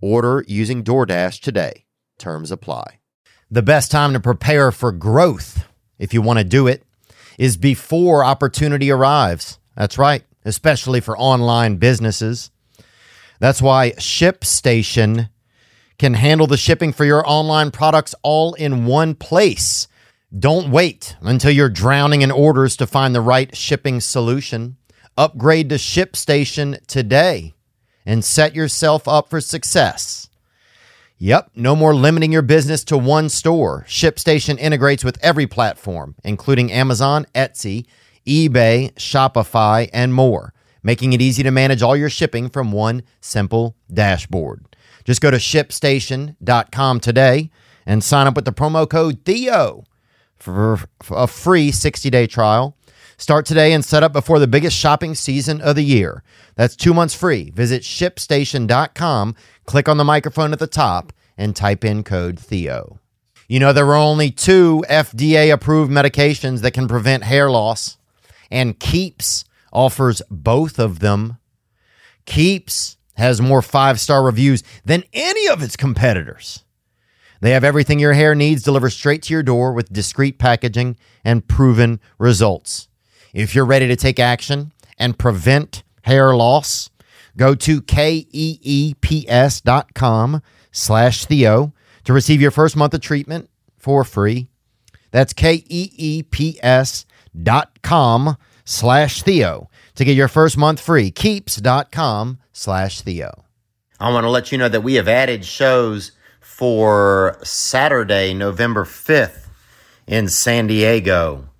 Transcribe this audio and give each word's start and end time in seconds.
Order 0.00 0.44
using 0.46 0.84
DoorDash 0.84 1.40
today. 1.40 1.86
Terms 2.18 2.50
apply. 2.50 3.00
The 3.50 3.62
best 3.62 3.90
time 3.90 4.12
to 4.12 4.20
prepare 4.20 4.70
for 4.72 4.92
growth, 4.92 5.66
if 5.98 6.12
you 6.12 6.20
want 6.20 6.38
to 6.38 6.44
do 6.44 6.66
it, 6.66 6.82
is 7.38 7.56
before 7.56 8.24
opportunity 8.24 8.90
arrives. 8.90 9.58
That's 9.74 9.98
right, 9.98 10.24
especially 10.44 11.00
for 11.00 11.16
online 11.16 11.76
businesses. 11.76 12.50
That's 13.38 13.62
why 13.62 13.92
ShipStation 13.92 15.30
can 15.98 16.14
handle 16.14 16.46
the 16.46 16.56
shipping 16.56 16.92
for 16.92 17.04
your 17.04 17.26
online 17.26 17.70
products 17.70 18.14
all 18.22 18.54
in 18.54 18.86
one 18.86 19.14
place. 19.14 19.88
Don't 20.36 20.70
wait 20.70 21.16
until 21.20 21.50
you're 21.50 21.70
drowning 21.70 22.22
in 22.22 22.30
orders 22.30 22.76
to 22.76 22.86
find 22.86 23.14
the 23.14 23.20
right 23.20 23.56
shipping 23.56 24.00
solution. 24.00 24.76
Upgrade 25.16 25.70
to 25.70 25.76
ShipStation 25.76 26.84
today 26.86 27.54
and 28.06 28.24
set 28.24 28.54
yourself 28.54 29.06
up 29.06 29.28
for 29.28 29.40
success. 29.40 30.30
Yep, 31.18 31.50
no 31.54 31.74
more 31.74 31.94
limiting 31.94 32.30
your 32.30 32.42
business 32.42 32.84
to 32.84 32.96
one 32.96 33.28
store. 33.28 33.84
ShipStation 33.88 34.58
integrates 34.58 35.02
with 35.02 35.18
every 35.22 35.46
platform, 35.46 36.14
including 36.22 36.70
Amazon, 36.70 37.26
Etsy, 37.34 37.86
eBay, 38.26 38.92
Shopify, 38.94 39.88
and 39.92 40.14
more, 40.14 40.52
making 40.82 41.14
it 41.14 41.22
easy 41.22 41.42
to 41.42 41.50
manage 41.50 41.82
all 41.82 41.96
your 41.96 42.10
shipping 42.10 42.48
from 42.48 42.70
one 42.70 43.02
simple 43.20 43.76
dashboard. 43.92 44.64
Just 45.04 45.20
go 45.20 45.30
to 45.30 45.38
shipstation.com 45.38 47.00
today 47.00 47.50
and 47.86 48.04
sign 48.04 48.26
up 48.26 48.34
with 48.34 48.44
the 48.44 48.52
promo 48.52 48.88
code 48.88 49.24
THEO 49.24 49.84
for 50.36 50.80
a 51.10 51.26
free 51.26 51.70
60 51.70 52.10
day 52.10 52.26
trial. 52.26 52.76
Start 53.18 53.46
today 53.46 53.72
and 53.72 53.84
set 53.84 54.02
up 54.02 54.12
before 54.12 54.38
the 54.38 54.46
biggest 54.46 54.76
shopping 54.76 55.14
season 55.14 55.60
of 55.62 55.74
the 55.76 55.82
year. 55.82 56.22
That's 56.54 56.76
two 56.76 56.92
months 56.92 57.14
free. 57.14 57.50
Visit 57.50 57.82
shipstation.com, 57.82 59.34
click 59.64 59.88
on 59.88 59.96
the 59.96 60.04
microphone 60.04 60.52
at 60.52 60.58
the 60.58 60.66
top, 60.66 61.12
and 61.38 61.56
type 61.56 61.82
in 61.84 62.04
code 62.04 62.36
THEO. 62.38 62.98
You 63.48 63.60
know, 63.60 63.72
there 63.72 63.86
are 63.86 63.94
only 63.94 64.30
two 64.30 64.84
FDA 64.90 65.52
approved 65.52 65.90
medications 65.90 66.60
that 66.60 66.72
can 66.72 66.88
prevent 66.88 67.24
hair 67.24 67.50
loss, 67.50 67.96
and 68.50 68.78
Keeps 68.78 69.44
offers 69.72 70.20
both 70.30 70.78
of 70.78 70.98
them. 70.98 71.38
Keeps 72.26 72.96
has 73.14 73.40
more 73.40 73.62
five 73.62 73.98
star 73.98 74.22
reviews 74.22 74.62
than 74.84 75.04
any 75.14 75.48
of 75.48 75.62
its 75.62 75.76
competitors. 75.76 76.64
They 77.40 77.52
have 77.52 77.64
everything 77.64 77.98
your 77.98 78.14
hair 78.14 78.34
needs 78.34 78.62
delivered 78.62 78.90
straight 78.90 79.22
to 79.24 79.32
your 79.32 79.42
door 79.42 79.72
with 79.72 79.92
discreet 79.92 80.38
packaging 80.38 80.96
and 81.24 81.46
proven 81.46 82.00
results. 82.18 82.88
If 83.36 83.54
you're 83.54 83.66
ready 83.66 83.86
to 83.88 83.96
take 83.96 84.18
action 84.18 84.72
and 84.98 85.18
prevent 85.18 85.82
hair 86.00 86.34
loss, 86.34 86.88
go 87.36 87.54
to 87.54 87.82
keeps.com 87.82 88.22
slash 90.72 91.26
Theo 91.26 91.74
to 92.04 92.12
receive 92.14 92.40
your 92.40 92.50
first 92.50 92.76
month 92.76 92.94
of 92.94 93.02
treatment 93.02 93.50
for 93.76 94.04
free. 94.04 94.48
That's 95.10 95.34
keeps.com 95.34 95.76
slash 98.64 99.22
Theo 99.22 99.68
to 99.96 100.04
get 100.06 100.16
your 100.16 100.28
first 100.28 100.56
month 100.56 100.80
free. 100.80 101.10
Keeps.com 101.10 102.38
slash 102.54 103.02
Theo. 103.02 103.44
I 104.00 104.10
want 104.14 104.24
to 104.24 104.30
let 104.30 104.50
you 104.50 104.56
know 104.56 104.70
that 104.70 104.80
we 104.80 104.94
have 104.94 105.08
added 105.08 105.44
shows 105.44 106.12
for 106.40 107.38
Saturday, 107.42 108.32
November 108.32 108.86
5th 108.86 109.46
in 110.06 110.28
San 110.28 110.68
Diego. 110.68 111.50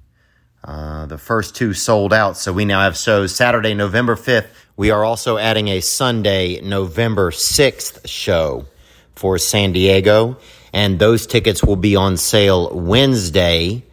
Uh, 0.67 1.07
the 1.07 1.19
first 1.19 1.55
two 1.55 1.73
sold 1.73 2.13
out, 2.13 2.37
so 2.37 2.53
we 2.53 2.65
now 2.65 2.81
have 2.81 2.97
shows 2.97 3.35
Saturday, 3.35 3.73
November 3.73 4.17
5th. 4.17 4.49
We 4.77 4.91
are 4.91 5.05
also 5.05 5.39
adding 5.39 5.69
a 5.69 5.81
Sunday, 5.81 6.61
November 6.61 7.31
6th 7.31 8.07
show 8.09 8.67
for 9.15 9.39
San 9.39 9.73
Diego, 9.73 10.37
and 10.73 10.99
those 10.99 11.27
tickets 11.27 11.63
will 11.63 11.77
be 11.77 11.95
on 11.95 12.17
sale 12.17 12.75
Wednesday, 12.75 13.85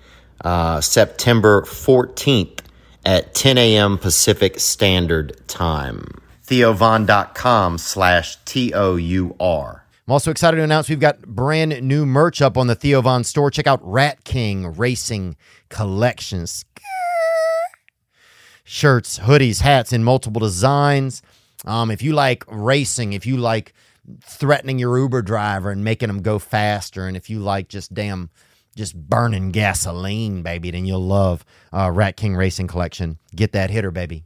uh, 0.41 0.81
September 0.81 1.61
14th 1.61 2.59
at 3.05 3.35
10 3.35 3.57
a.m. 3.59 3.97
Pacific 3.99 4.59
Standard 4.59 5.47
Time. 5.47 6.21
TheoVon.com 6.47 7.77
slash 7.77 8.37
T 8.45 8.73
O 8.73 8.95
U 8.95 9.35
R. 9.39 9.82
I'm 10.05 10.11
also 10.11 10.31
excited 10.31 10.57
to 10.57 10.63
announce 10.63 10.89
we've 10.89 10.99
got 10.99 11.21
brand 11.21 11.81
new 11.81 12.05
merch 12.05 12.41
up 12.41 12.57
on 12.57 12.67
the 12.67 12.75
Theo 12.75 13.01
Von 13.01 13.23
store. 13.23 13.49
Check 13.49 13.67
out 13.67 13.79
Rat 13.83 14.25
King 14.25 14.73
Racing 14.75 15.37
Collections. 15.69 16.65
Shirts, 18.65 19.19
hoodies, 19.19 19.61
hats 19.61 19.93
in 19.93 20.03
multiple 20.03 20.41
designs. 20.41 21.21
Um, 21.65 21.89
if 21.89 22.01
you 22.01 22.11
like 22.11 22.43
racing, 22.49 23.13
if 23.13 23.25
you 23.25 23.37
like 23.37 23.73
threatening 24.21 24.77
your 24.77 24.97
Uber 24.97 25.21
driver 25.21 25.71
and 25.71 25.85
making 25.85 26.07
them 26.07 26.21
go 26.21 26.37
faster, 26.37 27.07
and 27.07 27.15
if 27.15 27.29
you 27.29 27.39
like 27.39 27.69
just 27.69 27.93
damn 27.93 28.29
just 28.75 28.97
burning 28.97 29.51
gasoline, 29.51 30.43
baby, 30.43 30.69
then 30.71 30.85
you'll 30.85 31.05
love 31.05 31.45
uh, 31.71 31.89
Rat 31.89 32.17
King 32.17 32.35
Racing 32.35 32.67
Collection. 32.67 33.19
Get 33.33 33.53
that 33.53 33.69
hitter, 33.69 33.91
baby. 33.91 34.25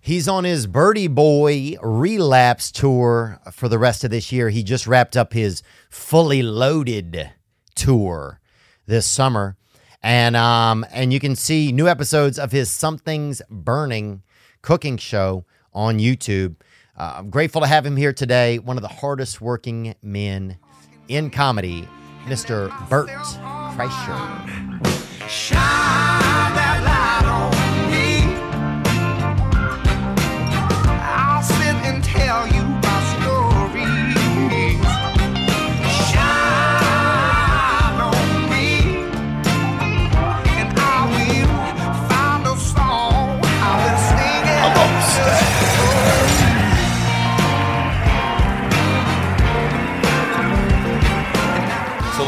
He's 0.00 0.28
on 0.28 0.44
his 0.44 0.66
Berty 0.66 1.12
Boy 1.12 1.74
relapse 1.82 2.70
tour 2.70 3.40
for 3.52 3.68
the 3.68 3.78
rest 3.78 4.04
of 4.04 4.10
this 4.10 4.30
year. 4.32 4.48
He 4.48 4.62
just 4.62 4.86
wrapped 4.86 5.16
up 5.16 5.32
his 5.32 5.62
fully 5.90 6.42
loaded 6.42 7.30
tour 7.74 8.40
this 8.86 9.06
summer. 9.06 9.56
And 10.02 10.36
um 10.36 10.86
and 10.92 11.12
you 11.12 11.18
can 11.18 11.34
see 11.34 11.72
new 11.72 11.88
episodes 11.88 12.38
of 12.38 12.52
his 12.52 12.70
Something's 12.70 13.42
Burning 13.50 14.22
cooking 14.62 14.96
show 14.96 15.44
on 15.72 15.98
YouTube. 15.98 16.56
Uh, 16.96 17.14
I'm 17.18 17.30
grateful 17.30 17.60
to 17.60 17.66
have 17.66 17.84
him 17.84 17.96
here 17.96 18.12
today. 18.12 18.58
One 18.58 18.76
of 18.76 18.82
the 18.82 18.88
hardest 18.88 19.40
working 19.40 19.94
men 20.02 20.58
in 21.08 21.30
comedy, 21.30 21.88
Mr. 22.26 22.68
Bert 22.88 23.08
Kreischer. 23.08 24.18
Shine 25.28 26.27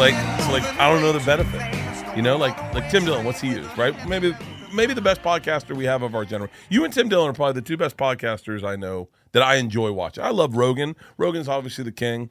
like, 0.01 0.15
so 0.41 0.53
like, 0.53 0.63
I 0.81 0.91
don't 0.91 1.03
know 1.03 1.13
the 1.13 1.25
benefit. 1.27 2.17
You 2.17 2.23
know, 2.23 2.39
like 2.39 2.57
like 2.73 2.91
Tim 2.91 3.05
Dillon, 3.05 3.25
what's 3.27 3.41
he 3.41 3.49
use? 3.49 3.67
Right? 3.77 3.95
Maybe 4.09 4.35
maybe 4.73 4.95
the 4.95 5.03
best 5.03 5.21
podcaster 5.23 5.77
we 5.77 5.85
have 5.85 6.03
of 6.03 6.15
our 6.15 6.25
generation. 6.25 6.57
You 6.71 6.85
and 6.85 6.93
Tim 6.93 7.11
Dillon 7.11 7.29
are 7.29 7.33
probably 7.35 7.61
the 7.61 7.67
two 7.67 7.77
best 7.77 7.99
podcasters 7.99 8.65
I 8.65 8.77
know 8.77 9.11
that 9.33 9.43
I 9.43 9.57
enjoy 9.57 9.93
watching. 9.93 10.25
I 10.25 10.31
love 10.31 10.57
Rogan. 10.57 10.97
Rogan's 11.19 11.49
obviously 11.49 11.85
the 11.85 11.93
king. 11.93 12.31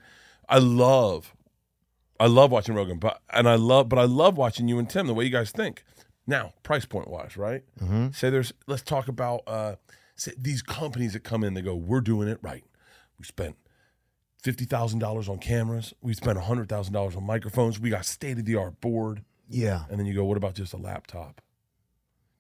I 0.50 0.58
love, 0.58 1.36
I 2.20 2.26
love 2.26 2.52
watching 2.52 2.74
Rogan, 2.74 2.98
but 2.98 3.22
and 3.32 3.48
I 3.48 3.54
love, 3.54 3.88
but 3.88 4.00
I 4.00 4.06
love 4.06 4.36
watching 4.36 4.68
you 4.68 4.80
and 4.80 4.90
Tim 4.90 5.06
the 5.06 5.14
way 5.14 5.24
you 5.26 5.30
guys 5.30 5.52
think. 5.52 5.84
Now, 6.26 6.54
price 6.64 6.86
point 6.86 7.08
wise, 7.08 7.38
right? 7.38 7.64
Say 8.12 8.32
there's. 8.32 8.52
Let's 8.66 8.82
talk 8.82 9.08
about 9.08 9.44
uh, 9.46 9.76
say 10.16 10.32
these 10.36 10.64
companies 10.64 11.14
that 11.14 11.24
come 11.24 11.44
in. 11.44 11.54
They 11.54 11.62
go, 11.62 11.76
we're 11.76 12.02
doing 12.02 12.28
it 12.30 12.40
right. 12.42 12.64
We 13.20 13.26
spent 13.26 13.58
fifty 14.42 14.66
thousand 14.66 15.00
dollars 15.00 15.28
on 15.30 15.38
cameras. 15.40 15.94
We 16.02 16.14
spent 16.14 16.38
hundred 16.38 16.70
thousand 16.70 16.94
dollars 16.94 17.16
on 17.16 17.24
microphones. 17.26 17.80
We 17.80 17.90
got 17.90 18.06
state 18.06 18.38
of 18.40 18.46
the 18.46 18.56
art 18.56 18.80
board. 18.82 19.24
Yeah. 19.50 19.86
And 19.90 20.00
then 20.00 20.06
you 20.06 20.14
go, 20.14 20.26
what 20.26 20.38
about 20.38 20.54
just 20.56 20.74
a 20.74 20.78
laptop? 20.78 21.42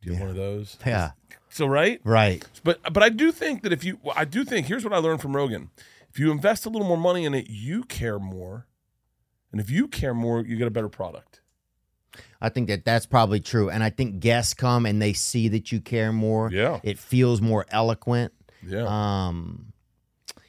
Do 0.01 0.07
you 0.09 0.13
have 0.13 0.21
one 0.21 0.29
of 0.29 0.35
those? 0.35 0.77
Yeah. 0.85 1.11
So 1.49 1.65
right, 1.65 1.99
Right. 2.03 2.45
but 2.63 2.79
but 2.93 3.01
I 3.03 3.09
do 3.09 3.31
think 3.31 3.63
that 3.63 3.73
if 3.73 3.83
you, 3.83 3.97
I 4.15 4.23
do 4.25 4.45
think 4.45 4.67
here's 4.67 4.83
what 4.83 4.93
I 4.93 4.97
learned 4.97 5.19
from 5.21 5.35
Rogan: 5.35 5.71
if 6.09 6.19
you 6.19 6.31
invest 6.31 6.65
a 6.65 6.69
little 6.69 6.87
more 6.87 6.97
money 6.97 7.25
in 7.25 7.33
it, 7.33 7.49
you 7.49 7.83
care 7.83 8.19
more, 8.19 8.67
and 9.51 9.59
if 9.59 9.69
you 9.71 9.87
care 9.87 10.13
more, 10.13 10.41
you 10.41 10.55
get 10.57 10.67
a 10.67 10.71
better 10.71 10.89
product. 10.89 11.41
I 12.39 12.49
think 12.49 12.67
that 12.69 12.85
that's 12.85 13.05
probably 13.05 13.39
true. 13.39 13.69
And 13.69 13.83
I 13.83 13.89
think 13.89 14.19
guests 14.19 14.53
come 14.53 14.85
and 14.85 15.01
they 15.01 15.13
see 15.13 15.47
that 15.49 15.71
you 15.71 15.81
care 15.81 16.11
more. 16.13 16.49
Yeah. 16.51 16.79
It 16.83 16.97
feels 16.99 17.41
more 17.41 17.65
eloquent. 17.69 18.31
Yeah, 18.65 18.85
Um, 18.87 19.73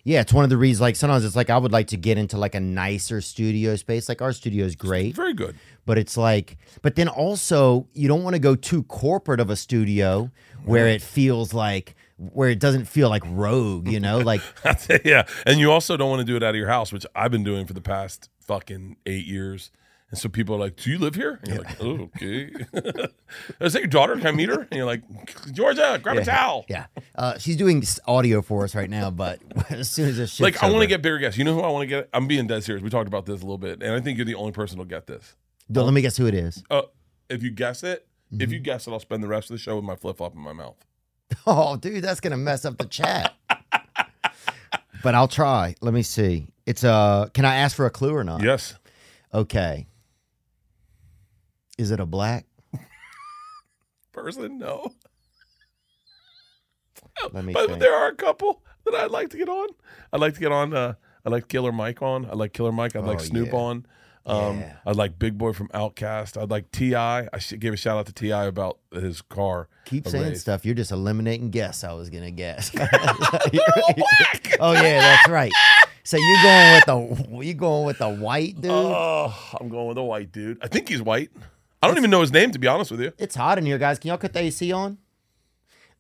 yeah, 0.04 0.20
it's 0.20 0.32
one 0.32 0.44
of 0.44 0.50
the 0.50 0.56
reasons. 0.56 0.80
Like 0.80 0.96
sometimes 0.96 1.24
it's 1.24 1.36
like 1.36 1.50
I 1.50 1.58
would 1.58 1.72
like 1.72 1.88
to 1.88 1.96
get 1.96 2.18
into 2.18 2.38
like 2.38 2.54
a 2.54 2.60
nicer 2.60 3.20
studio 3.20 3.76
space. 3.76 4.08
Like 4.08 4.22
our 4.22 4.32
studio 4.32 4.64
is 4.64 4.76
great, 4.76 5.14
very 5.14 5.34
good. 5.34 5.56
but 5.86 5.98
it's 5.98 6.16
like, 6.16 6.56
but 6.82 6.94
then 6.96 7.08
also 7.08 7.86
you 7.92 8.08
don't 8.08 8.22
want 8.22 8.34
to 8.34 8.40
go 8.40 8.54
too 8.54 8.82
corporate 8.84 9.40
of 9.40 9.50
a 9.50 9.56
studio 9.56 10.30
where 10.64 10.88
it 10.88 11.02
feels 11.02 11.52
like 11.52 11.94
where 12.16 12.50
it 12.50 12.58
doesn't 12.58 12.84
feel 12.86 13.08
like 13.08 13.22
rogue. 13.26 13.88
You 13.88 14.00
know, 14.00 14.18
like 14.18 14.40
yeah, 15.04 15.26
and 15.46 15.60
you 15.60 15.70
also 15.70 15.96
don't 15.96 16.10
want 16.10 16.20
to 16.20 16.26
do 16.26 16.36
it 16.36 16.42
out 16.42 16.50
of 16.50 16.56
your 16.56 16.68
house, 16.68 16.92
which 16.92 17.06
I've 17.14 17.30
been 17.30 17.44
doing 17.44 17.66
for 17.66 17.72
the 17.74 17.80
past 17.80 18.30
fucking 18.40 18.96
eight 19.06 19.26
years. 19.26 19.70
And 20.10 20.18
so 20.18 20.28
people 20.28 20.56
are 20.56 20.58
like, 20.58 20.76
"Do 20.76 20.90
you 20.90 20.98
live 20.98 21.14
here?" 21.14 21.38
And 21.42 21.54
you're 21.54 21.62
like, 21.62 21.76
"Oh, 21.80 22.10
okay." 22.16 22.50
Is 23.60 23.72
that 23.74 23.78
your 23.80 23.86
daughter? 23.86 24.16
Can 24.16 24.26
I 24.26 24.32
meet 24.32 24.48
her? 24.48 24.62
And 24.62 24.72
you're 24.72 24.84
like, 24.86 25.02
"Georgia, 25.52 26.00
grab 26.02 26.16
a 26.16 26.24
towel." 26.24 26.64
yeah, 26.68 26.86
uh, 27.14 27.38
she's 27.38 27.56
doing 27.56 27.82
audio 28.06 28.42
for 28.42 28.64
us 28.64 28.74
right 28.74 28.90
now. 28.90 29.10
But 29.10 29.40
as 29.70 29.88
soon 29.88 30.08
as 30.08 30.16
this 30.16 30.40
Like, 30.40 30.60
I 30.62 30.68
want 30.70 30.82
to 30.82 30.88
get 30.88 31.00
bigger 31.02 31.18
guests. 31.18 31.38
You 31.38 31.44
know 31.44 31.54
who 31.54 31.60
I 31.60 31.68
want 31.70 31.82
to 31.82 31.86
get? 31.86 32.08
I'm 32.12 32.26
being 32.26 32.46
dead 32.48 32.64
serious. 32.64 32.82
We 32.82 32.90
talked 32.90 33.06
about 33.08 33.24
this 33.26 33.40
a 33.40 33.44
little 33.44 33.56
bit, 33.58 33.82
and 33.82 33.94
I 33.94 34.00
think 34.00 34.18
you're 34.18 34.24
the 34.26 34.34
only 34.34 34.52
person 34.52 34.78
who'll 34.78 34.86
get 34.86 35.06
this. 35.06 35.36
Don't- 35.70 35.84
let 35.84 35.94
me 35.94 36.00
guess 36.02 36.16
who 36.16 36.26
it 36.26 36.34
is. 36.34 36.64
Uh, 36.70 36.82
if 37.28 37.42
you 37.42 37.50
guess 37.50 37.82
it, 37.84 38.06
Mm-hmm. 38.32 38.42
if 38.42 38.52
you 38.52 38.60
guess 38.60 38.86
it, 38.86 38.92
I'll 38.92 39.00
spend 39.00 39.24
the 39.24 39.28
rest 39.28 39.50
of 39.50 39.54
the 39.54 39.58
show 39.58 39.74
with 39.74 39.84
my 39.84 39.96
flip 39.96 40.18
flop 40.18 40.34
in 40.36 40.40
my 40.40 40.52
mouth. 40.52 40.76
Oh, 41.46 41.76
dude, 41.76 42.02
that's 42.04 42.20
gonna 42.20 42.36
mess 42.36 42.64
up 42.64 42.78
the 42.78 42.84
chat. 42.84 43.34
but 45.02 45.14
I'll 45.14 45.28
try. 45.28 45.74
Let 45.80 45.94
me 45.94 46.02
see. 46.02 46.48
It's 46.66 46.84
uh 46.84 47.28
can 47.34 47.44
I 47.44 47.56
ask 47.56 47.74
for 47.76 47.86
a 47.86 47.90
clue 47.90 48.14
or 48.14 48.24
not? 48.24 48.42
Yes. 48.42 48.74
Okay. 49.34 49.86
Is 51.80 51.90
it 51.90 51.98
a 51.98 52.04
black? 52.06 52.44
Person, 54.12 54.58
no. 54.58 54.92
Let 57.32 57.44
me 57.44 57.52
But 57.54 57.68
think. 57.68 57.80
there 57.80 57.94
are 57.94 58.08
a 58.08 58.14
couple 58.14 58.62
that 58.84 58.94
I'd 58.94 59.10
like 59.10 59.30
to 59.30 59.38
get 59.38 59.48
on. 59.48 59.68
I'd 60.12 60.20
like 60.20 60.34
to 60.34 60.40
get 60.40 60.52
on. 60.52 60.74
Uh, 60.74 60.94
I'd 61.24 61.32
like 61.32 61.48
Killer 61.48 61.72
Mike 61.72 62.02
on. 62.02 62.26
I'd 62.26 62.36
like 62.36 62.52
Killer 62.52 62.72
Mike. 62.72 62.94
I'd 62.96 63.04
like 63.04 63.20
Oh, 63.20 63.22
Snoop 63.22 63.48
yeah. 63.52 63.58
on. 63.58 63.86
Um, 64.26 64.58
Yeah. 64.60 64.76
I'd 64.84 64.96
like 64.96 65.18
Big 65.18 65.38
Boi 65.38 65.52
from 65.54 65.68
OutKast. 65.68 66.40
I'd 66.40 66.50
like 66.50 66.70
Ti. 66.70 66.94
I 66.94 67.28
should 67.38 67.60
give 67.60 67.72
a 67.72 67.76
shout 67.78 67.96
out 67.98 68.06
to 68.06 68.12
T.I. 68.12 68.44
about 68.44 68.78
his 68.92 69.22
car. 69.22 69.68
Keep 69.86 70.08
saying 70.08 70.34
stuff. 70.34 70.66
You're 70.66 70.74
just 70.74 70.92
eliminating 70.92 71.50
guess 71.50 71.82
I 71.84 71.92
was 71.94 72.10
gonna 72.10 72.30
guess. 72.30 72.70
oh 74.60 74.72
yeah, 74.72 75.00
that's 75.00 75.28
right. 75.30 75.52
So 76.04 76.16
you're 76.18 76.42
going 76.42 76.74
with 76.74 76.84
the 77.40 77.46
you 77.46 77.54
going 77.54 77.86
with 77.86 77.98
the 77.98 78.08
white 78.10 78.60
dude? 78.60 78.70
Oh, 78.70 79.34
I'm 79.58 79.68
going 79.70 79.88
with 79.88 79.94
the 79.96 80.02
white 80.04 80.30
dude. 80.32 80.58
I 80.62 80.68
think 80.68 80.88
he's 80.88 81.00
white. 81.02 81.30
I 81.82 81.86
don't 81.88 81.96
even 81.96 82.10
know 82.10 82.20
his 82.20 82.32
name 82.32 82.50
to 82.52 82.58
be 82.58 82.66
honest 82.66 82.90
with 82.90 83.00
you. 83.00 83.12
it's 83.18 83.34
hot 83.34 83.58
in 83.58 83.64
here, 83.66 83.78
guys. 83.78 83.98
Can 83.98 84.08
y'all 84.08 84.18
cut 84.18 84.32
the 84.32 84.40
AC 84.40 84.70
on? 84.72 84.98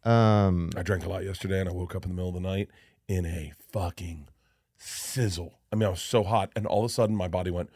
Um 0.04 0.70
I 0.76 0.82
drank 0.82 1.04
a 1.04 1.08
lot 1.08 1.24
yesterday, 1.24 1.60
and 1.60 1.68
I 1.68 1.72
woke 1.72 1.94
up 1.94 2.04
in 2.04 2.10
the 2.10 2.14
middle 2.14 2.28
of 2.28 2.34
the 2.34 2.40
night 2.40 2.68
in 3.08 3.26
a 3.26 3.52
fucking 3.72 4.28
sizzle. 4.78 5.58
I 5.72 5.76
mean, 5.76 5.86
I 5.86 5.90
was 5.90 6.02
so 6.02 6.22
hot, 6.24 6.50
and 6.56 6.66
all 6.66 6.80
of 6.80 6.84
a 6.86 6.92
sudden, 6.92 7.14
my 7.16 7.28
body 7.28 7.50
went 7.50 7.70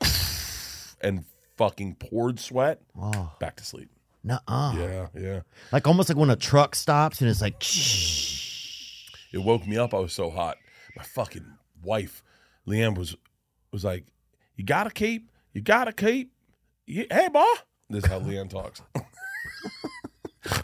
and 1.00 1.24
fucking 1.56 1.96
poured 1.96 2.38
sweat. 2.38 2.80
oh, 3.00 3.32
Back 3.40 3.56
to 3.56 3.64
sleep. 3.64 3.88
nuh-uh. 4.24 4.74
Yeah, 4.76 5.06
yeah. 5.18 5.40
Like 5.72 5.86
almost 5.86 6.08
like 6.08 6.18
when 6.18 6.30
a 6.30 6.36
truck 6.36 6.74
stops 6.74 7.20
and 7.20 7.28
it's 7.30 7.40
like 7.40 7.62
It 9.32 9.38
woke 9.38 9.66
me 9.66 9.76
up. 9.78 9.94
I 9.94 9.98
was 9.98 10.12
so 10.12 10.28
hot. 10.30 10.56
My 10.96 11.02
fucking 11.04 11.46
wife, 11.84 12.22
Leanne, 12.66 12.96
was 12.98 13.16
was 13.72 13.84
like, 13.84 14.04
"You 14.56 14.64
gotta 14.64 14.90
keep. 14.90 15.30
You 15.54 15.60
gotta 15.62 15.92
keep. 15.92 16.30
You, 16.30 16.30
hey, 17.10 17.28
boy." 17.28 17.44
This 17.88 18.04
is 18.04 18.10
how 18.10 18.20
Leanne 18.20 18.48
talks. 18.48 18.82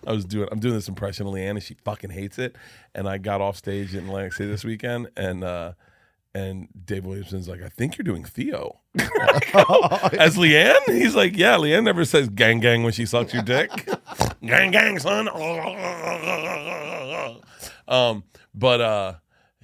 I 0.06 0.12
was 0.12 0.24
doing. 0.24 0.48
I'm 0.50 0.60
doing 0.60 0.74
this 0.74 0.88
impression 0.88 1.26
of 1.26 1.34
Leanne, 1.34 1.50
and 1.50 1.62
she 1.62 1.74
fucking 1.84 2.10
hates 2.10 2.38
it. 2.38 2.56
And 2.94 3.08
I 3.08 3.18
got 3.18 3.40
off 3.40 3.56
stage 3.56 3.94
in 3.94 4.06
Atlantic 4.06 4.32
City 4.32 4.48
this 4.50 4.64
weekend, 4.64 5.08
and 5.16 5.44
uh, 5.44 5.72
and 6.34 6.68
Dave 6.84 7.04
Williamson's 7.04 7.48
like, 7.48 7.62
"I 7.62 7.68
think 7.68 7.98
you're 7.98 8.04
doing 8.04 8.24
Theo." 8.24 8.80
As 8.98 10.36
Leanne, 10.36 10.86
he's 10.86 11.14
like, 11.14 11.36
"Yeah." 11.36 11.56
Leanne 11.56 11.84
never 11.84 12.04
says 12.04 12.28
"gang 12.28 12.60
gang" 12.60 12.82
when 12.82 12.92
she 12.92 13.06
sucks 13.06 13.34
your 13.34 13.42
dick. 13.42 13.70
gang 14.44 14.70
gang, 14.70 14.98
son. 14.98 15.28
um, 17.88 18.24
but 18.54 18.80
uh. 18.80 19.14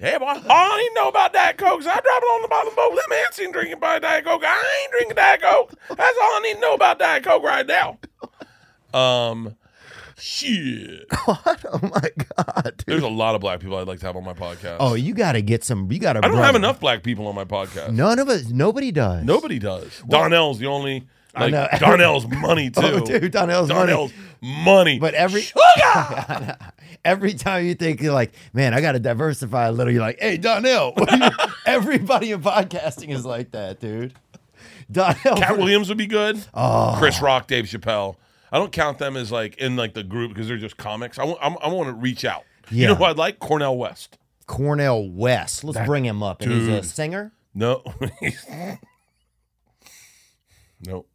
Hey, 0.03 0.17
boy, 0.17 0.25
all 0.25 0.35
I 0.49 0.77
need 0.79 0.89
to 0.89 0.93
know 0.95 1.07
about 1.07 1.31
Diet 1.31 1.57
Coke 1.57 1.79
is 1.79 1.87
I 1.87 1.93
drop 1.93 2.03
it 2.03 2.25
on 2.25 2.41
the 2.41 2.49
bottom 2.49 2.67
of 2.67 2.73
the 2.73 2.75
boat. 2.75 2.93
Let 2.93 3.09
me 3.09 3.15
answer 3.25 3.43
and 3.45 3.53
drinking 3.53 3.79
by 3.79 3.99
Diet 3.99 4.25
Coke. 4.25 4.43
I 4.43 4.81
ain't 4.81 4.91
drinking 4.91 5.15
Diet 5.15 5.41
Coke. 5.41 5.73
That's 5.87 6.17
all 6.21 6.35
I 6.35 6.41
need 6.43 6.55
to 6.55 6.59
know 6.59 6.73
about 6.73 6.99
Diet 6.99 7.23
Coke 7.23 7.41
right 7.41 7.65
now. 7.65 7.99
Um, 8.93 9.55
shit. 10.19 11.05
what? 11.23 11.65
Oh 11.71 11.79
my 11.83 12.01
god. 12.35 12.73
dude. 12.79 12.83
There's 12.85 13.03
a 13.03 13.07
lot 13.07 13.35
of 13.35 13.39
black 13.39 13.61
people 13.61 13.77
I'd 13.77 13.87
like 13.87 14.01
to 14.01 14.05
have 14.07 14.17
on 14.17 14.25
my 14.25 14.33
podcast. 14.33 14.75
Oh, 14.81 14.95
you 14.95 15.13
got 15.13 15.31
to 15.31 15.41
get 15.41 15.63
some. 15.63 15.89
You 15.89 15.99
got 15.99 16.13
to. 16.13 16.19
I 16.19 16.27
don't 16.27 16.35
have 16.35 16.55
enough 16.55 16.81
black 16.81 17.01
people 17.01 17.25
on 17.27 17.35
my 17.35 17.45
podcast. 17.45 17.93
None 17.93 18.19
of 18.19 18.27
us. 18.27 18.49
Nobody 18.49 18.91
does. 18.91 19.23
Nobody 19.23 19.57
does. 19.57 20.03
Donnell's 20.09 20.59
the 20.59 20.67
only. 20.67 21.07
I 21.33 21.49
know. 21.49 21.65
Donnell's 21.79 22.27
money 22.27 22.69
too. 22.69 22.81
Oh, 22.83 22.99
dude, 22.99 23.31
Donnell's. 23.31 23.69
Donnell's 23.69 24.11
money. 24.11 24.23
But 24.99 25.13
every 25.13 25.43
every 27.05 27.33
time 27.33 27.65
you 27.65 27.75
think 27.75 28.01
you're 28.01 28.13
like, 28.13 28.33
man, 28.53 28.73
I 28.73 28.81
got 28.81 28.91
to 28.93 28.99
diversify 28.99 29.67
a 29.67 29.71
little. 29.71 29.91
You're 29.91 30.01
like, 30.01 30.19
hey, 30.19 30.37
Donnell. 30.37 30.93
Everybody 31.65 32.31
in 32.31 32.41
podcasting 32.41 33.09
is 33.09 33.25
like 33.25 33.51
that, 33.51 33.79
dude. 33.79 34.13
Donnell. 34.91 35.37
Katt 35.37 35.57
Williams 35.57 35.89
would 35.89 35.97
be 35.97 36.07
good. 36.07 36.43
Oh. 36.53 36.95
Chris 36.97 37.21
Rock, 37.21 37.47
Dave 37.47 37.65
Chappelle. 37.65 38.17
I 38.51 38.57
don't 38.57 38.71
count 38.71 38.99
them 38.99 39.15
as 39.17 39.31
like 39.31 39.57
in 39.57 39.75
like 39.75 39.93
the 39.93 40.03
group 40.03 40.29
because 40.33 40.47
they're 40.47 40.57
just 40.57 40.77
comics. 40.77 41.17
I 41.17 41.23
want 41.23 41.87
to 41.87 41.93
reach 41.93 42.25
out. 42.25 42.43
Yeah. 42.69 42.81
You 42.81 42.87
know 42.89 42.95
who 42.95 43.05
I'd 43.05 43.17
like? 43.17 43.39
Cornel 43.39 43.77
West. 43.77 44.17
Cornel 44.45 45.09
West. 45.09 45.63
Let's 45.63 45.85
bring 45.87 46.05
him 46.05 46.21
up. 46.21 46.41
And 46.41 46.51
he's 46.51 46.67
a 46.67 46.83
singer. 46.83 47.31
No. 47.55 47.81
no, 50.85 51.05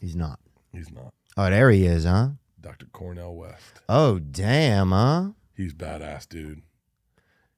He's 0.00 0.16
not. 0.16 0.38
he's 0.72 0.90
not. 0.90 1.12
Oh, 1.36 1.50
there 1.50 1.70
he 1.70 1.86
is, 1.86 2.04
huh? 2.04 2.30
Dr. 2.60 2.86
Cornel 2.92 3.36
West. 3.36 3.80
Oh, 3.88 4.18
damn, 4.18 4.90
huh? 4.90 5.30
He's 5.54 5.74
badass, 5.74 6.28
dude. 6.28 6.62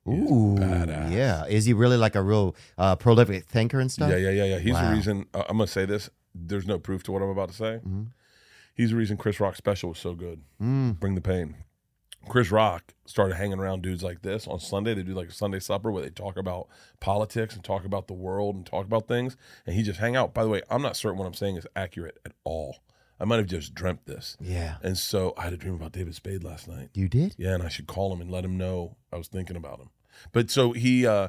Ooh, 0.09 0.57
badass. 0.59 1.13
yeah. 1.13 1.45
Is 1.47 1.67
he 1.67 1.73
really 1.73 1.97
like 1.97 2.15
a 2.15 2.23
real 2.23 2.57
uh, 2.79 2.97
prolific 2.97 3.45
thinker 3.45 3.79
and 3.81 3.93
stuff? 3.93 4.11
Yeah, 4.11 4.17
yeah, 4.17 4.31
yeah, 4.31 4.45
yeah. 4.45 4.59
He's 4.59 4.73
Wow. 4.75 4.89
the 4.91 4.97
reason. 4.97 5.27
Uh, 5.35 5.45
I'm 5.49 5.59
gonna 5.59 5.67
say 5.67 5.85
this. 5.85 6.09
There's 6.35 6.67
no 6.67 6.79
proof 6.79 7.03
to 7.05 7.13
what 7.13 7.23
I'm 7.23 7.29
about 7.29 7.51
to 7.51 7.55
say. 7.55 7.81
Mm-hmm. 7.87 8.03
He's 8.75 8.91
the 8.91 8.97
reason 8.97 9.17
Chris 9.19 9.41
Rock's 9.41 9.59
special 9.59 9.91
was 9.91 9.99
so 9.99 10.15
good. 10.15 10.43
Mm. 10.61 10.99
Bring 10.99 11.15
the 11.15 11.21
pain. 11.21 11.57
Chris 12.29 12.51
Rock 12.51 12.95
started 13.07 13.35
hanging 13.37 13.59
around 13.59 13.83
dudes 13.83 14.03
like 14.03 14.23
this 14.23 14.47
on 14.47 14.59
Sunday. 14.61 14.95
They 14.95 15.03
do 15.03 15.15
like 15.15 15.29
a 15.29 15.33
Sunday 15.33 15.59
supper 15.59 15.91
where 15.91 16.03
they 16.03 16.11
talk 16.11 16.37
about 16.37 16.69
politics 17.01 17.55
and 17.55 17.65
talk 17.65 17.85
about 17.85 18.09
the 18.09 18.15
world 18.15 18.57
and 18.57 18.65
talk 18.67 18.85
about 18.87 19.07
things. 19.09 19.37
And 19.67 19.75
he 19.75 19.83
just 19.83 20.01
hang 20.01 20.17
out. 20.17 20.33
By 20.35 20.45
the 20.45 20.49
way, 20.51 20.63
I'm 20.71 20.83
not 20.83 20.97
certain 20.97 21.19
what 21.19 21.27
I'm 21.27 21.35
saying 21.35 21.57
is 21.57 21.67
accurate 21.77 22.19
at 22.25 22.33
all. 22.45 22.79
I 23.21 23.25
might 23.27 23.37
have 23.37 23.47
just 23.47 23.75
dreamt 23.75 24.07
this. 24.07 24.37
Yeah. 24.41 24.77
And 24.83 24.97
so 24.97 25.35
I 25.37 25.43
had 25.45 25.53
a 25.53 25.57
dream 25.59 25.75
about 25.75 25.93
David 25.93 26.15
Spade 26.15 26.43
last 26.43 26.67
night. 26.67 26.89
You 26.95 27.07
did? 27.09 27.35
Yeah, 27.37 27.53
and 27.55 27.63
I 27.63 27.69
should 27.69 27.87
call 27.87 28.13
him 28.13 28.21
and 28.23 28.31
let 28.31 28.45
him 28.45 28.57
know 28.57 28.97
I 29.13 29.17
was 29.19 29.29
thinking 29.29 29.57
about 29.57 29.79
him. 29.79 29.91
But 30.33 30.51
so 30.51 30.73
he 30.73 31.07
uh 31.07 31.29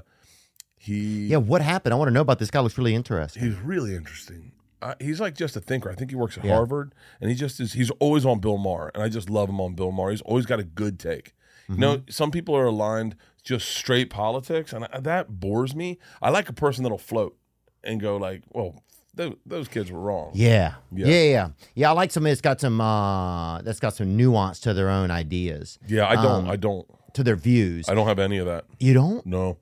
he 0.77 1.27
Yeah. 1.27 1.37
What 1.37 1.61
happened? 1.61 1.93
I 1.93 1.97
want 1.97 2.07
to 2.09 2.13
know 2.13 2.21
about 2.21 2.39
this 2.39 2.49
guy. 2.51 2.59
Looks 2.61 2.77
really 2.77 2.95
interesting. 2.95 3.43
he's 3.43 3.55
really 3.57 3.95
interesting. 3.95 4.53
Uh, 4.81 4.95
he's 4.99 5.19
like 5.21 5.35
just 5.35 5.55
a 5.55 5.61
thinker. 5.61 5.91
I 5.91 5.95
think 5.95 6.09
he 6.09 6.15
works 6.15 6.37
at 6.39 6.43
Yeah. 6.45 6.55
Harvard, 6.55 6.95
and 7.19 7.29
he 7.29 7.35
just 7.35 7.59
is. 7.59 7.73
He's 7.73 7.91
always 7.99 8.25
on 8.25 8.39
Bill 8.39 8.57
Maher, 8.57 8.89
and 8.95 9.03
I 9.03 9.09
just 9.09 9.29
love 9.29 9.47
him 9.47 9.61
on 9.61 9.75
Bill 9.75 9.91
Maher. 9.91 10.09
He's 10.09 10.21
always 10.21 10.47
got 10.47 10.59
a 10.59 10.63
good 10.63 10.99
take. 10.99 11.35
You 11.69 11.77
know, 11.77 11.97
Mm-hmm. 11.97 12.09
some 12.09 12.31
people 12.31 12.55
are 12.57 12.65
aligned 12.65 13.15
just 13.43 13.69
straight 13.69 14.09
politics, 14.09 14.73
and 14.73 14.87
I, 14.91 14.99
that 14.99 15.39
bores 15.39 15.75
me. 15.75 15.99
I 16.21 16.29
like 16.31 16.49
a 16.49 16.53
person 16.53 16.83
that'll 16.83 16.97
float 16.97 17.37
and 17.83 18.01
go 18.01 18.17
like, 18.17 18.41
"Well, 18.49 18.81
those, 19.13 19.35
those 19.45 19.67
kids 19.67 19.91
were 19.91 19.99
wrong." 19.99 20.31
Yeah. 20.33 20.75
Yeah. 20.91 21.07
yeah. 21.07 21.23
Yeah. 21.23 21.49
Yeah. 21.75 21.89
I 21.89 21.93
like 21.93 22.11
somebody 22.11 22.31
that's 22.31 22.41
got 22.41 22.59
some 22.61 22.79
uh 22.81 23.61
that's 23.61 23.79
got 23.79 23.93
some 23.95 24.15
nuance 24.17 24.59
to 24.61 24.73
their 24.73 24.89
own 24.89 25.11
ideas, 25.11 25.79
Yeah, 25.87 26.07
I 26.07 26.15
don't. 26.15 26.45
Um, 26.45 26.49
I 26.49 26.55
don't. 26.55 26.87
to 27.13 27.23
their 27.23 27.35
views. 27.35 27.89
I 27.89 27.93
don't 27.93 28.07
have 28.07 28.19
any 28.19 28.37
of 28.37 28.45
that. 28.45 28.65
you 28.79 28.93
don't? 28.93 29.25
No, 29.25 29.57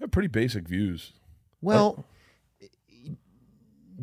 I 0.00 0.04
have 0.04 0.10
pretty 0.10 0.28
basic 0.28 0.68
views, 0.68 1.12
Well, 1.60 2.04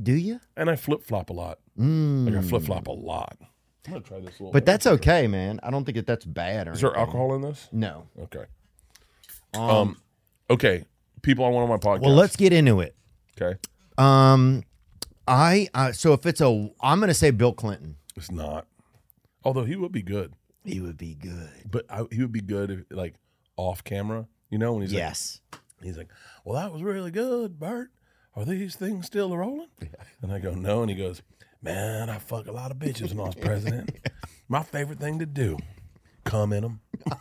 do 0.02 0.14
you? 0.14 0.40
and 0.58 0.70
I 0.70 0.76
flip 0.76 1.04
flop 1.04 1.30
a 1.30 1.34
lot. 1.34 1.60
Like 1.78 2.36
I 2.36 2.42
flip 2.42 2.64
flop 2.64 2.88
a 2.88 2.92
lot. 2.92 3.38
I'm 3.86 3.94
gonna 3.94 4.04
try 4.06 4.20
this 4.20 4.40
little. 4.40 4.52
But 4.52 4.66
that's 4.66 4.88
okay, 4.88 5.28
man. 5.28 5.60
I 5.64 5.70
don't 5.72 5.84
think 5.86 5.96
that 5.98 6.08
that's 6.08 6.26
bad 6.26 6.68
or 6.68 6.74
is 6.74 6.82
there 6.82 6.96
alcohol 6.96 7.34
in 7.36 7.42
this? 7.42 7.68
No. 7.72 8.08
Okay. 8.20 8.46
Um, 9.54 9.62
Um, 9.62 9.98
okay. 10.50 10.86
people 11.22 11.46
on 11.46 11.54
one 11.54 11.64
of 11.64 11.70
my 11.70 11.78
podcasts. 11.78 12.02
Well, 12.02 12.16
let's 12.16 12.36
get 12.36 12.54
into 12.54 12.80
it. 12.80 12.96
Okay, 13.40 13.58
Um, 13.98 14.64
I 15.28 15.70
uh, 15.74 15.92
so 15.94 16.14
if 16.14 16.26
it's 16.26 16.42
a, 16.42 16.70
I'm 16.82 17.00
gonna 17.00 17.14
say 17.14 17.32
Bill 17.32 17.54
Clinton. 17.54 17.96
it's 18.16 18.32
not. 18.32 18.68
Although 19.44 19.64
he 19.66 19.76
would 19.76 19.92
be 19.92 20.02
good, 20.02 20.34
He 20.64 20.80
would 20.80 20.98
be 20.98 21.16
good. 21.16 21.50
but 21.70 21.86
I, 21.90 22.04
he 22.12 22.22
would 22.22 22.32
be 22.32 22.42
good 22.42 22.72
if, 22.72 22.80
like 22.90 23.16
off 23.58 23.84
camera. 23.84 24.28
You 24.50 24.58
know, 24.58 24.74
when 24.74 24.82
he's 24.84 24.94
Yes. 24.94 25.42
like, 25.52 25.62
he's 25.82 25.98
like, 25.98 26.10
"Well, 26.46 26.62
that 26.62 26.72
was 26.72 26.82
really 26.84 27.12
good, 27.12 27.60
Bert. 27.60 27.90
Are 28.36 28.46
these 28.46 28.76
things 28.76 29.06
still 29.06 29.36
rolling?" 29.36 29.68
And 30.22 30.32
I 30.32 30.40
go, 30.40 30.54
"No," 30.54 30.82
and 30.82 30.90
he 30.90 30.96
goes, 30.96 31.22
"Man, 31.62 32.10
I 32.10 32.18
fuck 32.20 32.48
a 32.48 32.52
lot 32.52 32.72
of 32.72 32.78
bitches 32.78 33.10
when 33.10 33.20
I 33.22 33.24
was 33.24 33.36
president. 33.36 33.90
My 34.50 34.62
favorite 34.64 35.00
thing 35.00 35.20
to 35.20 35.26
do, 35.26 35.58
come 36.24 36.54
in 36.54 36.62
them." 36.64 36.82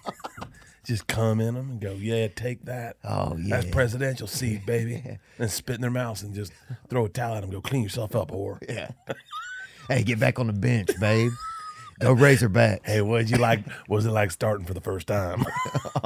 Just 0.85 1.07
come 1.07 1.41
in 1.41 1.55
them 1.55 1.71
and 1.71 1.81
go, 1.81 1.93
yeah, 1.93 2.27
take 2.29 2.65
that. 2.65 2.97
Oh, 3.05 3.37
yeah, 3.39 3.61
That's 3.61 3.71
presidential 3.71 4.27
seed, 4.27 4.67
baby. 4.67 5.19
and 5.39 5.51
spit 5.51 5.77
in 5.77 5.81
their 5.81 5.91
mouths 5.91 6.23
and 6.23 6.35
just 6.35 6.53
throw 6.89 7.05
a 7.05 7.09
towel 7.09 7.37
at 7.37 7.43
them. 7.43 7.51
Go 7.51 7.61
clean 7.61 7.83
yourself 7.85 8.17
up, 8.17 8.31
whore. 8.33 8.59
Yeah. 8.69 8.91
hey, 9.89 10.03
get 10.03 10.19
back 10.19 10.39
on 10.41 10.49
the 10.49 10.53
bench, 10.53 10.91
babe. 11.01 11.31
Go 12.01 12.13
Razorback. 12.15 12.85
Hey, 12.85 13.01
what 13.01 13.19
did 13.19 13.31
you 13.31 13.37
like? 13.37 13.65
What 13.87 13.97
was 13.99 14.07
it 14.07 14.11
like 14.11 14.33
starting 14.33 14.67
for 14.67 14.75
the 14.75 14.81
first 14.81 15.07
time? 15.07 15.45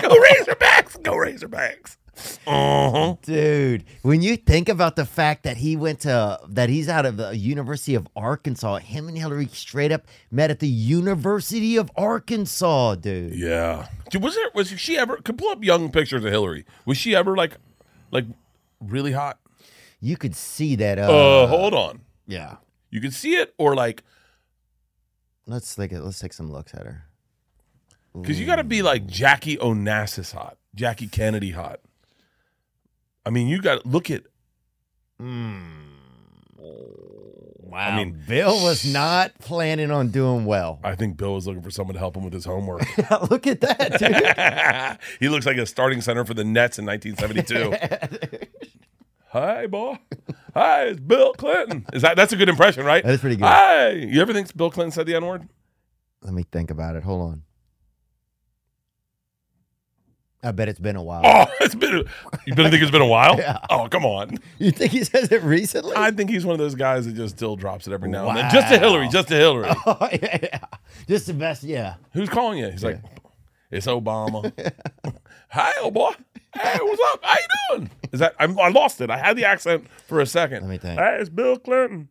go 0.02 0.08
Razorbacks! 0.10 0.75
Go 1.02 1.12
Razorbacks! 1.14 1.96
Uh-huh. 2.46 3.16
Dude, 3.22 3.84
when 4.00 4.22
you 4.22 4.36
think 4.38 4.70
about 4.70 4.96
the 4.96 5.04
fact 5.04 5.42
that 5.42 5.58
he 5.58 5.76
went 5.76 6.00
to 6.00 6.38
that 6.48 6.70
he's 6.70 6.88
out 6.88 7.04
of 7.04 7.18
the 7.18 7.36
University 7.36 7.94
of 7.94 8.08
Arkansas, 8.16 8.76
him 8.78 9.08
and 9.08 9.18
Hillary 9.18 9.48
straight 9.52 9.92
up 9.92 10.06
met 10.30 10.50
at 10.50 10.60
the 10.60 10.68
University 10.68 11.76
of 11.76 11.90
Arkansas, 11.94 12.94
dude. 12.94 13.34
Yeah. 13.34 13.88
Dude, 14.10 14.22
Was 14.22 14.34
there? 14.34 14.50
Was 14.54 14.68
she 14.80 14.96
ever? 14.96 15.18
Could 15.18 15.36
pull 15.36 15.50
up 15.50 15.62
young 15.62 15.90
pictures 15.92 16.24
of 16.24 16.30
Hillary. 16.32 16.64
Was 16.86 16.96
she 16.96 17.14
ever 17.14 17.36
like, 17.36 17.58
like, 18.10 18.24
really 18.80 19.12
hot? 19.12 19.38
You 20.00 20.16
could 20.16 20.34
see 20.34 20.74
that. 20.76 20.98
Uh, 20.98 21.42
Uh, 21.42 21.46
hold 21.48 21.74
on. 21.74 22.00
yeah. 22.26 22.56
You 22.90 23.00
could 23.02 23.12
see 23.12 23.34
it, 23.36 23.52
or 23.58 23.74
like, 23.74 24.02
Let's 25.46 25.74
take 25.74 25.92
it. 25.92 26.00
Let's 26.00 26.18
take 26.18 26.32
some 26.32 26.50
looks 26.50 26.72
at 26.74 26.86
her. 26.86 27.04
because 28.14 28.40
you 28.40 28.46
got 28.46 28.56
to 28.56 28.64
be 28.64 28.80
like 28.82 29.06
Jackie 29.06 29.56
Onassis 29.58 30.32
hot, 30.32 30.56
Jackie 30.76 31.08
Kennedy 31.08 31.50
hot. 31.50 31.80
I 33.24 33.30
mean, 33.30 33.48
you 33.48 33.60
got 33.60 33.82
to 33.82 33.88
look 33.88 34.10
at. 34.10 34.22
Hmm. 35.18 35.86
Wow. 37.76 37.88
I 37.88 37.96
mean, 37.96 38.22
Bill 38.28 38.62
was 38.62 38.90
not 38.90 39.38
planning 39.40 39.90
on 39.90 40.08
doing 40.08 40.44
well. 40.46 40.78
I 40.84 40.94
think 40.94 41.16
Bill 41.16 41.34
was 41.34 41.46
looking 41.46 41.62
for 41.62 41.70
someone 41.70 41.94
to 41.94 41.98
help 41.98 42.16
him 42.16 42.22
with 42.22 42.32
his 42.32 42.44
homework. 42.44 42.82
Look 43.30 43.46
at 43.46 43.60
that, 43.60 43.98
dude. 43.98 44.98
he 45.20 45.28
looks 45.28 45.44
like 45.44 45.56
a 45.56 45.66
starting 45.66 46.00
center 46.00 46.24
for 46.24 46.32
the 46.32 46.44
Nets 46.44 46.78
in 46.78 46.86
1972. 46.86 48.46
Hi, 49.30 49.66
boy. 49.66 49.98
Hi, 50.54 50.84
it's 50.84 51.00
Bill 51.00 51.34
Clinton. 51.34 51.84
Is 51.92 52.02
that 52.02 52.16
that's 52.16 52.32
a 52.32 52.36
good 52.36 52.48
impression, 52.48 52.86
right? 52.86 53.04
That 53.04 53.12
is 53.12 53.20
pretty 53.20 53.36
good. 53.36 53.44
Hi. 53.44 53.90
You 53.90 54.22
ever 54.22 54.32
think 54.32 54.56
Bill 54.56 54.70
Clinton 54.70 54.92
said 54.92 55.06
the 55.06 55.16
N 55.16 55.26
word? 55.26 55.46
Let 56.22 56.32
me 56.32 56.44
think 56.50 56.70
about 56.70 56.96
it. 56.96 57.02
Hold 57.02 57.30
on. 57.30 57.42
I 60.46 60.52
bet 60.52 60.68
it's 60.68 60.78
been 60.78 60.94
a 60.94 61.02
while. 61.02 61.22
Oh, 61.24 61.46
it's 61.60 61.74
been. 61.74 62.04
You 62.46 62.54
better 62.54 62.70
think 62.70 62.82
it's 62.82 62.92
been 62.92 63.02
a 63.02 63.06
while. 63.06 63.36
Yeah. 63.46 63.58
Oh, 63.68 63.88
come 63.88 64.06
on. 64.06 64.38
You 64.58 64.70
think 64.70 64.92
he 64.92 65.04
says 65.04 65.30
it 65.30 65.42
recently? 65.42 65.92
I 65.96 66.10
think 66.10 66.30
he's 66.30 66.46
one 66.46 66.54
of 66.54 66.58
those 66.58 66.74
guys 66.74 67.06
that 67.06 67.14
just 67.14 67.36
still 67.36 67.54
drops 67.54 67.86
it 67.86 67.92
every 67.92 68.08
now 68.08 68.28
and 68.28 68.38
then. 68.38 68.50
Just 68.50 68.72
to 68.72 68.78
Hillary. 68.78 69.08
Just 69.08 69.28
to 69.28 69.34
Hillary. 69.34 69.68
oh, 69.86 70.08
yeah, 70.12 70.38
yeah. 70.42 70.58
Just 71.06 71.26
the 71.26 71.34
best. 71.34 71.62
Yeah. 71.64 71.94
Who's 72.12 72.28
calling 72.28 72.58
you? 72.58 72.70
He's 72.70 72.82
like, 72.82 73.00
it's 73.70 73.86
Obama. 73.86 74.52
Hi, 75.50 75.72
old 75.82 75.94
boy. 75.94 76.12
Hey, 76.54 76.78
what's 76.80 77.02
up? 77.12 77.20
How 77.22 77.34
you 77.34 77.76
doing? 77.78 77.90
Is 78.12 78.20
that 78.20 78.34
I'm, 78.38 78.58
I 78.58 78.68
lost 78.68 79.00
it? 79.00 79.10
I 79.10 79.18
had 79.18 79.36
the 79.36 79.44
accent 79.44 79.86
for 80.06 80.20
a 80.20 80.26
second. 80.26 80.62
Let 80.62 80.70
me 80.70 80.78
think. 80.78 80.98
Hey, 80.98 81.18
it's 81.20 81.28
Bill 81.28 81.58
Clinton. 81.58 82.08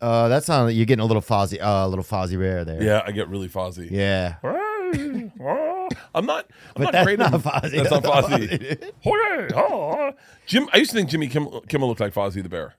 Uh, 0.00 0.28
that 0.28 0.44
sounds 0.44 0.74
you're 0.74 0.86
getting 0.86 1.02
a 1.02 1.06
little 1.06 1.22
Fozzie, 1.22 1.60
uh, 1.60 1.86
a 1.86 1.88
little 1.88 2.04
Fozzie 2.04 2.38
Bear 2.38 2.64
there. 2.64 2.82
Yeah, 2.82 3.02
I 3.04 3.10
get 3.10 3.28
really 3.28 3.48
fuzzy. 3.48 3.88
Yeah. 3.90 4.34
Hey, 4.42 4.48
oh. 4.48 4.61
I'm 6.14 6.26
not. 6.26 6.46
I'm 6.76 6.82
not 6.82 6.92
that's 6.92 7.04
great 7.04 7.18
not 7.18 7.32
Fozzie. 7.32 7.70
That's 7.76 7.90
not 7.90 8.02
That's 8.02 8.26
Fozzie. 8.28 8.92
Fozzie, 9.04 9.52
oh. 9.56 10.12
Jim. 10.46 10.68
I 10.72 10.78
used 10.78 10.90
to 10.90 10.96
think 10.96 11.10
Jimmy 11.10 11.28
Kimmel, 11.28 11.62
Kimmel 11.68 11.88
looked 11.88 12.00
like 12.00 12.14
Fozzie 12.14 12.42
the 12.42 12.48
Bear, 12.48 12.74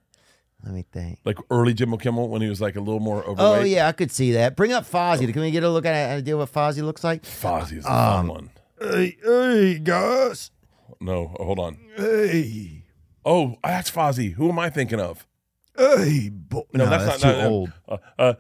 Let 0.63 0.73
me 0.73 0.85
think. 0.91 1.19
like 1.25 1.37
early 1.49 1.73
Jimmy 1.73 1.97
Kimmel 1.97 2.29
when 2.29 2.41
he 2.41 2.49
was 2.49 2.61
like 2.61 2.75
a 2.75 2.79
little 2.79 2.99
more 2.99 3.23
overweight. 3.23 3.61
Oh 3.61 3.63
yeah, 3.63 3.87
I 3.87 3.91
could 3.91 4.11
see 4.11 4.33
that. 4.33 4.55
Bring 4.55 4.71
up 4.73 4.85
Fozzie. 4.89 5.31
Can 5.31 5.41
we 5.41 5.51
get 5.51 5.63
a 5.63 5.69
look 5.69 5.85
at 5.85 5.93
an 5.95 6.17
idea 6.17 6.37
what 6.37 6.51
Fozzie 6.51 6.83
looks 6.83 7.03
like? 7.03 7.23
Fozzie 7.23 7.77
is 7.77 7.83
the 7.85 7.91
Um, 7.93 8.27
fun 8.27 8.27
one. 8.27 8.49
Hey, 8.79 9.17
hey, 9.23 9.79
guys. 9.79 10.51
No, 10.99 11.27
hold 11.37 11.59
on. 11.59 11.77
Hey, 11.97 12.83
Oh, 13.25 13.55
that's 13.63 13.89
Fozzie. 13.89 14.33
Who 14.33 14.49
am 14.49 14.59
I 14.59 14.69
thinking 14.69 14.99
of? 14.99 15.25
hey, 15.77 16.29
boy. 16.29 16.61
No, 16.73 16.85
that's, 16.87 17.23
not 17.23 17.31
too 17.31 17.37
not- 17.37 17.47
old. 17.47 17.73
Uh, 17.87 17.97
uh, 18.19 18.33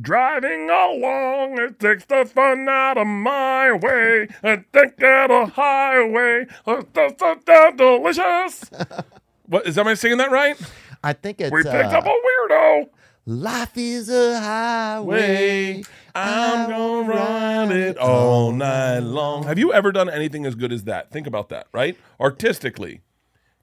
driving 0.00 0.68
along, 0.70 1.58
it 1.58 1.78
takes 1.78 2.04
the 2.06 2.24
fun 2.24 2.68
out 2.68 2.98
of 2.98 3.06
my 3.06 3.72
way. 3.72 4.28
And 4.42 4.64
think 4.72 4.96
that 4.98 5.30
a 5.30 5.46
highway, 5.46 6.46
uh, 6.66 6.82
da- 6.92 7.08
da- 7.10 7.34
da- 7.44 7.70
delicious. 7.72 8.64
what 9.46 9.66
is? 9.66 9.78
Am 9.78 9.86
I 9.88 9.94
singing 9.94 10.18
that 10.18 10.30
right? 10.30 10.56
I 11.02 11.12
think 11.12 11.40
it's 11.40 11.52
We 11.52 11.62
picked 11.62 11.74
uh, 11.74 11.98
up 11.98 12.06
a 12.06 12.08
weirdo. 12.08 12.88
life 13.26 13.76
is 13.76 14.08
a 14.08 14.40
highway. 14.40 15.82
I'm 16.14 16.68
gonna 16.68 17.08
run 17.08 17.70
it 17.72 17.96
all 17.98 18.50
night 18.52 18.98
long. 19.00 19.44
Have 19.44 19.58
you 19.58 19.72
ever 19.72 19.92
done 19.92 20.08
anything 20.10 20.44
as 20.46 20.54
good 20.56 20.72
as 20.72 20.84
that? 20.84 21.10
Think 21.10 21.26
about 21.26 21.48
that, 21.50 21.68
right? 21.72 21.96
Artistically. 22.20 23.02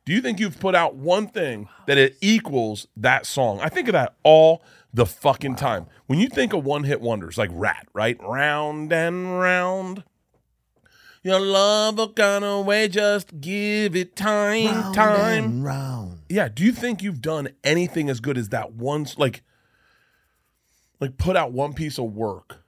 Do 0.05 0.13
you 0.13 0.21
think 0.21 0.39
you've 0.39 0.59
put 0.59 0.75
out 0.75 0.95
one 0.95 1.27
thing 1.27 1.67
that 1.87 1.97
it 1.97 2.15
equals 2.21 2.87
that 2.95 3.25
song? 3.25 3.59
I 3.61 3.69
think 3.69 3.87
of 3.87 3.93
that 3.93 4.13
all 4.23 4.61
the 4.95 5.05
fucking 5.05 5.55
time. 5.55 5.87
When 6.07 6.19
you 6.19 6.29
think 6.29 6.53
of 6.53 6.63
one 6.63 6.85
hit 6.85 7.01
wonders 7.01 7.37
like 7.37 7.49
Ratt, 7.53 7.87
right? 7.93 8.17
Round 8.23 8.91
and 8.93 9.39
round. 9.39 10.03
Your 11.21 11.39
love 11.39 11.97
will 11.97 12.07
gone 12.07 12.43
away, 12.43 12.87
just 12.87 13.41
give 13.41 13.95
it 13.95 14.15
time, 14.15 14.67
Round 14.67 14.95
time. 14.95 15.43
and 15.43 15.63
round. 15.65 16.19
Yeah. 16.29 16.47
Do 16.47 16.63
you 16.63 16.71
think 16.71 17.01
you've 17.01 17.21
done 17.21 17.49
anything 17.63 18.09
as 18.09 18.19
good 18.19 18.37
as 18.37 18.49
that 18.49 18.73
once? 18.73 19.17
Like, 19.17 19.41
like 20.99 21.17
put 21.17 21.35
out 21.35 21.51
one 21.51 21.73
piece 21.73 21.97
of 21.97 22.13
work 22.13 22.63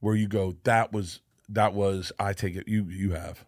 where 0.00 0.16
you 0.16 0.26
go, 0.26 0.56
that 0.64 0.92
was 0.92 1.20
that 1.50 1.74
was. 1.74 2.10
I 2.18 2.32
take 2.32 2.56
it. 2.56 2.66
You 2.66 2.84
you 2.88 3.12
have. 3.12 3.44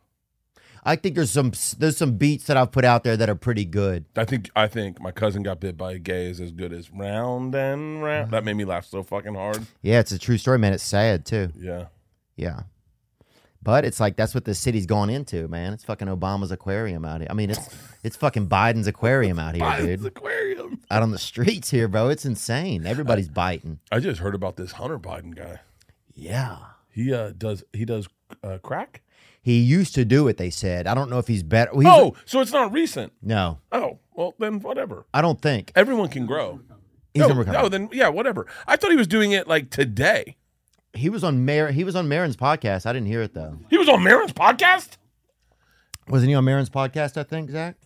I 0.84 0.96
think 0.96 1.14
there's 1.14 1.30
some 1.30 1.52
there's 1.78 1.96
some 1.96 2.16
beats 2.16 2.44
that 2.44 2.56
I've 2.56 2.72
put 2.72 2.84
out 2.84 3.04
there 3.04 3.16
that 3.16 3.28
are 3.28 3.34
pretty 3.34 3.64
good. 3.64 4.06
I 4.16 4.24
think 4.24 4.50
I 4.56 4.66
think 4.66 5.00
my 5.00 5.10
cousin 5.10 5.42
got 5.42 5.60
bit 5.60 5.76
by 5.76 5.92
a 5.92 5.98
gay 5.98 6.26
is 6.30 6.40
as 6.40 6.52
good 6.52 6.72
as 6.72 6.90
round 6.90 7.54
and 7.54 8.02
round. 8.02 8.30
That 8.30 8.44
made 8.44 8.54
me 8.54 8.64
laugh 8.64 8.86
so 8.86 9.02
fucking 9.02 9.34
hard. 9.34 9.66
Yeah, 9.82 10.00
it's 10.00 10.12
a 10.12 10.18
true 10.18 10.38
story, 10.38 10.58
man. 10.58 10.72
It's 10.72 10.82
sad 10.84 11.26
too. 11.26 11.50
Yeah. 11.58 11.86
Yeah. 12.36 12.60
But 13.62 13.84
it's 13.84 14.00
like 14.00 14.16
that's 14.16 14.34
what 14.34 14.46
the 14.46 14.54
city's 14.54 14.86
gone 14.86 15.10
into, 15.10 15.46
man. 15.48 15.74
It's 15.74 15.84
fucking 15.84 16.08
Obama's 16.08 16.50
aquarium 16.50 17.04
out 17.04 17.20
here. 17.20 17.28
I 17.28 17.34
mean, 17.34 17.50
it's 17.50 17.68
it's 18.02 18.16
fucking 18.16 18.48
Biden's 18.48 18.86
aquarium 18.86 19.38
out 19.38 19.54
here, 19.54 19.64
Biden's 19.64 20.02
dude. 20.02 20.06
aquarium. 20.06 20.80
Out 20.90 21.02
on 21.02 21.10
the 21.10 21.18
streets 21.18 21.70
here, 21.70 21.86
bro. 21.86 22.08
It's 22.08 22.24
insane. 22.24 22.86
Everybody's 22.86 23.28
biting. 23.28 23.80
I 23.92 24.00
just 24.00 24.20
heard 24.20 24.34
about 24.34 24.56
this 24.56 24.72
Hunter 24.72 24.98
Biden 24.98 25.36
guy. 25.36 25.60
Yeah. 26.14 26.56
He 26.88 27.12
uh 27.12 27.32
does 27.36 27.62
he 27.74 27.84
does 27.84 28.08
uh, 28.42 28.58
crack? 28.58 29.02
He 29.42 29.58
used 29.60 29.94
to 29.94 30.04
do 30.04 30.28
it, 30.28 30.36
they 30.36 30.50
said. 30.50 30.86
I 30.86 30.94
don't 30.94 31.08
know 31.10 31.18
if 31.18 31.26
he's 31.26 31.42
better. 31.42 31.70
He's 31.74 31.84
Oh, 31.86 32.14
so 32.26 32.40
it's 32.40 32.52
not 32.52 32.72
recent. 32.72 33.12
no, 33.22 33.58
Oh, 33.72 33.98
well 34.14 34.34
then 34.38 34.60
whatever. 34.60 35.06
I 35.14 35.22
don't 35.22 35.40
think. 35.40 35.72
Everyone 35.74 36.08
can 36.08 36.26
grow. 36.26 36.60
He's 37.14 37.26
no, 37.26 37.42
no, 37.42 37.68
then 37.68 37.88
yeah, 37.92 38.08
whatever. 38.08 38.46
I 38.68 38.76
thought 38.76 38.90
he 38.90 38.96
was 38.96 39.08
doing 39.08 39.32
it 39.32 39.48
like 39.48 39.70
today. 39.70 40.36
He 40.92 41.08
was 41.08 41.24
on 41.24 41.44
Mar- 41.44 41.70
he 41.72 41.82
was 41.84 41.96
on 41.96 42.08
Maron's 42.08 42.36
podcast. 42.36 42.86
I 42.86 42.92
didn't 42.92 43.08
hear 43.08 43.22
it 43.22 43.34
though. 43.34 43.58
He 43.68 43.78
was 43.78 43.88
on 43.88 44.02
Maron's 44.02 44.32
podcast. 44.32 44.96
Wasn't 46.08 46.28
he 46.28 46.34
on 46.34 46.44
Maron's 46.44 46.70
podcast, 46.70 47.16
I 47.16 47.22
think, 47.22 47.50
Zach? 47.50 47.76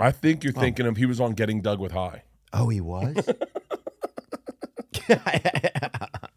I 0.00 0.10
think 0.12 0.42
you're 0.44 0.52
thinking 0.52 0.86
of 0.86 0.96
he 0.96 1.06
was 1.06 1.20
on 1.20 1.32
Getting 1.32 1.60
Doug 1.60 1.78
with 1.78 1.92
High. 1.92 2.22
Oh, 2.52 2.68
he 2.68 2.80
was? 2.80 3.16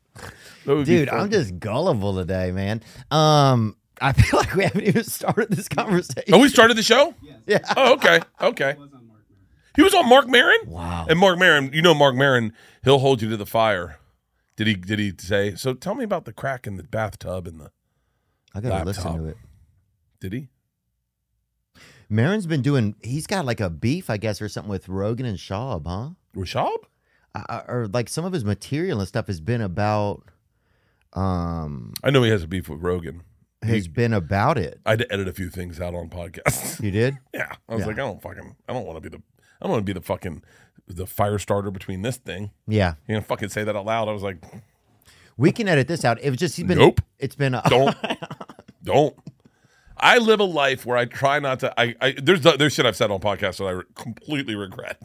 That 0.66 0.76
would 0.76 0.86
be 0.86 0.98
Dude. 0.98 1.10
I'm 1.10 1.30
just 1.32 1.60
gullible 1.60 2.16
today, 2.16 2.52
man. 2.52 2.82
Um, 3.12 3.76
I 4.02 4.14
feel 4.14 4.40
like 4.40 4.54
we 4.56 4.64
haven't 4.64 4.84
even 4.84 5.04
started 5.04 5.50
this 5.52 5.68
conversation. 5.70 6.34
Oh, 6.34 6.40
we 6.40 6.50
started 6.50 6.76
the 6.78 6.84
show. 6.84 7.14
Yeah. 7.48 7.60
Oh, 7.78 7.94
okay, 7.94 8.20
okay. 8.42 8.76
He 9.76 9.82
was 9.84 9.94
on 9.94 10.08
Marc 10.08 10.28
Maron. 10.28 10.58
Wow. 10.68 11.06
And 11.10 11.20
Marc 11.20 11.38
Maron, 11.38 11.72
you 11.74 11.82
know 11.82 11.94
Marc 11.94 12.16
Maron, 12.16 12.54
he'll 12.84 13.00
hold 13.00 13.22
you 13.22 13.30
to 13.30 13.38
the 13.38 13.46
fire. 13.46 14.00
Did 14.56 14.68
he? 14.68 14.76
Did 14.76 15.00
he 15.00 15.14
say? 15.18 15.56
So 15.56 15.74
tell 15.74 15.96
me 15.96 16.04
about 16.06 16.24
the 16.26 16.32
crack 16.34 16.66
in 16.66 16.78
the 16.78 16.84
bathtub 16.84 17.46
and 17.48 17.60
the. 17.60 17.72
I 18.54 18.62
gotta 18.62 18.70
Laptop. 18.76 18.86
listen 18.88 19.18
to 19.18 19.26
it. 19.30 19.38
Did 20.22 20.32
he? 20.34 20.48
Maron's 22.10 22.46
been 22.48 22.62
doing. 22.62 22.96
He's 23.04 23.28
got 23.28 23.46
like 23.46 23.60
a 23.60 23.70
beef, 23.70 24.10
I 24.10 24.18
guess, 24.18 24.42
or 24.42 24.48
something 24.48 24.70
with 24.70 24.88
Rogan 24.88 25.26
and 25.26 25.38
Schaub, 25.38 25.86
huh? 25.86 26.10
Rashab? 26.36 26.78
Uh, 27.34 27.62
or 27.68 27.88
like 27.88 28.08
some 28.08 28.24
of 28.24 28.32
his 28.32 28.46
material 28.46 29.00
and 29.00 29.08
stuff 29.08 29.28
has 29.28 29.42
been 29.42 29.62
about. 29.62 30.24
Um, 31.16 31.94
I 32.04 32.12
know 32.12 32.24
he 32.24 32.30
has 32.30 32.44
a 32.44 32.48
beef 32.48 32.68
with 32.70 32.82
Rogan. 32.82 33.24
has 33.64 33.88
been 33.88 34.14
about 34.14 34.58
it. 34.58 34.80
I 34.86 34.92
had 34.92 35.00
to 35.00 35.12
edit 35.14 35.28
a 35.28 35.34
few 35.34 35.50
things 35.50 35.80
out 35.80 35.96
on 35.96 36.10
podcasts. 36.10 36.82
You 36.84 36.92
did? 36.92 37.18
yeah, 37.34 37.54
I 37.70 37.74
was 37.76 37.82
Yeah. 37.82 37.88
like, 37.88 37.96
I 37.96 38.00
don't 38.00 38.22
fucking, 38.22 38.56
I 38.68 38.74
don't 38.74 38.86
want 38.86 38.98
to 39.02 39.10
be 39.10 39.16
the, 39.16 39.24
I 39.62 39.66
don't 39.66 39.72
want 39.72 39.82
to 39.86 39.94
be 39.94 39.98
the 39.98 40.06
fucking, 40.06 40.44
the 40.88 41.08
fire 41.08 41.40
starter 41.40 41.72
between 41.72 42.02
this 42.02 42.18
thing. 42.18 42.52
Yeah. 42.68 42.96
You 43.08 43.16
know, 43.16 43.22
fucking 43.22 43.50
say 43.50 43.64
that 43.64 43.76
out 43.76 43.86
loud. 43.86 44.08
I 44.08 44.12
was 44.12 44.22
like, 44.24 44.44
We 45.38 45.52
can 45.52 45.68
edit 45.68 45.88
this 45.88 46.06
out. 46.06 46.22
It 46.22 46.30
was 46.30 46.38
just 46.40 46.58
he's 46.58 46.66
been. 46.66 46.78
Nope. 46.78 47.02
It's 47.18 47.36
been. 47.36 47.56
A, 47.56 47.64
don't, 47.70 47.96
don't. 48.84 49.16
I 49.98 50.18
live 50.18 50.42
a 50.42 50.44
life 50.46 50.86
where 50.86 50.98
I 50.98 51.06
try 51.06 51.40
not 51.40 51.62
to. 51.62 51.74
I, 51.80 51.96
I 52.02 52.16
there's 52.22 52.42
there's 52.42 52.74
shit 52.74 52.86
I've 52.86 52.98
said 52.98 53.12
on 53.12 53.20
podcasts 53.22 53.58
that 53.60 53.64
I 53.66 53.72
re- 53.72 53.84
completely 53.96 54.54
regret, 54.54 55.02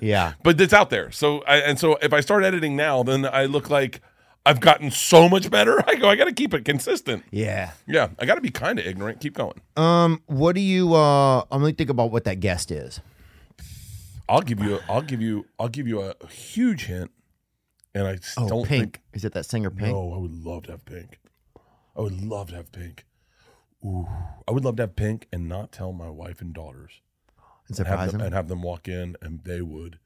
yeah. 0.00 0.34
but 0.44 0.60
it's 0.60 0.72
out 0.72 0.90
there. 0.90 1.10
So 1.10 1.42
I, 1.42 1.56
and 1.56 1.76
so 1.78 1.96
if 2.00 2.12
I 2.12 2.20
start 2.20 2.44
editing 2.44 2.76
now, 2.76 3.02
then 3.02 3.26
I 3.26 3.46
look 3.46 3.68
like 3.68 4.00
I've 4.46 4.60
gotten 4.60 4.90
so 4.90 5.28
much 5.28 5.50
better. 5.50 5.82
I 5.88 5.94
go, 5.96 6.08
I 6.08 6.16
got 6.16 6.24
to 6.24 6.32
keep 6.32 6.54
it 6.54 6.64
consistent. 6.64 7.24
Yeah. 7.30 7.72
Yeah, 7.86 8.08
I 8.18 8.24
got 8.26 8.36
to 8.36 8.40
be 8.40 8.50
kind 8.50 8.78
of 8.78 8.86
ignorant. 8.86 9.20
Keep 9.20 9.34
going. 9.34 9.60
Um. 9.76 10.22
What 10.26 10.54
do 10.54 10.60
you? 10.60 10.94
Uh. 10.94 11.40
I'm 11.50 11.60
gonna 11.60 11.72
think 11.72 11.90
about 11.90 12.10
what 12.10 12.24
that 12.24 12.40
guest 12.40 12.70
is. 12.70 13.00
I'll 14.28 14.42
give 14.42 14.60
you. 14.60 14.78
I'll 14.88 15.02
give 15.02 15.20
you. 15.22 15.46
I'll 15.58 15.68
give 15.68 15.86
you 15.88 16.02
a, 16.02 16.14
huge 16.28 16.84
hint, 16.84 17.10
and 17.94 18.06
I 18.06 18.18
Oh, 18.36 18.48
don't 18.48 18.66
Pink. 18.66 18.82
think. 18.94 19.00
Is 19.14 19.24
it 19.24 19.32
that 19.32 19.46
singer 19.46 19.70
Pink? 19.70 19.92
No, 19.92 20.12
I 20.12 20.18
would 20.18 20.44
love 20.44 20.64
to 20.64 20.72
have 20.72 20.84
pink. 20.84 21.18
I 21.96 22.00
would 22.02 22.22
love 22.22 22.48
to 22.50 22.56
have 22.56 22.70
pink. 22.70 23.04
Ooh, 23.84 24.06
I 24.46 24.52
would 24.52 24.64
love 24.64 24.76
to 24.76 24.82
have 24.84 24.96
pink 24.96 25.28
and 25.32 25.48
not 25.48 25.72
tell 25.72 25.92
my 25.92 26.10
wife 26.10 26.40
and 26.40 26.52
daughters. 26.52 27.00
and 27.68 27.78
and 27.78 27.86
have 27.88 27.96
surprise 27.96 28.12
them, 28.12 28.20
and 28.20 28.34
have 28.34 28.48
them 28.48 28.62
walk 28.62 28.86
in, 28.88 29.16
and 29.22 29.40
they 29.44 29.62
would 29.62 29.98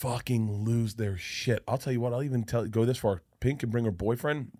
fucking 0.00 0.64
lose 0.64 0.94
their 0.94 1.16
shit. 1.18 1.62
I'll 1.68 1.78
tell 1.78 1.92
you 1.92 2.00
what. 2.00 2.12
I'll 2.12 2.22
even 2.22 2.44
tell 2.44 2.66
go 2.66 2.84
this 2.84 2.98
far. 2.98 3.22
Pink 3.38 3.60
can 3.60 3.70
bring 3.70 3.84
her 3.84 3.90
boyfriend, 3.90 4.52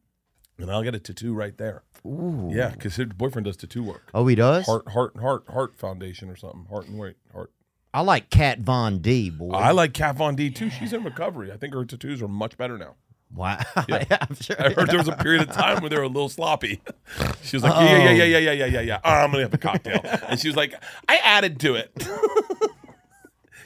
and 0.59 0.71
I'll 0.71 0.83
get 0.83 0.95
a 0.95 1.01
tattoo 1.01 1.35
right 1.35 1.57
there. 1.57 1.83
Ooh. 2.07 2.51
Yeah, 2.53 2.69
because 2.69 2.97
her 2.97 3.07
boyfriend 3.07 3.47
does 3.47 3.57
tattoo 3.57 3.83
work. 3.83 4.11
Oh, 4.15 4.27
he 4.27 4.35
does. 4.35 4.67
Heart, 4.67 4.89
heart, 4.89 5.17
heart, 5.19 5.45
heart 5.49 5.77
foundation 5.79 6.29
or 6.29 6.37
something. 6.37 6.67
Heart 6.71 6.89
and 6.89 6.99
weight, 6.99 7.17
heart. 7.33 7.51
I 7.93 8.03
like 8.03 8.31
Kat 8.31 8.61
Von 8.61 8.99
D, 8.99 9.31
boy. 9.31 9.53
I 9.53 9.73
like 9.73 9.95
Kat 9.95 10.17
Von 10.17 10.37
D 10.37 10.51
too. 10.51 10.71
She's 10.71 10.93
in 10.93 11.03
recovery. 11.03 11.51
I 11.51 11.57
think 11.57 11.75
her 11.75 11.85
tattoos 11.85 12.23
are 12.23 12.29
much 12.29 12.57
better 12.57 12.79
now. 12.79 12.95
Wow. 13.35 13.59
Yeah. 13.89 14.05
yeah 14.11 14.19
I'm 14.21 14.35
sure. 14.37 14.57
I 14.59 14.71
heard 14.71 14.89
there 14.89 14.99
was 14.99 15.09
a 15.09 15.17
period 15.17 15.43
of 15.43 15.53
time 15.53 15.81
where 15.81 15.89
they 15.89 15.97
were 15.97 16.03
a 16.03 16.09
little 16.09 16.29
sloppy. 16.29 16.81
She 17.43 17.57
was 17.57 17.65
like, 17.65 17.73
oh. 17.75 17.81
yeah, 17.81 18.11
yeah, 18.11 18.11
yeah, 18.11 18.25
yeah, 18.25 18.39
yeah, 18.39 18.53
yeah, 18.53 18.67
yeah, 18.67 18.81
yeah. 18.81 19.01
Oh, 19.03 19.11
I'm 19.11 19.31
gonna 19.31 19.43
have 19.43 19.55
a 19.55 19.59
cocktail, 19.59 20.01
and 20.29 20.39
she 20.39 20.47
was 20.47 20.57
like, 20.57 20.75
I 21.09 21.17
added 21.17 21.59
to 21.61 21.75
it. 21.75 21.91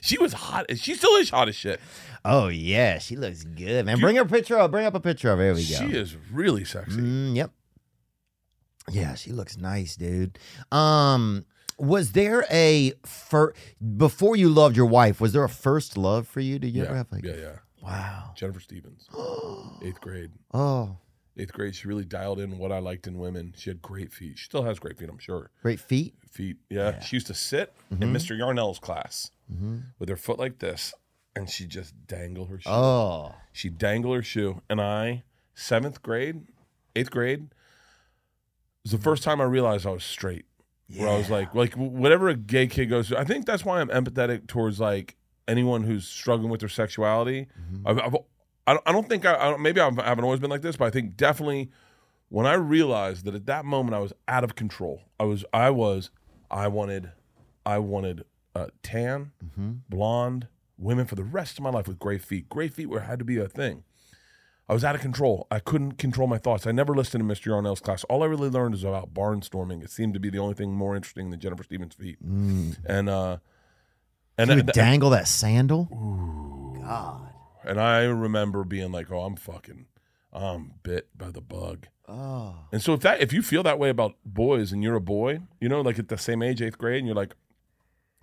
she 0.04 0.18
was 0.18 0.32
hot. 0.32 0.66
She 0.76 0.94
still 0.94 1.14
is 1.16 1.30
hot 1.30 1.48
as 1.48 1.56
shit. 1.56 1.80
Oh 2.24 2.48
yeah, 2.48 2.98
she 2.98 3.16
looks 3.16 3.42
good, 3.44 3.86
man. 3.86 3.98
Bring 3.98 4.16
her 4.16 4.24
picture 4.24 4.58
up. 4.58 4.70
Bring 4.70 4.86
up 4.86 4.94
a 4.94 5.00
picture 5.00 5.30
of 5.30 5.38
her. 5.38 5.44
There 5.44 5.54
we 5.54 5.66
go. 5.68 5.76
She 5.76 5.96
is 5.96 6.16
really 6.32 6.64
sexy. 6.64 6.98
Mm, 7.00 7.34
yep. 7.36 7.50
Yeah, 8.90 9.14
she 9.14 9.32
looks 9.32 9.56
nice, 9.56 9.96
dude. 9.96 10.38
Um, 10.70 11.46
was 11.78 12.12
there 12.12 12.44
a 12.50 12.92
fir- 13.04 13.54
before 13.96 14.36
you 14.36 14.48
loved 14.50 14.76
your 14.76 14.86
wife? 14.86 15.20
Was 15.20 15.32
there 15.32 15.44
a 15.44 15.48
first 15.48 15.96
love 15.96 16.28
for 16.28 16.40
you? 16.40 16.58
Did 16.58 16.74
you 16.74 16.84
ever 16.84 16.94
have 16.96 17.10
like? 17.10 17.24
yeah, 17.24 17.36
yeah. 17.36 17.56
Wow. 17.82 18.32
Jennifer 18.36 18.60
Stevens, 18.60 19.08
eighth 19.82 20.00
grade. 20.00 20.30
Oh, 20.52 20.96
Eighth 21.36 21.52
grade, 21.52 21.74
she 21.74 21.88
really 21.88 22.04
dialed 22.04 22.38
in 22.38 22.58
what 22.58 22.70
I 22.70 22.78
liked 22.78 23.06
in 23.08 23.18
women. 23.18 23.54
She 23.56 23.68
had 23.70 23.82
great 23.82 24.12
feet. 24.12 24.38
She 24.38 24.44
still 24.44 24.62
has 24.62 24.78
great 24.78 24.96
feet, 24.96 25.08
I'm 25.08 25.18
sure. 25.18 25.50
great 25.62 25.80
feet. 25.80 26.14
Feet, 26.30 26.58
yeah. 26.70 27.00
She 27.00 27.16
used 27.16 27.26
to 27.28 27.34
sit 27.34 27.72
Mm-hmm. 27.92 28.02
in 28.04 28.12
Mr. 28.12 28.38
Yarnell's 28.38 28.78
class 28.78 29.30
with 29.98 30.08
her 30.08 30.16
foot 30.16 30.38
like 30.38 30.58
this, 30.60 30.94
and 31.36 31.48
she 31.50 31.66
just 31.66 32.06
dangle 32.06 32.46
her 32.46 32.58
shoe. 32.60 32.70
Oh, 32.70 33.34
She 33.52 33.68
dangle 33.68 34.12
her 34.14 34.22
shoe, 34.22 34.62
and 34.70 34.80
I, 34.80 35.22
seventh 35.54 36.02
grade, 36.02 36.42
eighth 36.96 37.10
grade, 37.10 37.48
was 38.82 38.92
the 38.92 38.98
first 38.98 39.22
time 39.22 39.40
I 39.40 39.44
realized 39.44 39.86
I 39.86 39.90
was 39.90 40.04
straight. 40.04 40.44
Where 40.96 41.08
I 41.08 41.16
was 41.16 41.30
like, 41.30 41.54
like 41.54 41.74
whatever 41.74 42.28
a 42.28 42.34
gay 42.36 42.66
kid 42.66 42.86
goes 42.86 43.08
through. 43.08 43.16
I 43.16 43.24
think 43.24 43.46
that's 43.46 43.64
why 43.64 43.80
I'm 43.80 43.88
empathetic 43.88 44.46
towards 44.46 44.78
like 44.80 45.16
anyone 45.48 45.82
who's 45.82 46.06
struggling 46.06 46.50
with 46.50 46.60
their 46.60 46.68
sexuality. 46.68 47.46
I've, 47.86 47.98
I've, 47.98 48.16
I 48.66 48.72
don't, 48.74 48.82
I 48.86 48.92
don't 48.92 49.08
think 49.08 49.24
I, 49.26 49.34
I 49.34 49.50
don't, 49.50 49.60
maybe 49.60 49.80
I 49.80 49.84
haven't 49.84 50.24
always 50.24 50.40
been 50.40 50.50
like 50.50 50.62
this, 50.62 50.76
but 50.76 50.86
I 50.86 50.90
think 50.90 51.16
definitely 51.16 51.70
when 52.28 52.46
I 52.46 52.54
realized 52.54 53.24
that 53.26 53.34
at 53.34 53.46
that 53.46 53.64
moment 53.64 53.94
I 53.94 53.98
was 53.98 54.12
out 54.26 54.44
of 54.44 54.54
control. 54.54 55.02
I 55.20 55.24
was, 55.24 55.44
I 55.52 55.70
was, 55.70 56.10
I 56.50 56.68
wanted, 56.68 57.12
I 57.66 57.78
wanted 57.78 58.24
uh, 58.54 58.68
tan, 58.82 59.32
blonde 59.88 60.48
women 60.78 61.06
for 61.06 61.14
the 61.14 61.24
rest 61.24 61.58
of 61.58 61.62
my 61.62 61.70
life 61.70 61.86
with 61.86 61.98
gray 61.98 62.18
feet. 62.18 62.48
Gray 62.48 62.68
feet 62.68 62.86
were 62.88 63.00
had 63.00 63.18
to 63.18 63.24
be 63.24 63.38
a 63.38 63.48
thing. 63.48 63.84
I 64.68 64.72
was 64.72 64.82
out 64.82 64.94
of 64.94 65.02
control. 65.02 65.46
I 65.50 65.58
couldn't 65.58 65.98
control 65.98 66.26
my 66.26 66.38
thoughts. 66.38 66.66
I 66.66 66.72
never 66.72 66.94
listened 66.94 67.28
to 67.28 67.34
Mr. 67.34 67.48
Yarnell's 67.48 67.80
class. 67.80 68.02
All 68.04 68.22
I 68.22 68.26
really 68.26 68.48
learned 68.48 68.74
is 68.74 68.82
about 68.82 69.12
barnstorming. 69.12 69.82
It 69.84 69.90
seemed 69.90 70.14
to 70.14 70.20
be 70.20 70.30
the 70.30 70.38
only 70.38 70.54
thing 70.54 70.72
more 70.72 70.96
interesting 70.96 71.28
than 71.30 71.38
Jennifer 71.38 71.62
Stevens' 71.64 71.94
feet. 71.94 72.16
And 72.86 73.10
uh, 73.10 73.38
and 74.38 74.48
you 74.48 74.56
would 74.56 74.66
dangle 74.74 75.10
that 75.10 75.28
sandal. 75.28 75.88
And 77.64 77.80
I 77.80 78.04
remember 78.04 78.64
being 78.64 78.92
like, 78.92 79.10
"Oh, 79.10 79.20
I'm 79.20 79.36
fucking, 79.36 79.86
I'm 80.32 80.72
bit 80.82 81.08
by 81.16 81.30
the 81.30 81.40
bug." 81.40 81.86
Oh, 82.06 82.56
And 82.70 82.82
so 82.82 82.92
if 82.92 83.00
that 83.00 83.20
if 83.20 83.32
you 83.32 83.42
feel 83.42 83.62
that 83.62 83.78
way 83.78 83.88
about 83.88 84.16
boys 84.24 84.72
and 84.72 84.82
you're 84.82 84.96
a 84.96 85.00
boy, 85.00 85.40
you 85.60 85.68
know, 85.68 85.80
like 85.80 85.98
at 85.98 86.08
the 86.08 86.18
same 86.18 86.42
age, 86.42 86.60
eighth 86.60 86.78
grade, 86.78 86.98
and 86.98 87.06
you're 87.06 87.16
like, 87.16 87.34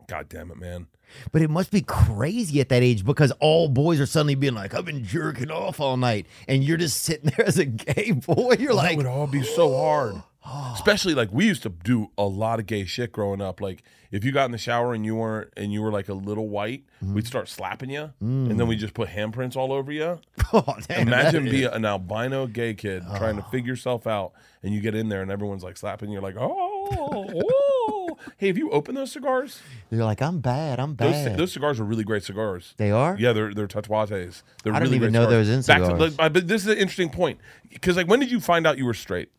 "God 0.07 0.29
damn 0.29 0.51
it, 0.51 0.57
man." 0.57 0.87
but 1.31 1.41
it 1.41 1.49
must 1.49 1.71
be 1.71 1.81
crazy 1.81 2.59
at 2.61 2.69
that 2.69 2.83
age 2.83 3.05
because 3.05 3.31
all 3.39 3.67
boys 3.67 3.99
are 3.99 4.05
suddenly 4.05 4.35
being 4.35 4.53
like, 4.53 4.73
"I've 4.73 4.85
been 4.85 5.03
jerking 5.03 5.51
off 5.51 5.79
all 5.79 5.97
night," 5.97 6.27
and 6.47 6.63
you're 6.63 6.77
just 6.77 7.01
sitting 7.01 7.31
there 7.37 7.45
as 7.45 7.57
a 7.57 7.65
gay 7.65 8.11
boy. 8.11 8.55
You're 8.59 8.73
oh, 8.73 8.75
that 8.75 8.83
like, 8.83 8.93
It 8.93 8.97
would 8.97 9.05
all 9.05 9.27
be 9.27 9.43
so 9.43 9.75
hard. 9.75 10.21
Especially 10.73 11.13
like 11.13 11.29
we 11.31 11.45
used 11.45 11.63
to 11.63 11.69
do 11.69 12.09
a 12.17 12.23
lot 12.25 12.59
of 12.59 12.65
gay 12.65 12.85
shit 12.85 13.11
growing 13.11 13.41
up. 13.41 13.61
Like 13.61 13.83
if 14.11 14.23
you 14.25 14.31
got 14.31 14.45
in 14.45 14.51
the 14.51 14.57
shower 14.57 14.93
and 14.93 15.05
you 15.05 15.15
weren't 15.15 15.49
and 15.55 15.71
you 15.71 15.81
were 15.81 15.91
like 15.91 16.09
a 16.09 16.13
little 16.13 16.49
white, 16.49 16.83
Mm-hmm. 17.03 17.15
we'd 17.15 17.25
start 17.25 17.49
slapping 17.49 17.89
you, 17.89 18.11
and 18.19 18.59
then 18.59 18.67
we 18.67 18.75
just 18.75 18.93
put 18.93 19.09
handprints 19.09 19.55
all 19.55 19.73
over 19.73 19.91
you. 19.91 20.19
oh, 20.53 20.75
damn, 20.87 21.07
Imagine 21.07 21.45
that 21.45 21.51
being 21.51 21.65
an 21.65 21.83
albino 21.83 22.45
gay 22.45 22.75
kid 22.75 23.01
trying 23.17 23.37
to 23.37 23.41
figure 23.49 23.71
yourself 23.73 24.05
out, 24.05 24.33
and 24.61 24.71
you 24.71 24.81
get 24.81 24.93
in 24.93 25.09
there 25.09 25.23
and 25.23 25.31
everyone's 25.31 25.63
like 25.63 25.77
slapping. 25.77 26.09
you. 26.09 26.13
You're 26.13 26.21
like, 26.21 26.35
oh, 26.37 27.27
oh. 27.33 28.17
hey, 28.37 28.47
have 28.47 28.57
you 28.59 28.69
opened 28.69 28.97
those 28.97 29.11
cigars? 29.11 29.61
You're 29.89 30.05
like, 30.05 30.21
I'm 30.21 30.41
bad. 30.41 30.79
I'm 30.79 30.95
Those, 30.95 31.11
bad. 31.11 31.37
those 31.37 31.51
cigars 31.53 31.79
are 31.79 31.83
really 31.85 32.03
great 32.03 32.23
cigars. 32.23 32.75
they 32.77 32.91
are. 32.91 33.15
Yeah, 33.19 33.33
they're 33.33 33.51
they're 33.51 33.67
tatuajes. 33.67 34.43
They're 34.63 34.73
I 34.73 34.79
didn't 34.79 34.91
really 34.91 34.95
even 34.97 35.11
great 35.11 35.13
know 35.13 35.25
cigars. 35.27 35.47
those 35.47 35.49
in 35.49 35.61
Back 35.73 35.79
to- 35.79 35.85
cigars. 35.97 36.19
like, 36.19 36.33
but 36.33 36.47
this 36.47 36.61
is 36.61 36.67
an 36.67 36.77
interesting 36.77 37.09
point 37.09 37.39
because 37.71 37.97
like 37.97 38.07
when 38.07 38.19
did 38.19 38.29
you 38.31 38.39
find 38.39 38.67
out 38.67 38.77
you 38.77 38.85
were 38.85 38.93
straight? 38.93 39.29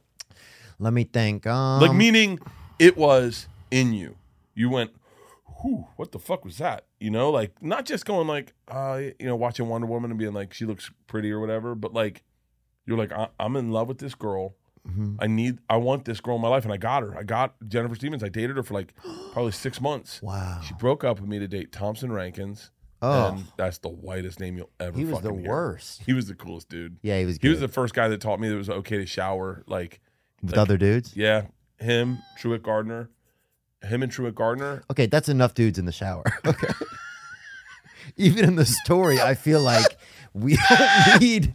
Let 0.83 0.93
me 0.93 1.05
think. 1.05 1.47
Um, 1.47 1.81
Like 1.81 1.93
meaning 1.95 2.39
it 2.79 2.97
was 2.97 3.47
in 3.71 3.93
you. 3.93 4.17
You 4.55 4.69
went, 4.69 4.91
whew, 5.63 5.87
what 5.97 6.13
the 6.13 6.19
fuck 6.19 6.45
was 6.45 6.59
that? 6.59 6.85
You 7.01 7.11
know, 7.11 7.31
like 7.31 7.63
not 7.63 7.87
just 7.87 8.05
going 8.05 8.27
like, 8.27 8.53
uh, 8.69 9.01
you 9.19 9.27
know, 9.27 9.37
watching 9.37 9.69
Wonder 9.69 9.87
Woman 9.87 10.11
and 10.11 10.19
being 10.19 10.33
like, 10.35 10.53
she 10.53 10.65
looks 10.67 10.91
pretty 11.07 11.31
or 11.31 11.41
whatever, 11.41 11.75
but 11.75 11.93
like, 11.93 12.23
you're 12.87 12.99
like, 12.99 13.13
I- 13.13 13.29
I'm 13.39 13.57
in 13.57 13.71
love 13.71 13.89
with 13.89 13.99
this 13.99 14.15
girl. 14.15 14.55
Mm-hmm. 14.89 15.15
I 15.21 15.29
need, 15.29 15.59
I 15.71 15.77
want 15.77 16.05
this 16.05 16.21
girl 16.21 16.35
in 16.35 16.43
my 16.43 16.49
life, 16.49 16.65
and 16.65 16.73
I 16.73 16.77
got 16.77 17.05
her. 17.05 17.17
I 17.17 17.23
got 17.23 17.55
Jennifer 17.69 17.95
Stevens. 17.95 18.25
I 18.25 18.29
dated 18.29 18.57
her 18.57 18.65
for 18.65 18.75
like 18.75 18.93
probably 19.33 19.53
six 19.53 19.81
months. 19.81 20.21
Wow. 20.21 20.61
She 20.67 20.75
broke 20.75 21.05
up 21.05 21.21
with 21.21 21.29
me 21.29 21.39
to 21.39 21.47
date 21.47 21.71
Thompson 21.71 22.11
Rankins. 22.11 22.71
Oh. 23.05 23.29
and 23.35 23.45
that's 23.57 23.79
the 23.79 23.89
whitest 23.89 24.39
name 24.39 24.57
you'll 24.57 24.71
ever. 24.79 24.97
He 24.97 25.05
was 25.05 25.21
the 25.23 25.33
hear. 25.33 25.49
worst. 25.49 26.03
He 26.07 26.13
was 26.13 26.27
the 26.29 26.35
coolest 26.37 26.69
dude. 26.69 26.99
Yeah, 27.03 27.19
he 27.19 27.25
was. 27.25 27.39
He 27.41 27.49
was 27.49 27.59
the 27.61 27.67
first 27.69 27.95
guy 27.95 28.07
that 28.09 28.21
taught 28.21 28.39
me 28.41 28.49
that 28.49 28.55
it 28.55 28.59
was 28.59 28.71
okay 28.71 28.97
to 28.99 29.07
shower. 29.07 29.63
Like, 29.67 30.01
with 30.43 30.53
like- 30.53 30.59
other 30.61 30.77
dudes. 30.77 31.17
yeah, 31.17 31.43
him, 31.79 32.19
Truett 32.39 32.63
Gardner, 32.63 33.09
him 33.83 34.03
and 34.03 34.11
Truett 34.13 34.35
Gardner. 34.35 34.83
Okay, 34.91 35.07
that's 35.07 35.29
enough 35.29 35.55
dudes 35.55 35.79
in 35.79 35.85
the 35.87 35.93
shower. 35.93 36.25
Okay. 36.47 36.69
Even 38.17 38.45
in 38.45 38.57
the 38.57 38.67
story, 38.67 39.21
I 39.21 39.35
feel 39.35 39.61
like 39.61 39.97
we 40.35 40.57
don't 40.69 41.21
need. 41.21 41.55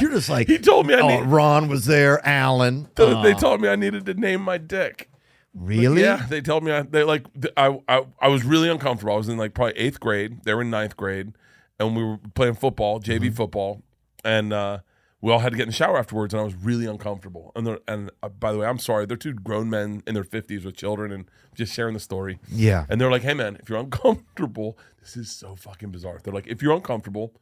You're 0.00 0.12
just 0.12 0.28
like, 0.30 0.46
He 0.46 0.58
told 0.58 0.86
me 0.86 0.94
I 0.94 1.00
oh, 1.00 1.08
need. 1.08 1.26
Ron 1.26 1.68
was 1.68 1.84
there, 1.86 2.24
Alan. 2.26 2.88
They 2.96 3.04
Oh, 3.04 3.34
told 3.38 3.60
me 3.60 3.68
I 3.68 3.76
needed 3.76 4.06
to 4.06 4.14
name 4.14 4.40
my 4.40 4.56
dick. 4.56 5.10
really? 5.54 6.02
Yeah, 6.02 6.24
they 6.28 6.40
told 6.40 6.64
me 6.64 6.72
I, 6.72 6.82
they 6.82 7.02
like 7.02 7.26
I, 7.56 7.78
I 7.88 8.06
I 8.20 8.28
was 8.28 8.44
really 8.44 8.68
uncomfortable. 8.70 9.12
I 9.12 9.16
was 9.16 9.28
in 9.28 9.36
like 9.36 9.52
probably 9.52 9.76
eighth 9.76 10.00
grade. 10.00 10.44
They 10.44 10.54
were 10.54 10.62
in 10.62 10.70
ninth 10.70 10.96
grade, 10.96 11.32
and 11.78 11.94
we 11.96 12.02
were 12.04 12.18
playing 12.34 12.54
football, 12.54 13.00
JV 13.00 13.18
Mm-hmm. 13.26 13.34
football, 13.34 13.82
and 14.24 14.52
uh, 14.52 14.78
we 15.22 15.32
all 15.32 15.38
had 15.38 15.52
to 15.52 15.56
get 15.56 15.62
in 15.62 15.68
the 15.68 15.74
shower 15.74 15.96
afterwards. 15.98 16.34
And 16.34 16.40
I 16.40 16.44
was 16.44 16.54
really 16.56 16.84
uncomfortable. 16.84 17.52
And 17.56 17.78
and 17.88 18.10
uh, 18.22 18.28
by 18.28 18.52
the 18.52 18.58
way, 18.58 18.66
I'm 18.66 18.78
sorry. 18.78 19.06
They're 19.06 19.16
two 19.16 19.32
grown 19.32 19.70
men 19.70 20.02
in 20.06 20.12
their 20.14 20.24
fifties 20.24 20.64
with 20.64 20.76
children, 20.76 21.10
and 21.12 21.24
just 21.54 21.72
sharing 21.72 21.94
the 21.94 22.00
story. 22.00 22.38
Yeah. 22.50 22.84
And 22.90 23.00
they're 23.00 23.10
like, 23.10 23.22
"Hey, 23.22 23.32
man, 23.34 23.56
if 23.60 23.70
you're 23.70 23.78
uncomfortable, 23.86 24.76
this 25.00 25.16
is 25.16 25.30
so 25.30 25.54
fucking 25.56 25.90
bizarre." 25.92 26.20
They're 26.22 26.34
like, 26.34 26.46
"If 26.48 26.60
you're 26.60 26.74
uncomfortable, 26.74 27.32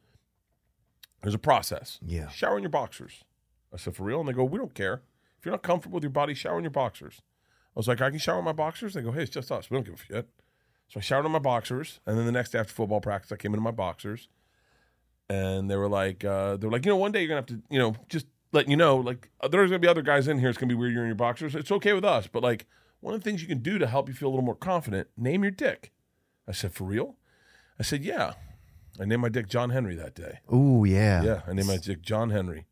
there's 1.21 1.35
a 1.35 1.39
process. 1.39 1.99
Yeah. 2.05 2.29
shower 2.29 2.55
in 2.57 2.63
your 2.63 2.69
boxers." 2.69 3.23
I 3.73 3.77
said, 3.77 3.95
"For 3.95 4.03
real?" 4.03 4.19
And 4.19 4.29
they 4.29 4.33
go, 4.33 4.43
"We 4.43 4.57
don't 4.57 4.73
care. 4.75 5.01
If 5.39 5.45
you're 5.45 5.53
not 5.53 5.63
comfortable 5.63 5.95
with 5.95 6.03
your 6.03 6.11
body, 6.11 6.33
shower 6.33 6.57
in 6.57 6.63
your 6.63 6.71
boxers." 6.71 7.21
I 7.75 7.79
was 7.79 7.87
like, 7.87 8.01
"I 8.01 8.09
can 8.09 8.19
shower 8.19 8.39
in 8.39 8.45
my 8.45 8.53
boxers." 8.53 8.93
They 8.93 9.01
go, 9.01 9.11
"Hey, 9.11 9.23
it's 9.23 9.31
just 9.31 9.51
us. 9.51 9.69
We 9.69 9.75
don't 9.77 9.85
give 9.85 9.95
a 9.95 9.97
shit." 10.13 10.29
So 10.87 10.99
I 10.99 11.01
showered 11.01 11.25
in 11.25 11.31
my 11.31 11.39
boxers, 11.39 12.01
and 12.05 12.17
then 12.17 12.25
the 12.25 12.33
next 12.33 12.51
day 12.51 12.59
after 12.59 12.73
football 12.73 12.99
practice, 12.99 13.31
I 13.31 13.37
came 13.37 13.53
into 13.53 13.63
my 13.63 13.71
boxers, 13.71 14.27
and 15.31 15.69
they 15.69 15.75
were 15.75 15.89
like, 15.89 16.23
uh, 16.25 16.57
"They 16.57 16.67
were 16.67 16.73
like, 16.73 16.85
you 16.85 16.91
know, 16.91 16.97
one 16.97 17.11
day 17.11 17.19
you're 17.21 17.29
gonna 17.29 17.41
have 17.41 17.45
to, 17.47 17.61
you 17.69 17.79
know, 17.79 17.95
just 18.09 18.25
letting 18.51 18.71
you 18.71 18.77
know, 18.77 18.97
like 18.97 19.29
uh, 19.41 19.47
there's 19.47 19.69
gonna 19.69 19.79
be 19.79 19.87
other 19.87 20.01
guys 20.01 20.27
in 20.27 20.39
here. 20.39 20.49
It's 20.49 20.57
gonna 20.57 20.69
be 20.69 20.75
weird. 20.75 20.93
You're 20.93 21.03
in 21.03 21.07
your 21.07 21.15
boxers. 21.15 21.55
It's 21.55 21.71
okay 21.71 21.93
with 21.93 22.05
us, 22.05 22.27
but 22.27 22.43
like 22.43 22.65
one 22.99 23.13
of 23.13 23.21
the 23.23 23.29
things 23.29 23.41
you 23.41 23.47
can 23.47 23.59
do 23.59 23.77
to 23.79 23.87
help 23.87 24.07
you 24.09 24.13
feel 24.13 24.27
a 24.29 24.31
little 24.31 24.45
more 24.45 24.55
confident, 24.55 25.07
name 25.17 25.43
your 25.43 25.51
dick. 25.51 25.91
I 26.47 26.51
said, 26.51 26.73
for 26.73 26.83
real? 26.83 27.15
I 27.79 27.83
said, 27.83 28.03
yeah. 28.03 28.33
I 28.99 29.05
named 29.05 29.21
my 29.21 29.29
dick 29.29 29.47
John 29.47 29.69
Henry 29.69 29.95
that 29.95 30.13
day. 30.15 30.39
Oh 30.49 30.83
yeah. 30.83 31.23
Yeah, 31.23 31.41
I 31.47 31.53
named 31.53 31.67
my 31.69 31.77
dick 31.77 32.01
John 32.01 32.29
Henry, 32.29 32.65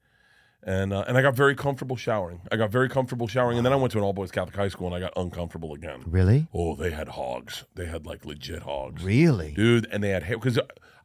and 0.62 0.92
uh, 0.92 1.06
and 1.08 1.18
I 1.18 1.22
got 1.22 1.34
very 1.34 1.56
comfortable 1.56 1.96
showering. 1.96 2.42
I 2.52 2.58
got 2.58 2.72
very 2.72 2.90
comfortable 2.90 3.26
showering, 3.28 3.58
and 3.58 3.66
then 3.66 3.72
I 3.72 3.78
went 3.78 3.94
to 3.94 3.98
an 4.00 4.04
all 4.04 4.12
boys 4.14 4.30
Catholic 4.30 4.56
high 4.56 4.68
school, 4.68 4.88
and 4.88 4.96
I 4.96 5.00
got 5.00 5.14
uncomfortable 5.16 5.74
again. 5.74 6.04
Really? 6.06 6.48
Oh, 6.54 6.76
they 6.76 6.92
had 6.92 7.08
hogs. 7.10 7.64
They 7.76 7.86
had 7.86 8.06
like 8.06 8.26
legit 8.26 8.64
hogs, 8.64 9.02
Really? 9.04 9.54
dude. 9.54 9.88
And 9.92 10.04
they 10.04 10.10
had 10.10 10.24
hair 10.24 10.38
because 10.38 10.60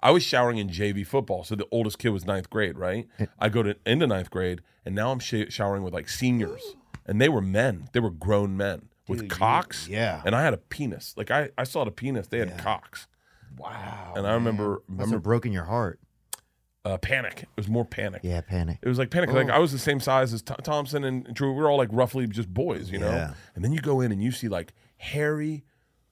I 0.04 0.10
was 0.12 0.22
showering 0.22 0.58
in 0.58 0.68
JV 0.68 1.04
football, 1.06 1.42
so 1.42 1.54
the 1.56 1.66
oldest 1.72 1.98
kid 1.98 2.10
was 2.10 2.24
ninth 2.26 2.50
grade, 2.50 2.78
right? 2.78 3.08
I 3.40 3.48
go 3.48 3.62
to 3.64 3.74
into 3.86 4.06
ninth 4.06 4.30
grade, 4.30 4.60
and 4.84 4.94
now 4.94 5.10
I'm 5.10 5.18
sh- 5.18 5.48
showering 5.48 5.82
with 5.82 5.94
like 5.94 6.08
seniors, 6.08 6.62
and 7.06 7.20
they 7.20 7.28
were 7.28 7.40
men. 7.40 7.88
They 7.92 8.00
were 8.00 8.10
grown 8.10 8.56
men 8.56 8.90
with 9.08 9.28
cocks. 9.30 9.88
yeah. 9.88 10.22
and 10.24 10.34
I 10.36 10.42
had 10.42 10.54
a 10.54 10.58
penis. 10.58 11.14
Like 11.16 11.30
I, 11.30 11.48
I 11.58 11.64
saw 11.64 11.84
the 11.84 11.90
penis. 11.90 12.26
They 12.28 12.38
had 12.38 12.56
cocks, 12.58 13.06
Wow. 13.58 14.12
and 14.16 14.26
I 14.26 14.34
remember 14.34 14.82
Must 14.86 14.88
remember 14.88 15.16
have 15.16 15.22
broken 15.22 15.52
your 15.52 15.64
heart. 15.64 16.00
uh, 16.84 16.98
panic. 16.98 17.42
It 17.42 17.48
was 17.56 17.68
more 17.68 17.84
panic. 17.86 18.20
Yeah, 18.24 18.42
panic. 18.42 18.78
It 18.82 18.88
was 18.88 18.98
like 18.98 19.10
panic. 19.10 19.32
Like 19.32 19.48
I 19.48 19.58
was 19.58 19.72
the 19.72 19.78
same 19.78 20.00
size 20.00 20.34
as 20.34 20.42
Th- 20.42 20.58
Thompson 20.62 21.02
and 21.04 21.32
Drew. 21.34 21.52
We 21.52 21.60
were 21.62 21.70
all 21.70 21.78
like 21.78 21.88
roughly 21.92 22.26
just 22.26 22.52
boys, 22.52 22.90
you 22.90 22.98
know. 22.98 23.08
Yeah. 23.10 23.32
And 23.54 23.64
then 23.64 23.72
you 23.72 23.80
go 23.80 24.00
in 24.02 24.12
and 24.12 24.22
you 24.22 24.32
see 24.32 24.48
like 24.48 24.74
hairy 24.98 25.64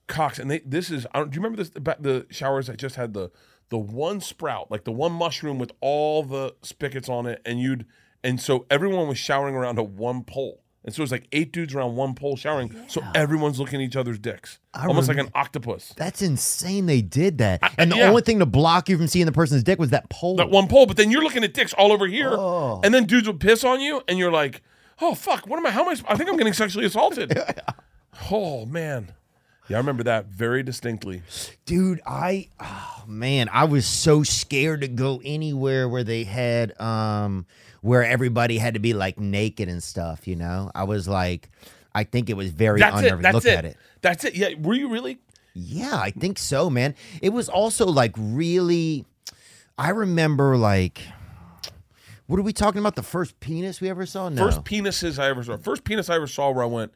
cocks, 0.07 0.39
and 0.39 0.51
they. 0.51 0.61
This 0.61 0.91
is. 0.91 1.07
I 1.13 1.19
don't, 1.19 1.31
do 1.31 1.37
you 1.37 1.43
remember 1.43 1.59
this? 1.63 1.71
The, 1.71 1.81
ba- 1.81 1.97
the 2.01 2.27
showers 2.31 2.69
that 2.69 2.79
just 2.79 2.97
had 2.97 3.13
the 3.13 3.31
the 3.73 3.79
one 3.79 4.21
sprout, 4.21 4.71
like 4.71 4.85
the 4.85 4.93
one 4.93 5.13
mushroom 5.13 5.59
with 5.59 5.73
all 5.81 6.23
the 6.23 6.55
spigots 6.61 7.09
on 7.09 7.25
it, 7.27 7.41
and 7.47 7.59
you'd 7.59 7.87
and 8.23 8.39
so 8.39 8.67
everyone 8.71 9.09
was 9.09 9.17
showering 9.17 9.55
around 9.55 9.79
a 9.79 9.83
one 9.83 10.23
pole. 10.25 10.61
And 10.85 10.95
so 10.95 11.01
it 11.01 11.05
was 11.05 11.13
like 11.13 11.27
eight 11.33 11.53
dudes 11.53 11.75
around 11.75 11.97
one 11.97 12.15
pole 12.15 12.37
showering. 12.37 12.75
So 12.89 13.03
everyone's 13.15 13.59
looking 13.59 13.81
at 13.81 13.85
each 13.85 13.97
other's 13.97 14.19
dicks. 14.19 14.59
I 14.75 14.87
Almost 14.89 15.09
like 15.09 15.17
an 15.17 15.31
octopus. 15.35 15.95
That's 15.97 16.21
insane. 16.21 16.85
They 16.87 17.01
did 17.01 17.39
that, 17.39 17.63
and 17.79 17.91
the 17.91 17.97
yeah. 17.97 18.09
only 18.11 18.21
thing 18.21 18.41
to 18.41 18.47
block 18.47 18.91
you 18.91 18.99
from 18.99 19.07
seeing 19.07 19.25
the 19.25 19.33
person's 19.33 19.63
dick 19.63 19.79
was 19.79 19.91
that 19.91 20.11
pole. 20.11 20.37
That 20.37 20.51
one 20.51 20.69
pole, 20.69 20.85
but 20.85 20.99
then 20.99 21.11
you're 21.11 21.23
looking 21.23 21.45
at 21.45 21.55
dicks 21.55 21.73
all 21.73 21.93
over 21.93 22.07
here, 22.07 22.33
Oh. 22.33 22.81
and 22.85 22.93
then 22.93 23.07
dudes 23.07 23.27
would 23.27 23.41
piss 23.41 23.65
on 23.65 23.81
you, 23.81 24.03
and 24.07 24.19
you're 24.19 24.33
like, 24.33 24.61
"Oh 25.01 25.15
fuck, 25.15 25.47
what 25.47 25.57
am 25.59 25.65
I? 25.65 25.71
How 25.71 25.83
am 25.83 25.89
I? 25.89 26.13
I 26.13 26.17
think 26.17 26.29
I'm 26.29 26.37
getting 26.37 26.53
sexually 26.53 26.85
assaulted." 26.85 27.41
oh 28.31 28.67
man, 28.67 29.13
yeah, 29.69 29.77
I 29.77 29.81
remember 29.81 30.03
that 30.05 30.27
very 30.27 30.63
distinctly. 30.63 31.23
Dude, 31.67 32.01
I 32.07 32.49
oh 32.61 33.05
man, 33.07 33.49
I 33.53 33.65
was 33.65 33.87
so 33.87 34.23
scared 34.23 34.81
to 34.83 34.89
go 34.89 35.21
anywhere 35.25 35.89
where 35.89 36.05
they 36.05 36.25
had 36.25 36.79
um 36.81 37.47
where 37.81 38.05
everybody 38.05 38.59
had 38.59 38.75
to 38.75 38.81
be 38.81 38.93
like 38.93 39.19
naked 39.19 39.69
and 39.69 39.83
stuff, 39.83 40.27
you 40.27 40.37
know? 40.37 40.71
I 40.75 40.85
was 40.85 41.07
like 41.09 41.49
I 41.95 42.05
think 42.05 42.31
it 42.31 42.35
was 42.35 42.51
very 42.51 42.81
That's 42.81 42.99
unnerving. 42.99 43.25
it. 43.25 43.35
Look 43.35 43.45
it. 43.45 43.59
at 43.59 43.65
it. 43.65 43.77
That's 44.01 44.25
it. 44.25 44.35
Yeah, 44.35 44.55
were 44.59 44.75
you 44.75 44.89
really? 44.89 45.19
Yeah, 45.55 45.97
I 45.97 46.11
think 46.11 46.39
so, 46.39 46.71
man. 46.71 46.95
It 47.21 47.31
was 47.31 47.49
also 47.49 47.87
like 47.87 48.15
really 48.17 49.05
I 49.79 49.91
remember 49.91 50.57
like 50.57 51.03
what 52.27 52.39
are 52.39 52.43
we 52.43 52.53
talking 52.53 52.79
about? 52.79 52.95
The 52.95 53.03
first 53.03 53.39
penis 53.41 53.81
we 53.81 53.91
ever 53.91 54.07
saw? 54.07 54.29
No. 54.29 54.45
First 54.47 54.65
penises 54.65 55.19
I 55.19 55.29
ever 55.29 55.45
saw. 55.45 55.57
First 55.59 55.85
penis 55.85 56.09
I 56.09 56.17
ever 56.17 56.27
saw 56.27 56.51
where 56.51 56.63
I 56.63 56.67
went, 56.67 56.93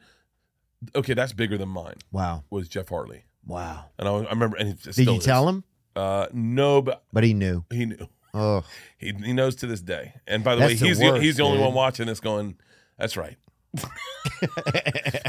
okay, 0.95 1.13
that's 1.13 1.33
bigger 1.33 1.57
than 1.57 1.69
mine. 1.69 1.95
wow. 2.11 2.43
Was 2.49 2.67
Jeff 2.67 2.89
Hartley, 2.89 3.23
Wow. 3.45 3.85
and 3.97 4.07
I, 4.07 4.11
I 4.11 4.29
remember. 4.29 4.57
And 4.57 4.79
Did 4.81 4.97
you 4.97 5.13
is. 5.15 5.25
tell 5.25 5.47
him? 5.47 5.63
Uh, 5.95 6.27
no, 6.33 6.81
but 6.81 7.03
But 7.11 7.23
he 7.23 7.33
knew. 7.33 7.63
he 7.71 7.85
knew. 7.85 8.07
Oh. 8.33 8.63
He 8.99 9.13
he 9.13 9.31
knows 9.33 9.55
to 9.57 9.67
this 9.67 9.81
day. 9.81 10.13
And 10.25 10.43
by 10.43 10.55
the 10.55 10.61
That's 10.61 10.73
way, 10.73 10.75
the 10.79 10.85
he's 10.87 10.97
the, 10.99 11.19
he's 11.19 11.37
the 11.37 11.43
only 11.43 11.57
dude. 11.57 11.65
one 11.67 11.73
watching 11.75 12.07
this 12.07 12.19
going. 12.19 12.57
That's 12.97 13.15
right. 13.15 13.37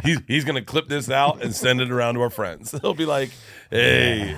he's 0.04 0.18
he's 0.26 0.44
gonna 0.44 0.62
clip 0.62 0.88
this 0.88 1.10
out 1.10 1.42
and 1.42 1.54
send 1.54 1.80
it 1.80 1.90
around 1.90 2.14
to 2.14 2.20
our 2.22 2.30
friends. 2.30 2.70
He'll 2.82 2.94
be 2.94 3.04
like, 3.06 3.30
"Hey, 3.70 4.34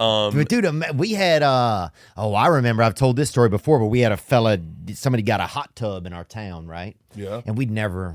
um, 0.00 0.32
But 0.34 0.48
dude, 0.48 0.66
we 0.96 1.12
had 1.12 1.42
uh 1.42 1.88
oh, 2.16 2.34
I 2.34 2.46
remember 2.48 2.82
I've 2.82 2.94
told 2.94 3.16
this 3.16 3.28
story 3.30 3.48
before, 3.48 3.78
but 3.78 3.86
we 3.86 4.00
had 4.00 4.12
a 4.12 4.16
fella 4.16 4.58
somebody 4.94 5.22
got 5.22 5.40
a 5.40 5.46
hot 5.46 5.74
tub 5.76 6.06
in 6.06 6.12
our 6.12 6.24
town, 6.24 6.66
right? 6.66 6.96
Yeah. 7.14 7.42
And 7.46 7.56
we'd 7.56 7.70
never 7.70 8.14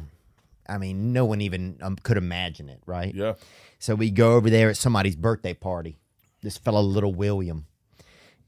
I 0.71 0.77
mean, 0.77 1.13
no 1.13 1.25
one 1.25 1.41
even 1.41 1.77
um, 1.81 1.95
could 1.97 2.17
imagine 2.17 2.69
it, 2.69 2.81
right? 2.85 3.13
yeah, 3.13 3.33
So 3.79 3.95
we 3.95 4.09
go 4.11 4.35
over 4.35 4.49
there 4.49 4.69
at 4.69 4.77
somebody's 4.77 5.15
birthday 5.15 5.53
party. 5.53 5.97
This 6.41 6.57
fellow, 6.57 6.81
little 6.81 7.13
William. 7.13 7.65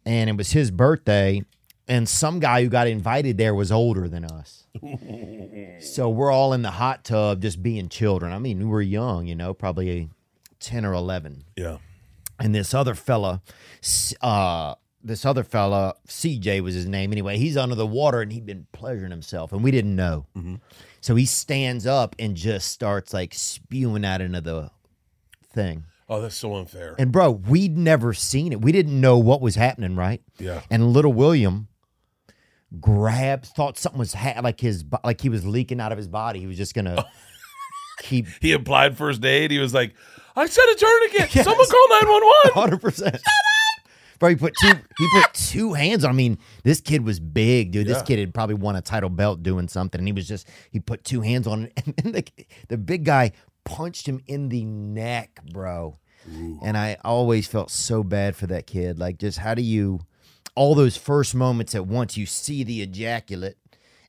And 0.06 0.30
it 0.30 0.36
was 0.36 0.52
his 0.52 0.72
birthday 0.72 1.44
and 1.88 2.08
some 2.08 2.40
guy 2.40 2.64
who 2.64 2.70
got 2.70 2.88
invited 2.88 3.38
there 3.38 3.54
was 3.54 3.72
older 3.72 4.08
than 4.08 4.26
us. 4.26 4.68
so 5.80 6.10
we're 6.10 6.32
all 6.32 6.54
in 6.54 6.62
the 6.62 6.72
hot 6.72 7.04
tub 7.04 7.42
just 7.42 7.62
being 7.62 7.90
children. 7.90 8.32
I 8.32 8.40
mean, 8.40 8.60
we 8.60 8.66
were 8.66 8.82
young, 8.82 9.28
you 9.28 9.36
know, 9.36 9.54
probably 9.54 10.10
10 10.60 10.86
or 10.86 10.94
11 10.94 11.44
yeah, 11.58 11.78
and 12.40 12.56
this 12.56 12.74
other 12.74 12.96
fella, 12.96 13.42
uh, 14.22 14.76
this 15.04 15.26
other 15.26 15.44
fella, 15.44 15.96
CJ 16.08 16.62
was 16.62 16.74
his 16.74 16.88
name 16.88 17.12
anyway. 17.12 17.38
He's 17.38 17.58
under 17.58 17.76
the 17.76 17.86
water 17.86 18.22
and 18.22 18.32
he'd 18.32 18.46
been 18.46 18.68
pleasuring 18.72 19.12
himself, 19.12 19.52
and 19.52 19.64
we 19.64 19.72
didn't 19.72 19.96
know. 19.96 20.26
So 21.04 21.16
he 21.16 21.26
stands 21.26 21.86
up 21.86 22.16
and 22.18 22.34
just 22.34 22.70
starts 22.70 23.14
like 23.14 23.34
spewing 23.34 24.06
out 24.06 24.22
into 24.22 24.40
the 24.40 24.72
thing. 25.52 25.84
Oh, 26.08 26.22
that's 26.22 26.36
so 26.36 26.56
unfair. 26.56 26.96
And 26.98 27.12
bro, 27.12 27.30
we'd 27.30 27.78
never 27.78 28.14
seen 28.14 28.54
it. 28.54 28.62
We 28.62 28.72
didn't 28.72 29.02
know 29.02 29.18
what 29.18 29.42
was 29.42 29.56
happening, 29.56 29.98
right? 29.98 30.22
Yeah. 30.40 30.62
And 30.72 30.94
little 30.94 31.12
William 31.12 31.68
grabbed, 32.80 33.48
thought 33.48 33.78
something 33.78 34.00
was 34.00 34.14
ha- 34.14 34.40
like 34.42 34.62
his, 34.62 34.86
like 35.04 35.20
he 35.20 35.28
was 35.28 35.46
leaking 35.46 35.82
out 35.82 35.92
of 35.92 35.98
his 35.98 36.08
body. 36.08 36.40
He 36.40 36.48
was 36.48 36.56
just 36.56 36.74
gonna 36.74 37.06
keep 38.00 38.28
he 38.40 38.54
applied 38.54 38.98
first 38.98 39.26
aid. 39.26 39.52
He 39.52 39.60
was 39.60 39.74
like, 39.74 39.96
"I 40.38 40.46
said 40.46 40.64
a 40.72 40.76
tourniquet. 40.76 41.36
Yes. 41.36 41.44
Someone 41.44 41.68
call 41.68 41.90
nine 41.90 42.10
one 42.10 42.24
one." 42.24 42.34
hundred 42.54 42.80
percent. 42.80 43.18
Bro, 44.24 44.30
he 44.30 44.36
put 44.38 44.54
two. 44.62 44.72
He 44.98 45.08
put 45.22 45.34
two 45.34 45.74
hands 45.74 46.06
on. 46.06 46.12
I 46.12 46.14
mean, 46.14 46.38
this 46.64 46.80
kid 46.80 47.04
was 47.04 47.20
big, 47.20 47.72
dude. 47.72 47.88
This 47.88 47.98
Yeah. 47.98 48.04
kid 48.04 48.20
had 48.20 48.34
probably 48.34 48.56
won 48.56 48.78
a 48.78 48.82
title 48.82 49.10
belt 49.10 49.44
doing 49.44 49.68
something, 49.68 50.00
and 50.00 50.08
he 50.08 50.14
was 50.14 50.26
just. 50.26 50.48
He 50.72 50.80
put 50.80 51.04
two 51.04 51.20
hands 51.20 51.46
on 51.46 51.66
it, 51.66 51.84
and 52.06 52.16
the 52.16 52.24
the 52.70 52.78
big 52.78 53.04
guy 53.04 53.34
punched 53.66 54.08
him 54.08 54.22
in 54.26 54.48
the 54.48 54.64
neck, 54.64 55.42
bro. 55.52 55.98
And 56.64 56.78
I 56.78 56.96
always 57.04 57.48
felt 57.48 57.70
so 57.70 58.02
bad 58.02 58.38
for 58.38 58.48
that 58.48 58.66
kid. 58.66 58.98
Like, 58.98 59.18
just 59.18 59.40
how 59.40 59.56
do 59.56 59.62
you? 59.62 60.00
All 60.56 60.74
those 60.74 60.96
first 60.96 61.36
moments 61.36 61.76
at 61.76 61.86
once, 61.86 62.16
you 62.16 62.26
see 62.26 62.64
the 62.64 62.82
ejaculate, 62.82 63.58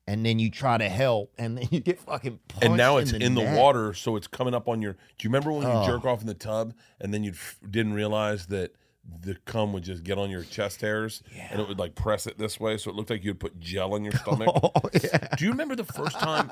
and 0.07 0.25
then 0.25 0.39
you 0.39 0.49
try 0.49 0.79
to 0.79 0.89
help, 0.89 1.33
and 1.39 1.59
then 1.59 1.67
you 1.73 1.81
get 1.81 1.99
fucking. 1.99 2.39
Punched 2.47 2.65
And 2.65 2.77
now 2.77 2.99
it's 2.99 3.11
in 3.11 3.35
the, 3.35 3.43
neck. 3.43 3.59
water, 3.59 3.93
so 3.95 4.15
it's 4.15 4.29
coming 4.29 4.55
up 4.55 4.69
on 4.69 4.81
your. 4.81 4.93
Do 4.93 4.99
you 5.23 5.29
remember 5.31 5.51
when 5.51 5.63
you 5.63 5.73
Oh. 5.73 5.85
jerk 5.87 6.05
off 6.05 6.21
in 6.21 6.29
the 6.29 6.35
tub 6.35 6.73
and 7.01 7.13
then 7.13 7.25
you 7.25 7.33
f- 7.33 7.59
didn't 7.69 7.95
realize 7.95 8.47
that 8.47 8.77
the 9.21 9.35
cum 9.45 9.73
would 9.73 9.83
just 9.85 10.03
get 10.05 10.19
on 10.19 10.31
your 10.31 10.43
chest 10.45 10.81
hairs 10.81 11.23
and 11.51 11.61
it 11.61 11.69
would 11.69 11.79
like 11.79 11.95
press 11.95 12.27
it 12.27 12.39
this 12.39 12.59
way, 12.61 12.77
so 12.79 12.91
it 12.91 12.97
looked 12.97 13.11
like 13.11 13.23
you'd 13.25 13.41
put 13.41 13.59
gel 13.61 13.95
on 13.95 14.05
your 14.05 14.13
stomach. 14.15 14.51
Oh 14.63 14.73
yeah. 14.93 15.29
Do 15.37 15.45
you 15.45 15.51
remember 15.51 15.77
the 15.77 15.85
first 15.85 16.19
time, 16.19 16.51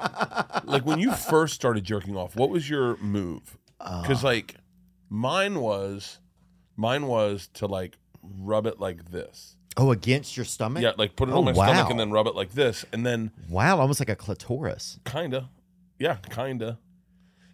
like 0.64 0.84
when 0.86 0.98
you 0.98 1.12
first 1.12 1.54
started 1.54 1.84
jerking 1.84 2.16
off? 2.16 2.36
What 2.36 2.50
was 2.50 2.68
your 2.68 2.96
move? 2.98 3.56
Uh. 3.80 4.02
Because 4.02 4.22
like 4.24 4.56
mine 5.08 5.60
was, 5.60 6.20
mine 6.76 7.06
was 7.06 7.48
to 7.54 7.66
like 7.66 7.96
rub 8.22 8.66
it 8.66 8.78
like 8.80 9.10
this. 9.10 9.56
Oh, 9.76 9.90
against 9.90 10.36
your 10.36 10.44
stomach? 10.44 10.82
Yeah, 10.82 10.92
like 10.98 11.16
put 11.16 11.28
it 11.28 11.32
Oh, 11.32 11.38
on 11.38 11.44
my 11.46 11.52
stomach 11.54 11.88
and 11.90 11.98
then 11.98 12.10
rub 12.10 12.26
it 12.26 12.34
like 12.34 12.52
this, 12.52 12.84
and 12.92 13.04
then 13.06 13.30
Wow, 13.48 13.78
almost 13.80 14.00
like 14.00 14.10
a 14.10 14.16
clitoris. 14.16 14.98
kinda, 15.04 15.48
yeah, 15.98 16.16
kinda, 16.30 16.78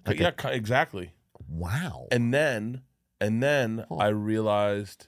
Like 0.07 0.19
yeah, 0.19 0.33
ki- 0.33 0.49
exactly. 0.51 1.13
Wow. 1.49 2.09
And 2.11 2.35
then, 2.35 2.83
and 3.21 3.43
then 3.43 3.85
Huh. 3.89 3.97
I 3.97 4.09
realized. 4.09 5.07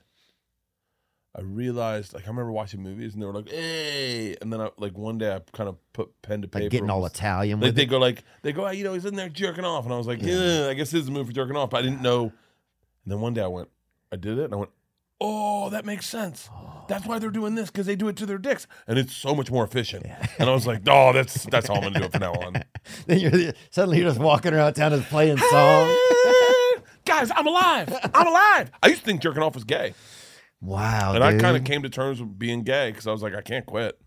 I 1.33 1.43
realized, 1.43 2.13
like, 2.13 2.25
I 2.25 2.27
remember 2.27 2.51
watching 2.51 2.83
movies, 2.83 3.13
and 3.15 3.23
they 3.23 3.27
were 3.27 3.33
like, 3.33 3.49
"Hey!" 3.49 4.35
And 4.43 4.53
then, 4.53 4.61
I, 4.61 4.71
like, 4.79 4.99
one 4.99 5.17
day, 5.17 5.33
I 5.33 5.39
kind 5.53 5.69
of 5.69 5.77
put 5.93 6.11
pen 6.23 6.43
to 6.43 6.49
paper. 6.49 6.65
like 6.65 6.73
getting 6.73 6.91
all 6.91 7.03
was- 7.03 7.13
Italian 7.13 7.61
Like 7.61 7.69
with 7.69 7.77
they 7.77 7.83
it. 7.83 7.87
go 7.87 7.99
like 7.99 8.25
they 8.43 8.53
go, 8.53 8.65
"Ah, 8.67 8.71
you 8.71 8.83
know, 8.83 8.95
he's 8.95 9.05
in 9.05 9.15
there 9.15 9.29
jerking 9.29 9.65
off, 9.65 9.85
and 9.85 9.95
I 9.95 9.97
was 9.97 10.09
like, 10.09 10.21
yeah, 10.23 10.67
I 10.69 10.75
guess 10.75 10.91
this 10.91 11.03
is 11.03 11.07
the 11.07 11.13
move 11.13 11.29
for 11.29 11.33
jerking 11.33 11.55
off. 11.57 11.71
But 11.71 11.79
I 11.79 11.83
didn't 11.83 12.03
know. 12.03 12.23
And 12.23 12.33
then 13.07 13.21
one 13.21 13.33
day 13.33 13.43
I 13.43 13.47
went, 13.47 13.69
I 14.13 14.17
did 14.17 14.39
it, 14.39 14.45
and 14.47 14.55
I 14.55 14.57
went, 14.57 14.71
oh, 15.21 15.71
that 15.71 15.85
makes 15.85 16.07
sense. 16.07 16.51
That's 16.89 17.07
why 17.07 17.21
they're 17.21 17.31
doing 17.31 17.55
this 17.55 17.71
because 17.71 17.87
they 17.87 17.95
do 17.95 18.09
it 18.09 18.17
to 18.17 18.27
their 18.27 18.39
dicks, 18.39 18.67
and 18.89 18.99
it's 18.99 19.15
so 19.15 19.33
much 19.33 19.53
more 19.53 19.63
efficient. 19.63 20.07
And 20.41 20.51
I 20.51 20.53
was 20.53 20.67
like, 20.67 20.81
oh, 20.89 21.13
that's 21.13 21.45
that's 21.45 21.69
how 21.69 21.75
I'm 21.75 21.83
gonna 21.85 22.01
do 22.01 22.05
it 22.07 22.11
from 22.13 22.23
now 22.23 22.33
on. 22.33 22.65
then 23.07 23.21
you're 23.21 23.53
suddenly 23.71 23.99
you're 23.99 24.09
just 24.09 24.19
walking 24.21 24.53
around 24.53 24.75
town 24.75 24.93
and 24.95 25.05
playing 25.05 25.39
songs. 25.39 25.97
Guys, 27.05 27.31
I'm 27.35 27.47
alive. 27.47 27.93
I'm 28.15 28.27
alive. 28.27 28.71
I 28.83 28.89
used 28.89 29.01
to 29.01 29.07
think 29.07 29.21
jerking 29.23 29.43
off 29.43 29.55
was 29.55 29.65
gay, 29.65 29.95
Wow. 30.61 31.13
and 31.15 31.25
I 31.25 31.33
dude. 31.33 31.41
kind 31.41 31.57
of 31.57 31.65
came 31.65 31.83
to 31.83 31.89
terms 31.89 32.21
with 32.21 32.39
being 32.39 32.63
gay 32.63 32.91
because 32.91 33.07
I 33.07 33.13
was 33.13 33.23
like, 33.23 33.35
I 33.35 33.41
can't 33.41 33.67
quit. 33.67 33.99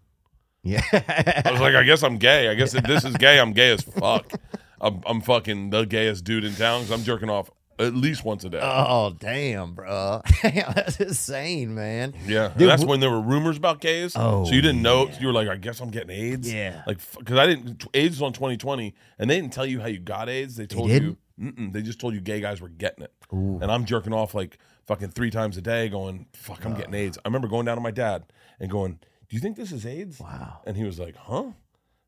Yeah. 0.63 0.81
I 0.93 1.51
was 1.51 1.59
like, 1.59 1.75
I 1.75 1.83
guess 1.83 2.03
I'm 2.03 2.17
gay. 2.17 2.47
I 2.47 2.53
guess 2.53 2.73
if 2.73 2.83
this 2.85 3.03
is 3.03 3.17
gay, 3.17 3.39
I'm 3.39 3.51
gay 3.51 3.71
as 3.71 3.81
fuck. 3.99 4.31
I'm, 4.79 5.01
I'm 5.05 5.21
fucking 5.21 5.71
the 5.71 5.85
gayest 5.85 6.23
dude 6.23 6.43
in 6.45 6.53
town 6.55 6.81
because 6.81 6.97
I'm 6.97 7.03
jerking 7.03 7.29
off 7.29 7.49
at 7.79 7.93
least 7.95 8.23
once 8.23 8.43
a 8.43 8.49
day. 8.49 8.59
Oh 8.61 9.13
damn, 9.19 9.73
bro. 9.73 10.21
That's 10.43 10.99
insane, 10.99 11.73
man. 11.75 12.13
yeah, 12.25 12.51
and 12.51 12.57
Dude, 12.59 12.69
that's 12.69 12.83
wh- 12.83 12.87
when 12.87 12.99
there 12.99 13.09
were 13.09 13.19
rumors 13.21 13.57
about 13.57 13.81
gays. 13.81 14.13
Oh, 14.15 14.45
so 14.45 14.53
you 14.53 14.61
didn't 14.61 14.85
oh, 14.85 15.05
know. 15.05 15.11
You 15.19 15.27
were 15.27 15.33
like, 15.33 15.47
I 15.47 15.55
guess 15.57 15.79
I'm 15.81 15.89
getting 15.89 16.11
AIDS. 16.11 16.53
Yeah. 16.53 16.83
like 16.85 16.99
because 17.17 17.37
I 17.37 17.47
didn't. 17.47 17.85
AIDS 17.93 18.21
was 18.21 18.21
on 18.21 18.33
20/20, 18.33 18.93
and 19.17 19.29
they 19.29 19.35
didn't 19.41 19.53
tell 19.53 19.65
you 19.65 19.79
how 19.81 19.87
you 19.87 19.99
got 19.99 20.29
AIDS. 20.29 20.55
They 20.55 20.67
told 20.67 20.91
you. 20.91 21.17
Mm-mm, 21.39 21.73
they 21.73 21.81
just 21.81 21.99
told 21.99 22.13
you 22.13 22.21
gay 22.21 22.39
guys 22.39 22.61
were 22.61 22.69
getting 22.69 23.03
it, 23.03 23.13
and 23.31 23.65
I'm 23.71 23.85
jerking 23.85 24.13
off 24.13 24.35
like 24.35 24.59
fucking 24.85 25.09
three 25.09 25.31
times 25.31 25.57
a 25.57 25.61
day, 25.61 25.89
going, 25.89 26.27
"Fuck, 26.33 26.65
I'm 26.65 26.75
getting 26.75 26.93
AIDS." 26.93 27.17
I 27.17 27.27
remember 27.27 27.47
going 27.47 27.65
down 27.65 27.77
to 27.77 27.81
my 27.81 27.91
dad 27.91 28.25
and 28.59 28.69
going, 28.69 28.99
"Do 29.29 29.35
you 29.35 29.39
think 29.39 29.57
this 29.57 29.71
is 29.71 29.85
AIDS?" 29.85 30.19
Wow. 30.19 30.61
And 30.65 30.77
he 30.77 30.83
was 30.83 30.99
like, 30.99 31.15
"Huh?" 31.15 31.51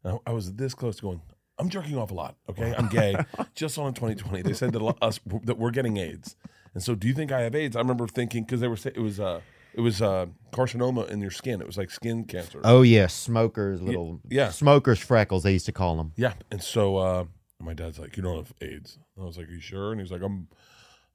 And 0.04 0.20
I 0.26 0.30
I 0.32 0.34
was 0.34 0.54
this 0.54 0.76
close 0.76 0.98
to 0.98 1.02
going. 1.02 1.22
I'm 1.58 1.70
jerking 1.70 1.98
off 1.98 2.12
a 2.12 2.14
lot. 2.14 2.36
Okay, 2.50 2.76
I'm 2.78 2.90
gay. 2.90 3.16
just 3.56 3.78
on 3.78 3.94
20/20, 3.94 4.44
they 4.44 4.54
said 4.54 4.74
that 4.74 4.82
a 4.82 4.86
lot- 4.86 4.98
us 5.02 5.20
that 5.44 5.58
we're 5.58 5.72
getting 5.72 5.98
AIDS. 5.98 6.36
And 6.74 6.84
so, 6.84 6.94
do 6.94 7.08
you 7.08 7.14
think 7.14 7.32
I 7.32 7.42
have 7.42 7.56
AIDS? 7.56 7.76
I 7.76 7.80
remember 7.80 8.06
thinking 8.08 8.44
because 8.44 8.60
they 8.60 8.68
were 8.68 8.76
saying 8.76 8.96
it 8.98 9.02
was 9.02 9.20
uh 9.20 9.42
it 9.74 9.82
was 9.82 10.02
uh 10.02 10.28
carcinoma 10.52 11.10
in 11.10 11.20
your 11.20 11.32
skin. 11.32 11.62
It 11.62 11.68
was 11.68 11.78
like 11.78 11.90
skin 11.90 12.26
cancer. 12.26 12.62
Oh 12.64 12.84
yeah, 12.84 13.08
smokers, 13.08 13.82
little 13.82 14.22
yeah. 14.30 14.50
smokers 14.50 15.00
freckles. 15.00 15.44
They 15.44 15.54
used 15.54 15.66
to 15.66 15.72
call 15.72 15.96
them. 15.98 16.14
Yeah. 16.16 16.34
And 16.52 16.62
so 16.62 16.98
uh 16.98 17.26
my 17.60 17.74
dad's 17.74 17.98
like, 17.98 18.18
you 18.18 18.24
don't 18.24 18.38
have 18.38 18.54
AIDS. 18.62 19.00
And 19.16 19.24
I 19.24 19.28
was 19.28 19.38
like, 19.38 19.48
are 19.48 19.52
you 19.54 19.60
sure? 19.62 19.92
And 19.92 20.00
he 20.00 20.04
was 20.04 20.12
like, 20.12 20.22
I'm 20.22 20.48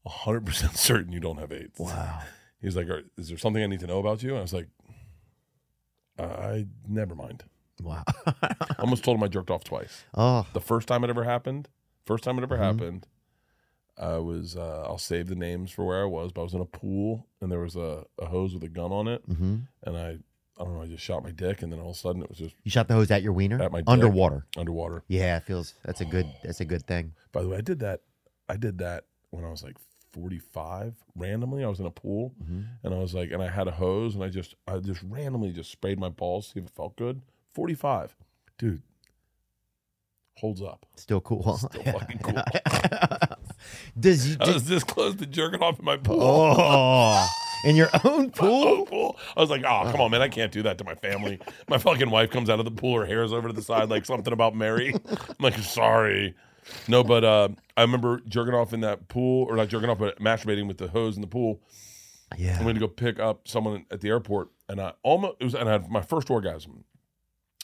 100 0.03 0.47
percent 0.47 0.77
certain 0.77 1.13
you 1.13 1.21
don't 1.21 1.39
have 1.39 1.53
AIDS. 1.53 1.79
Wow. 1.79 2.21
He 2.61 2.67
was 2.67 2.77
like, 2.77 2.89
"Are- 2.89 3.05
is 3.17 3.29
there 3.29 3.39
something 3.39 3.63
I 3.63 3.67
need 3.67 3.81
to 3.81 3.87
know 3.87 3.99
about 3.99 4.23
you? 4.23 4.31
And 4.31 4.39
I 4.39 4.43
was 4.43 4.53
like, 4.53 4.69
I 6.19 6.67
never 6.87 7.15
mind. 7.15 7.45
Wow. 7.83 8.05
I 8.27 8.55
almost 8.79 9.05
told 9.05 9.17
him 9.17 9.23
I 9.25 9.29
jerked 9.29 9.51
off 9.51 9.65
twice. 9.65 10.05
oh. 10.15 10.47
the 10.53 10.61
first 10.61 10.87
time 10.87 11.03
it 11.05 11.09
ever 11.11 11.25
happened, 11.25 11.69
first 12.05 12.25
time 12.25 12.39
it 12.39 12.43
ever 12.43 12.59
happened, 12.59 13.07
I 13.97 14.17
was 14.19 14.55
uh, 14.57 14.83
I'll 14.87 14.99
save 14.99 15.29
the 15.29 15.35
names 15.35 15.71
for 15.71 15.87
where 15.87 16.03
I 16.03 16.07
was, 16.07 16.33
but 16.33 16.43
I 16.43 16.45
was 16.45 16.55
in 16.55 16.61
a 16.61 16.67
pool 16.67 17.27
and 17.41 17.51
there 17.51 17.61
was 17.61 17.77
a, 17.77 18.05
a 18.19 18.27
hose 18.27 18.53
with 18.53 18.63
a 18.65 18.69
gun 18.69 18.93
on 18.93 19.09
it, 19.09 19.23
hmm 19.27 19.57
and 19.85 19.97
I 19.97 20.19
I 20.61 20.65
don't 20.65 20.75
know, 20.75 20.83
I 20.83 20.87
just 20.87 21.03
shot 21.03 21.25
my 21.25 21.31
dick, 21.31 21.63
and 21.63 21.73
then 21.73 21.81
all 21.81 21.91
of 21.91 21.97
a 21.97 21.99
sudden 21.99 22.23
it 22.23 22.29
was 22.29 22.37
just 22.39 22.55
You 22.65 22.71
shot 22.71 22.87
the 22.87 22.93
hose 22.95 23.11
at 23.11 23.23
your 23.23 23.33
wiener 23.33 23.61
At 23.63 23.73
my 23.73 23.79
dick. 23.81 23.89
underwater. 23.89 24.45
underwater. 24.59 25.03
Yeah, 25.09 25.39
it 25.39 25.45
feels 25.45 25.73
that's 25.85 26.03
a 26.03 26.05
good 26.05 26.27
that's 26.45 26.61
a 26.61 26.65
good 26.67 26.87
thing. 26.87 27.15
By 27.33 27.43
the 27.43 27.49
way, 27.49 27.57
I 27.57 27.63
did 27.63 27.79
that. 27.81 28.03
I 28.49 28.57
did 28.57 28.77
that 28.79 29.05
when 29.31 29.45
I 29.45 29.51
was 29.51 29.63
like 29.63 29.77
45 30.13 30.95
randomly. 31.17 31.65
I 31.65 31.69
was 31.69 31.81
in 31.81 31.87
a 31.87 31.91
pool 31.91 32.35
Mm-hmm. 32.43 32.61
and 32.85 32.95
I 32.95 32.99
was 32.99 33.15
like, 33.15 33.31
and 33.31 33.43
I 33.43 33.49
had 33.49 33.69
a 33.69 33.73
hose, 33.73 34.15
and 34.15 34.23
I 34.23 34.29
just 34.29 34.55
I 34.69 34.77
just 34.79 35.01
randomly 35.09 35.51
just 35.53 35.71
sprayed 35.73 35.99
my 35.99 36.11
balls 36.11 36.49
see 36.53 36.61
if 36.61 36.67
it 36.67 36.73
felt 36.73 36.95
good. 36.97 37.23
45, 37.55 38.15
dude, 38.59 38.83
holds 40.37 40.61
up. 40.63 40.85
Still 40.97 41.21
cool. 41.21 41.57
Still 41.57 41.83
fucking 41.85 42.19
cool. 42.19 42.35
Does 43.99 44.29
you? 44.29 44.37
I 44.41 44.53
was 44.53 44.65
this 44.67 44.85
close 44.85 45.15
to 45.17 45.27
jerking 45.27 45.63
off 45.63 45.79
in 45.79 45.85
my 45.85 45.97
pool. 45.97 46.21
oh, 46.23 47.29
in 47.65 47.77
your 47.77 47.89
own 48.05 48.31
pool? 48.33 48.77
pool. 48.77 48.87
pool. 48.87 49.17
I 49.37 49.41
was 49.41 49.51
like, 49.51 49.63
oh, 49.65 49.89
come 49.91 50.01
on, 50.01 50.11
man. 50.11 50.23
I 50.23 50.29
can't 50.29 50.53
do 50.53 50.63
that 50.63 50.79
to 50.79 50.85
my 50.85 50.95
family. 50.95 51.39
My 51.69 51.79
fucking 51.87 52.11
wife 52.11 52.31
comes 52.31 52.49
out 52.51 52.59
of 52.59 52.65
the 52.65 52.71
pool, 52.71 52.99
her 53.01 53.07
hair's 53.07 53.33
over 53.33 53.49
to 53.49 53.55
the 53.55 53.63
side, 53.63 53.89
like 53.91 54.05
something 54.07 54.33
about 54.33 54.55
Mary. 54.55 54.95
I'm 54.95 55.19
like, 55.39 55.59
sorry. 55.59 56.35
No, 56.89 57.03
but 57.03 57.25
uh, 57.25 57.49
I 57.77 57.83
remember 57.83 58.21
jerking 58.29 58.55
off 58.55 58.73
in 58.73 58.81
that 58.81 59.09
pool, 59.09 59.47
or 59.49 59.57
not 59.57 59.69
jerking 59.69 59.89
off, 59.91 59.99
but 59.99 60.19
masturbating 60.21 60.69
with 60.69 60.79
the 60.79 60.89
hose 60.89 61.17
in 61.17 61.21
the 61.21 61.27
pool. 61.27 61.61
Yeah. 62.39 62.57
I'm 62.57 62.63
going 62.63 62.75
to 62.77 62.81
go 62.81 62.87
pick 62.89 63.19
up 63.19 63.49
someone 63.49 63.87
at 63.91 64.01
the 64.03 64.09
airport, 64.09 64.51
and 64.69 64.81
I 64.81 64.93
almost 65.03 65.37
it 65.41 65.45
was, 65.45 65.55
and 65.55 65.69
I 65.69 65.73
had 65.73 65.91
my 65.91 66.01
first 66.03 66.31
orgasm. 66.31 66.85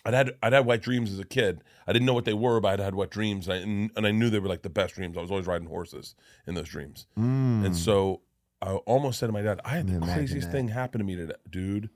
I'd 0.04 0.14
had 0.14 0.30
I'd 0.42 0.52
had 0.52 0.66
wet 0.66 0.82
dreams 0.82 1.12
as 1.12 1.18
a 1.18 1.24
kid. 1.24 1.62
I 1.86 1.92
didn't 1.92 2.06
know 2.06 2.14
what 2.14 2.24
they 2.24 2.32
were, 2.32 2.58
but 2.60 2.72
I'd 2.74 2.80
had 2.80 2.94
wet 2.94 3.10
dreams, 3.10 3.48
and 3.48 3.54
I, 3.54 3.56
and, 3.62 3.90
and 3.96 4.06
I 4.06 4.10
knew 4.12 4.30
they 4.30 4.38
were 4.38 4.48
like 4.48 4.62
the 4.62 4.70
best 4.70 4.94
dreams. 4.94 5.16
I 5.16 5.20
was 5.20 5.30
always 5.30 5.46
riding 5.46 5.68
horses 5.68 6.14
in 6.46 6.54
those 6.54 6.68
dreams, 6.68 7.06
Mm. 7.18 7.64
and 7.66 7.76
so 7.76 8.22
I 8.62 8.72
almost 8.72 9.18
said 9.18 9.26
to 9.26 9.32
my 9.32 9.42
dad, 9.42 9.60
"I 9.64 9.70
had 9.76 9.86
the 9.88 9.96
imagine 9.96 10.14
craziest 10.14 10.48
that? 10.48 10.52
thing 10.52 10.68
happen 10.68 10.98
to 10.98 11.04
me 11.04 11.16
today, 11.16 11.34
dude." 11.50 11.90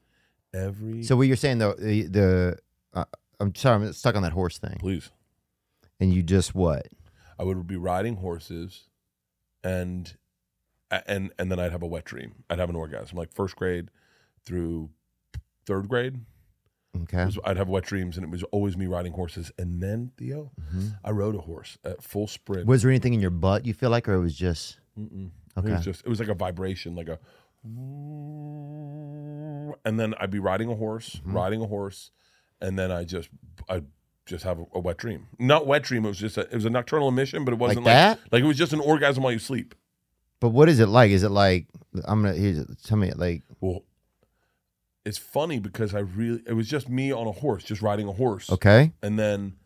Every 0.53 1.03
So 1.05 1.17
what 1.17 1.27
you're 1.29 1.37
saying 1.37 1.59
though, 1.59 1.75
the, 1.75 2.03
the 2.09 2.59
uh, 2.93 3.05
I'm 3.39 3.55
sorry, 3.55 3.87
I'm 3.87 3.93
stuck 3.93 4.17
on 4.17 4.23
that 4.23 4.33
horse 4.33 4.59
thing. 4.59 4.77
please, 4.81 5.11
And 6.01 6.13
you 6.13 6.23
just 6.23 6.55
what? 6.55 6.89
I 7.39 7.45
would 7.45 7.67
be 7.67 7.77
riding 7.77 8.17
horses, 8.17 8.89
and 9.65 10.13
and 11.07 11.33
and 11.39 11.51
then 11.51 11.59
I'd 11.61 11.73
have 11.73 11.83
a 11.83 11.87
wet 11.87 12.05
dream. 12.05 12.45
I'd 12.51 12.59
have 12.59 12.69
an 12.71 12.77
orgasm, 12.77 13.17
like 13.17 13.33
first 13.33 13.57
grade 13.57 13.91
through 14.45 14.91
third 15.67 15.89
grade. 15.89 16.21
Okay. 17.03 17.25
Was- 17.25 17.39
I'd 17.45 17.57
have 17.57 17.69
wet 17.69 17.85
dreams, 17.85 18.17
and 18.17 18.25
it 18.25 18.31
was 18.31 18.43
always 18.45 18.77
me 18.77 18.87
riding 18.87 19.13
horses. 19.13 19.53
And 19.57 19.81
then 19.81 20.11
Theo, 20.19 20.51
Mm-hmm. 20.61 20.89
I 21.05 21.11
rode 21.13 21.37
a 21.37 21.41
horse 21.41 21.79
at 21.85 22.03
full 22.03 22.27
sprint. 22.27 22.67
Was 22.67 22.83
there 22.83 22.91
anything 22.91 23.15
in 23.15 23.21
your 23.21 23.31
butt 23.31 23.65
you 23.65 23.73
feel 23.73 23.91
like, 23.91 24.09
or 24.09 24.15
it 24.15 24.21
was 24.21 24.35
just 24.35 24.79
Mm-mm. 24.99 25.31
Okay? 25.61 25.71
It 25.71 25.77
was 25.77 25.85
just 25.85 26.01
it 26.05 26.09
was 26.09 26.19
like 26.21 26.29
a 26.29 26.35
vibration, 26.35 26.95
like 26.97 27.09
a. 27.09 27.19
And 29.85 29.99
then 29.99 30.15
I'd 30.21 30.31
be 30.31 30.39
riding 30.39 30.71
a 30.71 30.75
horse, 30.75 31.17
Mm-hmm. 31.17 31.37
riding 31.37 31.63
a 31.63 31.67
horse, 31.67 32.11
and 32.61 32.79
then 32.79 32.91
I 32.91 33.05
just 33.05 33.29
I 33.69 33.83
just 34.27 34.45
have 34.45 34.59
a, 34.59 34.65
a 34.75 34.81
wet 34.81 34.97
dream. 34.99 35.27
Not 35.39 35.67
wet 35.67 35.83
dream. 35.83 36.05
It 36.05 36.09
was 36.09 36.19
just 36.19 36.37
a, 36.39 36.43
it 36.43 36.53
was 36.55 36.65
a 36.65 36.71
nocturnal 36.71 37.09
emission, 37.09 37.45
but 37.45 37.53
it 37.53 37.59
wasn't 37.59 37.85
like 37.87 37.95
that? 37.95 38.21
like, 38.31 38.43
it 38.43 38.47
was 38.47 38.59
just 38.59 38.73
an 38.73 38.81
orgasm 38.81 39.23
while 39.23 39.33
you 39.33 39.39
sleep. 39.39 39.75
But 40.41 40.51
what 40.51 40.69
is 40.69 40.81
it 40.81 40.87
like? 40.89 41.11
Is 41.11 41.23
it 41.23 41.31
like 41.31 41.67
I'm 42.05 42.23
gonna 42.23 42.35
here's 42.35 42.65
tell 42.83 42.97
me 42.99 43.13
like 43.13 43.43
Well, 43.61 43.85
it's 45.05 45.19
funny 45.19 45.59
because 45.61 45.95
I 45.95 46.01
really 46.01 46.43
it 46.47 46.53
was 46.55 46.69
just 46.69 46.89
me 46.89 47.13
on 47.13 47.27
a 47.27 47.33
horse, 47.33 47.65
just 47.65 47.83
riding 47.83 48.09
a 48.09 48.13
horse. 48.13 48.51
okay? 48.51 48.93
and 49.03 49.19
then 49.19 49.57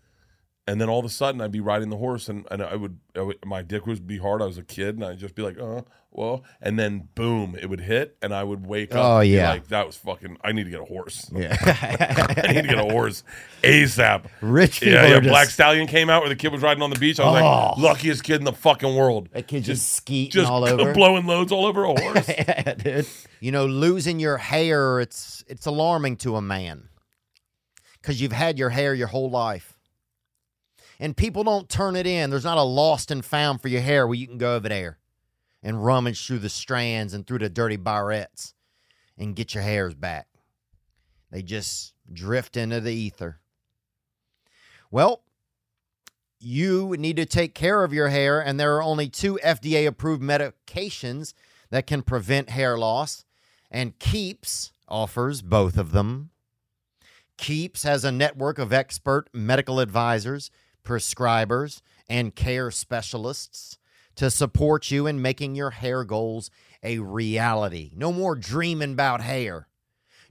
and 0.67 0.81
then 0.81 0.89
all 0.89 0.99
of 0.99 1.05
a 1.05 1.11
sudden 1.11 1.41
I'd 1.41 1.53
be 1.53 1.61
riding 1.61 1.91
the 1.91 1.97
horse 1.99 2.29
and, 2.29 2.47
and 2.51 2.63
I, 2.63 2.75
would, 2.77 2.99
I 3.17 3.21
would 3.23 3.45
my 3.45 3.63
dick 3.63 3.87
would 3.87 4.07
be 4.07 4.19
hard. 4.19 4.41
I 4.43 4.47
was 4.47 4.57
a 4.59 4.63
kid 4.63 4.97
and 4.97 5.05
I'd 5.05 5.19
just 5.19 5.35
be 5.35 5.43
like, 5.43 5.59
uh, 5.61 5.83
well, 6.11 6.45
and 6.63 6.79
then 6.79 7.09
boom, 7.17 7.57
it 7.61 7.69
would 7.69 7.81
hit 7.81 8.17
and 8.23 8.33
I 8.33 8.45
would 8.45 8.67
wake 8.67 8.95
up. 8.95 9.05
Oh, 9.05 9.21
yeah. 9.21 9.51
like 9.51 9.67
that 9.69 9.85
was 9.87 9.97
fucking. 9.97 10.39
I 10.45 10.53
need 10.53 10.65
to 10.65 10.71
get 10.71 10.81
a 10.81 10.85
horse. 10.85 11.29
Yeah. 11.35 11.57
I 12.47 12.53
need 12.53 12.63
to 12.63 12.69
get 12.69 12.79
a 12.79 12.91
horse 12.93 13.25
ASAP. 13.63 14.27
Rich 14.41 14.81
people 14.81 14.95
Yeah, 14.95 15.07
yeah. 15.09 15.19
just 15.19 15.29
Black 15.29 15.49
Stallion 15.49 15.87
came 15.89 16.09
out 16.09 16.23
where 16.23 16.29
the 16.29 16.37
kid 16.37 16.53
was 16.53 16.63
riding 16.63 16.83
on 16.85 16.91
the 16.91 16.99
beach. 16.99 17.19
I 17.21 17.25
was 17.31 17.43
Oh. 17.43 17.81
like, 17.83 17.97
luckiest 17.97 18.23
kid 18.23 18.37
in 18.37 18.45
the 18.45 18.53
fucking 18.53 18.95
world. 18.95 19.29
that 19.33 19.49
kid 19.49 19.65
just, 19.65 19.93
skeeting 19.93 20.31
Just 20.31 20.51
all 20.51 20.65
over. 20.69 20.95
blowing 20.95 21.27
loads 21.27 21.51
all 21.53 21.67
over 21.67 21.85
a 21.85 22.01
horse. 22.01 22.29
yeah, 22.29 22.75
dude. 22.75 23.07
You 23.41 23.51
know, 23.53 23.67
losing 23.67 24.21
your 24.21 24.37
hair, 24.39 25.01
it's 25.01 25.45
it's 25.49 25.67
alarming 25.67 26.17
to 26.19 26.37
a 26.37 26.41
man. 26.41 26.89
Cause 28.03 28.21
you've 28.21 28.33
had 28.33 28.59
your 28.59 28.71
hair 28.71 28.95
your 28.95 29.07
whole 29.09 29.31
life. 29.31 29.74
And 31.01 31.17
people 31.17 31.45
don't 31.45 31.69
turn 31.69 31.97
it 31.97 32.07
in. 32.07 32.31
There's 32.31 32.45
not 32.45 32.59
a 32.59 32.63
lost 32.63 33.11
and 33.11 33.25
found 33.25 33.61
for 33.61 33.69
your 33.69 33.81
hair 33.81 34.07
where 34.07 34.17
you 34.17 34.27
can 34.27 34.39
go 34.39 34.57
over 34.57 34.69
there 34.69 34.99
and 35.63 35.85
rummage 35.85 36.27
through 36.27 36.39
the 36.41 36.49
strands 36.49 37.15
and 37.15 37.27
through 37.27 37.39
the 37.39 37.49
dirty 37.49 37.77
barrettes 37.77 38.55
and 39.19 39.35
get 39.35 39.55
your 39.55 39.63
hairs 39.63 39.95
back. 39.95 40.27
They 41.31 41.43
just 41.43 41.95
drift 42.13 42.57
into 42.57 42.81
the 42.81 42.95
ether. 42.95 43.41
Well, 44.91 45.23
you 46.39 46.95
need 46.99 47.17
to 47.17 47.27
take 47.27 47.55
care 47.55 47.83
of 47.83 47.93
your 47.93 48.09
hair, 48.09 48.41
and 48.41 48.61
there 48.61 48.77
are 48.77 48.83
only 48.83 49.09
two 49.09 49.41
FDA 49.43 49.87
approved 49.87 50.23
medications 50.23 51.33
that 51.71 51.87
can 51.87 52.03
prevent 52.03 52.51
hair 52.51 52.77
loss, 52.79 53.25
and 53.71 53.99
Keeps 53.99 54.73
offers 54.87 55.43
both 55.43 55.79
of 55.79 55.93
them. 55.93 56.31
Keeps 57.37 57.83
has 57.83 58.05
a 58.05 58.13
network 58.13 58.59
of 58.59 58.73
expert 58.73 59.29
medical 59.33 59.81
advisors, 59.81 60.51
prescribers, 60.85 61.81
and 62.09 62.35
care 62.35 62.71
specialists 62.71 63.79
to 64.17 64.31
support 64.31 64.91
you 64.91 65.07
in 65.07 65.23
making 65.23 65.55
your 65.55 65.71
hair 65.71 66.05
goals 66.05 66.51
a 66.83 66.99
reality. 66.99 67.91
No 67.97 68.13
more 68.13 68.35
dreaming 68.35 68.93
about 68.93 69.21
hair. 69.21 69.69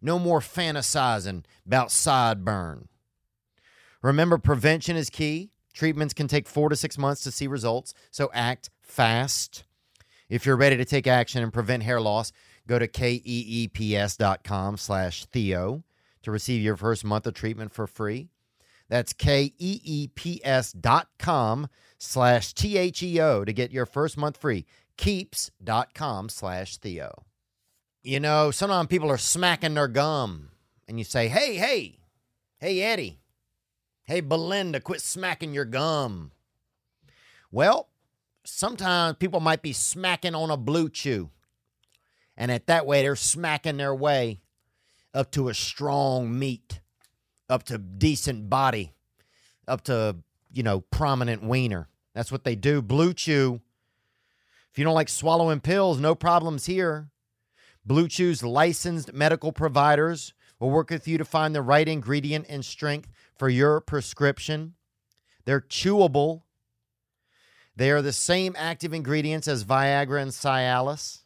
No 0.02 0.20
more 0.20 0.40
fantasizing 0.40 1.44
about 1.66 1.90
sideburn. 1.90 2.88
Remember, 4.02 4.38
prevention 4.38 4.96
is 4.96 5.10
key. 5.10 5.52
Treatments 5.74 6.14
can 6.14 6.28
take 6.28 6.48
four 6.48 6.70
to 6.70 6.76
six 6.76 6.98
months 6.98 7.24
to 7.24 7.32
see 7.32 7.48
results, 7.48 7.94
so 8.12 8.30
act 8.34 8.70
fast. 8.82 9.64
If 10.30 10.46
you're 10.46 10.58
ready 10.58 10.78
to 10.78 10.86
take 10.86 11.08
action 11.08 11.42
and 11.42 11.52
prevent 11.54 11.84
hair 11.84 12.00
loss, 12.02 12.32
go 12.68 12.78
to 12.80 12.88
keeps.com 12.88 14.78
slash 14.78 15.26
Theo 15.26 15.84
to 16.22 16.32
receive 16.32 16.62
your 16.62 16.78
first 16.78 17.04
month 17.04 17.26
of 17.28 17.34
treatment 17.34 17.72
for 17.72 17.88
free. 17.88 18.30
That's 18.90 19.14
K-E-E-P-S 19.14 20.74
dot 20.74 21.08
com 21.18 21.68
slash 21.98 22.54
T-H-E-O 22.54 23.46
to 23.46 23.54
get 23.54 23.72
your 23.72 23.86
first 23.86 24.18
month 24.18 24.38
free. 24.38 24.66
Keeps.com 24.98 26.30
slash 26.30 26.78
Theo. 26.78 27.24
You 28.04 28.20
know, 28.20 28.52
sometimes 28.52 28.88
people 28.88 29.10
are 29.10 29.18
smacking 29.18 29.74
their 29.74 29.88
gum 29.88 30.50
and 30.88 30.98
you 31.00 31.06
say, 31.06 31.30
hey, 31.30 31.56
hey, 31.56 32.00
hey, 32.60 32.82
Eddie, 32.82 33.20
hey, 34.04 34.20
Belinda, 34.20 34.80
quit 34.82 35.02
smacking 35.02 35.54
your 35.54 35.66
gum. 35.66 36.32
Well, 37.52 37.90
sometimes 38.44 39.18
people 39.18 39.40
might 39.40 39.62
be 39.62 39.74
smacking 39.74 40.36
on 40.36 40.52
a 40.52 40.58
blue 40.58 40.90
chew. 40.90 41.30
And 42.36 42.52
at 42.52 42.68
that 42.68 42.86
way, 42.86 43.04
they're 43.04 43.16
smacking 43.16 43.78
their 43.78 43.96
way 43.96 44.42
up 45.14 45.32
to 45.32 45.50
a 45.50 45.54
strong 45.54 46.38
meat, 46.38 46.82
up 47.50 47.64
to 47.64 47.78
decent 47.78 48.50
body, 48.50 48.94
up 49.68 49.84
to, 49.84 50.18
you 50.52 50.64
know, 50.64 50.82
prominent 50.82 51.44
wiener. 51.44 51.88
That's 52.14 52.32
what 52.32 52.44
they 52.44 52.56
do. 52.56 52.82
Blue 52.82 53.14
Chew 53.14 53.62
If 54.72 54.78
you 54.78 54.84
don't 54.84 54.96
like 54.96 55.10
swallowing 55.10 55.60
pills, 55.60 56.00
no 56.00 56.16
problems 56.16 56.66
here. 56.66 57.10
Blue 57.86 58.08
Chew's 58.08 58.44
licensed 58.44 59.14
medical 59.14 59.52
providers 59.52 60.34
will 60.60 60.70
work 60.70 60.90
with 60.90 61.08
you 61.08 61.18
to 61.18 61.26
find 61.26 61.54
the 61.54 61.62
right 61.62 61.88
ingredient 61.88 62.46
and 62.48 62.64
strength 62.64 63.10
for 63.36 63.50
your 63.50 63.82
prescription. 63.82 64.76
They're 65.46 65.62
chewable. 65.62 66.44
They 67.76 67.92
are 67.92 68.02
the 68.02 68.14
same 68.14 68.56
active 68.58 68.94
ingredients 68.94 69.48
as 69.48 69.66
Viagra 69.66 70.22
and 70.22 70.32
Cialis. 70.32 71.23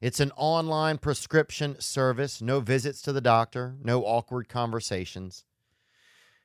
It's 0.00 0.20
an 0.20 0.32
online 0.36 0.98
prescription 0.98 1.80
service, 1.80 2.42
no 2.42 2.60
visits 2.60 3.00
to 3.02 3.12
the 3.12 3.20
doctor, 3.20 3.76
no 3.82 4.04
awkward 4.04 4.48
conversations. 4.48 5.44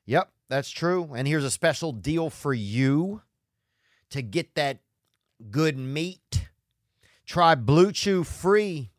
Yep, 0.05 0.31
that's 0.49 0.69
true. 0.69 1.13
And 1.15 1.27
here's 1.27 1.43
a 1.43 1.51
special 1.51 1.91
deal 1.91 2.29
for 2.29 2.53
you 2.53 3.21
to 4.09 4.21
get 4.21 4.55
that 4.55 4.79
good 5.49 5.77
meat. 5.77 6.47
Try 7.25 7.55
Blue 7.55 7.91
Chew 7.91 8.23
free 8.23 8.91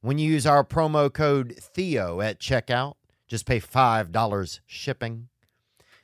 when 0.00 0.18
you 0.18 0.32
use 0.32 0.46
our 0.46 0.64
promo 0.64 1.12
code 1.12 1.56
Theo 1.58 2.20
at 2.20 2.40
checkout. 2.40 2.94
Just 3.26 3.46
pay 3.46 3.60
$5 3.60 4.60
shipping. 4.66 5.28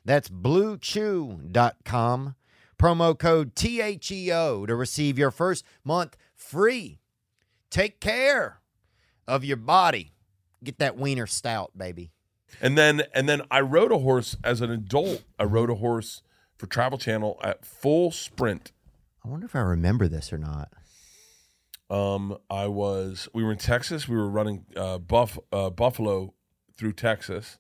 That's 0.05 0.29
bluechew.com. 0.29 2.35
Promo 2.79 3.19
code 3.19 3.55
THEO 3.55 4.67
to 4.67 4.77
receive 4.77 5.19
your 5.19 5.31
first 5.31 5.65
month 5.83 6.17
free. 6.35 7.01
Take 7.77 8.01
care 8.01 8.63
of 9.29 9.45
your 9.45 9.59
body. 9.59 10.15
Get 10.65 10.79
that 10.79 10.97
wiener 10.97 11.27
stout, 11.27 11.77
baby. 11.77 12.11
And 12.63 12.79
then 12.79 13.03
and 13.13 13.29
then 13.29 13.43
I 13.51 13.61
rode 13.61 13.93
a 13.93 13.99
horse 13.99 14.35
as 14.43 14.63
an 14.63 14.71
adult. 14.71 15.25
I 15.39 15.45
rode 15.45 15.69
a 15.69 15.75
horse 15.75 16.23
for 16.57 16.67
Travel 16.67 16.97
Channel 16.97 17.39
at 17.45 17.67
full 17.67 18.13
sprint. 18.13 18.73
I 19.23 19.29
wonder 19.29 19.45
if 19.45 19.55
I 19.55 19.61
remember 19.61 20.09
this 20.09 20.33
or 20.33 20.39
not. 20.39 20.73
Um, 21.91 22.39
I 22.49 22.67
was 22.67 23.29
we 23.35 23.45
were 23.45 23.53
in 23.53 23.59
Texas. 23.59 24.09
We 24.09 24.17
were 24.17 24.31
running 24.31 24.65
uh, 24.75 24.97
Buff 24.97 25.39
uh, 25.53 25.69
Buffalo 25.69 26.33
through 26.79 26.95
Texas, 26.95 27.59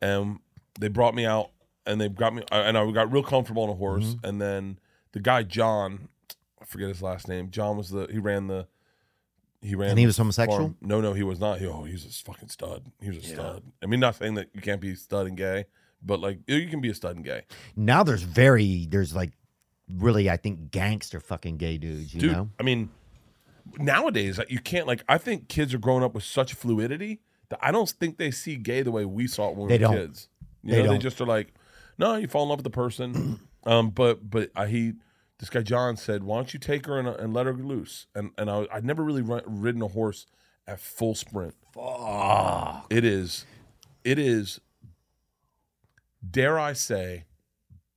and 0.00 0.38
they 0.78 0.86
brought 0.86 1.16
me 1.16 1.26
out 1.26 1.50
and 1.84 2.00
they 2.00 2.08
got 2.08 2.36
me 2.36 2.44
and 2.52 2.78
I 2.78 2.88
got 2.92 3.10
real 3.10 3.24
comfortable 3.24 3.64
on 3.64 3.70
a 3.70 3.74
horse. 3.74 4.14
Mm-hmm. 4.14 4.26
And 4.26 4.40
then 4.40 4.78
the 5.10 5.18
guy 5.18 5.42
John, 5.42 6.08
I 6.62 6.66
forget 6.66 6.86
his 6.86 7.02
last 7.02 7.26
name. 7.26 7.50
John 7.50 7.76
was 7.76 7.90
the 7.90 8.06
he 8.12 8.18
ran 8.20 8.46
the 8.46 8.68
he 9.62 9.74
ran 9.74 9.90
And 9.90 9.98
he 9.98 10.06
was 10.06 10.16
homosexual? 10.16 10.58
farm. 10.58 10.76
No, 10.80 11.00
no, 11.00 11.12
he 11.12 11.22
was 11.22 11.38
not. 11.40 11.58
He, 11.60 11.66
oh, 11.66 11.84
he's 11.84 12.04
a 12.04 12.08
fucking 12.08 12.48
stud. 12.48 12.84
He 13.00 13.08
was 13.08 13.18
a 13.18 13.22
stud. 13.22 13.62
I 13.82 13.86
mean, 13.86 14.00
not 14.00 14.14
saying 14.16 14.34
that 14.34 14.48
you 14.54 14.60
can't 14.60 14.80
be 14.80 14.94
stud 14.94 15.26
and 15.26 15.36
gay, 15.36 15.66
but 16.02 16.20
like 16.20 16.38
you 16.46 16.66
can 16.68 16.80
be 16.80 16.90
a 16.90 16.94
stud 16.94 17.16
and 17.16 17.24
gay. 17.24 17.42
Now 17.76 18.02
there's 18.02 18.22
very, 18.22 18.86
there's 18.88 19.14
like 19.14 19.32
really, 19.98 20.30
I 20.30 20.36
think, 20.36 20.70
gangster 20.70 21.20
fucking 21.20 21.56
gay 21.58 21.76
dudes, 21.78 22.14
you 22.14 22.20
dude. 22.22 22.32
know? 22.32 22.50
I 22.58 22.62
mean, 22.62 22.90
nowadays 23.78 24.38
uh, 24.38 24.44
you 24.48 24.58
can't 24.60 24.86
like. 24.86 25.04
I 25.08 25.18
think 25.18 25.48
kids 25.48 25.74
are 25.74 25.78
growing 25.78 26.02
up 26.02 26.14
with 26.14 26.24
such 26.24 26.54
fluidity 26.54 27.20
that 27.50 27.58
I 27.62 27.72
don't 27.72 27.88
think 27.88 28.16
they 28.18 28.30
see 28.30 28.56
gay 28.56 28.82
the 28.82 28.90
way 28.92 29.04
we 29.04 29.26
saw 29.26 29.50
it 29.50 29.56
when 29.56 29.66
we 29.68 29.74
were 29.74 29.78
don't. 29.78 29.94
kids. 29.94 30.28
You 30.62 30.70
They 30.72 30.76
know, 30.76 30.82
they 30.82 30.86
don't. 30.88 30.94
they 30.98 31.02
just 31.02 31.20
are 31.20 31.26
like, 31.26 31.52
no, 31.98 32.16
you 32.16 32.28
fall 32.28 32.44
in 32.44 32.48
love 32.48 32.58
with 32.58 32.64
the 32.64 32.70
person. 32.70 33.40
um, 33.64 33.90
but 33.90 34.28
but 34.28 34.50
I 34.56 34.66
he 34.66 34.94
this 35.40 35.50
guy 35.50 35.62
John 35.62 35.96
said, 35.96 36.22
why 36.22 36.36
don't 36.36 36.54
you 36.54 36.60
take 36.60 36.86
her 36.86 36.98
and, 36.98 37.08
and 37.08 37.34
let 37.34 37.46
her 37.46 37.52
loose? 37.52 38.06
And 38.14 38.30
and 38.38 38.48
I 38.48 38.66
I'd 38.72 38.84
never 38.84 39.02
really 39.02 39.22
run, 39.22 39.42
ridden 39.46 39.82
a 39.82 39.88
horse 39.88 40.26
at 40.68 40.78
full 40.78 41.14
sprint. 41.16 41.54
Fuck. 41.74 42.86
It 42.90 43.04
is, 43.04 43.44
it 44.04 44.18
is. 44.18 44.60
Dare 46.28 46.58
I 46.58 46.74
say, 46.74 47.24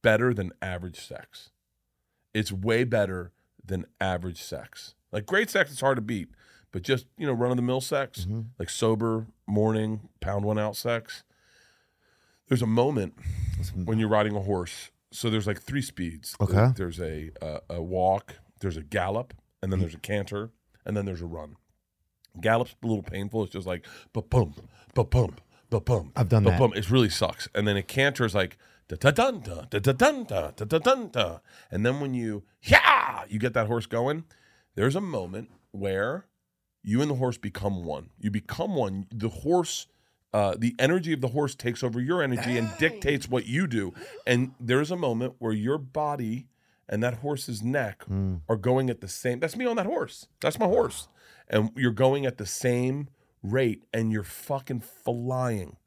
better 0.02 0.34
than 0.34 0.52
average 0.62 1.00
sex 1.00 1.50
it's 2.34 2.52
way 2.52 2.84
better 2.84 3.32
than 3.64 3.86
average 4.02 4.42
sex. 4.42 4.96
Like 5.12 5.26
great 5.28 5.50
sex 5.52 5.72
is 5.72 5.80
hard 5.80 5.98
to 5.98 6.02
beat, 6.02 6.30
but 6.72 6.82
just 6.82 7.06
you 7.18 7.28
know 7.28 7.34
run 7.34 7.52
of 7.52 7.58
the 7.58 7.64
mill 7.64 7.80
sex, 7.82 8.22
Mm-hmm. 8.22 8.42
like 8.58 8.70
sober 8.70 9.28
morning 9.46 10.10
pound 10.20 10.44
one 10.44 10.58
out 10.58 10.76
sex. 10.76 11.24
There's 12.48 12.64
a 12.64 12.68
moment 12.68 13.14
when 13.76 14.00
you're 14.00 14.10
riding 14.10 14.36
a 14.36 14.42
horse. 14.42 14.90
So 15.14 15.30
there's 15.30 15.48
like 15.48 15.62
three 15.62 15.82
speeds. 15.82 16.36
Okay. 16.42 16.70
There's 16.76 17.00
a, 17.00 17.32
a 17.42 17.60
a 17.70 17.82
walk, 17.82 18.36
there's 18.60 18.78
a 18.78 18.84
gallop, 18.84 19.34
and 19.62 19.72
then 19.72 19.78
mm-hmm. 19.78 19.84
there's 19.84 19.96
a 19.96 20.00
canter, 20.00 20.52
and 20.86 20.98
then 20.98 21.06
there's 21.06 21.22
a 21.22 21.26
run. 21.26 21.56
Gallop's 22.42 22.76
a 22.84 22.88
little 22.88 23.04
painful. 23.04 23.44
It's 23.44 23.54
just 23.54 23.68
like 23.68 23.86
ba 24.12 24.22
bum, 24.22 24.56
ba 24.96 25.04
bum, 25.04 25.36
ba 25.70 25.80
bum. 25.80 26.12
I've 26.16 26.30
done 26.30 26.44
ba 26.44 26.52
that. 26.52 26.78
It 26.78 26.90
really 26.90 27.10
sucks. 27.10 27.48
And 27.54 27.68
then 27.68 27.78
a 27.78 27.84
canter 27.84 28.26
is 28.26 28.34
like 28.34 28.58
da 28.88 28.96
da 28.96 29.12
dun 29.12 29.42
da 29.42 29.66
da 29.70 29.80
da 29.80 29.92
dun 29.92 30.24
da 30.24 30.52
da 30.52 30.66
da 30.66 30.80
dun 30.80 31.10
da. 31.12 31.40
And 31.70 31.86
then 31.86 32.00
when 32.00 32.14
you 32.14 32.44
yeah, 32.62 33.26
you 33.30 33.40
get 33.40 33.54
that 33.54 33.68
horse 33.68 33.86
going. 33.86 34.26
There's 34.76 34.96
a 34.96 35.02
moment 35.02 35.52
where 35.72 36.26
you 36.82 37.02
and 37.02 37.12
the 37.12 37.16
horse 37.16 37.38
become 37.38 37.86
one. 37.86 38.10
You 38.20 38.32
become 38.32 38.76
one. 38.76 39.08
The 39.12 39.30
horse, 39.30 39.88
uh, 40.34 40.56
the 40.58 40.76
energy 40.80 41.14
of 41.14 41.22
the 41.22 41.28
horse 41.30 41.54
takes 41.56 41.84
over 41.84 42.02
your 42.02 42.24
energy 42.24 42.58
and 42.58 42.70
dictates 42.80 43.30
what 43.30 43.46
you 43.46 43.68
do. 43.68 43.94
And 44.26 44.54
there's 44.60 44.90
a 44.92 44.96
moment 44.96 45.36
where 45.38 45.54
your 45.54 45.78
body 45.78 46.48
and 46.90 47.04
that 47.04 47.16
horse's 47.16 47.62
neck 47.62 48.04
are 48.50 48.58
going 48.58 48.90
at 48.90 49.00
the 49.00 49.08
same. 49.08 49.40
That's 49.40 49.56
me 49.56 49.66
on 49.66 49.76
that 49.78 49.86
horse. 49.86 50.28
That's 50.42 50.60
my 50.60 50.66
horse. 50.66 51.08
And 51.48 51.70
you're 51.76 51.92
going 51.92 52.26
at 52.26 52.38
the 52.38 52.46
same 52.46 53.10
rate, 53.44 53.84
and 53.94 54.12
you're 54.12 54.24
fucking 54.24 54.80
flying. 54.80 55.78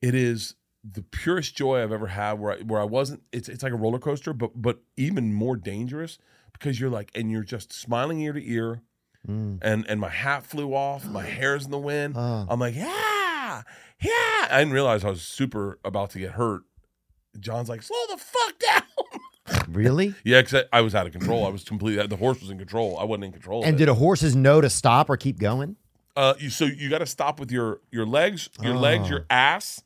It 0.00 0.14
is 0.14 0.54
the 0.82 1.02
purest 1.02 1.54
joy 1.56 1.82
I've 1.82 1.92
ever 1.92 2.08
had. 2.08 2.34
Where 2.34 2.52
I, 2.52 2.56
where 2.62 2.80
I 2.80 2.84
wasn't. 2.84 3.22
It's 3.32 3.48
it's 3.48 3.62
like 3.62 3.72
a 3.72 3.76
roller 3.76 3.98
coaster, 3.98 4.32
but 4.32 4.50
but 4.60 4.80
even 4.96 5.32
more 5.34 5.56
dangerous 5.56 6.18
because 6.52 6.80
you're 6.80 6.90
like, 6.90 7.10
and 7.14 7.30
you're 7.30 7.44
just 7.44 7.72
smiling 7.72 8.20
ear 8.20 8.32
to 8.32 8.50
ear 8.50 8.82
and 9.26 9.60
and 9.62 10.00
my 10.00 10.08
hat 10.08 10.44
flew 10.46 10.74
off, 10.74 11.04
my 11.06 11.24
hair's 11.38 11.64
in 11.64 11.70
the 11.70 11.78
wind. 11.78 12.16
I'm 12.16 12.58
like, 12.58 12.74
yeah, 12.74 13.62
yeah. 14.00 14.10
I 14.50 14.58
didn't 14.58 14.72
realize 14.72 15.04
I 15.04 15.10
was 15.10 15.22
super 15.22 15.78
about 15.84 16.10
to 16.10 16.18
get 16.18 16.32
hurt. 16.32 16.62
John's 17.40 17.68
like, 17.68 17.82
slow 17.82 17.96
the 18.10 18.16
fuck 18.18 18.58
down. 18.58 18.82
Really? 19.68 20.14
yeah, 20.24 20.40
because 20.40 20.66
I, 20.72 20.78
I 20.78 20.80
was 20.82 20.94
out 20.94 21.06
of 21.06 21.12
control. 21.12 21.44
I 21.44 21.48
was 21.48 21.64
completely. 21.64 22.06
The 22.06 22.16
horse 22.16 22.40
was 22.40 22.50
in 22.50 22.58
control. 22.58 22.96
I 22.98 23.04
wasn't 23.04 23.24
in 23.24 23.32
control. 23.32 23.64
And 23.64 23.76
did 23.76 23.88
a 23.88 23.94
horses 23.94 24.36
know 24.36 24.60
to 24.60 24.70
stop 24.70 25.10
or 25.10 25.16
keep 25.16 25.38
going? 25.38 25.76
uh, 26.16 26.34
you 26.38 26.50
so 26.50 26.64
you 26.64 26.88
got 26.90 26.98
to 26.98 27.06
stop 27.06 27.40
with 27.40 27.50
your 27.50 27.80
your 27.90 28.06
legs, 28.06 28.48
your 28.60 28.74
legs, 28.76 29.08
your 29.08 29.26
ass. 29.30 29.82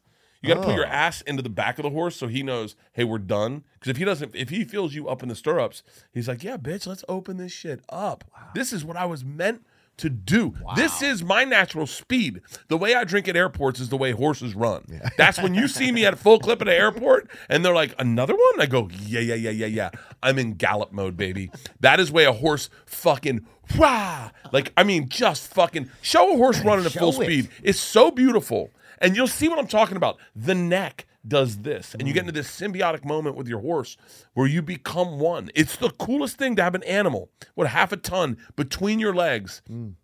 You 0.46 0.54
got 0.54 0.60
to 0.60 0.66
put 0.66 0.74
your 0.76 0.86
Oh. 0.86 0.90
ass 0.90 1.20
into 1.22 1.42
the 1.42 1.48
back 1.50 1.78
of 1.78 1.82
the 1.82 1.90
horse 1.90 2.16
so 2.16 2.26
he 2.28 2.42
knows, 2.42 2.76
hey, 2.92 3.04
we're 3.04 3.18
done. 3.18 3.64
Because 3.74 3.90
if 3.90 3.96
he 3.96 4.04
doesn't, 4.04 4.34
if 4.34 4.48
he 4.50 4.64
feels 4.64 4.94
you 4.94 5.08
up 5.08 5.22
in 5.22 5.28
the 5.28 5.34
stirrups, 5.36 5.82
he's 6.12 6.28
like, 6.28 6.42
yeah, 6.44 6.56
bitch, 6.56 6.86
let's 6.86 7.04
open 7.08 7.36
this 7.36 7.52
shit 7.52 7.80
up. 7.88 8.24
This 8.54 8.72
is 8.72 8.84
what 8.84 8.96
I 8.96 9.04
was 9.06 9.24
meant 9.24 9.64
to 9.98 10.10
do. 10.10 10.54
This 10.76 11.00
is 11.00 11.24
my 11.24 11.44
natural 11.44 11.86
speed. 11.86 12.42
The 12.68 12.76
way 12.76 12.94
I 12.94 13.04
drink 13.04 13.28
at 13.28 13.36
airports 13.36 13.80
is 13.80 13.88
the 13.88 13.96
way 13.96 14.12
horses 14.12 14.54
run. 14.54 15.00
That's 15.16 15.40
when 15.40 15.54
you 15.54 15.68
see 15.68 15.90
me 15.90 16.04
at 16.04 16.18
full 16.18 16.38
clip 16.38 16.60
at 16.60 16.68
an 16.68 16.74
airport 16.74 17.30
and 17.48 17.64
they're 17.64 17.74
like, 17.74 17.94
another 17.98 18.34
one? 18.34 18.60
I 18.60 18.66
go, 18.66 18.90
yeah, 19.06 19.20
yeah, 19.20 19.34
yeah, 19.36 19.50
yeah, 19.52 19.66
yeah. 19.66 19.90
I'm 20.22 20.38
in 20.38 20.52
gallop 20.52 20.92
mode, 20.92 21.16
baby. 21.16 21.50
That 21.80 21.98
is 21.98 22.12
way 22.12 22.24
a 22.26 22.32
horse 22.34 22.68
fucking 22.84 23.46
wah. 23.78 24.32
Like, 24.52 24.70
I 24.76 24.84
mean, 24.84 25.08
just 25.08 25.50
fucking 25.54 25.90
show 26.02 26.34
a 26.34 26.36
horse 26.36 26.60
running 26.60 26.84
at 26.84 26.92
full 26.92 27.18
it. 27.22 27.24
speed. 27.24 27.48
It's 27.62 27.80
so 27.80 28.10
beautiful. 28.10 28.72
And 28.98 29.16
you'll 29.16 29.26
see 29.26 29.48
what 29.48 29.58
I'm 29.58 29.66
talking 29.66 29.96
about. 29.96 30.18
The 30.34 30.54
neck 30.54 31.06
does 31.26 31.58
this, 31.58 31.94
and 31.94 32.06
you 32.06 32.14
get 32.14 32.24
mm. 32.24 32.28
into 32.28 32.40
this 32.40 32.48
symbiotic 32.48 33.04
moment 33.04 33.36
with 33.36 33.48
your 33.48 33.60
horse 33.60 33.96
where 34.34 34.46
you 34.46 34.62
become 34.62 35.18
one. 35.18 35.50
It's 35.54 35.76
the 35.76 35.90
coolest 35.90 36.36
thing 36.36 36.56
to 36.56 36.62
have 36.62 36.74
an 36.74 36.84
animal 36.84 37.30
with 37.54 37.68
half 37.68 37.92
a 37.92 37.96
ton 37.96 38.36
between 38.54 39.00
your 39.00 39.14
legs 39.14 39.62
mm. 39.68 39.94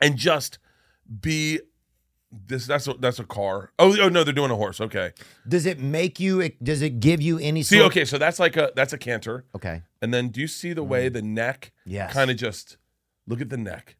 and 0.00 0.16
just 0.16 0.58
be 1.20 1.60
this 2.30 2.66
that's 2.66 2.88
a, 2.88 2.94
that's 2.94 3.18
a 3.18 3.24
car. 3.24 3.72
Oh, 3.78 3.96
oh 4.00 4.08
no, 4.08 4.24
they're 4.24 4.32
doing 4.32 4.50
a 4.50 4.56
horse. 4.56 4.80
Okay. 4.80 5.12
Does 5.46 5.66
it 5.66 5.78
make 5.78 6.18
you? 6.18 6.48
Does 6.62 6.82
it 6.82 7.00
give 7.00 7.20
you 7.20 7.38
any? 7.38 7.62
See, 7.62 7.82
okay, 7.82 8.04
so 8.04 8.18
that's 8.18 8.38
like 8.38 8.56
a 8.56 8.72
that's 8.74 8.92
a 8.92 8.98
canter. 8.98 9.44
Okay. 9.54 9.82
And 10.00 10.12
then 10.12 10.28
do 10.28 10.40
you 10.40 10.46
see 10.46 10.72
the 10.72 10.82
way 10.82 11.08
mm. 11.08 11.12
the 11.12 11.22
neck 11.22 11.72
Yes. 11.84 12.12
kind 12.12 12.30
of 12.30 12.36
just 12.36 12.78
look 13.26 13.40
at 13.40 13.50
the 13.50 13.56
neck. 13.56 13.96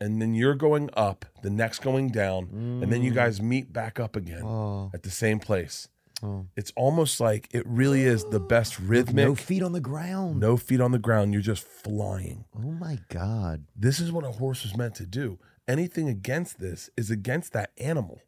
And 0.00 0.20
then 0.20 0.34
you're 0.34 0.54
going 0.54 0.90
up, 0.94 1.24
the 1.42 1.50
next 1.50 1.78
going 1.78 2.10
down, 2.10 2.50
and 2.82 2.92
then 2.92 3.02
you 3.02 3.12
mm. 3.12 3.14
guys 3.14 3.40
meet 3.40 3.72
back 3.72 3.98
up 3.98 4.14
again 4.14 4.42
Oh. 4.44 4.90
at 4.92 5.02
the 5.02 5.10
same 5.10 5.38
place. 5.38 5.88
Oh. 6.22 6.46
It's 6.56 6.72
almost 6.76 7.20
like 7.20 7.48
it 7.52 7.66
really 7.66 8.02
is 8.02 8.24
the 8.24 8.40
best 8.40 8.78
rhythmic. 8.80 9.24
No 9.26 9.34
feet 9.34 9.62
on 9.62 9.72
the 9.72 9.80
ground. 9.80 10.40
no 10.40 10.56
feet 10.56 10.80
on 10.80 10.92
the 10.92 10.98
ground. 10.98 11.32
You're 11.32 11.42
just 11.42 11.64
flying. 11.64 12.44
Oh 12.56 12.70
my 12.72 12.98
god. 13.08 13.64
This 13.74 14.00
is 14.00 14.12
what 14.12 14.24
a 14.24 14.32
horse 14.32 14.62
was 14.62 14.76
meant 14.76 14.94
to 14.96 15.06
do. 15.06 15.38
Anything 15.68 16.08
against 16.08 16.58
this 16.60 16.90
is 16.96 17.10
against 17.10 17.52
that 17.54 17.70
animal. 17.78 18.20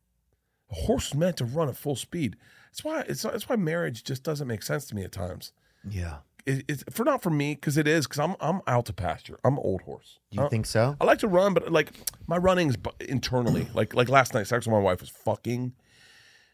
A 0.71 0.75
horse 0.75 1.09
is 1.09 1.15
meant 1.15 1.37
to 1.39 1.45
run 1.45 1.69
at 1.69 1.77
full 1.77 1.97
speed. 1.97 2.37
That's 2.71 2.85
why 2.85 3.01
it's 3.09 3.23
that's 3.23 3.49
why 3.49 3.57
marriage 3.57 4.05
just 4.05 4.23
doesn't 4.23 4.49
make 4.49 4.63
sense 4.63 4.87
to 4.87 4.95
me 4.95 5.03
at 5.03 5.13
times. 5.13 5.53
Yeah. 5.89 6.19
It, 6.47 6.65
it's 6.69 6.85
for 6.91 7.05
not 7.05 7.23
for 7.23 7.31
me 7.31 7.55
because 7.55 7.77
it 7.77 7.87
is 7.87 8.07
because 8.07 8.21
I'm 8.21 8.37
I'm 8.41 8.61
out 8.67 8.87
to 8.87 8.93
pasture. 8.93 9.39
I'm 9.45 9.55
an 9.55 9.63
old 9.63 9.83
horse. 9.83 10.19
You 10.31 10.45
I- 10.45 10.49
think 10.49 10.67
so? 10.67 10.97
I 11.01 11.05
like 11.05 11.19
to 11.21 11.29
run, 11.29 11.55
but 11.55 11.71
like 11.73 11.93
my 12.27 12.37
running's 12.37 12.77
internally. 13.01 13.69
Like 13.75 13.95
like 13.95 14.09
last 14.09 14.35
night, 14.35 14.47
sex 14.47 14.67
with 14.67 14.73
my 14.73 14.79
wife 14.81 15.01
was 15.01 15.11
fucking 15.11 15.73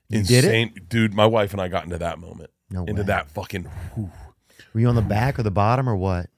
You 0.08 0.22
did 0.22 0.44
it? 0.44 0.48
insane, 0.54 0.74
dude. 0.88 1.14
My 1.14 1.26
wife 1.26 1.52
and 1.52 1.60
I 1.60 1.68
got 1.68 1.84
into 1.84 1.98
that 1.98 2.18
moment, 2.18 2.50
No 2.70 2.84
into 2.84 3.02
way. 3.02 3.06
that 3.06 3.30
fucking. 3.30 3.64
whew. 3.94 4.10
Were 4.72 4.80
you 4.80 4.88
on 4.88 4.96
the 4.96 5.02
back 5.02 5.38
or 5.38 5.42
the 5.44 5.50
bottom 5.52 5.88
or 5.88 5.96
what? 5.96 6.28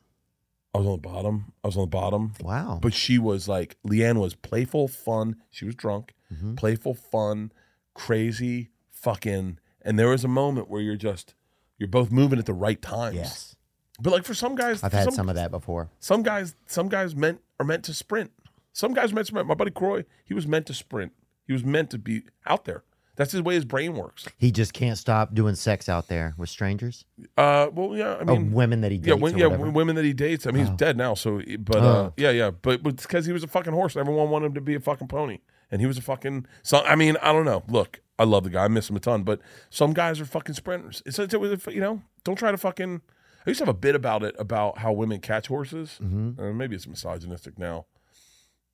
I 0.75 0.79
was 0.79 0.87
on 0.87 0.93
the 1.01 1.09
bottom. 1.09 1.53
I 1.65 1.69
was 1.69 1.77
on 1.77 1.83
the 1.85 1.87
bottom. 1.87 2.35
Wow. 2.43 2.79
But 2.83 2.93
she 2.93 3.17
was 3.19 3.49
like 3.49 3.79
LeeAnn 3.89 4.21
was 4.21 4.35
playful, 4.35 4.89
fun. 4.89 5.37
She 5.51 5.65
was 5.65 5.75
drunk, 5.75 6.13
Mm-hmm. 6.33 6.57
playful, 6.57 6.93
fun, 6.95 7.53
crazy, 7.95 8.71
fucking. 8.91 9.59
And 9.83 9.99
there 9.99 10.09
was 10.09 10.25
a 10.25 10.29
moment 10.29 10.69
where 10.69 10.83
you're 10.83 10.97
just 10.97 11.35
you're 11.79 11.89
both 11.89 12.11
moving 12.11 12.39
at 12.39 12.47
the 12.47 12.55
right 12.55 12.81
times. 12.81 13.15
yes. 13.17 13.57
But 14.01 14.13
like 14.13 14.25
for 14.25 14.35
some 14.35 14.55
guys, 14.57 14.83
I've 14.83 14.93
had 14.93 15.05
some, 15.05 15.15
some 15.15 15.29
of 15.31 15.37
that 15.37 15.51
before. 15.51 15.89
Some 16.01 16.23
guys, 16.23 16.55
some 16.67 16.89
guys 16.89 17.17
meant 17.17 17.41
are 17.59 17.65
meant 17.65 17.85
to 17.85 17.95
sprint. 17.95 18.31
Some 18.73 18.93
guys 18.93 19.13
meant 19.13 19.27
to 19.27 19.31
sprint. 19.33 19.49
My 19.49 19.55
buddy 19.55 19.71
Croy, 19.71 20.05
he 20.25 20.35
was 20.35 20.47
meant 20.47 20.67
to 20.67 20.75
sprint. 20.75 21.13
He 21.47 21.53
was 21.55 21.65
meant 21.65 21.91
to 21.91 21.99
be 21.99 22.23
out 22.45 22.67
there. 22.67 22.83
That's 23.15 23.33
the 23.33 23.43
way 23.43 23.55
his 23.55 23.65
brain 23.65 23.95
works. 23.95 24.27
He 24.37 24.51
just 24.53 24.75
can't 24.75 24.99
stop 24.99 25.35
doing 25.35 25.55
sex 25.55 25.89
out 25.89 26.09
there 26.09 26.35
with 26.37 26.51
strangers. 26.51 27.07
Uh, 27.39 27.69
well, 27.73 27.97
yeah, 27.97 28.17
I 28.21 28.25
mean, 28.25 28.53
women 28.53 28.83
that 28.83 28.93
he 28.93 28.99
dates. 28.99 29.09
yeah, 29.09 29.15
when, 29.15 29.39
yeah, 29.39 29.47
women 29.47 29.97
that 29.97 30.05
he 30.05 30.13
dates. 30.13 30.47
I 30.47 30.51
mean, 30.51 30.67
he's 30.67 30.77
dead 30.77 30.99
now. 30.99 31.15
So, 31.15 31.41
but 31.61 31.77
uh, 31.77 31.81
Oh. 31.87 32.13
yeah, 32.19 32.31
yeah, 32.31 32.51
but 32.51 32.83
but 32.83 32.93
it's 32.95 33.07
because 33.07 33.25
he 33.25 33.33
was 33.33 33.43
a 33.43 33.47
fucking 33.49 33.73
horse. 33.73 33.97
Everyone 33.97 34.29
wanted 34.29 34.47
him 34.49 34.55
to 34.55 34.61
be 34.61 34.75
a 34.75 34.81
fucking 34.81 35.09
pony, 35.09 35.39
and 35.71 35.81
he 35.81 35.87
was 35.87 35.99
a 35.99 36.03
fucking. 36.03 36.47
So, 36.63 36.79
I 36.81 36.95
mean, 36.97 37.17
I 37.23 37.33
don't 37.33 37.45
know. 37.45 37.63
Look, 37.69 38.01
I 38.19 38.25
love 38.25 38.45
the 38.45 38.51
guy. 38.51 38.65
I 38.65 38.69
miss 38.69 38.89
him 38.89 38.97
a 38.97 39.01
ton. 39.01 39.23
But 39.23 39.41
some 39.71 39.93
guys 39.93 40.21
are 40.21 40.25
fucking 40.25 40.55
sprinters. 40.55 41.03
It's, 41.05 41.19
it's, 41.19 41.35
you 41.35 41.81
know, 41.81 42.03
don't 42.25 42.37
try 42.37 42.51
to 42.51 42.59
fucking. 42.59 43.03
I 43.47 43.51
used 43.51 43.59
to 43.59 43.67
have 43.67 43.75
a 43.75 43.79
bit 43.79 43.95
about 43.95 44.25
it 44.25 44.35
about 44.39 44.79
how 44.79 44.93
women 44.93 45.21
catch 45.21 45.47
horses. 45.47 46.01
Mm-hmm. 46.03 46.41
Uh, 46.41 46.53
maybe 46.53 46.75
it's 46.75 46.87
misogynistic 46.87 47.59
now, 47.59 47.87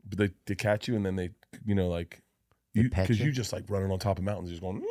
but 0.08 0.18
they 0.18 0.30
they 0.46 0.54
catch 0.54 0.88
you 0.88 0.96
and 0.96 1.04
then 1.04 1.16
they 1.16 1.30
you 1.66 1.74
know 1.74 1.88
like 1.88 2.22
you 2.72 2.88
because 2.88 3.20
you? 3.20 3.26
you 3.26 3.32
just 3.32 3.52
like 3.52 3.64
running 3.68 3.90
on 3.90 3.98
top 3.98 4.18
of 4.18 4.24
mountains, 4.24 4.48
just 4.48 4.62
going. 4.62 4.82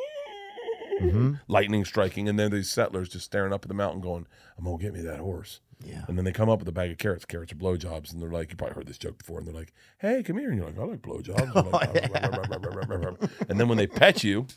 Mm-hmm. 1.01 1.33
Lightning 1.47 1.83
striking, 1.83 2.29
and 2.29 2.37
then 2.37 2.51
these 2.51 2.69
settlers 2.69 3.09
just 3.09 3.25
staring 3.25 3.51
up 3.51 3.65
at 3.65 3.69
the 3.69 3.73
mountain, 3.73 4.01
going, 4.01 4.27
"I'm 4.55 4.65
gonna 4.65 4.77
get 4.77 4.93
me 4.93 5.01
that 5.01 5.17
horse." 5.17 5.61
Yeah. 5.85 6.03
And 6.07 6.17
then 6.17 6.25
they 6.25 6.31
come 6.31 6.49
up 6.49 6.59
with 6.59 6.67
a 6.67 6.71
bag 6.71 6.91
of 6.91 6.97
carrots. 6.97 7.25
Carrots 7.25 7.51
are 7.51 7.55
blowjobs, 7.55 8.11
and 8.11 8.21
they're 8.21 8.29
like, 8.29 8.51
you 8.51 8.57
probably 8.57 8.75
heard 8.75 8.87
this 8.87 8.97
joke 8.97 9.17
before. 9.17 9.39
And 9.39 9.47
they're 9.47 9.53
like, 9.53 9.73
"Hey, 9.99 10.23
come 10.23 10.37
here," 10.37 10.49
and 10.49 10.57
you're 10.57 10.67
like, 10.67 10.77
"I 10.77 10.83
like 10.83 11.01
blowjobs." 11.01 11.55
And, 11.55 11.71
like, 11.71 13.31
and 13.49 13.59
then 13.59 13.67
when 13.67 13.77
they 13.77 13.87
pet 13.87 14.23
you, 14.23 14.47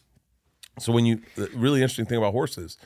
so 0.78 0.92
when 0.92 1.06
you 1.06 1.20
the 1.36 1.48
really 1.54 1.80
interesting 1.80 2.06
thing 2.06 2.18
about 2.18 2.32
horses. 2.32 2.76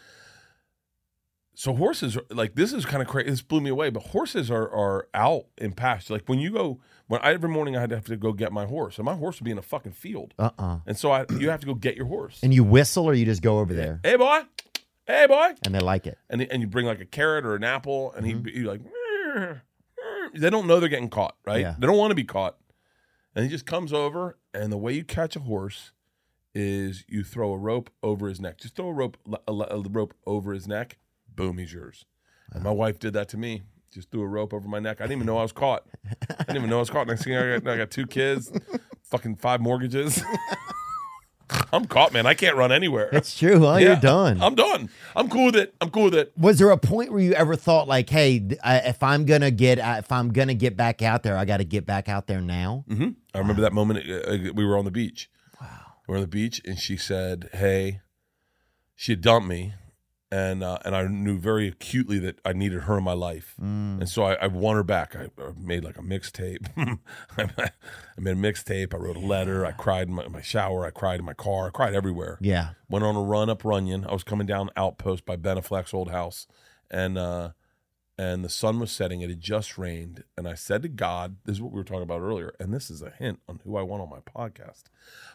So 1.54 1.74
horses 1.74 2.16
are 2.16 2.22
like 2.30 2.54
this 2.54 2.72
is 2.72 2.86
kind 2.86 3.02
of 3.02 3.08
crazy. 3.08 3.30
This 3.30 3.42
blew 3.42 3.60
me 3.60 3.70
away. 3.70 3.90
But 3.90 4.04
horses 4.04 4.48
are 4.48 4.70
are 4.70 5.08
out 5.12 5.46
in 5.56 5.72
pasture. 5.72 6.14
Like 6.14 6.28
when 6.28 6.38
you 6.38 6.52
go 6.52 6.78
when 7.08 7.20
I, 7.20 7.32
every 7.32 7.48
morning 7.48 7.76
I 7.76 7.80
had 7.80 7.90
to 7.90 7.96
have 7.96 8.04
to 8.04 8.16
go 8.16 8.32
get 8.32 8.52
my 8.52 8.64
horse, 8.66 8.96
and 8.98 9.04
my 9.04 9.14
horse 9.16 9.40
would 9.40 9.44
be 9.44 9.50
in 9.50 9.58
a 9.58 9.62
fucking 9.62 9.92
field. 9.92 10.34
Uh 10.38 10.50
uh 10.56 10.78
And 10.86 10.96
so 10.96 11.10
I 11.10 11.24
you 11.36 11.50
have 11.50 11.58
to 11.60 11.66
go 11.66 11.74
get 11.74 11.96
your 11.96 12.06
horse. 12.06 12.38
And 12.44 12.54
you 12.54 12.62
whistle 12.62 13.06
or 13.06 13.14
you 13.14 13.24
just 13.24 13.42
go 13.42 13.58
over 13.58 13.74
there 13.74 13.98
Hey 14.04 14.14
boy, 14.14 14.42
hey 15.08 15.26
boy, 15.26 15.54
and 15.64 15.74
they 15.74 15.80
like 15.80 16.06
it. 16.06 16.18
and 16.30 16.40
and 16.42 16.62
you 16.62 16.68
bring 16.68 16.86
like 16.86 17.00
a 17.00 17.04
carrot 17.04 17.44
or 17.44 17.56
an 17.56 17.64
apple, 17.64 18.12
and 18.12 18.24
Mm-hmm. 18.24 18.46
he 18.46 18.52
he 18.52 18.60
like 18.60 18.80
"Meow, 18.84 19.34
meow." 19.34 19.56
they 20.34 20.50
don't 20.50 20.66
know 20.68 20.78
they're 20.78 20.88
getting 20.88 21.08
caught, 21.08 21.34
right? 21.44 21.60
Yeah. 21.62 21.74
They 21.78 21.86
don't 21.88 21.96
want 21.98 22.12
to 22.12 22.14
be 22.14 22.24
caught, 22.24 22.56
and 23.34 23.44
he 23.44 23.50
just 23.50 23.66
comes 23.66 23.92
over, 23.92 24.38
and 24.54 24.70
the 24.70 24.76
way 24.76 24.92
you 24.92 25.02
catch 25.02 25.34
a 25.34 25.40
horse 25.40 25.90
is 26.54 27.04
you 27.08 27.24
throw 27.24 27.52
a 27.52 27.58
rope 27.58 27.90
over 28.02 28.28
his 28.28 28.40
neck. 28.40 28.58
Just 28.58 28.76
throw 28.76 28.88
a 28.88 28.92
rope 28.92 29.16
a, 29.46 29.52
a, 29.52 29.80
rope 29.80 30.14
over 30.26 30.52
his 30.52 30.66
neck, 30.68 30.98
boom, 31.34 31.58
he's 31.58 31.72
yours. 31.72 32.04
And 32.52 32.62
my 32.62 32.70
wife 32.70 32.98
did 32.98 33.12
that 33.14 33.28
to 33.30 33.36
me. 33.36 33.62
Just 33.92 34.10
threw 34.10 34.22
a 34.22 34.26
rope 34.26 34.52
over 34.52 34.68
my 34.68 34.78
neck. 34.80 35.00
I 35.00 35.04
didn't 35.04 35.18
even 35.18 35.26
know 35.26 35.38
I 35.38 35.42
was 35.42 35.52
caught. 35.52 35.84
I 36.30 36.34
didn't 36.44 36.56
even 36.56 36.68
know 36.70 36.76
I 36.76 36.80
was 36.80 36.90
caught. 36.90 37.06
Next 37.06 37.24
thing 37.24 37.36
I 37.36 37.58
got, 37.58 37.68
I 37.68 37.76
got 37.78 37.90
two 37.90 38.06
kids, 38.06 38.50
fucking 39.04 39.36
five 39.36 39.60
mortgages. 39.60 40.22
I'm 41.72 41.86
caught, 41.86 42.12
man. 42.12 42.26
I 42.26 42.34
can't 42.34 42.56
run 42.56 42.72
anywhere. 42.72 43.08
That's 43.12 43.36
true, 43.36 43.58
huh? 43.60 43.76
Yeah, 43.76 43.86
You're 43.88 43.96
done. 43.96 44.40
I'm 44.42 44.54
done. 44.54 44.90
I'm 45.16 45.28
cool 45.28 45.46
with 45.46 45.56
it. 45.56 45.74
I'm 45.80 45.90
cool 45.90 46.04
with 46.04 46.14
it. 46.14 46.32
was 46.36 46.58
there 46.58 46.70
a 46.70 46.76
point 46.78 47.10
where 47.12 47.20
you 47.20 47.32
ever 47.32 47.56
thought 47.56 47.88
like, 47.88 48.08
"Hey, 48.10 48.42
if 48.64 49.02
I'm 49.02 49.24
gonna 49.24 49.50
get, 49.50 49.78
uh, 49.78 49.96
if 49.98 50.10
I'm 50.12 50.30
gonna 50.32 50.54
get 50.54 50.76
back 50.76 51.02
out 51.02 51.22
there, 51.22 51.36
I 51.36 51.44
got 51.44 51.58
to 51.58 51.64
get 51.64 51.86
back 51.86 52.08
out 52.08 52.26
there 52.26 52.40
now"? 52.40 52.84
hmm 52.88 53.10
I 53.34 53.38
remember 53.38 53.62
that 53.62 53.72
moment. 53.72 54.08
uh, 54.08 54.30
uh, 54.30 54.52
we 54.54 54.64
were 54.64 54.76
on 54.78 54.84
the 54.84 54.90
beach. 54.90 55.30
Wow. 55.60 55.68
We 56.06 56.12
were 56.12 56.16
on 56.18 56.22
the 56.22 56.28
beach, 56.28 56.60
and 56.64 56.78
she 56.78 56.96
said, 56.96 57.48
"Hey," 57.52 58.00
she 58.94 59.12
had 59.12 59.20
dumped 59.20 59.48
me, 59.48 59.74
and 60.30 60.62
uh, 60.62 60.78
and 60.84 60.94
I 60.94 61.06
knew 61.06 61.38
very 61.38 61.68
acutely 61.68 62.18
that 62.18 62.38
I 62.44 62.52
needed 62.52 62.82
her 62.82 62.98
in 62.98 63.04
my 63.04 63.14
life, 63.14 63.54
and 64.00 64.08
so 64.08 64.24
I, 64.24 64.34
I 64.34 64.46
won 64.46 64.76
her 64.76 64.82
back. 64.82 65.16
I, 65.16 65.28
I 65.42 65.52
made 65.58 65.84
like 65.84 65.98
a 65.98 66.02
mixtape. 66.02 66.66
I 67.38 67.48
made 68.18 68.32
a 68.32 68.40
mixtape. 68.40 68.92
I 68.92 68.98
wrote 68.98 69.16
a 69.16 69.20
letter. 69.20 69.64
I 69.64 69.72
cried 69.72 70.08
in 70.08 70.14
my, 70.14 70.28
my 70.28 70.42
shower. 70.42 70.84
I 70.84 70.90
cried 70.90 71.20
in 71.20 71.24
my 71.24 71.34
car. 71.34 71.68
I 71.68 71.70
cried 71.70 71.94
everywhere. 71.94 72.38
Yeah. 72.40 72.70
Went 72.90 73.04
on 73.04 73.16
a 73.16 73.22
run 73.22 73.48
up 73.48 73.64
Runyon. 73.64 74.04
I 74.06 74.12
was 74.12 74.24
coming 74.24 74.46
down 74.46 74.70
Outpost 74.76 75.24
by 75.24 75.36
Ben 75.36 75.56
Affleck's 75.56 75.94
old 75.94 76.10
house, 76.10 76.46
and 76.90 77.16
uh, 77.16 77.50
and 78.18 78.44
the 78.44 78.48
sun 78.48 78.80
was 78.80 78.90
setting. 78.90 79.20
It 79.20 79.30
had 79.30 79.40
just 79.40 79.78
rained, 79.78 80.24
and 80.36 80.48
I 80.48 80.54
said 80.54 80.82
to 80.82 80.88
God, 80.88 81.36
"This 81.44 81.56
is 81.56 81.62
what 81.62 81.72
we 81.72 81.78
were 81.78 81.84
talking 81.84 82.02
about 82.02 82.20
earlier, 82.20 82.52
and 82.58 82.74
this 82.74 82.90
is 82.90 83.00
a 83.00 83.10
hint 83.10 83.40
on 83.48 83.60
who 83.64 83.76
I 83.76 83.82
want 83.82 84.02
on 84.02 84.10
my 84.10 84.18
podcast." 84.18 84.84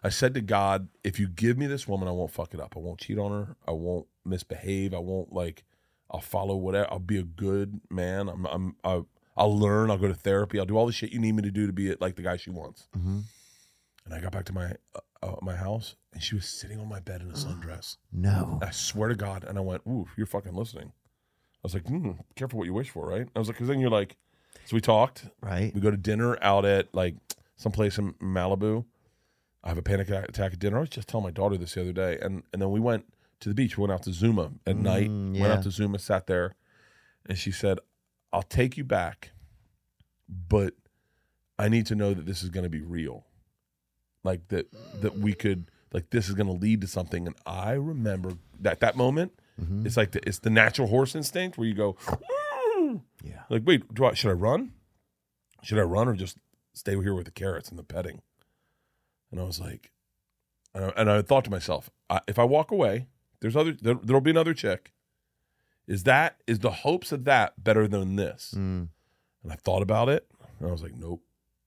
I 0.03 0.09
said 0.09 0.33
to 0.33 0.41
God, 0.41 0.89
"If 1.03 1.19
you 1.19 1.27
give 1.27 1.57
me 1.57 1.65
this 1.65 1.87
woman, 1.87 2.07
I 2.07 2.11
won't 2.11 2.31
fuck 2.31 2.53
it 2.53 2.59
up. 2.59 2.75
I 2.75 2.79
won't 2.79 2.99
cheat 2.99 3.17
on 3.17 3.31
her. 3.31 3.55
I 3.67 3.71
won't 3.71 4.07
misbehave. 4.25 4.93
I 4.93 4.99
won't 4.99 5.31
like. 5.31 5.63
I'll 6.11 6.19
follow 6.19 6.55
whatever. 6.55 6.91
I'll 6.91 6.99
be 6.99 7.17
a 7.17 7.23
good 7.23 7.79
man. 7.89 8.27
I'm. 8.27 8.45
I'm. 8.45 8.75
I'll, 8.83 9.07
I'll 9.35 9.57
learn. 9.57 9.89
I'll 9.89 9.97
go 9.97 10.07
to 10.07 10.13
therapy. 10.13 10.59
I'll 10.59 10.65
do 10.65 10.77
all 10.77 10.85
the 10.85 10.91
shit 10.91 11.11
you 11.11 11.19
need 11.19 11.35
me 11.35 11.41
to 11.43 11.51
do 11.51 11.65
to 11.65 11.73
be 11.73 11.95
like 11.95 12.15
the 12.15 12.21
guy 12.21 12.37
she 12.37 12.49
wants." 12.49 12.87
Mm-hmm. 12.95 13.19
And 14.05 14.13
I 14.13 14.19
got 14.19 14.33
back 14.33 14.45
to 14.45 14.53
my 14.53 14.73
uh, 14.93 14.99
uh, 15.23 15.35
my 15.41 15.55
house, 15.55 15.95
and 16.11 16.21
she 16.21 16.35
was 16.35 16.47
sitting 16.47 16.79
on 16.79 16.89
my 16.89 16.99
bed 16.99 17.21
in 17.21 17.29
a 17.29 17.33
sundress. 17.33 17.97
No. 18.11 18.59
I 18.61 18.69
swear 18.71 19.09
to 19.09 19.15
God. 19.15 19.43
And 19.43 19.57
I 19.57 19.61
went, 19.61 19.81
Ooh, 19.87 20.07
you're 20.15 20.27
fucking 20.27 20.53
listening. 20.53 20.91
I 21.63 21.67
was 21.67 21.73
like, 21.73 21.87
hmm, 21.87 22.11
careful 22.35 22.59
what 22.59 22.65
you 22.65 22.73
wish 22.73 22.89
for, 22.89 23.07
right? 23.07 23.27
I 23.33 23.39
was 23.39 23.47
like, 23.47 23.55
because 23.55 23.69
then 23.69 23.79
you're 23.79 23.89
like, 23.89 24.17
so 24.65 24.75
we 24.75 24.81
talked. 24.81 25.25
Right. 25.41 25.73
We 25.73 25.79
go 25.79 25.91
to 25.91 25.97
dinner 25.97 26.37
out 26.41 26.65
at 26.65 26.93
like 26.93 27.15
someplace 27.55 27.97
in 27.97 28.13
Malibu. 28.15 28.85
I 29.63 29.69
have 29.69 29.77
a 29.77 29.81
panic 29.81 30.09
attack 30.09 30.53
at 30.53 30.59
dinner. 30.59 30.77
I 30.77 30.81
was 30.81 30.89
just 30.89 31.07
telling 31.07 31.23
my 31.23 31.31
daughter 31.31 31.57
this 31.57 31.75
the 31.75 31.81
other 31.81 31.93
day. 31.93 32.19
And, 32.21 32.43
and 32.51 32.61
then 32.61 32.69
we 32.69 32.81
went 32.81 33.05
to 33.39 33.49
the 33.49 33.55
beach. 33.55 33.77
We 33.77 33.81
went 33.81 33.93
out 33.93 34.03
to 34.03 34.11
Zuma 34.11 34.51
at 34.67 34.75
night. 34.75 35.09
Went 35.09 35.53
out 35.53 35.63
to 35.63 35.71
Zuma, 35.71 35.99
sat 35.99 36.27
there. 36.27 36.55
And 37.25 37.37
she 37.37 37.51
said, 37.51 37.79
I'll 38.33 38.41
take 38.43 38.75
you 38.75 38.83
back, 38.83 39.31
but 40.27 40.73
I 41.57 41.69
need 41.69 41.85
to 41.85 41.95
know 41.95 42.13
that 42.13 42.25
this 42.25 42.43
is 42.43 42.49
going 42.49 42.65
to 42.65 42.69
be 42.69 42.81
real. 42.81 43.25
Like 44.25 44.49
that, 44.49 44.67
that 45.01 45.17
we 45.17 45.33
could, 45.33 45.71
like, 45.93 46.09
this 46.09 46.27
is 46.27 46.35
going 46.35 46.47
to 46.47 46.53
lead 46.53 46.81
to 46.81 46.87
something. 46.87 47.27
And 47.27 47.35
I 47.45 47.73
remember 47.73 48.33
that 48.59 48.81
that 48.81 48.97
moment, 48.97 49.33
Mm-hmm. 49.61 49.85
it's 49.85 49.95
like 49.97 50.11
the, 50.11 50.27
it's 50.27 50.39
the 50.39 50.49
natural 50.49 50.87
horse 50.87 51.13
instinct 51.15 51.57
where 51.59 51.67
you 51.67 51.75
go, 51.75 51.95
Yeah. 53.23 53.43
like, 53.49 53.61
wait, 53.65 53.93
do 53.93 54.05
I, 54.05 54.13
should 54.13 54.29
I 54.31 54.33
run? 54.33 54.71
Should 55.61 55.77
I 55.79 55.83
run 55.83 56.07
or 56.07 56.15
just 56.15 56.37
stay 56.73 56.93
here 57.01 57.13
with 57.13 57.25
the 57.25 57.31
carrots 57.31 57.69
and 57.69 57.77
the 57.77 57.83
petting? 57.83 58.21
And 59.31 59.39
I 59.39 59.43
was 59.43 59.59
like, 59.59 59.91
and 60.73 60.85
I, 60.85 60.93
and 60.97 61.09
I 61.09 61.21
thought 61.21 61.45
to 61.45 61.51
myself, 61.51 61.89
I, 62.09 62.19
if 62.27 62.37
I 62.39 62.43
walk 62.43 62.71
away, 62.71 63.07
there's 63.41 63.55
other, 63.55 63.73
there, 63.79 63.95
there'll 64.01 64.21
be 64.21 64.31
another 64.31 64.53
chick. 64.53 64.91
Is 65.87 66.03
that 66.03 66.41
is 66.47 66.59
the 66.59 66.71
hopes 66.71 67.11
of 67.11 67.25
that 67.25 67.61
better 67.63 67.87
than 67.87 68.15
this? 68.15 68.53
Mm. 68.57 68.87
And 69.43 69.51
I 69.51 69.55
thought 69.55 69.81
about 69.81 70.07
it, 70.09 70.25
and 70.59 70.67
I 70.69 70.71
was 70.71 70.81
like, 70.81 70.95
nope, 70.95 71.21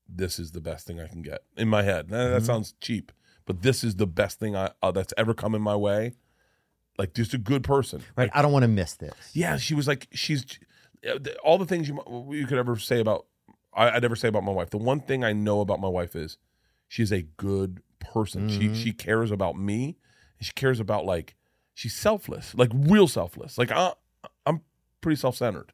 this 0.08 0.38
is 0.38 0.52
the 0.52 0.60
best 0.60 0.86
thing 0.86 0.98
I 1.00 1.06
can 1.06 1.20
get 1.22 1.42
in 1.56 1.68
my 1.68 1.82
head. 1.82 2.10
Nah, 2.10 2.28
That 2.30 2.44
sounds 2.44 2.74
cheap, 2.80 3.12
but 3.44 3.60
this 3.62 3.84
is 3.84 3.96
the 3.96 4.06
best 4.06 4.38
thing 4.40 4.56
I 4.56 4.70
uh, 4.82 4.90
that's 4.90 5.12
ever 5.18 5.34
come 5.34 5.54
in 5.54 5.60
my 5.62 5.76
way. 5.76 6.14
Like, 6.98 7.14
just 7.14 7.34
a 7.34 7.38
good 7.38 7.62
person. 7.62 8.02
Right. 8.16 8.30
I 8.32 8.42
don't 8.42 8.52
want 8.52 8.62
to 8.62 8.68
miss 8.68 8.94
this. 8.94 9.14
Yeah, 9.32 9.56
she 9.56 9.74
was 9.74 9.86
like, 9.86 10.08
she's 10.12 10.58
uh, 11.08 11.18
all 11.44 11.58
the 11.58 11.66
things 11.66 11.88
you 11.88 12.02
you 12.30 12.46
could 12.46 12.58
ever 12.58 12.76
say 12.76 13.00
about 13.00 13.26
I, 13.76 13.90
I'd 13.90 14.04
ever 14.04 14.16
say 14.16 14.28
about 14.28 14.44
my 14.44 14.52
wife. 14.52 14.70
The 14.70 14.78
one 14.78 15.00
thing 15.00 15.22
I 15.22 15.32
know 15.32 15.60
about 15.60 15.80
my 15.80 15.88
wife 15.88 16.16
is 16.16 16.38
she's 16.88 17.12
a 17.12 17.22
good 17.22 17.82
person. 18.00 18.48
She 18.48 18.60
mm-hmm. 18.60 18.74
she 18.74 18.92
cares 18.92 19.30
about 19.30 19.56
me. 19.56 19.98
She 20.40 20.52
cares 20.52 20.80
about 20.80 21.04
like 21.04 21.36
she's 21.74 21.94
selfless, 21.94 22.54
like 22.54 22.70
real 22.74 23.06
selfless. 23.06 23.58
Like 23.58 23.70
I, 23.70 23.92
I'm 24.44 24.62
pretty 25.00 25.16
self 25.16 25.36
centered. 25.36 25.72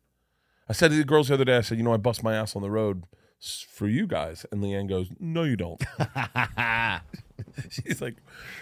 I 0.68 0.72
said 0.72 0.90
to 0.90 0.96
the 0.96 1.04
girls 1.04 1.28
the 1.28 1.34
other 1.34 1.44
day, 1.44 1.56
I 1.56 1.60
said, 1.60 1.78
you 1.78 1.84
know, 1.84 1.94
I 1.94 1.98
bust 1.98 2.22
my 2.22 2.34
ass 2.34 2.56
on 2.56 2.62
the 2.62 2.70
road 2.70 3.04
for 3.42 3.88
you 3.88 4.06
guys, 4.06 4.46
and 4.52 4.62
LeeAnn 4.62 4.88
goes, 4.88 5.08
no, 5.18 5.42
you 5.42 5.56
don't. 5.56 5.82
she's 7.70 8.00
like, 8.00 8.16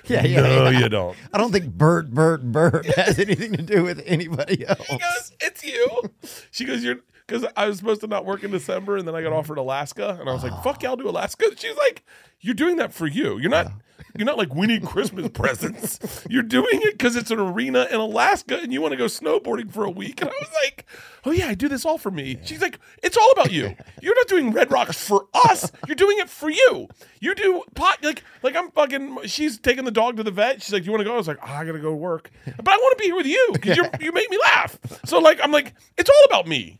Yeah, 0.07 0.25
yeah, 0.25 0.41
no, 0.41 0.69
yeah. 0.71 0.79
you 0.81 0.89
don't. 0.89 1.17
I 1.33 1.39
don't 1.39 1.53
think 1.53 1.67
Bert, 1.67 2.11
Bert, 2.11 2.43
Bert 2.51 2.87
has 2.97 3.19
anything 3.19 3.53
to 3.53 3.63
do 3.63 3.83
with 3.83 4.03
anybody 4.07 4.67
else. 4.67 4.85
She 4.87 4.99
goes, 4.99 5.33
"It's 5.41 5.65
you." 5.65 6.03
She 6.51 6.65
goes, 6.65 6.83
"You're." 6.83 7.01
Because 7.31 7.47
I 7.57 7.69
was 7.69 7.79
supposed 7.79 8.01
to 8.01 8.09
not 8.09 8.25
work 8.25 8.43
in 8.43 8.51
December, 8.51 8.97
and 8.97 9.07
then 9.07 9.15
I 9.15 9.23
got 9.23 9.33
offered 9.33 9.57
Alaska, 9.57 10.17
and 10.19 10.29
I 10.29 10.33
was 10.33 10.43
like, 10.43 10.65
"Fuck, 10.65 10.83
yeah, 10.83 10.89
I'll 10.89 10.97
do 10.97 11.09
Alaska." 11.09 11.45
She's 11.57 11.77
like, 11.77 12.05
"You're 12.41 12.55
doing 12.55 12.75
that 12.79 12.93
for 12.93 13.07
you. 13.07 13.39
You're 13.39 13.51
not. 13.51 13.71
You're 14.17 14.27
not 14.27 14.37
like 14.37 14.53
we 14.53 14.67
need 14.67 14.85
Christmas 14.85 15.29
presents. 15.33 16.27
You're 16.29 16.43
doing 16.43 16.81
it 16.83 16.93
because 16.99 17.15
it's 17.15 17.31
an 17.31 17.39
arena 17.39 17.87
in 17.89 18.01
Alaska, 18.01 18.59
and 18.61 18.73
you 18.73 18.81
want 18.81 18.91
to 18.91 18.97
go 18.97 19.05
snowboarding 19.05 19.71
for 19.73 19.85
a 19.85 19.91
week." 19.91 20.21
And 20.21 20.29
I 20.29 20.33
was 20.41 20.51
like, 20.65 20.87
"Oh 21.25 21.31
yeah, 21.31 21.47
I 21.47 21.55
do 21.55 21.69
this 21.69 21.85
all 21.85 21.99
for 21.99 22.11
me." 22.11 22.41
She's 22.43 22.61
like, 22.61 22.81
"It's 23.01 23.17
all 23.17 23.31
about 23.31 23.53
you. 23.53 23.77
You're 24.03 24.17
not 24.17 24.27
doing 24.27 24.51
Red 24.51 24.73
Rocks 24.73 25.07
for 25.07 25.27
us. 25.47 25.71
You're 25.87 25.95
doing 25.95 26.19
it 26.19 26.29
for 26.29 26.51
you. 26.51 26.89
You 27.21 27.37
do 27.37 27.63
pot 27.77 28.03
like 28.03 28.25
like 28.43 28.57
I'm 28.57 28.73
fucking. 28.73 29.19
She's 29.27 29.57
taking 29.57 29.85
the 29.85 29.93
dog 29.93 30.17
to 30.17 30.25
the 30.25 30.33
vet. 30.33 30.63
She's 30.63 30.73
like, 30.73 30.83
"Do 30.83 30.87
"You 30.87 30.93
want 30.93 31.03
to 31.03 31.05
go?" 31.05 31.15
I 31.15 31.19
was 31.19 31.29
like, 31.29 31.39
"Ah, 31.43 31.59
"I 31.59 31.65
gotta 31.65 31.79
go 31.79 31.91
to 31.91 31.97
work, 31.97 32.33
but 32.45 32.69
I 32.69 32.77
want 32.77 32.99
to 32.99 33.01
be 33.01 33.05
here 33.05 33.17
with 33.17 33.27
you 33.27 33.51
because 33.53 33.77
you 33.77 33.85
you 34.01 34.11
make 34.11 34.29
me 34.31 34.39
laugh." 34.47 34.77
So 35.05 35.21
like, 35.21 35.39
I'm 35.41 35.53
like, 35.53 35.75
it's 35.97 36.11
all 36.11 36.25
about 36.27 36.49
me. 36.49 36.80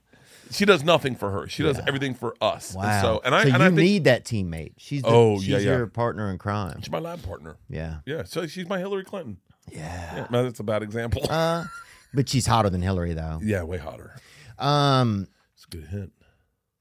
She 0.51 0.65
does 0.65 0.83
nothing 0.85 1.15
for 1.17 1.31
her. 1.31 1.49
She 1.49 1.63
does 1.63 1.79
everything 1.87 2.15
for 2.15 2.35
us. 2.41 2.75
Wow. 2.75 2.83
And 2.85 3.01
so 3.03 3.21
and 3.25 3.35
I 3.35 3.43
so 3.45 3.49
and 3.51 3.59
you 3.59 3.65
I 3.65 3.69
think 3.69 3.79
need 3.79 4.05
that 4.05 4.25
teammate. 4.25 4.73
She's 4.79 5.03
the, 5.03 5.09
Oh, 5.09 5.39
she's 5.39 5.49
yeah, 5.49 5.59
yeah. 5.59 5.77
your 5.79 5.87
partner 5.87 6.31
in 6.31 6.39
crime. 6.39 6.81
she's 6.81 6.91
my 6.91 6.99
lab 6.99 7.23
partner. 7.23 7.57
Yeah. 7.69 7.99
Yeah, 8.07 8.25
so 8.25 8.47
she's 8.47 8.69
my 8.69 8.79
Hillary 8.79 9.05
Clinton. 9.05 9.39
Yeah. 9.71 10.27
Yeah, 10.31 10.43
that's 10.43 10.59
a 10.61 10.65
bad 10.65 10.83
example. 10.83 11.23
Uh, 11.31 11.65
but 12.13 12.29
she's 12.29 12.47
hotter 12.47 12.71
than 12.71 12.83
Hillary 12.83 13.15
though. 13.15 13.39
yeah, 13.43 13.63
way 13.63 13.79
hotter. 13.79 14.17
Um, 14.59 15.29
It's 15.55 15.65
a 15.65 15.69
good 15.77 15.87
hint. 15.89 16.13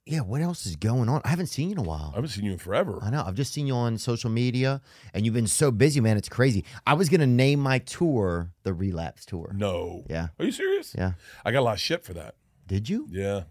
yeah. 0.06 0.22
What 0.22 0.42
else 0.42 0.66
is 0.66 0.76
going 0.76 1.08
on? 1.08 1.22
I 1.24 1.30
haven't 1.30 1.48
seen 1.48 1.70
you 1.70 1.74
in 1.74 1.78
a 1.80 1.84
while. 1.84 2.10
I 2.14 2.16
haven't 2.16 2.30
seen 2.32 2.46
you 2.46 2.52
in 2.54 2.58
forever. 2.58 3.00
I 3.02 3.10
know. 3.12 3.24
I've 3.26 3.36
just 3.36 3.54
seen 3.54 3.68
you 3.68 3.76
on 3.76 3.98
social 4.00 4.30
media, 4.32 4.82
and 5.14 5.24
you've 5.26 5.36
been 5.36 5.48
so 5.48 5.70
busy, 5.72 6.02
man. 6.02 6.18
It's 6.18 6.30
crazy. 6.30 6.66
I 6.88 6.94
was 6.96 7.10
gonna 7.10 7.28
name 7.28 7.60
my 7.60 7.80
tour 7.80 8.52
the 8.64 8.74
Relapse 8.74 9.26
Tour. 9.26 9.52
No. 9.56 10.04
Yeah. 10.10 10.30
Are 10.40 10.46
you 10.46 10.52
serious? 10.52 10.96
Yeah. 10.98 11.12
I 11.46 11.52
got 11.52 11.60
a 11.60 11.62
lot 11.62 11.74
of 11.74 11.80
shit 11.80 12.04
for 12.04 12.14
that. 12.14 12.36
Did 12.68 12.90
you? 12.90 13.08
Yeah. 13.12 13.44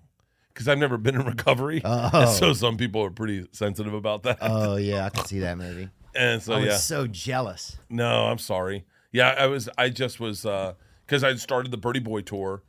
Because 0.59 0.67
I've 0.67 0.79
never 0.79 0.99
been 0.99 1.15
in 1.15 1.25
recovery. 1.25 1.81
Oh. 1.85 2.11
And 2.13 2.29
so 2.31 2.53
some 2.53 2.77
people 2.77 3.01
are 3.05 3.13
pretty 3.13 3.47
sensitive 3.53 3.95
about 3.95 4.25
that. 4.25 4.39
Oh 4.41 4.75
yeah, 4.91 5.05
I 5.05 5.11
can 5.11 5.25
see 5.25 5.39
that 5.39 5.57
movie. 5.57 5.89
and 6.17 6.43
so 6.43 6.55
I 6.55 6.57
was 6.57 6.67
yeah. 6.67 6.77
so 6.79 7.07
jealous. 7.07 7.77
No, 7.89 8.27
I'm 8.27 8.39
sorry. 8.39 8.85
Yeah, 9.13 9.37
I 9.39 9.47
was 9.47 9.69
I 9.79 9.89
just 9.89 10.19
was 10.19 10.45
uh 10.45 10.75
because 11.07 11.23
I 11.23 11.33
started 11.37 11.71
the 11.71 11.79
Berty 11.79 12.03
Boy 12.03 12.23
tour 12.23 12.65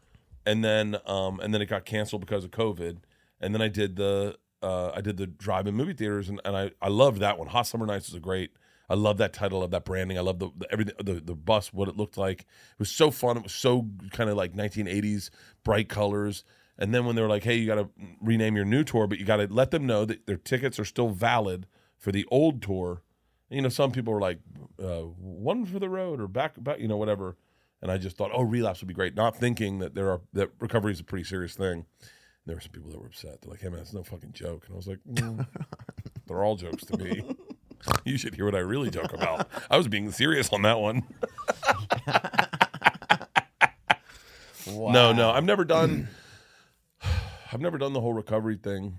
and 0.45 0.63
then 0.63 0.97
um 1.07 1.39
and 1.39 1.51
then 1.51 1.63
it 1.63 1.65
got 1.65 1.85
canceled 1.85 2.21
because 2.21 2.43
of 2.43 2.51
COVID. 2.51 2.97
And 3.41 3.55
then 3.55 3.61
I 3.61 3.69
did 3.69 3.95
the 3.95 4.37
uh 4.61 4.91
I 4.93 5.01
did 5.01 5.17
the 5.17 5.25
drive-in 5.25 5.73
movie 5.73 5.93
theaters 5.93 6.29
and, 6.29 6.39
and 6.45 6.55
I, 6.55 6.71
I 6.79 6.89
loved 6.89 7.21
that 7.21 7.39
one. 7.39 7.47
Hot 7.47 7.65
Summer 7.65 7.87
Nights 7.87 8.09
was 8.09 8.15
a 8.17 8.19
great 8.19 8.51
I 8.87 8.93
love 8.93 9.17
that 9.17 9.33
title 9.33 9.63
of 9.63 9.71
that 9.71 9.83
branding. 9.83 10.19
I 10.19 10.21
love 10.21 10.37
the, 10.37 10.49
the 10.55 10.71
everything 10.71 10.95
the, 11.03 11.13
the 11.13 11.35
bus, 11.35 11.73
what 11.73 11.87
it 11.87 11.97
looked 11.97 12.17
like. 12.17 12.41
It 12.41 12.79
was 12.79 12.91
so 12.91 13.09
fun. 13.09 13.37
It 13.37 13.43
was 13.43 13.53
so 13.53 13.87
kind 14.11 14.29
of 14.29 14.37
like 14.37 14.53
1980s 14.53 15.29
bright 15.63 15.89
colors. 15.89 16.43
And 16.79 16.95
then 16.95 17.05
when 17.05 17.15
they 17.15 17.21
were 17.21 17.27
like, 17.27 17.43
"Hey, 17.43 17.55
you 17.55 17.67
got 17.67 17.75
to 17.75 17.89
rename 18.21 18.55
your 18.55 18.65
new 18.65 18.83
tour, 18.83 19.05
but 19.05 19.19
you 19.19 19.25
got 19.25 19.37
to 19.37 19.47
let 19.53 19.69
them 19.69 19.85
know 19.85 20.05
that 20.05 20.25
their 20.25 20.37
tickets 20.37 20.79
are 20.79 20.85
still 20.85 21.09
valid 21.09 21.67
for 21.97 22.11
the 22.11 22.25
old 22.31 22.61
tour." 22.61 23.03
you 23.49 23.61
know, 23.61 23.69
some 23.69 23.91
people 23.91 24.13
were 24.13 24.21
like, 24.21 24.39
uh, 24.81 25.01
"One 25.01 25.65
for 25.65 25.79
the 25.79 25.89
road" 25.89 26.21
or 26.21 26.27
"Back, 26.27 26.61
back," 26.63 26.79
you 26.79 26.87
know, 26.87 26.97
whatever. 26.97 27.35
And 27.81 27.91
I 27.91 27.97
just 27.97 28.15
thought, 28.17 28.31
"Oh, 28.33 28.43
relapse 28.43 28.81
would 28.81 28.87
be 28.87 28.93
great," 28.93 29.15
not 29.15 29.35
thinking 29.35 29.79
that 29.79 29.95
there 29.95 30.09
are 30.11 30.21
that 30.33 30.51
recovery 30.59 30.91
is 30.91 30.99
a 30.99 31.03
pretty 31.03 31.23
serious 31.23 31.55
thing. 31.55 31.85
There 32.45 32.55
were 32.55 32.61
some 32.61 32.71
people 32.71 32.91
that 32.91 32.99
were 32.99 33.07
upset. 33.07 33.41
They're 33.41 33.51
like, 33.51 33.61
"Hey, 33.61 33.69
man, 33.69 33.79
it's 33.79 33.93
no 33.93 34.03
fucking 34.03 34.33
joke," 34.33 34.65
and 34.67 34.73
I 34.73 34.77
was 34.77 34.87
like, 34.87 34.99
mm, 35.11 35.47
"They're 36.27 36.43
all 36.43 36.55
jokes 36.55 36.85
to 36.85 36.97
me." 36.97 37.23
You 38.03 38.17
should 38.17 38.35
hear 38.35 38.43
what 38.45 38.55
I 38.55 38.59
really 38.59 38.89
joke 38.89 39.13
about. 39.13 39.49
I 39.71 39.77
was 39.77 39.87
being 39.87 40.11
serious 40.11 40.51
on 40.51 40.63
that 40.63 40.79
one. 40.79 41.03
No, 44.93 45.11
no, 45.13 45.31
I've 45.31 45.43
never 45.45 45.65
done. 45.65 46.07
I've 47.51 47.61
never 47.61 47.77
done 47.77 47.93
the 47.93 48.01
whole 48.01 48.13
recovery 48.13 48.57
thing, 48.57 48.97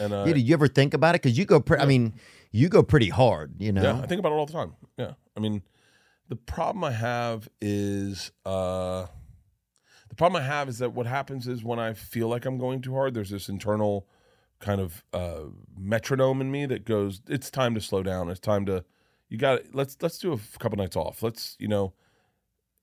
and 0.00 0.12
uh, 0.12 0.24
Yeah, 0.26 0.34
did 0.34 0.42
you 0.42 0.54
ever 0.54 0.68
think 0.68 0.94
about 0.94 1.14
it? 1.14 1.22
Because 1.22 1.36
you 1.36 1.44
go, 1.44 1.60
pre- 1.60 1.78
I 1.78 1.86
mean, 1.86 2.14
you 2.52 2.68
go 2.68 2.82
pretty 2.82 3.08
hard. 3.08 3.54
You 3.60 3.72
know. 3.72 3.82
yeah, 3.82 4.00
I 4.00 4.06
think 4.06 4.20
about 4.20 4.32
it 4.32 4.36
all 4.36 4.46
the 4.46 4.52
time. 4.52 4.74
Yeah, 4.96 5.14
I 5.36 5.40
mean, 5.40 5.62
the 6.28 6.36
problem 6.36 6.84
I 6.84 6.92
have 6.92 7.48
is 7.60 8.30
uh, 8.44 9.06
the 10.08 10.14
problem 10.14 10.42
I 10.42 10.44
have 10.44 10.68
is 10.68 10.78
that 10.78 10.90
what 10.92 11.06
happens 11.06 11.48
is 11.48 11.64
when 11.64 11.78
I 11.78 11.94
feel 11.94 12.28
like 12.28 12.44
I'm 12.44 12.58
going 12.58 12.80
too 12.80 12.94
hard, 12.94 13.14
there's 13.14 13.30
this 13.30 13.48
internal 13.48 14.06
kind 14.60 14.80
of 14.80 15.04
uh, 15.12 15.44
metronome 15.76 16.40
in 16.40 16.50
me 16.50 16.66
that 16.66 16.84
goes, 16.84 17.20
"It's 17.28 17.50
time 17.50 17.74
to 17.74 17.80
slow 17.80 18.02
down. 18.02 18.28
It's 18.30 18.40
time 18.40 18.66
to 18.66 18.84
you 19.28 19.38
got 19.38 19.60
let's 19.74 19.96
let's 20.00 20.18
do 20.18 20.32
a 20.32 20.38
couple 20.58 20.78
nights 20.78 20.96
off. 20.96 21.22
Let's 21.22 21.56
you 21.58 21.68
know." 21.68 21.92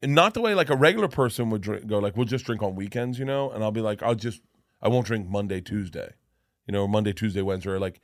And 0.01 0.13
not 0.13 0.33
the 0.33 0.41
way 0.41 0.53
like 0.53 0.69
a 0.69 0.75
regular 0.75 1.07
person 1.07 1.49
would 1.49 1.61
drink, 1.61 1.87
go 1.87 1.97
like 1.99 2.15
we'll 2.15 2.25
just 2.25 2.45
drink 2.45 2.61
on 2.61 2.75
weekends, 2.75 3.17
you 3.17 3.25
know, 3.25 3.49
and 3.49 3.63
I'll 3.63 3.71
be 3.71 3.81
like 3.81 4.03
I'll 4.03 4.13
just 4.13 4.41
I 4.85 4.87
won't 4.87 5.07
drink 5.07 5.27
Monday, 5.27 5.61
Tuesday, 5.61 6.13
you 6.67 6.71
know, 6.71 6.83
or 6.83 6.87
Monday, 6.87 7.11
Tuesday, 7.11 7.41
Wednesday. 7.41 7.71
Or 7.71 7.79
like 7.79 8.01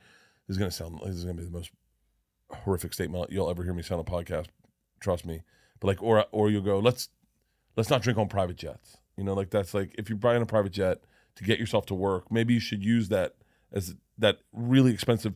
this 0.48 0.56
is 0.56 0.58
gonna 0.58 0.72
sound 0.72 0.98
this 1.04 1.14
is 1.14 1.24
gonna 1.24 1.38
be 1.38 1.44
the 1.44 1.50
most 1.50 1.70
horrific 2.50 2.92
statement 2.92 3.30
you'll 3.30 3.48
ever 3.48 3.62
hear 3.62 3.72
me 3.72 3.82
say 3.82 3.94
on 3.94 4.00
a 4.00 4.04
podcast. 4.04 4.46
Trust 5.00 5.24
me. 5.24 5.42
But 5.78 5.86
like, 5.86 6.02
or 6.02 6.26
or 6.32 6.50
you'll 6.50 6.62
go, 6.62 6.80
let's 6.80 7.08
let's 7.76 7.88
not 7.88 8.02
drink 8.02 8.18
on 8.18 8.28
private 8.28 8.56
jets. 8.56 8.98
You 9.16 9.22
know, 9.22 9.32
like 9.32 9.50
that's 9.50 9.74
like 9.74 9.94
if 9.96 10.08
you're 10.08 10.18
buying 10.18 10.42
a 10.42 10.46
private 10.46 10.72
jet 10.72 10.98
to 11.36 11.44
get 11.44 11.60
yourself 11.60 11.86
to 11.86 11.94
work, 11.94 12.30
maybe 12.32 12.52
you 12.52 12.60
should 12.60 12.84
use 12.84 13.08
that 13.10 13.36
as 13.72 13.94
that 14.18 14.38
really 14.52 14.92
expensive 14.92 15.34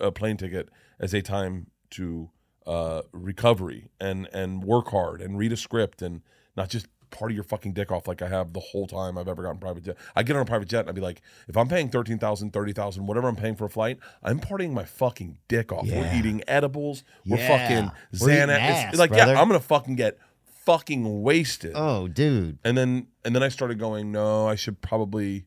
uh, 0.00 0.10
plane 0.10 0.36
ticket 0.36 0.68
as 1.00 1.14
a 1.14 1.22
time 1.22 1.68
to 1.90 2.30
uh, 2.66 3.02
recovery 3.12 3.88
and 3.98 4.28
and 4.32 4.62
work 4.62 4.88
hard 4.88 5.22
and 5.22 5.38
read 5.38 5.52
a 5.52 5.56
script 5.56 6.02
and 6.02 6.20
not 6.54 6.68
just 6.68 6.86
party 7.12 7.34
your 7.34 7.44
fucking 7.44 7.72
dick 7.74 7.92
off 7.92 8.08
like 8.08 8.20
I 8.22 8.28
have 8.28 8.52
the 8.52 8.60
whole 8.60 8.86
time 8.88 9.16
I've 9.16 9.28
ever 9.28 9.42
gotten 9.42 9.58
private 9.58 9.84
jet. 9.84 9.96
I 10.16 10.22
get 10.24 10.34
on 10.34 10.42
a 10.42 10.44
private 10.44 10.68
jet 10.68 10.80
and 10.80 10.88
I'd 10.88 10.94
be 10.96 11.00
like, 11.00 11.22
if 11.46 11.56
I'm 11.56 11.68
paying 11.68 11.88
13,000, 11.88 12.50
30,000, 12.52 13.06
whatever 13.06 13.28
I'm 13.28 13.36
paying 13.36 13.54
for 13.54 13.66
a 13.66 13.70
flight, 13.70 13.98
I'm 14.22 14.40
partying 14.40 14.72
my 14.72 14.84
fucking 14.84 15.38
dick 15.48 15.70
off. 15.72 15.86
We're 15.86 16.12
eating 16.14 16.42
edibles. 16.48 17.04
We're 17.24 17.38
Yeah. 17.38 17.48
fucking 17.58 17.90
We're 18.20 18.30
eating 18.30 18.46
Xanax. 18.48 18.88
It's 18.90 18.98
like, 18.98 19.10
brother. 19.10 19.32
yeah, 19.34 19.40
I'm 19.40 19.48
going 19.48 19.60
to 19.60 19.66
fucking 19.66 19.94
get 19.96 20.18
fucking 20.64 21.22
wasted. 21.22 21.72
Oh, 21.74 22.08
dude. 22.08 22.58
And 22.64 22.76
then 22.76 23.06
and 23.24 23.34
then 23.34 23.42
I 23.42 23.48
started 23.48 23.78
going, 23.78 24.10
no, 24.12 24.46
I 24.48 24.54
should 24.54 24.80
probably 24.80 25.46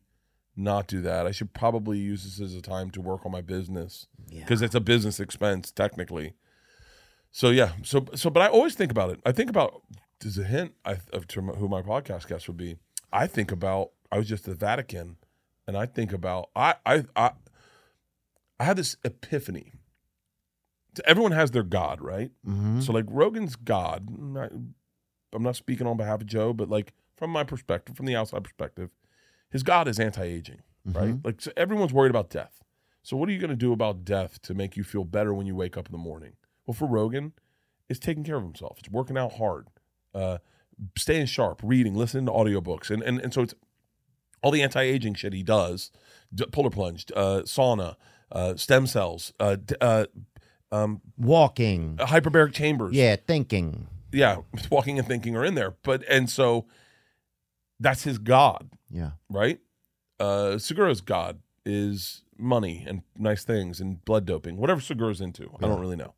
not 0.56 0.86
do 0.86 1.02
that. 1.02 1.26
I 1.26 1.30
should 1.32 1.52
probably 1.52 1.98
use 1.98 2.24
this 2.24 2.40
as 2.40 2.54
a 2.54 2.62
time 2.62 2.90
to 2.92 3.00
work 3.00 3.26
on 3.26 3.32
my 3.32 3.42
business 3.42 4.06
because 4.30 4.62
it's 4.62 4.74
a 4.74 4.80
business 4.80 5.20
expense 5.20 5.70
technically. 5.70 6.34
So 7.30 7.50
yeah, 7.50 7.72
so 7.82 8.06
so 8.14 8.30
but 8.30 8.40
I 8.42 8.46
always 8.48 8.74
think 8.74 8.90
about 8.90 9.10
it. 9.10 9.20
I 9.26 9.32
think 9.32 9.50
about 9.50 9.82
there's 10.20 10.38
a 10.38 10.44
hint 10.44 10.74
I, 10.84 10.98
of 11.12 11.26
to 11.28 11.40
who 11.40 11.68
my 11.68 11.82
podcast 11.82 12.28
guest 12.28 12.48
would 12.48 12.56
be. 12.56 12.76
I 13.12 13.26
think 13.26 13.52
about 13.52 13.90
I 14.10 14.18
was 14.18 14.28
just 14.28 14.46
at 14.48 14.58
the 14.58 14.66
Vatican, 14.66 15.16
and 15.66 15.76
I 15.76 15.86
think 15.86 16.12
about 16.12 16.50
I 16.56 16.74
I 16.84 17.04
I 17.14 17.32
I 18.58 18.64
had 18.64 18.76
this 18.76 18.96
epiphany. 19.04 19.72
Everyone 21.04 21.32
has 21.32 21.50
their 21.50 21.62
God, 21.62 22.00
right? 22.00 22.30
Mm-hmm. 22.46 22.80
So 22.80 22.92
like 22.92 23.04
Rogan's 23.08 23.54
God, 23.54 24.08
I'm 24.08 24.32
not, 24.32 24.52
I'm 25.34 25.42
not 25.42 25.56
speaking 25.56 25.86
on 25.86 25.98
behalf 25.98 26.22
of 26.22 26.26
Joe, 26.26 26.54
but 26.54 26.70
like 26.70 26.94
from 27.16 27.30
my 27.30 27.44
perspective, 27.44 27.96
from 27.96 28.06
the 28.06 28.16
outside 28.16 28.44
perspective, 28.44 28.90
his 29.50 29.62
God 29.62 29.88
is 29.88 30.00
anti-aging, 30.00 30.62
right? 30.86 31.16
Like 31.22 31.42
so 31.42 31.52
everyone's 31.56 31.92
worried 31.92 32.10
about 32.10 32.30
death. 32.30 32.62
So 33.02 33.16
what 33.16 33.28
are 33.28 33.32
you 33.32 33.38
going 33.38 33.50
to 33.50 33.56
do 33.56 33.72
about 33.72 34.04
death 34.04 34.40
to 34.42 34.54
make 34.54 34.76
you 34.76 34.82
feel 34.82 35.04
better 35.04 35.32
when 35.34 35.46
you 35.46 35.54
wake 35.54 35.76
up 35.76 35.86
in 35.86 35.92
the 35.92 35.98
morning? 35.98 36.32
Well, 36.66 36.74
for 36.74 36.88
Rogan, 36.88 37.34
it's 37.88 38.00
taking 38.00 38.24
care 38.24 38.36
of 38.36 38.42
himself. 38.42 38.78
It's 38.78 38.90
working 38.90 39.16
out 39.16 39.34
hard, 39.34 39.68
uh, 40.16 40.38
staying 40.96 41.26
sharp, 41.26 41.60
reading, 41.62 41.94
listening 41.94 42.26
to 42.26 42.32
audiobooks, 42.32 42.90
and 42.90 43.02
and 43.02 43.20
and 43.20 43.32
so 43.34 43.42
it's 43.42 43.54
all 44.42 44.50
the 44.50 44.62
anti-aging 44.62 45.14
shit 45.14 45.32
he 45.32 45.42
does, 45.42 45.90
d- 46.34 46.44
polar 46.52 46.70
plunge, 46.70 47.06
uh, 47.16 47.42
sauna, 47.44 47.96
uh, 48.32 48.54
stem 48.56 48.86
cells, 48.86 49.32
uh, 49.40 49.56
d- 49.56 49.74
uh, 49.80 50.06
um, 50.72 51.00
Walking. 51.16 51.96
hyperbaric 51.98 52.52
chambers 52.52 52.94
Yeah, 52.94 53.16
thinking. 53.16 53.86
yeah, 54.12 54.38
walking 54.70 54.98
and 54.98 55.06
thinking 55.08 55.36
are 55.36 55.44
in 55.44 55.54
there. 55.54 55.74
But 55.82 56.04
and 56.08 56.28
so 56.30 56.66
that's 57.80 58.04
his 58.04 58.18
god, 58.18 58.70
Yeah. 58.90 59.12
right? 59.30 59.60
Uh 60.18 60.56
Segura's 60.58 61.00
god 61.02 61.40
is 61.64 62.22
money 62.38 62.84
and 62.86 63.02
nice 63.18 63.44
things 63.44 63.80
and 63.80 64.04
blood 64.04 64.24
doping, 64.26 64.56
whatever 64.56 64.80
Segura's 64.80 65.20
into. 65.20 65.50
I 65.58 65.66
don't 65.66 65.80
really 65.80 65.96
know. 65.96 66.14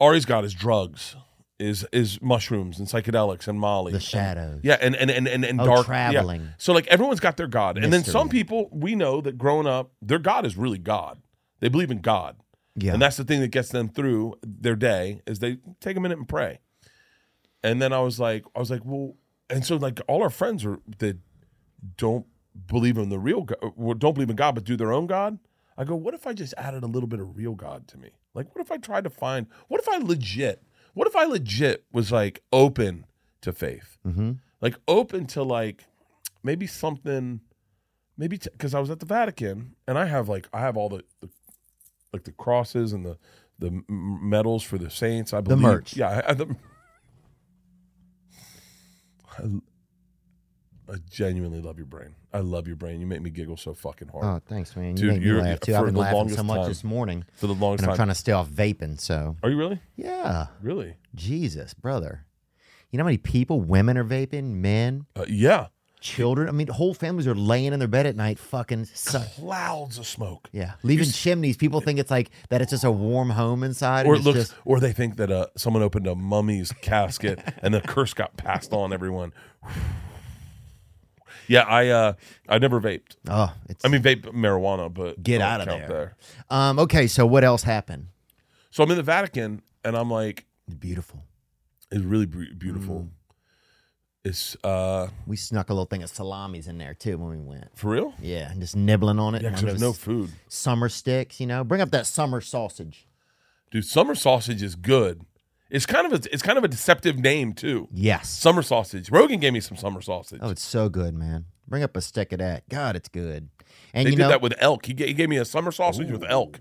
Ari's 0.00 0.24
god 0.24 0.44
is 0.44 0.54
drugs, 0.54 1.14
is 1.62 1.86
is 1.92 2.20
mushrooms 2.20 2.78
and 2.78 2.88
psychedelics 2.88 3.46
and 3.48 3.58
Molly. 3.60 3.92
The 3.92 3.96
And- 3.96 4.02
shadows. 4.04 4.60
yeah, 4.62 4.76
and 4.80 4.94
and 4.96 5.10
and 5.10 5.26
and, 5.28 5.44
and 5.44 5.60
Oh, 5.60 5.64
dark 5.66 5.78
yeah. 5.88 6.10
traveling. 6.12 6.48
So 6.58 6.72
like 6.72 6.86
everyone's 6.88 7.20
got 7.20 7.36
their 7.36 7.46
god, 7.46 7.76
and 7.76 7.84
then 7.92 8.00
Mystery. 8.00 8.12
some 8.12 8.28
people 8.28 8.68
we 8.72 8.94
know 8.94 9.20
that 9.20 9.38
growing 9.38 9.66
up, 9.66 9.92
their 10.02 10.18
god 10.18 10.44
is 10.46 10.56
really 10.56 10.78
God. 10.78 11.22
They 11.60 11.68
believe 11.68 11.90
in 11.90 12.00
God. 12.00 12.36
Yeah. 12.74 12.92
And 12.94 13.02
that's 13.02 13.16
the 13.16 13.24
thing 13.24 13.40
that 13.40 13.48
gets 13.48 13.68
them 13.68 13.88
through 13.88 14.34
their 14.42 14.76
day 14.76 15.20
is 15.26 15.38
they 15.38 15.58
take 15.80 15.96
a 15.96 16.00
minute 16.00 16.18
and 16.18 16.26
pray. 16.28 16.58
And 17.62 17.80
then 17.80 17.92
I 17.92 18.00
was 18.00 18.18
like, 18.18 18.44
I 18.56 18.58
was 18.60 18.70
like, 18.70 18.80
well, 18.84 19.14
and 19.50 19.64
so 19.64 19.76
like 19.76 20.00
all 20.08 20.22
our 20.22 20.30
friends 20.30 20.64
are 20.64 20.78
that 20.98 21.18
don't 21.96 22.26
believe 22.66 22.98
in 22.98 23.08
the 23.08 23.18
real 23.18 23.42
God, 23.42 23.58
well, 23.76 23.94
don't 23.94 24.14
believe 24.14 24.30
in 24.30 24.36
God, 24.36 24.54
but 24.54 24.64
do 24.64 24.76
their 24.76 24.92
own 24.92 25.06
God. 25.06 25.38
I 25.76 25.84
go, 25.84 25.94
what 25.94 26.14
if 26.14 26.26
I 26.26 26.32
just 26.32 26.54
added 26.56 26.82
a 26.82 26.86
little 26.86 27.06
bit 27.08 27.20
of 27.20 27.36
real 27.36 27.54
God 27.54 27.88
to 27.88 27.98
me? 27.98 28.10
Like, 28.34 28.54
what 28.54 28.62
if 28.64 28.70
I 28.72 28.76
tried 28.78 29.04
to 29.04 29.10
find, 29.10 29.46
what 29.68 29.80
if 29.80 29.88
I 29.88 29.98
legit, 29.98 30.62
what 30.94 31.06
if 31.06 31.16
I 31.16 31.24
legit 31.24 31.84
was 31.92 32.12
like 32.12 32.42
open 32.52 33.06
to 33.42 33.52
faith? 33.52 33.98
Mm-hmm. 34.06 34.32
Like 34.60 34.76
open 34.86 35.26
to 35.28 35.42
like 35.42 35.86
maybe 36.42 36.66
something, 36.66 37.40
maybe 38.16 38.38
because 38.38 38.74
I 38.74 38.80
was 38.80 38.90
at 38.90 39.00
the 39.00 39.06
Vatican 39.06 39.74
and 39.86 39.98
I 39.98 40.06
have 40.06 40.28
like, 40.28 40.48
I 40.52 40.60
have 40.60 40.76
all 40.76 40.88
the, 40.88 41.04
the 41.20 41.28
like 42.12 42.24
the 42.24 42.32
crosses 42.32 42.92
and 42.92 43.04
the, 43.06 43.16
the 43.58 43.82
medals 43.88 44.62
for 44.62 44.76
the 44.78 44.90
saints. 44.90 45.32
I 45.32 45.40
believe 45.40 45.60
merch. 45.60 45.96
Yeah, 45.96 46.22
I, 46.26 46.30
I, 46.30 46.34
the, 46.34 46.46
I, 49.38 49.42
I 50.92 50.96
genuinely 51.10 51.60
love 51.62 51.78
your 51.78 51.86
brain. 51.86 52.14
I 52.34 52.40
love 52.40 52.66
your 52.66 52.76
brain. 52.76 53.00
You 53.00 53.06
make 53.06 53.22
me 53.22 53.30
giggle 53.30 53.56
so 53.56 53.72
fucking 53.72 54.08
hard. 54.08 54.24
Oh, 54.24 54.40
thanks, 54.46 54.76
man. 54.76 54.90
You 54.90 54.94
Dude, 54.94 55.12
make 55.12 55.20
me 55.20 55.26
you're- 55.26 55.40
laugh 55.42 55.60
too. 55.60 55.74
I've 55.74 55.84
been 55.86 55.94
the 55.94 56.00
laughing 56.00 56.28
so 56.30 56.42
much 56.42 56.58
time. 56.60 56.68
this 56.68 56.84
morning, 56.84 57.24
for 57.34 57.46
the 57.46 57.54
longest 57.54 57.82
and 57.84 57.90
I'm 57.90 57.96
time. 57.96 58.06
trying 58.06 58.14
to 58.14 58.20
stay 58.20 58.32
off 58.32 58.48
vaping. 58.48 59.00
So 59.00 59.36
Are 59.42 59.48
you 59.50 59.56
really? 59.56 59.80
yeah, 59.96 60.46
Really? 60.60 60.96
Jesus, 61.14 61.72
brother. 61.74 62.26
You 62.90 62.98
know 62.98 63.04
how 63.04 63.08
many 63.08 63.18
people, 63.18 63.60
women 63.62 63.96
are 63.96 64.04
vaping, 64.04 64.56
men. 64.56 65.06
Uh, 65.16 65.24
yeah. 65.28 65.68
children. 66.00 66.48
I 66.48 66.52
mean, 66.52 66.66
whole 66.66 66.92
families 66.94 67.26
are 67.28 67.34
laying 67.34 67.72
in 67.72 67.78
their 67.78 67.86
bed 67.88 68.06
at 68.06 68.16
night, 68.16 68.38
fucking. 68.38 68.86
Su- 68.86 69.18
Clouds 69.36 69.96
of 69.98 70.06
smoke. 70.06 70.48
yeah, 70.52 70.72
leaving 70.82 71.08
chimneys. 71.08 71.56
People 71.56 71.80
think 71.80 71.98
it's 72.00 72.10
like 72.10 72.30
that. 72.50 72.60
It's 72.60 72.70
just 72.72 72.82
a 72.84 72.90
warm 72.90 73.30
home 73.30 73.62
inside. 73.62 74.04
Or 74.06 74.16
it 74.16 74.22
looks, 74.22 74.38
just, 74.40 74.54
or 74.66 74.80
they 74.80 74.92
think 74.92 75.16
that 75.16 75.30
uh, 75.30 75.46
someone 75.56 75.82
opened 75.82 76.06
a 76.08 76.14
mummy's 76.16 76.72
casket 76.82 77.38
and 77.62 77.72
the 77.72 77.80
curse 77.80 78.12
got 78.14 78.36
passed 78.36 78.72
on 78.72 78.92
everyone. 78.92 79.32
Yeah, 81.52 81.62
I 81.62 81.88
uh, 81.88 82.12
I 82.48 82.58
never 82.58 82.80
vaped. 82.80 83.16
oh, 83.28 83.52
it's. 83.68 83.84
I 83.84 83.88
mean, 83.88 84.02
vape 84.02 84.22
marijuana, 84.32 84.92
but 84.92 85.22
Get 85.22 85.40
out 85.40 85.60
of 85.60 85.68
count 85.68 85.88
there. 85.88 86.16
um. 86.50 86.78
Okay, 86.78 87.06
so 87.06 87.26
what 87.26 87.44
else 87.44 87.62
happened? 87.62 88.06
So 88.70 88.82
I'm 88.82 88.90
in 88.90 88.96
the 88.96 89.02
Vatican, 89.02 89.60
and 89.84 89.94
I'm 89.96 90.10
like, 90.10 90.46
Beautiful. 90.78 91.22
it's 91.90 92.02
really 92.04 92.26
beautiful. 92.26 93.00
Mm. 93.00 93.08
It's 94.24 94.56
uh, 94.64 95.08
We 95.26 95.36
snuck 95.36 95.68
a 95.68 95.74
little 95.74 95.84
thing 95.86 96.02
of 96.04 96.08
salamis 96.08 96.68
in 96.68 96.78
there 96.78 96.94
too 96.94 97.18
when 97.18 97.30
we 97.30 97.44
went. 97.44 97.68
for 97.76 97.90
real. 97.90 98.14
Yeah, 98.20 98.50
and 98.50 98.60
just 98.60 98.76
nibbling 98.76 99.18
on 99.18 99.34
it. 99.34 99.42
Yeah, 99.42 99.50
there's 99.50 99.80
no 99.80 99.92
food, 99.92 100.30
summer 100.48 100.88
sticks. 100.88 101.40
You 101.40 101.46
know, 101.48 101.64
bring 101.64 101.80
up 101.80 101.90
that 101.90 102.06
summer 102.06 102.40
sausage. 102.40 103.06
dude. 103.70 103.84
Summer 103.84 104.14
sausage 104.14 104.62
is 104.62 104.74
good. 104.76 105.22
It's 105.72 105.86
kind 105.86 106.06
of 106.06 106.12
a, 106.24 106.32
it's 106.32 106.42
kind 106.42 106.58
of 106.58 106.64
a 106.64 106.68
deceptive 106.68 107.18
name 107.18 107.54
too. 107.54 107.88
Yes. 107.92 108.28
Summer 108.28 108.62
sausage. 108.62 109.10
Rogan 109.10 109.40
gave 109.40 109.52
me 109.54 109.60
some 109.60 109.76
summer 109.76 110.00
sausage. 110.02 110.38
Oh, 110.42 110.50
it's 110.50 110.62
so 110.62 110.88
good, 110.88 111.14
man. 111.14 111.46
Bring 111.66 111.82
up 111.82 111.96
a 111.96 112.00
stick 112.02 112.30
of 112.32 112.38
that. 112.40 112.68
God, 112.68 112.94
it's 112.94 113.08
good. 113.08 113.48
And 113.94 114.06
they 114.06 114.10
you 114.10 114.16
did 114.16 114.22
know, 114.24 114.28
that 114.28 114.42
with 114.42 114.52
elk. 114.58 114.84
He 114.86 114.92
gave, 114.92 115.08
he 115.08 115.14
gave 115.14 115.28
me 115.30 115.38
a 115.38 115.44
summer 115.46 115.72
sausage 115.72 116.10
with 116.10 116.24
elk. 116.28 116.60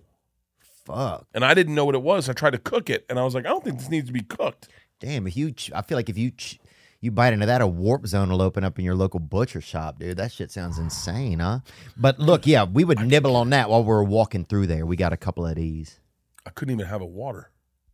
fuck, 0.86 1.28
and 1.34 1.44
I 1.44 1.54
didn't 1.54 1.76
know 1.76 1.86
what 1.86 1.96
it 1.96 2.02
was. 2.02 2.30
I 2.30 2.34
tried 2.34 2.52
to 2.52 2.58
cook 2.58 2.90
it, 2.90 3.06
and 3.10 3.20
I 3.20 3.24
was 3.24 3.36
like, 3.36 3.46
I 3.46 3.50
don't 3.50 3.64
think 3.64 3.78
this 3.80 3.90
needs 3.90 4.08
to 4.08 4.14
be 4.14 4.22
cooked. 4.22 4.70
damn. 5.00 5.28
If 5.28 5.36
you, 5.36 5.52
ch- 5.52 5.72
I 5.76 5.82
feel 5.82 5.98
like 5.98 6.10
if 6.10 6.18
you, 6.18 6.32
ch- 6.32 6.60
you 7.02 7.12
bite 7.12 7.34
into 7.34 7.46
that, 7.48 7.62
a 7.62 7.68
warp 7.68 8.08
zone 8.08 8.30
will 8.30 8.42
open 8.42 8.64
up 8.64 8.80
in 8.80 8.86
your 8.86 8.96
local 8.96 9.20
butcher 9.20 9.60
shop, 9.60 10.00
dude. 10.00 10.18
That 10.18 10.32
shit 10.32 10.52
sounds 10.52 10.78
insane, 10.78 11.40
huh? 11.40 11.60
But 11.98 12.20
look, 12.20 12.48
yeah, 12.48 12.64
we 12.64 12.86
would 12.86 13.00
nibble 13.02 13.36
on 13.36 13.50
that 13.50 13.70
while 13.70 13.82
we 13.84 13.88
were 13.90 14.04
walking 14.04 14.46
through 14.46 14.68
there. 14.68 14.86
We 14.86 14.96
got 14.96 15.12
a 15.12 15.18
couple 15.18 15.46
of 15.46 15.56
these. 15.56 16.00
I 16.46 16.52
couldn't 16.52 16.74
even 16.74 16.86
have 16.88 17.02
a 17.02 17.06
water. 17.06 17.52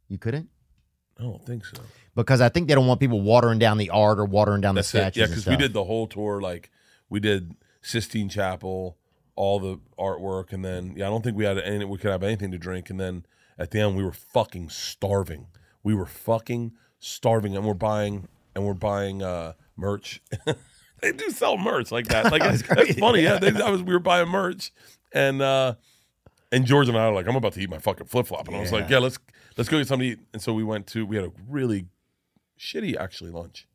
You 0.09 0.18
couldn't. 0.18 0.49
I 1.20 1.24
don't 1.24 1.45
think 1.45 1.65
so. 1.65 1.78
Because 2.15 2.41
I 2.41 2.49
think 2.49 2.68
they 2.68 2.76
don't 2.76 2.88
want 2.88 2.99
people 2.99 3.22
watering 3.22 3.59
down 3.59 3.78
the 3.78 3.89
art 3.89 4.20
or 4.20 4.26
watering 4.26 4.61
down 4.61 4.76
That's 4.76 4.91
the 4.91 4.99
it. 4.99 5.01
statues. 5.01 5.20
Yeah, 5.20 5.28
because 5.28 5.47
we 5.47 5.55
did 5.55 5.74
the 5.74 5.84
whole 5.84 6.07
tour. 6.07 6.41
Like 6.41 6.72
we 7.09 7.20
did 7.20 7.55
Sistine 7.82 8.30
Chapel, 8.30 8.97
all 9.36 9.59
the 9.59 9.80
artwork, 9.99 10.51
and 10.53 10.65
then 10.65 10.93
yeah, 10.95 11.07
I 11.07 11.09
don't 11.09 11.24
think 11.24 11.38
we 11.38 11.45
had 11.45 11.57
any. 11.59 11.86
We 11.86 11.97
could 11.97 12.11
have 12.11 12.24
anything 12.24 12.51
to 12.51 12.57
drink, 12.57 12.89
and 12.89 12.99
then 12.99 13.26
at 13.57 13.72
the 13.72 13.80
end 13.80 13.95
we 13.95 14.03
were 14.03 14.11
fucking 14.11 14.70
starving. 14.70 15.47
We 15.84 15.93
were 15.93 16.05
fucking 16.05 16.74
starving, 16.99 17.55
and 17.55 17.65
we're 17.65 17.74
buying 17.74 18.28
and 18.57 18.65
we're 18.65 18.74
buying 18.74 19.22
uh, 19.22 19.53
merch. 19.78 20.22
they 21.01 21.11
do 21.11 21.30
sell 21.30 21.57
merch 21.57 21.91
like 21.91 22.07
that. 22.07 22.32
Like 22.32 22.41
it's, 22.45 22.63
it's 22.68 22.99
funny. 22.99 23.22
Yeah, 23.22 23.38
they, 23.38 23.49
I 23.63 23.70
was 23.70 23.84
we 23.84 23.93
were 23.93 23.99
buying 23.99 24.28
merch, 24.30 24.72
and 25.13 25.41
uh, 25.41 25.76
and 26.51 26.65
George 26.65 26.89
and 26.89 26.97
I 26.97 27.07
were 27.07 27.15
like, 27.15 27.28
I'm 27.28 27.36
about 27.36 27.53
to 27.53 27.61
eat 27.61 27.70
my 27.70 27.78
fucking 27.78 28.07
flip 28.07 28.28
flop, 28.28 28.47
and 28.47 28.57
I 28.57 28.59
was 28.59 28.72
like, 28.72 28.89
yeah, 28.89 28.97
let's 28.97 29.20
let's 29.58 29.70
go 29.70 29.78
get 29.78 29.88
something 29.88 30.08
to 30.10 30.14
eat. 30.14 30.20
And 30.34 30.41
so 30.41 30.53
we 30.53 30.64
went 30.64 30.88
to 30.88 31.05
we 31.05 31.16
had 31.16 31.26
a 31.26 31.32
really 31.47 31.86
shitty 32.60 32.95
actually 32.97 33.32
lunch, 33.32 33.68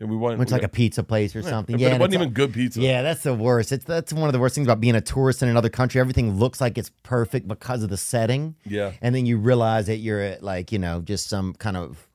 and 0.00 0.08
we 0.10 0.16
went. 0.16 0.38
Went 0.38 0.48
to 0.48 0.54
we 0.54 0.56
like 0.56 0.62
a 0.64 0.68
got- 0.68 0.72
pizza 0.72 1.02
place 1.02 1.34
or 1.36 1.42
something. 1.42 1.74
but 1.74 1.80
Yeah, 1.80 1.88
it 1.88 1.90
and 1.92 2.00
wasn't 2.00 2.14
it's 2.14 2.22
even 2.22 2.32
good 2.34 2.52
pizza. 2.52 2.80
Yeah, 2.80 3.02
that's 3.02 3.22
the 3.22 3.34
worst. 3.34 3.72
It's 3.72 3.84
that's 3.84 4.12
one 4.12 4.28
of 4.28 4.32
the 4.32 4.38
worst 4.38 4.54
things 4.54 4.66
about 4.66 4.80
being 4.80 4.94
a 4.94 5.00
tourist 5.00 5.42
in 5.42 5.48
another 5.48 5.68
country. 5.70 6.00
Everything 6.00 6.36
looks 6.38 6.60
like 6.60 6.78
it's 6.78 6.90
perfect 7.02 7.46
because 7.48 7.82
of 7.82 7.90
the 7.90 7.96
setting. 7.96 8.54
Yeah. 8.64 8.92
And 9.02 9.14
then 9.14 9.26
you 9.26 9.38
realize 9.38 9.86
that 9.86 9.96
you're 9.98 10.20
at 10.20 10.42
like, 10.42 10.72
you 10.72 10.78
know, 10.78 11.00
just 11.02 11.28
some 11.28 11.54
kind 11.54 11.76
of 11.76 12.08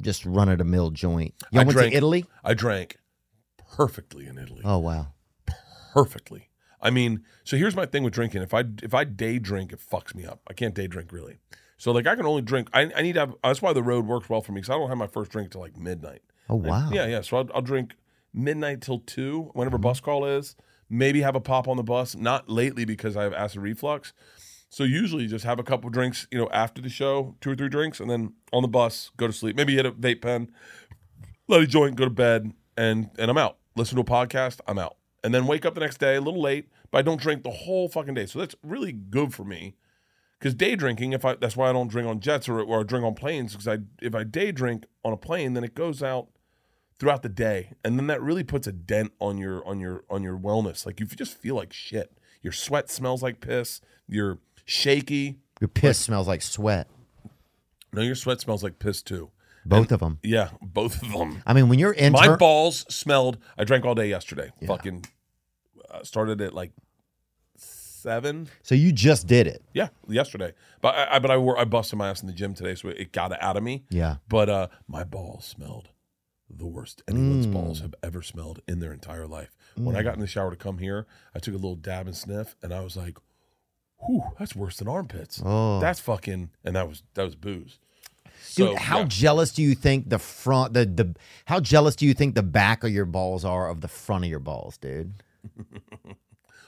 just 0.00 0.24
run 0.24 0.48
of 0.48 0.58
the 0.58 0.64
mill 0.64 0.90
joint. 0.90 1.34
You 1.50 1.60
I 1.60 1.64
went 1.64 1.76
drank- 1.76 1.90
to 1.92 1.96
Italy? 1.96 2.24
I 2.44 2.54
drank 2.54 2.96
perfectly 3.76 4.26
in 4.26 4.38
Italy. 4.38 4.62
Oh 4.64 4.78
wow. 4.78 5.08
Perfectly. 5.92 6.48
I 6.80 6.90
mean, 6.90 7.22
so 7.44 7.56
here's 7.56 7.76
my 7.76 7.86
thing 7.86 8.02
with 8.02 8.12
drinking. 8.14 8.42
If 8.42 8.54
I 8.54 8.64
if 8.82 8.94
I 8.94 9.04
day 9.04 9.38
drink, 9.38 9.72
it 9.72 9.78
fucks 9.80 10.14
me 10.14 10.24
up. 10.24 10.40
I 10.48 10.52
can't 10.52 10.74
day 10.74 10.86
drink 10.86 11.12
really. 11.12 11.38
So 11.82 11.90
like 11.90 12.06
I 12.06 12.14
can 12.14 12.26
only 12.26 12.42
drink. 12.42 12.68
I, 12.72 12.92
I 12.94 13.02
need 13.02 13.14
to 13.14 13.18
have. 13.18 13.34
That's 13.42 13.60
why 13.60 13.72
the 13.72 13.82
road 13.82 14.06
works 14.06 14.28
well 14.28 14.40
for 14.40 14.52
me 14.52 14.60
because 14.60 14.70
I 14.70 14.74
don't 14.74 14.88
have 14.88 14.98
my 14.98 15.08
first 15.08 15.32
drink 15.32 15.50
till 15.50 15.62
like 15.62 15.76
midnight. 15.76 16.22
Oh 16.48 16.54
wow. 16.54 16.88
Yeah, 16.92 17.06
yeah. 17.06 17.22
So 17.22 17.38
I'll, 17.38 17.50
I'll 17.56 17.60
drink 17.60 17.96
midnight 18.32 18.82
till 18.82 19.00
two, 19.00 19.50
whenever 19.54 19.78
mm-hmm. 19.78 19.82
bus 19.82 19.98
call 19.98 20.24
is. 20.24 20.54
Maybe 20.88 21.22
have 21.22 21.34
a 21.34 21.40
pop 21.40 21.66
on 21.66 21.76
the 21.76 21.82
bus. 21.82 22.14
Not 22.14 22.48
lately 22.48 22.84
because 22.84 23.16
I 23.16 23.24
have 23.24 23.32
acid 23.32 23.62
reflux. 23.62 24.12
So 24.68 24.84
usually 24.84 25.26
just 25.26 25.44
have 25.44 25.58
a 25.58 25.64
couple 25.64 25.90
drinks, 25.90 26.28
you 26.30 26.38
know, 26.38 26.48
after 26.52 26.80
the 26.80 26.88
show, 26.88 27.34
two 27.40 27.50
or 27.50 27.56
three 27.56 27.68
drinks, 27.68 27.98
and 27.98 28.08
then 28.08 28.32
on 28.52 28.62
the 28.62 28.68
bus, 28.68 29.10
go 29.16 29.26
to 29.26 29.32
sleep. 29.32 29.56
Maybe 29.56 29.74
hit 29.74 29.84
a 29.84 29.90
vape 29.90 30.22
pen, 30.22 30.52
let 31.48 31.62
a 31.62 31.66
joint, 31.66 31.96
go 31.96 32.04
to 32.04 32.10
bed, 32.10 32.52
and 32.76 33.10
and 33.18 33.28
I'm 33.28 33.38
out. 33.38 33.56
Listen 33.74 33.96
to 33.96 34.02
a 34.02 34.04
podcast, 34.04 34.60
I'm 34.68 34.78
out, 34.78 34.98
and 35.24 35.34
then 35.34 35.48
wake 35.48 35.66
up 35.66 35.74
the 35.74 35.80
next 35.80 35.98
day 35.98 36.14
a 36.14 36.20
little 36.20 36.40
late, 36.40 36.68
but 36.92 36.98
I 36.98 37.02
don't 37.02 37.20
drink 37.20 37.42
the 37.42 37.50
whole 37.50 37.88
fucking 37.88 38.14
day. 38.14 38.26
So 38.26 38.38
that's 38.38 38.54
really 38.62 38.92
good 38.92 39.34
for 39.34 39.42
me. 39.42 39.74
Because 40.42 40.56
day 40.56 40.74
drinking, 40.74 41.12
if 41.12 41.24
I 41.24 41.36
that's 41.36 41.56
why 41.56 41.70
I 41.70 41.72
don't 41.72 41.86
drink 41.86 42.08
on 42.08 42.18
jets 42.18 42.48
or 42.48 42.60
or 42.60 42.82
drink 42.82 43.04
on 43.06 43.14
planes. 43.14 43.52
Because 43.52 43.68
I 43.68 43.78
if 44.00 44.12
I 44.12 44.24
day 44.24 44.50
drink 44.50 44.86
on 45.04 45.12
a 45.12 45.16
plane, 45.16 45.54
then 45.54 45.62
it 45.62 45.76
goes 45.76 46.02
out 46.02 46.30
throughout 46.98 47.22
the 47.22 47.28
day, 47.28 47.74
and 47.84 47.96
then 47.96 48.08
that 48.08 48.20
really 48.20 48.42
puts 48.42 48.66
a 48.66 48.72
dent 48.72 49.12
on 49.20 49.38
your 49.38 49.64
on 49.64 49.78
your 49.78 50.02
on 50.10 50.24
your 50.24 50.36
wellness. 50.36 50.84
Like 50.84 50.98
you 50.98 51.06
just 51.06 51.38
feel 51.38 51.54
like 51.54 51.72
shit. 51.72 52.18
Your 52.42 52.52
sweat 52.52 52.90
smells 52.90 53.22
like 53.22 53.40
piss. 53.40 53.80
You're 54.08 54.40
shaky. 54.64 55.38
Your 55.60 55.68
piss 55.68 56.00
smells 56.00 56.26
like 56.26 56.42
sweat. 56.42 56.88
No, 57.92 58.02
your 58.02 58.16
sweat 58.16 58.40
smells 58.40 58.64
like 58.64 58.80
piss 58.80 59.00
too. 59.00 59.30
Both 59.64 59.92
of 59.92 60.00
them. 60.00 60.18
Yeah, 60.24 60.50
both 60.60 61.00
of 61.04 61.12
them. 61.12 61.40
I 61.46 61.52
mean, 61.52 61.68
when 61.68 61.78
you're 61.78 61.92
in 61.92 62.14
My 62.14 62.34
balls 62.34 62.84
smelled. 62.92 63.38
I 63.56 63.62
drank 63.62 63.84
all 63.84 63.94
day 63.94 64.08
yesterday. 64.08 64.50
Yeah. 64.58 64.66
Fucking 64.66 65.04
uh, 65.88 66.02
started 66.02 66.40
at 66.40 66.52
like 66.52 66.72
seven. 68.02 68.48
so 68.62 68.74
you 68.74 68.92
just 68.92 69.26
did 69.26 69.46
it. 69.46 69.62
Yeah, 69.72 69.88
yesterday. 70.08 70.52
But 70.80 70.94
I, 70.94 71.16
I 71.16 71.18
but 71.18 71.30
I 71.30 71.36
wore 71.36 71.58
I 71.58 71.64
busted 71.64 71.98
my 71.98 72.10
ass 72.10 72.20
in 72.22 72.26
the 72.26 72.32
gym 72.34 72.54
today, 72.54 72.74
so 72.74 72.88
it 72.88 73.12
got 73.12 73.32
it 73.32 73.38
out 73.40 73.56
of 73.56 73.62
me. 73.62 73.84
Yeah. 73.90 74.16
But 74.28 74.48
uh, 74.48 74.68
my 74.88 75.04
balls 75.04 75.44
smelled 75.44 75.88
the 76.54 76.66
worst 76.66 77.02
anyone's 77.08 77.46
Mm. 77.46 77.52
balls 77.54 77.80
have 77.80 77.94
ever 78.02 78.20
smelled 78.20 78.60
in 78.68 78.80
their 78.80 78.92
entire 78.92 79.26
life. 79.26 79.56
When 79.74 79.96
I 79.96 80.02
got 80.02 80.14
in 80.14 80.20
the 80.20 80.26
shower 80.26 80.50
to 80.50 80.56
come 80.56 80.76
here, 80.78 81.06
I 81.34 81.38
took 81.38 81.54
a 81.54 81.56
little 81.56 81.76
dab 81.76 82.06
and 82.06 82.14
sniff, 82.14 82.56
and 82.62 82.74
I 82.74 82.80
was 82.80 82.94
like, 82.94 83.16
"Whew, 84.06 84.22
that's 84.38 84.54
worse 84.54 84.76
than 84.76 84.86
armpits. 84.88 85.40
Oh. 85.42 85.80
That's 85.80 85.98
fucking." 86.00 86.50
And 86.62 86.76
that 86.76 86.86
was 86.88 87.02
that 87.14 87.22
was 87.24 87.36
booze. 87.36 87.78
Dude, 88.54 88.68
So, 88.70 88.76
how 88.76 88.98
yeah. 89.00 89.04
jealous 89.08 89.52
do 89.52 89.62
you 89.62 89.74
think 89.74 90.10
the 90.10 90.18
front 90.18 90.74
the 90.74 90.84
the 90.84 91.14
how 91.46 91.58
jealous 91.60 91.96
do 91.96 92.04
you 92.04 92.12
think 92.12 92.34
the 92.34 92.42
back 92.42 92.84
of 92.84 92.90
your 92.90 93.06
balls 93.06 93.44
are 93.46 93.70
of 93.70 93.80
the 93.80 93.88
front 93.88 94.24
of 94.24 94.30
your 94.30 94.40
balls, 94.40 94.76
dude? 94.76 95.14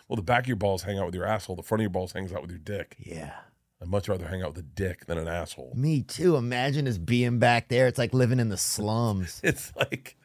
well, 0.08 0.16
the 0.16 0.22
back 0.22 0.44
of 0.44 0.48
your 0.48 0.56
balls 0.56 0.82
hang 0.82 0.98
out 0.98 1.06
with 1.06 1.14
your 1.14 1.26
asshole. 1.26 1.56
The 1.56 1.62
front 1.62 1.80
of 1.80 1.84
your 1.84 1.90
balls 1.90 2.12
hangs 2.12 2.32
out 2.32 2.42
with 2.42 2.50
your 2.50 2.58
dick. 2.60 2.96
Yeah. 2.98 3.32
I'd 3.80 3.88
much 3.88 4.08
rather 4.08 4.26
hang 4.26 4.42
out 4.42 4.54
with 4.54 4.58
a 4.58 4.62
dick 4.62 5.06
than 5.06 5.18
an 5.18 5.28
asshole. 5.28 5.72
Me 5.76 6.02
too. 6.02 6.36
Imagine 6.36 6.86
us 6.88 6.98
being 6.98 7.38
back 7.38 7.68
there. 7.68 7.86
It's 7.86 7.98
like 7.98 8.14
living 8.14 8.40
in 8.40 8.48
the 8.48 8.56
slums. 8.56 9.40
It's 9.44 9.72
like 9.76 10.16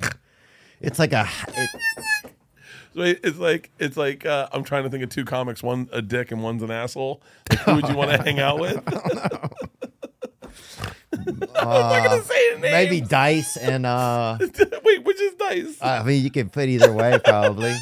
It's 0.80 0.98
like 0.98 1.12
a 1.12 1.28
it, 1.48 1.70
it's 3.24 3.38
like 3.38 3.70
it's 3.78 3.96
like 3.96 4.26
uh, 4.26 4.48
I'm 4.52 4.64
trying 4.64 4.82
to 4.82 4.90
think 4.90 5.04
of 5.04 5.10
two 5.10 5.24
comics, 5.24 5.62
one 5.62 5.88
a 5.92 6.02
dick 6.02 6.32
and 6.32 6.42
one's 6.42 6.62
an 6.62 6.70
asshole. 6.72 7.22
Like, 7.48 7.58
who 7.60 7.74
would 7.76 7.88
you 7.88 7.96
want 7.96 8.10
to 8.10 8.22
hang 8.22 8.40
out 8.40 8.58
with? 8.58 8.82
I'm 11.12 11.38
not 11.38 12.04
gonna 12.04 12.22
say 12.22 12.54
the 12.54 12.60
name. 12.60 12.74
Uh, 12.74 12.76
maybe 12.76 13.00
dice 13.00 13.56
and 13.56 13.86
uh 13.86 14.38
Wait, 14.84 15.04
which 15.04 15.20
is 15.20 15.34
Dice? 15.34 15.78
I 15.80 16.02
mean 16.02 16.24
you 16.24 16.30
can 16.30 16.48
fit 16.48 16.68
either 16.68 16.92
way 16.92 17.18
probably. 17.24 17.74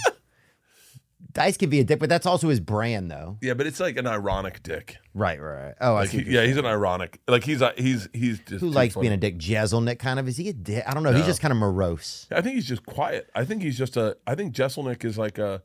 Dice 1.33 1.57
can 1.57 1.70
be 1.70 1.81
a 1.81 1.85
dick, 1.85 1.99
but 2.01 2.09
that's 2.09 2.26
also 2.26 2.49
his 2.49 2.61
brand 2.61 3.11
though. 3.11 3.39
yeah, 3.41 3.55
but 3.55 3.66
it's 3.66 3.78
like 3.81 3.97
an 3.97 4.07
ironic 4.07 4.62
dick. 4.62 4.97
Right, 5.14 5.41
right. 5.41 5.74
Oh, 5.81 5.95
I 5.95 6.01
Like, 6.01 6.09
see. 6.11 6.22
he- 6.24 6.33
yeah, 6.35 6.45
he's 6.45 6.57
an 6.57 6.66
ironic. 6.66 7.20
Like 7.28 7.45
he's 7.45 7.61
a, 7.62 7.72
he's 7.76 8.09
he's 8.12 8.39
just 8.41 8.61
Who 8.61 8.68
likes 8.70 8.95
funny. 8.95 9.05
being 9.05 9.14
a 9.14 9.16
dick? 9.16 9.39
Jeselnik 9.39 9.99
kind 9.99 10.18
of. 10.18 10.26
Is 10.28 10.37
he 10.37 10.49
a 10.49 10.53
dick? 10.53 10.83
I 10.87 10.95
don't 10.95 11.03
know. 11.03 11.12
He's 11.12 11.26
just 11.26 11.41
kind 11.41 11.53
of 11.53 11.59
morose. 11.59 12.26
I 12.33 12.41
think 12.41 12.55
he's 12.57 12.66
just 12.66 12.85
quiet. 12.87 13.31
I 13.35 13.45
think 13.45 13.62
he's 13.62 13.78
just 13.78 13.97
a. 13.97 14.16
I 14.26 14.35
think 14.35 14.55
Jeselnik 14.55 15.05
is 15.05 15.16
like 15.18 15.39
a. 15.39 15.62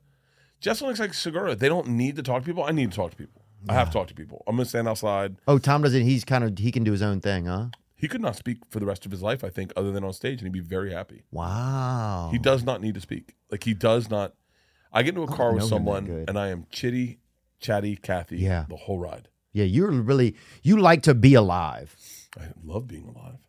Jeselnik's 0.61 0.99
like 0.99 1.13
Segura. 1.13 1.55
They 1.55 1.67
don't 1.69 1.87
need 1.89 2.15
to 2.15 2.23
talk 2.23 2.41
to 2.43 2.45
people. 2.45 2.63
I 2.63 2.71
need 2.71 2.91
to 2.91 2.95
talk 2.95 3.11
to 3.11 3.17
people. 3.17 3.41
I 3.67 3.73
have 3.73 3.87
to 3.89 3.93
talk 3.93 4.07
to 4.07 4.13
people. 4.13 4.43
I'm 4.47 4.55
gonna 4.55 4.65
stand 4.65 4.87
outside. 4.87 5.37
Oh, 5.47 5.57
Tom 5.57 5.81
doesn't. 5.81 6.03
He's 6.03 6.23
kind 6.23 6.43
of 6.43 6.57
he 6.57 6.71
can 6.71 6.83
do 6.83 6.91
his 6.91 7.01
own 7.01 7.19
thing, 7.21 7.45
huh? 7.47 7.67
He 7.95 8.07
could 8.07 8.21
not 8.21 8.35
speak 8.35 8.57
for 8.69 8.79
the 8.79 8.85
rest 8.85 9.05
of 9.05 9.11
his 9.11 9.23
life. 9.23 9.43
I 9.43 9.49
think, 9.49 9.73
other 9.75 9.91
than 9.91 10.03
on 10.03 10.13
stage, 10.13 10.39
and 10.39 10.41
he'd 10.43 10.51
be 10.53 10.59
very 10.59 10.91
happy. 10.93 11.23
Wow. 11.31 12.29
He 12.31 12.37
does 12.37 12.63
not 12.63 12.81
need 12.81 12.93
to 12.95 13.01
speak. 13.01 13.35
Like 13.49 13.63
he 13.63 13.73
does 13.73 14.09
not. 14.09 14.33
I 14.95 15.03
get 15.03 15.09
into 15.09 15.23
a 15.23 15.35
car 15.35 15.53
with 15.53 15.65
someone 15.65 16.25
and 16.27 16.39
I 16.39 16.47
am 16.47 16.67
chitty, 16.71 17.19
chatty, 17.59 17.97
Kathy. 17.97 18.37
Yeah. 18.37 18.65
The 18.69 18.77
whole 18.77 18.97
ride. 18.97 19.27
Yeah, 19.51 19.65
you're 19.65 19.91
really 19.91 20.35
you 20.63 20.79
like 20.79 21.01
to 21.03 21.13
be 21.13 21.33
alive. 21.33 21.95
I 22.39 22.45
love 22.63 22.87
being 22.87 23.05
alive. 23.05 23.39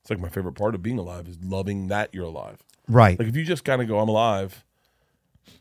It's 0.00 0.10
like 0.10 0.18
my 0.18 0.30
favorite 0.30 0.54
part 0.54 0.74
of 0.74 0.82
being 0.82 0.98
alive 0.98 1.28
is 1.28 1.38
loving 1.42 1.88
that 1.88 2.14
you're 2.14 2.24
alive. 2.24 2.62
Right. 2.88 3.18
Like 3.18 3.28
if 3.28 3.36
you 3.36 3.44
just 3.44 3.64
kind 3.64 3.82
of 3.82 3.88
go, 3.88 3.98
I'm 3.98 4.08
alive. 4.08 4.64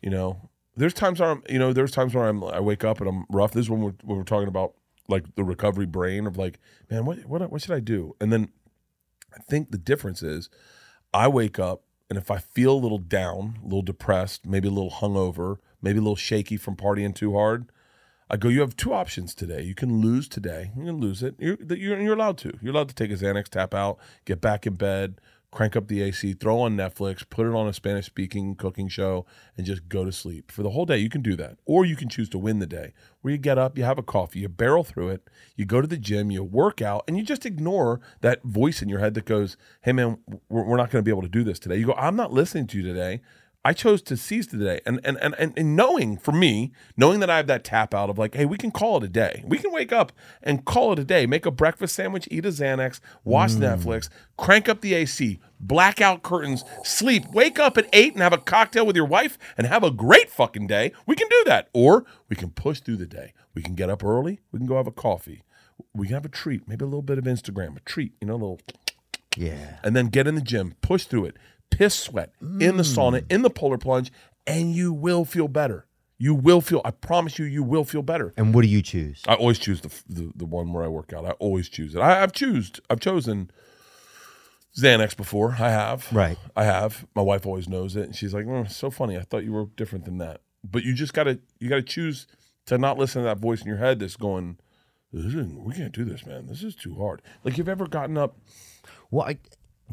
You 0.01 0.09
know, 0.09 0.49
there's 0.77 0.93
times 0.93 1.19
where 1.19 1.31
I'm, 1.31 1.43
you 1.49 1.59
know, 1.59 1.73
there's 1.73 1.91
times 1.91 2.15
where 2.15 2.27
I'm, 2.27 2.43
I 2.43 2.61
wake 2.61 2.83
up 2.83 2.99
and 3.01 3.09
I'm 3.09 3.25
rough. 3.29 3.51
This 3.51 3.65
is 3.65 3.69
when 3.69 3.81
we're, 3.81 3.93
when 4.03 4.17
we're 4.17 4.23
talking 4.23 4.47
about 4.47 4.73
like 5.09 5.36
the 5.36 5.43
recovery 5.43 5.86
brain 5.86 6.27
of 6.27 6.38
like, 6.38 6.59
man, 6.89 7.05
what, 7.05 7.25
what, 7.25 7.51
what 7.51 7.61
should 7.61 7.75
I 7.75 7.81
do? 7.81 8.15
And 8.21 8.31
then 8.31 8.49
I 9.33 9.39
think 9.49 9.71
the 9.71 9.77
difference 9.77 10.23
is, 10.23 10.49
I 11.13 11.27
wake 11.27 11.59
up 11.59 11.83
and 12.10 12.18
if 12.18 12.30
I 12.30 12.38
feel 12.38 12.74
a 12.74 12.78
little 12.80 12.97
down, 12.97 13.60
a 13.62 13.64
little 13.64 13.82
depressed, 13.82 14.45
maybe 14.45 14.68
a 14.68 14.72
little 14.72 14.91
hungover, 14.91 15.58
maybe 15.82 15.99
a 15.99 16.01
little 16.01 16.16
shaky 16.16 16.58
from 16.58 16.76
partying 16.76 17.16
too 17.16 17.34
hard, 17.34 17.72
I 18.30 18.38
go, 18.38 18.49
you 18.49 18.62
have 18.62 18.76
two 18.76 18.93
options 18.93 19.36
today. 19.36 19.62
You 19.62 19.76
can 19.76 20.01
lose 20.01 20.28
today. 20.28 20.72
You 20.76 20.86
can 20.86 20.97
lose 20.97 21.22
it. 21.22 21.36
You're, 21.38 21.58
you're, 21.62 22.01
you're 22.01 22.14
allowed 22.14 22.39
to. 22.39 22.58
You're 22.62 22.74
allowed 22.74 22.89
to 22.89 22.95
take 22.95 23.12
a 23.12 23.16
Xanax, 23.16 23.49
tap 23.49 23.74
out, 23.74 23.99
get 24.26 24.41
back 24.41 24.66
in 24.66 24.74
bed, 24.74 25.22
crank 25.56 25.76
up 25.76 25.88
the 25.88 26.01
AC, 26.01 26.34
throw 26.34 26.60
on 26.60 26.76
Netflix, 26.76 27.28
put 27.28 27.47
it 27.47 27.53
on 27.53 27.68
a 27.68 27.74
Spanish 27.74 28.06
speaking 28.06 28.56
cooking 28.56 28.89
show, 28.89 29.26
and 29.58 29.66
just 29.66 29.88
go 29.88 30.03
to 30.03 30.12
sleep. 30.12 30.51
For 30.51 30.62
the 30.62 30.72
whole 30.72 30.86
day, 30.86 30.97
you 30.97 31.10
can 31.10 31.22
do 31.22 31.36
that. 31.38 31.58
Or 31.66 31.86
you 31.86 31.95
can 31.95 32.10
choose 32.10 32.30
to 32.30 32.38
win 32.38 32.60
the 32.60 32.68
day, 32.68 32.93
where 33.22 33.32
you 33.32 33.38
get 33.38 33.58
up, 33.58 33.78
you 33.78 33.86
have 33.86 33.97
a 33.97 34.03
coffee, 34.03 34.39
you 34.39 34.49
barrel 34.49 34.84
through 34.84 35.10
it, 35.10 35.30
you 35.56 35.66
go 35.66 35.80
to 35.80 35.88
the 35.88 35.97
gym, 35.97 36.30
you 36.30 36.43
work 36.43 36.82
out, 36.82 37.06
and 37.08 37.18
you 37.18 37.24
just 37.24 37.45
ignore 37.45 38.01
that 38.20 38.43
voice 38.43 38.82
in 38.82 38.89
your 38.89 38.99
head 38.99 39.14
that 39.14 39.26
goes, 39.26 39.56
hey 39.82 39.93
man, 39.93 40.18
we're, 40.49 40.76
not 40.76 40.91
going 40.91 40.99
to 40.99 41.03
be 41.03 41.12
able 41.12 41.22
to 41.22 41.30
do 41.30 41.43
this 41.43 41.58
today. 41.58 41.78
You 41.78 41.88
go, 41.88 41.93
I'm 41.93 42.18
not 42.18 42.34
listening 42.34 42.68
to 42.68 42.78
you 42.78 42.84
today. 42.84 43.22
I 43.66 43.74
chose 43.74 44.03
to 44.03 44.16
seize 44.16 44.45
today. 44.45 44.80
And, 44.86 44.99
and 45.03 45.18
and 45.18 45.34
and 45.39 45.51
and 45.57 45.76
knowing 45.76 46.18
for 46.18 46.32
me, 46.32 46.72
knowing 46.95 47.20
that 47.22 47.32
I 47.32 47.38
have 47.38 47.47
that 47.47 47.63
tap 47.63 47.95
out 47.95 48.11
of 48.11 48.18
like, 48.20 48.36
hey, 48.36 48.45
we 48.45 48.57
can 48.57 48.70
call 48.70 48.97
it 48.97 49.03
a 49.03 49.07
day. 49.09 49.43
We 49.43 49.57
can 49.57 49.72
wake 49.72 49.91
up 49.91 50.11
and 50.43 50.63
call 50.63 50.93
it 50.93 50.99
a 50.99 51.03
day. 51.03 51.26
Make 51.26 51.47
a 51.47 51.51
breakfast 51.51 51.95
sandwich, 51.95 52.28
eat 52.30 52.45
a 52.45 52.49
Xanax, 52.49 52.99
watch 53.24 53.53
mm. 53.53 53.61
Netflix, 53.61 54.07
crank 54.38 54.70
up 54.70 54.82
the 54.82 54.93
AC, 54.93 55.39
blackout 55.59 56.22
curtains, 56.22 56.63
sleep, 56.84 57.24
wake 57.34 57.57
up 57.57 57.76
at 57.76 57.89
eight 57.91 58.13
and 58.13 58.22
have 58.22 58.34
a 58.34 58.38
cocktail 58.38 58.86
with 58.86 58.95
your 58.95 59.07
wife 59.07 59.39
and 59.57 59.66
have 59.66 59.84
a 59.84 59.89
great 59.89 60.30
fucking 60.30 60.68
day. 60.68 60.91
We 61.07 61.16
can 61.16 61.28
do 61.28 61.43
that. 61.47 61.70
Or 61.74 62.05
we 62.30 62.36
can 62.36 62.51
push 62.51 62.82
through 62.82 62.97
the 62.97 63.07
day. 63.07 63.34
We 63.55 63.63
can 63.63 63.74
get 63.74 63.89
up 63.89 64.03
early. 64.03 64.41
We 64.51 64.59
can 64.59 64.68
go 64.68 64.76
have 64.78 64.86
a 64.86 64.91
coffee. 64.91 65.41
We 65.95 66.05
can 66.05 66.13
have 66.13 66.26
a 66.26 66.30
treat, 66.30 66.68
maybe 66.68 66.84
a 66.84 66.88
little 66.88 67.01
bit 67.01 67.18
of 67.18 67.24
Instagram, 67.24 67.78
a 67.78 67.80
treat, 67.80 68.13
you 68.22 68.28
know, 68.28 68.34
a 68.34 68.36
little 68.36 68.59
Yeah. 69.36 69.80
and 69.84 69.95
then 69.95 70.07
get 70.09 70.28
in 70.28 70.36
the 70.36 70.41
gym, 70.41 70.76
push 70.82 71.05
through 71.05 71.26
it, 71.26 71.38
piss 71.70 71.95
sweat 71.95 72.32
in 72.41 72.78
the 72.78 72.84
sauna, 72.84 73.24
in 73.30 73.41
the 73.41 73.49
polar 73.49 73.78
plunge, 73.78 74.11
and 74.47 74.74
you 74.74 74.93
will 74.93 75.26
feel 75.26 75.47
better. 75.47 75.88
You 76.18 76.34
will 76.34 76.61
feel. 76.61 76.82
I 76.86 76.91
promise 76.91 77.38
you, 77.38 77.45
you 77.45 77.61
will 77.61 77.84
feel 77.84 78.01
better. 78.01 78.34
And 78.38 78.53
what 78.53 78.61
do 78.61 78.68
you 78.70 78.82
choose? 78.82 79.22
I 79.28 79.34
always 79.36 79.59
choose 79.59 79.82
the 79.82 79.89
the, 80.07 80.32
the 80.36 80.45
one 80.45 80.72
where 80.72 80.84
I 80.84 80.88
work 80.88 81.11
out. 81.11 81.26
I 81.26 81.32
always 81.32 81.68
choose 81.68 81.93
it. 81.93 81.99
I, 81.99 82.24
I've 82.24 82.32
choosed. 82.32 82.80
I've 82.89 83.01
chosen 83.01 83.51
Xanax 84.78 85.16
before. 85.16 85.57
I 85.59 85.70
have. 85.70 86.07
Right. 86.13 86.38
I 86.55 86.63
have. 86.63 87.05
My 87.16 87.22
wife 87.22 87.45
always 87.45 87.68
knows 87.68 87.95
it, 87.95 88.03
and 88.03 88.16
she's 88.16 88.34
like, 88.34 88.45
mm, 88.45 88.70
"So 88.70 88.89
funny. 88.89 89.18
I 89.18 89.22
thought 89.22 89.43
you 89.43 89.51
were 89.51 89.66
different 89.76 90.05
than 90.05 90.18
that." 90.20 90.41
But 90.63 90.84
you 90.84 90.93
just 90.93 91.13
gotta 91.13 91.39
you 91.59 91.70
gotta 91.70 91.82
choose 91.82 92.28
to 92.68 92.78
not 92.78 92.97
listen 92.97 93.22
to 93.22 93.26
that 93.26 93.39
voice 93.39 93.61
in 93.61 93.68
your 93.68 93.78
head 93.78 93.99
that's 93.99 94.16
going, 94.16 94.57
"We 95.11 95.74
can't 95.74 95.93
do 95.93 96.05
this, 96.05 96.26
man. 96.26 96.47
This 96.47 96.63
is 96.63 96.76
too 96.76 96.95
hard." 96.95 97.22
Like 97.43 97.57
you've 97.57 97.70
ever 97.70 97.88
gotten 97.88 98.18
up? 98.18 98.38
Well, 99.11 99.28
I, 99.28 99.38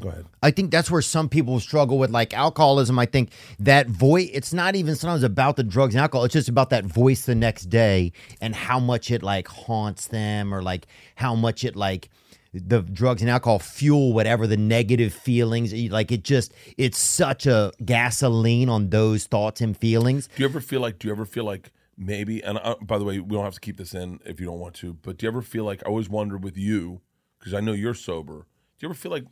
Go 0.01 0.09
ahead. 0.09 0.26
I 0.43 0.51
think 0.51 0.70
that's 0.70 0.90
where 0.90 1.03
some 1.03 1.28
people 1.28 1.61
struggle 1.61 1.99
with 1.99 2.11
like 2.11 2.32
alcoholism. 2.34 2.99
I 2.99 3.07
think 3.07 3.30
that 3.61 3.88
voice, 3.88 4.30
it's 4.32 4.53
not 4.53 4.74
even 4.74 4.97
sometimes 4.97 5.22
about 5.22 5.57
the 5.57 5.62
drugs 5.62 5.95
and 5.95 6.01
alcohol. 6.01 6.24
It's 6.24 6.32
just 6.32 6.49
about 6.49 6.70
that 6.70 6.84
voice 6.84 7.26
the 7.26 7.34
next 7.34 7.66
day 7.66 8.12
and 8.40 8.55
how 8.55 8.80
much 8.80 9.11
it 9.11 9.22
like 9.22 9.49
haunts 9.49 10.07
them 10.09 10.53
or 10.53 10.62
like 10.62 10.86
how 11.16 11.34
much 11.34 11.62
it 11.64 11.76
like 11.76 12.09
the 12.55 12.82
drugs 12.82 13.22
and 13.22 13.30
alcohol 13.30 13.59
fuel 13.59 14.12
whatever 14.12 14.47
the 14.47 14.57
negative 14.57 15.12
feelings. 15.12 15.72
Like 15.90 16.11
it 16.11 16.24
just, 16.24 16.53
it's 16.78 16.99
such 16.99 17.47
a 17.47 17.72
gasoline 17.84 18.68
on 18.70 18.90
those 18.90 19.26
thoughts 19.26 19.61
and 19.61 19.76
feelings. 19.76 20.28
Do 20.36 20.43
you 20.43 20.49
ever 20.49 20.61
feel 20.61 20.80
like? 20.80 20.99
Do 20.99 21.09
you 21.09 21.12
ever 21.12 21.26
feel 21.26 21.45
like 21.45 21.70
maybe? 21.99 22.43
And 22.43 22.59
uh, 22.62 22.76
by 22.80 22.99
the 22.99 23.05
way, 23.05 23.20
we 23.20 23.36
don't 23.36 23.45
have 23.45 23.55
to 23.55 23.61
keep 23.61 23.76
this 23.76 23.95
in 23.95 24.20
if 24.24 24.40
you 24.40 24.47
don't 24.47 24.59
want 24.59 24.74
to. 24.76 24.95
But 24.95 25.18
do 25.18 25.26
you 25.26 25.30
ever 25.30 25.43
feel 25.43 25.64
like? 25.64 25.82
I 25.84 25.90
always 25.90 26.09
wonder 26.09 26.38
with 26.38 26.57
you 26.57 27.03
because 27.38 27.53
I 27.53 27.61
know 27.61 27.72
you're 27.72 27.95
sober. 27.95 28.47
Do 28.78 28.86
you 28.86 28.88
ever 28.88 28.95
feel 28.95 29.12
like 29.12 29.24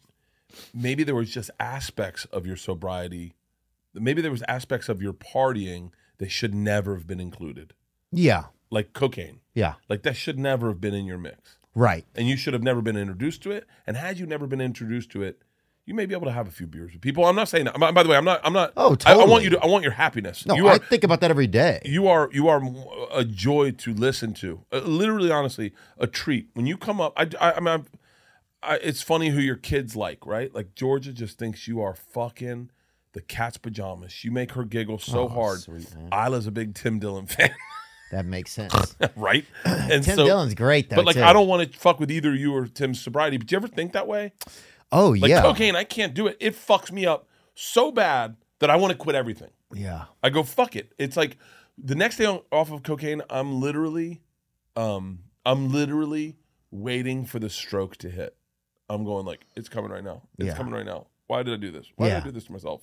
maybe 0.74 1.04
there 1.04 1.14
was 1.14 1.30
just 1.30 1.50
aspects 1.60 2.24
of 2.26 2.46
your 2.46 2.56
sobriety, 2.56 3.34
maybe 3.94 4.22
there 4.22 4.30
was 4.30 4.42
aspects 4.48 4.88
of 4.88 5.02
your 5.02 5.12
partying 5.12 5.90
that 6.18 6.30
should 6.30 6.54
never 6.54 6.94
have 6.94 7.06
been 7.06 7.20
included, 7.20 7.72
Yeah. 8.12 8.44
like 8.70 8.92
cocaine. 8.92 9.40
Yeah. 9.54 9.74
Like 9.88 10.02
that 10.02 10.16
should 10.16 10.38
never 10.38 10.68
have 10.68 10.80
been 10.80 10.94
in 10.94 11.06
your 11.06 11.18
mix, 11.18 11.56
Right. 11.74 12.04
and 12.14 12.28
you 12.28 12.36
should 12.36 12.52
have 12.54 12.62
never 12.62 12.80
been 12.82 12.96
introduced 12.96 13.42
to 13.44 13.50
it. 13.52 13.66
And 13.86 13.96
had 13.96 14.18
you 14.18 14.26
never 14.26 14.46
been 14.46 14.60
introduced 14.60 15.10
to 15.12 15.22
it. 15.22 15.42
You 15.86 15.94
may 15.94 16.06
be 16.06 16.14
able 16.14 16.26
to 16.26 16.32
have 16.32 16.46
a 16.46 16.52
few 16.52 16.68
beers 16.68 16.92
with 16.92 17.00
people. 17.00 17.24
I'm 17.24 17.34
not 17.34 17.48
saying 17.48 17.64
that. 17.64 17.76
By 17.80 18.02
the 18.04 18.08
way, 18.08 18.16
I'm 18.16 18.24
not. 18.24 18.40
I'm 18.44 18.52
not. 18.52 18.72
Oh, 18.76 18.96
I, 19.06 19.14
I 19.14 19.24
want 19.24 19.42
you 19.42 19.50
to. 19.50 19.58
I 19.60 19.66
want 19.66 19.82
your 19.82 19.94
happiness. 19.94 20.46
No, 20.46 20.54
you 20.54 20.68
I 20.68 20.78
think 20.78 21.02
about 21.02 21.20
that 21.22 21.30
every 21.32 21.48
day. 21.48 21.80
you 21.84 22.06
are 22.06 22.28
you 22.32 22.46
are 22.46 22.62
a 23.12 23.24
joy 23.24 23.72
to 23.72 23.94
listen 23.94 24.32
to. 24.34 24.60
Uh, 24.70 24.80
literally, 24.80 25.32
honestly, 25.32 25.72
a 25.98 26.06
treat 26.06 26.48
when 26.52 26.66
you 26.66 26.76
come 26.76 27.00
up. 27.00 27.12
I, 27.16 27.28
I, 27.40 27.52
I 27.54 27.58
mean, 27.60 27.68
I'm- 27.68 27.86
I, 28.62 28.76
it's 28.76 29.02
funny 29.02 29.30
who 29.30 29.40
your 29.40 29.56
kids 29.56 29.96
like, 29.96 30.26
right? 30.26 30.54
Like 30.54 30.74
Georgia 30.74 31.12
just 31.12 31.38
thinks 31.38 31.66
you 31.66 31.80
are 31.80 31.94
fucking 31.94 32.70
the 33.12 33.20
cat's 33.22 33.56
pajamas. 33.56 34.22
You 34.24 34.30
make 34.30 34.52
her 34.52 34.64
giggle 34.64 34.98
so 34.98 35.20
Oh, 35.20 35.28
hard. 35.28 35.60
sweet, 35.60 35.94
man. 35.96 36.08
Isla's 36.12 36.46
a 36.46 36.50
big 36.50 36.74
Tim 36.74 36.98
Dillon 36.98 37.26
fan, 37.26 37.54
That 38.12 38.26
makes 38.26 38.52
sense. 38.52 38.96
right? 39.16 39.44
And 39.64 40.02
Tim 40.04 40.16
so, 40.16 40.26
Dillon's 40.26 40.54
great 40.54 40.90
though. 40.90 40.96
but 40.96 41.06
like, 41.06 41.16
too. 41.16 41.22
I 41.22 41.32
don't 41.32 41.48
want 41.48 41.72
to 41.72 41.78
fuck 41.78 41.98
with 42.00 42.10
either 42.10 42.34
you 42.34 42.54
or 42.54 42.66
Tim's 42.66 43.00
sobriety. 43.00 43.36
But 43.38 43.46
do 43.46 43.54
you 43.54 43.58
ever 43.58 43.68
think 43.68 43.92
that 43.92 44.06
way? 44.06 44.32
Oh 44.92 45.10
Like 45.10 45.28
yeah. 45.30 45.42
cocaine, 45.42 45.76
I 45.76 45.84
can't 45.84 46.12
do 46.14 46.26
it. 46.26 46.36
It 46.40 46.54
fucks 46.54 46.90
me 46.92 47.06
up 47.06 47.28
so 47.54 47.90
bad 47.92 48.36
that 48.58 48.68
I 48.70 48.76
want 48.76 48.90
to 48.92 48.96
quit 48.98 49.16
everything. 49.16 49.50
Yeah. 49.72 50.04
I 50.22 50.30
go 50.30 50.42
fuck 50.42 50.74
it. 50.76 50.92
It's 50.98 51.16
like 51.16 51.36
the 51.78 51.94
next 51.94 52.16
day 52.16 52.26
on- 52.26 52.42
off 52.52 52.70
of 52.72 52.82
cocaine, 52.82 53.22
I'm 53.30 53.60
literally, 53.60 54.20
um, 54.76 55.20
I'm 55.46 55.70
literally 55.72 56.36
waiting 56.70 57.24
for 57.24 57.38
the 57.38 57.48
stroke 57.50 57.96
to 57.98 58.10
hit. 58.10 58.36
I'm 58.90 59.04
going 59.04 59.24
like 59.24 59.40
it's 59.56 59.68
coming 59.68 59.90
right 59.90 60.04
now. 60.04 60.22
It's 60.38 60.48
Yeah. 60.48 60.54
coming 60.56 60.72
right 60.74 60.84
now. 60.84 61.06
Why 61.28 61.42
did 61.42 61.54
I 61.54 61.56
do 61.56 61.70
this? 61.70 61.86
Why 61.96 62.08
Yeah. 62.08 62.14
did 62.14 62.22
I 62.22 62.26
do 62.26 62.32
this 62.32 62.44
to 62.44 62.52
myself? 62.52 62.82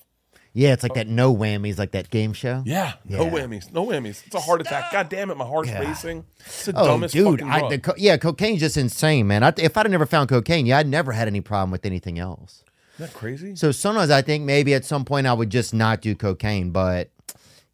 Yeah, 0.53 0.73
it's 0.73 0.81
like 0.81 0.93
that 0.95 1.07
no 1.07 1.35
whammies, 1.35 1.77
like 1.77 1.91
that 1.91 2.09
game 2.09 2.33
show. 2.33 2.63
Yeah, 2.65 2.93
no 3.05 3.25
Yeah. 3.25 3.29
whammies, 3.31 3.71
no 3.71 3.85
whammies. 3.85 4.25
It's 4.25 4.33
a 4.33 4.39
heart 4.39 4.61
attack. 4.61 4.91
God 4.91 5.09
damn 5.09 5.29
it, 5.29 5.35
my 5.37 5.45
heart's 5.45 5.69
Yeah. 5.69 5.79
racing. 5.81 6.25
It's 6.45 6.65
the 6.65 6.73
Oh, 6.75 6.87
dumbest 6.87 7.13
dude, 7.13 7.39
fucking 7.41 7.51
I, 7.53 7.59
drug. 7.59 7.71
the, 7.71 7.79
co- 7.79 7.93
yeah, 7.97 8.17
cocaine's 8.17 8.61
just 8.61 8.77
insane, 8.77 9.27
man. 9.27 9.43
I, 9.43 9.53
if 9.57 9.77
I'd 9.77 9.85
have 9.85 9.91
never 9.91 10.05
found 10.05 10.29
cocaine, 10.29 10.65
yeah, 10.65 10.77
I'd 10.79 10.87
never 10.87 11.11
had 11.11 11.27
any 11.27 11.41
problem 11.41 11.69
with 11.71 11.85
anything 11.85 12.17
else. 12.17 12.63
Isn't 12.95 13.11
that 13.11 13.13
crazy? 13.13 13.55
So 13.55 13.71
sometimes 13.71 14.09
I 14.09 14.21
think 14.23 14.45
maybe 14.45 14.73
at 14.73 14.85
some 14.85 15.05
point 15.05 15.27
I 15.27 15.33
would 15.33 15.49
just 15.51 15.73
not 15.73 16.01
do 16.01 16.15
cocaine, 16.15 16.71
but 16.71 17.11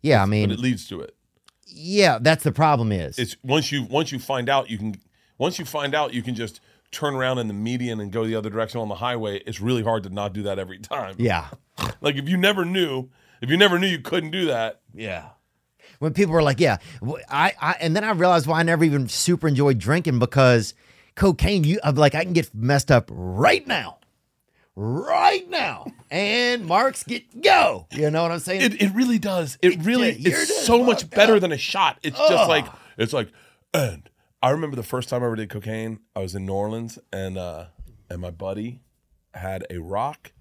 yeah, 0.01 0.21
I 0.21 0.25
but 0.25 0.29
mean, 0.29 0.51
it 0.51 0.59
leads 0.59 0.87
to 0.89 0.99
it. 1.01 1.15
yeah, 1.67 2.17
that's 2.19 2.43
the 2.43 2.51
problem 2.51 2.91
is. 2.91 3.17
It's 3.17 3.37
once 3.43 3.71
you 3.71 3.83
once 3.83 4.11
you 4.11 4.19
find 4.19 4.49
out 4.49 4.69
you 4.69 4.77
can 4.77 4.95
once 5.37 5.57
you 5.59 5.63
find 5.65 5.95
out 5.95 6.13
you 6.13 6.21
can 6.21 6.35
just 6.35 6.59
turn 6.93 7.15
around 7.15 7.39
in 7.39 7.47
the 7.47 7.53
median 7.53 7.99
and 7.99 8.11
go 8.11 8.25
the 8.25 8.35
other 8.35 8.49
direction 8.49 8.79
on 8.79 8.87
the 8.87 8.95
highway. 8.95 9.41
It's 9.45 9.59
really 9.59 9.83
hard 9.83 10.03
to 10.03 10.09
not 10.09 10.33
do 10.33 10.43
that 10.43 10.59
every 10.59 10.79
time. 10.79 11.15
yeah, 11.17 11.47
Like 12.01 12.15
if 12.15 12.29
you 12.29 12.37
never 12.37 12.63
knew, 12.63 13.09
if 13.41 13.49
you 13.49 13.57
never 13.57 13.77
knew 13.79 13.87
you 13.87 13.99
couldn't 13.99 14.31
do 14.31 14.45
that, 14.45 14.81
yeah. 14.93 15.29
When 15.99 16.13
people 16.13 16.33
were 16.33 16.43
like, 16.43 16.59
yeah, 16.59 16.77
I, 17.29 17.53
I, 17.61 17.75
and 17.79 17.95
then 17.95 18.03
I 18.03 18.11
realized 18.11 18.45
why 18.47 18.59
I 18.59 18.63
never 18.63 18.83
even 18.83 19.07
super 19.07 19.47
enjoyed 19.47 19.79
drinking 19.79 20.19
because 20.19 20.73
cocaine, 21.15 21.63
you, 21.63 21.79
I'm 21.83 21.95
like, 21.95 22.13
I 22.15 22.23
can 22.23 22.33
get 22.33 22.53
messed 22.53 22.91
up 22.91 23.09
right 23.11 23.65
now. 23.67 23.97
Right 24.75 25.47
now, 25.49 25.85
and 26.09 26.65
marks 26.65 27.03
get 27.03 27.43
go. 27.43 27.85
You 27.91 28.09
know 28.09 28.23
what 28.23 28.31
I'm 28.31 28.39
saying? 28.39 28.61
it, 28.61 28.81
it 28.81 28.95
really 28.95 29.19
does. 29.19 29.55
It 29.61 29.85
really 29.85 30.13
yeah, 30.13 30.31
it's 30.33 30.65
so 30.65 30.83
much 30.83 31.01
fucked 31.01 31.15
better 31.15 31.39
than 31.39 31.51
a 31.51 31.59
shot. 31.59 31.99
It's 32.01 32.17
just 32.17 32.49
like 32.49 32.65
it's 32.97 33.13
like 33.13 33.31
and 33.71 34.09
I 34.43 34.49
remember 34.49 34.75
the 34.75 34.83
first 34.83 35.07
time 35.07 35.23
I 35.23 35.25
ever 35.27 35.37
did 35.37 35.49
cocaine, 35.49 36.01
I 36.13 36.19
was 36.19 36.35
in 36.35 36.45
New 36.45 36.53
Orleans 36.53 36.99
and 37.13 37.37
uh 37.37 37.67
and 38.09 38.19
my 38.21 38.29
buddy 38.29 38.81
had 39.33 39.65
a 39.69 39.79
rock 39.79 40.33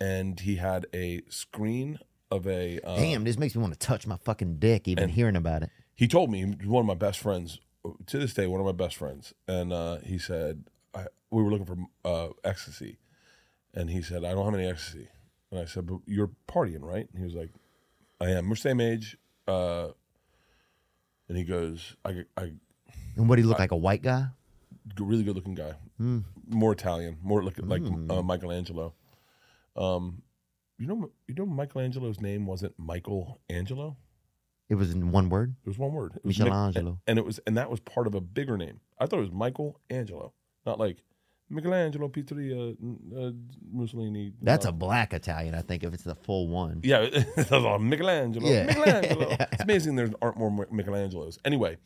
and 0.00 0.38
he 0.40 0.56
had 0.56 0.86
a 0.92 1.22
screen 1.28 2.00
of 2.30 2.46
a 2.48 2.80
uh, 2.80 2.96
Damn, 2.96 3.22
this 3.22 3.38
makes 3.38 3.54
me 3.54 3.62
want 3.62 3.72
to 3.72 3.78
touch 3.78 4.04
my 4.04 4.16
fucking 4.16 4.56
dick 4.58 4.88
even 4.88 5.08
hearing 5.10 5.36
about 5.36 5.62
it. 5.62 5.70
he 5.94 6.08
told 6.08 6.28
me 6.30 6.42
one 6.64 6.80
of 6.80 6.86
my 6.86 6.94
best 6.94 7.20
friends 7.20 7.60
to 8.06 8.18
this 8.18 8.34
day 8.34 8.48
one 8.48 8.60
of 8.60 8.66
my 8.66 8.72
best 8.72 8.96
friends 8.96 9.32
and 9.46 9.72
uh, 9.72 9.98
he 9.98 10.18
said 10.18 10.64
I, 10.92 11.06
we 11.30 11.40
were 11.44 11.50
looking 11.52 11.66
for 11.66 11.78
uh, 12.04 12.32
ecstasy 12.42 12.98
and 13.72 13.88
he 13.90 14.02
said 14.02 14.24
i 14.24 14.32
don't 14.32 14.44
have 14.44 14.54
any 14.54 14.68
ecstasy 14.68 15.06
and 15.52 15.60
i 15.60 15.66
said 15.66 15.86
but 15.86 15.98
you're 16.04 16.32
partying 16.48 16.82
right 16.82 17.08
and 17.08 17.18
he 17.18 17.24
was 17.24 17.34
like 17.34 17.50
i 18.20 18.30
am 18.30 18.48
we're 18.48 18.56
same 18.56 18.80
age 18.80 19.16
uh, 19.46 19.90
and 21.28 21.38
he 21.38 21.44
goes 21.44 21.94
i, 22.04 22.24
I 22.36 22.50
And 23.16 23.28
what 23.28 23.36
do 23.36 23.42
you 23.42 23.48
look 23.48 23.58
like, 23.58 23.72
a 23.72 23.76
white 23.76 24.02
guy? 24.02 24.26
really 25.00 25.24
good 25.24 25.34
looking 25.34 25.54
guy 25.56 25.72
more 26.48 26.72
italian 26.72 27.16
more 27.20 27.42
like, 27.42 27.58
like 27.58 27.82
uh, 28.08 28.22
michelangelo 28.22 28.94
um, 29.74 30.22
you 30.78 30.86
know 30.86 31.10
you 31.26 31.34
know 31.34 31.44
michelangelo's 31.44 32.20
name 32.20 32.46
wasn't 32.46 32.72
michael 32.78 33.40
angelo 33.50 33.96
It 34.68 34.76
was 34.76 34.92
in 34.92 35.10
one 35.10 35.28
word. 35.28 35.56
It 35.64 35.68
was 35.68 35.78
one 35.78 35.92
word. 35.92 36.12
It 36.16 36.24
was 36.24 36.38
Mic- 36.38 36.46
Michelangelo. 36.46 36.98
and 37.06 37.18
it 37.18 37.24
was 37.24 37.40
and 37.46 37.56
that 37.56 37.68
was 37.70 37.80
part 37.80 38.06
of 38.06 38.14
a 38.14 38.20
bigger 38.20 38.56
name. 38.56 38.80
I 38.98 39.06
thought 39.06 39.18
it 39.18 39.22
was 39.28 39.32
Michael 39.32 39.80
Angelo, 39.90 40.32
not 40.64 40.78
like 40.78 40.98
Michelangelo 41.48 42.08
Pizzeria 42.08 42.76
uh, 43.16 43.32
Mussolini. 43.72 44.32
That's 44.42 44.66
uh, 44.66 44.70
a 44.70 44.72
black 44.72 45.12
Italian, 45.14 45.54
I 45.54 45.62
think, 45.62 45.84
if 45.84 45.94
it's 45.94 46.02
the 46.04 46.16
full 46.16 46.48
one. 46.48 46.80
yeah, 46.82 47.06
Michelangelo. 47.78 48.48
Yeah. 48.48 48.66
Michelangelo. 48.66 49.36
It's 49.52 49.62
amazing 49.62 49.94
there 49.96 50.10
aren't 50.22 50.36
more 50.38 50.50
Michelangelos. 50.50 51.38
Anyway, 51.44 51.76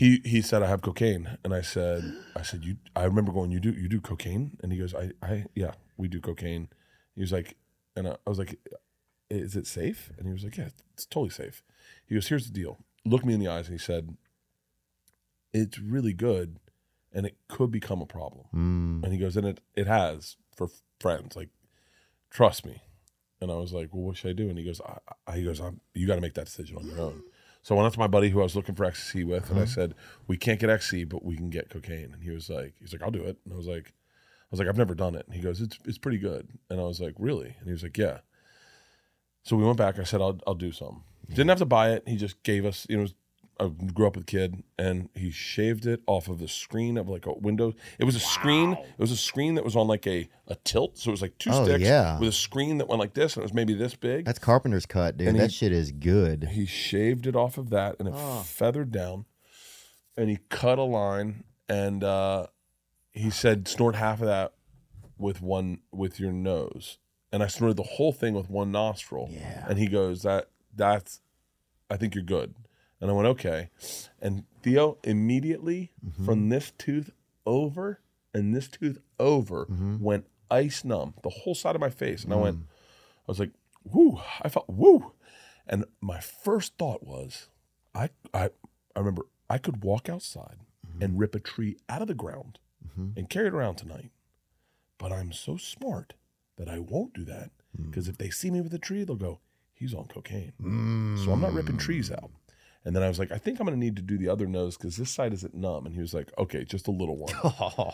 he 0.00 0.22
he 0.24 0.40
said 0.40 0.62
I 0.62 0.66
have 0.66 0.80
cocaine, 0.80 1.36
and 1.44 1.52
I 1.52 1.60
said 1.60 2.02
I 2.34 2.40
said 2.40 2.64
you. 2.64 2.78
I 2.96 3.04
remember 3.04 3.32
going 3.32 3.50
you 3.50 3.60
do 3.60 3.70
you 3.70 3.86
do 3.86 4.00
cocaine, 4.00 4.56
and 4.62 4.72
he 4.72 4.78
goes 4.78 4.94
I 4.94 5.10
I 5.22 5.44
yeah 5.54 5.72
we 5.98 6.08
do 6.08 6.22
cocaine. 6.22 6.70
He 7.14 7.20
was 7.20 7.32
like 7.32 7.58
and 7.94 8.08
I, 8.08 8.12
I 8.12 8.30
was 8.30 8.38
like, 8.38 8.58
"Is 9.28 9.56
it 9.56 9.66
safe?" 9.66 10.10
And 10.16 10.26
he 10.26 10.32
was 10.32 10.42
like, 10.42 10.56
"Yeah, 10.56 10.68
it's 10.94 11.04
totally 11.04 11.28
safe." 11.28 11.62
He 12.06 12.14
goes, 12.14 12.28
"Here's 12.28 12.46
the 12.46 12.52
deal." 12.52 12.78
Looked 13.04 13.26
me 13.26 13.34
in 13.34 13.40
the 13.40 13.48
eyes 13.48 13.68
and 13.68 13.78
he 13.78 13.84
said, 13.84 14.16
"It's 15.52 15.78
really 15.78 16.14
good, 16.14 16.60
and 17.12 17.26
it 17.26 17.36
could 17.48 17.70
become 17.70 18.00
a 18.00 18.06
problem." 18.06 18.46
Mm. 18.54 19.04
And 19.04 19.12
he 19.12 19.18
goes, 19.18 19.36
"And 19.36 19.46
it 19.46 19.60
it 19.74 19.86
has 19.86 20.36
for 20.56 20.70
friends. 20.98 21.36
Like, 21.36 21.50
trust 22.30 22.64
me." 22.64 22.80
And 23.38 23.52
I 23.52 23.56
was 23.56 23.74
like, 23.74 23.92
"Well, 23.92 24.04
what 24.04 24.16
should 24.16 24.30
I 24.30 24.32
do?" 24.32 24.48
And 24.48 24.58
he 24.58 24.64
goes, 24.64 24.80
I, 24.80 24.96
I, 25.26 25.36
"He 25.36 25.44
goes, 25.44 25.60
I'm, 25.60 25.82
you 25.92 26.06
got 26.06 26.14
to 26.14 26.22
make 26.22 26.34
that 26.34 26.46
decision 26.46 26.78
on 26.78 26.86
your 26.86 27.00
own." 27.00 27.22
So 27.62 27.74
I 27.74 27.78
went 27.78 27.86
up 27.88 27.92
to 27.92 27.98
my 27.98 28.06
buddy 28.06 28.30
who 28.30 28.40
I 28.40 28.44
was 28.44 28.56
looking 28.56 28.74
for 28.74 28.84
ecstasy 28.84 29.22
with, 29.22 29.50
and 29.50 29.58
I 29.58 29.64
mm-hmm. 29.64 29.72
said, 29.72 29.94
"We 30.26 30.36
can't 30.36 30.58
get 30.58 30.70
ecstasy, 30.70 31.04
but 31.04 31.24
we 31.24 31.36
can 31.36 31.50
get 31.50 31.68
cocaine." 31.68 32.12
And 32.12 32.22
he 32.22 32.30
was 32.30 32.48
like, 32.48 32.74
"He's 32.80 32.92
like, 32.92 33.02
I'll 33.02 33.10
do 33.10 33.22
it." 33.22 33.38
And 33.44 33.52
I 33.52 33.56
was 33.56 33.66
like, 33.66 33.88
"I 33.88 34.48
was 34.50 34.60
like, 34.60 34.68
I've 34.68 34.78
never 34.78 34.94
done 34.94 35.14
it." 35.14 35.26
And 35.26 35.34
he 35.34 35.42
goes, 35.42 35.60
"It's 35.60 35.78
it's 35.84 35.98
pretty 35.98 36.18
good." 36.18 36.48
And 36.70 36.80
I 36.80 36.84
was 36.84 37.00
like, 37.00 37.14
"Really?" 37.18 37.54
And 37.58 37.66
he 37.66 37.72
was 37.72 37.82
like, 37.82 37.98
"Yeah." 37.98 38.18
So 39.42 39.56
we 39.56 39.64
went 39.64 39.78
back. 39.78 39.98
I 39.98 40.04
said, 40.04 40.22
"I'll 40.22 40.38
I'll 40.46 40.54
do 40.54 40.72
some." 40.72 41.04
Didn't 41.28 41.42
mm-hmm. 41.42 41.48
have 41.50 41.58
to 41.58 41.66
buy 41.66 41.90
it. 41.92 42.04
He 42.06 42.16
just 42.16 42.42
gave 42.42 42.64
us. 42.64 42.86
You 42.88 42.98
know, 42.98 43.06
I 43.60 43.68
grew 43.68 44.06
up 44.06 44.14
with 44.16 44.22
a 44.22 44.26
kid, 44.26 44.64
and 44.78 45.10
he 45.14 45.30
shaved 45.30 45.84
it 45.86 46.00
off 46.06 46.28
of 46.28 46.38
the 46.38 46.48
screen 46.48 46.96
of 46.96 47.08
like 47.08 47.26
a 47.26 47.34
window. 47.34 47.74
It 47.98 48.04
was 48.04 48.16
a 48.16 48.20
screen. 48.20 48.72
It 48.72 48.98
was 48.98 49.12
a 49.12 49.16
screen 49.16 49.54
that 49.56 49.64
was 49.64 49.76
on 49.76 49.86
like 49.86 50.06
a 50.06 50.28
a 50.48 50.54
tilt. 50.64 50.96
So 50.98 51.10
it 51.10 51.12
was 51.12 51.22
like 51.22 51.36
two 51.38 51.50
Oh, 51.52 51.64
sticks 51.64 51.82
yeah. 51.84 52.18
with 52.18 52.30
a 52.30 52.32
screen 52.32 52.78
that 52.78 52.88
went 52.88 53.00
like 53.00 53.12
this, 53.14 53.34
and 53.36 53.42
it 53.42 53.44
was 53.44 53.52
maybe 53.54 53.74
this 53.74 53.94
big. 53.94 54.24
That's 54.24 54.38
carpenter's 54.38 54.86
cut, 54.86 55.16
dude. 55.18 55.28
And 55.28 55.38
that 55.38 55.50
he- 55.50 55.56
shit 55.56 55.72
is 55.72 55.92
good. 55.92 56.48
He 56.52 56.64
shaved 56.66 57.26
it 57.26 57.36
off 57.36 57.58
of 57.58 57.68
that, 57.70 57.96
and 58.00 58.08
it 58.08 58.14
feathered 58.44 58.90
down, 58.90 59.26
and 60.16 60.30
he 60.30 60.38
cut 60.48 60.78
a 60.78 60.82
line, 60.82 61.44
and 61.68 62.02
uh, 62.02 62.46
he 63.12 63.28
said, 63.30 63.68
"Snort 63.68 63.94
half 63.96 64.20
of 64.20 64.26
that 64.26 64.54
with 65.18 65.42
one 65.42 65.80
with 65.92 66.18
your 66.18 66.32
nose." 66.32 66.98
And 67.32 67.42
I 67.42 67.46
snorted 67.46 67.76
the 67.76 67.82
whole 67.84 68.12
thing 68.12 68.34
with 68.34 68.50
one 68.50 68.72
nostril. 68.72 69.28
Yeah. 69.30 69.64
And 69.68 69.78
he 69.78 69.86
goes, 69.86 70.22
"That 70.22 70.48
that's, 70.74 71.20
I 71.90 71.96
think 71.96 72.14
you're 72.14 72.24
good." 72.24 72.54
And 73.00 73.10
I 73.10 73.14
went, 73.14 73.28
"Okay." 73.28 73.70
And 74.20 74.44
Theo 74.62 74.98
immediately 75.04 75.92
mm-hmm. 76.04 76.24
from 76.24 76.48
this 76.48 76.72
tooth 76.76 77.10
over 77.46 78.00
and 78.34 78.54
this 78.54 78.68
tooth 78.68 78.98
over 79.18 79.66
mm-hmm. 79.66 79.98
went 80.00 80.26
ice 80.50 80.84
numb, 80.84 81.14
the 81.22 81.30
whole 81.30 81.54
side 81.54 81.74
of 81.74 81.80
my 81.80 81.90
face, 81.90 82.24
and 82.24 82.32
I 82.32 82.36
went, 82.36 82.58
mm. 82.58 82.62
I 82.62 83.28
was 83.28 83.38
like, 83.38 83.52
"Woo!" 83.84 84.20
I 84.42 84.48
felt 84.48 84.68
woo. 84.68 85.12
And 85.66 85.84
my 86.00 86.20
first 86.20 86.74
thought 86.78 87.04
was, 87.04 87.48
I 87.94 88.10
I 88.34 88.50
I 88.94 88.98
remember 88.98 89.26
I 89.48 89.58
could 89.58 89.84
walk 89.84 90.08
outside 90.08 90.58
mm-hmm. 90.86 91.02
and 91.02 91.18
rip 91.18 91.34
a 91.34 91.40
tree 91.40 91.76
out 91.88 92.02
of 92.02 92.08
the 92.08 92.14
ground 92.14 92.58
and 93.16 93.30
carry 93.30 93.46
it 93.46 93.54
around 93.54 93.76
tonight. 93.76 94.10
But 94.98 95.12
I'm 95.12 95.32
so 95.32 95.56
smart 95.56 96.14
that 96.56 96.68
I 96.68 96.78
won't 96.78 97.14
do 97.14 97.24
that 97.24 97.50
mm. 97.78 97.86
because 97.86 98.08
if 98.08 98.18
they 98.18 98.30
see 98.30 98.50
me 98.50 98.60
with 98.60 98.74
a 98.74 98.78
tree, 98.78 99.04
they'll 99.04 99.16
go, 99.16 99.40
"He's 99.72 99.94
on 99.94 100.06
cocaine." 100.06 100.52
So 101.24 101.32
I'm 101.32 101.40
not 101.40 101.54
ripping 101.54 101.78
trees 101.78 102.10
out. 102.10 102.30
And 102.84 102.96
then 102.96 103.02
I 103.02 103.08
was 103.08 103.18
like, 103.18 103.30
I 103.30 103.36
think 103.36 103.60
I'm 103.60 103.66
going 103.66 103.78
to 103.78 103.84
need 103.84 103.96
to 103.96 104.02
do 104.02 104.16
the 104.16 104.28
other 104.30 104.46
nose 104.46 104.76
because 104.78 104.96
this 104.96 105.10
side 105.10 105.34
isn't 105.34 105.54
numb. 105.54 105.84
And 105.84 105.94
he 105.94 106.00
was 106.00 106.14
like, 106.14 106.30
okay, 106.38 106.64
just 106.64 106.88
a 106.88 106.90
little 106.90 107.16
one. 107.16 107.34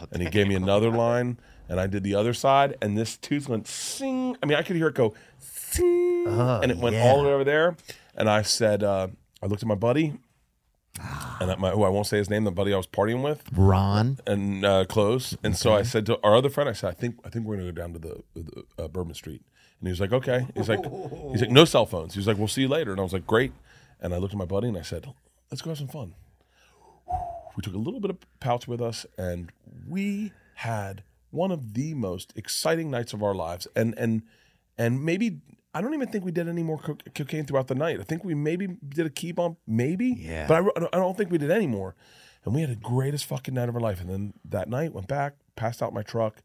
and 0.13 0.23
he 0.23 0.29
gave 0.31 0.47
me 0.47 0.55
another 0.55 0.91
line, 0.91 1.39
and 1.69 1.81
I 1.81 1.89
did 1.89 2.05
the 2.05 2.15
other 2.15 2.33
side, 2.33 2.77
and 2.81 2.97
this 2.97 3.17
tooth 3.17 3.49
went 3.49 3.67
sing. 3.67 4.37
I 4.43 4.47
mean, 4.47 4.57
I 4.57 4.63
could 4.63 4.77
hear 4.77 4.87
it 4.89 4.95
go 4.95 5.15
sing, 5.41 6.25
Oh, 6.29 6.61
and 6.63 6.71
it 6.71 6.79
went 6.79 6.95
yeah. 6.97 7.03
all 7.05 7.23
the 7.23 7.29
way 7.29 7.35
over 7.35 7.45
there. 7.45 7.77
And 8.15 8.31
I 8.31 8.43
said, 8.43 8.85
uh, 8.85 9.09
I 9.43 9.47
looked 9.47 9.63
at 9.63 9.69
my 9.69 9.75
buddy, 9.75 10.15
and 11.41 11.59
my, 11.61 11.71
who 11.71 11.83
I 11.83 11.89
won't 11.89 12.07
say 12.07 12.19
his 12.19 12.31
name, 12.31 12.45
the 12.45 12.51
buddy 12.53 12.73
I 12.73 12.77
was 12.77 12.87
partying 12.87 13.23
with, 13.23 13.43
Ron. 13.53 14.19
and 14.27 14.65
uh, 14.65 14.85
close. 14.87 15.37
And 15.43 15.57
so 15.57 15.75
I 15.75 15.83
said 15.83 16.07
to 16.07 16.19
our 16.23 16.35
other 16.37 16.49
friend, 16.49 16.71
I 16.71 16.73
said, 16.73 16.91
I 16.91 16.95
think 16.95 17.17
I 17.25 17.29
think 17.29 17.45
we're 17.45 17.57
gonna 17.57 17.73
go 17.73 17.81
down 17.81 17.93
to 17.93 17.99
the, 17.99 18.23
the 18.35 18.85
uh, 18.85 18.89
Bourbon 18.89 19.15
Street. 19.15 19.43
And 19.81 19.89
he 19.89 19.91
was 19.91 20.01
like, 20.01 20.13
okay. 20.13 20.47
He's 20.55 20.71
like, 20.71 20.83
he's 21.33 21.43
like, 21.43 21.51
no 21.51 21.67
cell 21.67 21.85
phones. 21.85 22.15
He 22.15 22.19
was 22.19 22.27
like, 22.27 22.39
we'll 22.39 22.49
see 22.49 22.63
you 22.63 22.69
later. 22.69 22.93
And 22.93 23.01
I 23.01 23.03
was 23.03 23.13
like, 23.13 23.27
great. 23.27 23.53
And 24.01 24.15
I 24.15 24.19
looked 24.19 24.35
at 24.35 24.39
my 24.39 24.45
buddy 24.45 24.69
and 24.69 24.77
I 24.77 24.83
said, 24.83 25.13
let's 25.51 25.63
go 25.63 25.71
have 25.71 25.79
some 25.79 25.89
fun. 25.89 26.15
We 27.57 27.63
took 27.63 27.75
a 27.75 27.79
little 27.79 28.01
bit 28.01 28.11
of 28.11 28.19
pouch 28.41 28.69
with 28.69 28.83
us, 28.83 29.07
and 29.17 29.51
we 29.89 30.33
had 30.57 31.03
one 31.31 31.51
of 31.51 31.73
the 31.73 31.95
most 31.95 32.33
exciting 32.37 32.91
nights 32.91 33.15
of 33.15 33.23
our 33.23 33.35
lives. 33.35 33.67
And 33.75 33.95
and 33.97 34.23
and 34.77 35.03
maybe 35.03 35.41
I 35.75 35.81
don't 35.81 35.95
even 35.95 36.09
think 36.09 36.25
we 36.25 36.33
did 36.33 36.49
any 36.49 36.63
more 36.63 36.79
co- 36.79 36.99
cocaine 37.15 37.47
throughout 37.47 37.69
the 37.69 37.75
night. 37.75 37.99
I 38.01 38.03
think 38.03 38.25
we 38.25 38.35
maybe 38.35 38.77
did 38.89 39.07
a 39.07 39.11
key 39.11 39.33
bump, 39.33 39.59
maybe. 39.67 40.09
Yeah. 40.19 40.47
But 40.47 40.65
I, 40.77 40.87
I 40.93 40.99
don't 40.99 41.17
think 41.17 41.31
we 41.31 41.39
did 41.39 41.51
any 41.51 41.67
more. 41.67 41.95
And 42.45 42.55
we 42.55 42.61
had 42.61 42.71
the 42.71 42.77
greatest 42.77 43.25
fucking 43.27 43.55
night 43.55 43.69
of 43.69 43.75
our 43.75 43.81
life. 43.81 44.01
And 44.01 44.09
then 44.09 44.33
that 44.45 44.69
night, 44.69 44.93
went 44.93 45.09
back, 45.09 45.35
passed 45.57 45.83
out 45.83 45.93
my 45.93 46.03
truck, 46.03 46.43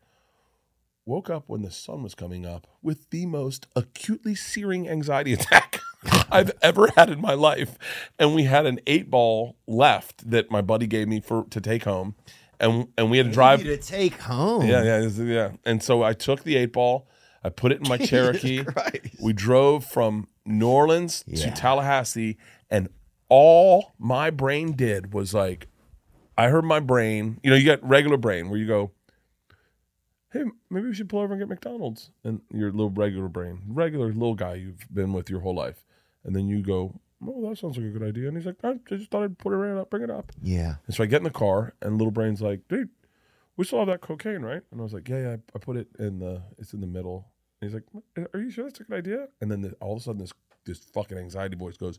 woke 1.06 1.30
up 1.30 1.44
when 1.48 1.62
the 1.62 1.72
sun 1.72 2.04
was 2.04 2.16
coming 2.16 2.46
up 2.46 2.68
with 2.82 3.10
the 3.12 3.26
most 3.26 3.68
acutely 3.76 4.36
searing 4.36 4.90
anxiety 4.90 5.32
attack 5.40 5.80
I've 6.32 6.52
ever 6.62 6.88
had 6.96 7.10
in 7.10 7.22
my 7.22 7.34
life. 7.34 7.78
And 8.18 8.34
we 8.34 8.44
had 8.44 8.66
an 8.66 8.80
eight 8.88 9.10
ball 9.10 9.58
left 9.68 10.30
that 10.30 10.50
my 10.50 10.62
buddy 10.62 10.88
gave 10.88 11.08
me 11.08 11.22
for 11.22 11.46
to 11.50 11.62
take 11.62 11.84
home. 11.84 12.16
And 12.60 12.88
and 12.98 13.10
we 13.10 13.18
had 13.18 13.28
to 13.28 13.32
drive. 13.32 13.64
To 13.64 13.78
take 13.78 14.20
home. 14.20 14.68
Yeah, 14.68 14.84
yeah, 14.84 15.24
yeah. 15.24 15.52
And 15.66 15.82
so 15.82 16.04
I 16.04 16.14
took 16.14 16.44
the 16.44 16.56
eight 16.58 16.74
ball, 16.74 17.08
I 17.44 17.50
put 17.50 17.72
it 17.72 17.82
in 17.82 17.90
my 17.90 17.98
Cherokee. 18.06 18.64
We 19.22 19.34
drove 19.34 19.86
from 19.86 20.28
New 20.46 20.68
Orleans 20.68 21.24
to 21.36 21.52
Tallahassee, 21.52 22.38
and 22.70 22.90
all 23.30 23.94
my 23.98 24.30
brain 24.30 24.74
did 24.74 25.14
was 25.14 25.34
like, 25.34 25.68
I 26.38 26.50
heard 26.50 26.66
my 26.66 26.80
brain. 26.80 27.40
You 27.44 27.52
know, 27.52 27.56
you 27.56 27.66
got 27.66 27.88
regular 27.88 28.18
brain 28.18 28.50
where 28.50 28.60
you 28.60 28.68
go, 28.68 28.92
"Hey, 30.32 30.44
maybe 30.70 30.88
we 30.88 30.94
should 30.94 31.10
pull 31.10 31.20
over 31.20 31.34
and 31.34 31.42
get 31.42 31.50
McDonald's," 31.50 32.12
and 32.24 32.42
your 32.54 32.72
little 32.72 32.90
regular 32.90 33.28
brain, 33.28 33.62
regular 33.68 34.08
little 34.08 34.36
guy 34.36 34.56
you've 34.56 34.86
been 34.94 35.14
with 35.14 35.30
your 35.30 35.42
whole 35.42 35.56
life, 35.56 35.84
and 36.24 36.36
then 36.36 36.48
you 36.48 36.62
go, 36.62 37.00
"Oh, 37.26 37.50
that 37.50 37.58
sounds 37.58 37.78
like 37.78 37.88
a 37.88 37.90
good 37.90 38.04
idea," 38.04 38.28
and 38.28 38.38
he's 38.38 38.46
like, 38.46 38.64
"I 38.64 38.76
just 38.88 39.12
thought 39.12 39.24
I'd 39.24 39.38
put 39.38 39.54
it 39.54 39.58
right 39.58 39.80
up, 39.80 39.90
bring 39.90 40.04
it 40.04 40.10
up." 40.10 40.32
Yeah. 40.42 40.76
And 40.86 40.96
so 40.96 41.04
I 41.04 41.08
get 41.08 41.18
in 41.18 41.24
the 41.24 41.32
car, 41.32 41.74
and 41.82 41.98
little 41.98 42.12
brain's 42.12 42.42
like, 42.42 42.68
"Dude, 42.68 42.90
we 43.58 43.66
still 43.66 43.80
have 43.80 43.88
that 43.88 44.02
cocaine, 44.02 44.42
right?" 44.42 44.62
And 44.72 44.80
I 44.80 44.84
was 44.84 44.94
like, 44.94 45.08
"Yeah, 45.08 45.22
yeah, 45.22 45.30
I, 45.32 45.38
I 45.56 45.60
put 45.60 45.78
it 45.78 45.88
in 46.00 46.20
the, 46.20 46.42
it's 46.58 46.74
in 46.74 46.82
the 46.82 46.88
middle." 46.88 47.32
And 47.62 47.70
he's 47.70 47.74
like, 47.76 48.28
"Are 48.34 48.40
you 48.40 48.50
sure 48.50 48.66
that's 48.66 48.80
a 48.80 48.84
good 48.84 48.98
idea?" 48.98 49.28
And 49.42 49.52
then 49.52 49.62
the, 49.62 49.74
all 49.82 49.94
of 49.94 50.00
a 50.00 50.04
sudden, 50.04 50.22
this 50.22 50.34
this 50.66 50.80
fucking 50.80 51.18
anxiety 51.18 51.56
voice 51.56 51.78
goes, 51.78 51.98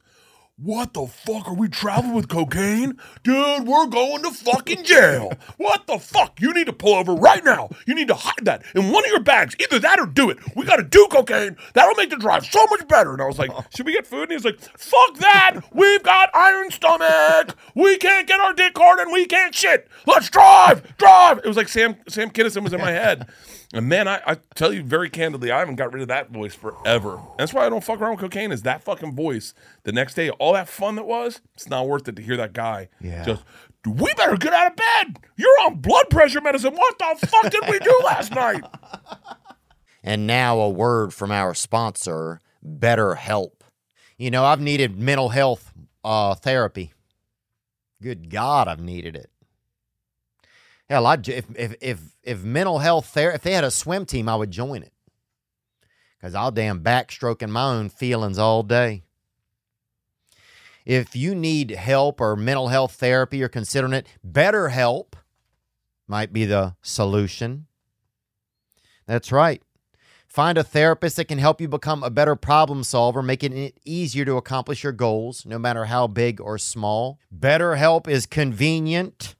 "What 0.57 0.93
the 0.93 1.07
fuck 1.07 1.49
are 1.49 1.55
we 1.55 1.69
traveling 1.69 2.15
with 2.15 2.29
cocaine, 2.29 2.99
dude? 3.25 3.67
We're 3.67 3.87
going 3.87 4.23
to 4.23 4.31
fucking 4.31 4.85
jail. 4.85 5.33
What 5.57 5.87
the 5.87 5.99
fuck? 5.99 6.41
You 6.41 6.53
need 6.53 6.67
to 6.67 6.73
pull 6.73 6.95
over 6.95 7.15
right 7.15 7.45
now. 7.45 7.71
You 7.87 7.95
need 7.95 8.09
to 8.09 8.15
hide 8.15 8.45
that 8.45 8.63
in 8.75 8.93
one 8.93 9.05
of 9.05 9.11
your 9.11 9.23
bags. 9.23 9.57
Either 9.59 9.79
that 9.81 9.99
or 9.99 10.07
do 10.07 10.31
it. 10.31 10.39
We 10.55 10.65
got 10.65 10.77
to 10.77 10.83
do 10.85 11.09
cocaine. 11.11 11.57
That'll 11.75 11.95
make 11.97 12.11
the 12.11 12.17
drive 12.17 12.45
so 12.45 12.65
much 12.67 12.87
better." 12.87 13.13
And 13.13 13.23
I 13.23 13.27
was 13.27 13.39
like, 13.39 13.51
"Should 13.77 13.87
we 13.87 13.93
get 13.93 14.07
food?" 14.07 14.25
And 14.25 14.33
he's 14.33 14.45
like, 14.45 14.61
"Fuck 14.79 15.19
that. 15.19 15.61
We've 15.73 16.03
got 16.03 16.31
iron 16.35 16.71
stomach. 16.71 17.57
We 17.75 17.97
can't 17.97 18.29
get 18.29 18.39
our 18.39 18.53
dick 18.53 18.77
hard 18.77 19.01
and 19.01 19.13
we 19.13 19.27
can't 19.27 19.55
shit. 19.55 19.89
Let's 20.07 20.29
drive, 20.29 20.97
drive." 20.99 21.39
It 21.39 21.47
was 21.47 21.57
like 21.57 21.69
Sam 21.69 21.97
Sam 22.09 22.31
Kinison 22.31 22.63
was 22.63 22.73
in 22.73 22.81
my 22.81 22.91
head. 22.93 23.27
And 23.73 23.89
man, 23.89 24.07
I, 24.07 24.21
I 24.27 24.37
tell 24.55 24.73
you 24.73 24.83
very 24.83 25.09
candidly, 25.09 25.51
I 25.51 25.59
haven't 25.61 25.77
got 25.77 25.93
rid 25.93 26.03
of 26.03 26.09
that 26.09 26.31
voice 26.31 26.55
forever. 26.55 27.21
That's 27.39 27.55
why 27.55 27.65
I 27.65 27.71
don't 27.71 27.83
fuck 27.83 28.01
around 28.01 28.13
with 28.13 28.21
cocaine. 28.21 28.53
Is 28.53 28.63
that 28.63 28.83
fucking 28.83 29.15
voice? 29.15 29.55
The 29.85 29.93
next 29.93 30.15
day, 30.15 30.29
all 30.31 30.53
that 30.53 30.69
fun 30.69 30.97
that 30.97 31.07
was, 31.07 31.41
it's 31.55 31.69
not 31.69 31.89
worth 31.89 32.07
it 32.07 32.17
to 32.17 32.23
hear 32.23 32.37
that 32.37 32.53
guy. 32.53 32.89
Yeah. 33.01 33.25
Just, 33.25 33.45
we 33.87 34.13
better 34.15 34.37
get 34.37 34.53
out 34.53 34.73
of 34.73 34.77
bed. 34.77 35.17
You're 35.37 35.61
on 35.65 35.77
blood 35.77 36.11
pressure 36.11 36.43
medicine. 36.43 36.75
What 36.75 36.99
the 36.99 37.27
fuck 37.27 37.51
did 37.51 37.63
we 37.69 37.79
do 37.79 38.01
last 38.05 38.35
night? 38.35 38.63
And 40.05 40.27
now 40.27 40.59
a 40.59 40.69
word 40.69 41.15
from 41.15 41.31
our 41.31 41.55
sponsor, 41.55 42.41
BetterHelp. 42.67 43.53
You 44.19 44.31
know, 44.31 44.45
I've 44.45 44.61
needed 44.61 44.99
mental 44.99 45.29
health 45.29 45.73
uh, 46.03 46.35
therapy. 46.35 46.93
Good 48.03 48.29
God, 48.29 48.67
I've 48.67 48.81
needed 48.81 49.15
it. 49.15 49.31
Hell, 50.89 51.07
I 51.07 51.15
if 51.15 51.45
if 51.55 51.75
if 51.81 52.01
if 52.23 52.43
mental 52.43 52.79
health 52.79 53.07
therapy, 53.07 53.35
if 53.37 53.43
they 53.43 53.53
had 53.53 53.65
a 53.65 53.71
swim 53.71 54.07
team, 54.07 54.29
I 54.29 54.37
would 54.37 54.51
join 54.51 54.83
it. 54.83 54.93
Cause 56.21 56.35
I'll 56.35 56.53
damn 56.53 56.85
backstroking 56.85 57.51
my 57.51 57.65
own 57.65 57.89
feelings 57.89 58.39
all 58.39 58.63
day. 58.63 59.03
If 60.85 61.17
you 61.17 61.35
need 61.35 61.71
help 61.71 62.21
or 62.21 62.37
mental 62.37 62.69
health 62.69 62.93
therapy, 62.93 63.39
you're 63.39 63.49
considering 63.49 63.93
it, 63.93 64.07
BetterHelp 64.27 65.15
might 66.07 66.33
be 66.33 66.45
the 66.45 66.77
solution. 66.83 67.67
That's 69.07 69.33
right. 69.33 69.63
Find 70.27 70.57
a 70.57 70.65
therapist 70.65 71.17
that 71.17 71.27
can 71.27 71.39
help 71.39 71.61
you 71.61 71.69
become 71.69 72.03
a 72.03 72.09
better 72.09 72.35
problem 72.35 72.85
solver, 72.85 73.23
making 73.23 73.57
it 73.57 73.79
easier 73.85 74.25
to 74.25 74.37
accomplish 74.37 74.83
your 74.83 74.93
goals, 74.93 75.45
no 75.45 75.59
matter 75.59 75.85
how 75.85 76.07
big 76.07 76.41
or 76.41 76.57
small. 76.57 77.19
BetterHelp 77.37 78.09
is 78.09 78.25
convenient, 78.25 79.35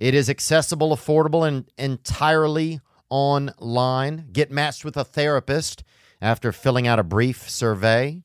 it 0.00 0.14
is 0.14 0.30
accessible, 0.30 0.96
affordable, 0.96 1.46
and 1.46 1.70
entirely 1.76 2.80
online. 3.10 4.28
Get 4.32 4.50
matched 4.50 4.82
with 4.82 4.96
a 4.96 5.04
therapist 5.04 5.84
after 6.22 6.52
filling 6.52 6.86
out 6.86 6.98
a 6.98 7.04
brief 7.04 7.50
survey 7.50 8.22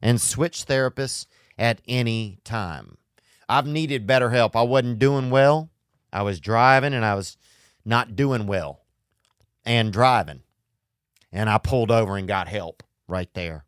and 0.00 0.18
switch 0.18 0.64
therapists 0.64 1.26
at 1.58 1.82
any 1.86 2.38
time. 2.42 2.96
I've 3.50 3.66
needed 3.66 4.06
better 4.06 4.30
help. 4.30 4.56
I 4.56 4.62
wasn't 4.62 4.98
doing 4.98 5.28
well. 5.28 5.68
I 6.10 6.22
was 6.22 6.40
driving 6.40 6.94
and 6.94 7.04
I 7.04 7.14
was 7.14 7.36
not 7.84 8.16
doing 8.16 8.46
well 8.46 8.80
and 9.66 9.92
driving. 9.92 10.40
And 11.30 11.50
I 11.50 11.58
pulled 11.58 11.90
over 11.90 12.16
and 12.16 12.26
got 12.26 12.48
help 12.48 12.82
right 13.06 13.32
there. 13.34 13.66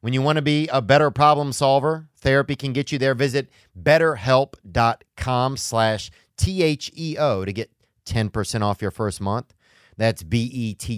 When 0.00 0.12
you 0.12 0.22
want 0.22 0.36
to 0.36 0.42
be 0.42 0.68
a 0.72 0.82
better 0.82 1.12
problem 1.12 1.52
solver, 1.52 2.08
therapy 2.18 2.56
can 2.56 2.72
get 2.72 2.90
you 2.90 2.98
there. 2.98 3.14
Visit 3.14 3.48
betterhelp.com 3.80 5.56
slash 5.56 6.10
T-H-E-O 6.36 7.44
to 7.44 7.52
get 7.52 7.70
10% 8.06 8.62
off 8.62 8.82
your 8.82 8.90
first 8.90 9.20
month. 9.20 9.54
That's 9.96 10.22
E 10.22 10.26
B-E-T-T-E-R-H-E-L-P 10.26 10.88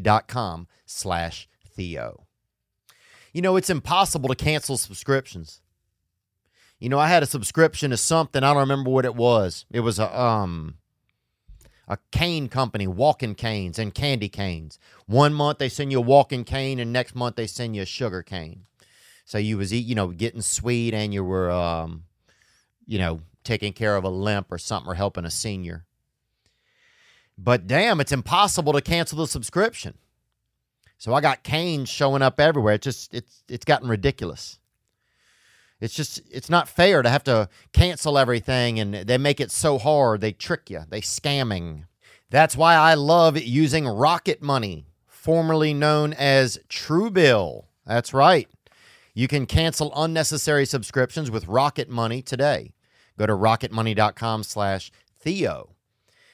dot 0.00 0.28
com 0.28 0.68
slash 0.84 1.48
Theo. 1.64 2.26
You 3.32 3.42
know, 3.42 3.56
it's 3.56 3.68
impossible 3.70 4.28
to 4.28 4.34
cancel 4.34 4.76
subscriptions. 4.76 5.60
You 6.78 6.88
know, 6.88 6.98
I 6.98 7.08
had 7.08 7.22
a 7.22 7.26
subscription 7.26 7.90
to 7.90 7.96
something. 7.96 8.42
I 8.42 8.52
don't 8.52 8.60
remember 8.60 8.90
what 8.90 9.04
it 9.04 9.14
was. 9.14 9.64
It 9.70 9.80
was 9.80 9.98
a 9.98 10.18
um 10.18 10.76
a 11.88 11.98
cane 12.10 12.48
company, 12.48 12.86
walking 12.86 13.34
canes 13.34 13.78
and 13.78 13.94
candy 13.94 14.28
canes. 14.28 14.78
One 15.06 15.32
month 15.32 15.58
they 15.58 15.68
send 15.68 15.92
you 15.92 15.98
a 15.98 16.02
walking 16.02 16.44
cane, 16.44 16.78
and 16.78 16.92
next 16.92 17.14
month 17.14 17.36
they 17.36 17.46
send 17.46 17.76
you 17.76 17.82
a 17.82 17.86
sugar 17.86 18.22
cane. 18.22 18.66
So 19.24 19.38
you 19.38 19.58
was 19.58 19.72
eat, 19.72 19.86
you 19.86 19.94
know, 19.94 20.08
getting 20.08 20.42
sweet, 20.42 20.94
and 20.94 21.14
you 21.14 21.24
were 21.24 21.50
um, 21.50 22.04
you 22.86 22.98
know, 22.98 23.20
taking 23.46 23.72
care 23.72 23.96
of 23.96 24.04
a 24.04 24.10
limp 24.10 24.52
or 24.52 24.58
something, 24.58 24.90
or 24.90 24.94
helping 24.94 25.24
a 25.24 25.30
senior. 25.30 25.86
But 27.38 27.66
damn, 27.66 28.00
it's 28.00 28.12
impossible 28.12 28.72
to 28.72 28.80
cancel 28.80 29.18
the 29.18 29.26
subscription. 29.26 29.94
So 30.98 31.14
I 31.14 31.20
got 31.20 31.42
canes 31.42 31.88
showing 31.88 32.22
up 32.22 32.40
everywhere. 32.40 32.74
It's 32.74 32.84
just 32.84 33.14
it's 33.14 33.42
it's 33.48 33.64
gotten 33.64 33.88
ridiculous. 33.88 34.58
It's 35.80 35.94
just 35.94 36.20
it's 36.30 36.48
not 36.48 36.68
fair 36.68 37.02
to 37.02 37.10
have 37.10 37.24
to 37.24 37.48
cancel 37.72 38.16
everything 38.16 38.80
and 38.80 38.94
they 38.94 39.18
make 39.18 39.40
it 39.40 39.50
so 39.50 39.78
hard. 39.78 40.20
They 40.20 40.32
trick 40.32 40.70
you. 40.70 40.82
They 40.88 41.02
scamming. 41.02 41.84
That's 42.30 42.56
why 42.56 42.74
I 42.74 42.94
love 42.94 43.38
using 43.38 43.86
Rocket 43.86 44.42
Money, 44.42 44.86
formerly 45.06 45.74
known 45.74 46.12
as 46.14 46.58
Truebill. 46.68 47.66
That's 47.86 48.14
right. 48.14 48.48
You 49.14 49.28
can 49.28 49.46
cancel 49.46 49.92
unnecessary 49.94 50.66
subscriptions 50.66 51.30
with 51.30 51.46
Rocket 51.46 51.88
Money 51.88 52.22
today. 52.22 52.72
Go 53.18 53.26
to 53.26 53.32
rocketmoney.com 53.32 54.42
slash 54.42 54.90
Theo. 55.18 55.70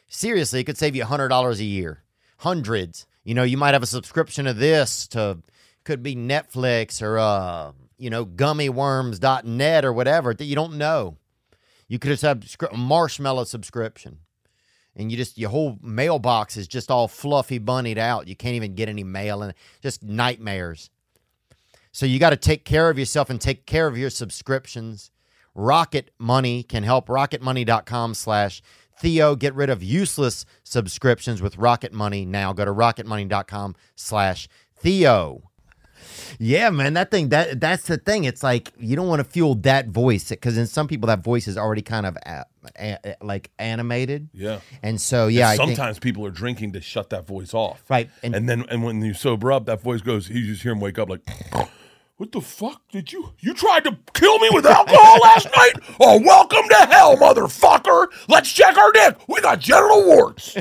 Seriously, 0.09 0.61
it 0.61 0.65
could 0.65 0.79
save 0.79 0.95
you 0.95 1.05
$100 1.05 1.59
a 1.59 1.65
year. 1.65 2.03
Hundreds. 2.39 3.07
You 3.25 3.35
know, 3.35 3.45
you 3.45 3.57
might 3.57 3.73
have 3.73 3.83
a 3.83 3.87
subscription 3.87 4.45
to 4.47 4.53
this, 4.53 5.07
to 5.09 5.39
could 5.85 6.03
be 6.03 6.15
Netflix 6.15 7.03
or, 7.03 7.19
uh, 7.19 7.73
you 7.99 8.11
know, 8.11 8.27
gummyworms.net 8.27 9.85
or 9.85 9.93
whatever 9.93 10.35
that 10.35 10.45
you 10.45 10.55
don't 10.55 10.75
know. 10.75 11.17
You 11.89 11.99
could 11.99 12.11
have 12.11 12.41
scri- 12.41 12.73
a 12.73 12.77
marshmallow 12.77 13.45
subscription. 13.45 14.19
And 14.95 15.11
you 15.11 15.17
just, 15.17 15.39
your 15.39 15.51
whole 15.51 15.79
mailbox 15.81 16.57
is 16.57 16.69
just 16.69 16.91
all 16.91 17.09
fluffy 17.09 17.59
bunnied 17.59 17.99
out. 17.99 18.29
You 18.29 18.37
can't 18.37 18.55
even 18.55 18.75
get 18.75 18.89
any 18.89 19.05
mail 19.05 19.43
and 19.43 19.55
just 19.83 20.03
nightmares. 20.03 20.91
So 21.93 22.07
you 22.07 22.19
got 22.19 22.31
to 22.31 22.37
take 22.37 22.65
care 22.65 22.91
of 22.91 22.99
yourself 22.99 23.31
and 23.31 23.41
take 23.41 23.67
care 23.67 23.87
of 23.87 23.97
your 23.97 24.11
subscriptions. 24.11 25.11
Rocket 25.55 26.11
Money 26.19 26.63
can 26.63 26.83
help. 26.83 27.09
Rocketmoney.com 27.09 28.15
slash 28.15 28.63
Theo. 28.99 29.35
Get 29.37 29.55
rid 29.55 29.71
of 29.71 29.83
useless 29.83 30.45
subscriptions 30.65 31.43
with 31.43 31.57
Rocket 31.59 31.93
Money 31.93 32.25
now. 32.25 32.53
Go 32.53 32.65
to 32.65 32.73
rocketmoney.com 32.73 33.75
slash 33.95 34.49
Theo. 34.77 35.43
Yeah, 36.39 36.71
man, 36.71 36.95
that 36.95 37.11
thing 37.13 37.29
that 37.29 37.61
that's 37.61 37.85
the 37.87 37.97
thing. 37.97 38.25
It's 38.25 38.43
like 38.43 38.73
you 38.77 38.97
don't 38.97 39.07
want 39.07 39.21
to 39.21 39.25
fuel 39.25 39.55
that 39.57 39.89
voice 39.89 40.31
because 40.31 40.59
in 40.59 40.67
some 40.67 40.89
people 40.89 41.07
that 41.07 41.23
voice 41.23 41.47
is 41.47 41.57
already 41.57 41.83
kind 41.83 42.07
of 42.07 42.17
uh, 42.27 42.43
a, 42.79 42.99
a, 43.05 43.17
like 43.25 43.51
animated. 43.59 44.29
Yeah. 44.33 44.61
And 44.83 45.01
so 45.01 45.29
yeah, 45.29 45.51
I 45.51 45.57
think 45.57 45.77
Sometimes 45.77 45.99
people 46.01 46.27
are 46.27 46.31
drinking 46.31 46.73
to 46.73 46.81
shut 46.81 47.11
that 47.11 47.27
voice 47.27 47.55
off. 47.55 47.85
Right, 47.89 48.11
And, 48.25 48.35
and- 48.35 48.49
then 48.49 48.65
and 48.69 48.83
when 48.83 49.01
you 49.03 49.15
sober 49.15 49.53
up, 49.53 49.67
that 49.67 49.81
voice 49.81 50.01
goes. 50.01 50.29
You 50.29 50.45
just 50.45 50.63
hear 50.63 50.73
him 50.73 50.81
wake 50.81 50.99
up 50.99 51.09
like, 51.09 51.21
"What 52.23 52.31
the 52.31 52.41
fuck 52.41 52.83
did 52.93 53.13
you? 53.13 53.33
You 53.41 53.53
tried 53.53 53.83
to 53.83 53.99
kill 54.15 54.39
me 54.39 54.49
with 54.53 54.65
alcohol 54.65 55.19
last 55.25 55.49
night? 55.57 55.73
Oh, 55.99 56.23
welcome 56.25 56.69
to 56.69 56.87
hell, 56.89 57.17
motherfucker! 57.17 58.07
Let's 58.29 58.53
check 58.53 58.79
our 58.79 58.93
dick. 58.93 59.17
We 59.27 59.41
got 59.41 59.59
genital 59.59 60.07
warts." 60.07 60.55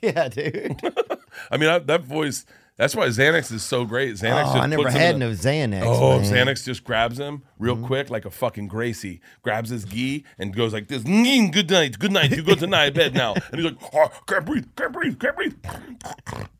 yeah, 0.00 0.30
dude. 0.30 0.80
I 1.50 1.58
mean, 1.58 1.68
I, 1.68 1.78
that 1.80 2.04
voice. 2.04 2.46
That's 2.78 2.94
why 2.94 3.08
Xanax 3.08 3.50
is 3.50 3.64
so 3.64 3.84
great. 3.84 4.14
Xanax. 4.14 4.42
oh, 4.42 4.52
just 4.52 4.56
I 4.56 4.66
never 4.66 4.88
had 4.88 5.18
no 5.18 5.32
Xanax. 5.32 5.82
Oh, 5.84 6.20
man. 6.20 6.46
Xanax 6.46 6.64
just 6.64 6.84
grabs 6.84 7.18
him 7.18 7.42
real 7.58 7.74
mm-hmm. 7.74 7.86
quick 7.86 8.08
like 8.08 8.24
a 8.24 8.30
fucking 8.30 8.68
Gracie. 8.68 9.20
Grabs 9.42 9.70
his 9.70 9.84
gi 9.84 10.24
and 10.38 10.54
goes 10.54 10.72
like 10.72 10.86
this. 10.86 11.02
"Mm, 11.02 11.52
Good 11.52 11.68
night, 11.70 11.98
good 11.98 12.12
night. 12.12 12.30
You 12.30 12.42
go 12.42 12.54
to 12.54 12.68
night 12.68 12.94
bed 12.94 13.14
now. 13.14 13.34
And 13.34 13.60
he's 13.60 13.64
like, 13.64 13.78
oh, 13.92 14.08
can't 14.28 14.46
breathe, 14.46 14.66
can't 14.76 14.92
breathe, 14.92 15.18
can't 15.18 15.34
breathe. 15.34 15.56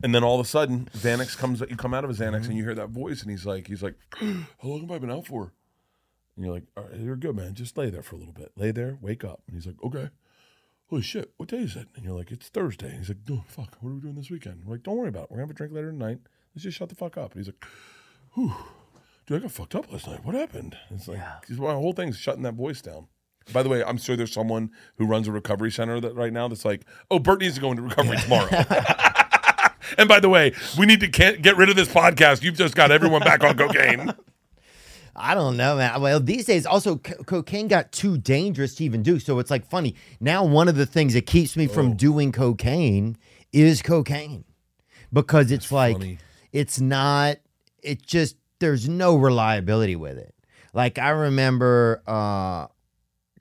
And 0.03 0.13
then 0.13 0.25
all 0.25 0.41
of 0.41 0.45
a 0.45 0.49
sudden, 0.49 0.89
Xanax 0.93 1.39
comes. 1.39 1.61
You 1.61 1.77
come 1.77 1.95
out 1.95 2.03
of 2.03 2.11
a 2.11 2.15
Xanax 2.15 2.19
mm-hmm. 2.19 2.45
and 2.47 2.59
you 2.59 2.65
hear 2.65 2.75
that 2.75 2.91
voice, 2.91 3.23
and 3.23 3.31
he's 3.31 3.47
like, 3.47 3.69
he's 3.69 3.85
like, 3.85 3.95
how 4.19 4.69
long 4.69 4.81
have 4.81 4.91
I 4.91 4.99
been 4.99 5.13
out 5.13 5.27
for? 5.27 5.53
And 6.35 6.45
you're 6.45 6.55
like, 6.55 6.65
all 6.77 6.83
right, 6.85 6.99
you're 6.99 7.17
good, 7.17 7.37
man. 7.37 7.55
Just 7.55 7.77
lay 7.79 7.91
there 7.91 8.03
for 8.03 8.17
a 8.17 8.19
little 8.19 8.35
bit. 8.35 8.51
Lay 8.57 8.73
there, 8.73 8.99
wake 9.01 9.23
up. 9.23 9.43
And 9.47 9.57
he's 9.57 9.67
like, 9.67 9.81
okay. 9.85 10.09
Holy 10.89 11.03
shit, 11.03 11.33
what 11.37 11.51
day 11.51 11.59
is 11.59 11.77
it? 11.77 11.87
And 11.95 12.05
you're 12.05 12.15
like, 12.15 12.31
it's 12.31 12.49
Thursday. 12.49 12.89
And 12.89 12.99
he's 12.99 13.09
like, 13.09 13.19
oh, 13.31 13.45
fuck, 13.47 13.77
what 13.81 13.91
are 13.91 13.95
we 13.95 14.01
doing 14.01 14.15
this 14.15 14.31
weekend? 14.31 14.63
We're 14.65 14.75
like, 14.75 14.83
don't 14.83 14.97
worry 14.97 15.11
about 15.11 15.25
it. 15.25 15.31
We're 15.31 15.37
going 15.37 15.49
to 15.49 15.51
have 15.53 15.57
a 15.57 15.59
drink 15.59 15.73
later 15.75 15.91
tonight. 15.91 16.19
Let's 16.55 16.63
just 16.63 16.79
shut 16.79 16.89
the 16.89 16.95
fuck 16.95 17.19
up. 17.19 17.33
And 17.33 17.45
he's 17.45 17.49
like, 17.49 17.63
whew, 18.35 18.55
dude, 19.27 19.39
I 19.39 19.41
got 19.43 19.51
fucked 19.51 19.75
up 19.75 19.93
last 19.93 20.07
night. 20.07 20.25
What 20.25 20.35
happened? 20.35 20.79
It's 20.91 21.07
like, 21.07 21.19
yeah. 21.19 21.57
my 21.59 21.75
whole 21.75 21.93
thing's 21.93 22.17
shutting 22.17 22.43
that 22.45 22.55
voice 22.55 22.81
down. 22.81 23.09
By 23.53 23.63
the 23.63 23.69
way, 23.69 23.85
I'm 23.85 23.99
sure 23.99 24.17
there's 24.17 24.33
someone 24.33 24.71
who 24.97 25.07
runs 25.07 25.29
a 25.29 25.33
recovery 25.33 25.71
center 25.71 26.01
that 26.01 26.15
right 26.15 26.33
now 26.33 26.49
that's 26.49 26.65
like, 26.65 26.87
oh, 27.11 27.19
Bert 27.19 27.41
needs 27.41 27.57
to 27.57 27.61
go 27.61 27.71
into 27.71 27.83
recovery 27.83 28.17
tomorrow. 28.19 28.49
and 29.99 30.09
by 30.09 30.21
the 30.21 30.29
way, 30.31 30.55
we 30.79 30.87
need 30.87 31.01
to 31.01 31.07
get 31.07 31.57
rid 31.57 31.69
of 31.69 31.77
this 31.77 31.89
podcast. 31.89 32.43
You've 32.43 32.57
just 32.57 32.75
got 32.75 32.91
everyone 32.91 33.21
back 33.21 33.45
on 33.45 33.59
cocaine. 33.59 34.15
I 35.19 35.35
don't 35.35 35.57
know, 35.57 35.77
man. 35.77 36.01
Well, 36.01 36.21
these 36.21 36.45
days 36.47 36.65
also 36.67 36.97
co- 36.97 37.23
cocaine 37.25 37.69
got 37.69 37.93
too 37.93 38.19
dangerous 38.19 38.75
to 38.77 38.85
even 38.85 39.03
do. 39.03 39.19
So 39.19 39.39
it's 39.39 39.51
like 39.51 39.69
funny. 39.69 39.95
Now 40.21 40.45
one 40.45 40.69
of 40.69 40.77
the 40.77 40.87
things 40.87 41.15
that 41.15 41.27
keeps 41.27 41.57
me 41.57 41.67
Oh. 41.69 41.73
from 41.73 41.97
doing 41.97 42.33
cocaine 42.33 43.17
is 43.53 43.83
cocaine. 43.83 44.45
Because 45.13 45.51
it's 45.51 45.73
like 45.73 45.97
funny. 45.97 46.19
it's 46.53 46.81
not 46.81 47.37
it 47.83 48.03
just 48.03 48.37
there's 48.59 48.89
no 48.89 49.17
reliability 49.17 49.97
with 49.97 50.19
it. 50.19 50.35
Like 50.75 50.99
I 50.99 51.11
remember 51.11 52.03
uh 52.07 52.67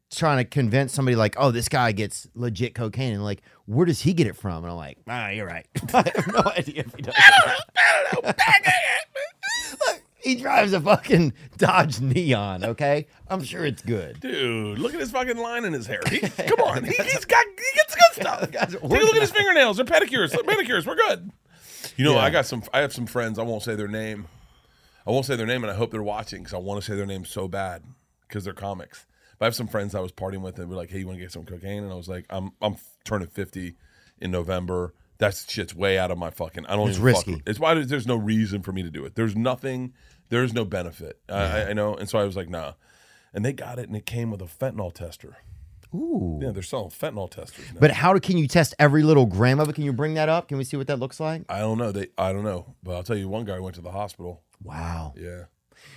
trying 0.10 0.38
to 0.38 0.46
convince 0.46 0.94
somebody 0.94 1.16
like, 1.18 1.36
"Oh, 1.38 1.52
this 1.52 1.68
guy 1.68 1.92
gets 1.92 2.28
legit 2.34 2.74
cocaine." 2.74 3.14
And 3.14 3.24
like, 3.26 3.42
"Where 3.66 3.86
does 3.86 4.00
he 4.02 4.14
get 4.14 4.26
it 4.28 4.38
from?" 4.38 4.64
And 4.64 4.72
I'm 4.72 4.78
like, 4.78 4.98
"Ah, 5.10 5.28
you're 5.30 5.46
right. 5.46 5.68
I 5.94 6.10
have 6.16 6.28
no 6.28 6.50
idea 6.56 6.86
if 6.88 6.96
he 6.96 7.02
does." 7.02 7.16
Look, 8.24 8.38
he 10.20 10.36
drives 10.36 10.74
a 10.74 10.82
fucking 10.82 11.34
Dodge 11.58 12.00
Neon, 12.02 12.64
okay? 12.64 13.08
I'm 13.28 13.44
sure 13.44 13.66
it's 13.66 13.82
good. 13.82 14.20
Dude, 14.20 14.80
look 14.80 14.94
at 14.94 15.00
his 15.00 15.12
fucking 15.12 15.38
line 15.38 15.66
in 15.66 15.74
his 15.74 15.88
hair. 15.88 16.02
He- 16.10 16.20
come 16.48 16.60
on. 16.62 16.84
He, 16.84 16.96
has 16.96 17.26
got 17.26 17.46
he 17.46 17.76
gets 17.76 17.96
good 17.96 18.22
stuff. 18.24 18.52
Guys 18.52 18.72
Take 18.72 18.82
a 18.82 18.88
look 18.88 19.16
at 19.16 19.22
his 19.22 19.32
fingernails. 19.32 19.78
They're 19.78 19.86
pedicures. 19.86 20.32
They're 20.32 20.44
manicures. 20.44 20.86
We're 20.86 20.96
good. 20.96 21.32
You 21.96 22.06
know, 22.06 22.14
Yeah. 22.14 22.20
I 22.20 22.30
got 22.30 22.46
some. 22.46 22.64
I 22.74 22.80
have 22.80 22.94
some 22.94 23.06
friends. 23.06 23.40
I 23.40 23.44
won't 23.44 23.64
say 23.64 23.76
their 23.76 23.88
name. 23.88 24.28
I 25.06 25.12
won't 25.12 25.26
say 25.26 25.36
their 25.36 25.46
name, 25.48 25.64
and 25.64 25.72
I 25.72 25.76
hope 25.76 25.92
they're 25.92 26.04
watching 26.04 26.40
because 26.42 26.54
I 26.54 26.58
want 26.58 26.82
to 26.82 26.86
say 26.86 26.96
their 26.96 27.06
name 27.06 27.24
so 27.26 27.48
bad 27.48 27.84
because 28.28 28.44
they're 28.44 28.54
comics. 28.54 29.06
But 29.40 29.46
I 29.46 29.48
have 29.48 29.56
some 29.56 29.68
friends 29.68 29.96
I 29.96 30.00
was 30.02 30.12
partying 30.12 30.42
with, 30.42 30.60
and 30.60 30.70
were 30.70 30.76
like, 30.76 30.90
"Hey, 30.90 31.00
you 31.00 31.08
want 31.08 31.18
to 31.18 31.22
get 31.24 31.32
some 31.32 31.46
cocaine?" 31.46 31.84
And 31.84 31.92
I 31.92 31.96
was 31.96 32.10
like, 32.10 32.26
"I'm 32.30 32.52
I'm 32.62 32.76
turning 33.06 33.28
fifty 33.30 33.76
in 34.20 34.32
November. 34.32 34.94
That 35.20 35.36
shit's 35.48 35.74
way 35.74 35.98
out 35.98 36.12
of 36.12 36.18
my 36.18 36.30
fucking. 36.30 36.66
I 36.68 36.76
don't 36.76 36.90
It's 36.90 36.98
even 36.98 37.06
risky. 37.06 37.42
It's 37.46 37.60
why 37.60 37.74
there's, 37.74 38.06
no 38.06 38.16
reason 38.16 38.62
for 38.62 38.72
me 38.72 38.84
to 38.84 38.92
do 38.92 39.06
it. 39.06 39.16
There's 39.16 39.36
nothing. 39.36 39.94
There's 40.30 40.54
no 40.54 40.66
benefit. 40.66 41.20
I, 41.30 41.34
I, 41.34 41.70
I 41.70 41.74
know, 41.74 41.96
and 41.96 42.10
so 42.10 42.20
I 42.20 42.24
was 42.24 42.36
like, 42.36 42.50
nah. 42.50 42.74
And 43.34 43.44
they 43.44 43.54
got 43.54 43.80
it, 43.80 43.88
and 43.88 43.96
it 43.96 44.06
came 44.06 44.30
with 44.30 44.42
a 44.42 44.46
fentanyl 44.46 44.94
tester. 44.94 45.38
Ooh. 45.96 46.40
Yeah, 46.42 46.52
they're 46.52 46.64
selling 46.64 46.90
fentanyl 46.90 47.30
testers. 47.30 47.66
Now. 47.74 47.80
But 47.80 47.92
how 47.92 48.18
can 48.20 48.38
you 48.38 48.48
test 48.48 48.76
every 48.78 49.04
little 49.04 49.26
gram 49.26 49.60
of 49.60 49.70
it? 49.70 49.74
Can 49.74 49.84
you 49.84 49.94
bring 49.94 50.16
that 50.16 50.30
up? 50.30 50.48
Can 50.48 50.58
we 50.58 50.64
see 50.64 50.78
what 50.78 50.88
that 50.88 51.00
looks 51.00 51.20
like? 51.20 51.44
I 51.50 51.60
don't 51.60 51.78
know. 51.78 51.92
They 51.92 52.08
I 52.18 52.34
don't 52.34 52.44
know. 52.44 52.76
But 52.84 52.96
I'll 52.96 53.04
tell 53.04 53.18
you, 53.18 53.30
one 53.30 53.46
guy 53.46 53.60
went 53.60 53.76
to 53.76 53.82
the 53.82 53.92
hospital. 53.92 54.44
Wow. 54.62 55.14
Yeah. 55.16 55.46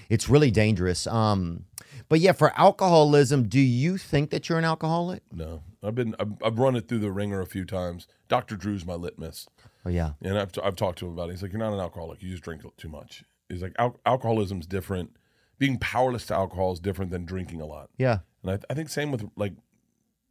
It's 0.08 0.28
really 0.28 0.50
dangerous. 0.50 1.06
Um, 1.06 1.64
but 2.10 2.20
yeah, 2.20 2.32
for 2.32 2.52
alcoholism, 2.60 3.48
do 3.48 3.58
you 3.60 3.96
think 3.96 4.28
that 4.30 4.48
you're 4.50 4.58
an 4.58 4.64
alcoholic? 4.64 5.22
No, 5.32 5.62
I've 5.82 5.94
been 5.94 6.14
I've, 6.20 6.32
I've 6.44 6.58
run 6.58 6.76
it 6.76 6.86
through 6.88 6.98
the 6.98 7.10
ringer 7.10 7.40
a 7.40 7.46
few 7.46 7.64
times. 7.64 8.06
Doctor 8.28 8.54
Drew's 8.56 8.84
my 8.84 8.94
litmus, 8.94 9.48
Oh 9.86 9.88
yeah. 9.88 10.12
and 10.20 10.38
I've 10.38 10.52
I've 10.62 10.76
talked 10.76 10.98
to 10.98 11.06
him 11.06 11.12
about 11.14 11.30
it. 11.30 11.32
He's 11.32 11.42
like, 11.42 11.52
you're 11.52 11.58
not 11.60 11.72
an 11.72 11.80
alcoholic. 11.80 12.22
You 12.22 12.30
just 12.30 12.42
drink 12.42 12.60
too 12.76 12.88
much. 12.90 13.24
He's 13.48 13.62
like, 13.62 13.72
Al- 13.78 13.98
alcoholism's 14.04 14.66
different. 14.66 15.16
Being 15.58 15.78
powerless 15.78 16.26
to 16.26 16.34
alcohol 16.34 16.72
is 16.72 16.80
different 16.80 17.10
than 17.10 17.24
drinking 17.24 17.60
a 17.60 17.66
lot. 17.66 17.90
Yeah. 17.98 18.18
And 18.42 18.52
I, 18.52 18.58
I 18.70 18.74
think 18.74 18.88
same 18.90 19.10
with 19.10 19.28
like, 19.36 19.52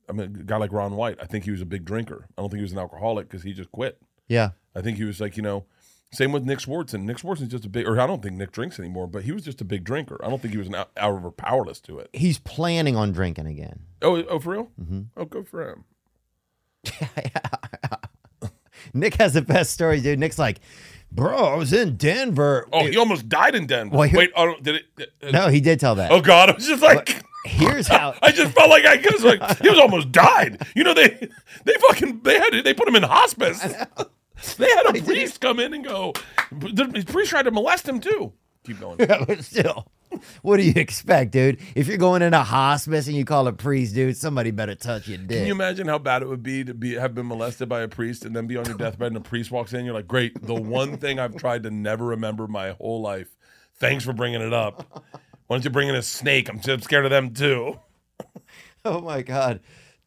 I 0.09 0.13
mean, 0.13 0.35
a 0.39 0.43
guy 0.43 0.57
like 0.57 0.71
Ron 0.71 0.95
White. 0.95 1.17
I 1.21 1.25
think 1.25 1.45
he 1.45 1.51
was 1.51 1.61
a 1.61 1.65
big 1.65 1.85
drinker. 1.85 2.25
I 2.37 2.41
don't 2.41 2.49
think 2.49 2.59
he 2.59 2.63
was 2.63 2.71
an 2.71 2.79
alcoholic 2.79 3.27
because 3.29 3.43
he 3.43 3.53
just 3.53 3.71
quit. 3.71 3.99
Yeah. 4.27 4.51
I 4.75 4.81
think 4.81 4.97
he 4.97 5.03
was 5.03 5.19
like, 5.21 5.37
you 5.37 5.43
know, 5.43 5.65
same 6.11 6.31
with 6.31 6.43
Nick 6.43 6.59
Swardson. 6.59 7.03
Nick 7.03 7.17
Swardson's 7.17 7.49
just 7.49 7.65
a 7.65 7.69
big, 7.69 7.87
or 7.87 7.99
I 7.99 8.07
don't 8.07 8.21
think 8.21 8.35
Nick 8.35 8.51
drinks 8.51 8.79
anymore, 8.79 9.05
but 9.07 9.23
he 9.23 9.31
was 9.31 9.43
just 9.43 9.61
a 9.61 9.65
big 9.65 9.83
drinker. 9.83 10.19
I 10.23 10.29
don't 10.29 10.41
think 10.41 10.53
he 10.53 10.57
was 10.57 10.67
an 10.67 10.75
out, 10.75 11.37
powerless 11.37 11.79
to 11.81 11.99
it. 11.99 12.09
He's 12.13 12.39
planning 12.39 12.95
on 12.95 13.11
drinking 13.11 13.45
again. 13.47 13.81
Oh, 14.01 14.23
oh, 14.23 14.39
for 14.39 14.51
real? 14.53 14.71
Mm-hmm. 14.81 15.01
Oh, 15.17 15.25
good 15.25 15.47
for 15.47 15.69
him. 15.69 15.83
Nick 18.93 19.15
has 19.15 19.33
the 19.33 19.41
best 19.41 19.73
story, 19.73 20.01
dude. 20.01 20.19
Nick's 20.19 20.39
like, 20.39 20.61
bro, 21.11 21.35
I 21.35 21.55
was 21.55 21.73
in 21.73 21.95
Denver. 21.97 22.67
Oh, 22.73 22.85
he 22.85 22.97
almost 22.97 23.29
died 23.29 23.53
in 23.55 23.67
Denver. 23.67 23.95
Well, 23.97 24.07
here- 24.09 24.17
Wait, 24.19 24.31
oh, 24.35 24.55
did 24.61 24.75
it? 24.97 25.11
uh, 25.21 25.31
no, 25.31 25.47
he 25.49 25.61
did 25.61 25.79
tell 25.79 25.95
that. 25.95 26.11
Oh 26.11 26.21
God, 26.21 26.49
I 26.49 26.53
was 26.53 26.65
just 26.67 26.81
like, 26.81 27.21
Here's 27.45 27.87
how. 27.87 28.15
I 28.21 28.31
just 28.31 28.53
felt 28.53 28.69
like 28.69 28.85
I 28.85 28.97
was 29.11 29.23
like 29.23 29.59
he 29.61 29.69
was 29.69 29.79
almost 29.79 30.11
died. 30.11 30.61
You 30.75 30.83
know 30.83 30.93
they 30.93 31.29
they 31.63 31.73
fucking 31.87 32.21
they 32.23 32.37
had 32.37 32.53
they 32.65 32.73
put 32.73 32.87
him 32.87 32.95
in 32.95 33.03
hospice. 33.03 33.65
They 34.57 34.69
had 34.69 34.95
a 34.95 35.01
priest 35.01 35.41
come 35.41 35.59
in 35.59 35.73
and 35.73 35.83
go. 35.83 36.13
The 36.51 37.03
priest 37.07 37.31
tried 37.31 37.43
to 37.43 37.51
molest 37.51 37.87
him 37.87 37.99
too. 37.99 38.33
Keep 38.65 38.79
going. 38.79 38.97
Yeah, 38.99 39.23
but 39.25 39.43
still, 39.43 39.87
what 40.41 40.57
do 40.57 40.63
you 40.63 40.73
expect, 40.75 41.31
dude? 41.31 41.59
If 41.75 41.87
you're 41.87 41.97
going 41.97 42.21
in 42.21 42.33
a 42.33 42.43
hospice 42.43 43.07
and 43.07 43.15
you 43.15 43.25
call 43.25 43.47
a 43.47 43.53
priest, 43.53 43.95
dude, 43.95 44.17
somebody 44.17 44.51
better 44.51 44.75
touch 44.75 45.07
your 45.07 45.17
dick. 45.17 45.29
Can 45.37 45.45
you 45.47 45.53
imagine 45.53 45.87
how 45.87 45.97
bad 45.97 46.21
it 46.21 46.27
would 46.27 46.43
be 46.43 46.63
to 46.63 46.73
be 46.73 46.95
have 46.95 47.15
been 47.15 47.27
molested 47.27 47.69
by 47.69 47.81
a 47.81 47.87
priest 47.87 48.25
and 48.25 48.35
then 48.35 48.47
be 48.47 48.57
on 48.57 48.65
your 48.65 48.77
deathbed 48.77 49.07
and 49.07 49.17
a 49.17 49.21
priest 49.21 49.51
walks 49.51 49.73
in? 49.73 49.85
You're 49.85 49.93
like, 49.93 50.07
great. 50.07 50.41
The 50.41 50.55
one 50.55 50.97
thing 50.97 51.19
I've 51.19 51.35
tried 51.35 51.63
to 51.63 51.71
never 51.71 52.05
remember 52.05 52.47
my 52.47 52.71
whole 52.71 53.01
life. 53.01 53.35
Thanks 53.75 54.03
for 54.03 54.13
bringing 54.13 54.41
it 54.41 54.53
up. 54.53 55.03
Why 55.47 55.55
don't 55.55 55.63
you 55.63 55.71
bring 55.71 55.89
in 55.89 55.95
a 55.95 56.01
snake? 56.01 56.49
I'm 56.49 56.59
I'm 56.67 56.81
scared 56.81 57.05
of 57.05 57.11
them 57.11 57.33
too. 57.33 57.79
Oh 58.85 59.01
my 59.01 59.21
god, 59.21 59.59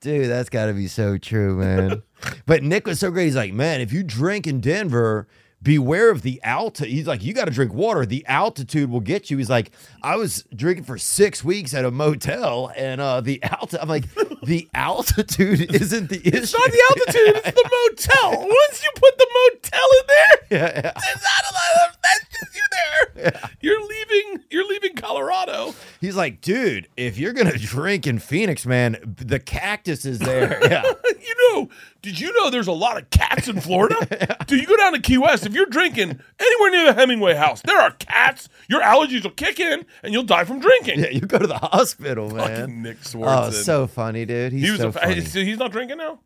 dude, 0.02 0.28
that's 0.28 0.50
got 0.50 0.66
to 0.66 0.74
be 0.74 0.88
so 0.88 1.16
true, 1.16 1.56
man. 1.56 2.02
but 2.44 2.62
Nick 2.62 2.86
was 2.86 3.00
so 3.00 3.10
great. 3.10 3.24
He's 3.24 3.36
like, 3.36 3.52
man, 3.54 3.80
if 3.80 3.92
you 3.92 4.02
drink 4.02 4.46
in 4.46 4.60
Denver. 4.60 5.26
Beware 5.64 6.10
of 6.10 6.22
the 6.22 6.40
altitude. 6.42 6.92
He's 6.92 7.06
like, 7.06 7.22
you 7.22 7.32
got 7.32 7.44
to 7.44 7.52
drink 7.52 7.72
water. 7.72 8.04
The 8.04 8.26
altitude 8.26 8.90
will 8.90 8.98
get 8.98 9.30
you. 9.30 9.38
He's 9.38 9.48
like, 9.48 9.70
I 10.02 10.16
was 10.16 10.42
drinking 10.56 10.82
for 10.86 10.98
six 10.98 11.44
weeks 11.44 11.72
at 11.72 11.84
a 11.84 11.92
motel, 11.92 12.72
and 12.76 13.00
uh, 13.00 13.20
the 13.20 13.40
altitude. 13.44 13.78
I'm 13.80 13.88
like, 13.88 14.12
the 14.42 14.68
altitude 14.74 15.60
isn't 15.72 16.08
the 16.10 16.16
issue. 16.18 16.36
It's 16.36 16.52
not 16.52 16.68
the 16.68 16.82
altitude, 16.90 17.42
it's 17.46 17.62
the 17.62 17.70
motel. 18.10 18.40
Once 18.40 18.82
you 18.82 18.90
put 18.96 19.16
the 19.18 19.26
motel 19.36 19.86
in 20.00 20.06
there, 20.08 20.58
Yeah, 20.58 20.80
yeah. 20.80 20.92
it's 20.96 21.22
not 21.22 21.44
a 21.48 21.54
lot 21.54 21.88
of 21.90 21.96
that's 22.02 22.40
just 22.40 22.56
you 22.56 22.61
there. 22.72 23.32
You're 23.60 23.80
leaving 23.80 24.44
you're 24.50 24.68
leaving 24.68 24.94
Colorado. 24.94 25.74
He's 26.00 26.16
like, 26.16 26.40
dude, 26.40 26.88
if 26.96 27.18
you're 27.18 27.32
gonna 27.32 27.56
drink 27.56 28.06
in 28.06 28.18
Phoenix, 28.18 28.66
man, 28.66 28.96
the 29.04 29.38
cactus 29.38 30.04
is 30.04 30.18
there. 30.18 30.60
Yeah. 30.72 30.84
You 31.04 31.54
know, 31.54 31.68
did 32.02 32.18
you 32.18 32.32
know 32.32 32.50
there's 32.50 32.66
a 32.66 32.72
lot 32.72 32.96
of 32.96 33.10
cats 33.10 33.46
in 33.46 33.60
Florida? 33.60 33.96
Do 34.46 34.56
you 34.56 34.66
go 34.66 34.76
down 34.76 34.92
to 34.92 35.00
Key 35.00 35.18
West? 35.18 35.44
If 35.44 35.54
you're 35.54 35.66
drinking 35.66 36.20
anywhere 36.38 36.70
near 36.70 36.86
the 36.86 36.94
Hemingway 36.94 37.34
house, 37.34 37.60
there 37.62 37.80
are 37.80 37.90
cats. 37.92 38.48
Your 38.68 38.80
allergies 38.80 39.22
will 39.22 39.30
kick 39.30 39.60
in 39.60 39.84
and 40.02 40.12
you'll 40.12 40.22
die 40.22 40.44
from 40.44 40.60
drinking. 40.60 41.00
Yeah, 41.00 41.10
you 41.10 41.20
go 41.20 41.38
to 41.38 41.46
the 41.46 41.58
hospital, 41.58 42.30
Fucking 42.30 42.54
man. 42.54 42.82
Nick 42.82 42.98
oh, 43.00 43.08
Swardson. 43.08 43.48
Oh, 43.48 43.50
so 43.50 43.86
funny, 43.86 44.24
dude. 44.24 44.52
He's 44.52 44.62
he 44.64 44.70
was 44.70 44.80
so 44.80 44.88
a, 44.88 44.92
funny. 44.92 45.20
he's 45.20 45.58
not 45.58 45.72
drinking 45.72 45.98
now? 45.98 46.20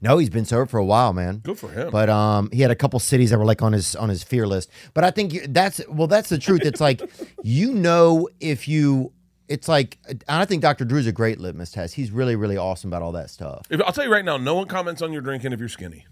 No, 0.00 0.18
he's 0.18 0.30
been 0.30 0.44
sober 0.44 0.66
for 0.66 0.78
a 0.78 0.84
while, 0.84 1.12
man. 1.12 1.38
Good 1.38 1.58
for 1.58 1.70
him. 1.70 1.90
But 1.90 2.10
um, 2.10 2.50
he 2.52 2.60
had 2.60 2.70
a 2.70 2.74
couple 2.74 2.98
cities 3.00 3.30
that 3.30 3.38
were 3.38 3.46
like 3.46 3.62
on 3.62 3.72
his 3.72 3.96
on 3.96 4.08
his 4.08 4.22
fear 4.22 4.46
list. 4.46 4.70
But 4.92 5.04
I 5.04 5.10
think 5.10 5.34
that's 5.48 5.80
well, 5.88 6.06
that's 6.06 6.28
the 6.28 6.38
truth. 6.38 6.62
It's 6.64 6.80
like 6.80 7.08
you 7.42 7.72
know 7.72 8.28
if 8.38 8.68
you, 8.68 9.12
it's 9.48 9.68
like 9.68 9.98
and 10.06 10.22
I 10.28 10.44
think 10.44 10.62
Dr. 10.62 10.84
Drew's 10.84 11.06
a 11.06 11.12
great 11.12 11.40
litmus 11.40 11.70
test. 11.70 11.94
He's 11.94 12.10
really 12.10 12.36
really 12.36 12.56
awesome 12.56 12.90
about 12.90 13.02
all 13.02 13.12
that 13.12 13.30
stuff. 13.30 13.66
If, 13.70 13.80
I'll 13.80 13.92
tell 13.92 14.04
you 14.04 14.12
right 14.12 14.24
now, 14.24 14.36
no 14.36 14.54
one 14.54 14.66
comments 14.66 15.00
on 15.00 15.12
your 15.12 15.22
drinking 15.22 15.52
if 15.52 15.60
you're 15.60 15.68
skinny. 15.68 16.06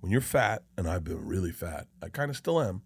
When 0.00 0.12
you're 0.12 0.20
fat, 0.20 0.62
and 0.76 0.88
I've 0.88 1.02
been 1.02 1.26
really 1.26 1.50
fat, 1.50 1.88
I 2.00 2.10
kind 2.10 2.30
of 2.30 2.36
still 2.36 2.62
am. 2.62 2.82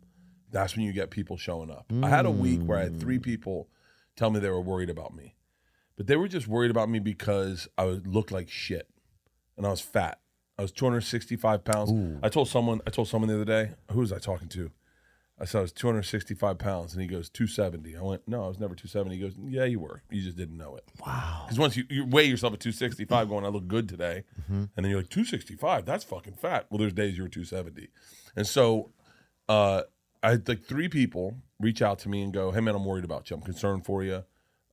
That's 0.50 0.74
when 0.74 0.86
you 0.86 0.92
get 0.92 1.10
people 1.10 1.36
showing 1.36 1.70
up. 1.70 1.92
I 2.02 2.08
had 2.08 2.24
a 2.24 2.30
week 2.30 2.62
where 2.62 2.78
I 2.78 2.84
had 2.84 2.98
three 2.98 3.18
people 3.18 3.68
tell 4.16 4.30
me 4.30 4.40
they 4.40 4.48
were 4.48 4.60
worried 4.60 4.88
about 4.90 5.14
me, 5.14 5.36
but 5.96 6.06
they 6.06 6.16
were 6.16 6.28
just 6.28 6.48
worried 6.48 6.70
about 6.70 6.88
me 6.88 6.98
because 6.98 7.68
I 7.76 7.84
looked 7.84 8.32
like 8.32 8.48
shit, 8.48 8.88
and 9.58 9.66
I 9.66 9.70
was 9.70 9.80
fat. 9.82 10.18
I 10.60 10.62
was 10.62 10.72
265 10.72 11.64
pounds. 11.64 11.90
I 12.22 12.28
told 12.28 12.46
someone. 12.48 12.82
I 12.86 12.90
told 12.90 13.08
someone 13.08 13.28
the 13.28 13.34
other 13.34 13.46
day. 13.46 13.70
Who 13.92 14.00
was 14.00 14.12
I 14.12 14.18
talking 14.18 14.48
to? 14.50 14.70
I 15.40 15.46
said 15.46 15.60
I 15.60 15.62
was 15.62 15.72
265 15.72 16.58
pounds, 16.58 16.92
and 16.92 17.00
he 17.00 17.08
goes 17.08 17.30
270. 17.30 17.96
I 17.96 18.02
went, 18.02 18.28
no, 18.28 18.44
I 18.44 18.48
was 18.48 18.60
never 18.60 18.74
270. 18.74 19.16
He 19.16 19.22
goes, 19.22 19.32
yeah, 19.48 19.64
you 19.64 19.80
were. 19.80 20.02
You 20.10 20.20
just 20.20 20.36
didn't 20.36 20.58
know 20.58 20.76
it. 20.76 20.84
Wow. 21.06 21.44
Because 21.46 21.58
once 21.58 21.78
you, 21.78 21.84
you 21.88 22.04
weigh 22.04 22.26
yourself 22.26 22.52
at 22.52 22.60
265, 22.60 23.30
going, 23.30 23.46
I 23.46 23.48
look 23.48 23.66
good 23.68 23.88
today, 23.88 24.24
and 24.48 24.68
then 24.76 24.84
you're 24.84 25.00
like 25.00 25.08
265. 25.08 25.86
That's 25.86 26.04
fucking 26.04 26.34
fat. 26.34 26.66
Well, 26.68 26.78
there's 26.78 26.92
days 26.92 27.16
you 27.16 27.22
were 27.22 27.30
270, 27.30 27.88
and 28.36 28.46
so 28.46 28.90
uh, 29.48 29.84
I 30.22 30.32
had 30.32 30.46
like 30.46 30.66
three 30.66 30.90
people 30.90 31.38
reach 31.58 31.80
out 31.80 32.00
to 32.00 32.10
me 32.10 32.20
and 32.22 32.34
go, 32.34 32.50
hey 32.50 32.60
man, 32.60 32.74
I'm 32.74 32.84
worried 32.84 33.04
about 33.04 33.30
you. 33.30 33.36
I'm 33.36 33.42
concerned 33.42 33.86
for 33.86 34.04
you. 34.04 34.24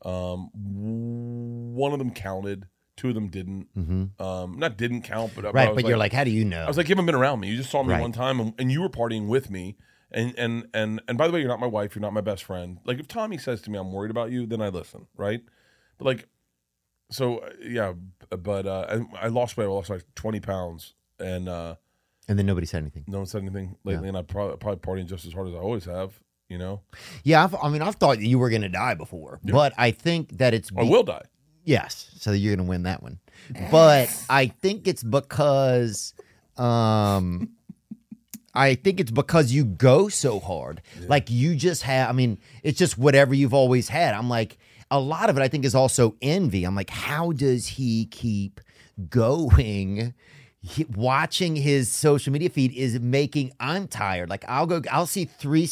Um, 0.03 0.49
one 0.53 1.93
of 1.93 1.99
them 1.99 2.11
counted. 2.11 2.67
Two 2.97 3.09
of 3.09 3.15
them 3.15 3.29
didn't. 3.29 3.67
Um, 4.19 4.57
not 4.59 4.75
didn't 4.77 5.03
count, 5.03 5.31
but 5.35 5.45
I- 5.45 5.49
I 5.49 5.51
Right, 5.51 5.69
was 5.69 5.81
but 5.83 5.87
you're 5.87 5.97
like, 5.97 6.11
how 6.11 6.23
do 6.25 6.31
you 6.31 6.43
know? 6.43 6.63
I 6.63 6.67
was 6.67 6.75
like, 6.77 6.89
you 6.89 6.95
haven't 6.95 7.05
been 7.05 7.15
around 7.15 7.39
me. 7.39 7.47
You 7.47 7.55
just 7.57 7.69
saw 7.69 7.83
me 7.83 7.93
Right. 7.93 8.01
one 8.01 8.11
time, 8.11 8.39
and, 8.41 8.53
and 8.59 8.71
you 8.71 8.81
were 8.81 8.89
partying 8.89 9.27
with 9.27 9.49
me. 9.49 9.77
And 10.11 10.33
and 10.37 10.67
and 10.73 11.01
and 11.07 11.17
by 11.17 11.27
the 11.27 11.33
way, 11.33 11.39
you're 11.39 11.47
not 11.49 11.59
my 11.59 11.67
wife. 11.67 11.93
You're 11.95 12.01
not 12.01 12.13
my 12.13 12.21
best 12.21 12.43
friend. 12.43 12.79
Like 12.85 12.99
if 12.99 13.07
Tommy 13.07 13.37
says 13.37 13.61
to 13.63 13.69
me, 13.71 13.77
"I'm 13.77 13.91
worried 13.91 14.09
about 14.11 14.31
you," 14.31 14.45
then 14.45 14.61
I 14.61 14.69
listen, 14.69 15.07
right? 15.17 15.41
But 15.97 16.05
like, 16.05 16.27
so 17.11 17.39
uh, 17.39 17.49
yeah, 17.61 17.93
but 18.29 18.65
uh, 18.65 19.01
I, 19.21 19.25
I 19.25 19.27
lost 19.27 19.57
weight. 19.57 19.65
I 19.65 19.67
lost 19.67 19.89
like 19.89 20.03
20 20.15 20.39
pounds, 20.39 20.93
and 21.19 21.47
uh, 21.49 21.75
and 22.29 22.39
then 22.39 22.45
nobody 22.45 22.65
said 22.67 22.81
anything. 22.83 23.03
no 23.07 23.17
one 23.19 23.27
said 23.27 23.41
anything 23.41 23.75
lately. 23.83 24.07
And 24.07 24.17
I 24.17 24.21
probably 24.21 24.57
probably 24.57 24.79
partying 24.79 25.07
just 25.07 25.25
as 25.25 25.33
hard 25.33 25.47
as 25.49 25.53
I 25.53 25.57
always 25.57 25.85
have. 25.85 26.19
You 26.49 26.57
know, 26.57 26.81
Yeah, 27.25 27.43
I've, 27.43 27.55
I 27.61 27.67
mean, 27.67 27.81
I've 27.81 27.95
thought 27.95 28.21
you 28.21 28.39
were 28.39 28.49
gonna 28.49 28.69
die 28.69 28.93
before, 28.93 29.41
but 29.43 29.73
I 29.77 29.91
think 29.91 30.37
that 30.37 30.53
it's 30.53 30.69
I 30.77 30.83
be- 30.83 30.89
will 30.89 31.03
die. 31.03 31.23
Yes, 31.67 32.09
so 32.17 32.31
you're 32.31 32.55
gonna 32.55 32.67
win 32.67 32.83
that 32.83 33.03
one. 33.03 33.19
But 33.71 34.09
I 34.29 34.47
think 34.47 34.87
it's 34.87 35.03
because 35.03 36.13
um 36.55 37.49
I 38.55 38.75
think 38.75 39.01
it's 39.01 39.11
because 39.11 39.51
you 39.51 39.65
go 39.65 40.07
so 40.07 40.39
hard. 40.39 40.81
Like 41.09 41.29
you 41.29 41.55
just 41.57 41.83
have 41.83 42.09
I 42.09 42.13
mean, 42.13 42.37
it's 42.63 42.79
just 42.79 42.97
whatever 42.97 43.33
you've 43.33 43.53
always 43.53 43.89
had. 43.89 44.15
I'm 44.15 44.29
like 44.29 44.57
a 44.89 44.97
lot 44.97 45.29
of 45.29 45.35
it 45.37 45.41
I 45.41 45.49
think 45.49 45.65
is 45.65 45.75
also 45.75 46.15
envy. 46.21 46.63
I'm 46.63 46.73
like 46.73 46.89
how 46.89 47.33
does 47.33 47.67
he 47.67 48.05
keep 48.05 48.61
going? 49.09 50.13
He- 50.61 50.85
watching 50.95 51.57
his 51.57 51.91
social 51.91 52.31
media 52.31 52.49
feed 52.49 52.71
is 52.71 52.97
making 52.97 53.51
I'm 53.59 53.89
tired. 53.89 54.29
Like 54.29 54.45
I'll 54.47 54.67
go 54.67 54.81
I'll 54.89 55.05
see 55.05 55.25
three 55.25 55.69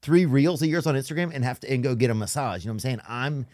three 0.00 0.26
reels 0.26 0.62
of 0.62 0.68
yours 0.68 0.86
on 0.86 0.94
Instagram 0.94 1.34
and 1.34 1.44
have 1.44 1.58
to 1.58 1.72
and 1.72 1.82
go 1.82 1.96
get 1.96 2.10
a 2.10 2.14
massage. 2.14 2.62
You 2.64 2.68
know 2.68 2.74
what 2.74 2.74
I'm 2.76 2.80
saying? 2.80 3.00
I'm 3.08 3.46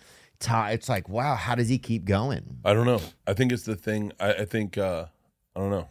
It's 0.49 0.89
like, 0.89 1.09
wow, 1.09 1.35
how 1.35 1.55
does 1.55 1.69
he 1.69 1.79
keep 1.79 2.05
going? 2.05 2.59
I 2.65 2.73
don't 2.75 2.87
know. 2.87 3.01
I 3.27 3.35
think 3.35 3.53
it's 3.53 3.65
the 3.65 3.77
thing. 3.77 4.13
I, 4.19 4.33
I 4.33 4.45
think 4.45 4.79
uh, 4.79 5.07
I 5.55 5.61
don't 5.61 5.71
know. 5.71 5.89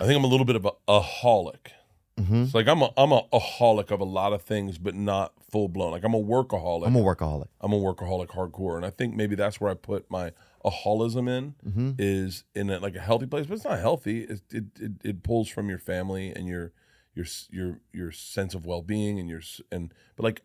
I 0.00 0.06
think 0.06 0.16
I'm 0.16 0.24
a 0.24 0.28
little 0.28 0.46
bit 0.46 0.56
of 0.56 0.64
a, 0.64 0.72
a 0.88 1.00
holic. 1.00 1.72
Mm-hmm. 2.18 2.42
It's 2.44 2.54
like 2.54 2.68
I'm 2.68 2.82
a 2.82 2.90
I'm 2.96 3.12
a, 3.12 3.22
a 3.32 3.40
holic 3.40 3.90
of 3.90 4.00
a 4.00 4.04
lot 4.04 4.32
of 4.32 4.42
things, 4.42 4.78
but 4.78 4.94
not 4.94 5.32
full 5.50 5.68
blown. 5.68 5.90
Like 5.90 6.04
I'm 6.04 6.14
a 6.14 6.22
workaholic. 6.22 6.86
I'm 6.86 6.96
a 6.96 7.00
workaholic. 7.00 7.48
I'm 7.60 7.72
a 7.72 7.78
workaholic 7.78 8.28
hardcore, 8.28 8.76
and 8.76 8.84
I 8.84 8.90
think 8.90 9.14
maybe 9.14 9.34
that's 9.36 9.60
where 9.60 9.70
I 9.70 9.74
put 9.74 10.10
my 10.10 10.32
aholism 10.64 11.28
in 11.28 11.54
Mm-hmm. 11.66 11.92
is 11.98 12.44
in 12.54 12.68
a, 12.68 12.78
like 12.78 12.94
a 12.94 13.00
healthy 13.00 13.26
place, 13.26 13.46
but 13.46 13.54
it's 13.54 13.64
not 13.64 13.78
healthy. 13.78 14.24
It, 14.24 14.42
it 14.50 14.64
it 14.78 14.92
it 15.02 15.22
pulls 15.22 15.48
from 15.48 15.68
your 15.70 15.78
family 15.78 16.30
and 16.30 16.46
your 16.46 16.72
your 17.14 17.26
your 17.50 17.80
your 17.92 18.12
sense 18.12 18.54
of 18.54 18.66
well 18.66 18.82
being 18.82 19.18
and 19.18 19.28
your 19.28 19.40
and 19.72 19.94
but 20.16 20.24
like 20.24 20.42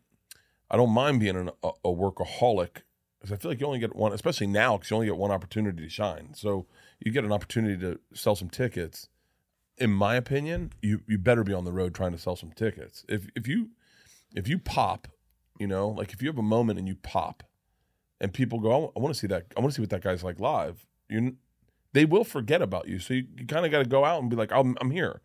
I 0.71 0.77
don't 0.77 0.91
mind 0.91 1.19
being 1.19 1.35
an, 1.35 1.49
a, 1.61 1.69
a 1.83 1.89
workaholic 1.89 2.81
because 3.25 3.37
I 3.37 3.41
feel 3.41 3.51
like 3.51 3.59
you 3.59 3.65
only 3.65 3.79
get 3.79 3.95
one, 3.95 4.13
especially 4.13 4.47
now 4.47 4.77
because 4.77 4.91
you 4.91 4.95
only 4.95 5.07
get 5.07 5.17
one 5.17 5.31
opportunity 5.31 5.83
to 5.83 5.89
shine. 5.89 6.33
So 6.35 6.67
you 6.99 7.11
get 7.11 7.23
an 7.23 7.31
opportunity 7.31 7.77
to 7.79 7.99
sell 8.13 8.35
some 8.35 8.49
tickets. 8.49 9.09
In 9.77 9.91
my 9.91 10.15
opinion, 10.15 10.73
you 10.81 11.01
you 11.07 11.17
better 11.17 11.43
be 11.43 11.53
on 11.53 11.65
the 11.65 11.71
road 11.71 11.95
trying 11.95 12.11
to 12.11 12.19
sell 12.19 12.35
some 12.35 12.51
tickets. 12.51 13.03
If 13.09 13.27
if 13.35 13.47
you 13.47 13.69
if 14.35 14.47
you 14.47 14.59
pop, 14.59 15.07
you 15.59 15.65
know, 15.65 15.89
like 15.89 16.13
if 16.13 16.21
you 16.21 16.29
have 16.29 16.37
a 16.37 16.43
moment 16.43 16.77
and 16.77 16.87
you 16.87 16.95
pop, 16.95 17.43
and 18.21 18.31
people 18.31 18.59
go, 18.59 18.93
I 18.95 18.99
want 18.99 19.13
to 19.13 19.19
see 19.19 19.27
that. 19.27 19.47
I 19.57 19.59
want 19.59 19.73
to 19.73 19.75
see 19.75 19.81
what 19.81 19.89
that 19.89 20.03
guy's 20.03 20.23
like 20.23 20.39
live. 20.39 20.85
You, 21.09 21.35
they 21.93 22.05
will 22.05 22.23
forget 22.23 22.61
about 22.61 22.87
you. 22.87 22.99
So 22.99 23.15
you, 23.15 23.25
you 23.35 23.47
kind 23.47 23.65
of 23.65 23.71
got 23.71 23.79
to 23.79 23.85
go 23.85 24.05
out 24.05 24.21
and 24.21 24.29
be 24.29 24.35
like, 24.35 24.51
I'm, 24.51 24.77
I'm 24.79 24.91
here. 24.91 25.21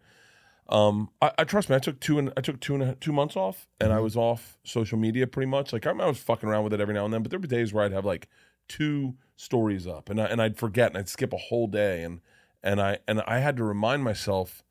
Um, 0.70 1.10
I, 1.20 1.32
I 1.38 1.44
trust 1.44 1.68
me. 1.68 1.76
I 1.76 1.80
took 1.80 1.98
two 2.00 2.18
and 2.18 2.32
I 2.36 2.40
took 2.40 2.60
two 2.60 2.74
and 2.74 2.82
a, 2.82 2.94
two 2.94 3.12
months 3.12 3.36
off, 3.36 3.66
and 3.80 3.92
I 3.92 3.98
was 3.98 4.16
off 4.16 4.56
social 4.64 4.98
media 4.98 5.26
pretty 5.26 5.50
much. 5.50 5.72
Like 5.72 5.84
I, 5.86 5.90
I 5.90 6.06
was 6.06 6.18
fucking 6.18 6.48
around 6.48 6.64
with 6.64 6.72
it 6.72 6.80
every 6.80 6.94
now 6.94 7.04
and 7.04 7.12
then, 7.12 7.22
but 7.22 7.30
there 7.30 7.40
were 7.40 7.46
days 7.46 7.72
where 7.72 7.84
I'd 7.84 7.92
have 7.92 8.04
like 8.04 8.28
two 8.68 9.16
stories 9.36 9.86
up, 9.86 10.08
and 10.08 10.20
I, 10.20 10.26
and 10.26 10.40
I'd 10.40 10.56
forget, 10.56 10.90
and 10.90 10.98
I'd 10.98 11.08
skip 11.08 11.32
a 11.32 11.36
whole 11.38 11.66
day, 11.66 12.04
and 12.04 12.20
and 12.62 12.80
I 12.80 12.98
and 13.08 13.20
I 13.22 13.40
had 13.40 13.56
to 13.56 13.64
remind 13.64 14.04
myself, 14.04 14.62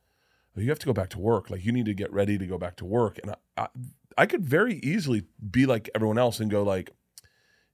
"Oh, 0.55 0.61
you 0.61 0.69
have 0.69 0.80
to 0.80 0.85
go 0.85 0.93
back 0.93 1.09
to 1.09 1.19
work. 1.19 1.49
Like 1.49 1.65
you 1.65 1.73
need 1.73 1.85
to 1.85 1.93
get 1.93 2.11
ready 2.13 2.38
to 2.38 2.47
go 2.47 2.57
back 2.57 2.77
to 2.77 2.85
work, 2.85 3.19
and 3.21 3.31
I, 3.31 3.63
I, 3.63 3.67
I 4.17 4.26
could 4.26 4.45
very 4.45 4.80
easily 4.80 5.23
be 5.51 5.65
like 5.65 5.89
everyone 5.93 6.17
else 6.17 6.39
and 6.39 6.49
go 6.49 6.63
like, 6.63 6.91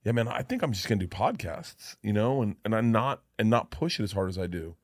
yeah, 0.03 0.13
man, 0.13 0.27
I 0.27 0.41
think 0.41 0.63
I'm 0.63 0.71
just 0.71 0.87
gonna 0.87 0.99
do 0.99 1.07
podcasts, 1.07 1.95
you 2.01 2.13
know, 2.13 2.41
and 2.41 2.55
and 2.65 2.73
I'm 2.73 2.91
not 2.91 3.21
and 3.37 3.51
not 3.51 3.69
push 3.69 3.99
it 3.99 4.03
as 4.03 4.13
hard 4.13 4.29
as 4.29 4.39
I 4.39 4.47
do. 4.47 4.75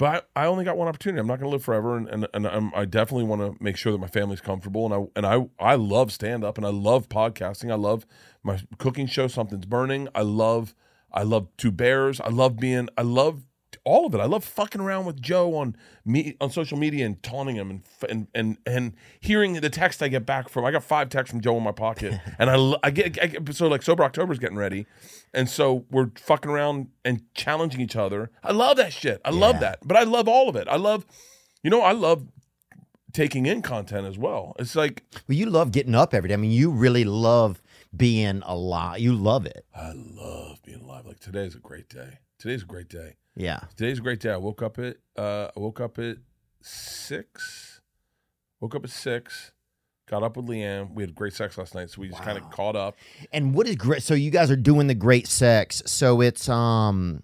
But 0.00 0.30
I, 0.34 0.46
only 0.46 0.64
got 0.64 0.78
one 0.78 0.88
opportunity. 0.88 1.20
I'm 1.20 1.26
not 1.26 1.40
gonna 1.40 1.50
live 1.50 1.62
forever, 1.62 1.98
and 1.98 2.08
and, 2.08 2.26
and 2.32 2.46
I'm, 2.46 2.74
I 2.74 2.86
definitely 2.86 3.24
want 3.24 3.42
to 3.42 3.62
make 3.62 3.76
sure 3.76 3.92
that 3.92 3.98
my 3.98 4.06
family's 4.06 4.40
comfortable. 4.40 4.86
And 4.86 4.94
I 4.94 5.06
and 5.14 5.26
I 5.26 5.72
I 5.72 5.74
love 5.74 6.10
stand 6.10 6.42
up, 6.42 6.56
and 6.56 6.66
I 6.66 6.70
love 6.70 7.10
podcasting. 7.10 7.70
I 7.70 7.74
love 7.74 8.06
my 8.42 8.60
cooking 8.78 9.06
show. 9.06 9.28
Something's 9.28 9.66
burning. 9.66 10.08
I 10.14 10.22
love 10.22 10.74
I 11.12 11.22
love 11.22 11.48
two 11.58 11.70
bears. 11.70 12.18
I 12.18 12.30
love 12.30 12.56
being. 12.56 12.88
I 12.96 13.02
love 13.02 13.42
all 13.84 14.06
of 14.06 14.14
it. 14.14 14.20
I 14.20 14.26
love 14.26 14.44
fucking 14.44 14.80
around 14.80 15.06
with 15.06 15.20
Joe 15.20 15.56
on 15.56 15.76
me 16.04 16.36
on 16.40 16.50
social 16.50 16.76
media 16.78 17.06
and 17.06 17.22
taunting 17.22 17.56
him 17.56 17.70
and 17.70 17.82
and 18.08 18.26
and 18.34 18.58
and 18.66 18.92
hearing 19.20 19.54
the 19.54 19.70
text 19.70 20.02
I 20.02 20.08
get 20.08 20.26
back 20.26 20.48
from. 20.48 20.64
I 20.64 20.70
got 20.70 20.84
five 20.84 21.08
texts 21.08 21.30
from 21.30 21.40
Joe 21.40 21.56
in 21.56 21.62
my 21.62 21.72
pocket, 21.72 22.20
and 22.38 22.50
I 22.50 22.74
I 22.82 22.90
get, 22.90 23.18
I 23.22 23.26
get 23.26 23.54
so 23.54 23.68
like 23.68 23.82
sober 23.82 24.04
October's 24.04 24.38
getting 24.38 24.58
ready, 24.58 24.86
and 25.32 25.48
so 25.48 25.84
we're 25.90 26.10
fucking 26.16 26.50
around 26.50 26.88
and 27.04 27.22
challenging 27.34 27.80
each 27.80 27.96
other. 27.96 28.30
I 28.42 28.52
love 28.52 28.76
that 28.76 28.92
shit. 28.92 29.20
I 29.24 29.30
love 29.30 29.60
that, 29.60 29.78
but 29.84 29.96
I 29.96 30.02
love 30.04 30.28
all 30.28 30.48
of 30.48 30.56
it. 30.56 30.68
I 30.68 30.76
love, 30.76 31.06
you 31.62 31.70
know, 31.70 31.82
I 31.82 31.92
love 31.92 32.26
taking 33.12 33.46
in 33.46 33.62
content 33.62 34.06
as 34.06 34.18
well. 34.18 34.54
It's 34.58 34.76
like 34.76 35.04
Well, 35.28 35.36
you 35.36 35.46
love 35.46 35.72
getting 35.72 35.94
up 35.94 36.14
every 36.14 36.28
day. 36.28 36.34
I 36.34 36.38
mean, 36.38 36.52
you 36.52 36.70
really 36.70 37.04
love 37.04 37.62
being 37.96 38.42
alive. 38.44 39.00
You 39.00 39.14
love 39.14 39.46
it. 39.46 39.64
I 39.74 39.92
love 39.94 40.62
being 40.62 40.80
alive. 40.82 41.06
Like 41.06 41.20
today's 41.20 41.54
a 41.54 41.58
great 41.58 41.88
day. 41.88 42.18
Today's 42.38 42.62
a 42.62 42.66
great 42.66 42.88
day. 42.88 43.16
Yeah. 43.36 43.60
Today's 43.76 43.98
a 43.98 44.02
great 44.02 44.20
day. 44.20 44.30
I 44.32 44.36
woke 44.36 44.62
up 44.62 44.78
at 44.78 44.96
uh, 45.16 45.48
I 45.56 45.60
woke 45.60 45.80
up 45.80 45.98
at 45.98 46.16
six. 46.60 47.80
Woke 48.60 48.74
up 48.74 48.84
at 48.84 48.90
six. 48.90 49.52
Got 50.06 50.22
up 50.24 50.36
with 50.36 50.46
LeeAnn. 50.46 50.92
We 50.92 51.02
had 51.04 51.14
great 51.14 51.32
sex 51.34 51.56
last 51.56 51.74
night, 51.74 51.88
so 51.90 52.00
we 52.00 52.08
just 52.08 52.22
kind 52.22 52.36
of 52.36 52.50
caught 52.50 52.74
up. 52.74 52.96
And 53.32 53.54
what 53.54 53.68
is 53.68 53.76
great? 53.76 54.02
So 54.02 54.14
you 54.14 54.30
guys 54.30 54.50
are 54.50 54.56
doing 54.56 54.88
the 54.88 54.94
great 54.94 55.28
sex. 55.28 55.82
So 55.86 56.20
it's 56.20 56.48
um, 56.48 57.22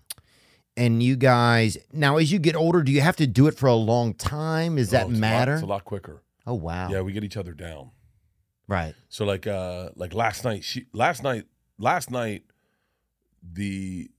and 0.77 1.03
you 1.03 1.17
guys 1.17 1.77
now 1.93 2.17
as 2.19 2.31
you 2.31 2.39
get 2.39 2.55
older, 2.55 2.83
do 2.83 2.93
you 2.93 3.01
have 3.01 3.17
to 3.17 3.27
do 3.27 3.49
it 3.49 3.57
for 3.59 3.67
a 3.67 3.75
long 3.75 4.15
time? 4.15 4.77
Does 4.77 4.91
that 4.91 5.07
Oh, 5.07 5.11
it's 5.11 5.19
a 5.19 5.21
lot- 5.21 5.21
matter? 5.21 5.55
it's 5.55 5.63
a 5.63 5.67
lot 5.67 5.85
quicker. 5.85 6.23
oh 6.47 6.55
wow. 6.55 6.89
Yeah, 6.89 7.01
we 7.01 7.13
get 7.13 7.25
each 7.25 7.37
other 7.37 7.53
down. 7.53 7.91
Right. 8.69 8.95
So 9.09 9.25
like 9.25 9.47
uh 9.49 9.91
like 9.97 10.15
last 10.15 10.45
night, 10.45 10.63
she 10.63 10.87
last 10.93 11.23
night 11.25 11.45
last 11.79 12.11
night 12.13 12.45
the 13.43 14.11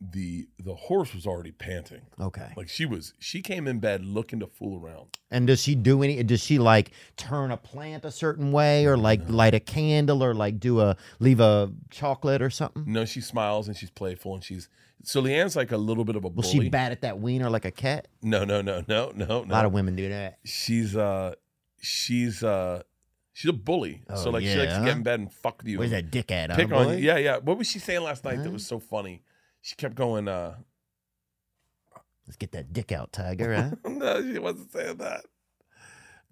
the 0.00 0.46
the 0.62 0.74
horse 0.74 1.14
was 1.14 1.26
already 1.26 1.52
panting. 1.52 2.02
Okay. 2.20 2.52
Like 2.56 2.68
she 2.68 2.84
was 2.84 3.14
she 3.18 3.40
came 3.40 3.66
in 3.66 3.78
bed 3.80 4.04
looking 4.04 4.40
to 4.40 4.46
fool 4.46 4.78
around. 4.84 5.16
And 5.30 5.46
does 5.46 5.62
she 5.62 5.74
do 5.74 6.02
any? 6.02 6.22
Does 6.22 6.42
she 6.42 6.58
like 6.58 6.90
turn 7.16 7.50
a 7.50 7.56
plant 7.56 8.04
a 8.04 8.10
certain 8.10 8.52
way, 8.52 8.84
or 8.86 8.96
like 8.98 9.22
light 9.28 9.54
a 9.54 9.60
candle, 9.60 10.22
or 10.22 10.34
like 10.34 10.60
do 10.60 10.80
a 10.80 10.96
leave 11.18 11.40
a 11.40 11.72
chocolate 11.90 12.42
or 12.42 12.50
something? 12.50 12.84
No, 12.86 13.04
she 13.06 13.20
smiles 13.22 13.68
and 13.68 13.76
she's 13.76 13.90
playful 13.90 14.34
and 14.34 14.44
she's 14.44 14.68
so 15.02 15.22
LeeAnn's 15.22 15.56
like 15.56 15.72
a 15.72 15.76
little 15.76 16.04
bit 16.04 16.16
of 16.16 16.24
a 16.24 16.28
Will 16.28 16.42
bully. 16.42 16.64
she 16.64 16.68
bat 16.68 16.92
at 16.92 17.00
that 17.02 17.18
wiener 17.20 17.48
like 17.48 17.64
a 17.64 17.70
cat? 17.70 18.08
no, 18.22 18.44
no, 18.44 18.60
no, 18.60 18.84
no, 18.88 19.12
no, 19.14 19.44
A 19.44 19.46
lot 19.46 19.64
of 19.64 19.72
women 19.72 19.94
do 19.96 20.08
that. 20.10 20.38
She's 20.44 20.94
uh 20.96 21.34
she's 21.80 22.42
uh 22.42 22.82
she's 23.32 23.48
a 23.48 23.52
bully. 23.54 24.02
so 24.14 24.28
Oh, 24.28 24.30
like 24.30 24.42
she 24.44 24.54
likes 24.56 24.74
to 24.74 24.80
get 24.84 24.96
in 24.96 25.02
bed 25.02 25.20
and 25.20 25.32
fuck 25.32 25.62
you. 25.64 25.78
Where's 25.78 25.90
that 25.92 26.10
dick 26.10 26.30
at? 26.32 26.50
Pick 26.50 26.68
huh, 26.70 26.76
on 26.76 26.84
boy? 26.86 26.96
you. 26.96 27.04
Yeah, 27.06 27.18
yeah. 27.18 27.38
What 27.38 27.56
was 27.58 27.66
she 27.68 27.78
saying 27.78 28.02
last 28.02 28.24
night 28.24 28.42
that 28.42 28.52
was 28.52 28.66
so 28.66 28.78
funny? 28.78 29.22
She 29.66 29.74
kept 29.74 29.96
going, 29.96 30.28
uh 30.28 30.54
Let's 32.24 32.36
get 32.36 32.52
that 32.52 32.72
dick 32.72 32.92
out, 32.92 33.12
Tiger. 33.12 33.52
Huh? 33.52 33.70
no, 33.88 34.22
she 34.22 34.38
wasn't 34.38 34.70
saying 34.72 34.98
that. 34.98 35.24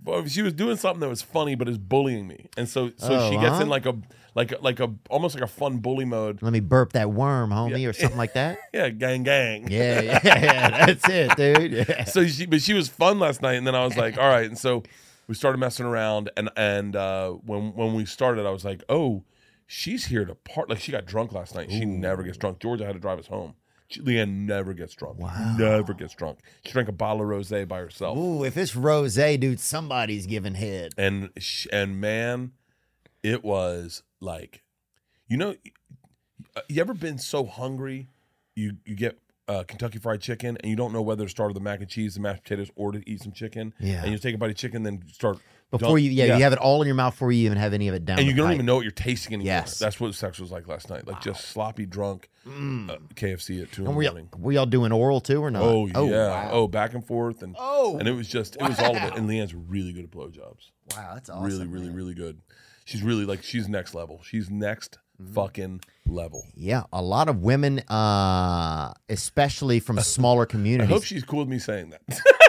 But 0.01 0.31
she 0.31 0.41
was 0.43 0.53
doing 0.53 0.77
something 0.77 1.01
that 1.01 1.09
was 1.09 1.23
funny, 1.23 1.57
but 1.57 1.69
is 1.69 1.79
bullying 1.79 2.29
me, 2.29 2.47
and 2.57 2.69
so 2.69 2.91
so 2.97 3.15
Oh, 3.15 3.31
she 3.31 3.37
gets 3.37 3.57
huh? 3.57 3.63
in 3.63 3.69
like 3.69 3.87
a 3.87 3.97
like 4.37 4.53
a, 4.53 4.59
like 4.61 4.79
a 4.79 4.93
almost 5.11 5.35
like 5.35 5.43
a 5.43 5.49
fun 5.49 5.79
bully 5.79 6.05
mode. 6.05 6.43
Let 6.43 6.53
me 6.53 6.61
burp 6.61 6.93
that 6.93 7.11
worm, 7.11 7.51
homie, 7.51 7.89
or 7.89 7.93
something 7.93 8.19
like 8.19 8.35
that. 8.35 8.59
Yeah, 8.73 8.91
gang, 8.91 9.25
gang. 9.25 9.69
Yeah, 9.69 10.01
yeah, 10.01 10.21
yeah, 10.25 10.87
that's 10.87 11.09
it, 11.09 11.37
dude. 11.37 11.73
Yeah. 11.73 12.05
So 12.05 12.27
she, 12.29 12.47
but 12.47 12.63
she 12.63 12.73
was 12.73 12.89
fun 12.89 13.19
last 13.19 13.43
night, 13.43 13.55
and 13.55 13.67
then 13.67 13.75
I 13.75 13.85
was 13.85 13.97
like, 13.97 14.17
all 14.17 14.29
right, 14.29 14.47
and 14.47 14.59
so 14.59 14.85
we 15.27 15.35
started 15.35 15.59
messing 15.59 15.87
around, 15.87 16.31
and 16.37 16.51
and 16.57 16.95
uh, 16.95 17.31
when 17.31 17.73
when 17.75 17.95
we 17.95 18.05
started, 18.05 18.47
I 18.47 18.51
was 18.51 18.65
like, 18.65 18.85
oh, 18.89 19.25
she's 19.67 20.07
here 20.07 20.25
to 20.25 20.35
part. 20.35 20.69
Like 20.69 20.81
she 20.81 20.93
got 20.93 21.07
drunk 21.07 21.33
last 21.33 21.55
night. 21.55 21.71
She 21.71 21.85
never 21.85 22.23
gets 22.23 22.37
drunk. 22.39 22.59
Georgia 22.61 22.85
had 22.87 22.95
to 22.95 22.99
drive 23.01 23.19
us 23.19 23.27
home. 23.27 23.55
She, 23.89 24.01
LeeAnn 24.01 24.47
never 24.47 24.73
gets 24.73 24.95
drunk. 24.95 25.19
Wow. 25.19 25.57
Never 25.59 25.93
gets 25.93 26.15
drunk. 26.15 26.39
She 26.65 26.73
drank 26.73 26.89
a 26.89 26.93
bottle 26.93 27.23
of 27.23 27.29
rosé 27.29 27.69
by 27.69 27.79
herself. 27.81 28.17
Ooh, 28.17 28.43
if 28.45 28.57
it's 28.57 28.75
rose, 28.75 29.15
dude, 29.17 29.61
somebody's 29.61 30.27
giving 30.27 30.55
head. 30.55 30.93
and 30.97 31.31
sh- 31.39 31.67
and 31.73 32.01
man, 32.01 32.53
it 33.23 33.45
was 33.45 34.03
like, 34.21 34.63
you 35.29 35.37
know, 35.37 35.55
you 36.69 36.81
ever 36.81 36.95
been 36.95 37.19
so 37.19 37.45
hungry, 37.45 38.09
you 38.55 38.77
you 38.85 38.95
get 38.97 39.19
uh, 39.49 39.65
Kentucky 39.65 39.99
Fried 39.99 40.21
Chicken 40.23 40.57
and 40.63 40.71
you 40.71 40.77
don't 40.77 40.93
know 40.93 41.03
whether 41.03 41.25
to 41.25 41.31
start 41.31 41.49
with 41.51 41.55
the 41.55 41.61
mac 41.61 41.81
and 41.81 41.89
cheese, 41.89 42.15
the 42.15 42.21
mashed 42.21 42.45
potatoes, 42.45 42.71
or 42.77 42.93
to 42.93 43.03
eat 43.09 43.21
some 43.23 43.33
chicken. 43.33 43.75
Yeah. 43.79 44.03
and 44.03 44.13
you 44.13 44.19
take 44.19 44.35
a 44.35 44.39
bite 44.39 44.51
of 44.51 44.57
chicken, 44.57 44.83
then 44.83 45.03
start 45.13 45.39
Before 45.79 45.99
you, 45.99 46.11
yeah, 46.11 46.25
yeah. 46.27 46.37
you 46.37 46.43
have 46.43 46.53
it 46.53 46.59
all 46.59 46.83
in 46.83 46.87
your 46.87 46.95
mouth 46.95 47.15
before 47.15 47.33
you 47.33 47.45
even 47.47 47.59
have 47.59 47.73
any 47.73 47.89
of 47.89 47.95
it 47.95 48.05
down. 48.05 48.19
and 48.19 48.27
you 48.27 48.35
don't 48.35 48.47
pipe. 48.47 48.55
even 48.55 48.67
know 48.67 48.77
what 48.77 48.83
you're 48.83 48.91
tasting 48.93 49.35
anymore. 49.35 49.47
Yes. 49.47 49.79
that's 49.79 49.99
what 50.01 50.15
sex 50.15 50.39
was 50.39 50.51
like 50.51 50.69
last 50.69 50.91
night, 50.91 51.07
like 51.07 51.21
just 51.21 51.47
sloppy 51.49 51.87
drunk 51.87 52.29
uh, 52.47 52.51
KFC 53.15 53.63
at 53.63 53.73
two 53.73 53.83
in 53.83 53.87
the 53.87 53.93
morning. 53.93 54.29
were 54.39 54.53
y'all 54.53 54.67
doing 54.67 54.93
oral 54.93 55.21
too 55.21 55.43
or 55.43 55.51
not? 55.51 55.63
Oh, 55.63 55.87
yeah, 55.87 56.29
wow. 56.29 56.49
oh 56.53 56.69
back 56.69 56.95
and 56.95 57.05
forth, 57.07 57.43
and 57.43 57.57
Oh, 57.59 57.99
and 57.99 58.07
it 58.09 58.13
was 58.13 58.29
just 58.29 58.57
it 58.57 58.63
was 58.63 58.79
all 58.79 58.97
of 58.97 59.03
it. 59.03 59.15
And 59.17 59.29
LeeAnn's 59.29 59.55
really 59.55 59.93
good 59.93 60.05
at 60.05 60.11
blowjobs. 60.11 60.71
wow, 60.97 61.13
that's 61.15 61.31
awesome. 61.31 61.45
really, 61.45 61.67
really, 61.67 61.87
man. 61.87 61.95
really 61.97 62.15
good. 62.15 62.41
She's 62.85 63.03
really 63.03 63.25
like 63.25 63.43
she's 63.43 63.69
next 63.69 63.95
level. 63.95 64.21
She's 64.25 64.51
next 64.51 64.99
Mm-hmm. 65.23 65.33
fucking 65.35 65.81
level. 66.09 66.43
Yeah, 66.57 66.83
a 66.93 67.01
lot 67.01 67.29
of 67.29 67.41
women, 67.41 67.79
uh, 67.89 68.93
especially 69.09 69.79
from 69.79 70.01
smaller 70.01 70.45
communities. 70.45 70.91
I 70.91 70.93
hope 70.93 71.05
she's 71.05 71.23
cool 71.23 71.39
with 71.39 71.49
me 71.49 71.61
saying 71.61 71.91
that. 71.91 72.01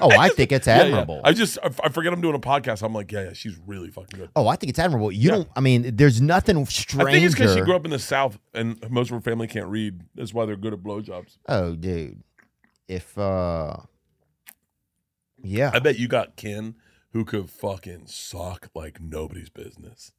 oh, 0.00 0.10
I 0.10 0.28
think 0.36 0.52
it's 0.52 0.66
Yeah, 0.66 0.76
yeah. 0.78 0.82
admirable. 0.84 1.20
I 1.24 1.32
just 1.32 1.58
I, 1.62 1.70
I 1.84 1.88
forget 1.88 2.12
I'm 2.12 2.20
doing 2.20 2.34
a 2.34 2.38
podcast. 2.40 2.82
I'm 2.82 2.92
like, 2.92 3.10
yeah, 3.12 3.24
yeah, 3.24 3.32
she's 3.32 3.56
really 3.66 3.90
fucking 3.90 4.18
good. 4.18 4.30
Oh, 4.36 4.48
I 4.48 4.56
think 4.56 4.70
it's 4.70 4.78
admirable. 4.78 5.10
You 5.12 5.28
Yeah. 5.30 5.36
don't. 5.36 5.48
I 5.56 5.60
mean, 5.60 5.96
there's 5.96 6.20
nothing 6.20 6.64
strange. 6.66 7.08
I 7.08 7.12
think 7.12 7.24
it's 7.24 7.34
because 7.34 7.54
she 7.54 7.60
grew 7.60 7.74
up 7.76 7.84
in 7.84 7.90
the 7.90 7.98
South 7.98 8.38
and 8.54 8.78
most 8.90 9.10
of 9.10 9.14
her 9.16 9.20
family 9.20 9.46
can't 9.48 9.68
read. 9.68 10.00
That's 10.14 10.32
why 10.34 10.46
they're 10.46 10.56
good 10.56 10.72
at 10.72 10.80
blowjobs. 10.80 11.38
Oh, 11.48 11.74
dude. 11.74 12.22
If 12.88 13.16
uh, 13.18 13.76
yeah, 15.42 15.70
I 15.72 15.78
bet 15.78 15.98
you 15.98 16.08
got 16.08 16.36
kin 16.36 16.74
who 17.12 17.24
could 17.24 17.48
fucking 17.50 18.06
suck 18.06 18.68
like 18.74 19.00
nobody's 19.00 19.50
business, 19.50 20.12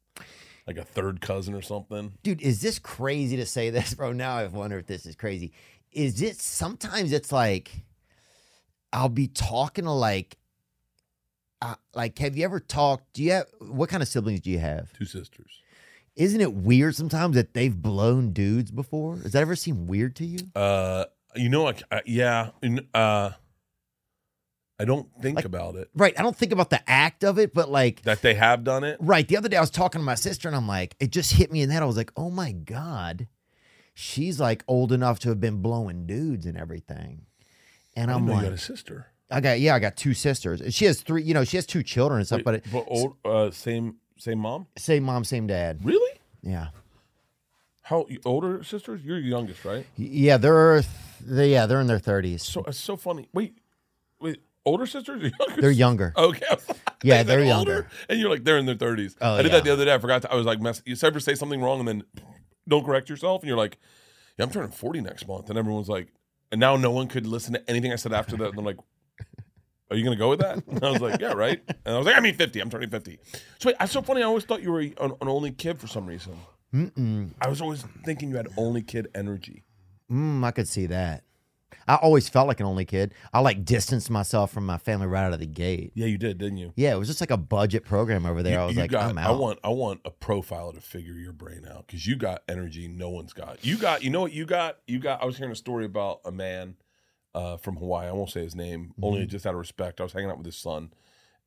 like 0.66 0.76
a 0.76 0.84
third 0.84 1.20
cousin 1.20 1.54
or 1.54 1.62
something. 1.62 2.12
dude, 2.22 2.40
is 2.42 2.60
this 2.62 2.78
crazy 2.78 3.36
to 3.36 3.46
say 3.46 3.70
this, 3.70 3.94
bro? 3.94 4.12
Now 4.12 4.36
I 4.36 4.46
wonder 4.46 4.78
if 4.78 4.86
this 4.86 5.06
is 5.06 5.16
crazy. 5.16 5.52
Is 5.92 6.22
it 6.22 6.36
sometimes 6.40 7.12
it's 7.12 7.32
like 7.32 7.72
I'll 8.92 9.08
be 9.08 9.28
talking 9.28 9.84
to 9.84 9.92
like, 9.92 10.36
uh, 11.62 11.74
like, 11.94 12.18
have 12.18 12.36
you 12.36 12.44
ever 12.44 12.58
talked? 12.60 13.12
Do 13.12 13.22
you 13.22 13.32
have 13.32 13.46
what 13.60 13.88
kind 13.88 14.02
of 14.02 14.08
siblings 14.08 14.40
do 14.40 14.50
you 14.50 14.58
have? 14.58 14.92
Two 14.92 15.04
sisters. 15.04 15.50
Isn't 16.16 16.40
it 16.40 16.52
weird 16.52 16.96
sometimes 16.96 17.34
that 17.36 17.54
they've 17.54 17.74
blown 17.74 18.32
dudes 18.32 18.70
before? 18.70 19.16
Does 19.16 19.32
that 19.32 19.40
ever 19.42 19.56
seem 19.56 19.86
weird 19.86 20.16
to 20.16 20.26
you? 20.26 20.38
Uh, 20.54 21.04
you 21.36 21.48
know, 21.48 21.62
like 21.62 21.82
uh, 21.90 22.00
yeah, 22.04 22.50
in- 22.62 22.86
uh, 22.92 23.30
I 24.78 24.84
don't 24.86 25.08
think 25.20 25.36
Like- 25.36 25.44
about 25.44 25.76
it 25.76 25.88
Right. 25.94 26.18
I 26.18 26.22
don't 26.22 26.34
think 26.36 26.52
about 26.52 26.70
the 26.70 26.80
act 26.90 27.22
of 27.22 27.38
it, 27.38 27.52
but 27.54 27.70
like, 27.70 28.02
that 28.02 28.22
they 28.22 28.34
have 28.34 28.64
done 28.64 28.82
it. 28.82 28.96
right. 29.00 29.26
The 29.28 29.36
other 29.36 29.48
day 29.48 29.56
I 29.58 29.60
was 29.60 29.70
talking 29.70 30.00
to 30.00 30.04
my 30.04 30.14
sister 30.14 30.48
and 30.48 30.56
I'm 30.56 30.66
like, 30.66 30.96
it 30.98 31.10
just 31.10 31.32
hit 31.34 31.52
me 31.52 31.60
in 31.62 31.68
that. 31.68 31.82
I 31.82 31.86
was 31.86 31.96
like, 31.98 32.10
oh 32.16 32.30
my 32.30 32.52
God, 32.52 33.28
she's 33.94 34.40
like 34.40 34.64
old 34.66 34.90
enough 34.92 35.18
to 35.20 35.28
have 35.28 35.38
been 35.40 35.60
blowing 35.62 36.06
dudes 36.06 36.46
and 36.46 36.56
everything. 36.56 37.26
And 38.00 38.10
I 38.10 38.14
I'm 38.14 38.26
like, 38.26 38.38
you 38.38 38.44
had 38.44 38.52
a 38.52 38.58
sister. 38.58 39.06
I 39.30 39.40
got, 39.40 39.60
yeah, 39.60 39.74
I 39.74 39.78
got 39.78 39.96
two 39.96 40.14
sisters. 40.14 40.62
She 40.74 40.86
has 40.86 41.02
three, 41.02 41.22
you 41.22 41.34
know, 41.34 41.44
she 41.44 41.56
has 41.56 41.66
two 41.66 41.82
children 41.82 42.18
and 42.18 42.26
stuff, 42.26 42.38
Wait, 42.38 42.44
but 42.44 42.54
it, 42.54 42.64
but 42.72 42.84
old, 42.88 43.16
uh, 43.24 43.50
same 43.50 43.96
same 44.16 44.38
mom. 44.38 44.66
same 44.76 45.02
mom, 45.02 45.24
same 45.24 45.46
dad. 45.46 45.84
Really? 45.84 46.18
Yeah. 46.42 46.68
How 47.82 48.06
older 48.24 48.62
sisters? 48.64 49.02
You're 49.04 49.20
the 49.20 49.26
youngest, 49.28 49.64
right? 49.64 49.86
Yeah. 49.96 50.36
They're, 50.36 50.82
they, 51.20 51.50
yeah, 51.52 51.66
they're 51.66 51.80
in 51.80 51.86
their 51.86 51.98
30s. 51.98 52.40
So 52.40 52.62
it's 52.66 52.78
so 52.78 52.96
funny. 52.96 53.28
Wait, 53.32 53.58
wait, 54.20 54.38
older 54.64 54.86
sisters 54.86 55.22
or 55.22 55.28
younger? 55.38 55.60
They're 55.60 55.70
younger. 55.70 56.12
Okay. 56.16 56.46
I 56.50 56.54
was 56.54 56.68
like, 56.68 56.78
Yeah, 57.02 57.22
they 57.22 57.36
they're 57.36 57.46
said 57.46 57.56
older? 57.56 57.72
younger. 57.72 57.90
And 58.08 58.20
you're 58.20 58.30
like, 58.30 58.44
they're 58.44 58.58
in 58.58 58.66
their 58.66 58.74
thirties. 58.76 59.16
Oh, 59.20 59.34
I 59.34 59.42
did 59.42 59.46
yeah. 59.52 59.58
that 59.58 59.64
the 59.64 59.72
other 59.72 59.84
day. 59.84 59.94
I 59.94 59.98
forgot. 59.98 60.22
To, 60.22 60.32
I 60.32 60.36
was 60.36 60.46
like, 60.46 60.60
mess, 60.60 60.82
you 60.84 60.96
ever 61.02 61.20
say 61.20 61.34
something 61.34 61.60
wrong 61.60 61.78
and 61.80 61.88
then 61.88 62.02
don't 62.68 62.84
correct 62.84 63.08
yourself, 63.08 63.42
and 63.42 63.48
you're 63.48 63.56
like, 63.56 63.78
yeah, 64.38 64.44
I'm 64.44 64.50
turning 64.50 64.70
40 64.70 65.00
next 65.00 65.26
month, 65.26 65.48
and 65.50 65.58
everyone's 65.58 65.88
like, 65.88 66.08
and 66.52 66.60
now 66.60 66.76
no 66.76 66.90
one 66.90 67.06
could 67.06 67.26
listen 67.26 67.54
to 67.54 67.70
anything 67.70 67.92
I 67.92 67.96
said 67.96 68.12
after 68.12 68.36
that. 68.38 68.50
And 68.50 68.58
I'm 68.58 68.64
like, 68.64 68.78
are 69.90 69.96
you 69.96 70.04
gonna 70.04 70.16
go 70.16 70.30
with 70.30 70.40
that? 70.40 70.64
And 70.66 70.84
I 70.84 70.90
was 70.90 71.00
like, 71.00 71.20
yeah, 71.20 71.32
right. 71.32 71.60
And 71.84 71.94
I 71.94 71.98
was 71.98 72.06
like, 72.06 72.16
I 72.16 72.20
mean 72.20 72.34
50. 72.34 72.60
I'm 72.60 72.70
turning 72.70 72.90
50. 72.90 73.18
So 73.58 73.68
wait, 73.68 73.76
that's 73.78 73.92
so 73.92 74.02
funny. 74.02 74.22
I 74.22 74.26
always 74.26 74.44
thought 74.44 74.62
you 74.62 74.72
were 74.72 74.80
an, 74.80 74.94
an 75.00 75.28
only 75.28 75.52
kid 75.52 75.80
for 75.80 75.86
some 75.86 76.06
reason. 76.06 76.36
Mm-mm. 76.74 77.32
I 77.40 77.48
was 77.48 77.60
always 77.60 77.84
thinking 78.04 78.30
you 78.30 78.36
had 78.36 78.48
only 78.56 78.82
kid 78.82 79.08
energy. 79.14 79.64
Mm, 80.10 80.44
I 80.44 80.50
could 80.52 80.68
see 80.68 80.86
that. 80.86 81.24
I 81.88 81.96
always 81.96 82.28
felt 82.28 82.48
like 82.48 82.60
an 82.60 82.66
only 82.66 82.84
kid. 82.84 83.14
I 83.32 83.40
like 83.40 83.64
distanced 83.64 84.10
myself 84.10 84.50
from 84.52 84.66
my 84.66 84.78
family 84.78 85.06
right 85.06 85.24
out 85.24 85.32
of 85.32 85.40
the 85.40 85.46
gate. 85.46 85.92
Yeah, 85.94 86.06
you 86.06 86.18
did, 86.18 86.38
didn't 86.38 86.58
you? 86.58 86.72
Yeah, 86.76 86.94
it 86.94 86.98
was 86.98 87.08
just 87.08 87.20
like 87.20 87.30
a 87.30 87.36
budget 87.36 87.84
program 87.84 88.26
over 88.26 88.42
there. 88.42 88.54
You- 88.54 88.58
I 88.60 88.64
was 88.66 88.76
like, 88.76 88.90
got- 88.90 89.10
I'm 89.10 89.18
I 89.18 89.30
want 89.32 89.58
I 89.64 89.68
want 89.70 90.00
a 90.04 90.10
profile 90.10 90.72
to 90.72 90.80
figure 90.80 91.14
your 91.14 91.32
brain 91.32 91.66
out 91.70 91.86
because 91.86 92.06
you 92.06 92.16
got 92.16 92.42
energy 92.48 92.88
no 92.88 93.10
one's 93.10 93.32
got. 93.32 93.64
You 93.64 93.76
got 93.76 94.02
you 94.02 94.10
know 94.10 94.20
what 94.20 94.32
you 94.32 94.44
got? 94.46 94.78
You 94.86 94.98
got 94.98 95.22
I 95.22 95.26
was 95.26 95.36
hearing 95.36 95.52
a 95.52 95.56
story 95.56 95.84
about 95.84 96.20
a 96.24 96.30
man 96.32 96.76
uh, 97.34 97.56
from 97.56 97.76
Hawaii. 97.76 98.08
I 98.08 98.12
won't 98.12 98.30
say 98.30 98.42
his 98.42 98.54
name, 98.54 98.92
only 99.02 99.20
Mm-hmm. 99.20 99.28
just 99.30 99.46
out 99.46 99.54
of 99.54 99.58
respect. 99.60 100.00
I 100.00 100.04
was 100.04 100.12
hanging 100.12 100.30
out 100.30 100.36
with 100.38 100.46
his 100.46 100.56
son, 100.56 100.92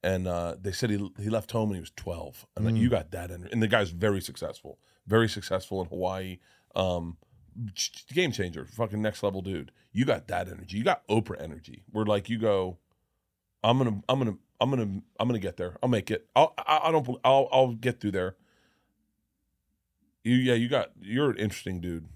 and 0.01 0.27
uh, 0.27 0.55
they 0.61 0.71
said 0.71 0.89
he 0.89 1.09
he 1.19 1.29
left 1.29 1.51
home 1.51 1.69
when 1.69 1.75
he 1.75 1.81
was 1.81 1.91
twelve. 1.95 2.45
And 2.55 2.65
Mm. 2.65 2.71
like, 2.71 2.81
you 2.81 2.89
got 2.89 3.11
that 3.11 3.31
energy, 3.31 3.49
and 3.51 3.61
the 3.61 3.67
guy's 3.67 3.89
very 3.91 4.21
successful, 4.21 4.79
very 5.07 5.27
successful 5.27 5.81
in 5.81 5.87
Hawaii. 5.87 6.39
Um, 6.75 7.17
game 8.13 8.31
changer, 8.31 8.65
fucking 8.65 9.01
next 9.01 9.23
level 9.23 9.41
dude. 9.41 9.71
You 9.91 10.05
got 10.05 10.27
that 10.27 10.47
energy. 10.47 10.77
You 10.77 10.83
got 10.83 11.07
Oprah 11.07 11.41
energy. 11.41 11.83
Where 11.91 12.05
like 12.05 12.29
you 12.29 12.39
go, 12.39 12.77
I'm 13.63 13.77
gonna, 13.77 14.01
I'm 14.09 14.19
gonna, 14.19 14.37
I'm 14.59 14.69
gonna, 14.69 15.01
I'm 15.19 15.27
gonna 15.27 15.39
get 15.39 15.57
there. 15.57 15.77
I'll 15.81 15.89
make 15.89 16.11
it. 16.11 16.27
I'll, 16.35 16.53
I, 16.57 16.81
I 16.85 16.91
don't, 16.91 17.07
I'll, 17.23 17.47
I'll 17.51 17.73
get 17.73 17.99
through 17.99 18.11
there. 18.11 18.35
You, 20.23 20.35
yeah, 20.35 20.53
you 20.53 20.69
got. 20.69 20.91
You're 21.01 21.31
an 21.31 21.37
interesting 21.37 21.81
dude. 21.81 22.07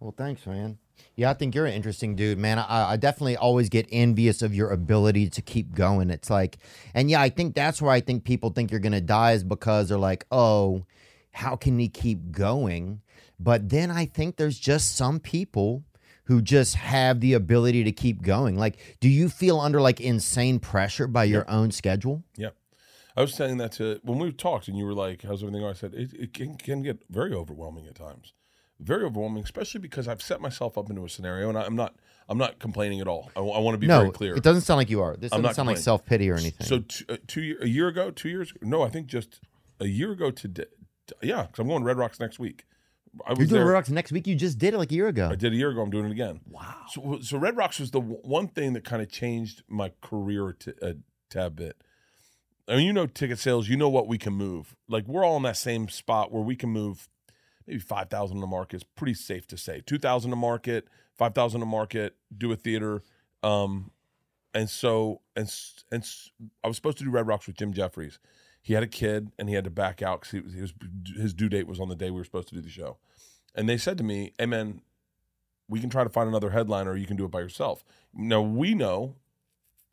Well, 0.00 0.14
thanks, 0.16 0.46
man. 0.46 0.78
Yeah, 1.14 1.30
I 1.30 1.34
think 1.34 1.54
you're 1.54 1.66
an 1.66 1.72
interesting 1.72 2.14
dude, 2.14 2.38
man. 2.38 2.58
I, 2.58 2.92
I 2.92 2.96
definitely 2.96 3.36
always 3.36 3.68
get 3.68 3.86
envious 3.90 4.42
of 4.42 4.54
your 4.54 4.70
ability 4.70 5.30
to 5.30 5.42
keep 5.42 5.74
going. 5.74 6.10
It's 6.10 6.28
like, 6.28 6.58
and 6.92 7.10
yeah, 7.10 7.20
I 7.20 7.30
think 7.30 7.54
that's 7.54 7.80
where 7.80 7.92
I 7.92 8.00
think 8.00 8.24
people 8.24 8.50
think 8.50 8.70
you're 8.70 8.80
gonna 8.80 9.00
die 9.00 9.32
is 9.32 9.44
because 9.44 9.88
they're 9.88 9.98
like, 9.98 10.26
oh, 10.30 10.84
how 11.32 11.56
can 11.56 11.78
he 11.78 11.88
keep 11.88 12.32
going? 12.32 13.00
But 13.38 13.68
then 13.68 13.90
I 13.90 14.06
think 14.06 14.36
there's 14.36 14.58
just 14.58 14.96
some 14.96 15.20
people 15.20 15.84
who 16.24 16.42
just 16.42 16.74
have 16.74 17.20
the 17.20 17.34
ability 17.34 17.84
to 17.84 17.92
keep 17.92 18.22
going. 18.22 18.58
Like, 18.58 18.96
do 19.00 19.08
you 19.08 19.28
feel 19.28 19.60
under 19.60 19.80
like 19.80 20.00
insane 20.00 20.58
pressure 20.58 21.06
by 21.06 21.24
your 21.24 21.48
own 21.48 21.70
schedule? 21.70 22.24
Yeah. 22.36 22.50
I 23.16 23.22
was 23.22 23.32
saying 23.32 23.56
that 23.58 23.72
to 23.72 24.00
when 24.02 24.18
we 24.18 24.30
talked, 24.32 24.68
and 24.68 24.76
you 24.76 24.84
were 24.84 24.92
like, 24.92 25.22
"How's 25.22 25.42
everything?" 25.42 25.62
going?" 25.62 25.72
I 25.72 25.76
said, 25.76 25.94
"It, 25.94 26.12
it 26.12 26.34
can, 26.34 26.56
can 26.56 26.82
get 26.82 26.98
very 27.08 27.32
overwhelming 27.32 27.86
at 27.86 27.94
times, 27.94 28.34
very 28.78 29.04
overwhelming, 29.04 29.42
especially 29.42 29.80
because 29.80 30.06
I've 30.06 30.20
set 30.20 30.40
myself 30.40 30.76
up 30.76 30.90
into 30.90 31.02
a 31.02 31.08
scenario, 31.08 31.48
and 31.48 31.56
I, 31.56 31.62
I'm 31.62 31.76
not, 31.76 31.96
I'm 32.28 32.36
not 32.36 32.58
complaining 32.58 33.00
at 33.00 33.08
all. 33.08 33.30
I, 33.34 33.40
want 33.40 33.74
to 33.74 33.78
be 33.78 33.86
no, 33.86 34.00
very 34.00 34.10
clear. 34.10 34.36
it 34.36 34.42
doesn't 34.42 34.62
sound 34.62 34.76
like 34.76 34.90
you 34.90 35.00
are. 35.00 35.16
This 35.16 35.32
I'm 35.32 35.40
doesn't 35.40 35.54
sound 35.54 35.66
like 35.66 35.78
self 35.78 36.04
pity 36.04 36.28
or 36.28 36.34
anything. 36.34 36.66
So 36.66 36.80
t- 36.80 37.06
uh, 37.08 37.16
two 37.26 37.56
a 37.62 37.66
year 37.66 37.88
ago, 37.88 38.10
two 38.10 38.28
years, 38.28 38.52
no, 38.60 38.82
I 38.82 38.90
think 38.90 39.06
just 39.06 39.40
a 39.80 39.86
year 39.86 40.12
ago 40.12 40.30
today. 40.30 40.66
t- 41.06 41.14
Yeah, 41.22 41.42
because 41.42 41.60
I'm 41.60 41.68
going 41.68 41.80
to 41.80 41.86
Red 41.86 41.96
Rocks 41.96 42.20
next 42.20 42.38
week. 42.38 42.64
I 43.24 43.30
was 43.30 43.38
you're 43.38 43.46
doing 43.46 43.58
there- 43.60 43.66
Red 43.66 43.72
Rocks 43.74 43.90
next 43.90 44.12
week. 44.12 44.26
You 44.26 44.34
just 44.34 44.58
did 44.58 44.74
it 44.74 44.78
like 44.78 44.90
a 44.92 44.94
year 44.94 45.08
ago. 45.08 45.28
I 45.30 45.36
did 45.36 45.52
a 45.52 45.56
year 45.56 45.70
ago. 45.70 45.80
I'm 45.82 45.90
doing 45.90 46.06
it 46.06 46.10
again. 46.12 46.40
Wow. 46.50 46.74
So, 46.90 47.18
so 47.22 47.38
Red 47.38 47.56
Rocks 47.56 47.78
was 47.80 47.90
the 47.90 48.00
w- 48.00 48.20
one 48.22 48.48
thing 48.48 48.72
that 48.74 48.84
kind 48.84 49.00
of 49.02 49.08
changed 49.08 49.62
my 49.68 49.92
career 50.02 50.48
a, 50.48 50.54
t- 50.54 50.72
a 50.82 50.94
tad 51.30 51.56
bit. 51.56 51.76
I 52.68 52.76
mean, 52.76 52.86
you 52.86 52.92
know, 52.92 53.06
ticket 53.06 53.38
sales. 53.38 53.68
You 53.68 53.76
know 53.76 53.88
what 53.88 54.08
we 54.08 54.18
can 54.18 54.32
move. 54.32 54.74
Like 54.88 55.06
we're 55.06 55.24
all 55.24 55.36
in 55.36 55.44
that 55.44 55.56
same 55.56 55.88
spot 55.88 56.32
where 56.32 56.42
we 56.42 56.56
can 56.56 56.70
move 56.70 57.08
maybe 57.66 57.78
five 57.78 58.10
thousand 58.10 58.42
a 58.42 58.46
market. 58.46 58.76
Is 58.76 58.84
pretty 58.84 59.14
safe 59.14 59.46
to 59.48 59.56
say. 59.56 59.82
Two 59.86 59.98
thousand 59.98 60.32
a 60.32 60.36
market, 60.36 60.88
five 61.16 61.34
thousand 61.34 61.62
a 61.62 61.66
market. 61.66 62.16
Do 62.36 62.50
a 62.52 62.56
theater. 62.56 63.02
Um, 63.42 63.92
and 64.52 64.68
so 64.68 65.20
and 65.36 65.48
and 65.92 66.04
I 66.64 66.66
was 66.68 66.76
supposed 66.76 66.98
to 66.98 67.04
do 67.04 67.10
Red 67.10 67.26
Rocks 67.28 67.46
with 67.46 67.56
Jim 67.56 67.72
Jeffries. 67.72 68.18
He 68.66 68.74
had 68.74 68.82
a 68.82 68.88
kid 68.88 69.30
and 69.38 69.48
he 69.48 69.54
had 69.54 69.62
to 69.62 69.70
back 69.70 70.02
out 70.02 70.22
because 70.22 70.32
he 70.32 70.40
was, 70.40 70.52
he 70.52 70.60
was 70.60 70.72
his 71.16 71.32
due 71.32 71.48
date 71.48 71.68
was 71.68 71.78
on 71.78 71.88
the 71.88 71.94
day 71.94 72.10
we 72.10 72.18
were 72.18 72.24
supposed 72.24 72.48
to 72.48 72.56
do 72.56 72.60
the 72.60 72.68
show. 72.68 72.96
And 73.54 73.68
they 73.68 73.76
said 73.76 73.96
to 73.98 74.02
me, 74.02 74.32
"Hey 74.40 74.46
man, 74.46 74.80
we 75.68 75.78
can 75.78 75.88
try 75.88 76.02
to 76.02 76.10
find 76.10 76.28
another 76.28 76.50
headliner, 76.50 76.90
or 76.90 76.96
you 76.96 77.06
can 77.06 77.16
do 77.16 77.24
it 77.24 77.30
by 77.30 77.38
yourself." 77.38 77.84
Now 78.12 78.42
we 78.42 78.74
know. 78.74 79.14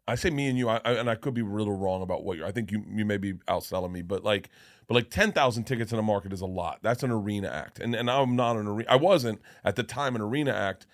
I 0.07 0.15
say 0.15 0.31
me 0.31 0.47
and 0.47 0.57
you, 0.57 0.69
I, 0.69 0.81
I, 0.83 0.93
and 0.93 1.07
I 1.07 1.13
could 1.13 1.35
be 1.35 1.41
a 1.41 1.45
little 1.45 1.77
wrong 1.77 2.01
about 2.01 2.23
what 2.23 2.35
you're. 2.35 2.47
I 2.47 2.51
think 2.51 2.71
you 2.71 2.83
you 2.89 3.05
may 3.05 3.17
be 3.17 3.33
outselling 3.47 3.91
me, 3.91 4.01
but 4.01 4.23
like, 4.23 4.49
but 4.87 4.95
like 4.95 5.11
ten 5.11 5.31
thousand 5.31 5.65
tickets 5.65 5.93
in 5.93 5.99
a 5.99 6.01
market 6.01 6.33
is 6.33 6.41
a 6.41 6.47
lot. 6.47 6.79
That's 6.81 7.03
an 7.03 7.11
arena 7.11 7.49
act, 7.49 7.77
and 7.77 7.93
and 7.93 8.09
I'm 8.09 8.35
not 8.35 8.55
an 8.55 8.65
arena. 8.65 8.89
I 8.89 8.95
wasn't 8.95 9.39
at 9.63 9.75
the 9.75 9.83
time 9.83 10.15
an 10.15 10.21
arena 10.23 10.51
act, 10.51 10.87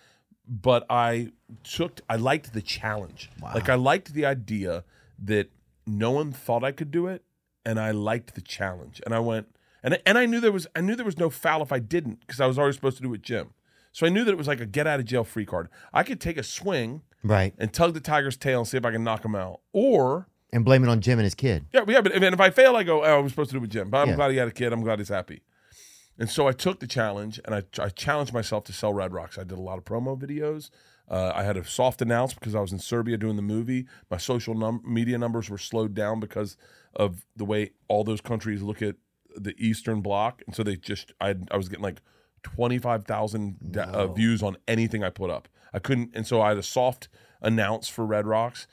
but 0.46 0.86
I 0.90 1.32
took. 1.64 2.02
I 2.10 2.18
liked 2.18 2.52
the 2.52 2.62
challenge. 2.62 3.30
Like 3.42 3.70
I 3.70 3.76
liked 3.76 4.14
the 4.14 4.26
idea 4.26 4.84
that 5.24 5.50
no 5.88 6.12
one 6.12 6.34
thought 6.34 6.66
I 6.66 6.74
could 6.74 6.92
do 6.92 7.08
it, 7.08 7.24
and 7.70 7.80
I 7.80 7.92
liked 7.92 8.36
the 8.36 8.42
challenge. 8.42 9.02
And 9.06 9.14
I 9.14 9.20
went, 9.20 9.46
and 9.84 10.00
and 10.06 10.18
I 10.18 10.26
knew 10.26 10.40
there 10.40 10.52
was 10.52 10.66
I 10.76 10.82
knew 10.82 10.96
there 10.96 11.06
was 11.06 11.18
no 11.18 11.30
foul 11.30 11.62
if 11.62 11.72
I 11.72 11.80
didn't 11.80 12.20
because 12.22 12.42
I 12.42 12.48
was 12.48 12.58
already 12.58 12.74
supposed 12.76 12.98
to 12.98 13.04
do 13.04 13.10
it 13.10 13.12
with 13.12 13.22
Jim. 13.24 13.48
So 13.92 14.06
I 14.06 14.10
knew 14.10 14.24
that 14.24 14.32
it 14.32 14.38
was 14.38 14.48
like 14.48 14.62
a 14.62 14.66
get 14.66 14.88
out 14.88 15.00
of 15.00 15.06
jail 15.06 15.24
free 15.24 15.46
card. 15.46 15.68
I 15.94 16.04
could 16.04 16.20
take 16.22 16.38
a 16.38 16.44
swing 16.44 17.02
right. 17.24 17.54
and 17.58 17.74
tug 17.74 17.94
the 17.94 18.00
tiger's 18.00 18.38
tail 18.38 18.60
and 18.60 18.68
see 18.68 18.78
if 18.78 18.86
I 18.86 18.92
can 18.92 19.04
knock 19.04 19.26
him 19.26 19.36
out, 19.36 19.62
or 19.74 20.28
And 20.54 20.64
blame 20.64 20.84
it 20.84 20.90
on 20.90 21.02
Jim 21.02 21.18
and 21.20 21.24
his 21.26 21.36
kid. 21.36 21.66
yeah, 21.74 21.84
yeah. 21.88 22.02
But 22.02 22.14
if, 22.16 22.22
and 22.24 22.34
if 22.34 22.40
I 22.40 22.50
fail, 22.52 22.76
I 22.76 22.84
go, 22.84 23.04
oh, 23.04 23.18
I 23.18 23.20
was 23.20 23.32
supposed 23.32 23.50
to 23.50 23.54
do 23.56 23.58
it 23.58 23.62
with 23.62 23.72
Jim. 23.72 23.90
But 23.90 24.00
I'm 24.04 24.10
Yeah. 24.10 24.16
glad 24.16 24.32
he 24.32 24.38
had 24.38 24.48
a 24.48 24.52
kid. 24.52 24.72
I'm 24.74 24.82
glad 24.84 25.00
he's 25.00 25.10
happy. 25.10 25.42
And 26.20 26.30
so 26.30 26.48
I 26.48 26.52
took 26.52 26.80
the 26.82 26.88
challenge 26.88 27.40
and 27.46 27.56
I, 27.56 27.64
I 27.82 27.90
challenged 27.90 28.34
myself 28.34 28.64
to 28.66 28.74
sell 28.74 28.94
Red 28.94 29.14
Rocks. 29.14 29.38
I 29.38 29.44
did 29.44 29.58
a 29.58 29.62
lot 29.62 29.78
of 29.78 29.86
promo 29.86 30.20
videos. 30.20 30.70
Uh, 31.10 31.32
I 31.34 31.44
had 31.44 31.58
a 31.58 31.64
soft 31.66 32.02
announce 32.04 32.34
because 32.36 32.54
I 32.54 32.60
was 32.60 32.72
in 32.72 32.78
Serbia 32.80 33.18
doing 33.18 33.38
the 33.38 33.42
movie. 33.42 33.88
My 34.12 34.18
social 34.18 34.54
num- 34.54 34.84
media 34.86 35.18
numbers 35.18 35.50
were 35.50 35.58
slowed 35.58 35.96
down 35.96 36.20
because 36.20 36.58
of 36.96 37.26
the 37.36 37.46
way 37.46 37.72
all 37.88 38.04
those 38.04 38.22
countries 38.22 38.62
look 38.62 38.82
at 38.82 38.96
the 39.36 39.54
Eastern 39.58 40.02
Bloc, 40.02 40.42
and 40.46 40.56
so 40.56 40.64
they 40.64 40.76
just 40.76 41.14
I 41.22 41.36
I 41.52 41.58
was 41.58 41.70
getting 41.70 41.84
like 41.84 42.02
twenty 42.44 42.78
five 42.78 43.06
thousand 43.06 43.78
uh, 43.78 44.08
views 44.08 44.42
on 44.44 44.58
anything 44.68 45.04
I 45.04 45.10
put 45.10 45.30
up. 45.30 45.48
I 45.74 45.80
couldn't, 45.80 46.12
and 46.16 46.26
so 46.26 46.42
I 46.42 46.50
had 46.50 46.58
a 46.58 46.64
soft 46.64 47.10
announce 47.42 47.88
for 47.88 48.06
Red 48.06 48.26
Rocks. 48.26 48.68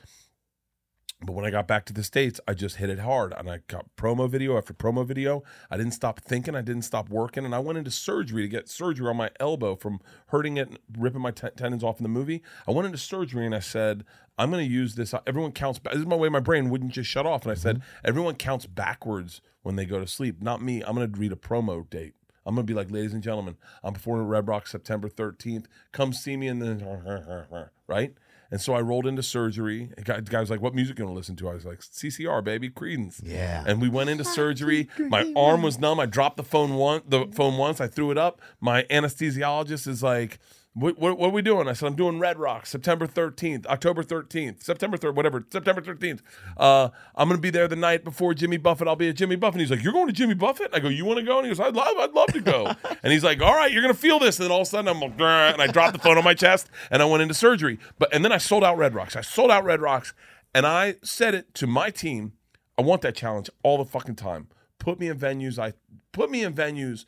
But 1.19 1.33
when 1.33 1.45
I 1.45 1.49
got 1.49 1.67
back 1.67 1.85
to 1.85 1.93
the 1.93 2.03
States, 2.03 2.39
I 2.47 2.53
just 2.53 2.75
hit 2.75 2.91
it 2.91 2.99
hard 2.99 3.33
and 3.35 3.49
I 3.49 3.61
got 3.67 3.87
promo 3.95 4.29
video 4.29 4.55
after 4.55 4.71
promo 4.71 5.03
video. 5.03 5.43
I 5.71 5.77
didn't 5.77 5.93
stop 5.93 6.19
thinking, 6.19 6.55
I 6.55 6.61
didn't 6.61 6.83
stop 6.83 7.09
working, 7.09 7.43
and 7.43 7.55
I 7.55 7.59
went 7.59 7.79
into 7.79 7.89
surgery 7.89 8.43
to 8.43 8.47
get 8.47 8.69
surgery 8.69 9.09
on 9.09 9.17
my 9.17 9.31
elbow 9.39 9.75
from 9.75 9.99
hurting 10.27 10.57
it 10.57 10.69
and 10.69 10.79
ripping 10.95 11.21
my 11.21 11.31
t- 11.31 11.47
tendons 11.55 11.83
off 11.83 11.97
in 11.97 12.03
the 12.03 12.09
movie. 12.09 12.43
I 12.67 12.71
went 12.71 12.85
into 12.85 12.99
surgery 12.99 13.47
and 13.47 13.55
I 13.55 13.59
said, 13.59 14.05
I'm 14.37 14.51
going 14.51 14.63
to 14.63 14.71
use 14.71 14.93
this. 14.93 15.11
Uh, 15.11 15.21
everyone 15.25 15.53
counts. 15.53 15.79
This 15.83 16.01
is 16.01 16.05
my 16.05 16.15
way 16.15 16.29
my 16.29 16.39
brain 16.39 16.69
wouldn't 16.69 16.91
just 16.91 17.09
shut 17.09 17.25
off. 17.25 17.43
And 17.43 17.51
I 17.51 17.55
said, 17.55 17.77
mm-hmm. 17.77 18.07
everyone 18.07 18.35
counts 18.35 18.67
backwards 18.67 19.41
when 19.63 19.75
they 19.75 19.85
go 19.85 19.99
to 19.99 20.05
sleep. 20.05 20.43
Not 20.43 20.61
me. 20.61 20.83
I'm 20.83 20.95
going 20.95 21.11
to 21.11 21.19
read 21.19 21.31
a 21.31 21.35
promo 21.35 21.89
date. 21.89 22.13
I'm 22.47 22.55
gonna 22.55 22.63
be 22.63 22.73
like, 22.73 22.89
ladies 22.89 23.13
and 23.13 23.21
gentlemen, 23.21 23.57
I'm 23.83 23.93
performing 23.93 24.25
at 24.25 24.29
Red 24.29 24.47
Rock 24.47 24.67
September 24.67 25.09
13th. 25.09 25.65
Come 25.91 26.13
see 26.13 26.37
me, 26.37 26.47
and 26.47 26.61
then 26.61 27.69
right. 27.87 28.13
And 28.51 28.61
so 28.61 28.73
I 28.73 28.81
rolled 28.81 29.05
into 29.05 29.23
surgery. 29.23 29.89
The 29.97 30.03
guy, 30.03 30.15
the 30.21 30.31
guy 30.31 30.39
was 30.39 30.49
like, 30.49 30.61
"What 30.61 30.73
music 30.73 30.97
you 30.97 31.05
gonna 31.05 31.15
listen 31.15 31.35
to?" 31.37 31.49
I 31.49 31.53
was 31.53 31.65
like, 31.65 31.81
"CCR, 31.81 32.43
baby, 32.43 32.69
Creedence." 32.69 33.21
Yeah. 33.23 33.63
And 33.67 33.81
we 33.81 33.89
went 33.89 34.09
into 34.09 34.23
surgery. 34.39 34.89
My 34.97 35.31
arm 35.35 35.61
was 35.61 35.79
numb. 35.79 35.99
I 35.99 36.05
dropped 36.05 36.37
the 36.37 36.43
phone 36.43 36.75
one, 36.75 37.01
the 37.07 37.27
phone 37.33 37.57
once. 37.57 37.81
I 37.81 37.87
threw 37.87 38.11
it 38.11 38.17
up. 38.17 38.41
My 38.59 38.83
anesthesiologist 38.83 39.87
is 39.87 40.01
like, 40.01 40.39
"What, 40.77 40.99
what, 40.99 41.17
what 41.17 41.27
are 41.27 41.31
we 41.31 41.41
doing?" 41.41 41.67
I 41.67 41.73
said, 41.73 41.87
"I'm 41.87 41.95
doing 41.95 42.19
Red 42.19 42.37
Rock, 42.37 42.65
September 42.65 43.07
13th, 43.07 43.65
October 43.65 44.03
13th, 44.03 44.63
September 44.63 44.97
3rd, 44.97 45.15
whatever, 45.15 45.45
September 45.49 45.81
13th. 45.81 46.21
Uh, 46.55 46.89
I'm 47.15 47.27
gonna 47.29 47.41
be 47.41 47.49
there 47.49 47.67
the 47.67 47.75
night 47.75 48.03
before 48.03 48.33
Jimmy 48.33 48.57
Buffett. 48.57 48.87
I'll 48.87 48.95
be 48.95 49.09
at 49.09 49.15
Jimmy 49.15 49.35
Buffett." 49.35 49.55
And 49.55 49.61
He's 49.61 49.71
like, 49.71 49.83
"You're 49.83 49.93
going 49.93 50.07
to 50.07 50.13
Jimmy 50.13 50.35
Buffett?" 50.35 50.67
And 50.67 50.75
I 50.75 50.79
go, 50.79 50.89
"You 50.89 51.05
want 51.05 51.19
to 51.19 51.25
go?" 51.25 51.37
And 51.37 51.47
he 51.47 51.49
goes, 51.49 51.59
"I'd 51.59 51.75
love, 51.75 51.97
I'd 51.97 52.11
love 52.13 52.27
to 52.33 52.41
go." 52.41 52.67
and 53.03 53.11
he's 53.11 53.23
like, 53.23 53.41
"All 53.41 53.55
right, 53.55 53.71
you're 53.71 53.81
gonna 53.81 53.93
feel 53.93 54.19
this." 54.19 54.37
And 54.37 54.45
then 54.45 54.51
all 54.51 54.61
of 54.61 54.67
a 54.67 54.69
sudden, 54.69 54.87
I'm 54.87 54.99
like, 54.99 55.19
and 55.19 55.61
I 55.61 55.67
dropped 55.67 55.93
the 55.93 55.99
phone 55.99 56.17
on 56.17 56.23
my 56.23 56.33
chest, 56.33 56.69
and 56.91 57.01
I 57.01 57.05
went 57.05 57.21
into 57.21 57.33
surgery. 57.33 57.79
But 57.97 58.13
and 58.13 58.23
then 58.23 58.31
I 58.31 58.37
sold 58.37 58.63
out 58.63 58.77
Red 58.77 58.93
Rocks. 58.93 59.15
I 59.15 59.21
sold 59.21 59.51
out 59.51 59.63
Red 59.63 59.81
Rocks, 59.81 60.13
and 60.53 60.65
I 60.65 60.95
said 61.03 61.33
it 61.33 61.53
to 61.55 61.67
my 61.67 61.89
team. 61.89 62.33
I 62.77 62.83
want 62.83 63.01
that 63.01 63.15
challenge 63.15 63.49
all 63.63 63.77
the 63.79 63.85
fucking 63.85 64.15
time. 64.15 64.49
Put 64.77 64.99
me 64.99 65.07
in 65.07 65.17
venues. 65.17 65.57
I 65.57 65.73
put 66.11 66.29
me 66.29 66.43
in 66.43 66.53
venues. 66.53 67.05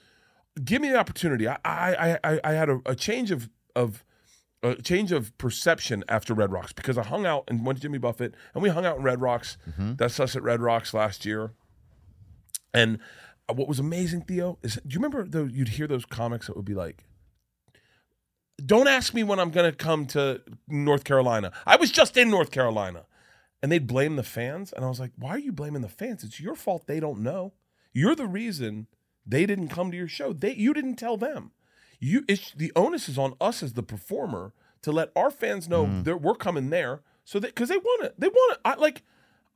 Give 0.63 0.81
me 0.81 0.89
the 0.89 0.97
opportunity. 0.97 1.47
I 1.47 1.57
I 1.63 2.17
I, 2.23 2.39
I 2.43 2.51
had 2.53 2.69
a, 2.69 2.81
a 2.85 2.95
change 2.95 3.31
of 3.31 3.49
of 3.79 4.03
a 4.61 4.75
change 4.75 5.13
of 5.13 5.35
perception 5.37 6.03
after 6.09 6.33
Red 6.33 6.51
Rocks 6.51 6.73
because 6.73 6.97
I 6.97 7.03
hung 7.03 7.25
out 7.25 7.45
and 7.47 7.65
went 7.65 7.77
to 7.77 7.81
Jimmy 7.81 7.97
Buffett 7.97 8.35
and 8.53 8.61
we 8.61 8.69
hung 8.69 8.85
out 8.85 8.97
in 8.97 9.03
Red 9.03 9.21
Rocks. 9.21 9.57
Mm-hmm. 9.69 9.93
That's 9.95 10.19
us 10.19 10.35
at 10.35 10.43
Red 10.43 10.59
Rocks 10.59 10.93
last 10.93 11.25
year. 11.25 11.53
And 12.73 12.99
uh, 13.47 13.53
what 13.53 13.69
was 13.69 13.79
amazing, 13.79 14.23
Theo, 14.23 14.59
is 14.61 14.75
do 14.75 14.93
you 14.93 14.99
remember 14.99 15.23
though 15.23 15.45
you'd 15.45 15.69
hear 15.69 15.87
those 15.87 16.05
comics 16.05 16.47
that 16.47 16.57
would 16.57 16.65
be 16.65 16.75
like, 16.75 17.05
Don't 18.63 18.89
ask 18.89 19.13
me 19.13 19.23
when 19.23 19.39
I'm 19.39 19.49
gonna 19.49 19.71
come 19.71 20.05
to 20.07 20.41
North 20.67 21.05
Carolina. 21.05 21.53
I 21.65 21.77
was 21.77 21.89
just 21.89 22.17
in 22.17 22.29
North 22.29 22.51
Carolina. 22.51 23.05
And 23.61 23.71
they'd 23.71 23.87
blame 23.87 24.15
the 24.15 24.23
fans. 24.23 24.71
And 24.73 24.83
I 24.83 24.89
was 24.89 24.99
like, 24.99 25.11
Why 25.17 25.31
are 25.31 25.39
you 25.39 25.53
blaming 25.53 25.83
the 25.83 25.89
fans? 25.89 26.23
It's 26.25 26.41
your 26.41 26.55
fault 26.55 26.85
they 26.85 26.99
don't 26.99 27.21
know. 27.21 27.53
You're 27.93 28.15
the 28.15 28.27
reason 28.27 28.87
they 29.25 29.45
didn't 29.45 29.69
come 29.69 29.89
to 29.89 29.97
your 29.97 30.09
show. 30.09 30.33
They 30.33 30.53
you 30.53 30.73
didn't 30.73 30.97
tell 30.97 31.15
them. 31.15 31.51
You 31.99 32.23
it's 32.27 32.51
the 32.51 32.71
onus 32.75 33.09
is 33.09 33.17
on 33.17 33.33
us 33.41 33.61
as 33.61 33.73
the 33.73 33.83
performer 33.83 34.53
to 34.81 34.91
let 34.91 35.11
our 35.15 35.29
fans 35.29 35.67
know 35.67 35.85
that 36.03 36.21
we're 36.21 36.35
coming 36.35 36.69
there 36.69 37.01
so 37.25 37.39
that 37.39 37.47
because 37.53 37.69
they 37.69 37.77
want 37.77 38.03
it. 38.05 38.15
They 38.17 38.27
want 38.29 38.53
it. 38.53 38.59
I 38.63 38.75
like 38.75 39.03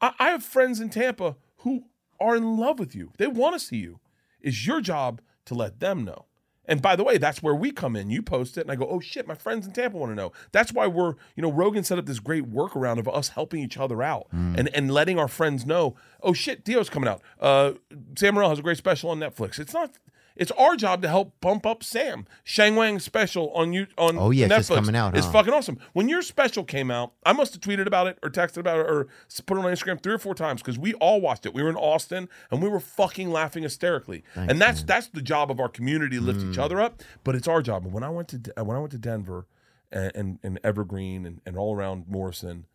I, 0.02 0.14
I 0.20 0.30
have 0.30 0.44
friends 0.44 0.80
in 0.80 0.90
Tampa 0.90 1.38
who 1.57 1.86
are 2.20 2.36
in 2.36 2.57
love 2.57 2.80
with 2.80 2.94
you. 2.95 3.11
They 3.18 3.28
want 3.28 3.53
to 3.56 3.60
see 3.60 3.78
you. 3.78 3.99
It's 4.41 4.68
your 4.68 4.82
job 4.82 5.22
to 5.45 5.53
let 5.56 5.80
them 5.80 6.03
know. 6.03 6.26
And 6.65 6.82
by 6.82 6.95
the 6.95 7.03
way, 7.03 7.18
that's 7.18 7.44
where 7.44 7.53
we 7.56 7.72
come 7.72 7.98
in. 7.98 8.10
You 8.10 8.22
post 8.22 8.57
it, 8.57 8.61
and 8.61 8.72
I 8.72 8.76
go, 8.76 8.88
"Oh 8.88 9.02
shit, 9.02 9.28
my 9.28 9.36
friends 9.36 9.65
in 9.68 9.74
Tampa 9.74 9.98
want 9.98 10.11
to 10.11 10.15
know." 10.15 10.32
That's 10.53 10.72
why 10.72 10.88
we're, 10.88 11.15
you 11.36 11.41
know, 11.44 11.52
Rogan 11.52 11.84
set 11.84 11.98
up 11.99 12.06
this 12.06 12.20
great 12.20 12.49
workaround 12.49 12.99
of 12.99 13.07
us 13.10 13.30
helping 13.30 13.61
each 13.61 13.78
other 13.78 14.02
out 14.02 14.28
and 14.32 14.70
and 14.74 14.90
letting 14.90 15.20
our 15.20 15.28
friends 15.28 15.65
know, 15.65 15.95
"Oh 16.22 16.32
shit, 16.32 16.64
Theo's 16.64 16.90
coming 16.90 17.10
out. 17.10 17.22
Uh, 17.40 17.74
Sam 18.18 18.36
Morril 18.36 18.49
has 18.49 18.60
a 18.60 18.61
great 18.61 18.78
special 18.78 19.10
on 19.10 19.20
Netflix." 19.20 19.60
It's 19.60 19.74
not, 19.74 19.91
It's 20.36 20.50
our 20.52 20.76
job 20.76 21.02
to 21.04 21.08
help 21.08 21.40
bump 21.42 21.66
up 21.66 21.84
Sam. 21.84 22.26
Sheng 22.44 22.76
Wang's 22.76 23.04
special 23.04 23.52
on 23.52 23.72
you 23.72 23.86
on 24.00 24.18
Oh, 24.18 24.32
yeah, 24.32 24.46
it's 24.46 24.54
Netflix 24.54 24.58
just 24.58 24.70
coming 24.72 24.96
out, 24.96 25.16
It's 25.16 25.28
huh? 25.28 25.32
fucking 25.32 25.54
awesome. 25.54 25.78
When 25.94 26.10
your 26.10 26.22
special 26.24 26.64
came 26.64 26.90
out, 26.90 27.14
I 27.24 27.34
must 27.34 27.54
have 27.54 27.62
tweeted 27.62 27.86
about 27.86 28.08
it 28.08 28.18
or 28.24 28.30
texted 28.30 28.58
about 28.58 28.80
it 28.80 28.88
or 28.90 29.08
put 29.46 29.58
it 29.58 29.64
on 29.64 29.66
Instagram 29.72 30.02
three 30.02 30.14
or 30.14 30.18
four 30.18 30.34
times 30.34 30.62
because 30.62 30.80
we 30.80 30.94
all 30.96 31.22
watched 31.22 31.46
it. 31.46 31.54
We 31.54 31.62
were 31.62 31.70
in 31.70 31.76
Austin 31.76 32.30
and 32.50 32.64
we 32.64 32.68
were 32.70 32.80
fucking 32.80 33.30
laughing 33.32 33.62
hysterically. 33.64 34.24
and 34.36 34.60
that's 34.60 34.84
that's 34.84 35.08
the 35.08 35.22
job 35.22 35.52
of 35.52 35.60
our 35.60 35.70
community 35.70 36.18
to 36.18 36.22
lift 36.24 36.40
Mm. 36.40 36.52
each 36.54 36.58
other 36.58 36.82
up. 36.82 37.04
But 37.24 37.36
it's 37.36 37.48
our 37.48 37.62
job. 37.62 37.84
And 37.86 37.94
when 37.94 38.04
I 38.04 38.10
went 38.10 38.28
to 38.30 38.38
when 38.64 38.76
I 38.76 38.80
went 38.80 38.92
to 38.94 38.98
Denver 38.98 39.46
and 39.92 40.12
and, 40.16 40.40
and 40.42 40.60
Evergreen 40.64 41.26
and, 41.28 41.42
and 41.46 41.56
all 41.58 41.76
around 41.76 42.06
Morrison, 42.08 42.66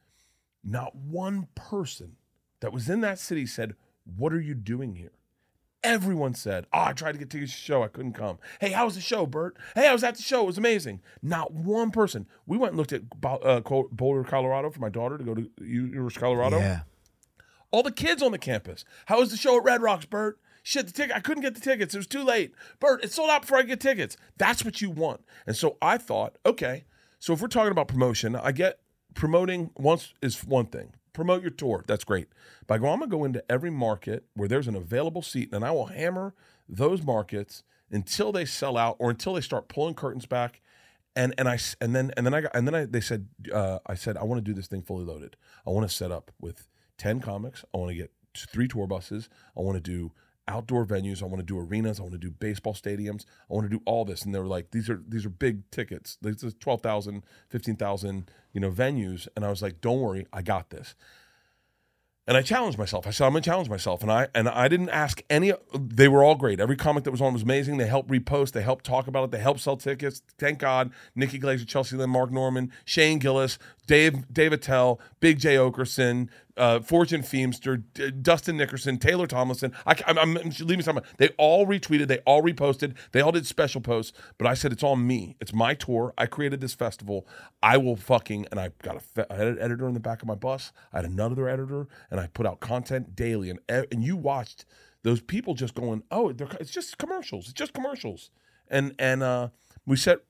not 0.62 0.94
one 0.94 1.48
person 1.56 2.16
that 2.60 2.72
was 2.72 2.88
in 2.88 3.00
that 3.00 3.18
city 3.18 3.46
said, 3.46 3.74
"What 4.04 4.32
are 4.32 4.40
you 4.40 4.54
doing 4.54 4.94
here?" 4.94 5.10
Everyone 5.84 6.34
said, 6.34 6.66
"Oh, 6.72 6.82
I 6.82 6.92
tried 6.92 7.12
to 7.12 7.18
get 7.18 7.30
tickets 7.30 7.52
to 7.52 7.58
the 7.58 7.62
show. 7.62 7.82
I 7.84 7.88
couldn't 7.88 8.14
come." 8.14 8.38
Hey, 8.60 8.70
how 8.70 8.84
was 8.84 8.96
the 8.96 9.00
show, 9.00 9.26
Bert? 9.26 9.56
Hey, 9.74 9.86
I 9.86 9.92
was 9.92 10.02
at 10.02 10.16
the 10.16 10.22
show. 10.22 10.42
It 10.42 10.46
was 10.46 10.58
amazing. 10.58 11.00
Not 11.22 11.52
one 11.52 11.90
person. 11.90 12.26
We 12.46 12.58
went 12.58 12.72
and 12.72 12.78
looked 12.78 12.92
at 12.92 13.02
uh, 13.24 13.60
Boulder, 13.60 14.24
Colorado, 14.24 14.70
for 14.70 14.80
my 14.80 14.88
daughter 14.88 15.16
to 15.18 15.24
go 15.24 15.34
to 15.34 15.48
University 15.60 16.18
of 16.18 16.22
Colorado. 16.22 16.58
Yeah. 16.58 16.80
All 17.70 17.82
the 17.82 17.92
kids 17.92 18.22
on 18.22 18.32
the 18.32 18.38
campus. 18.38 18.84
How 19.06 19.20
was 19.20 19.30
the 19.30 19.36
show 19.36 19.58
at 19.58 19.64
Red 19.64 19.82
Rocks, 19.82 20.06
Bert? 20.06 20.40
Shit, 20.62 20.86
the 20.86 20.92
ticket. 20.92 21.16
I 21.16 21.20
couldn't 21.20 21.42
get 21.42 21.54
the 21.54 21.60
tickets. 21.60 21.94
It 21.94 21.98
was 21.98 22.06
too 22.06 22.24
late. 22.24 22.52
Bert, 22.80 23.04
it 23.04 23.12
sold 23.12 23.30
out 23.30 23.42
before 23.42 23.58
I 23.58 23.62
get 23.62 23.80
tickets. 23.80 24.16
That's 24.36 24.64
what 24.64 24.80
you 24.80 24.90
want. 24.90 25.20
And 25.46 25.56
so 25.56 25.76
I 25.80 25.96
thought, 25.96 26.36
okay, 26.44 26.84
so 27.18 27.32
if 27.32 27.40
we're 27.40 27.48
talking 27.48 27.72
about 27.72 27.88
promotion, 27.88 28.34
I 28.36 28.52
get 28.52 28.80
promoting 29.14 29.70
once 29.76 30.12
is 30.20 30.44
one 30.44 30.66
thing. 30.66 30.92
Promote 31.18 31.42
your 31.42 31.50
tour. 31.50 31.82
That's 31.84 32.04
great. 32.04 32.28
But 32.68 32.74
I 32.74 32.78
go, 32.78 32.86
I'm 32.90 33.00
gonna 33.00 33.10
go 33.10 33.24
into 33.24 33.42
every 33.50 33.70
market 33.70 34.26
where 34.34 34.46
there's 34.46 34.68
an 34.68 34.76
available 34.76 35.20
seat, 35.20 35.52
and 35.52 35.64
I 35.64 35.72
will 35.72 35.86
hammer 35.86 36.32
those 36.68 37.02
markets 37.02 37.64
until 37.90 38.30
they 38.30 38.44
sell 38.44 38.76
out 38.76 38.94
or 39.00 39.10
until 39.10 39.34
they 39.34 39.40
start 39.40 39.66
pulling 39.66 39.94
curtains 39.94 40.26
back. 40.26 40.60
And 41.16 41.34
and 41.36 41.48
I 41.48 41.58
and 41.80 41.92
then 41.92 42.12
and 42.16 42.24
then 42.24 42.34
I 42.34 42.42
got 42.42 42.54
and 42.54 42.68
then 42.68 42.74
I 42.76 42.84
they 42.84 43.00
said 43.00 43.26
uh, 43.52 43.80
I 43.84 43.94
said 43.96 44.16
I 44.16 44.22
want 44.22 44.38
to 44.38 44.48
do 44.48 44.54
this 44.54 44.68
thing 44.68 44.80
fully 44.80 45.04
loaded. 45.04 45.34
I 45.66 45.70
want 45.70 45.90
to 45.90 45.92
set 45.92 46.12
up 46.12 46.30
with 46.40 46.68
ten 46.98 47.18
comics. 47.18 47.64
I 47.74 47.78
want 47.78 47.90
to 47.90 47.96
get 47.96 48.12
three 48.36 48.68
tour 48.68 48.86
buses. 48.86 49.28
I 49.56 49.62
want 49.62 49.74
to 49.74 49.80
do 49.80 50.12
outdoor 50.48 50.84
venues. 50.84 51.22
I 51.22 51.26
want 51.26 51.38
to 51.40 51.46
do 51.46 51.58
arenas. 51.58 52.00
I 52.00 52.02
want 52.02 52.14
to 52.14 52.18
do 52.18 52.30
baseball 52.30 52.74
stadiums. 52.74 53.24
I 53.50 53.54
want 53.54 53.70
to 53.70 53.76
do 53.76 53.82
all 53.84 54.04
this. 54.04 54.22
And 54.22 54.34
they 54.34 54.38
were 54.40 54.46
like, 54.46 54.70
these 54.72 54.90
are 54.90 55.02
these 55.06 55.24
are 55.24 55.30
big 55.30 55.70
tickets. 55.70 56.18
This 56.20 56.42
is 56.42 56.54
12,000, 56.58 57.24
15,000, 57.50 58.30
you 58.52 58.60
know, 58.60 58.70
venues. 58.70 59.28
And 59.36 59.44
I 59.44 59.50
was 59.50 59.62
like, 59.62 59.80
don't 59.80 60.00
worry, 60.00 60.26
I 60.32 60.42
got 60.42 60.70
this. 60.70 60.94
And 62.26 62.36
I 62.36 62.42
challenged 62.42 62.76
myself. 62.76 63.06
I 63.06 63.10
said, 63.10 63.26
I'm 63.26 63.32
gonna 63.32 63.40
challenge 63.40 63.70
myself. 63.70 64.02
And 64.02 64.12
I 64.12 64.28
and 64.34 64.50
I 64.50 64.68
didn't 64.68 64.90
ask 64.90 65.22
any 65.30 65.52
they 65.74 66.08
were 66.08 66.22
all 66.22 66.34
great. 66.34 66.60
Every 66.60 66.76
comic 66.76 67.04
that 67.04 67.10
was 67.10 67.22
on 67.22 67.32
was 67.32 67.42
amazing. 67.42 67.78
They 67.78 67.86
helped 67.86 68.10
repost, 68.10 68.52
they 68.52 68.60
helped 68.60 68.84
talk 68.84 69.06
about 69.06 69.24
it, 69.24 69.30
they 69.30 69.38
helped 69.38 69.60
sell 69.60 69.78
tickets. 69.78 70.22
Thank 70.38 70.58
God. 70.58 70.92
Nikki 71.14 71.40
Glazer, 71.40 71.66
Chelsea 71.66 71.96
Lynn, 71.96 72.10
Mark 72.10 72.30
Norman, 72.30 72.70
Shane 72.84 73.18
Gillis, 73.18 73.58
Dave 73.88 74.32
Dave 74.32 74.52
Attell, 74.52 75.00
Big 75.18 75.40
Jay 75.40 75.56
Oakerson, 75.56 76.28
uh, 76.56 76.78
Fortune 76.80 77.22
Feemster, 77.22 77.82
D- 77.94 78.12
Dustin 78.12 78.56
Nickerson, 78.58 78.98
Taylor 78.98 79.26
Tomlinson. 79.26 79.72
I, 79.86 79.96
I'm, 80.06 80.18
I'm 80.18 80.34
leaving 80.60 80.82
some. 80.82 81.00
They 81.16 81.30
all 81.38 81.66
retweeted, 81.66 82.06
they 82.06 82.18
all 82.18 82.42
reposted, 82.42 82.94
they 83.12 83.20
all 83.20 83.32
did 83.32 83.46
special 83.46 83.80
posts. 83.80 84.16
But 84.38 84.46
I 84.46 84.54
said 84.54 84.72
it's 84.72 84.84
on 84.84 85.06
me. 85.06 85.36
It's 85.40 85.54
my 85.54 85.74
tour. 85.74 86.14
I 86.18 86.26
created 86.26 86.60
this 86.60 86.74
festival. 86.74 87.26
I 87.62 87.78
will 87.78 87.96
fucking 87.96 88.46
and 88.52 88.60
I 88.60 88.70
got 88.82 88.96
a 88.96 89.00
fe- 89.00 89.26
I 89.30 89.34
had 89.34 89.48
an 89.48 89.58
editor 89.58 89.88
in 89.88 89.94
the 89.94 90.00
back 90.00 90.22
of 90.22 90.28
my 90.28 90.36
bus. 90.36 90.70
I 90.92 90.98
had 90.98 91.06
another 91.06 91.48
editor, 91.48 91.88
and 92.10 92.20
I 92.20 92.28
put 92.28 92.46
out 92.46 92.60
content 92.60 93.16
daily. 93.16 93.50
And 93.50 93.58
and 93.68 94.04
you 94.04 94.16
watched 94.16 94.66
those 95.02 95.20
people 95.22 95.54
just 95.54 95.74
going, 95.74 96.02
oh, 96.10 96.28
it's 96.60 96.70
just 96.70 96.98
commercials. 96.98 97.46
It's 97.46 97.54
just 97.54 97.72
commercials. 97.72 98.30
And 98.68 98.94
and 98.98 99.22
uh, 99.22 99.48
we 99.86 99.96
set 99.96 100.20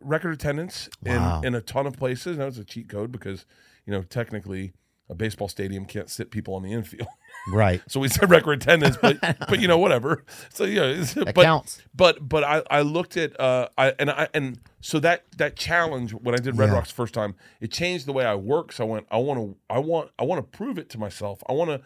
record 0.00 0.32
attendance 0.32 0.88
Wow. 1.04 1.40
in, 1.40 1.48
in 1.48 1.54
a 1.54 1.60
ton 1.60 1.86
of 1.86 1.94
places. 1.96 2.36
That 2.38 2.46
was 2.46 2.58
a 2.58 2.64
cheat 2.64 2.88
code 2.88 3.10
because, 3.12 3.44
you 3.86 3.92
know, 3.92 4.02
technically 4.02 4.72
a 5.10 5.14
baseball 5.14 5.48
stadium 5.48 5.86
can't 5.86 6.10
sit 6.10 6.30
people 6.30 6.54
on 6.54 6.62
the 6.62 6.72
infield. 6.72 7.08
Right. 7.50 7.80
so 7.88 8.00
we 8.00 8.08
said 8.08 8.28
record 8.28 8.60
attendance, 8.62 8.96
but 9.00 9.20
but 9.48 9.60
you 9.60 9.68
know 9.68 9.78
whatever. 9.78 10.24
So 10.52 10.64
yeah, 10.64 10.82
it's- 10.86 11.14
That 11.14 11.34
but, 11.34 11.44
counts. 11.44 11.80
But 11.94 12.28
but 12.28 12.42
I, 12.44 12.62
I 12.70 12.80
looked 12.82 13.16
at 13.16 13.38
uh 13.40 13.68
I 13.78 13.94
and 13.98 14.10
I 14.10 14.28
and 14.34 14.58
so 14.80 14.98
that 15.00 15.24
that 15.38 15.56
challenge 15.56 16.12
when 16.12 16.34
I 16.34 16.38
did 16.38 16.58
Red 16.58 16.68
Yeah. 16.68 16.74
Rocks 16.74 16.90
first 16.90 17.14
time, 17.14 17.36
it 17.60 17.70
changed 17.70 18.04
the 18.06 18.12
way 18.12 18.24
I 18.26 18.34
work. 18.34 18.72
So 18.72 18.84
I 18.84 18.88
went, 18.90 19.06
I 19.10 19.16
want 19.18 19.40
to 19.40 19.56
I 19.70 19.78
want 19.78 20.10
I 20.18 20.24
want 20.24 20.40
to 20.52 20.58
prove 20.58 20.76
it 20.78 20.90
to 20.90 20.98
myself. 20.98 21.40
I 21.48 21.52
want 21.52 21.70
to 21.70 21.80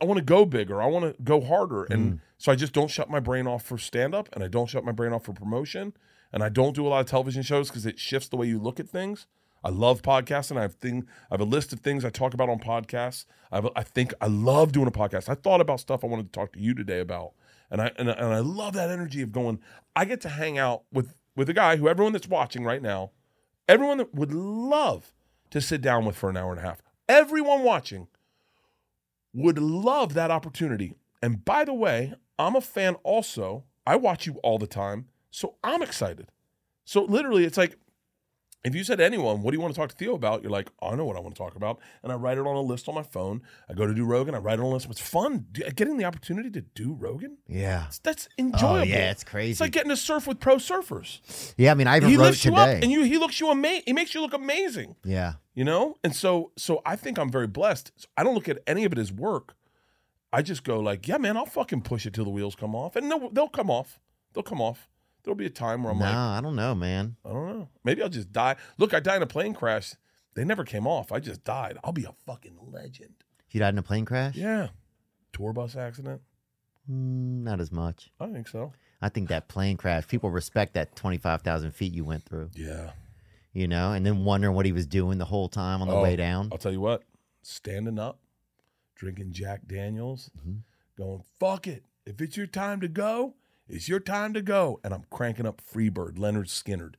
I 0.00 0.04
want 0.06 0.18
to 0.18 0.24
go 0.24 0.46
bigger. 0.46 0.80
I 0.80 0.86
want 0.86 1.14
to 1.16 1.22
go 1.22 1.40
harder. 1.42 1.84
And 1.84 2.20
so 2.38 2.52
I 2.52 2.54
just 2.54 2.72
don't 2.72 2.88
shut 2.90 3.10
my 3.10 3.20
brain 3.20 3.46
off 3.46 3.64
for 3.64 3.76
stand 3.76 4.14
up 4.14 4.28
and 4.32 4.42
I 4.42 4.48
don't 4.48 4.68
shut 4.70 4.84
my 4.84 4.92
brain 4.92 5.12
off 5.12 5.24
for 5.24 5.32
promotion 5.34 5.92
and 6.32 6.42
I 6.42 6.48
don't 6.48 6.74
do 6.74 6.86
a 6.86 6.88
lot 6.88 7.00
of 7.00 7.06
television 7.06 7.42
shows 7.42 7.68
because 7.68 7.86
it 7.86 7.98
shifts 7.98 8.28
the 8.28 8.36
way 8.36 8.46
you 8.46 8.58
look 8.58 8.80
at 8.80 8.88
things. 8.88 9.26
I 9.64 9.70
love 9.70 10.02
podcasting. 10.02 10.56
I 10.56 10.62
have 10.62 10.74
thing. 10.74 11.06
I 11.30 11.34
have 11.34 11.40
a 11.40 11.44
list 11.44 11.72
of 11.72 11.80
things 11.80 12.04
I 12.04 12.10
talk 12.10 12.34
about 12.34 12.48
on 12.48 12.58
podcasts. 12.58 13.26
I, 13.52 13.82
think 13.82 14.14
I 14.20 14.26
love 14.26 14.72
doing 14.72 14.88
a 14.88 14.92
podcast. 14.92 15.28
I 15.28 15.34
thought 15.34 15.60
about 15.60 15.78
stuff 15.78 16.02
I 16.02 16.06
wanted 16.06 16.32
to 16.32 16.38
talk 16.38 16.52
to 16.54 16.58
you 16.58 16.74
today 16.74 17.00
about, 17.00 17.32
and 17.70 17.82
I 17.82 17.92
and, 17.96 18.08
and 18.08 18.34
I 18.34 18.38
love 18.38 18.72
that 18.74 18.90
energy 18.90 19.22
of 19.22 19.30
going. 19.30 19.60
I 19.94 20.04
get 20.04 20.20
to 20.22 20.28
hang 20.30 20.58
out 20.58 20.84
with 20.92 21.14
with 21.36 21.48
a 21.48 21.52
guy 21.52 21.76
who 21.76 21.88
everyone 21.88 22.12
that's 22.12 22.28
watching 22.28 22.64
right 22.64 22.82
now, 22.82 23.10
everyone 23.68 23.98
that 23.98 24.14
would 24.14 24.32
love 24.32 25.12
to 25.50 25.60
sit 25.60 25.82
down 25.82 26.04
with 26.06 26.16
for 26.16 26.30
an 26.30 26.36
hour 26.36 26.50
and 26.50 26.60
a 26.60 26.62
half. 26.62 26.82
Everyone 27.08 27.62
watching 27.62 28.08
would 29.34 29.58
love 29.58 30.14
that 30.14 30.30
opportunity. 30.30 30.94
And 31.22 31.44
by 31.44 31.64
the 31.64 31.74
way, 31.74 32.14
I'm 32.38 32.56
a 32.56 32.60
fan 32.60 32.94
also. 33.02 33.64
I 33.86 33.96
watch 33.96 34.26
you 34.26 34.34
all 34.42 34.58
the 34.58 34.66
time, 34.66 35.08
so 35.32 35.56
I'm 35.64 35.82
excited. 35.82 36.28
So 36.84 37.02
literally, 37.02 37.44
it's 37.44 37.56
like 37.58 37.76
if 38.64 38.76
you 38.76 38.84
said 38.84 38.98
to 38.98 39.04
anyone, 39.04 39.42
"What 39.42 39.50
do 39.50 39.56
you 39.56 39.60
want 39.60 39.74
to 39.74 39.80
talk 39.80 39.90
to 39.90 39.96
Theo 39.96 40.14
about?" 40.14 40.42
You're 40.42 40.52
like, 40.52 40.70
"I 40.80 40.94
know 40.94 41.04
what 41.04 41.16
I 41.16 41.20
want 41.20 41.34
to 41.34 41.38
talk 41.38 41.56
about," 41.56 41.80
and 42.04 42.12
I 42.12 42.14
write 42.14 42.38
it 42.38 42.46
on 42.46 42.54
a 42.54 42.60
list 42.60 42.88
on 42.88 42.94
my 42.94 43.02
phone. 43.02 43.42
I 43.68 43.74
go 43.74 43.86
to 43.86 43.94
do 43.94 44.04
Rogan. 44.04 44.36
I 44.36 44.38
write 44.38 44.60
it 44.60 44.62
on 44.62 44.66
a 44.66 44.68
list. 44.68 44.86
It's 44.88 45.00
fun 45.00 45.46
getting 45.74 45.96
the 45.96 46.04
opportunity 46.04 46.50
to 46.50 46.60
do 46.60 46.92
Rogan. 46.92 47.38
Yeah. 47.48 47.86
That's- 48.04 48.28
enjoyable. 48.38 48.76
Oh, 48.76 48.82
yeah, 48.82 49.10
it's 49.10 49.24
crazy. 49.24 49.52
It's 49.52 49.60
like 49.60 49.72
getting 49.72 49.90
to 49.90 49.96
surf 49.96 50.28
with 50.28 50.38
pro 50.38 50.56
surfers. 50.56 51.54
Yeah, 51.56 51.72
I 51.72 51.74
mean, 51.74 51.88
I 51.88 51.96
even 51.96 52.10
He 52.10 52.16
wrote 52.16 52.24
lifts 52.26 52.44
you 52.44 52.54
up, 52.54 52.68
and 52.68 52.92
you 52.92 53.02
he 53.02 53.18
looks 53.18 53.40
you 53.40 53.50
amazing. 53.50 53.82
He 53.86 53.92
makes 53.92 54.14
you 54.14 54.20
look 54.20 54.34
amazing 54.34 54.94
yeah. 55.04 55.34
you 55.54 55.64
know 55.64 55.98
and 56.04 56.14
so 56.14 56.52
so 56.56 56.80
i 56.86 56.96
think 56.96 57.18
i'm 57.18 57.30
very 57.30 57.46
blessed 57.46 57.92
So 57.96 58.06
i 58.16 58.22
don't 58.22 58.34
look 58.34 58.48
at 58.48 58.58
any 58.66 58.84
of 58.84 58.92
it 58.92 58.98
as 58.98 59.12
work 59.12 59.54
i 60.32 60.40
just 60.42 60.64
go 60.64 60.80
like 60.80 61.06
yeah 61.08 61.18
man 61.18 61.36
i'll 61.36 61.46
fucking 61.46 61.82
push 61.82 62.06
it 62.06 62.14
till 62.14 62.24
the 62.24 62.30
wheels 62.30 62.54
come 62.54 62.74
off 62.74 62.96
and 62.96 63.10
they'll, 63.10 63.30
they'll 63.30 63.48
come 63.48 63.70
off 63.70 64.00
they'll 64.32 64.42
come 64.42 64.60
off 64.60 64.88
there'll 65.24 65.36
be 65.36 65.46
a 65.46 65.50
time 65.50 65.82
where 65.82 65.92
i'm 65.92 65.98
like 66.00 66.12
Nah, 66.12 66.38
I 66.38 66.40
don't 66.40 66.56
know, 66.56 66.74
man. 66.74 67.16
i 67.24 67.28
don't 67.30 67.46
know. 67.48 67.68
Maybe 67.84 68.02
i'll 68.02 68.08
just 68.08 68.32
die. 68.32 68.56
Look 68.78 68.94
i 68.94 69.00
died 69.00 69.16
in 69.16 69.22
a 69.22 69.26
plane 69.26 69.54
crash. 69.54 69.94
They 70.34 70.44
never 70.44 70.64
came 70.64 70.86
off. 70.86 71.12
I 71.12 71.20
just 71.20 71.44
died. 71.44 71.76
I'll 71.84 71.92
be 71.92 72.04
a 72.04 72.14
fucking 72.26 72.56
legend. 72.70 73.14
You 73.50 73.60
died 73.60 73.74
in 73.74 73.78
a 73.78 73.82
plane 73.82 74.04
crash? 74.06 74.34
yeah. 74.34 74.68
Tour 75.32 75.52
bus 75.52 75.76
accident? 75.76 76.20
Mm, 76.90 77.42
not 77.42 77.60
as 77.60 77.70
much. 77.72 78.10
i 78.20 78.26
think 78.26 78.48
so. 78.48 78.72
I 79.00 79.08
think 79.08 79.28
that 79.28 79.48
plane 79.48 79.76
crash, 79.76 80.06
people 80.08 80.30
respect 80.30 80.74
that 80.74 80.94
25,000 80.96 81.72
feet 81.72 81.92
you 81.92 82.04
went 82.04 82.24
through, 82.24 82.50
yeah. 82.54 82.92
You 83.52 83.68
know, 83.68 83.92
and 83.92 84.06
then 84.06 84.24
wondering 84.24 84.54
what 84.54 84.64
he 84.64 84.72
was 84.72 84.86
doing 84.86 85.18
the 85.18 85.24
whole 85.26 85.48
time 85.48 85.82
on 85.82 85.88
the 85.88 85.94
Oh, 85.94 86.02
way 86.02 86.16
down. 86.16 86.48
I'll 86.52 86.58
tell 86.58 86.72
you 86.72 86.80
what, 86.80 87.02
standing 87.42 87.98
up, 87.98 88.20
drinking 88.94 89.32
Jack 89.32 89.66
Daniels, 89.66 90.30
going, 90.96 91.24
fuck 91.40 91.66
it. 91.66 91.84
If 92.06 92.20
it's 92.22 92.36
your 92.36 92.46
time 92.46 92.80
to 92.80 92.88
go, 92.88 93.34
it's 93.72 93.88
your 93.88 94.00
time 94.00 94.32
to 94.34 94.42
go. 94.42 94.80
And 94.84 94.92
I'm 94.94 95.04
cranking 95.10 95.46
up 95.46 95.60
Freebird, 95.60 96.16
Lynyrd 96.16 96.46
Skynyrd. 96.48 96.94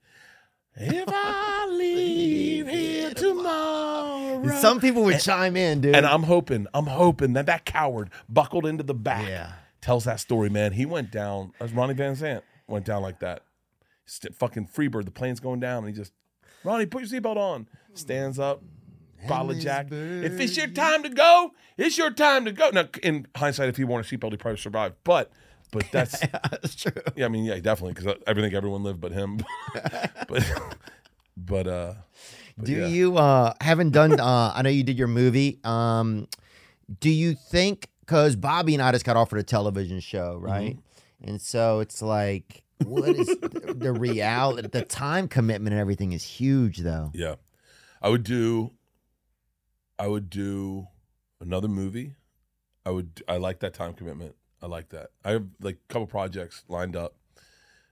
If 0.75 1.05
I 1.07 1.67
leave 1.71 2.67
here 2.67 3.11
tomorrow. 3.13 4.47
Some 4.59 4.79
people 4.79 5.03
would 5.03 5.19
chime 5.19 5.55
in, 5.55 5.81
dude. 5.81 5.95
And 5.95 6.05
I'm 6.05 6.23
hoping, 6.23 6.67
I'm 6.73 6.87
hoping 6.87 7.33
that 7.33 7.45
that 7.45 7.65
coward 7.65 8.09
buckled 8.27 8.65
into 8.65 8.83
the 8.83 8.93
back 8.95 9.27
Yeah. 9.27 9.51
tells 9.81 10.05
that 10.05 10.19
story, 10.19 10.49
man. 10.49 10.73
He 10.73 10.85
went 10.85 11.11
down, 11.11 11.53
as 11.59 11.71
Ronnie 11.73 11.93
Van 11.93 12.15
Zant 12.15 12.41
went 12.67 12.85
down 12.85 13.01
like 13.01 13.19
that. 13.19 13.43
St- 14.05 14.35
fucking 14.35 14.67
Freebird, 14.67 15.05
the 15.05 15.11
plane's 15.11 15.39
going 15.39 15.59
down, 15.59 15.85
and 15.85 15.87
he 15.87 15.93
just, 15.93 16.11
Ronnie, 16.63 16.85
put 16.87 17.03
your 17.09 17.21
seatbelt 17.21 17.37
on. 17.37 17.67
Stands 17.93 18.39
up, 18.39 18.61
bottle 19.27 19.53
Jack. 19.53 19.87
If 19.91 20.39
it's 20.39 20.57
your 20.57 20.67
time 20.67 21.03
to 21.03 21.09
go, 21.09 21.51
it's 21.77 21.97
your 21.97 22.09
time 22.11 22.45
to 22.45 22.51
go. 22.51 22.69
Now, 22.71 22.85
in 23.03 23.27
hindsight, 23.35 23.69
if 23.69 23.77
he 23.77 23.83
wore 23.83 23.99
a 23.99 24.03
seatbelt, 24.03 24.31
he 24.31 24.37
probably 24.37 24.57
survived. 24.57 24.95
But, 25.03 25.31
but 25.73 25.85
that's, 25.91 26.19
That's 26.51 26.75
true. 26.75 26.91
yeah, 27.17 27.25
I 27.25 27.27
mean, 27.29 27.43
yeah, 27.43 27.59
definitely, 27.59 27.93
because 27.95 28.15
I 28.25 28.33
think 28.33 28.53
everyone 28.53 28.83
lived 28.83 29.01
but 29.01 29.11
him. 29.11 29.39
but, 30.29 30.43
but, 31.35 31.67
uh, 31.67 31.93
but 32.55 32.65
Do 32.65 32.71
yeah. 32.73 32.85
you 32.87 33.17
uh 33.17 33.53
haven't 33.59 33.89
done 33.91 34.19
uh 34.19 34.53
I 34.55 34.61
know 34.61 34.69
you 34.69 34.83
did 34.83 34.97
your 34.99 35.07
movie. 35.07 35.59
Um 35.63 36.27
do 36.99 37.09
you 37.09 37.33
think 37.33 37.89
cuz 38.05 38.35
Bobby 38.35 38.75
and 38.75 38.83
I 38.83 38.91
just 38.91 39.05
got 39.05 39.17
offered 39.17 39.39
a 39.39 39.43
television 39.43 39.99
show, 39.99 40.35
Mm-hmm. 40.35 40.45
right? 40.45 40.79
And 41.23 41.41
so 41.41 41.79
it's 41.79 42.01
like 42.03 42.61
what 42.85 43.09
is 43.15 43.25
the, 43.27 43.73
the 43.75 43.91
reality 43.91 44.67
the 44.67 44.83
time 44.83 45.27
commitment 45.27 45.73
and 45.73 45.79
everything 45.81 46.11
is 46.11 46.23
huge 46.23 46.79
though. 46.79 47.09
Yeah. 47.15 47.35
I 48.03 48.09
would 48.09 48.23
do 48.23 48.71
I 49.97 50.05
would 50.07 50.29
do 50.29 50.87
another 51.41 51.67
movie. 51.67 52.13
I 52.85 52.91
would 52.91 53.23
I 53.27 53.37
like 53.37 53.61
that 53.61 53.73
time 53.73 53.93
commitment. 53.93 54.35
I 54.63 54.67
like 54.67 54.89
that. 54.89 55.09
I 55.25 55.31
have 55.31 55.45
like 55.61 55.75
a 55.75 55.93
couple 55.93 56.07
projects 56.07 56.63
lined 56.69 56.95
up. 56.95 57.15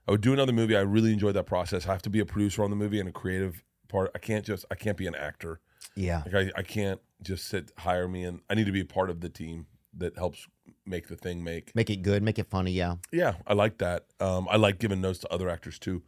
I 0.07 0.11
would 0.11 0.21
do 0.21 0.33
another 0.33 0.53
movie. 0.53 0.75
I 0.75 0.81
really 0.81 1.11
enjoyed 1.11 1.35
that 1.35 1.45
process. 1.45 1.85
I 1.85 1.91
have 1.91 2.01
to 2.03 2.09
be 2.09 2.19
a 2.19 2.25
producer 2.25 2.63
on 2.63 2.69
the 2.69 2.75
movie 2.77 2.99
and 2.99 3.09
a 3.09 3.11
creative 3.11 3.63
part. 3.89 4.09
I 4.15 4.19
can't 4.19 4.45
just 4.45 4.65
I 4.71 4.75
can't 4.75 4.97
be 4.97 5.05
an 5.05 5.13
actor. 5.13 5.59
Yeah. 5.95 6.23
Like 6.25 6.33
I, 6.33 6.59
I 6.59 6.63
can't 6.63 7.01
just 7.21 7.47
sit 7.47 7.71
hire 7.77 8.07
me 8.07 8.23
and 8.23 8.39
I 8.49 8.55
need 8.55 8.65
to 8.65 8.71
be 8.71 8.79
a 8.79 8.85
part 8.85 9.09
of 9.09 9.19
the 9.19 9.29
team 9.29 9.67
that 9.97 10.17
helps 10.17 10.47
make 10.85 11.09
the 11.09 11.17
thing 11.17 11.43
make. 11.43 11.75
Make 11.75 11.89
it 11.89 11.97
good, 11.97 12.23
make 12.23 12.39
it 12.39 12.49
funny, 12.49 12.71
yeah. 12.71 12.95
Yeah, 13.11 13.33
I 13.45 13.53
like 13.53 13.77
that. 13.79 14.05
Um, 14.21 14.47
I 14.49 14.55
like 14.55 14.79
giving 14.79 15.01
notes 15.01 15.19
to 15.19 15.33
other 15.33 15.49
actors 15.49 15.77
too. 15.77 16.01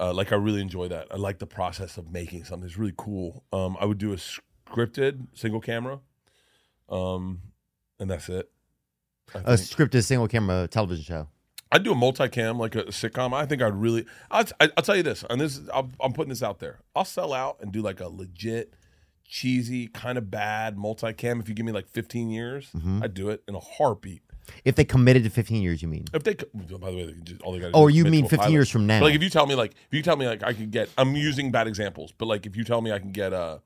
Uh, 0.00 0.12
like 0.12 0.32
I 0.32 0.36
really 0.36 0.60
enjoy 0.60 0.88
that. 0.88 1.06
I 1.12 1.16
like 1.16 1.38
the 1.38 1.46
process 1.46 1.96
of 1.96 2.10
making 2.10 2.44
something. 2.44 2.66
It's 2.66 2.76
really 2.76 2.94
cool. 2.96 3.44
Um, 3.52 3.76
I 3.80 3.84
would 3.84 3.98
do 3.98 4.12
a 4.12 4.16
scripted 4.16 5.28
single 5.34 5.60
camera, 5.60 6.00
um, 6.88 7.42
and 8.00 8.10
that's 8.10 8.28
it. 8.28 8.50
A 9.34 9.54
scripted 9.54 10.04
single 10.04 10.28
camera 10.28 10.68
television 10.68 11.04
show. 11.04 11.28
I'd 11.72 11.82
do 11.82 11.92
a 11.92 11.96
multicam 11.96 12.58
like 12.58 12.76
a 12.76 12.84
sitcom. 12.84 13.32
I 13.34 13.46
think 13.46 13.60
I'd 13.62 13.74
really. 13.74 14.06
I'll, 14.30 14.44
I- 14.60 14.70
I'll 14.76 14.84
tell 14.84 14.96
you 14.96 15.02
this, 15.02 15.24
and 15.28 15.40
this 15.40 15.56
is, 15.58 15.68
I'm, 15.74 15.92
I'm 16.00 16.12
putting 16.12 16.28
this 16.28 16.42
out 16.42 16.60
there. 16.60 16.78
I'll 16.94 17.04
sell 17.04 17.32
out 17.32 17.56
and 17.60 17.72
do 17.72 17.82
like 17.82 18.00
a 18.00 18.08
legit, 18.08 18.74
cheesy, 19.26 19.88
kind 19.88 20.16
of 20.18 20.30
bad 20.30 20.76
multicam. 20.76 21.40
If 21.40 21.48
you 21.48 21.54
give 21.54 21.66
me 21.66 21.72
like 21.72 21.88
15 21.88 22.30
years, 22.30 22.70
I'd 23.02 23.14
do 23.14 23.28
it 23.30 23.42
in 23.48 23.54
a 23.56 23.60
heartbeat. 23.60 24.22
If 24.64 24.76
they 24.76 24.84
committed 24.84 25.24
to 25.24 25.30
15 25.30 25.62
years, 25.62 25.80
you 25.82 25.88
mean? 25.88 26.04
If 26.12 26.22
they, 26.22 26.32
c- 26.32 26.46
by 26.54 26.90
the 26.90 26.96
way, 26.96 27.06
they 27.06 27.12
can 27.12 27.24
just 27.24 27.40
all 27.42 27.52
they 27.52 27.58
got. 27.60 27.70
Oh, 27.74 27.88
you 27.88 28.04
mean 28.04 28.28
15 28.28 28.52
years 28.52 28.70
from 28.70 28.86
now? 28.86 29.00
Like 29.02 29.14
if 29.14 29.22
you 29.22 29.30
tell 29.30 29.46
me 29.46 29.54
like 29.56 29.72
if 29.72 29.94
you 29.94 30.02
tell 30.02 30.16
me 30.16 30.26
like 30.28 30.42
I 30.44 30.52
could 30.52 30.70
get. 30.70 30.90
I'm 30.98 31.16
using 31.16 31.50
bad 31.50 31.66
examples, 31.66 32.12
but 32.16 32.26
like 32.26 32.44
if 32.46 32.54
you 32.54 32.62
tell 32.62 32.82
me 32.82 32.92
I 32.92 32.98
can 33.00 33.10
get 33.10 33.32
a, 33.32 33.62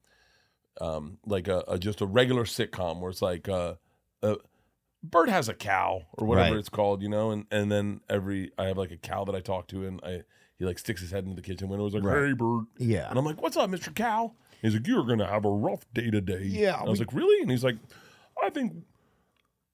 um, 0.80 1.18
like 1.26 1.48
a, 1.48 1.64
a 1.68 1.78
just 1.78 2.00
a 2.00 2.06
regular 2.06 2.44
sitcom 2.44 3.00
where 3.00 3.10
it's 3.10 3.20
like 3.20 3.48
uh, 3.48 3.74
a 4.22 4.36
bird 5.02 5.28
has 5.28 5.48
a 5.48 5.54
cow 5.54 6.02
or 6.12 6.26
whatever 6.26 6.50
Right. 6.52 6.58
it's 6.58 6.68
called, 6.68 7.02
you 7.02 7.08
know, 7.08 7.30
and 7.30 7.46
and 7.50 7.70
then 7.70 8.00
every 8.08 8.50
I 8.58 8.64
have 8.66 8.78
like 8.78 8.90
a 8.90 8.96
cow 8.96 9.24
that 9.24 9.34
I 9.34 9.40
talk 9.40 9.68
to 9.68 9.86
and 9.86 10.00
I 10.04 10.22
he 10.58 10.64
like 10.64 10.78
sticks 10.78 11.00
his 11.00 11.10
head 11.12 11.24
into 11.24 11.36
the 11.36 11.42
kitchen 11.42 11.68
window. 11.68 11.84
He's 11.84 11.94
like, 11.94 12.02
Right. 12.02 12.26
"Hey, 12.28 12.32
bird," 12.32 12.64
Yeah. 12.78 13.08
and 13.08 13.18
I'm 13.18 13.24
like, 13.24 13.40
"What's 13.40 13.56
up, 13.56 13.70
Mister 13.70 13.90
Cow?" 13.92 14.32
He's 14.60 14.74
like, 14.74 14.86
"You're 14.88 15.04
gonna 15.06 15.26
have 15.28 15.44
a 15.44 15.50
rough 15.50 15.86
day 15.94 16.10
today." 16.10 16.42
Yeah, 16.44 16.78
And 16.80 16.88
I 16.88 16.90
was 16.90 16.98
we- 16.98 17.04
like, 17.06 17.14
"Really?" 17.14 17.42
And 17.42 17.50
he's 17.50 17.62
like, 17.64 17.76
"I 18.42 18.50
think." 18.50 18.72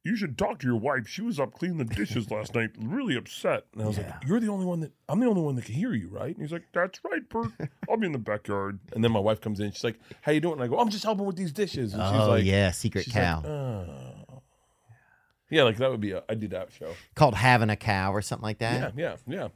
You 0.07 0.17
should 0.17 0.37
talk 0.37 0.59
to 0.59 0.67
your 0.67 0.77
wife. 0.77 1.09
She 1.09 1.23
was 1.23 1.41
up 1.41 1.55
cleaning 1.55 1.79
the 1.79 1.87
dishes 1.87 2.31
last 2.31 2.55
night, 2.55 2.73
really 2.79 3.17
upset. 3.17 3.65
And 3.73 3.81
I 3.83 3.87
was 3.87 3.97
Yeah. 3.97 4.05
like, 4.21 4.29
"You're 4.29 4.39
the 4.39 4.49
only 4.49 4.67
one 4.67 4.81
that 4.81 4.93
I'm 5.09 5.19
the 5.19 5.25
only 5.25 5.41
one 5.41 5.55
that 5.55 5.65
can 5.65 5.75
hear 5.77 5.95
you, 5.95 6.09
right?" 6.11 6.35
And 6.37 6.43
he's 6.45 6.53
like, 6.53 6.65
"That's 6.75 7.01
right, 7.11 7.27
Bert. 7.27 7.53
I'll 7.89 7.97
be 7.97 8.05
in 8.05 8.13
the 8.13 8.19
backyard." 8.19 8.81
And 8.93 9.03
then 9.03 9.13
my 9.13 9.19
wife 9.21 9.41
comes 9.41 9.61
in. 9.61 9.73
She's 9.73 9.83
like, 9.83 9.99
"How 10.21 10.33
you 10.33 10.41
doing?" 10.41 10.57
And 10.57 10.63
I 10.65 10.67
go, 10.67 10.79
"I'm 10.79 10.91
just 10.91 11.05
helping 11.05 11.25
with 11.25 11.37
these 11.37 11.53
dishes." 11.53 11.95
And 11.95 12.03
she's 12.03 12.21
Oh, 12.21 12.29
like, 12.29 12.45
yeah, 12.45 12.71
secret 12.73 13.05
she's 13.05 13.15
cow. 13.15 13.37
like, 13.37 13.47
"Oh." 13.47 14.14
Yeah, 15.55 15.63
like 15.63 15.77
that 15.79 15.91
would 15.91 16.01
be. 16.01 16.13
A, 16.13 16.23
I 16.29 16.35
do 16.35 16.49
that 16.49 16.71
show. 16.73 16.91
Called 17.15 17.35
Having 17.37 17.71
a 17.71 17.77
Cow 17.77 18.13
or 18.13 18.21
something 18.23 18.43
like 18.43 18.59
that. 18.59 18.95
Yeah, 18.97 19.17
yeah, 19.27 19.35
yeah. 19.39 19.49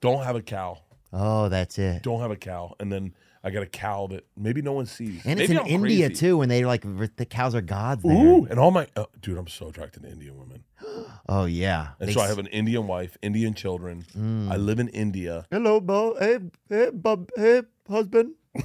Don't 0.00 0.24
have 0.24 0.36
a 0.36 0.42
cow. 0.42 0.78
Oh, 1.12 1.48
that's 1.48 1.78
it. 1.78 2.02
Don't 2.02 2.20
have 2.20 2.30
a 2.30 2.36
cow. 2.36 2.74
And 2.80 2.90
then 2.92 3.14
I 3.42 3.50
got 3.50 3.62
a 3.62 3.66
cow 3.66 4.06
that 4.08 4.26
maybe 4.36 4.62
no 4.62 4.72
one 4.72 4.86
sees. 4.86 5.24
And 5.24 5.40
it's 5.40 5.48
Maybe 5.48 5.60
in 5.60 5.66
I'm 5.66 5.84
India 5.84 6.06
crazy. 6.08 6.20
too, 6.26 6.42
and 6.42 6.50
they 6.50 6.64
like 6.64 6.82
the 7.16 7.24
cows 7.26 7.54
are 7.54 7.60
gods 7.60 8.02
there. 8.02 8.12
Ooh, 8.12 8.46
and 8.48 8.58
all 8.58 8.70
my 8.70 8.86
uh, 8.96 9.04
dude, 9.20 9.38
I'm 9.38 9.46
so 9.48 9.68
attracted 9.68 10.02
to 10.04 10.10
Indian 10.10 10.38
women. 10.38 10.64
Oh 11.30 11.44
yeah. 11.44 11.88
And 12.00 12.08
They 12.08 12.14
so 12.14 12.20
I 12.20 12.24
s- 12.24 12.30
have 12.30 12.38
an 12.38 12.46
Indian 12.46 12.86
wife, 12.86 13.18
Indian 13.20 13.52
children. 13.52 14.04
I 14.50 14.56
live 14.56 14.78
in 14.80 14.88
India. 14.88 15.46
Hello, 15.50 15.78
Bo. 15.78 16.16
Hey, 16.18 16.38
hey, 16.70 16.88
bub. 16.90 17.28
Hey, 17.36 17.62
husband. 17.88 18.32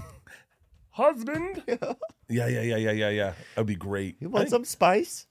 Husband. 0.91 1.63
Yeah, 2.29 2.47
yeah, 2.47 2.61
yeah, 2.61 2.77
yeah, 2.77 2.91
yeah, 2.91 3.09
yeah. 3.09 3.33
That'd 3.53 3.67
be 3.67 3.75
great. 3.75 4.15
You 4.19 4.27
I 4.29 4.31
want 4.31 4.41
think- 4.43 4.49
some 4.51 4.65
spice? 4.65 5.27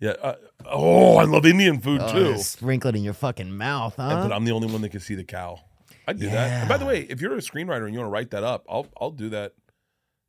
Yeah. 0.00 0.14
Uh, 0.20 0.34
oh, 0.66 1.16
I 1.16 1.24
love 1.24 1.46
Indian 1.46 1.80
food 1.80 2.00
Oh, 2.02 2.12
too. 2.12 2.32
just 2.34 2.52
sprinkle 2.52 2.90
it 2.90 2.96
in 2.96 3.02
your 3.04 3.14
fucking 3.14 3.56
mouth, 3.56 3.94
huh? 3.96 4.22
But 4.28 4.32
I'm 4.34 4.44
the 4.44 4.52
only 4.52 4.70
one 4.70 4.82
that 4.82 4.90
can 4.90 5.00
see 5.00 5.14
the 5.14 5.24
cow. 5.24 5.60
I'd 6.06 6.18
do 6.18 6.28
that. 6.28 6.60
And 6.60 6.68
by 6.68 6.76
the 6.76 6.84
way, 6.84 7.02
if 7.08 7.20
you're 7.20 7.34
a 7.34 7.38
screenwriter 7.38 7.84
and 7.86 7.94
you 7.94 8.00
want 8.00 8.08
to 8.08 8.12
write 8.12 8.30
that 8.32 8.44
up, 8.44 8.64
I'll 8.68 8.86
I'll 9.00 9.10
do 9.10 9.30
that. 9.30 9.54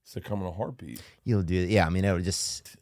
Sitcom 0.07 0.39
in 0.41 0.45
a 0.45 0.51
heartbeat. 0.51 1.01
You'll 1.23 1.41
do 1.41 1.63
it. 1.63 1.69
Yeah, 1.69 1.87
I 1.87 1.89
mean, 1.89 2.05
it 2.05 2.13
would 2.13 2.23
just. 2.23 2.75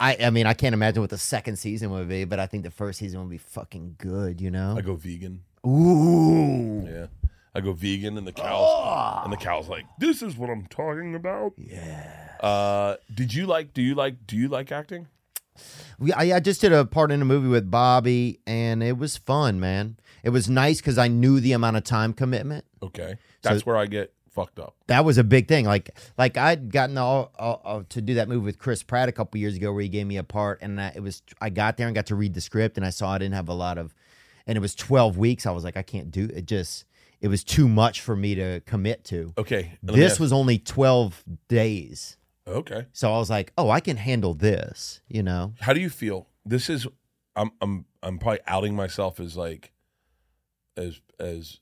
I, 0.00 0.16
I 0.20 0.30
mean, 0.30 0.46
I 0.46 0.54
can't 0.54 0.72
imagine 0.74 1.02
what 1.02 1.10
the 1.10 1.18
second 1.18 1.56
season 1.56 1.90
would 1.90 2.08
be, 2.08 2.24
but 2.24 2.38
I 2.38 2.46
think 2.46 2.64
the 2.64 2.70
first 2.70 2.98
season 2.98 3.20
would 3.20 3.30
be 3.30 3.38
fucking 3.38 3.96
good. 3.98 4.40
You 4.40 4.50
know? 4.50 4.74
I 4.76 4.80
go 4.80 4.94
vegan. 4.96 5.42
Ooh. 5.66 6.86
Yeah. 6.86 7.06
I 7.54 7.60
go 7.60 7.72
vegan 7.72 8.18
and 8.18 8.26
the 8.26 8.32
cows 8.32 9.22
and 9.24 9.32
the 9.32 9.36
cows 9.38 9.68
like, 9.68 9.86
this 9.98 10.20
is 10.20 10.36
what 10.36 10.50
I'm 10.50 10.66
talking 10.66 11.14
about. 11.14 11.54
Yeah. 11.56 12.36
Uh 12.40 12.96
did 13.14 13.32
you 13.32 13.46
like 13.46 13.72
do 13.72 13.80
you 13.80 13.94
like 13.94 14.26
do 14.26 14.36
you 14.36 14.48
like 14.48 14.70
acting? 14.70 15.06
We, 15.98 16.12
I, 16.12 16.36
I 16.36 16.40
just 16.40 16.60
did 16.60 16.72
a 16.72 16.84
part 16.84 17.10
in 17.10 17.20
a 17.22 17.24
movie 17.24 17.48
with 17.48 17.70
Bobby, 17.70 18.40
and 18.46 18.82
it 18.82 18.96
was 18.98 19.16
fun, 19.16 19.58
man. 19.60 19.96
It 20.22 20.30
was 20.30 20.48
nice 20.48 20.78
because 20.78 20.98
I 20.98 21.08
knew 21.08 21.40
the 21.40 21.52
amount 21.52 21.76
of 21.76 21.84
time 21.84 22.12
commitment. 22.12 22.64
Okay. 22.82 23.16
That's 23.42 23.64
where 23.64 23.76
I 23.76 23.86
get 23.86 24.12
fucked 24.30 24.58
up. 24.58 24.74
That 24.88 25.04
was 25.04 25.18
a 25.18 25.24
big 25.24 25.46
thing. 25.48 25.64
Like, 25.66 25.96
like 26.18 26.36
I'd 26.36 26.70
gotten 26.72 26.98
all, 26.98 27.32
all, 27.38 27.60
all- 27.64 27.84
to 27.84 28.02
do 28.02 28.14
that 28.14 28.28
movie 28.28 28.44
with 28.44 28.58
Chris 28.58 28.82
Pratt 28.82 29.08
a 29.08 29.12
couple 29.12 29.38
years 29.40 29.54
ago, 29.56 29.72
where 29.72 29.82
he 29.82 29.88
gave 29.88 30.06
me 30.06 30.16
a 30.16 30.24
part, 30.24 30.60
and 30.62 30.80
I, 30.80 30.92
it 30.96 31.02
was 31.02 31.22
I 31.40 31.50
got 31.50 31.76
there 31.76 31.86
and 31.86 31.94
got 31.94 32.06
to 32.06 32.14
read 32.16 32.34
the 32.34 32.40
script, 32.40 32.76
and 32.76 32.84
I 32.84 32.90
saw 32.90 33.12
I 33.12 33.18
didn't 33.18 33.34
have 33.34 33.48
a 33.48 33.54
lot 33.54 33.78
of, 33.78 33.94
and 34.46 34.56
it 34.58 34.60
was 34.60 34.74
twelve 34.74 35.16
weeks. 35.16 35.46
I 35.46 35.52
was 35.52 35.64
like, 35.64 35.76
I 35.76 35.82
can't 35.82 36.10
do 36.10 36.28
it. 36.34 36.44
Just 36.46 36.84
it 37.20 37.28
was 37.28 37.44
too 37.44 37.66
much 37.68 38.00
for 38.02 38.14
me 38.16 38.34
to 38.34 38.60
commit 38.66 39.04
to. 39.04 39.32
Okay. 39.38 39.78
This 39.82 40.20
was 40.20 40.32
only 40.32 40.58
twelve 40.58 41.24
days, 41.48 42.16
Okay. 42.48 42.86
so 42.92 43.12
I 43.12 43.18
was 43.18 43.28
like, 43.28 43.52
oh, 43.58 43.70
I 43.70 43.80
can 43.80 43.96
handle 43.96 44.34
this. 44.34 45.00
You 45.08 45.22
know? 45.22 45.54
How 45.60 45.72
do 45.72 45.80
you 45.80 45.90
feel? 45.90 46.28
This 46.44 46.70
is 46.70 46.86
I'm 47.34 47.50
I'm 47.60 47.86
I'm 48.02 48.18
probably 48.18 48.40
outing 48.46 48.74
myself 48.74 49.20
as 49.20 49.36
like 49.36 49.72
as 50.76 51.00
as 51.18 51.60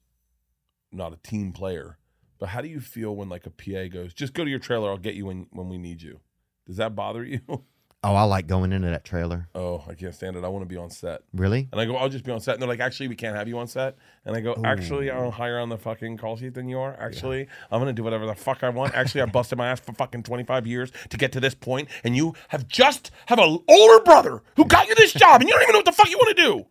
not 0.93 1.13
a 1.13 1.17
team 1.17 1.53
player. 1.53 1.99
But 2.39 2.51
how 2.51 2.61
do 2.61 2.69
you 2.69 2.81
feel 2.81 3.15
when 3.17 3.29
like 3.29 3.47
a 3.47 3.51
PA 3.51 3.89
goes, 3.93 4.13
just 4.13 4.35
go 4.35 4.45
to 4.45 4.51
your 4.51 4.59
trailer, 4.59 4.91
I'll 4.91 4.99
get 4.99 5.15
you 5.15 5.27
when 5.27 5.47
when 5.53 5.69
we 5.69 5.79
need 5.79 6.03
you? 6.03 6.21
Does 6.67 6.77
that 6.77 6.95
bother 6.95 7.25
you? 7.25 7.41
Oh, 8.07 8.15
I 8.15 8.23
like 8.25 8.47
going 8.47 8.73
into 8.73 8.89
that 8.89 9.03
trailer. 9.05 9.49
oh, 9.55 9.83
I 9.89 9.95
can't 9.95 10.15
stand 10.15 10.37
it. 10.37 10.45
I 10.45 10.49
want 10.49 10.63
to 10.63 10.69
be 10.69 10.77
on 10.77 10.91
set. 10.91 11.23
Really? 11.33 11.69
And 11.73 11.81
I 11.81 11.87
go, 11.87 11.97
I'll 11.97 12.11
just 12.11 12.23
be 12.25 12.31
on 12.33 12.39
set. 12.41 12.55
And 12.55 12.63
they're 12.63 12.69
like, 12.69 12.81
actually, 12.81 13.09
we 13.09 13.17
can't 13.17 13.35
have 13.35 13.49
you 13.49 13.59
on 13.59 13.67
set. 13.67 13.97
And 14.27 14.37
I 14.37 14.41
go, 14.41 14.55
actually, 14.63 15.11
I'm 15.11 15.33
higher 15.33 15.59
on 15.59 15.71
the 15.71 15.79
fucking 15.79 16.19
call 16.19 16.37
sheet 16.37 16.53
than 16.53 16.69
you 16.69 16.79
are. 16.79 16.95
Actually, 17.01 17.49
I'm 17.71 17.81
going 17.81 17.87
to 17.87 17.95
do 17.95 18.05
whatever 18.05 18.27
the 18.27 18.35
fuck 18.35 18.63
I 18.63 18.69
want. 18.69 18.95
Actually, 18.95 19.23
I 19.23 19.27
busted 19.27 19.57
my 19.57 19.69
ass 19.69 19.81
for 19.81 19.95
fucking 19.95 20.23
25 20.23 20.67
years 20.67 20.93
to 21.09 21.17
get 21.17 21.33
to 21.33 21.41
this 21.41 21.55
point, 21.55 21.89
And 22.05 22.15
you 22.15 22.35
have 22.49 22.69
just 22.69 23.11
have 23.27 23.39
an 23.39 23.59
older 23.67 24.05
brother 24.05 24.43
who 24.57 24.67
got 24.67 24.87
you 24.87 24.95
this 24.95 25.13
job 25.15 25.41
and 25.41 25.49
you 25.49 25.55
don't 25.55 25.63
even 25.63 25.73
know 25.73 25.79
what 25.79 25.87
the 25.87 25.93
fuck 25.93 26.11
you 26.11 26.19
want 26.19 26.37
to 26.37 26.43
do. 26.43 26.67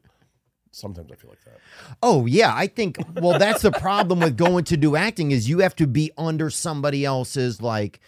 Sometimes 0.71 1.11
I 1.11 1.15
feel 1.15 1.29
like 1.29 1.43
that. 1.45 1.59
Oh 2.01 2.25
yeah, 2.25 2.51
I 2.55 2.65
think 2.67 2.97
well 3.21 3.37
that's 3.37 3.61
the 3.61 3.71
problem 3.71 4.19
with 4.19 4.35
going 4.37 4.63
to 4.65 4.77
do 4.77 4.95
acting 4.95 5.29
is 5.31 5.47
you 5.47 5.59
have 5.59 5.75
to 5.75 5.85
be 5.85 6.11
under 6.17 6.49
somebody 6.49 7.05
else's 7.05 7.61
like 7.61 7.99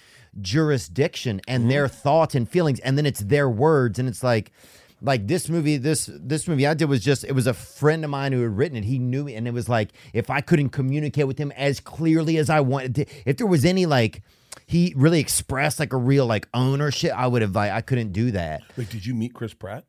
jurisdiction 0.41 1.41
and 1.47 1.61
mm-hmm. 1.61 1.69
their 1.69 1.87
thoughts 1.87 2.35
and 2.35 2.49
feelings 2.49 2.79
and 2.81 2.97
then 2.97 3.05
it's 3.05 3.21
their 3.21 3.49
words 3.49 3.99
and 3.99 4.09
it's 4.09 4.23
like 4.23 4.51
like 5.01 5.27
this 5.27 5.49
movie 5.49 5.77
this 5.77 6.09
this 6.13 6.47
movie 6.47 6.65
I 6.65 6.73
did 6.73 6.85
was 6.85 7.03
just 7.03 7.23
it 7.23 7.33
was 7.33 7.47
a 7.47 7.53
friend 7.53 8.03
of 8.03 8.09
mine 8.09 8.31
who 8.31 8.41
had 8.41 8.57
written 8.57 8.77
it. 8.77 8.85
He 8.85 8.99
knew 8.99 9.23
me 9.23 9.35
and 9.35 9.47
it 9.47 9.53
was 9.53 9.69
like 9.69 9.91
if 10.13 10.29
I 10.29 10.41
couldn't 10.41 10.69
communicate 10.69 11.27
with 11.27 11.37
him 11.37 11.51
as 11.51 11.79
clearly 11.79 12.37
as 12.37 12.49
I 12.49 12.61
wanted 12.61 12.95
to 12.95 13.05
if 13.25 13.37
there 13.37 13.47
was 13.47 13.65
any 13.65 13.85
like 13.85 14.23
he 14.67 14.93
really 14.95 15.19
expressed 15.19 15.79
like 15.79 15.93
a 15.93 15.97
real 15.97 16.25
like 16.25 16.47
ownership 16.53 17.13
I 17.15 17.27
would 17.27 17.41
have 17.41 17.55
like 17.55 17.71
I 17.71 17.81
couldn't 17.81 18.13
do 18.13 18.31
that. 18.31 18.63
Like, 18.77 18.89
did 18.89 19.05
you 19.05 19.13
meet 19.13 19.33
Chris 19.33 19.53
Pratt? 19.53 19.85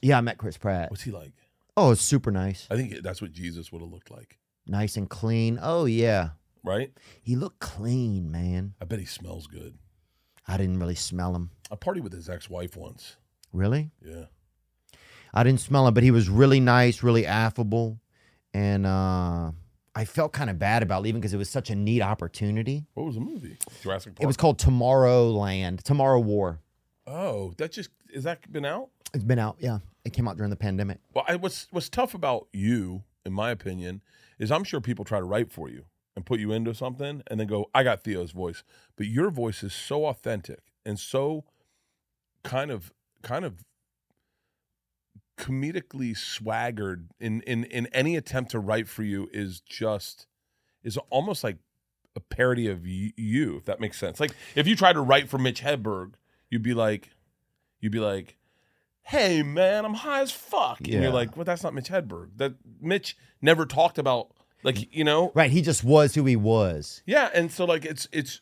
yeah 0.00 0.18
I 0.18 0.20
met 0.20 0.38
Chris 0.38 0.58
Pratt. 0.58 0.90
What's 0.90 1.02
he 1.02 1.10
like? 1.10 1.32
oh 1.76 1.92
it's 1.92 2.02
super 2.02 2.30
nice. 2.30 2.66
I 2.70 2.76
think 2.76 3.02
that's 3.02 3.22
what 3.22 3.32
Jesus 3.32 3.70
would 3.72 3.80
have 3.80 3.90
looked 3.90 4.10
like, 4.10 4.38
nice 4.66 4.96
and 4.96 5.08
clean. 5.08 5.58
Oh 5.62 5.84
yeah 5.84 6.30
right? 6.64 6.92
He 7.22 7.36
looked 7.36 7.60
clean, 7.60 8.30
man. 8.30 8.74
I 8.80 8.84
bet 8.84 8.98
he 8.98 9.04
smells 9.04 9.46
good. 9.46 9.78
I 10.46 10.56
didn't 10.56 10.78
really 10.78 10.94
smell 10.94 11.34
him. 11.34 11.50
I 11.70 11.76
partied 11.76 12.02
with 12.02 12.12
his 12.12 12.28
ex-wife 12.28 12.76
once. 12.76 13.16
Really? 13.52 13.90
Yeah. 14.04 14.24
I 15.34 15.44
didn't 15.44 15.60
smell 15.60 15.86
him, 15.86 15.94
but 15.94 16.02
he 16.02 16.10
was 16.10 16.28
really 16.28 16.60
nice, 16.60 17.02
really 17.02 17.26
affable. 17.26 18.00
And 18.52 18.86
uh, 18.86 19.52
I 19.94 20.04
felt 20.04 20.32
kind 20.32 20.50
of 20.50 20.58
bad 20.58 20.82
about 20.82 21.02
leaving 21.02 21.20
because 21.20 21.32
it 21.32 21.38
was 21.38 21.48
such 21.48 21.70
a 21.70 21.74
neat 21.74 22.02
opportunity. 22.02 22.84
What 22.94 23.04
was 23.04 23.14
the 23.14 23.20
movie? 23.20 23.56
Jurassic 23.82 24.14
Park. 24.14 24.24
It 24.24 24.26
was 24.26 24.36
called 24.36 24.58
Tomorrowland, 24.58 25.82
Tomorrow 25.82 26.20
War. 26.20 26.60
Oh, 27.06 27.54
that 27.56 27.72
just 27.72 27.90
is 28.12 28.24
that 28.24 28.50
been 28.52 28.64
out? 28.64 28.90
It's 29.14 29.24
been 29.24 29.38
out, 29.38 29.56
yeah. 29.58 29.78
It 30.04 30.12
came 30.12 30.28
out 30.28 30.36
during 30.36 30.50
the 30.50 30.56
pandemic. 30.56 30.98
Well, 31.14 31.24
I, 31.26 31.36
what's 31.36 31.66
what's 31.70 31.88
tough 31.88 32.14
about 32.14 32.48
you, 32.52 33.02
in 33.24 33.32
my 33.32 33.50
opinion, 33.50 34.02
is 34.38 34.52
I'm 34.52 34.64
sure 34.64 34.80
people 34.80 35.04
try 35.04 35.18
to 35.18 35.24
write 35.24 35.50
for 35.50 35.68
you 35.68 35.84
and 36.14 36.26
put 36.26 36.40
you 36.40 36.52
into 36.52 36.74
something, 36.74 37.22
and 37.26 37.40
then 37.40 37.46
go, 37.46 37.70
"I 37.74 37.82
got 37.82 38.04
Theo's 38.04 38.32
voice," 38.32 38.62
but 38.96 39.06
your 39.06 39.30
voice 39.30 39.62
is 39.62 39.72
so 39.72 40.06
authentic 40.06 40.60
and 40.84 40.98
so 40.98 41.44
kind 42.42 42.70
of 42.70 42.92
kind 43.22 43.44
of 43.44 43.64
comedically 45.38 46.16
swaggered 46.16 47.08
in 47.18 47.40
in 47.42 47.64
in 47.64 47.86
any 47.88 48.16
attempt 48.16 48.50
to 48.50 48.58
write 48.58 48.88
for 48.88 49.02
you 49.02 49.28
is 49.32 49.60
just 49.60 50.26
is 50.82 50.96
almost 51.10 51.42
like 51.42 51.58
a 52.14 52.20
parody 52.20 52.68
of 52.68 52.86
you, 52.86 53.56
if 53.56 53.64
that 53.64 53.80
makes 53.80 53.98
sense. 53.98 54.20
Like 54.20 54.34
if 54.54 54.66
you 54.66 54.76
tried 54.76 54.94
to 54.94 55.00
write 55.00 55.28
for 55.30 55.38
Mitch 55.38 55.62
Hedberg, 55.62 56.14
you'd 56.50 56.62
be 56.62 56.74
like, 56.74 57.10
you'd 57.80 57.92
be 57.92 58.00
like, 58.00 58.36
"Hey 59.02 59.42
man, 59.42 59.84
I'm 59.86 59.94
high 59.94 60.20
as 60.20 60.30
fuck," 60.30 60.80
and 60.80 61.02
you're 61.02 61.12
like, 61.12 61.36
"Well, 61.36 61.44
that's 61.44 61.62
not 61.62 61.72
Mitch 61.72 61.88
Hedberg. 61.88 62.36
That 62.36 62.54
Mitch 62.80 63.16
never 63.40 63.64
talked 63.64 63.98
about 63.98 64.32
like 64.62 64.94
you 64.94 65.04
know, 65.04 65.32
Right. 65.34 65.50
He 65.50 65.62
just 65.62 65.84
was 65.84 66.14
who 66.14 66.24
he 66.24 66.36
was. 66.36 67.02
yeah." 67.06 67.30
And 67.34 67.50
so 67.50 67.64
like 67.64 67.84
it's 67.84 68.08
it's 68.12 68.40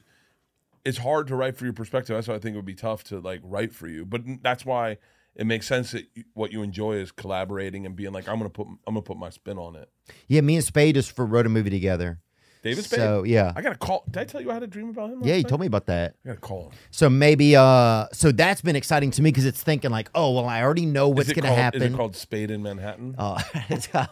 it's 0.84 0.98
hard 0.98 1.26
to 1.28 1.36
write 1.36 1.56
for 1.56 1.64
your 1.64 1.74
perspective. 1.74 2.16
That's 2.16 2.28
why 2.28 2.34
I 2.34 2.38
think 2.38 2.54
it 2.54 2.58
would 2.58 2.64
be 2.64 2.74
tough 2.74 3.04
to 3.04 3.20
like 3.20 3.40
write 3.42 3.72
for 3.72 3.86
you. 3.88 4.04
But 4.06 4.22
that's 4.42 4.64
why 4.64 4.98
it 5.36 5.46
makes 5.46 5.66
sense 5.66 5.92
that 5.92 6.06
what 6.34 6.52
you 6.52 6.62
enjoy 6.62 6.94
is 6.94 7.12
collaborating 7.12 7.86
and 7.86 7.94
being 7.94 8.12
like, 8.12 8.28
"I'm 8.28 8.38
gonna 8.38 8.50
put 8.50 8.66
I'm 8.66 8.94
gonna 8.94 9.02
put 9.02 9.16
my 9.16 9.30
spin 9.30 9.58
on 9.58 9.76
it." 9.76 9.88
Yeah, 10.28 10.40
me 10.40 10.56
and 10.56 10.64
Spade 10.64 10.94
just 10.94 11.14
for 11.14 11.24
wrote 11.26 11.46
a 11.46 11.48
movie 11.48 11.70
together. 11.70 12.20
David 12.62 12.84
Spade. 12.84 12.98
So 12.98 13.22
yeah. 13.22 13.52
I 13.56 13.62
gotta 13.62 13.78
call. 13.78 14.04
Did 14.10 14.20
I 14.20 14.24
tell 14.24 14.40
you 14.40 14.50
I 14.50 14.54
had 14.54 14.62
a 14.62 14.66
dream 14.66 14.90
about 14.90 15.10
him? 15.10 15.20
Yeah, 15.22 15.36
you 15.36 15.44
told 15.44 15.60
me 15.60 15.66
about 15.66 15.86
that. 15.86 16.14
I 16.24 16.28
gotta 16.28 16.40
call 16.40 16.64
him. 16.64 16.72
So 16.90 17.08
maybe 17.08 17.56
uh 17.56 18.06
so 18.12 18.32
that's 18.32 18.60
been 18.60 18.76
exciting 18.76 19.10
to 19.12 19.22
me 19.22 19.30
because 19.30 19.46
it's 19.46 19.62
thinking 19.62 19.90
like, 19.90 20.10
oh 20.14 20.32
well 20.32 20.46
I 20.46 20.62
already 20.62 20.86
know 20.86 21.08
what's 21.08 21.32
gonna 21.32 21.54
happen. 21.54 21.82
Is 21.82 21.92
it 21.92 21.96
called 21.96 22.16
Spade 22.16 22.50
in 22.50 22.62
Manhattan? 22.62 23.14
Uh, 23.16 23.40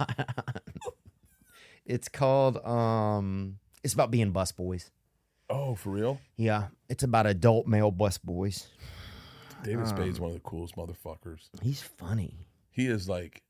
it's, 1.89 2.09
called 2.09 2.65
um 2.65 3.59
it's 3.82 3.94
about 3.94 4.10
being 4.10 4.31
bus 4.31 4.52
boys. 4.52 4.90
oh, 5.51 5.74
for 5.74 5.90
real? 5.90 6.20
Yeah. 6.36 6.66
It's 6.89 7.02
about 7.02 7.27
adult 7.27 7.66
male 7.66 7.90
bus 7.90 8.19
boys. 8.19 8.69
David 9.65 9.86
Um, 9.86 9.86
Spade's 9.86 10.20
one 10.20 10.31
of 10.31 10.35
the 10.35 10.40
coolest 10.40 10.77
motherfuckers. 10.77 11.48
He's 11.62 11.82
funny. 11.82 12.47
He 12.70 12.86
is 12.86 13.09
like, 13.09 13.43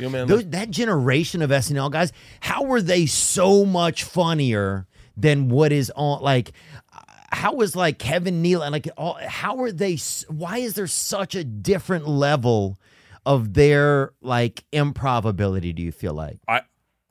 you 0.00 0.06
know, 0.06 0.10
man. 0.10 0.26
Those, 0.26 0.38
like- 0.42 0.50
that 0.52 0.70
generation 0.70 1.42
of 1.42 1.50
SNL 1.50 1.90
guys, 1.92 2.12
how 2.40 2.64
were 2.64 2.82
they 2.82 3.06
so 3.06 3.64
much 3.64 4.02
funnier 4.04 4.86
than 5.16 5.48
what 5.48 5.72
is 5.72 5.90
on 5.96 6.22
like 6.22 6.52
how 7.32 7.54
was 7.54 7.74
like 7.74 7.98
Kevin 7.98 8.40
Neal 8.42 8.62
and 8.62 8.72
like 8.72 8.88
all 8.96 9.14
how 9.26 9.58
are 9.62 9.72
they 9.72 9.96
why 10.28 10.58
is 10.58 10.74
there 10.74 10.86
such 10.86 11.34
a 11.34 11.42
different 11.44 12.06
level 12.08 12.78
of 13.24 13.54
their 13.54 14.12
like 14.20 14.64
improv 14.72 15.24
ability 15.24 15.72
do 15.72 15.82
you 15.82 15.92
feel 15.92 16.14
like? 16.14 16.38
I 16.46 16.62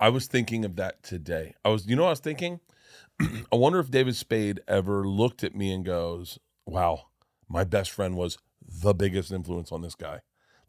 I 0.06 0.10
was 0.10 0.27
thinking 0.27 0.65
of 0.65 0.76
that 0.76 1.02
today. 1.02 1.56
I 1.65 1.69
was, 1.69 1.88
you 1.88 1.95
know, 1.95 2.03
what 2.03 2.10
I 2.10 2.11
was 2.11 2.19
thinking. 2.19 2.60
I 3.19 3.56
wonder 3.56 3.80
if 3.80 3.90
David 3.90 4.15
Spade 4.15 4.60
ever 4.68 5.03
looked 5.03 5.44
at 5.44 5.56
me 5.56 5.73
and 5.73 5.84
goes, 5.84 6.38
"Wow, 6.68 7.07
my 7.49 7.64
best 7.64 7.90
friend 7.90 8.15
was 8.15 8.38
the 8.61 8.94
biggest 8.94 9.32
influence 9.32 9.72
on 9.72 9.82
this 9.82 9.95
guy. 9.95 10.19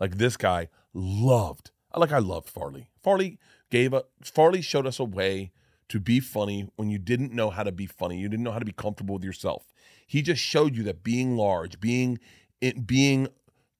Like 0.00 0.16
this 0.16 0.38
guy 0.38 0.68
loved, 0.94 1.70
like 1.94 2.12
I 2.12 2.18
loved 2.18 2.48
Farley. 2.48 2.88
Farley 3.02 3.38
gave 3.70 3.92
a 3.92 4.04
Farley 4.24 4.62
showed 4.62 4.86
us 4.86 4.98
a 4.98 5.04
way 5.04 5.52
to 5.90 6.00
be 6.00 6.18
funny 6.18 6.70
when 6.76 6.88
you 6.88 6.98
didn't 6.98 7.34
know 7.34 7.50
how 7.50 7.62
to 7.62 7.72
be 7.72 7.84
funny. 7.84 8.18
You 8.18 8.30
didn't 8.30 8.42
know 8.42 8.52
how 8.52 8.58
to 8.58 8.64
be 8.64 8.72
comfortable 8.72 9.16
with 9.16 9.24
yourself. 9.24 9.66
He 10.06 10.22
just 10.22 10.40
showed 10.40 10.74
you 10.74 10.82
that 10.84 11.04
being 11.04 11.36
large, 11.36 11.78
being 11.78 12.20
it, 12.62 12.86
being 12.86 13.28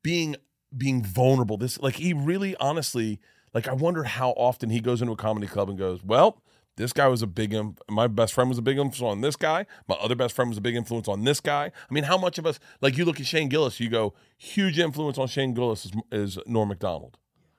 being 0.03 0.37
being 0.77 1.03
vulnerable. 1.03 1.57
This 1.57 1.81
like 1.81 1.97
he 1.97 2.13
really 2.13 2.55
honestly 2.57 3.21
like 3.57 3.67
I 3.67 3.73
wonder 3.73 4.05
how 4.05 4.33
often 4.33 4.69
he 4.69 4.81
goes 4.81 5.01
into 5.01 5.15
a 5.15 5.17
comedy 5.17 5.47
club 5.47 5.71
and 5.71 5.79
goes, 5.79 6.05
"Well, 6.05 6.43
this 6.77 6.93
guy 6.93 7.09
was 7.09 7.23
a 7.23 7.27
big 7.27 7.55
im- 7.55 7.77
my 7.89 8.07
best 8.07 8.35
friend 8.35 8.51
was 8.51 8.59
a 8.59 8.63
big 8.63 8.77
influence 8.77 9.01
on 9.01 9.23
this 9.23 9.35
guy. 9.35 9.65
My 9.89 9.95
other 9.95 10.15
best 10.15 10.35
friend 10.35 10.51
was 10.51 10.59
a 10.59 10.61
big 10.61 10.77
influence 10.77 11.09
on 11.09 11.25
this 11.25 11.41
guy." 11.41 11.73
I 11.91 11.95
mean, 11.95 12.05
how 12.05 12.19
much 12.19 12.37
of 12.37 12.45
us 12.45 12.61
like 12.83 12.99
you 12.99 13.07
look 13.07 13.19
at 13.19 13.25
Shane 13.25 13.49
Gillis, 13.49 13.81
you 13.81 13.89
go, 13.89 14.13
"Huge 14.37 14.79
influence 14.79 15.17
on 15.17 15.27
Shane 15.27 15.55
Gillis 15.55 15.87
is, 15.87 15.93
is 16.13 16.39
Norm 16.47 16.69
Macdonald." 16.69 17.17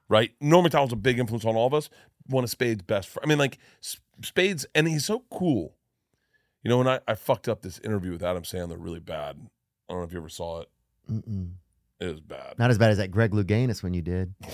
Right? 0.07 0.36
Norm 0.40 0.61
Macdonald's 0.64 0.94
a 0.94 0.98
big 0.98 1.18
influence 1.18 1.45
on 1.45 1.56
all 1.56 1.65
of 1.65 1.74
us. 1.74 1.90
One 2.28 2.44
of 2.44 2.52
Spade's 2.52 2.84
best 2.84 3.10
friends. 3.10 3.26
I 3.26 3.28
mean, 3.28 3.40
like 3.40 3.57
Spade's 4.22 4.68
and 4.76 4.88
he's 4.88 5.03
so 5.03 5.24
cool. 5.32 5.78
You 6.61 6.69
know, 6.69 6.78
when 6.78 6.88
I, 6.88 6.99
I 7.07 7.15
fucked 7.15 7.48
up 7.48 7.64
this 7.64 7.80
interview 7.80 8.11
with 8.11 8.22
Adam 8.22 8.44
Sandler 8.44 8.78
really 8.78 8.99
bad. 8.99 9.36
I 9.90 9.94
don't 9.94 10.02
know 10.02 10.03
if 10.06 10.11
you 10.14 10.19
ever 10.19 10.30
saw 10.30 10.61
it. 10.61 10.69
Mm-mm. 11.10 11.53
It 11.99 12.06
was 12.06 12.22
bad. 12.22 12.60
Not 12.60 12.69
as 12.69 12.78
bad 12.78 12.91
as 12.91 12.98
that 12.98 13.10
Greg 13.10 13.32
Louganis 13.32 13.82
when 13.82 13.95
you 13.95 14.03
did. 14.03 14.36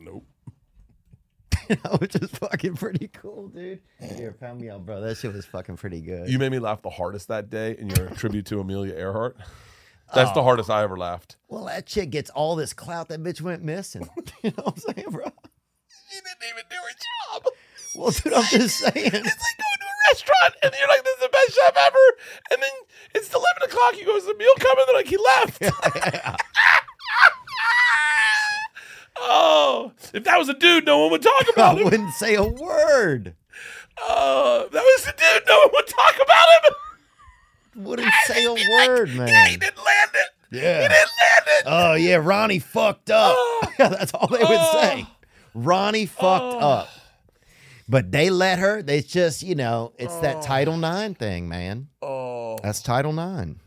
Nope. 0.00 0.24
Which 2.00 2.16
is 2.16 2.30
fucking 2.30 2.74
pretty 2.74 3.08
cool, 3.08 3.48
dude. 3.48 3.80
Here, 4.00 4.32
pound 4.32 4.60
me 4.60 4.70
out, 4.70 4.84
bro. 4.84 5.00
That 5.00 5.16
shit 5.16 5.32
was 5.32 5.44
fucking 5.46 5.76
pretty 5.76 6.00
good. 6.00 6.28
You 6.28 6.38
made 6.38 6.50
me 6.50 6.58
laugh 6.58 6.82
the 6.82 6.90
hardest 6.90 7.28
that 7.28 7.50
day 7.50 7.76
in 7.78 7.90
your 7.90 8.08
tribute 8.16 8.46
to 8.46 8.60
Amelia 8.60 8.94
Earhart. 8.94 9.36
That's 10.12 10.32
the 10.32 10.40
oh. 10.40 10.42
hardest 10.42 10.68
I 10.70 10.82
ever 10.82 10.96
laughed. 10.96 11.36
well, 11.48 11.66
that 11.66 11.86
chick 11.86 12.10
gets 12.10 12.30
all 12.30 12.56
this 12.56 12.72
clout. 12.72 13.08
That 13.08 13.22
bitch 13.22 13.40
went 13.40 13.62
missing. 13.62 14.08
you 14.42 14.50
know 14.50 14.64
what 14.64 14.74
I'm 14.74 14.94
saying, 14.94 15.10
bro? 15.10 15.30
She 16.10 16.16
didn't 16.16 16.50
even 16.50 16.64
do 16.68 16.76
her 16.76 17.38
job. 17.38 17.44
Well, 17.94 18.10
dude, 18.10 18.32
I'm 18.32 18.44
just 18.44 18.78
saying. 18.78 18.92
It's 18.94 19.14
like 19.14 19.22
going 19.22 19.80
to 19.80 19.86
a 19.86 19.98
restaurant 20.10 20.54
and 20.62 20.72
you're 20.78 20.88
like, 20.88 21.04
this 21.04 21.14
is 21.14 21.22
the 21.22 21.28
best 21.28 21.54
chef 21.54 21.76
ever. 21.76 22.06
And 22.50 22.62
then 22.62 22.70
it's 23.14 23.32
11 23.32 23.46
o'clock. 23.64 23.94
He 23.94 24.04
goes, 24.04 24.26
the 24.26 24.34
meal 24.34 24.54
coming. 24.58 24.84
They're 24.86 24.96
like, 24.96 25.06
he 25.06 25.16
left. 25.16 25.62
Oh, 29.16 29.92
if 30.14 30.24
that 30.24 30.38
was 30.38 30.48
a 30.48 30.54
dude, 30.54 30.86
no 30.86 30.98
one 31.00 31.10
would 31.12 31.22
talk 31.22 31.46
about 31.52 31.78
him. 31.78 31.84
wouldn't 31.84 32.12
say 32.14 32.34
a 32.34 32.44
word. 32.44 33.34
Oh, 34.02 34.62
if 34.66 34.72
that 34.72 34.82
was 34.82 35.06
a 35.08 35.12
dude, 35.12 35.46
no 35.48 35.58
one 35.58 35.68
would 35.74 35.86
talk 35.86 36.14
about 36.16 36.64
him. 36.64 36.72
Wouldn't 37.84 38.12
say 38.24 38.44
a 38.44 38.50
word, 38.52 39.10
Yeah, 39.10 39.14
he 39.14 39.18
man. 39.18 39.58
didn't 39.60 39.76
land 39.76 40.10
it. 40.14 40.28
Yeah. 40.50 40.82
He 40.82 40.88
didn't 40.88 40.92
land 40.92 41.44
it. 41.46 41.62
Oh 41.66 41.94
yeah, 41.94 42.16
Ronnie 42.16 42.58
fucked 42.58 43.10
up. 43.10 43.34
Oh. 43.38 43.66
That's 43.78 44.12
all 44.12 44.26
they 44.26 44.38
would 44.38 44.48
Oh. 44.50 44.80
say. 44.82 45.06
Ronnie 45.54 46.06
fucked 46.06 46.56
Oh. 46.56 46.58
up. 46.58 46.88
But 47.88 48.10
they 48.10 48.28
let 48.28 48.58
her. 48.58 48.82
It's 48.86 49.06
just 49.06 49.42
you 49.44 49.54
know, 49.54 49.92
it's 49.98 50.16
that 50.16 50.36
oh. 50.38 50.42
Title 50.42 50.76
Nine 50.76 51.14
thing, 51.14 51.48
man. 51.48 51.88
oh, 52.02 52.58
That's 52.62 52.82
Title 52.82 53.12
Nine. 53.12 53.60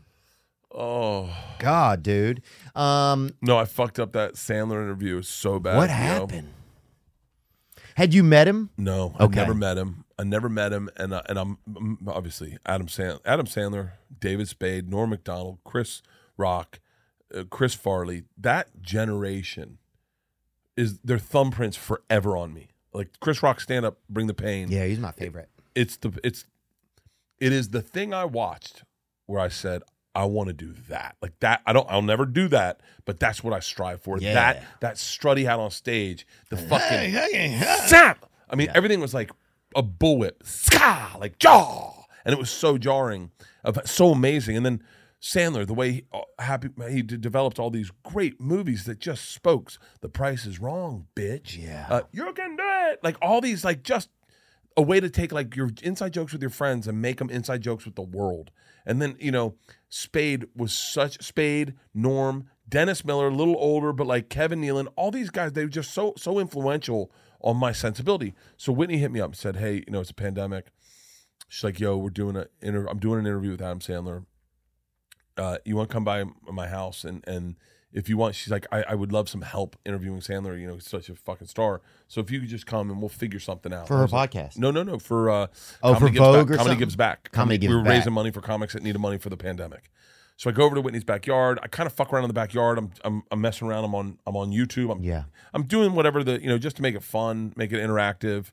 oh. 0.72 1.30
God, 1.58 2.02
dude. 2.02 2.42
Um, 2.74 3.30
No, 3.40 3.56
I 3.58 3.64
fucked 3.64 3.98
up 3.98 4.12
that 4.12 4.34
Sandler 4.34 4.82
interview. 4.82 5.22
So 5.22 5.58
bad. 5.60 5.76
what 5.76 5.90
happened? 5.90 6.48
Had 7.96 8.12
you 8.12 8.24
met 8.24 8.48
him? 8.48 8.70
No, 8.76 9.14
I 9.18 9.26
never 9.28 9.54
met 9.54 9.78
him. 9.78 10.04
I 10.18 10.24
never 10.24 10.48
met 10.48 10.72
him, 10.72 10.90
and 10.96 11.12
uh, 11.12 11.22
and 11.28 11.38
I'm 11.38 11.58
mm, 11.68 11.96
obviously 12.08 12.56
Adam 12.66 12.88
Sand- 12.88 13.20
Adam 13.24 13.46
Sandler, 13.46 13.92
David 14.18 14.48
Spade, 14.48 14.88
Norm 14.88 15.10
Macdonald, 15.10 15.58
Chris 15.64 16.02
Rock, 16.36 16.80
uh, 17.34 17.44
Chris 17.50 17.74
Farley. 17.74 18.24
That 18.36 18.80
generation 18.82 19.78
is 20.76 20.98
their 20.98 21.18
thumbprints 21.18 21.76
forever 21.76 22.36
on 22.36 22.52
me. 22.52 22.68
Like 22.92 23.18
Chris 23.20 23.42
Rock 23.42 23.60
stand 23.60 23.84
up, 23.84 23.98
bring 24.08 24.26
the 24.26 24.34
pain. 24.34 24.70
Yeah, 24.70 24.86
he's 24.86 25.00
my 25.00 25.12
favorite. 25.12 25.48
It's 25.74 25.96
the 25.96 26.18
it's 26.24 26.46
it 27.38 27.52
is 27.52 27.68
the 27.70 27.82
thing 27.82 28.12
I 28.14 28.24
watched 28.24 28.82
where 29.26 29.40
I 29.40 29.48
said 29.48 29.82
I 30.14 30.24
want 30.24 30.48
to 30.48 30.52
do 30.52 30.74
that. 30.88 31.16
Like 31.20 31.38
that 31.40 31.62
I 31.66 31.72
don't 31.72 31.86
I'll 31.90 32.02
never 32.02 32.26
do 32.26 32.48
that, 32.48 32.80
but 33.04 33.18
that's 33.18 33.42
what 33.42 33.52
I 33.52 33.60
strive 33.60 34.00
for. 34.00 34.18
Yeah. 34.18 34.34
That 34.34 34.64
that 34.80 34.98
strut 34.98 35.38
he 35.38 35.44
had 35.44 35.58
on 35.58 35.70
stage, 35.70 36.26
the 36.50 36.56
fucking 36.56 37.14
Snap! 37.86 38.30
I 38.48 38.56
mean, 38.56 38.68
everything 38.74 39.00
was 39.00 39.14
like 39.14 39.30
a 39.74 39.82
bullwhip, 39.82 40.44
ska, 40.44 41.18
like 41.18 41.38
jaw, 41.38 42.04
and 42.24 42.32
it 42.32 42.38
was 42.38 42.50
so 42.50 42.78
jarring, 42.78 43.30
of 43.64 43.78
so 43.86 44.10
amazing. 44.12 44.56
And 44.56 44.64
then 44.64 44.82
Sandler, 45.20 45.66
the 45.66 45.74
way 45.74 45.90
he, 45.90 46.04
uh, 46.12 46.20
happy 46.38 46.68
he 46.90 47.02
developed 47.02 47.58
all 47.58 47.70
these 47.70 47.90
great 48.02 48.40
movies 48.40 48.84
that 48.84 48.98
just 48.98 49.30
spoke. 49.30 49.72
The 50.02 50.08
Price 50.10 50.44
is 50.44 50.60
Wrong, 50.60 51.06
bitch. 51.16 51.58
Yeah. 51.58 51.86
uh, 51.88 52.02
you 52.12 52.30
can 52.34 52.56
do 52.56 52.62
it. 52.62 53.00
Like 53.02 53.16
all 53.22 53.40
these, 53.40 53.64
like 53.64 53.82
just 53.82 54.10
a 54.76 54.82
way 54.82 55.00
to 55.00 55.08
take 55.08 55.32
like 55.32 55.54
your 55.54 55.70
inside 55.82 56.12
jokes 56.12 56.32
with 56.32 56.42
your 56.42 56.50
friends 56.50 56.88
and 56.88 57.00
make 57.00 57.18
them 57.18 57.30
inside 57.30 57.60
jokes 57.60 57.84
with 57.84 57.94
the 57.94 58.02
world. 58.02 58.50
And 58.86 59.00
then 59.00 59.16
you 59.18 59.30
know, 59.30 59.54
Spade 59.88 60.46
was 60.56 60.72
such 60.72 61.22
Spade, 61.22 61.74
Norm, 61.94 62.48
Dennis 62.68 63.04
Miller, 63.04 63.28
a 63.28 63.34
little 63.34 63.56
older, 63.58 63.92
but 63.92 64.06
like 64.06 64.28
Kevin 64.28 64.60
Nealon, 64.60 64.88
all 64.96 65.10
these 65.10 65.30
guys, 65.30 65.52
they 65.52 65.64
were 65.64 65.70
just 65.70 65.92
so 65.92 66.14
so 66.16 66.38
influential 66.38 67.10
on 67.40 67.56
my 67.56 67.72
sensibility. 67.72 68.34
So 68.56 68.72
Whitney 68.72 68.98
hit 68.98 69.12
me 69.12 69.20
up 69.20 69.30
and 69.30 69.36
said, 69.36 69.56
"Hey, 69.56 69.84
you 69.86 69.92
know, 69.92 70.00
it's 70.00 70.10
a 70.10 70.14
pandemic." 70.14 70.66
She's 71.48 71.64
like, 71.64 71.78
"Yo, 71.78 71.96
we're 71.96 72.10
doing 72.10 72.36
a 72.36 72.46
inter- 72.60 72.86
I'm 72.86 72.98
doing 72.98 73.20
an 73.20 73.26
interview 73.26 73.52
with 73.52 73.62
Adam 73.62 73.80
Sandler. 73.80 74.24
Uh, 75.36 75.58
you 75.64 75.76
want 75.76 75.90
to 75.90 75.92
come 75.92 76.04
by 76.04 76.24
my 76.50 76.68
house 76.68 77.04
and 77.04 77.22
and." 77.26 77.56
If 77.94 78.08
you 78.08 78.16
want, 78.16 78.34
she's 78.34 78.50
like, 78.50 78.66
I, 78.72 78.82
I 78.88 78.94
would 78.94 79.12
love 79.12 79.28
some 79.28 79.40
help 79.42 79.76
interviewing 79.86 80.18
Sandler. 80.20 80.60
You 80.60 80.66
know, 80.66 80.74
he's 80.74 80.88
such 80.88 81.08
a 81.08 81.14
fucking 81.14 81.46
star. 81.46 81.80
So 82.08 82.20
if 82.20 82.30
you 82.30 82.40
could 82.40 82.48
just 82.48 82.66
come 82.66 82.90
and 82.90 83.00
we'll 83.00 83.08
figure 83.08 83.38
something 83.40 83.72
out 83.72 83.86
For 83.88 83.96
her 83.98 84.06
like, 84.08 84.32
podcast? 84.32 84.58
No, 84.58 84.70
no, 84.72 84.82
no. 84.82 84.98
For 84.98 85.30
uh, 85.30 85.46
Oh, 85.82 85.94
Comedy 85.94 86.00
for 86.00 86.08
Gives 86.10 86.18
Vogue 86.18 86.34
Back. 86.34 86.40
or 86.42 86.44
Comedy 86.44 86.56
something? 86.58 86.78
gives 86.80 86.96
back. 86.96 87.30
Comedy 87.32 87.58
Gives 87.58 87.70
We 87.70 87.76
were 87.76 87.82
Back. 87.84 87.90
raising 87.92 88.12
money 88.12 88.30
for 88.32 88.40
comics 88.40 88.72
that 88.74 88.82
needed 88.82 88.98
money 88.98 89.18
for 89.18 89.30
the 89.30 89.36
pandemic. 89.36 89.90
So 90.36 90.50
I 90.50 90.52
go 90.52 90.64
over 90.64 90.74
to 90.74 90.80
Whitney's 90.80 91.04
backyard. 91.04 91.60
I 91.62 91.68
kind 91.68 91.86
of 91.86 91.92
fuck 91.92 92.12
around 92.12 92.24
in 92.24 92.28
the 92.28 92.34
backyard. 92.34 92.76
I'm, 92.78 92.90
I'm 93.04 93.22
I'm 93.30 93.40
messing 93.40 93.68
around. 93.68 93.84
I'm 93.84 93.94
on 93.94 94.18
I'm 94.26 94.36
on 94.36 94.50
YouTube. 94.50 94.90
I'm 94.90 95.00
Yeah. 95.04 95.24
I'm 95.54 95.62
doing 95.62 95.94
whatever 95.94 96.24
the 96.24 96.42
you 96.42 96.48
know 96.48 96.58
just 96.58 96.74
to 96.76 96.82
make 96.82 96.96
it 96.96 97.04
fun, 97.04 97.52
make 97.54 97.70
it 97.72 97.76
interactive. 97.76 98.50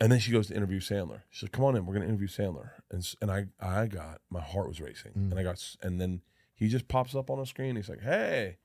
And 0.00 0.10
then 0.10 0.18
she 0.18 0.32
goes 0.32 0.48
to 0.48 0.56
interview 0.56 0.80
Sandler. 0.80 1.20
She's 1.30 1.44
like, 1.44 1.52
"Come 1.52 1.64
on 1.64 1.76
in, 1.76 1.86
we're 1.86 1.94
gonna 1.94 2.06
interview 2.06 2.26
Sandler." 2.26 2.70
And 2.90 3.08
and 3.22 3.30
I 3.30 3.46
I 3.60 3.86
got 3.86 4.20
my 4.28 4.40
heart 4.40 4.66
was 4.66 4.80
racing, 4.80 5.12
Mm. 5.12 5.30
and 5.30 5.38
I 5.38 5.44
got 5.44 5.64
and 5.82 6.00
then 6.00 6.22
he 6.62 6.68
just 6.68 6.86
pops 6.88 7.14
up 7.14 7.28
on 7.30 7.38
the 7.38 7.46
screen. 7.46 7.76
He's 7.76 7.88
like, 7.88 8.02
"Hey," 8.02 8.58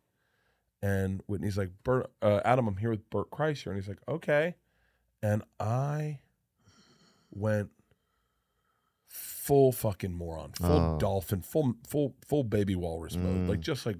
and 0.82 1.22
Whitney's 1.28 1.58
like, 1.58 1.72
"Bert, 1.84 2.12
uh, 2.22 2.42
Adam, 2.46 2.68
I'm 2.68 2.78
here 2.78 2.92
with 2.92 3.10
Bert 3.10 3.30
Kreischer," 3.32 3.68
and 3.68 3.76
he's 3.76 3.88
like, 3.88 4.02
"Okay," 4.08 4.56
and 5.24 5.44
I 5.60 6.20
went 7.32 7.70
full 9.06 9.72
fucking 9.72 10.14
moron, 10.14 10.52
full 10.54 10.96
Oh. 10.96 10.98
dolphin, 11.00 11.42
full 11.42 11.76
full 11.88 12.16
full 12.28 12.44
baby 12.44 12.76
walrus 12.76 13.16
mode, 13.16 13.46
Mm. 13.46 13.50
like 13.50 13.60
just 13.62 13.86
like 13.86 13.98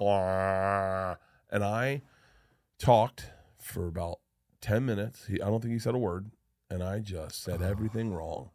and 0.00 1.64
I 1.64 2.02
talked 2.78 3.30
for 3.58 3.86
about 3.86 4.20
10 4.60 4.84
minutes. 4.84 5.26
He, 5.26 5.40
I 5.40 5.46
don't 5.46 5.60
think 5.60 5.72
he 5.72 5.78
said 5.78 5.94
a 5.94 5.98
word. 5.98 6.30
And 6.70 6.82
I 6.82 6.98
just 7.00 7.42
said 7.42 7.62
everything 7.62 8.12
wrong. 8.12 8.50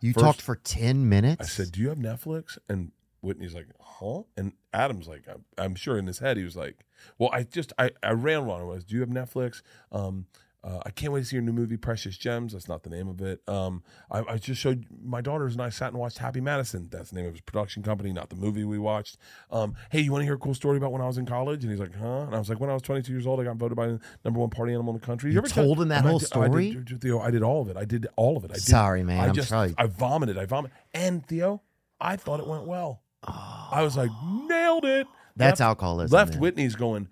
You 0.00 0.12
First- 0.12 0.24
talked 0.24 0.42
for 0.42 0.56
10 0.56 1.08
minutes? 1.08 1.40
I 1.42 1.46
said, 1.46 1.72
Do 1.72 1.80
you 1.80 1.88
have 1.88 1.98
Netflix? 1.98 2.58
And 2.68 2.92
Whitney's 3.26 3.54
like, 3.54 3.66
Huh? 3.80 4.22
And 4.36 4.52
Adam's 4.72 5.08
like, 5.08 5.24
I'm, 5.28 5.44
I'm 5.58 5.74
sure 5.74 5.98
in 5.98 6.06
his 6.06 6.18
head, 6.20 6.36
he 6.36 6.44
was 6.44 6.56
like, 6.56 6.84
Well, 7.18 7.30
I 7.32 7.42
just, 7.42 7.72
I, 7.78 7.90
I 8.02 8.12
ran 8.12 8.46
one. 8.46 8.60
I 8.60 8.64
was, 8.64 8.84
Do 8.84 8.94
you 8.94 9.00
have 9.00 9.10
Netflix? 9.10 9.62
Um, 9.92 10.26
uh, 10.64 10.82
I 10.84 10.90
can't 10.90 11.12
wait 11.12 11.20
to 11.20 11.26
see 11.26 11.36
your 11.36 11.44
new 11.44 11.52
movie, 11.52 11.76
Precious 11.76 12.18
Gems. 12.18 12.52
That's 12.52 12.66
not 12.66 12.82
the 12.82 12.90
name 12.90 13.06
of 13.06 13.20
it. 13.20 13.40
Um, 13.46 13.84
I, 14.10 14.24
I 14.30 14.36
just 14.36 14.60
showed 14.60 14.86
my 15.00 15.20
daughters 15.20 15.52
and 15.52 15.62
I 15.62 15.68
sat 15.68 15.90
and 15.92 15.98
watched 15.98 16.18
Happy 16.18 16.40
Madison. 16.40 16.88
That's 16.90 17.10
the 17.10 17.16
name 17.16 17.26
of 17.26 17.32
his 17.34 17.40
production 17.40 17.84
company, 17.84 18.12
not 18.12 18.30
the 18.30 18.36
movie 18.36 18.64
we 18.64 18.76
watched. 18.76 19.16
Um, 19.52 19.76
hey, 19.92 20.00
you 20.00 20.10
want 20.10 20.22
to 20.22 20.24
hear 20.24 20.34
a 20.34 20.38
cool 20.38 20.54
story 20.54 20.76
about 20.76 20.90
when 20.90 21.00
I 21.02 21.06
was 21.06 21.18
in 21.18 21.26
college? 21.26 21.62
And 21.62 21.70
he's 21.70 21.78
like, 21.78 21.94
huh? 21.94 22.22
And 22.22 22.34
I 22.34 22.38
was 22.40 22.48
like, 22.48 22.58
when 22.58 22.68
I 22.68 22.72
was 22.72 22.82
22 22.82 23.12
years 23.12 23.28
old, 23.28 23.38
I 23.38 23.44
got 23.44 23.56
voted 23.58 23.76
by 23.76 23.86
the 23.86 24.00
number 24.24 24.40
one 24.40 24.50
party 24.50 24.72
animal 24.72 24.92
in 24.92 24.98
the 25.00 25.06
country. 25.06 25.30
You 25.30 25.38
ever 25.38 25.46
tell- 25.46 25.62
told 25.64 25.80
him 25.80 25.86
that 25.88 25.98
And 25.98 26.08
I 26.08 26.10
whole 26.10 26.18
did- 26.18 26.26
I 26.32 26.46
story? 26.46 26.70
did, 26.74 27.00
Theo, 27.00 27.20
I 27.20 27.30
did 27.30 27.44
all 27.44 27.62
of 27.62 27.68
it. 27.68 27.76
I 27.76 27.84
did 27.84 28.08
all 28.16 28.36
of 28.36 28.44
it. 28.44 28.50
I 28.50 28.54
did, 28.54 28.62
Sorry, 28.64 29.04
man. 29.04 29.20
I 29.20 29.28
I'm 29.28 29.34
just, 29.34 29.50
sorry. 29.50 29.72
I 29.78 29.86
vomited. 29.86 30.36
I 30.36 30.46
vomited. 30.46 30.76
And 30.92 31.24
Theo, 31.24 31.62
I 32.00 32.16
thought 32.16 32.40
it 32.40 32.46
went 32.48 32.66
well. 32.66 33.02
I 33.24 33.82
was 33.82 33.96
like, 33.96 34.10
nailed 34.48 34.84
it. 34.84 35.06
That's 35.36 35.60
Left- 35.60 35.68
alcoholism. 35.68 36.14
Left 36.16 36.32
then. 36.32 36.40
Whitney's 36.40 36.76
going, 36.76 37.08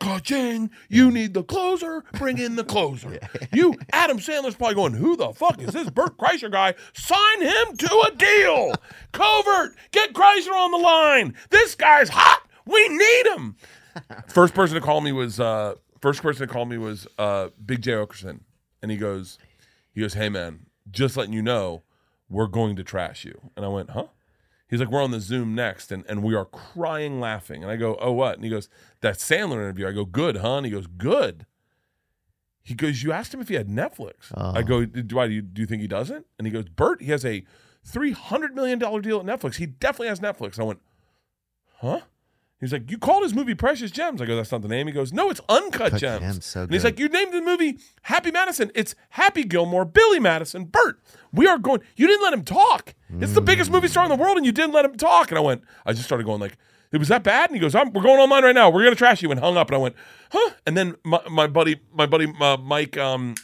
Ka-ching, 0.00 0.70
you 0.88 1.10
need 1.10 1.34
the 1.34 1.42
closer. 1.42 2.04
Bring 2.14 2.38
in 2.38 2.56
the 2.56 2.64
closer. 2.64 3.18
You, 3.52 3.74
Adam 3.92 4.18
Sandler's 4.18 4.54
probably 4.54 4.74
going, 4.76 4.92
who 4.92 5.16
the 5.16 5.32
fuck 5.32 5.60
is 5.60 5.72
this 5.72 5.88
Bert 5.90 6.16
Kreischer 6.18 6.52
guy? 6.52 6.74
Sign 6.92 7.40
him 7.42 7.76
to 7.78 8.04
a 8.06 8.14
deal. 8.14 8.72
Covert, 9.12 9.74
get 9.90 10.12
Kreischer 10.12 10.52
on 10.52 10.70
the 10.70 10.76
line. 10.78 11.34
This 11.50 11.74
guy's 11.74 12.10
hot. 12.10 12.42
We 12.66 12.86
need 12.88 13.26
him. 13.34 13.56
First 14.28 14.54
person 14.54 14.74
to 14.76 14.80
call 14.80 15.00
me 15.00 15.10
was 15.12 15.40
uh, 15.40 15.74
first 16.00 16.22
person 16.22 16.46
to 16.46 16.52
call 16.52 16.66
me 16.66 16.76
was 16.78 17.06
uh, 17.18 17.48
Big 17.64 17.82
Jay 17.82 17.92
Oakerson, 17.92 18.40
and 18.82 18.90
he 18.90 18.96
goes, 18.96 19.38
he 19.92 20.00
goes, 20.02 20.14
hey 20.14 20.28
man, 20.28 20.66
just 20.90 21.16
letting 21.16 21.32
you 21.32 21.42
know, 21.42 21.82
we're 22.28 22.46
going 22.46 22.76
to 22.76 22.84
trash 22.84 23.24
you. 23.24 23.50
And 23.56 23.64
I 23.64 23.68
went, 23.68 23.90
huh? 23.90 24.06
He's 24.68 24.80
like, 24.80 24.90
we're 24.90 25.02
on 25.02 25.12
the 25.12 25.20
Zoom 25.20 25.54
next, 25.54 25.90
and, 25.90 26.04
and 26.08 26.22
we 26.22 26.34
are 26.34 26.44
crying 26.44 27.20
laughing. 27.20 27.62
And 27.62 27.72
I 27.72 27.76
go, 27.76 27.96
oh, 28.00 28.12
what? 28.12 28.34
And 28.34 28.44
he 28.44 28.50
goes, 28.50 28.68
that 29.00 29.14
Sandler 29.14 29.54
interview. 29.54 29.88
I 29.88 29.92
go, 29.92 30.04
good, 30.04 30.36
huh? 30.36 30.58
And 30.58 30.66
he 30.66 30.72
goes, 30.72 30.86
good. 30.86 31.46
He 32.62 32.74
goes, 32.74 33.02
you 33.02 33.10
asked 33.12 33.32
him 33.32 33.40
if 33.40 33.48
he 33.48 33.54
had 33.54 33.68
Netflix. 33.68 34.30
I 34.34 34.40
uh-huh. 34.40 34.62
go, 34.62 34.84
do 34.84 35.18
I? 35.18 35.26
Do 35.26 35.32
you, 35.32 35.40
do 35.40 35.62
you 35.62 35.66
think 35.66 35.80
he 35.80 35.88
doesn't? 35.88 36.26
And 36.36 36.46
he 36.46 36.52
goes, 36.52 36.68
Bert, 36.68 37.00
he 37.00 37.10
has 37.12 37.24
a 37.24 37.44
three 37.82 38.12
hundred 38.12 38.54
million 38.54 38.78
dollar 38.78 39.00
deal 39.00 39.18
at 39.20 39.24
Netflix. 39.24 39.54
He 39.56 39.64
definitely 39.64 40.08
has 40.08 40.20
Netflix. 40.20 40.54
And 40.54 40.60
I 40.60 40.64
went, 40.64 40.80
huh? 41.78 42.00
He's 42.60 42.72
like, 42.72 42.90
you 42.90 42.98
called 42.98 43.22
his 43.22 43.34
movie 43.34 43.54
Precious 43.54 43.92
Gems. 43.92 44.20
I 44.20 44.26
go, 44.26 44.34
that's 44.34 44.50
not 44.50 44.62
the 44.62 44.68
name. 44.68 44.88
He 44.88 44.92
goes, 44.92 45.12
no, 45.12 45.30
it's 45.30 45.40
Uncut 45.48 45.94
Gems. 45.94 46.20
Gems, 46.20 46.44
so 46.44 46.62
and 46.62 46.72
he's 46.72 46.82
good. 46.82 46.88
like, 46.88 46.98
you 46.98 47.08
named 47.08 47.32
the 47.32 47.40
movie 47.40 47.78
Happy 48.02 48.32
Madison. 48.32 48.72
It's 48.74 48.96
Happy 49.10 49.44
Gilmore, 49.44 49.84
Billy 49.84 50.18
Madison, 50.18 50.64
Bert. 50.64 51.00
We 51.32 51.46
are 51.46 51.58
going. 51.58 51.82
You 51.94 52.08
didn't 52.08 52.22
let 52.22 52.32
him 52.32 52.42
talk. 52.42 52.94
It's 53.20 53.32
the 53.32 53.40
biggest 53.40 53.70
movie 53.70 53.86
star 53.88 54.04
in 54.04 54.10
the 54.10 54.16
world, 54.16 54.36
and 54.36 54.44
you 54.44 54.52
didn't 54.52 54.72
let 54.72 54.84
him 54.84 54.96
talk. 54.96 55.30
And 55.30 55.38
I 55.38 55.40
went, 55.40 55.62
I 55.86 55.92
just 55.92 56.04
started 56.04 56.24
going 56.24 56.40
like, 56.40 56.56
it 56.90 56.98
was 56.98 57.08
that 57.08 57.22
bad. 57.22 57.50
And 57.50 57.56
he 57.56 57.60
goes, 57.60 57.74
I'm, 57.74 57.92
we're 57.92 58.02
going 58.02 58.18
online 58.18 58.42
right 58.42 58.54
now. 58.54 58.70
We're 58.70 58.82
gonna 58.82 58.96
trash 58.96 59.22
you. 59.22 59.30
And 59.30 59.38
hung 59.38 59.56
up. 59.56 59.68
And 59.68 59.76
I 59.76 59.78
went, 59.78 59.94
huh? 60.32 60.50
And 60.66 60.76
then 60.76 60.96
my, 61.04 61.20
my 61.30 61.46
buddy, 61.46 61.80
my 61.92 62.06
buddy 62.06 62.26
uh, 62.40 62.56
Mike, 62.56 62.96
um, 62.96 63.34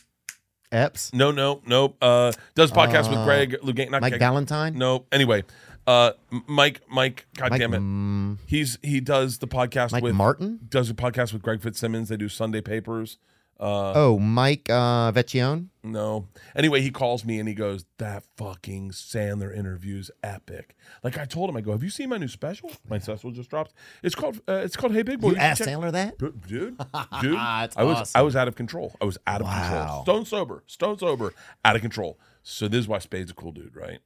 Epps? 0.72 1.12
no, 1.12 1.30
no, 1.30 1.62
no, 1.66 1.94
uh, 2.02 2.32
does 2.56 2.72
podcast 2.72 3.08
with 3.08 3.22
Greg 3.24 3.56
Lugan. 3.62 3.90
Mike 3.90 4.00
Greg, 4.00 4.18
Valentine? 4.18 4.74
no. 4.76 5.04
Anyway, 5.12 5.44
uh, 5.86 6.12
Mike, 6.46 6.80
Mike, 6.88 7.26
God 7.36 7.50
Mike, 7.50 7.60
damn 7.60 7.74
it, 7.74 7.80
mm, 7.80 8.38
he's 8.46 8.78
he 8.82 9.00
does 9.00 9.38
the 9.38 9.48
podcast 9.48 9.92
Mike 9.92 10.02
with 10.02 10.14
Martin? 10.14 10.60
does 10.68 10.90
a 10.90 10.94
podcast 10.94 11.32
with 11.32 11.42
Greg 11.42 11.60
Fitzsimmons. 11.62 12.08
They 12.08 12.16
do 12.16 12.28
Sunday 12.28 12.60
Papers. 12.60 13.18
Uh, 13.60 13.92
Oh, 13.94 14.18
Mike 14.18 14.68
uh, 14.68 15.12
Vecchione? 15.12 15.68
no. 15.84 16.26
Anyway, 16.56 16.80
he 16.80 16.90
calls 16.90 17.24
me 17.24 17.38
and 17.38 17.48
he 17.48 17.54
goes, 17.54 17.84
"That 17.98 18.24
fucking 18.36 18.90
Sandler 18.90 19.56
interview's 19.56 20.10
epic." 20.24 20.74
Like 21.04 21.16
I 21.18 21.24
told 21.24 21.50
him, 21.50 21.56
I 21.56 21.60
go, 21.60 21.70
"Have 21.70 21.84
you 21.84 21.88
seen 21.88 22.08
my 22.08 22.16
new 22.18 22.26
special? 22.26 22.72
My 22.90 22.98
special 22.98 23.30
just 23.30 23.48
dropped. 23.50 23.72
It's 24.02 24.16
called 24.16 24.40
uh, 24.48 24.54
it's 24.64 24.74
called 24.76 24.92
Hey 24.92 25.02
Big 25.02 25.20
Boy." 25.20 25.28
You 25.28 25.34
should 25.34 25.42
asked 25.42 25.60
check- 25.64 25.68
Sandler 25.68 25.92
that? 25.92 26.18
Dude, 26.18 26.46
dude, 26.48 26.76
I 26.94 27.68
was 27.84 27.98
awesome. 27.98 28.18
I 28.18 28.22
was 28.22 28.34
out 28.34 28.48
of 28.48 28.56
control. 28.56 28.96
I 29.00 29.04
was 29.04 29.18
out 29.26 29.40
of 29.40 29.46
Wow. 29.46 29.68
control. 29.68 30.02
Stone 30.02 30.24
sober, 30.26 30.64
stone 30.66 30.98
sober, 30.98 31.32
out 31.64 31.76
of 31.76 31.82
control. 31.82 32.18
So 32.42 32.66
this 32.66 32.80
is 32.80 32.88
why 32.88 32.98
Spade's 32.98 33.30
a 33.30 33.34
cool 33.34 33.52
dude, 33.52 33.76
right? 33.76 34.00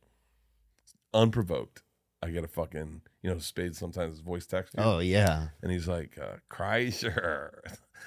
Unprovoked, 1.14 1.82
I 2.22 2.30
get 2.30 2.44
a 2.44 2.48
fucking 2.48 3.02
you 3.22 3.30
know 3.30 3.38
Spade 3.38 3.74
sometimes 3.76 4.12
his 4.14 4.20
voice 4.20 4.46
text 4.46 4.74
Oh, 4.78 4.98
yeah. 4.98 5.48
and 5.62 5.72
he's 5.72 5.88
like, 5.88 6.18
uh, 6.18 6.36
"Kreischer, 6.50 7.50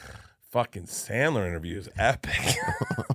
fucking 0.52 0.84
Sandler 0.84 1.48
interview 1.48 1.78
is 1.80 1.90
epic," 1.98 2.56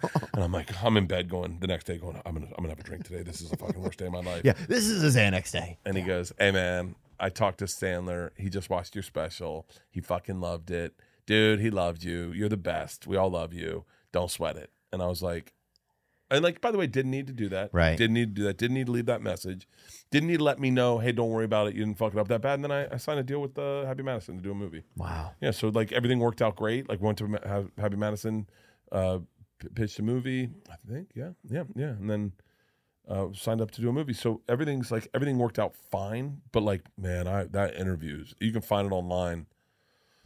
and 0.34 0.42
I'm 0.42 0.52
like, 0.52 0.70
I'm 0.82 0.96
in 0.96 1.06
bed 1.06 1.28
going 1.28 1.58
the 1.60 1.66
next 1.66 1.84
day 1.84 1.98
going, 1.98 2.20
I'm 2.26 2.34
gonna 2.34 2.46
I'm 2.46 2.56
gonna 2.64 2.70
have 2.70 2.80
a 2.80 2.82
drink 2.82 3.04
today. 3.04 3.22
This 3.22 3.40
is 3.40 3.50
the 3.50 3.56
fucking 3.56 3.80
worst 3.82 3.98
day 3.98 4.06
of 4.06 4.12
my 4.12 4.20
life. 4.20 4.42
Yeah, 4.44 4.54
this 4.68 4.86
is 4.86 5.02
his 5.02 5.16
Xanax 5.16 5.52
day. 5.52 5.78
And 5.84 5.96
he 5.96 6.02
goes, 6.02 6.32
Hey 6.38 6.50
man, 6.50 6.94
I 7.20 7.28
talked 7.30 7.58
to 7.58 7.64
Sandler. 7.66 8.30
He 8.36 8.48
just 8.48 8.68
watched 8.70 8.94
your 8.94 9.02
special. 9.02 9.66
He 9.90 10.00
fucking 10.00 10.40
loved 10.40 10.70
it. 10.70 10.94
Dude, 11.26 11.60
he 11.60 11.70
loved 11.70 12.04
you. 12.04 12.32
You're 12.32 12.48
the 12.48 12.56
best. 12.56 13.06
We 13.06 13.16
all 13.16 13.30
love 13.30 13.52
you. 13.52 13.84
Don't 14.12 14.30
sweat 14.30 14.56
it. 14.56 14.70
And 14.92 15.02
I 15.02 15.06
was 15.06 15.22
like, 15.22 15.52
and 16.30 16.42
like, 16.42 16.60
by 16.60 16.70
the 16.70 16.78
way, 16.78 16.86
didn't 16.86 17.10
need 17.10 17.26
to 17.28 17.32
do 17.32 17.48
that. 17.50 17.70
Right. 17.72 17.96
Didn't 17.96 18.14
need 18.14 18.34
to 18.34 18.40
do 18.40 18.44
that. 18.44 18.58
Didn't 18.58 18.74
need 18.74 18.86
to 18.86 18.92
leave 18.92 19.06
that 19.06 19.22
message. 19.22 19.68
Didn't 20.10 20.28
need 20.28 20.38
to 20.38 20.44
let 20.44 20.58
me 20.58 20.70
know, 20.70 20.98
hey, 20.98 21.12
don't 21.12 21.30
worry 21.30 21.44
about 21.44 21.68
it. 21.68 21.74
You 21.74 21.84
didn't 21.84 21.98
fuck 21.98 22.12
it 22.12 22.18
up 22.18 22.28
that 22.28 22.42
bad. 22.42 22.54
And 22.54 22.64
then 22.64 22.72
I, 22.72 22.94
I 22.94 22.96
signed 22.96 23.20
a 23.20 23.22
deal 23.22 23.40
with 23.40 23.58
uh, 23.58 23.84
Happy 23.86 24.02
Madison 24.02 24.36
to 24.36 24.42
do 24.42 24.50
a 24.50 24.54
movie. 24.54 24.82
Wow. 24.96 25.32
Yeah. 25.40 25.50
So 25.52 25.68
like 25.68 25.92
everything 25.92 26.18
worked 26.18 26.42
out 26.42 26.56
great. 26.56 26.88
Like 26.88 27.00
went 27.00 27.18
to 27.18 27.28
Ma- 27.28 27.62
Happy 27.78 27.96
Madison, 27.96 28.48
uh, 28.92 29.18
p- 29.58 29.68
pitched 29.74 29.98
a 29.98 30.02
movie. 30.02 30.50
I 30.70 30.76
think. 30.90 31.10
Yeah. 31.14 31.30
Yeah. 31.48 31.64
Yeah. 31.74 31.90
And 31.90 32.10
then 32.10 32.32
uh, 33.08 33.28
signed 33.32 33.60
up 33.60 33.70
to 33.72 33.80
do 33.80 33.88
a 33.88 33.92
movie. 33.92 34.12
So 34.12 34.42
everything's 34.48 34.90
like 34.90 35.08
everything 35.14 35.38
worked 35.38 35.58
out 35.58 35.74
fine. 35.90 36.40
But 36.52 36.62
like, 36.62 36.82
man, 36.98 37.26
I 37.28 37.44
that 37.44 37.76
interviews 37.76 38.34
you 38.40 38.52
can 38.52 38.62
find 38.62 38.86
it 38.86 38.92
online. 38.94 39.46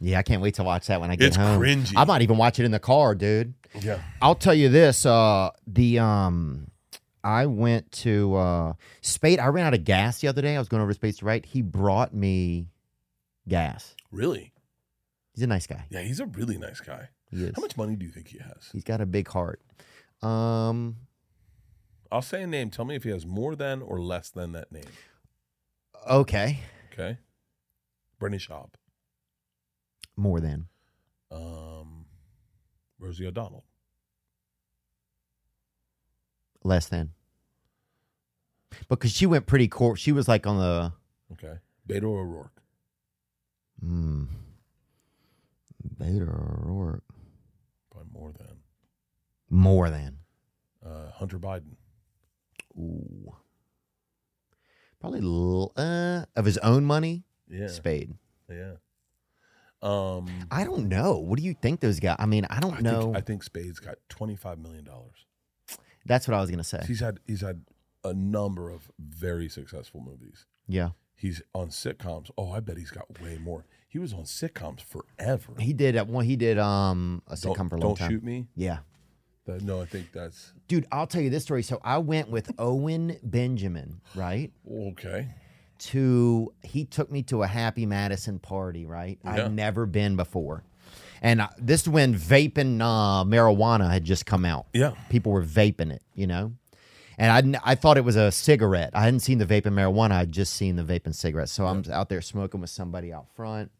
Yeah, 0.03 0.17
I 0.19 0.23
can't 0.23 0.41
wait 0.41 0.55
to 0.55 0.63
watch 0.63 0.87
that 0.87 0.99
when 0.99 1.11
I 1.11 1.15
get 1.15 1.27
It's 1.27 1.35
home. 1.37 1.61
cringy. 1.61 1.93
I 1.95 2.03
might 2.05 2.23
even 2.23 2.37
watch 2.37 2.59
it 2.59 2.65
in 2.65 2.71
the 2.71 2.79
car, 2.79 3.13
dude. 3.13 3.53
Yeah. 3.79 4.01
I'll 4.21 4.33
tell 4.35 4.53
you 4.55 4.67
this. 4.67 5.05
Uh, 5.05 5.51
the 5.67 5.99
um, 5.99 6.71
I 7.23 7.45
went 7.45 7.91
to 7.93 8.35
uh, 8.35 8.73
Spade. 9.01 9.39
I 9.39 9.45
ran 9.47 9.67
out 9.67 9.73
of 9.75 9.83
gas 9.85 10.19
the 10.21 10.27
other 10.27 10.41
day. 10.41 10.55
I 10.55 10.59
was 10.59 10.67
going 10.69 10.81
over 10.81 10.91
to 10.91 10.95
Spade's 10.95 11.19
to 11.19 11.25
right. 11.25 11.45
He 11.45 11.61
brought 11.61 12.13
me 12.15 12.67
gas. 13.47 13.95
Really? 14.11 14.53
He's 15.35 15.43
a 15.43 15.47
nice 15.47 15.67
guy. 15.67 15.85
Yeah. 15.91 16.01
He's 16.01 16.19
a 16.19 16.25
really 16.25 16.57
nice 16.57 16.81
guy. 16.81 17.09
He 17.29 17.43
is. 17.45 17.53
How 17.55 17.61
much 17.61 17.77
money 17.77 17.95
do 17.95 18.05
you 18.05 18.11
think 18.11 18.27
he 18.29 18.39
has? 18.39 18.69
He's 18.73 18.83
got 18.83 19.01
a 19.01 19.05
big 19.05 19.27
heart. 19.29 19.61
Um, 20.23 20.97
I'll 22.11 22.21
say 22.23 22.41
a 22.41 22.47
name. 22.47 22.71
Tell 22.71 22.85
me 22.85 22.95
if 22.95 23.03
he 23.03 23.11
has 23.11 23.25
more 23.25 23.55
than 23.55 23.81
or 23.81 24.01
less 24.01 24.29
than 24.31 24.51
that 24.53 24.71
name. 24.71 24.83
okay, 26.09 26.59
Okay. 26.91 27.17
Bernie 28.19 28.37
Schaub. 28.37 28.69
More 30.21 30.39
than. 30.39 30.67
Um, 31.31 32.05
Rosie 32.99 33.25
O'Donnell. 33.27 33.65
less 36.63 36.87
than. 36.87 37.11
Because 38.87 39.11
she 39.11 39.25
went 39.25 39.47
pretty 39.47 39.67
court. 39.67 39.99
She 39.99 40.11
was 40.11 40.27
like 40.27 40.45
on 40.45 40.57
the 40.59 40.93
Okay. 41.33 41.55
Beto 41.87 42.03
O'Rourke. 42.05 42.61
hmm, 43.79 44.25
Beta 45.97 46.23
O'Rourke. 46.23 47.03
Probably 47.91 48.11
more 48.13 48.31
than. 48.37 48.57
More 49.49 49.89
than. 49.89 50.19
Uh, 50.85 51.09
Hunter 51.11 51.39
Biden. 51.39 51.75
Ooh. 52.77 53.33
Probably 54.99 55.21
l- 55.21 55.73
uh, 55.75 56.25
of 56.35 56.45
his 56.45 56.57
own 56.59 56.85
money. 56.85 57.23
Yeah. 57.49 57.67
Spade. 57.67 58.13
Yeah. 58.49 58.73
Um, 59.81 60.29
I 60.51 60.63
don't 60.63 60.87
know. 60.89 61.17
What 61.17 61.37
do 61.39 61.43
you 61.43 61.53
think 61.53 61.79
those 61.79 61.99
guys? 61.99 62.15
I 62.19 62.25
mean, 62.25 62.45
I 62.49 62.59
don't 62.59 62.75
I 62.75 62.79
know. 62.81 63.01
Think, 63.01 63.17
I 63.17 63.21
think 63.21 63.43
Spade's 63.43 63.79
got 63.79 63.95
twenty 64.09 64.35
five 64.35 64.59
million 64.59 64.83
dollars. 64.83 65.25
That's 66.05 66.27
what 66.27 66.35
I 66.35 66.41
was 66.41 66.49
gonna 66.51 66.63
say. 66.63 66.81
He's 66.87 66.99
had 66.99 67.19
he's 67.27 67.41
had 67.41 67.63
a 68.03 68.13
number 68.13 68.69
of 68.69 68.91
very 68.99 69.49
successful 69.49 70.01
movies. 70.01 70.45
Yeah, 70.67 70.89
He's 71.15 71.41
on 71.53 71.69
sitcoms. 71.69 72.31
Oh, 72.37 72.51
I 72.51 72.59
bet 72.61 72.77
he's 72.77 72.89
got 72.91 73.19
way 73.21 73.37
more. 73.37 73.65
He 73.87 73.99
was 73.99 74.13
on 74.13 74.23
sitcoms 74.23 74.81
forever. 74.81 75.53
he 75.59 75.73
did. 75.73 75.95
At 75.95 76.07
one, 76.07 76.25
he 76.25 76.35
did 76.35 76.57
um 76.57 77.21
a 77.27 77.35
don't 77.35 77.55
sitcom 77.57 77.69
for 77.69 77.75
a 77.75 77.79
long 77.79 77.89
don't 77.89 77.97
time. 77.97 78.09
shoot 78.11 78.23
me. 78.23 78.47
Yeah, 78.55 78.79
That, 79.45 79.61
no, 79.63 79.81
I 79.81 79.85
think 79.85 80.11
that's 80.13 80.53
dude. 80.67 80.87
I'll 80.91 81.07
tell 81.07 81.21
you 81.21 81.29
this 81.29 81.43
story. 81.43 81.61
So 81.63 81.79
I 81.83 81.97
went 81.99 82.29
with 82.29 82.51
Owen 82.57 83.17
Benjamin, 83.23 84.01
right? 84.15 84.51
okay. 84.71 85.27
To 85.81 86.53
he 86.61 86.85
took 86.85 87.11
me 87.11 87.23
to 87.23 87.43
a 87.43 87.47
Happy 87.47 87.85
Madison 87.85 88.39
party, 88.39 88.85
right? 88.85 89.19
Yeah. 89.23 89.45
I'd 89.45 89.53
never 89.53 89.85
been 89.85 90.15
before. 90.15 90.63
And 91.21 91.41
uh, 91.41 91.49
this 91.57 91.81
is 91.81 91.89
when 91.89 92.15
vaping 92.15 92.81
uh, 92.81 93.23
marijuana 93.25 93.91
had 93.91 94.03
just 94.03 94.25
come 94.25 94.45
out. 94.45 94.67
Yeah. 94.73 94.93
People 95.09 95.31
were 95.31 95.43
vaping 95.43 95.91
it, 95.91 96.01
you 96.15 96.27
know? 96.27 96.53
And 97.17 97.55
I, 97.55 97.71
I 97.71 97.75
thought 97.75 97.97
it 97.97 98.03
was 98.03 98.15
a 98.15 98.31
cigarette. 98.31 98.91
I 98.93 99.03
hadn't 99.03 99.19
seen 99.19 99.37
the 99.37 99.45
vaping 99.45 99.73
marijuana. 99.73 100.11
I'd 100.11 100.31
just 100.31 100.53
seen 100.53 100.75
the 100.75 100.83
vaping 100.83 101.13
cigarette. 101.13 101.49
So 101.49 101.67
I'm 101.67 101.83
out 101.91 102.09
there 102.09 102.21
smoking 102.21 102.61
with 102.61 102.71
somebody 102.71 103.13
out 103.13 103.27
front. 103.35 103.71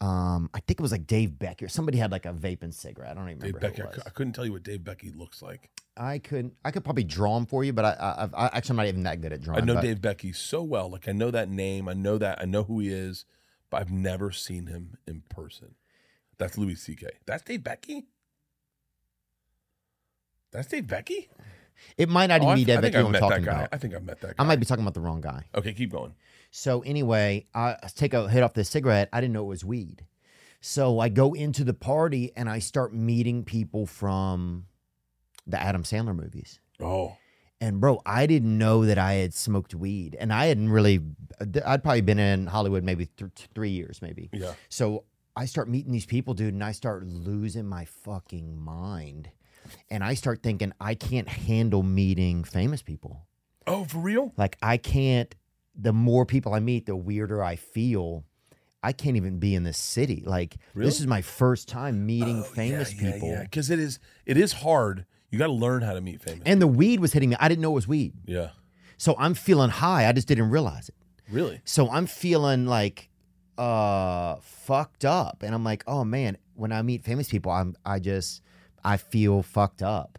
Um, 0.00 0.50
I 0.54 0.60
think 0.60 0.80
it 0.80 0.82
was 0.82 0.92
like 0.92 1.06
Dave 1.06 1.38
Becker. 1.38 1.68
Somebody 1.68 1.98
had 1.98 2.10
like 2.10 2.24
a 2.26 2.32
vaping 2.32 2.72
cigarette. 2.72 3.12
I 3.12 3.14
don't 3.14 3.28
even 3.28 3.40
Dave 3.40 3.54
remember. 3.54 3.68
Becky. 3.68 3.82
who 3.82 3.88
I, 3.88 3.90
it 3.90 3.96
was. 3.96 4.06
I 4.06 4.10
couldn't 4.10 4.32
tell 4.32 4.46
you 4.46 4.52
what 4.52 4.62
Dave 4.62 4.84
Becky 4.84 5.10
looks 5.10 5.42
like. 5.42 5.70
I 5.96 6.18
could 6.18 6.50
I 6.64 6.70
could 6.70 6.84
probably 6.84 7.04
draw 7.04 7.36
him 7.36 7.46
for 7.46 7.64
you, 7.64 7.72
but 7.72 7.84
I, 7.84 7.90
I, 7.92 8.24
I, 8.24 8.46
I 8.46 8.50
actually 8.56 8.72
I'm 8.74 8.76
not 8.76 8.86
even 8.86 9.02
that 9.04 9.20
good 9.20 9.32
at 9.32 9.40
drawing. 9.40 9.62
I 9.62 9.64
know 9.64 9.74
but- 9.74 9.82
Dave 9.82 10.00
Becky 10.00 10.32
so 10.32 10.62
well. 10.62 10.90
Like 10.90 11.08
I 11.08 11.12
know 11.12 11.30
that 11.30 11.48
name. 11.48 11.88
I 11.88 11.94
know 11.94 12.18
that. 12.18 12.40
I 12.40 12.44
know 12.44 12.64
who 12.64 12.80
he 12.80 12.88
is, 12.88 13.24
but 13.70 13.80
I've 13.80 13.90
never 13.90 14.30
seen 14.32 14.66
him 14.66 14.96
in 15.06 15.22
person. 15.30 15.74
That's 16.38 16.58
Louis 16.58 16.74
C.K. 16.74 17.06
That's 17.26 17.42
Dave 17.44 17.64
Becky. 17.64 18.08
That's 20.52 20.68
Dave 20.68 20.86
Becky. 20.86 21.28
It 21.98 22.08
might 22.08 22.28
not 22.28 22.40
Oh, 22.40 22.44
even 22.46 22.56
be 22.56 22.64
Dave 22.64 22.80
Becky 22.82 22.96
I'm 22.96 23.10
met 23.12 23.18
talking 23.20 23.44
that 23.44 23.50
guy. 23.50 23.56
about. 23.58 23.68
I 23.72 23.78
think 23.78 23.94
I've 23.94 24.04
met 24.04 24.20
that 24.20 24.36
guy. 24.36 24.42
I 24.42 24.46
might 24.46 24.56
be 24.60 24.64
talking 24.66 24.82
about 24.84 24.94
the 24.94 25.00
wrong 25.00 25.20
guy. 25.20 25.44
Okay, 25.54 25.72
keep 25.74 25.90
going. 25.92 26.14
So 26.50 26.80
anyway, 26.82 27.46
I 27.54 27.76
take 27.94 28.14
a 28.14 28.28
hit 28.28 28.42
off 28.42 28.54
this 28.54 28.68
cigarette. 28.70 29.08
I 29.12 29.20
didn't 29.20 29.34
know 29.34 29.42
it 29.42 29.48
was 29.48 29.64
weed. 29.64 30.04
So 30.60 30.98
I 31.00 31.10
go 31.10 31.34
into 31.34 31.64
the 31.64 31.74
party 31.74 32.32
and 32.34 32.48
I 32.48 32.60
start 32.60 32.94
meeting 32.94 33.44
people 33.44 33.84
from 33.86 34.66
the 35.46 35.60
Adam 35.60 35.82
Sandler 35.82 36.14
movies. 36.16 36.60
Oh, 36.80 37.16
And 37.60 37.80
bro, 37.80 38.00
I 38.04 38.26
didn't 38.26 38.56
know 38.58 38.84
that 38.84 38.98
I 38.98 39.14
had 39.14 39.32
smoked 39.34 39.74
weed, 39.74 40.16
and 40.18 40.32
I 40.32 40.46
hadn't 40.46 40.70
really. 40.70 41.00
I'd 41.64 41.82
probably 41.82 42.00
been 42.02 42.18
in 42.18 42.46
Hollywood 42.46 42.84
maybe 42.84 43.06
th- 43.06 43.30
three 43.54 43.70
years, 43.70 44.00
maybe. 44.02 44.28
yeah. 44.32 44.54
So 44.68 45.04
I 45.34 45.46
start 45.46 45.68
meeting 45.68 45.92
these 45.92 46.06
people, 46.06 46.34
dude, 46.34 46.54
and 46.54 46.64
I 46.64 46.72
start 46.72 47.04
losing 47.06 47.66
my 47.66 47.84
fucking 47.84 48.58
mind. 48.58 49.30
And 49.90 50.04
I 50.04 50.14
start 50.14 50.42
thinking 50.42 50.72
I 50.80 50.94
can't 50.94 51.28
handle 51.28 51.82
meeting 51.82 52.44
famous 52.44 52.82
people. 52.82 53.26
Oh, 53.66 53.84
for 53.84 53.98
real? 53.98 54.32
Like 54.36 54.56
I 54.62 54.76
can't. 54.76 55.34
The 55.74 55.92
more 55.92 56.24
people 56.24 56.54
I 56.54 56.60
meet, 56.60 56.86
the 56.86 56.94
weirder 56.96 57.42
I 57.42 57.56
feel. 57.56 58.24
I 58.82 58.92
can't 58.92 59.16
even 59.16 59.38
be 59.40 59.54
in 59.56 59.64
this 59.64 59.76
city. 59.78 60.22
Like 60.24 60.56
Really? 60.72 60.88
this 60.88 61.00
is 61.00 61.06
my 61.08 61.20
first 61.20 61.66
time 61.68 62.06
meeting 62.06 62.40
oh, 62.40 62.42
famous 62.44 62.94
yeah, 62.94 63.12
people, 63.12 63.28
Yeah, 63.30 63.42
because 63.42 63.68
it 63.70 63.80
is. 63.80 63.98
It 64.24 64.36
is 64.36 64.52
hard. 64.52 65.04
You 65.30 65.38
got 65.38 65.46
to 65.48 65.52
learn 65.52 65.82
how 65.82 65.92
to 65.94 66.00
meet 66.00 66.20
famous. 66.22 66.42
and 66.46 66.60
the 66.62 66.66
weed 66.66 67.00
was 67.00 67.12
hitting 67.12 67.30
me. 67.30 67.36
I 67.40 67.48
didn't 67.48 67.62
know 67.62 67.70
it 67.72 67.74
was 67.74 67.88
weed, 67.88 68.12
yeah. 68.26 68.50
so 68.96 69.14
I'm 69.18 69.34
feeling 69.34 69.70
high. 69.70 70.08
I 70.08 70.12
just 70.12 70.28
didn't 70.28 70.50
realize 70.50 70.88
it. 70.88 70.94
Really? 71.30 71.60
So 71.64 71.90
I'm 71.90 72.06
feeling 72.06 72.66
like 72.66 73.08
uh 73.58 74.36
fucked 74.42 75.04
up 75.04 75.42
and 75.42 75.54
I'm 75.54 75.64
like, 75.64 75.82
"Oh 75.86 76.04
man, 76.04 76.36
when 76.54 76.72
I 76.72 76.82
meet 76.82 77.04
famous 77.04 77.28
people, 77.28 77.50
I'm 77.52 77.74
I 77.84 77.98
just 77.98 78.42
I 78.84 78.96
feel 78.96 79.42
fucked 79.42 79.82
up. 79.82 80.18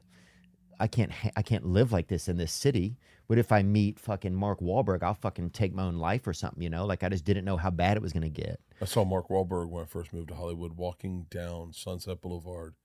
I 0.79 0.88
can't 0.88 1.11
ha- 1.11 1.31
I 1.35 1.41
can't 1.41 1.65
live 1.65 1.91
like 1.91 2.07
this 2.07 2.27
in 2.27 2.38
this 2.38 2.51
city. 2.51 2.97
What 3.27 3.39
if 3.39 3.51
I 3.51 3.61
meet 3.61 3.99
fucking 3.99 4.34
Mark 4.34 4.59
Wahlberg? 4.61 5.03
I'll 5.03 5.13
fucking 5.13 5.49
take 5.51 5.73
my 5.73 5.84
own 5.84 5.97
life 5.97 6.25
or 6.27 6.34
something, 6.34 6.61
you 6.63 6.69
know? 6.69 6.85
Like 6.85 7.03
I 7.03 7.09
just 7.09 7.25
didn't 7.25 7.43
know 7.45 7.57
how 7.57 7.69
bad 7.69 7.97
it 7.97 8.01
was 8.03 8.13
going 8.13 8.23
to 8.23 8.29
get. 8.29 8.59
I 8.81 8.85
saw 8.85 9.03
Mark 9.03 9.27
Wahlberg 9.27 9.69
when 9.69 9.84
I 9.84 9.85
first 9.85 10.13
moved 10.13 10.29
to 10.29 10.35
Hollywood, 10.35 10.77
walking 10.77 11.25
down 11.29 11.73
Sunset 11.73 12.21
Boulevard 12.21 12.75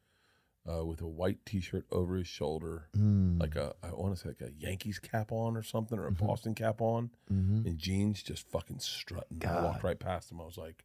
uh, 0.71 0.85
with 0.85 1.01
a 1.01 1.07
white 1.09 1.45
T-shirt 1.45 1.85
over 1.91 2.17
his 2.17 2.27
shoulder, 2.29 2.89
Mm. 2.97 3.41
like 3.41 3.57
a 3.57 3.75
I 3.83 3.89
want 3.93 4.15
to 4.15 4.21
say 4.21 4.29
like 4.29 4.41
a 4.43 4.53
Yankees 4.59 4.99
cap 4.99 5.33
on 5.33 5.57
or 5.57 5.63
something, 5.63 5.99
or 5.99 6.07
a 6.07 6.11
Mm-hmm. 6.13 6.27
Boston 6.27 6.55
cap 6.55 6.81
on, 6.81 7.11
and 7.29 7.79
jeans, 7.79 8.23
just 8.23 8.49
fucking 8.49 8.79
strutting. 8.81 9.43
I 9.47 9.63
walked 9.63 9.83
right 9.83 9.99
past 9.99 10.31
him. 10.31 10.41
I 10.41 10.45
was 10.45 10.57
like, 10.59 10.85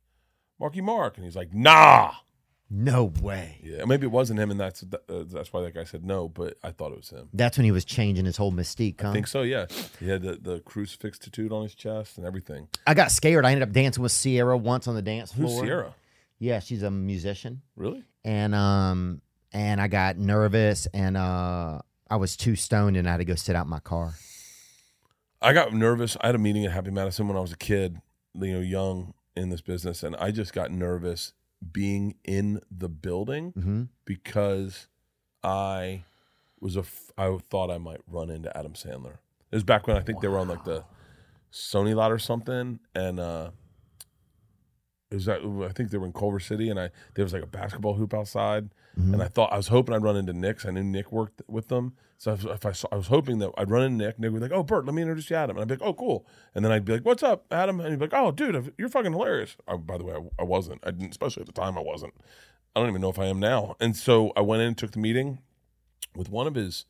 "Marky 0.60 0.82
Mark," 0.82 1.18
and 1.18 1.26
he's 1.26 1.36
like, 1.36 1.54
"Nah." 1.54 2.12
No 2.70 3.14
way. 3.22 3.60
Yeah, 3.64 3.86
maybe 3.86 4.08
it 4.08 4.12
wasn't 4.12 4.42
him, 4.42 4.52
and 4.52 4.60
that's 4.60 4.84
uh, 4.84 5.24
that's 5.32 5.54
why 5.54 5.62
that 5.62 5.74
guy 5.74 5.86
said 5.86 6.04
no. 6.04 6.28
But 6.28 6.58
I 6.62 6.72
thought 6.72 6.92
it 6.92 6.98
was 6.98 7.10
him. 7.12 7.30
That's 7.34 7.58
when 7.58 7.64
he 7.64 7.72
was 7.72 7.86
changing 7.86 8.26
his 8.26 8.36
whole 8.36 8.52
mystique, 8.52 9.00
huh? 9.02 9.12
I 9.12 9.14
think 9.14 9.28
so. 9.28 9.44
Yeah, 9.44 9.68
he 10.02 10.10
had 10.10 10.22
the, 10.22 10.34
the 10.36 10.60
crucifix 10.60 11.18
tattooed 11.18 11.54
on 11.54 11.64
his 11.64 11.74
chest 11.76 12.18
and 12.18 12.28
everything. 12.28 12.68
I 12.86 12.94
got 12.94 13.12
scared. 13.14 13.46
I 13.46 13.52
ended 13.54 13.64
up 13.70 13.72
dancing 13.74 14.04
with 14.04 14.12
Ciara 14.12 14.58
once 14.58 14.86
on 14.86 14.96
the 14.96 15.02
dance 15.02 15.32
floor. 15.32 15.48
Who's 15.50 15.62
Ciara? 15.62 15.94
Yeah, 16.40 16.60
she's 16.60 16.84
a 16.84 16.92
musician. 16.92 17.62
Really? 17.78 18.04
and 18.26 18.54
um 18.54 19.22
and 19.54 19.80
I 19.82 19.88
got 19.88 20.18
nervous 20.18 20.88
and 20.94 21.18
uh 21.18 21.80
I 22.10 22.16
was 22.16 22.38
too 22.38 22.56
stoned 22.56 22.96
and 22.98 23.08
I 23.08 23.12
had 23.12 23.18
to 23.18 23.26
go 23.26 23.36
sit 23.36 23.56
out 23.56 23.66
in 23.66 23.70
my 23.70 23.80
car. 23.80 24.14
I 25.42 25.54
got 25.54 25.74
nervous. 25.74 26.16
I 26.22 26.28
had 26.28 26.36
a 26.36 26.40
meeting 26.40 26.66
at 26.66 26.72
Happy 26.72 26.90
Madison 26.92 27.28
when 27.28 27.38
I 27.38 27.42
was 27.42 27.52
a 27.52 27.58
kid, 27.58 28.02
you 28.34 28.54
know, 28.54 28.60
young 28.60 29.14
in 29.36 29.50
this 29.50 29.62
business, 29.62 30.02
and 30.04 30.16
I 30.16 30.32
just 30.32 30.52
got 30.54 30.72
nervous 30.72 31.34
being 31.72 32.16
in 32.24 32.60
the 32.72 32.90
building 32.90 33.52
Mm-hmm. 33.54 33.84
because 34.06 34.88
I 35.44 36.04
was 36.60 36.76
a. 36.76 36.80
f- 36.80 37.12
I 37.18 37.38
thought 37.50 37.70
I 37.70 37.78
might 37.78 38.02
run 38.08 38.30
into 38.32 38.56
Adam 38.58 38.74
Sandler. 38.74 39.18
It 39.52 39.56
was 39.56 39.64
back 39.64 39.86
when 39.88 39.96
I 39.96 40.00
think 40.02 40.22
they 40.22 40.28
were 40.28 40.40
on 40.40 40.48
like 40.48 40.64
the 40.64 40.84
Sony 41.52 41.94
lot 41.96 42.12
or 42.12 42.20
something, 42.20 42.80
and 42.96 43.20
uh 43.20 43.52
it 45.10 45.16
was 45.16 45.26
that 45.26 45.42
I 45.42 45.72
think 45.72 45.90
they 45.90 45.98
were 45.98 46.06
in 46.06 46.14
Culver 46.14 46.40
City, 46.40 46.70
and 46.70 46.80
I 46.80 46.90
there 47.16 47.24
was 47.24 47.34
like 47.34 47.44
a 47.44 47.48
basketball 47.48 47.94
hoop 47.94 48.14
outside, 48.14 48.70
mm-hmm. 49.00 49.14
and 49.14 49.24
I 49.24 49.28
thought 49.28 49.54
I 49.54 49.58
was 49.58 49.70
hoping 49.70 49.96
I'd 49.96 50.04
run 50.04 50.18
into 50.18 50.34
Nick. 50.34 50.58
'cause 50.58 50.66
I 50.66 50.72
knew 50.72 50.84
Nick 50.84 51.12
worked 51.12 51.42
with 51.48 51.70
them, 51.70 51.94
so 52.18 52.34
if, 52.34 52.46
if 52.46 52.66
I 52.66 52.72
saw, 52.74 52.88
I 52.92 52.96
was 52.96 53.08
hoping 53.08 53.40
that 53.40 53.52
I'd 53.58 53.72
run 53.72 53.84
into 53.84 54.06
Nick. 54.06 54.20
Nick 54.20 54.32
would 54.32 54.40
be 54.40 54.44
like, 54.48 54.52
"Oh, 54.58 54.64
Bert, 54.64 54.86
let 54.86 54.94
me 54.94 55.02
introduce 55.02 55.30
you 55.30 55.36
to 55.36 55.40
Adam," 55.42 55.56
and 55.58 55.62
I'd 55.62 55.68
be 55.68 55.76
like, 55.76 55.88
"Oh, 55.90 55.94
cool," 55.94 56.28
and 56.54 56.66
then 56.66 56.72
I'd 56.72 56.84
be 56.84 56.94
like, 56.94 57.06
"What's 57.06 57.24
up, 57.24 57.46
Adam?" 57.52 57.80
And 57.80 57.90
he'd 57.90 58.00
be 58.00 58.06
like, 58.06 58.14
"Oh, 58.14 58.32
dude, 58.32 58.74
you're 58.78 58.90
fucking 58.90 59.14
hilarious." 59.14 59.56
I, 59.68 59.78
by 59.78 59.98
the 59.98 60.04
way, 60.04 60.14
I, 60.16 60.42
I 60.42 60.44
wasn't. 60.44 60.82
I 60.86 60.92
didn't, 60.92 61.12
especially 61.12 61.42
at 61.42 61.48
the 61.48 61.54
time, 61.54 61.78
I 61.78 61.82
wasn't. 61.82 62.14
I 62.76 62.80
don't 62.80 62.90
even 62.90 63.02
know 63.02 63.10
if 63.10 63.20
I 63.20 63.26
am 63.26 63.40
now. 63.40 63.76
And 63.80 63.96
so 63.96 64.32
I 64.36 64.42
went 64.42 64.62
in 64.62 64.68
and 64.70 64.78
took 64.78 64.92
the 64.92 65.00
meeting 65.00 65.40
with 66.16 66.30
one 66.30 66.48
of 66.48 66.56
his 66.56 66.86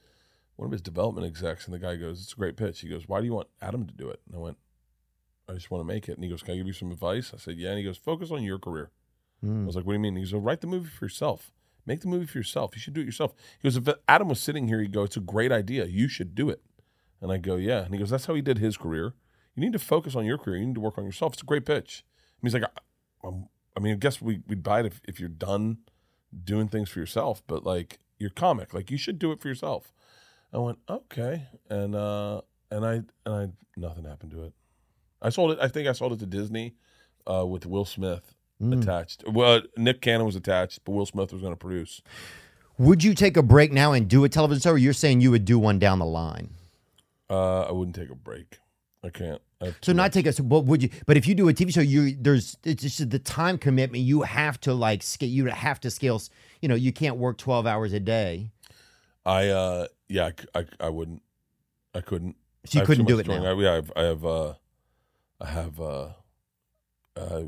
one 0.56 0.66
of 0.66 0.72
his 0.72 0.82
development 0.82 1.28
execs, 1.28 1.66
and 1.66 1.74
the 1.74 1.80
guy 1.80 1.98
goes, 1.98 2.24
"It's 2.24 2.34
a 2.34 2.36
great 2.36 2.58
pitch." 2.58 2.80
He 2.82 2.90
goes, 2.90 3.08
"Why 3.08 3.20
do 3.20 3.26
you 3.28 3.34
want 3.34 3.48
Adam 3.62 3.86
to 3.86 3.94
do 3.94 4.10
it?" 4.10 4.22
And 4.26 4.36
I 4.36 4.40
went, 4.40 4.58
"I 5.50 5.54
just 5.54 5.72
want 5.72 5.82
to 5.82 5.88
make 5.88 6.08
it." 6.10 6.14
And 6.14 6.24
he 6.24 6.30
goes, 6.30 6.44
"Can 6.44 6.54
I 6.54 6.58
give 6.58 6.68
you 6.68 6.74
some 6.74 6.92
advice?" 6.92 7.34
I 7.34 7.38
said, 7.38 7.58
"Yeah." 7.58 7.70
And 7.70 7.78
he 7.78 7.84
goes, 7.84 7.98
"Focus 7.98 8.32
on 8.32 8.44
your 8.44 8.60
career." 8.60 8.92
I 9.64 9.66
was 9.66 9.76
like, 9.76 9.86
"What 9.86 9.94
do 9.94 9.98
you 9.98 10.02
mean?" 10.02 10.16
He 10.16 10.24
goes, 10.24 10.34
well, 10.34 10.42
"Write 10.42 10.62
the 10.62 10.68
movie 10.68 10.90
for 10.90 11.06
yourself. 11.06 11.52
Make 11.86 12.02
the 12.02 12.08
movie 12.08 12.26
for 12.26 12.38
yourself. 12.38 12.76
You 12.76 12.82
should 12.82 12.94
do 12.94 13.02
it 13.02 13.06
yourself." 13.06 13.34
He 13.62 13.68
goes, 13.68 13.78
"If 13.78 13.88
Adam 14.08 14.30
was 14.30 14.40
sitting 14.40 14.68
here, 14.68 14.82
he'd 14.82 14.92
go, 14.94 15.04
it's 15.04 15.18
a 15.18 15.22
great 15.22 15.52
idea. 15.52 15.86
You 15.86 16.08
should 16.08 16.36
do 16.36 16.50
it." 16.50 16.62
And 17.22 17.32
I 17.32 17.38
go, 17.38 17.56
"Yeah." 17.56 17.84
And 17.84 17.94
he 17.94 18.00
goes, 18.00 18.10
"That's 18.10 18.26
how 18.26 18.34
he 18.34 18.42
did 18.42 18.58
his 18.58 18.78
career. 18.78 19.14
You 19.56 19.62
need 19.62 19.74
to 19.74 19.80
focus 19.80 20.16
on 20.16 20.26
your 20.26 20.38
career. 20.38 20.58
You 20.58 20.68
need 20.68 20.76
to 20.76 20.82
work 20.82 20.98
on 20.98 21.06
yourself. 21.06 21.34
It's 21.34 21.44
a 21.44 21.46
great 21.46 21.66
pitch." 21.66 22.04
And 22.42 22.48
he's 22.48 22.54
like, 22.60 22.70
I, 23.24 23.30
"I 23.76 23.80
mean, 23.80 23.94
I 23.94 23.98
guess 23.98 24.22
we 24.22 24.42
we'd 24.48 24.64
buy 24.64 24.82
it 24.82 24.86
if, 24.86 25.02
if 25.06 25.20
you're 25.20 25.30
done 25.30 25.80
doing 26.44 26.68
things 26.68 26.90
for 26.90 27.00
yourself, 27.00 27.42
but 27.48 27.64
like 27.64 28.00
you're 28.20 28.30
comic, 28.32 28.74
like 28.74 28.92
you 28.92 28.98
should 28.98 29.20
do 29.20 29.32
it 29.32 29.40
for 29.42 29.48
yourself." 29.48 29.94
I 30.54 30.58
went, 30.60 30.80
"Okay," 30.90 31.48
and 31.70 31.96
uh, 31.96 32.42
and 32.72 32.86
I 32.86 32.94
and 33.26 33.36
I 33.36 33.50
nothing 33.76 34.06
happened 34.06 34.32
to 34.32 34.44
it. 34.44 34.54
I 35.22 35.30
sold 35.30 35.52
it. 35.52 35.60
I 35.62 35.68
think 35.68 35.88
I 35.88 35.92
sold 35.94 36.14
it 36.14 36.20
to 36.20 36.26
Disney 36.26 36.74
uh, 37.30 37.46
with 37.46 37.66
Will 37.66 37.86
Smith 37.86 38.36
attached. 38.62 39.24
Well, 39.28 39.62
Nick 39.76 40.02
Cannon 40.02 40.26
was 40.26 40.36
attached, 40.36 40.80
but 40.84 40.92
Will 40.92 41.06
Smith 41.06 41.32
was 41.32 41.42
going 41.42 41.54
to 41.54 41.58
produce. 41.58 42.02
Would 42.78 43.04
you 43.04 43.14
take 43.16 43.38
a 43.38 43.44
break 43.44 43.72
now 43.72 43.92
and 43.94 44.08
do 44.08 44.24
a 44.24 44.30
television 44.30 44.62
show 44.62 44.72
or 44.72 44.78
you're 44.78 44.94
saying 44.94 45.22
you 45.22 45.32
would 45.32 45.46
do 45.46 45.58
one 45.58 45.80
down 45.80 46.00
the 46.00 46.06
line? 46.06 46.50
Uh, 47.30 47.62
I 47.62 47.72
wouldn't 47.72 47.96
take 47.96 48.10
a 48.10 48.16
break. 48.16 48.60
I 49.04 49.10
can't. 49.10 49.42
I 49.62 49.74
So 49.82 49.94
not 49.94 50.04
much- 50.04 50.14
take 50.14 50.26
a 50.28 50.34
so 50.34 50.44
what 50.44 50.66
would 50.66 50.84
you 50.84 50.90
but 51.08 51.18
if 51.18 51.28
you 51.28 51.34
do 51.34 51.50
a 51.50 51.54
TV 51.54 51.74
show 51.74 51.82
you 51.82 52.16
there's 52.20 52.58
it's 52.64 52.84
just 52.84 53.10
the 53.10 53.18
time 53.18 53.58
commitment 53.58 54.04
you 54.04 54.22
have 54.22 54.60
to 54.62 54.74
like 54.74 55.02
scale 55.02 55.30
you 55.30 55.46
have 55.46 55.80
to 55.80 55.90
scale 55.90 56.22
you 56.62 56.70
know 56.70 56.76
you 56.76 56.92
can't 56.94 57.18
work 57.18 57.38
12 57.38 57.66
hours 57.66 57.94
a 57.94 58.00
day. 58.00 58.52
I 59.26 59.48
uh, 59.50 59.88
yeah, 60.08 60.30
i 60.54 60.66
i 60.80 60.90
wouldn't. 60.90 61.22
I 61.94 62.02
couldn't. 62.02 62.36
So 62.66 62.80
you 62.80 62.84
I 62.84 62.86
couldn't 62.86 63.06
do 63.06 63.18
it 63.20 63.28
now. 63.28 63.44
on. 63.46 63.60
yeah, 63.60 63.72
I 63.72 63.76
have. 63.76 63.92
I 63.96 64.02
have. 64.04 64.26
Uh, 64.26 64.54
I 65.40 65.48
have. 65.48 65.80
Uh, 65.80 66.10
uh, 67.16 67.44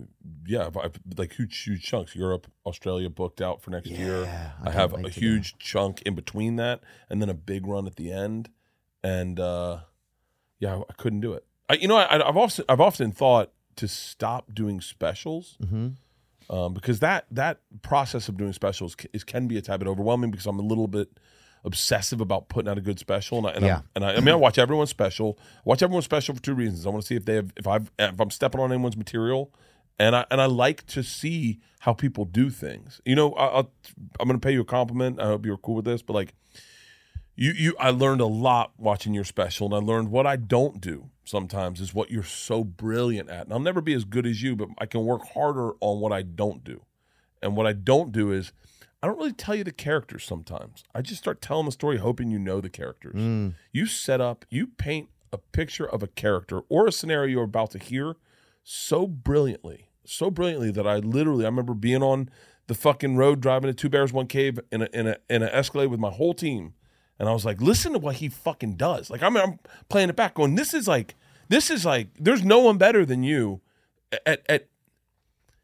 yeah, 0.48 0.66
I've, 0.66 0.78
I've 0.78 1.00
like 1.18 1.34
huge, 1.34 1.58
huge 1.64 1.84
chunks. 1.84 2.16
Europe, 2.16 2.48
Australia 2.66 3.10
booked 3.10 3.42
out 3.42 3.62
for 3.62 3.70
next 3.70 3.90
year. 3.90 4.24
I 4.64 4.70
I, 4.70 4.72
have 4.72 4.94
a 4.94 5.10
huge 5.10 5.58
chunk 5.60 6.02
in 6.04 6.16
between 6.16 6.56
that, 6.56 6.82
and 7.10 7.22
then 7.22 7.30
a 7.30 7.36
big 7.36 7.68
run 7.68 7.86
at 7.86 7.96
the 7.96 8.12
end. 8.12 8.50
And 9.04 9.40
uh, 9.40 9.82
yeah, 10.60 10.78
I, 10.78 10.80
I 10.80 10.94
couldn't 10.98 11.22
do 11.22 11.34
it. 11.34 11.46
I, 11.70 11.76
you 11.76 11.88
know, 11.88 11.98
I, 11.98 12.28
I've 12.28 12.38
often, 12.38 12.66
I've 12.68 12.82
often 12.82 13.12
thought 13.12 13.52
to 13.76 13.88
stop 13.88 14.54
doing 14.54 14.82
specials 14.82 15.58
Mm-hmm. 15.64 16.54
um, 16.54 16.74
because 16.74 17.00
that 17.00 17.26
that 17.32 17.60
process 17.82 18.28
of 18.28 18.38
doing 18.38 18.54
specials 18.54 18.96
is, 19.14 19.24
can 19.24 19.48
be 19.48 19.58
a 19.58 19.62
tad 19.62 19.80
bit 19.80 19.88
overwhelming 19.88 20.32
because 20.32 20.48
I'm 20.48 20.60
a 20.60 20.64
little 20.64 20.88
bit 20.88 21.10
obsessive 21.64 22.22
about 22.22 22.50
putting 22.50 22.70
out 22.70 22.78
a 22.78 22.82
good 22.82 23.00
special. 23.00 23.38
And 23.40 23.48
I, 23.48 23.52
and, 23.52 23.66
Yeah. 23.66 23.78
I'm, 23.78 23.84
and 23.96 24.06
I, 24.06 24.14
I 24.16 24.20
mean, 24.20 24.30
I 24.30 24.36
watch 24.36 24.58
everyone's 24.58 24.90
special. 24.90 25.38
I 25.40 25.62
watch 25.66 25.82
everyone's 25.84 26.06
special 26.06 26.36
for 26.36 26.42
two 26.42 26.54
reasons. 26.54 26.86
I 26.86 26.90
want 26.90 27.02
to 27.02 27.08
see 27.08 27.16
if 27.16 27.26
they 27.26 27.36
have 27.36 27.52
if 27.58 27.68
I've 27.68 27.92
if 28.00 28.20
I'm 28.20 28.32
stepping 28.32 28.62
on 28.62 28.72
anyone's 28.72 28.98
material, 28.98 29.54
and 29.98 30.16
I 30.16 30.26
and 30.32 30.42
I 30.42 30.46
like 30.46 30.86
to 30.88 31.04
see 31.04 31.60
how 31.80 31.94
people 31.94 32.26
do 32.26 32.50
things. 32.50 33.02
You 33.06 33.16
know, 33.16 33.34
I, 33.34 33.46
I'll, 33.48 33.72
I'm 34.20 34.28
going 34.28 34.40
to 34.40 34.46
pay 34.46 34.54
you 34.54 34.62
a 34.62 34.66
compliment. 34.66 35.20
I 35.20 35.26
hope 35.26 35.46
you're 35.46 35.58
cool 35.58 35.76
with 35.76 35.86
this, 35.86 36.02
but 36.02 36.14
like. 36.14 36.34
You, 37.42 37.54
you, 37.54 37.76
I 37.80 37.92
learned 37.92 38.20
a 38.20 38.26
lot 38.26 38.74
watching 38.78 39.14
your 39.14 39.24
special, 39.24 39.68
and 39.68 39.74
I 39.74 39.78
learned 39.78 40.12
what 40.12 40.28
I 40.28 40.36
don't 40.36 40.82
do 40.82 41.10
sometimes 41.24 41.80
is 41.80 41.94
what 41.94 42.12
you're 42.12 42.22
so 42.22 42.66
brilliant 42.66 43.30
at. 43.30 43.46
And 43.46 43.54
I'll 43.54 43.62
never 43.62 43.80
be 43.80 43.94
as 43.94 44.04
good 44.04 44.26
as 44.26 44.44
you, 44.44 44.58
but 44.58 44.68
I 44.78 44.86
can 44.86 45.06
work 45.06 45.22
harder 45.34 45.72
on 45.80 46.02
what 46.02 46.12
I 46.12 46.22
don't 46.22 46.66
do. 46.66 46.82
And 47.42 47.56
what 47.56 47.66
I 47.66 47.72
don't 47.72 48.12
do 48.12 48.34
is 48.34 48.52
I 49.02 49.08
don't 49.08 49.18
really 49.18 49.34
tell 49.34 49.56
you 49.56 49.64
the 49.64 49.72
characters 49.72 50.26
sometimes. 50.26 50.84
I 50.94 51.02
just 51.02 51.22
start 51.22 51.42
telling 51.42 51.66
the 51.66 51.72
story 51.72 51.98
hoping 51.98 52.32
you 52.32 52.40
know 52.40 52.60
the 52.60 52.70
characters. 52.70 53.16
Mm. 53.16 53.56
You 53.72 53.86
set 53.86 54.20
up, 54.20 54.46
you 54.50 54.68
paint 54.68 55.10
a 55.32 55.38
picture 55.38 55.88
of 55.88 56.04
a 56.04 56.08
character 56.08 56.62
or 56.70 56.88
a 56.88 56.92
scenario 56.92 57.32
you're 57.32 57.44
about 57.44 57.72
to 57.72 57.80
hear 57.80 58.16
so 58.64 59.08
brilliantly, 59.08 59.90
so 60.06 60.30
brilliantly 60.30 60.72
that 60.72 60.88
I 60.88 60.98
literally 60.98 61.46
I 61.46 61.48
remember 61.48 61.74
being 61.74 62.04
on 62.04 62.30
the 62.68 62.76
fucking 62.76 63.16
road 63.16 63.42
driving 63.42 63.70
to 63.70 63.74
Two 63.74 63.90
Bears 63.90 64.12
One 64.12 64.28
Cave 64.28 64.60
in 64.72 64.82
a 64.82 64.90
in 64.94 65.08
a 65.08 65.18
in 65.30 65.44
an 65.44 65.50
Escalade 65.50 65.88
with 65.88 66.00
my 66.00 66.12
whole 66.12 66.34
team, 66.34 66.74
and 67.18 67.30
I 67.30 67.32
was 67.32 67.46
like, 67.46 67.62
listen 67.62 67.94
to 67.94 68.00
what 68.00 68.16
he 68.16 68.28
fucking 68.30 68.76
does. 68.76 69.10
Like 69.10 69.24
I'm 69.24 69.38
I'm 69.38 69.60
playing 69.88 70.10
it 70.10 70.16
back, 70.16 70.36
going, 70.36 70.56
this 70.56 70.74
is 70.74 70.88
like 70.88 71.16
this 71.48 71.70
is 71.70 71.86
like 71.86 72.10
there's 72.20 72.44
no 72.44 72.60
one 72.60 72.78
better 72.78 73.06
than 73.06 73.24
you 73.24 73.62
at 74.26 74.44
at 74.50 74.68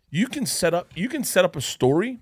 you 0.10 0.28
can 0.28 0.46
set 0.46 0.74
up 0.74 0.92
you 0.96 1.10
can 1.10 1.24
set 1.24 1.44
up 1.46 1.56
a 1.56 1.62
story 1.62 2.20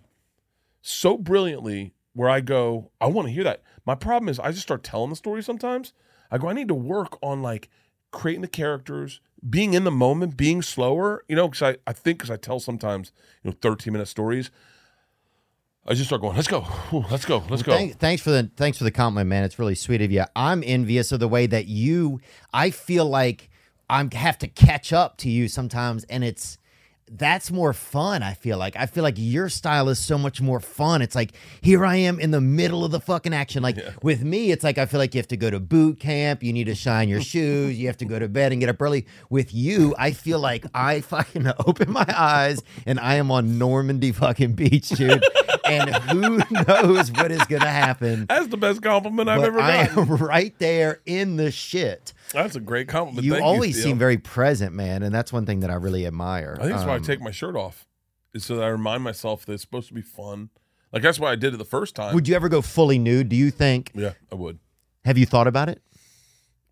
so 0.84 1.18
brilliantly 1.18 1.93
where 2.14 2.30
I 2.30 2.41
go, 2.41 2.91
I 3.01 3.07
want 3.07 3.27
to 3.27 3.34
hear 3.34 3.43
that. 3.45 3.64
My 3.85 3.95
problem 3.95 4.30
is 4.30 4.38
I 4.38 4.51
just 4.51 4.61
start 4.61 4.84
telling 4.84 5.10
the 5.10 5.15
story 5.15 5.41
sometimes. 5.41 5.93
I 6.30 6.38
go, 6.38 6.49
I 6.49 6.53
need 6.53 6.68
to 6.68 6.76
work 6.76 7.18
on 7.23 7.41
like 7.41 7.69
creating 8.11 8.41
the 8.41 8.47
characters, 8.47 9.19
being 9.49 9.73
in 9.73 9.85
the 9.85 9.91
moment, 9.91 10.38
being 10.38 10.61
slower, 10.61 11.23
you 11.27 11.35
know, 11.35 11.47
because 11.47 11.61
I, 11.61 11.77
I 11.89 11.93
think 11.93 12.19
because 12.19 12.30
I 12.30 12.35
tell 12.35 12.60
sometimes, 12.60 13.11
you 13.43 13.49
know, 13.49 13.57
13 13.61 13.91
minute 13.91 14.07
stories. 14.07 14.51
I 15.85 15.95
just 15.95 16.07
start 16.07 16.22
going, 16.22 16.35
let's 16.35 16.47
go, 16.47 16.65
Ooh, 16.93 17.03
let's 17.11 17.26
go, 17.26 17.43
let's 17.49 17.64
go. 17.64 17.73
Thank, 17.73 17.99
thanks 17.99 18.22
for 18.22 18.30
the 18.30 18.49
thanks 18.55 18.77
for 18.77 18.85
the 18.85 18.91
compliment, 18.91 19.27
man. 19.27 19.43
It's 19.43 19.60
really 19.60 19.76
sweet 19.76 20.01
of 20.01 20.11
you. 20.11 20.23
I'm 20.35 20.64
envious 20.65 21.11
of 21.11 21.19
the 21.19 21.27
way 21.27 21.45
that 21.47 21.65
you. 21.65 22.22
I 22.53 22.69
feel 22.69 23.05
like 23.05 23.49
I 23.89 24.07
have 24.14 24.38
to 24.39 24.47
catch 24.47 24.93
up 24.93 25.18
to 25.18 25.30
you 25.30 25.49
sometimes, 25.49 26.05
and 26.05 26.23
it's 26.23 26.57
that's 27.15 27.52
more 27.52 27.73
fun. 27.73 28.23
I 28.23 28.34
feel 28.34 28.57
like 28.57 28.76
I 28.76 28.85
feel 28.88 29.03
like 29.03 29.15
your 29.18 29.49
style 29.49 29.90
is 29.90 29.99
so 29.99 30.18
much 30.18 30.41
more 30.41 30.60
fun. 30.60 31.02
It's 31.02 31.15
like 31.15 31.34
here 31.61 31.85
I 31.85 31.98
am 31.98 32.19
in 32.19 32.31
the 32.31 32.41
middle 32.41 32.84
of 32.84 32.91
the 32.91 32.99
fucking 32.99 33.34
action. 33.34 33.61
Like 33.61 33.77
with 34.02 34.23
me, 34.23 34.52
it's 34.52 34.64
like 34.64 34.77
I 34.77 34.85
feel 34.85 34.99
like 34.99 35.14
you 35.14 35.19
have 35.19 35.27
to 35.27 35.38
go 35.38 35.49
to 35.49 35.60
boot 35.60 35.99
camp. 35.99 36.41
You 36.44 36.53
need 36.53 36.65
to 36.65 36.76
shine 36.76 37.10
your 37.10 37.22
shoes. 37.22 37.77
You 37.77 37.88
have 37.88 37.98
to 37.98 38.06
go 38.06 38.18
to 38.18 38.27
bed 38.27 38.52
and 38.52 38.60
get 38.60 38.69
up 38.69 38.81
early. 38.81 39.06
With 39.30 39.53
you, 39.53 39.94
I 39.98 40.11
feel 40.11 40.40
like 40.40 40.65
I 40.73 41.02
fucking 41.14 41.48
open 41.65 41.91
my 41.91 42.06
eyes 42.07 42.64
and 42.85 42.99
I 42.99 43.15
am 43.15 43.31
on 43.31 43.57
Normandy 43.57 44.11
fucking 44.11 44.53
beach, 44.53 44.90
dude. 44.90 45.23
And 45.82 45.95
who 45.95 46.38
knows 46.52 47.12
what 47.12 47.32
is 47.32 47.44
gonna 47.45 47.66
happen? 47.70 48.26
That's 48.28 48.48
the 48.48 48.58
best 48.58 48.82
compliment 48.82 49.30
I've 49.30 49.40
But 49.41 49.48
ever 49.48 49.60
I 49.60 49.72
am 49.88 50.06
right 50.18 50.58
there 50.60 51.02
in 51.06 51.36
the 51.38 51.52
shit. 51.52 52.14
That's 52.34 52.56
a 52.56 52.60
great 52.60 52.88
compliment. 52.88 53.26
You 53.26 53.34
Thank 53.34 53.44
always 53.45 53.76
Steele. 53.76 53.91
seem 53.91 54.00
very 54.00 54.18
present, 54.18 54.74
man, 54.74 55.04
and 55.04 55.14
that's 55.14 55.32
one 55.34 55.45
thing 55.45 55.60
that 55.62 55.70
I 55.70 55.76
really 55.76 56.06
admire. 56.06 56.56
I 56.60 56.64
think 56.64 56.74
that's 56.76 56.86
why 56.86 56.94
I 56.94 56.98
Um, 56.98 57.04
take 57.04 57.22
my 57.22 57.32
shirt 57.32 57.56
off, 57.56 57.86
is 58.34 58.44
so 58.45 58.56
that 58.56 58.64
I 58.64 58.68
remind 58.70 59.04
myself 59.04 59.45
that 59.45 59.54
it's 59.54 59.62
supposed 59.62 59.88
to 59.90 59.94
be 59.94 60.02
fun. 60.02 60.50
Like 60.91 61.02
that's 61.04 61.20
why 61.20 61.32
I 61.32 61.36
did 61.36 61.54
it 61.54 61.58
the 61.58 61.66
first 61.66 61.95
time. 61.95 62.14
Would 62.16 62.28
you 62.28 62.36
ever 62.36 62.50
go 62.50 62.62
fully 62.62 63.00
nude? 63.00 63.30
Do 63.30 63.36
you 63.36 63.50
think? 63.52 63.91
yeah, 63.95 64.14
I 64.32 64.36
would. 64.36 64.60
Have 65.06 65.18
you 65.18 65.26
thought 65.26 65.48
about 65.48 65.70
it? 65.70 65.82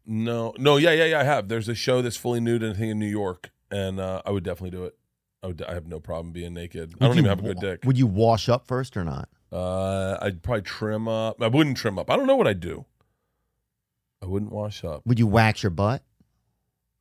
No, 0.06 0.54
no, 0.58 0.78
yeah, 0.78 0.92
yeah, 0.92 1.06
yeah. 1.06 1.20
I 1.20 1.24
have. 1.24 1.48
There's 1.48 1.70
a 1.70 1.76
show 1.76 2.02
that's 2.02 2.18
fully 2.18 2.40
nude, 2.40 2.64
and 2.64 2.74
I 2.74 2.78
think 2.78 2.92
in 2.92 3.00
New 3.00 3.06
York, 3.06 3.52
and 3.70 4.00
uh, 4.00 4.22
I 4.26 4.32
would 4.32 4.44
definitely 4.44 4.72
do 4.72 4.86
it. 4.86 4.96
I 5.44 5.48
would. 5.48 5.62
I 5.64 5.74
have 5.74 5.88
no 5.88 6.00
problem 6.00 6.32
being 6.32 6.54
naked. 6.54 6.94
I 7.00 7.06
don't 7.06 7.10
Would 7.10 7.18
even 7.18 7.30
have 7.30 7.40
a 7.40 7.42
good 7.42 7.60
dick. 7.60 7.82
Would 7.86 7.98
you 7.98 8.08
wash 8.08 8.48
up 8.48 8.68
first 8.68 8.96
or 8.96 9.04
not? 9.04 9.30
Uh, 9.52 10.18
I'd 10.22 10.44
probably 10.44 10.62
trim 10.62 11.08
up. 11.08 11.42
I 11.42 11.48
wouldn't 11.48 11.78
trim 11.78 11.98
up. 11.98 12.10
I 12.10 12.16
don't 12.16 12.28
know 12.28 12.36
what 12.36 12.48
I'd 12.48 12.60
do. 12.60 12.86
I 14.22 14.28
wouldn't 14.28 14.52
wash 14.52 14.84
up. 14.84 15.02
Would 15.06 15.20
you 15.20 15.28
wax 15.28 15.64
your 15.64 15.72
butt? 15.72 16.04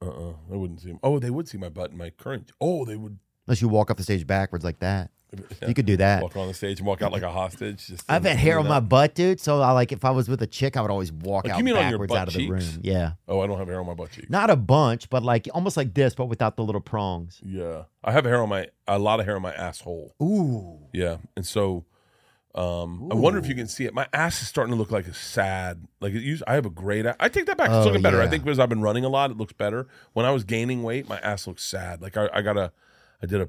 Uh, 0.03 0.09
uh 0.09 0.35
I 0.51 0.57
wouldn't 0.57 0.81
see. 0.81 0.95
Oh, 1.03 1.19
they 1.19 1.31
would 1.31 1.49
see 1.49 1.59
my 1.59 1.69
butt 1.69 1.91
in 1.91 1.99
my 1.99 2.11
current. 2.11 2.51
Oh, 2.61 2.85
they 2.85 2.97
would. 2.97 3.19
Unless 3.47 3.61
you 3.61 3.69
walk 3.69 3.91
off 3.91 3.99
the 3.99 4.03
stage 4.03 4.27
backwards 4.27 4.65
like 4.65 4.79
that. 4.81 5.11
Yeah, 5.33 5.69
You 5.69 5.75
could 5.75 5.87
do 5.87 5.97
that. 5.99 6.23
walk 6.23 6.37
on 6.37 6.49
the 6.49 6.55
stage 6.55 6.79
and 6.79 6.87
walk 6.87 7.03
out 7.03 7.13
like 7.13 7.23
a 7.23 7.31
hostage. 7.31 7.87
Just 7.87 8.05
I've 8.11 8.25
had 8.25 8.37
hair 8.37 8.59
on 8.59 8.67
my 8.67 8.81
butt, 8.81 9.15
dude. 9.15 9.41
So 9.41 9.61
I 9.61 9.73
like 9.73 9.93
if 9.93 10.05
I 10.05 10.11
was 10.11 10.29
with 10.29 10.43
a 10.43 10.47
chick, 10.47 10.77
I 10.77 10.81
would 10.83 10.91
always 10.91 11.13
walk 11.13 11.45
Like, 11.45 11.55
out 11.55 11.59
you 11.59 11.65
mean 11.65 11.77
on 11.77 11.89
your 11.91 11.99
backwards 12.01 12.13
out 12.15 12.29
of 12.29 12.35
the 12.35 12.41
cheeks? 12.41 12.51
room. 12.75 12.81
Yeah, 12.83 13.13
Oh, 13.29 13.41
I 13.41 13.47
don't 13.47 13.59
have 13.59 13.69
hair 13.69 13.81
on 13.81 13.87
my 13.87 13.95
butt 13.95 14.11
cheeks. 14.11 14.29
not 14.31 14.51
a 14.51 14.57
bunch, 14.57 15.09
but 15.11 15.23
like 15.23 15.49
almost 15.55 15.77
like 15.77 15.95
this, 15.95 16.15
but 16.15 16.27
without 16.27 16.57
the 16.57 16.65
little 16.65 16.81
prongs. 16.81 17.41
Yeah, 17.45 17.85
I 18.03 18.13
have 18.13 18.25
hair 18.25 18.43
on 18.43 18.49
my 18.49 18.69
a 18.89 18.99
lot 18.99 19.21
of 19.21 19.27
hair 19.27 19.37
on 19.37 19.43
my 19.43 19.53
asshole. 19.55 20.15
Ooh, 20.23 20.79
Yeah, 20.93 21.19
and 21.37 21.47
so 21.47 21.85
um, 22.53 23.09
I 23.13 23.15
wonder 23.15 23.39
if 23.39 23.47
you 23.47 23.55
can 23.55 23.69
see 23.69 23.85
it. 23.85 23.95
My 23.95 24.09
ass 24.13 24.43
is 24.43 24.49
starting 24.49 24.73
to 24.75 24.79
look 24.79 24.91
like 24.91 25.07
a 25.07 25.15
sad. 25.15 25.87
Like 26.01 26.15
it 26.15 26.23
used. 26.23 26.43
I 26.49 26.55
have 26.55 26.67
a 26.67 26.71
great. 26.71 27.07
ass. 27.07 27.15
I 27.21 27.29
take 27.29 27.47
that 27.47 27.57
back. 27.57 27.69
It's 27.69 27.77
Oh, 27.77 27.85
looking 27.85 28.03
better. 28.03 28.21
I 28.21 28.27
think 28.27 28.43
because 28.43 28.59
I've 28.59 28.69
been 28.69 28.81
running 28.83 29.05
a 29.05 29.09
lot, 29.09 29.31
it 29.31 29.37
looks 29.37 29.53
better. 29.53 29.87
When 30.15 30.27
I 30.27 30.33
was 30.33 30.43
gaining 30.43 30.83
weight, 30.83 31.09
my 31.09 31.19
ass 31.21 31.47
looks 31.47 31.65
sad. 31.65 32.03
Like 32.03 32.17
I, 32.17 32.29
I 32.35 32.43
got 32.43 32.57
a, 32.57 32.73
I 33.23 33.27
did 33.27 33.41
a 33.41 33.49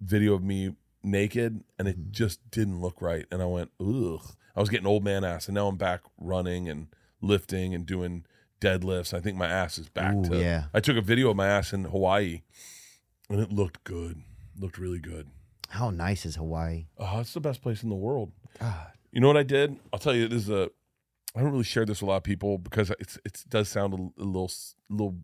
video 0.00 0.34
of 0.34 0.44
me 0.44 0.76
naked, 1.02 1.62
and 1.78 1.88
Mm-hmm. 1.88 2.00
it 2.00 2.10
just 2.12 2.50
didn't 2.50 2.80
look 2.80 3.00
right. 3.00 3.26
And 3.30 3.42
I 3.42 3.46
went, 3.46 3.70
ugh. 3.80 4.20
I 4.56 4.60
was 4.60 4.68
getting 4.68 4.86
old 4.86 5.04
man 5.04 5.24
ass, 5.24 5.46
and 5.46 5.54
now 5.54 5.68
I'm 5.68 5.76
back 5.76 6.00
running 6.18 6.68
and 6.68 6.88
lifting 7.20 7.74
and 7.74 7.86
doing 7.86 8.24
deadlifts. 8.60 9.14
I 9.14 9.20
think 9.20 9.36
my 9.36 9.46
ass 9.46 9.78
is 9.78 9.88
back 9.88 10.14
Ooh, 10.14 10.24
to. 10.30 10.36
yeah. 10.38 10.64
I 10.74 10.80
took 10.80 10.96
a 10.96 11.00
video 11.00 11.30
of 11.30 11.36
my 11.36 11.46
ass 11.46 11.72
in 11.72 11.84
Hawaii, 11.84 12.42
and 13.30 13.40
it 13.40 13.52
looked 13.52 13.84
good. 13.84 14.22
Looked 14.58 14.78
really 14.78 14.98
good. 14.98 15.28
how 15.68 15.90
nice 15.90 16.26
is 16.26 16.34
Hawaii? 16.36 16.86
Oh, 16.98 17.20
it's 17.20 17.34
the 17.34 17.40
best 17.40 17.62
place 17.62 17.82
in 17.84 17.88
the 17.88 17.94
world. 17.94 18.32
God. 18.58 18.88
You 19.12 19.20
know 19.20 19.28
what 19.28 19.36
I 19.36 19.42
did? 19.44 19.76
I'll 19.92 19.98
tell 20.00 20.14
you. 20.14 20.26
This 20.26 20.42
is 20.44 20.50
a. 20.50 20.70
I 21.36 21.42
don't 21.42 21.52
really 21.52 21.62
share 21.62 21.84
this 21.86 22.00
with 22.00 22.08
a 22.08 22.10
lot 22.10 22.16
of 22.16 22.22
people 22.24 22.58
because 22.58 22.90
it's 22.98 23.16
it 23.24 23.44
does 23.48 23.68
sound 23.68 23.94
a, 23.94 23.96
a 24.22 24.24
little 24.24 24.50
a 24.90 24.92
little. 24.92 25.14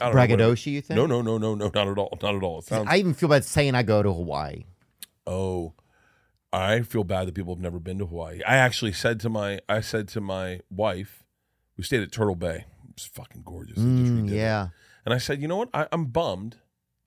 I 0.00 0.04
don't 0.04 0.08
know. 0.10 0.12
Braggadocio, 0.12 0.72
you 0.72 0.80
think? 0.82 0.96
No, 0.96 1.06
no, 1.06 1.20
no, 1.22 1.36
no, 1.38 1.54
no, 1.56 1.70
not 1.74 1.88
at 1.88 1.98
all. 1.98 2.16
Not 2.22 2.34
at 2.36 2.42
all. 2.42 2.60
It 2.60 2.66
sounds. 2.66 2.86
I 2.88 2.96
even 2.98 3.14
feel 3.14 3.28
bad 3.28 3.44
saying 3.44 3.74
I 3.74 3.82
go 3.82 4.02
to 4.02 4.12
Hawaii. 4.12 4.64
Oh, 5.26 5.74
I 6.52 6.82
feel 6.82 7.04
bad 7.04 7.28
that 7.28 7.34
people 7.34 7.54
have 7.54 7.62
never 7.62 7.78
been 7.78 7.98
to 7.98 8.06
Hawaii. 8.06 8.40
I 8.46 8.56
actually 8.56 8.92
said 8.92 9.20
to 9.20 9.28
my 9.28 9.60
I 9.68 9.80
said 9.80 10.08
to 10.08 10.20
my 10.20 10.60
wife, 10.70 11.24
we 11.76 11.84
stayed 11.84 12.02
at 12.02 12.12
Turtle 12.12 12.36
Bay. 12.36 12.66
It's 12.90 13.06
fucking 13.06 13.42
gorgeous. 13.44 13.76
Just 13.76 13.86
Mm, 13.86 14.30
yeah. 14.30 14.68
And 15.04 15.14
I 15.14 15.18
said, 15.18 15.40
you 15.40 15.48
know 15.48 15.56
what? 15.56 15.70
I, 15.72 15.86
I'm 15.90 16.06
bummed. 16.06 16.56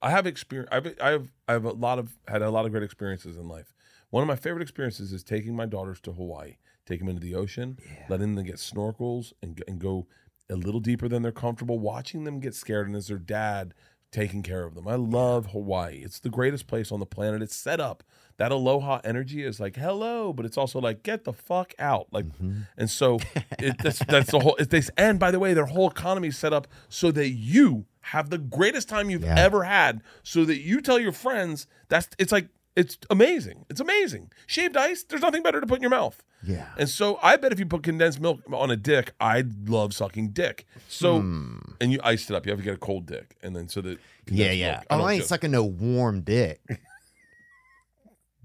I 0.01 0.09
have 0.11 0.27
experience. 0.27 0.69
I've, 0.71 0.95
I've, 1.01 1.31
I 1.47 1.53
have 1.53 1.65
a 1.65 1.71
lot 1.71 1.99
of 1.99 2.17
had 2.27 2.41
a 2.41 2.49
lot 2.49 2.65
of 2.65 2.71
great 2.71 2.83
experiences 2.83 3.37
in 3.37 3.47
life. 3.47 3.73
One 4.09 4.21
of 4.21 4.27
my 4.27 4.35
favorite 4.35 4.61
experiences 4.61 5.11
is 5.13 5.23
taking 5.23 5.55
my 5.55 5.65
daughters 5.65 5.99
to 6.01 6.13
Hawaii, 6.13 6.57
take 6.85 6.99
them 6.99 7.09
into 7.09 7.21
the 7.21 7.35
ocean, 7.35 7.77
letting 8.09 8.35
them 8.35 8.45
get 8.45 8.55
snorkels 8.55 9.33
and, 9.41 9.63
and 9.67 9.79
go 9.79 10.07
a 10.49 10.55
little 10.55 10.79
deeper 10.79 11.07
than 11.07 11.21
they're 11.21 11.31
comfortable, 11.31 11.79
watching 11.79 12.23
them 12.23 12.39
get 12.39 12.53
scared, 12.53 12.87
and 12.87 12.95
as 12.95 13.07
their 13.07 13.17
dad 13.17 13.73
taking 14.15 14.41
care 14.41 14.63
of 14.63 14.75
them. 14.75 14.87
I 14.87 14.95
love 14.95 15.47
Hawaii. 15.47 16.01
It's 16.03 16.19
the 16.19 16.29
greatest 16.29 16.67
place 16.67 16.91
on 16.91 16.99
the 16.99 17.05
planet. 17.05 17.41
It's 17.41 17.55
set 17.55 17.79
up. 17.79 18.03
That 18.37 18.51
aloha 18.51 18.99
energy 19.03 19.43
is 19.43 19.59
like 19.59 19.75
hello, 19.75 20.33
but 20.33 20.45
it's 20.45 20.57
also 20.57 20.79
like 20.79 21.03
get 21.03 21.23
the 21.23 21.33
fuck 21.33 21.73
out. 21.79 22.07
Like, 22.11 22.25
mm-hmm. 22.25 22.61
and 22.77 22.89
so 22.89 23.19
it, 23.59 23.77
that's 23.81 23.99
that's 23.99 24.31
the 24.31 24.39
whole. 24.39 24.55
It's 24.55 24.69
this, 24.69 24.89
and 24.97 25.19
by 25.19 25.31
the 25.31 25.39
way, 25.39 25.53
their 25.53 25.65
whole 25.67 25.89
economy 25.89 26.29
is 26.29 26.37
set 26.37 26.51
up 26.53 26.67
so 26.89 27.11
that 27.11 27.29
you 27.29 27.85
have 28.01 28.29
the 28.29 28.37
greatest 28.37 28.89
time 28.89 29.09
you've 29.09 29.23
Yeah. 29.23 29.35
ever 29.37 29.63
had, 29.63 30.01
so 30.23 30.43
that 30.45 30.59
you 30.59 30.81
tell 30.81 30.99
your 30.99 31.11
friends 31.13 31.67
that's 31.89 32.09
it's 32.17 32.31
like 32.31 32.47
it's 32.75 32.97
amazing. 33.09 33.65
It's 33.69 33.79
amazing. 33.79 34.31
Shaved 34.47 34.75
ice. 34.75 35.03
There's 35.03 35.21
nothing 35.21 35.43
better 35.43 35.61
to 35.61 35.67
put 35.67 35.77
in 35.77 35.81
your 35.81 35.89
mouth. 35.91 36.21
Yeah. 36.43 36.67
And 36.77 36.89
so 36.89 37.17
I 37.23 37.37
bet 37.37 37.51
if 37.51 37.59
you 37.59 37.65
put 37.65 37.83
condensed 37.83 38.19
milk 38.19 38.41
on 38.53 38.69
a 38.69 38.75
dick, 38.75 39.13
I'd 39.19 39.69
love 39.69 39.93
sucking 39.93 40.29
dick. 40.29 40.65
So 40.87 41.17
and 41.17 41.63
you 41.91 41.99
iced 42.03 42.29
it 42.29 42.35
up. 42.35 42.45
You 42.45 42.51
have 42.51 42.59
to 42.59 42.63
get 42.65 42.75
a 42.75 42.77
cold 42.77 43.05
dick, 43.05 43.35
and 43.41 43.55
then 43.55 43.67
so 43.69 43.81
that 43.81 43.97
Yeah, 44.27 44.47
condensed 44.47 44.57
yeah. 44.57 44.71
milk- 44.71 44.85
I 44.89 44.93
Oh, 44.93 44.97
don't 44.99 45.07
I 45.07 45.13
ain't 45.13 45.23
sucking 45.25 45.51
no 45.51 45.63
warm 45.63 46.21
dick. 46.21 46.59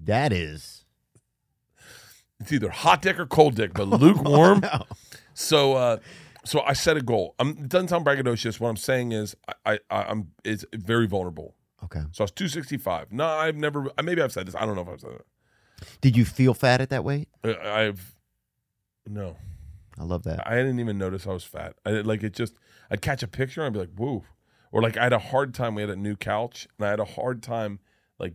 that 0.05 0.33
is. 0.33 0.85
It's 2.41 2.53
either 2.53 2.71
hot 2.71 3.03
dick 3.03 3.19
or 3.19 3.27
cold 3.27 3.55
dick, 3.57 3.75
but 3.75 3.87
lukewarm. 3.89 4.63
So, 5.35 5.75
uh, 5.75 5.99
so 6.45 6.61
I 6.63 6.73
set 6.73 6.97
a 6.97 7.03
goal. 7.03 7.35
i 7.39 7.47
it 7.47 7.69
doesn't 7.69 7.89
sound 7.89 8.07
braggadocious. 8.07 8.59
What 8.59 8.71
I'm 8.71 8.77
saying 8.79 9.13
is, 9.13 9.37
I, 9.67 9.79
I, 9.91 10.03
I'm 10.05 10.29
it's 10.43 10.65
very 10.73 11.07
vulnerable. 11.07 11.55
Okay. 11.85 12.01
So 12.13 12.23
I 12.23 12.25
was 12.25 12.31
265. 12.33 13.13
No, 13.13 13.27
I've 13.27 13.57
never. 13.57 13.91
Maybe 14.03 14.23
I've 14.23 14.33
said 14.33 14.47
this. 14.47 14.55
I 14.55 14.67
don't 14.67 14.77
know 14.77 14.83
if 14.83 14.89
I've 14.89 15.01
said 15.01 15.13
it. 15.13 15.27
Did 16.01 16.17
you 16.17 16.25
feel 16.25 16.55
fat 16.55 16.81
at 16.81 16.91
that 16.91 17.05
weight? 17.05 17.29
Uh, 17.43 17.55
I've 17.63 18.15
no. 19.07 19.37
I 19.99 20.05
love 20.05 20.23
that. 20.25 20.47
I 20.47 20.57
didn't 20.57 20.81
even 20.81 20.99
notice 20.99 21.27
I 21.27 21.33
was 21.33 21.45
fat. 21.45 21.75
I 21.85 21.91
like 21.91 22.23
it. 22.23 22.33
Just 22.33 22.55
I'd 22.91 23.03
catch 23.03 23.23
a 23.23 23.29
picture 23.29 23.61
and 23.61 23.67
I'd 23.67 23.73
be 23.73 23.81
like, 23.81 23.95
"Whoa!" 23.97 24.25
Or 24.73 24.83
like 24.83 24.97
I 24.97 25.05
had 25.05 25.13
a 25.13 25.19
hard 25.19 25.53
time. 25.55 25.75
We 25.75 25.83
had 25.83 25.91
a 25.91 25.97
new 25.97 26.17
couch, 26.17 26.69
and 26.79 26.87
I 26.87 26.91
had 26.91 27.01
a 27.01 27.05
hard 27.05 27.43
time 27.43 27.81
like 28.19 28.35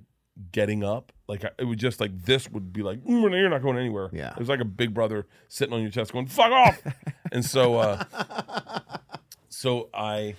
getting 0.51 0.84
up. 0.84 1.11
Like 1.27 1.43
I, 1.45 1.49
it 1.57 1.63
was 1.65 1.77
just 1.77 1.99
like 1.99 2.26
this 2.26 2.49
would 2.51 2.73
be 2.73 2.84
like, 2.84 3.03
"Mm, 3.03 3.31
"You're 3.31 3.49
not 3.49 3.61
going 3.61 3.77
anywhere." 3.77 4.09
Yeah. 4.11 4.31
it 4.31 4.39
was 4.39 4.49
like 4.49 4.59
a 4.59 4.65
big 4.65 4.93
brother 4.93 5.27
sitting 5.47 5.73
on 5.73 5.81
your 5.81 5.91
chest, 5.91 6.13
going, 6.13 6.27
"Fuck 6.27 6.51
off!" 6.51 6.81
and 7.31 7.43
so, 7.43 7.77
uh, 7.77 8.03
so 9.49 9.89
I, 9.93 10.35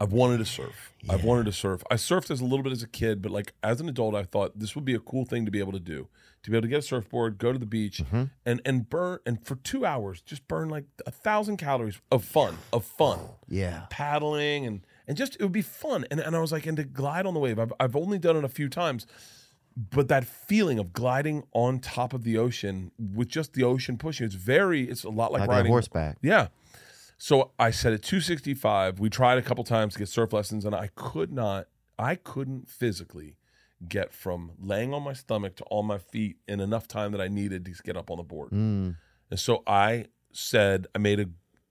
I've 0.00 0.12
wanted 0.12 0.38
to 0.38 0.46
surf. 0.46 0.92
I've 1.10 1.24
wanted 1.24 1.44
to 1.44 1.52
surf. 1.52 1.82
I 1.90 1.94
surfed 1.96 2.30
as 2.30 2.40
a 2.40 2.44
little 2.44 2.62
bit 2.62 2.72
as 2.72 2.82
a 2.82 2.88
kid, 2.88 3.20
but 3.20 3.30
like 3.30 3.52
as 3.62 3.80
an 3.80 3.88
adult, 3.88 4.14
I 4.14 4.22
thought 4.24 4.58
this 4.58 4.74
would 4.74 4.84
be 4.84 4.94
a 4.94 4.98
cool 4.98 5.24
thing 5.26 5.44
to 5.44 5.50
be 5.50 5.58
able 5.58 5.72
to 5.72 5.80
do. 5.80 6.08
To 6.44 6.50
be 6.50 6.56
able 6.56 6.62
to 6.62 6.68
get 6.68 6.78
a 6.78 6.82
surfboard, 6.82 7.36
go 7.36 7.52
to 7.52 7.58
the 7.58 7.66
beach, 7.66 7.98
mm-hmm. 8.02 8.24
and 8.46 8.62
and 8.64 8.88
burn 8.88 9.18
and 9.26 9.44
for 9.46 9.56
two 9.56 9.84
hours 9.84 10.22
just 10.22 10.48
burn 10.48 10.70
like 10.70 10.84
a 11.06 11.10
thousand 11.10 11.58
calories 11.58 12.00
of 12.10 12.24
fun, 12.24 12.56
of 12.72 12.84
fun, 12.84 13.18
Yeah. 13.46 13.82
paddling 13.90 14.64
and 14.64 14.80
and 15.06 15.18
just 15.18 15.34
it 15.36 15.42
would 15.42 15.52
be 15.52 15.60
fun. 15.62 16.06
And 16.10 16.18
and 16.18 16.34
I 16.34 16.40
was 16.40 16.50
like, 16.50 16.64
and 16.66 16.78
to 16.78 16.84
glide 16.84 17.26
on 17.26 17.34
the 17.34 17.40
wave, 17.40 17.58
I've 17.58 17.72
I've 17.78 17.94
only 17.94 18.18
done 18.18 18.36
it 18.36 18.44
a 18.44 18.48
few 18.48 18.70
times, 18.70 19.06
but 19.76 20.08
that 20.08 20.24
feeling 20.24 20.78
of 20.78 20.94
gliding 20.94 21.44
on 21.52 21.78
top 21.78 22.14
of 22.14 22.24
the 22.24 22.38
ocean 22.38 22.90
with 22.98 23.28
just 23.28 23.52
the 23.52 23.62
ocean 23.62 23.98
pushing, 23.98 24.24
it's 24.26 24.34
very, 24.34 24.82
it's 24.88 25.04
a 25.04 25.10
lot 25.10 25.32
like, 25.32 25.40
Like, 25.40 25.48
a 25.48 25.52
riding 25.52 25.72
horseback. 25.72 26.16
yeah. 26.22 26.48
So 27.22 27.50
I 27.58 27.70
said 27.70 27.92
at 27.92 28.02
265, 28.02 28.98
we 28.98 29.10
tried 29.10 29.36
a 29.36 29.42
couple 29.42 29.62
times 29.62 29.92
to 29.92 29.98
get 29.98 30.08
surf 30.08 30.32
lessons, 30.32 30.64
and 30.64 30.74
I 30.74 30.88
could 30.94 31.30
not. 31.30 31.66
I 31.98 32.14
couldn't 32.14 32.66
physically 32.66 33.36
get 33.86 34.14
from 34.14 34.52
laying 34.58 34.94
on 34.94 35.02
my 35.02 35.12
stomach 35.12 35.56
to 35.56 35.64
on 35.70 35.84
my 35.84 35.98
feet 35.98 36.38
in 36.48 36.60
enough 36.60 36.88
time 36.88 37.12
that 37.12 37.20
I 37.20 37.28
needed 37.28 37.66
to 37.66 37.72
get 37.84 37.94
up 37.94 38.10
on 38.10 38.16
the 38.16 38.22
board. 38.22 38.52
Mm. 38.52 38.96
And 39.30 39.38
so 39.38 39.62
I 39.66 40.06
said, 40.32 40.86
I 40.94 40.98
made 40.98 41.20
a, 41.20 41.26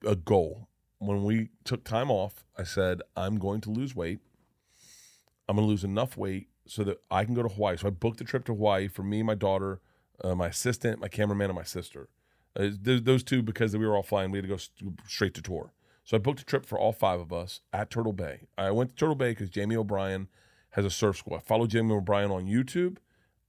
a 0.08 0.16
goal. 0.16 0.68
When 1.00 1.24
we 1.24 1.50
took 1.64 1.84
time 1.84 2.12
off, 2.12 2.46
I 2.56 2.62
said, 2.62 3.02
I'm 3.18 3.40
going 3.40 3.62
to 3.62 3.72
lose 3.72 3.96
weight. 3.96 4.20
I'm 5.48 5.56
going 5.56 5.66
to 5.66 5.70
lose 5.70 5.84
enough 5.84 6.16
weight 6.16 6.50
so 6.68 6.84
that 6.84 7.02
I 7.10 7.26
can 7.26 7.34
go 7.34 7.42
to 7.42 7.50
Hawaii. 7.50 7.78
So 7.78 7.88
I 7.88 7.90
booked 7.90 8.22
a 8.22 8.24
trip 8.24 8.46
to 8.46 8.54
Hawaii 8.54 8.88
for 8.88 9.02
me, 9.02 9.24
my 9.24 9.34
daughter, 9.34 9.82
uh, 10.24 10.36
my 10.36 10.50
assistant, 10.50 11.00
my 11.00 11.08
cameraman, 11.08 11.50
and 11.50 11.56
my 11.56 11.64
sister. 11.64 12.08
Uh, 12.60 12.70
th- 12.84 13.04
those 13.04 13.24
two, 13.24 13.42
because 13.42 13.76
we 13.76 13.88
were 13.88 13.96
all 13.96 14.04
flying, 14.04 14.32
we 14.32 14.38
had 14.38 14.44
to 14.44 14.50
go 14.50 14.56
s- 14.56 14.70
straight 15.08 15.34
to 15.36 15.42
tour. 15.42 15.72
So 16.04 16.18
I 16.18 16.20
booked 16.20 16.42
a 16.42 16.46
trip 16.46 16.66
for 16.66 16.78
all 16.78 16.92
five 16.92 17.20
of 17.20 17.32
us 17.32 17.62
at 17.72 17.90
Turtle 17.90 18.14
Bay. 18.14 18.48
I 18.58 18.72
went 18.72 18.90
to 18.90 18.96
Turtle 18.96 19.16
Bay 19.16 19.32
because 19.32 19.50
Jamie 19.50 19.76
O'Brien 19.78 20.28
has 20.72 20.84
a 20.84 20.90
surf 20.90 21.18
school. 21.18 21.36
I 21.36 21.40
follow 21.40 21.68
Jamie 21.68 21.94
O'Brien 21.94 22.32
on 22.32 22.46
YouTube. 22.46 22.98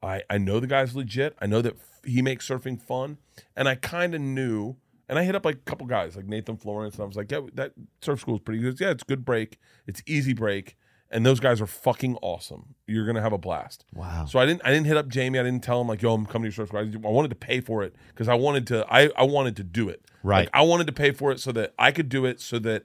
I, 0.02 0.22
I 0.30 0.38
know 0.38 0.60
the 0.60 0.66
guy's 0.66 0.94
legit. 0.94 1.34
I 1.40 1.46
know 1.46 1.60
that 1.62 1.74
f- 1.74 2.00
he 2.04 2.22
makes 2.22 2.48
surfing 2.48 2.80
fun. 2.80 3.18
And 3.56 3.68
I 3.68 3.74
kind 3.74 4.14
of 4.14 4.20
knew, 4.20 4.76
and 5.08 5.18
I 5.18 5.24
hit 5.24 5.34
up 5.34 5.44
like 5.44 5.56
a 5.56 5.70
couple 5.70 5.86
guys, 5.86 6.16
like 6.16 6.26
Nathan 6.26 6.56
Florence, 6.56 6.94
and 6.94 7.02
I 7.02 7.06
was 7.06 7.16
like, 7.16 7.30
yeah, 7.32 7.40
that 7.54 7.72
surf 8.00 8.20
school 8.20 8.36
is 8.36 8.40
pretty 8.42 8.60
good. 8.60 8.78
Yeah, 8.80 8.90
it's 8.90 9.02
good 9.02 9.24
break. 9.24 9.58
It's 9.86 10.02
easy 10.06 10.32
break. 10.34 10.76
And 11.12 11.26
those 11.26 11.40
guys 11.40 11.60
are 11.60 11.66
fucking 11.66 12.16
awesome. 12.22 12.76
You're 12.86 13.04
gonna 13.04 13.20
have 13.20 13.32
a 13.32 13.38
blast. 13.38 13.84
Wow. 13.92 14.26
So 14.26 14.38
I 14.38 14.46
didn't 14.46 14.62
I 14.64 14.70
didn't 14.70 14.86
hit 14.86 14.96
up 14.96 15.08
Jamie. 15.08 15.38
I 15.38 15.42
didn't 15.42 15.64
tell 15.64 15.80
him 15.80 15.88
like, 15.88 16.02
yo, 16.02 16.14
I'm 16.14 16.24
coming 16.24 16.50
to 16.50 16.56
your 16.56 16.66
surf 16.66 16.68
school. 16.68 16.80
I, 16.80 17.08
I 17.08 17.10
wanted 17.10 17.28
to 17.30 17.34
pay 17.34 17.60
for 17.60 17.82
it 17.82 17.94
because 18.08 18.28
I 18.28 18.34
wanted 18.34 18.66
to 18.68 18.86
I, 18.88 19.10
I 19.16 19.24
wanted 19.24 19.56
to 19.56 19.64
do 19.64 19.88
it. 19.88 20.04
Right. 20.22 20.40
Like, 20.42 20.50
I 20.54 20.62
wanted 20.62 20.86
to 20.86 20.92
pay 20.92 21.10
for 21.10 21.32
it 21.32 21.40
so 21.40 21.50
that 21.52 21.74
I 21.78 21.90
could 21.90 22.08
do 22.08 22.24
it 22.24 22.40
so 22.40 22.58
that 22.60 22.84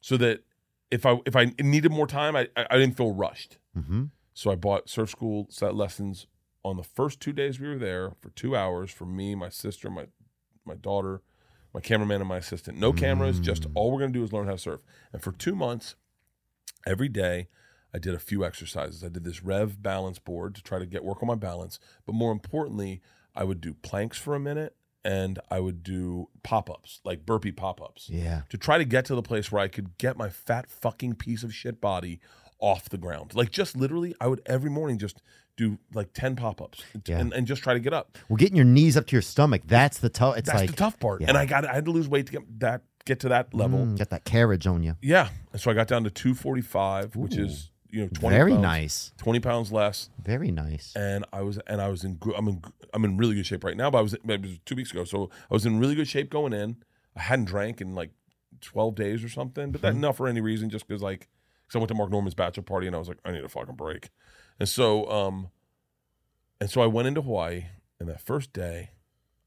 so 0.00 0.16
that 0.18 0.44
if 0.90 1.06
I 1.06 1.20
if 1.24 1.34
I 1.36 1.52
needed 1.58 1.90
more 1.90 2.06
time, 2.06 2.36
I 2.36 2.48
I 2.56 2.66
I 2.70 2.78
didn't 2.78 2.96
feel 2.96 3.12
rushed. 3.12 3.56
Mm-hmm. 3.76 4.04
So 4.34 4.50
I 4.50 4.56
bought 4.56 4.90
surf 4.90 5.10
school 5.10 5.46
set 5.48 5.74
lessons 5.74 6.26
on 6.64 6.76
the 6.76 6.82
first 6.82 7.20
two 7.20 7.32
days 7.32 7.60
we 7.60 7.68
were 7.68 7.78
there 7.78 8.12
for 8.20 8.30
two 8.30 8.56
hours 8.56 8.90
for 8.90 9.04
me, 9.04 9.34
my 9.34 9.48
sister, 9.48 9.90
my 9.90 10.06
my 10.64 10.74
daughter, 10.74 11.20
my 11.74 11.80
cameraman, 11.80 12.20
and 12.20 12.28
my 12.28 12.38
assistant. 12.38 12.78
No 12.78 12.92
cameras, 12.92 13.38
just 13.38 13.66
all 13.74 13.92
we're 13.92 14.00
gonna 14.00 14.12
do 14.12 14.24
is 14.24 14.32
learn 14.32 14.46
how 14.46 14.52
to 14.52 14.58
surf. 14.58 14.80
And 15.12 15.22
for 15.22 15.32
two 15.32 15.54
months, 15.54 15.94
every 16.86 17.08
day, 17.08 17.48
I 17.92 17.98
did 17.98 18.14
a 18.14 18.18
few 18.18 18.44
exercises. 18.44 19.04
I 19.04 19.08
did 19.08 19.24
this 19.24 19.42
Rev 19.42 19.82
balance 19.82 20.18
board 20.18 20.54
to 20.56 20.62
try 20.62 20.78
to 20.78 20.86
get 20.86 21.04
work 21.04 21.22
on 21.22 21.28
my 21.28 21.34
balance, 21.36 21.78
but 22.06 22.14
more 22.14 22.32
importantly, 22.32 23.00
I 23.34 23.44
would 23.44 23.60
do 23.60 23.74
planks 23.74 24.18
for 24.18 24.34
a 24.34 24.40
minute 24.40 24.74
and 25.04 25.38
I 25.50 25.60
would 25.60 25.82
do 25.82 26.28
pop 26.42 26.70
ups, 26.70 27.00
like 27.04 27.26
burpee 27.26 27.52
pop 27.52 27.80
ups 27.82 28.08
Yeah. 28.10 28.42
to 28.48 28.56
try 28.56 28.78
to 28.78 28.84
get 28.84 29.04
to 29.06 29.14
the 29.14 29.22
place 29.22 29.52
where 29.52 29.60
I 29.62 29.68
could 29.68 29.98
get 29.98 30.16
my 30.16 30.28
fat 30.30 30.68
fucking 30.70 31.14
piece 31.16 31.42
of 31.42 31.54
shit 31.54 31.80
body 31.80 32.20
off 32.58 32.88
the 32.88 32.96
ground. 32.98 33.34
Like 33.34 33.50
just 33.50 33.76
literally, 33.76 34.14
I 34.20 34.28
would 34.28 34.40
every 34.46 34.70
morning 34.70 34.98
just 34.98 35.20
do 35.56 35.78
like 35.92 36.12
10 36.14 36.36
pop 36.36 36.60
ups 36.62 36.82
Yeah. 37.06 37.18
and, 37.18 37.32
and 37.32 37.46
just 37.46 37.62
try 37.62 37.74
to 37.74 37.80
get 37.80 37.92
up. 37.92 38.16
Well, 38.28 38.36
getting 38.38 38.56
your 38.56 38.64
knees 38.64 38.96
up 38.96 39.06
to 39.08 39.12
your 39.16 39.22
stomach, 39.22 39.62
that's 39.66 39.98
the 39.98 40.08
tough. 40.08 40.36
It's 40.38 40.48
That's 40.48 40.60
like 40.62 40.70
the 40.70 40.76
tough 40.76 40.98
part. 40.98 41.20
yeah. 41.20 41.28
And 41.28 41.36
I 41.38 41.44
got 41.46 41.66
I 41.66 41.74
had 41.74 41.84
to 41.84 41.90
lose 41.90 42.08
weight 42.08 42.26
to 42.26 42.32
get 42.32 42.60
that 42.60 42.82
get 43.04 43.20
to 43.20 43.28
that 43.28 43.52
level. 43.54 43.80
mm, 43.80 43.98
got 43.98 44.10
that 44.10 44.24
carriage 44.24 44.66
on 44.66 44.82
you. 44.82 44.96
Yeah. 45.02 45.28
And 45.52 45.60
so 45.60 45.70
I 45.70 45.74
got 45.74 45.88
down 45.88 46.04
to 46.04 46.10
245, 46.10 47.16
which 47.16 47.36
is, 47.36 47.70
you 47.90 48.02
know, 48.02 48.08
20 48.08 48.36
Very 48.36 48.50
pounds, 48.52 48.62
nice. 48.62 49.12
20 49.18 49.40
pounds 49.40 49.72
less. 49.72 50.10
Very 50.22 50.50
nice. 50.50 50.92
and 50.96 51.24
I 51.32 51.42
was 51.42 51.58
and 51.66 51.80
I 51.80 51.88
was 51.88 52.04
in 52.04 52.14
good- 52.16 52.34
I'm 52.36 52.48
in 52.48 52.62
I'm 52.92 53.04
in 53.04 53.16
really 53.16 53.34
good 53.34 53.46
shape 53.46 53.64
right 53.64 53.76
now. 53.76 53.90
But 53.90 53.98
I 53.98 54.02
was 54.02 54.14
it 54.14 54.24
was 54.26 54.58
two 54.64 54.74
weeks 54.74 54.90
ago, 54.90 55.04
so 55.04 55.30
I 55.50 55.54
was 55.54 55.66
in 55.66 55.78
really 55.78 55.94
good 55.94 56.08
shape 56.08 56.30
going 56.30 56.52
in. 56.52 56.76
I 57.16 57.20
hadn't 57.22 57.44
drank 57.46 57.80
in 57.80 57.94
like 57.94 58.10
twelve 58.60 58.94
days 58.94 59.22
or 59.22 59.28
something, 59.28 59.70
but 59.70 59.82
that 59.82 59.94
not 59.94 60.16
for 60.16 60.26
any 60.26 60.40
reason, 60.40 60.70
just 60.70 60.86
because 60.88 61.02
like 61.02 61.28
because 61.66 61.76
I 61.76 61.78
went 61.78 61.88
to 61.88 61.94
Mark 61.94 62.10
Normand's 62.10 62.34
bachelor 62.34 62.62
party 62.62 62.86
and 62.86 62.96
I 62.96 62.98
was 62.98 63.08
like 63.08 63.18
I 63.24 63.30
need 63.32 63.44
a 63.44 63.48
fucking 63.48 63.74
break, 63.76 64.10
and 64.58 64.68
so 64.68 65.08
um 65.10 65.48
and 66.60 66.70
so 66.70 66.80
I 66.82 66.86
went 66.86 67.06
into 67.08 67.20
Hawaii, 67.22 67.66
and 68.00 68.08
that 68.08 68.20
first 68.20 68.52
day, 68.52 68.90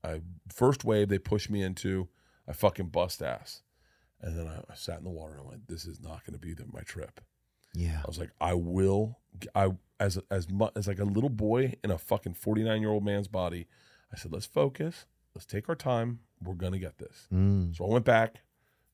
I 0.03 0.21
first 0.53 0.83
wave 0.85 1.09
they 1.09 1.17
pushed 1.19 1.49
me 1.49 1.61
into, 1.63 2.09
I 2.47 2.53
fucking 2.53 2.87
bust 2.87 3.21
ass, 3.21 3.61
and 4.21 4.37
then 4.37 4.47
I, 4.47 4.59
I 4.71 4.75
sat 4.75 4.99
in 4.99 5.03
the 5.03 5.09
water 5.09 5.33
and 5.33 5.41
I 5.41 5.45
went, 5.49 5.67
this 5.67 5.85
is 5.85 5.99
not 5.99 6.25
going 6.25 6.33
to 6.33 6.39
be 6.39 6.53
the, 6.53 6.65
my 6.71 6.81
trip. 6.81 7.19
Yeah. 7.73 7.99
I 8.03 8.07
was 8.07 8.17
like, 8.17 8.31
I 8.39 8.53
will. 8.53 9.19
I 9.53 9.71
as 9.99 10.17
as 10.31 10.49
much 10.49 10.71
as 10.75 10.87
like 10.87 10.99
a 10.99 11.03
little 11.03 11.29
boy 11.29 11.73
in 11.83 11.91
a 11.91 11.97
fucking 11.97 12.33
forty 12.33 12.63
nine 12.63 12.81
year 12.81 12.89
old 12.89 13.03
man's 13.03 13.27
body. 13.27 13.67
I 14.11 14.17
said, 14.17 14.31
let's 14.31 14.45
focus. 14.45 15.05
Let's 15.35 15.45
take 15.45 15.69
our 15.69 15.75
time. 15.75 16.19
We're 16.41 16.55
gonna 16.55 16.79
get 16.79 16.97
this. 16.97 17.27
Mm. 17.33 17.75
So 17.75 17.85
I 17.85 17.89
went 17.89 18.05
back. 18.05 18.41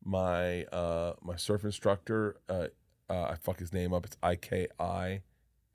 My 0.03 0.63
uh 0.65 1.13
my 1.21 1.37
surf 1.37 1.63
instructor, 1.63 2.37
uh, 2.49 2.67
uh 3.09 3.23
I 3.23 3.35
fuck 3.35 3.59
his 3.59 3.71
name 3.71 3.93
up. 3.93 4.05
It's 4.05 4.17
I 4.21 4.35
K 4.35 4.67
I 4.79 5.21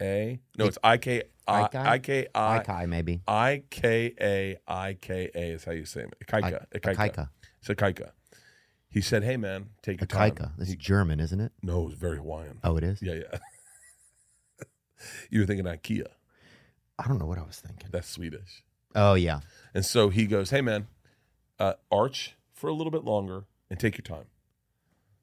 A. 0.02 0.38
No, 0.59 0.66
it's 0.66 0.78
I 0.82 0.98
K 0.98 1.22
I? 1.46 1.68
I 1.72 1.98
K 1.98 2.26
I 2.34 2.59
Kai 2.59 2.86
maybe. 2.86 3.22
I 3.26 3.62
K 3.70 4.12
A 4.20 4.59
I 4.66 4.98
K 5.00 5.30
A 5.34 5.38
is 5.52 5.64
how 5.64 5.72
you 5.72 5.86
say 5.86 6.02
it. 6.02 6.14
Ikaika. 6.26 6.66
I- 6.74 6.78
Ikaika. 6.78 7.30
Akaika. 7.66 7.68
It's 7.68 7.68
Ikaika. 7.68 8.10
He 8.90 9.01
said, 9.01 9.22
"Hey 9.24 9.36
man, 9.36 9.70
take 9.82 10.01
your 10.01 10.06
time." 10.06 10.32
Akaika. 10.32 10.56
This 10.56 10.68
is 10.70 10.76
German, 10.76 11.20
isn't 11.20 11.40
it? 11.40 11.52
no, 11.62 11.89
it's 11.89 11.98
very 11.98 12.16
Hawaiian. 12.16 12.59
Oh, 12.64 12.76
it 12.76 12.85
is. 12.85 13.02
Yeah, 13.02 13.14
yeah. 13.14 13.39
you 15.30 15.40
were 15.40 15.47
thinking 15.47 15.66
IKEA. 15.66 16.06
I 16.98 17.06
don't 17.06 17.18
know 17.18 17.26
what 17.26 17.39
I 17.39 17.43
was 17.43 17.60
thinking. 17.60 17.89
That's 17.93 18.09
Swedish. 18.09 18.64
Oh 18.94 19.14
yeah. 19.14 19.40
And 19.74 19.85
so 19.85 20.09
he 20.09 20.26
goes, 20.26 20.51
"Hey 20.51 20.60
man, 20.62 20.89
uh, 21.59 21.74
arch 21.93 22.36
for 22.52 22.68
a 22.68 22.72
little 22.74 22.90
bit 22.90 23.05
longer 23.05 23.44
and 23.70 23.78
take 23.78 23.97
your 23.98 24.02
time." 24.18 24.26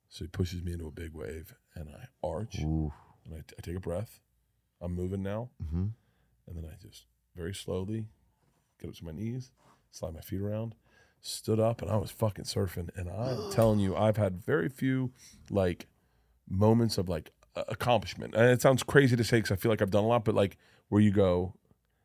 So 0.10 0.24
he 0.24 0.30
pushes 0.30 0.62
me 0.64 0.74
into 0.74 0.88
a 0.88 0.92
big 0.92 1.14
wave, 1.14 1.56
and 1.76 1.90
I 1.90 2.06
arch, 2.24 2.60
Ooh. 2.62 2.94
and 3.26 3.34
I, 3.34 3.38
I 3.40 3.62
take 3.62 3.76
a 3.76 3.82
breath. 3.82 4.20
I'm 4.80 4.94
moving 4.94 5.24
now, 5.24 5.50
hmm 5.72 5.88
and 6.48 6.56
then 6.56 6.66
I 6.66 6.76
just 6.80 7.06
very 7.36 7.56
slowly 7.56 8.06
get 8.80 8.90
up 8.90 8.96
to 8.98 9.06
my 9.06 9.12
knees, 9.12 9.52
slide 9.92 10.14
my 10.14 10.22
feet 10.22 10.40
around, 10.42 10.76
stood 11.26 11.60
up, 11.60 11.82
and 11.82 11.92
I 11.92 11.98
was 11.98 12.12
fucking 12.12 12.46
surfing. 12.46 12.90
And 12.96 13.10
I'm 13.10 13.52
telling 13.52 13.80
you, 13.80 13.96
I've 13.96 14.18
had 14.18 14.44
very 14.44 14.70
few 14.70 15.12
like 15.50 15.88
moments 16.48 16.98
of 16.98 17.10
like 17.10 17.32
accomplishment. 17.56 18.36
And 18.36 18.50
it 18.50 18.62
sounds 18.62 18.84
crazy 18.84 19.16
to 19.16 19.24
say 19.24 19.38
because 19.38 19.52
I 19.52 19.56
feel 19.56 19.72
like 19.72 19.82
I've 19.82 19.92
done 19.92 20.04
a 20.04 20.08
lot, 20.08 20.26
but 20.26 20.36
like 20.36 20.58
where 20.90 21.02
you 21.02 21.12
go, 21.12 21.56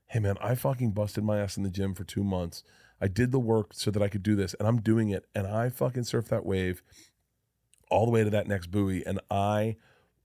hey 0.07 0.19
man, 0.19 0.37
I 0.41 0.55
fucking 0.55 0.93
busted 0.93 1.25
my 1.25 1.39
ass 1.39 1.57
in 1.57 1.63
the 1.63 1.71
gym 1.71 1.95
for 1.95 2.05
two 2.05 2.25
months. 2.25 2.63
I 3.01 3.09
did 3.09 3.33
the 3.33 3.39
work 3.39 3.73
so 3.73 3.91
that 3.91 4.03
I 4.03 4.09
could 4.09 4.23
do 4.23 4.37
this, 4.37 4.55
and 4.55 4.69
I'm 4.69 4.81
doing 4.81 5.09
it, 5.09 5.25
and 5.35 5.47
I 5.47 5.71
fucking 5.71 6.03
surfed 6.03 6.29
that 6.29 6.45
wave 6.45 6.83
all 7.91 8.05
the 8.05 8.13
way 8.13 8.23
to 8.25 8.31
that 8.31 8.47
next 8.47 8.71
buoy, 8.71 9.05
and 9.07 9.21
I. 9.31 9.77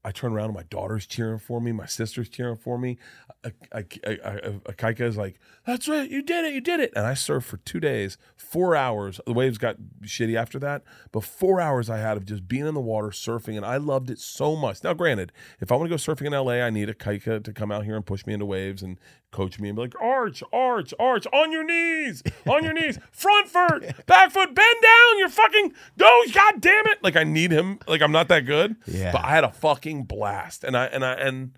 I 0.05 0.11
turn 0.11 0.33
around 0.33 0.45
and 0.45 0.53
my 0.53 0.63
daughter's 0.69 1.07
cheering 1.07 1.39
for 1.39 1.59
me. 1.59 1.71
My 1.71 1.87
sister's 1.87 2.29
cheering 2.29 2.57
for 2.57 2.77
me. 2.77 2.99
I, 3.43 3.51
I, 3.73 3.85
I, 4.05 4.11
I, 4.23 4.37
Akaika 4.71 5.01
is 5.01 5.17
like, 5.17 5.39
"That's 5.65 5.87
right, 5.87 6.07
you 6.07 6.21
did 6.21 6.45
it, 6.45 6.53
you 6.53 6.61
did 6.61 6.79
it." 6.79 6.93
And 6.95 7.07
I 7.07 7.13
surfed 7.13 7.45
for 7.45 7.57
two 7.57 7.79
days, 7.79 8.19
four 8.37 8.75
hours. 8.75 9.19
The 9.25 9.33
waves 9.33 9.57
got 9.57 9.77
shitty 10.03 10.35
after 10.35 10.59
that, 10.59 10.83
but 11.11 11.23
four 11.23 11.59
hours 11.59 11.89
I 11.89 11.97
had 11.97 12.17
of 12.17 12.25
just 12.25 12.47
being 12.47 12.67
in 12.67 12.75
the 12.75 12.81
water 12.81 13.07
surfing, 13.07 13.57
and 13.57 13.65
I 13.65 13.77
loved 13.77 14.11
it 14.11 14.19
so 14.19 14.55
much. 14.55 14.83
Now, 14.83 14.93
granted, 14.93 15.31
if 15.59 15.71
I 15.71 15.75
want 15.75 15.89
to 15.89 15.89
go 15.89 15.95
surfing 15.95 16.27
in 16.27 16.33
LA, 16.33 16.63
I 16.63 16.69
need 16.69 16.87
a 16.87 16.93
Kaika 16.93 17.43
to 17.43 17.51
come 17.51 17.71
out 17.71 17.85
here 17.85 17.95
and 17.95 18.05
push 18.05 18.27
me 18.27 18.33
into 18.33 18.45
waves 18.45 18.83
and 18.83 18.99
coach 19.31 19.59
me 19.59 19.69
and 19.69 19.75
be 19.75 19.81
like, 19.81 19.99
"Arch, 19.99 20.43
arch, 20.53 20.93
arch, 20.99 21.25
on 21.33 21.51
your 21.51 21.63
knees, 21.63 22.21
on 22.47 22.63
your 22.63 22.73
knees, 22.73 22.99
front 23.11 23.47
foot, 23.47 24.05
back 24.05 24.31
foot, 24.31 24.53
bend 24.53 24.77
down, 24.83 25.17
you're 25.17 25.29
fucking 25.29 25.73
go, 25.97 26.21
god 26.31 26.61
damn 26.61 26.85
it!" 26.87 27.03
Like 27.03 27.15
I 27.15 27.23
need 27.23 27.49
him. 27.51 27.79
Like 27.87 28.03
I'm 28.03 28.11
not 28.11 28.27
that 28.27 28.45
good. 28.45 28.75
Yeah. 28.85 29.11
But 29.11 29.25
I 29.25 29.29
had 29.29 29.43
a 29.43 29.51
fucking 29.51 29.94
blast, 30.03 30.63
and 30.63 30.75
I 30.75 30.85
and 30.85 31.05
I 31.05 31.13
and 31.13 31.57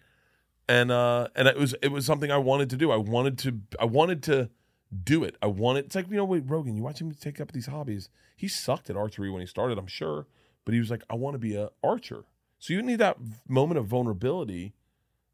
and 0.68 0.92
uh 0.92 1.28
and 1.36 1.48
it 1.48 1.58
was 1.58 1.76
it 1.82 1.90
was 1.90 2.06
something 2.06 2.32
I 2.32 2.38
wanted 2.38 2.70
to 2.72 2.78
do. 2.78 2.92
I 2.92 2.98
wanted 2.98 3.38
to 3.40 3.60
I 3.80 3.86
wanted 3.86 4.24
to 4.24 4.50
do 5.04 5.24
it. 5.24 5.36
I 5.42 5.48
wanted 5.48 5.86
it's 5.86 5.96
like 5.96 6.10
you 6.10 6.18
know 6.18 6.26
wait 6.26 6.44
Rogan, 6.46 6.76
you 6.76 6.84
watch 6.84 7.02
him 7.02 7.12
take 7.14 7.42
up 7.42 7.52
these 7.52 7.68
hobbies. 7.68 8.10
He 8.36 8.48
sucked 8.48 8.90
at 8.90 8.96
archery 8.96 9.30
when 9.30 9.42
he 9.42 9.48
started, 9.48 9.78
I'm 9.78 9.88
sure, 9.88 10.28
but 10.66 10.74
he 10.74 10.80
was 10.80 10.92
like 10.92 11.04
I 11.10 11.16
want 11.16 11.36
to 11.36 11.40
be 11.40 11.56
a 11.56 11.70
archer. 11.84 12.26
So 12.60 12.74
you 12.74 12.82
need 12.82 13.00
that 13.00 13.18
moment 13.48 13.80
of 13.80 13.86
vulnerability. 13.86 14.74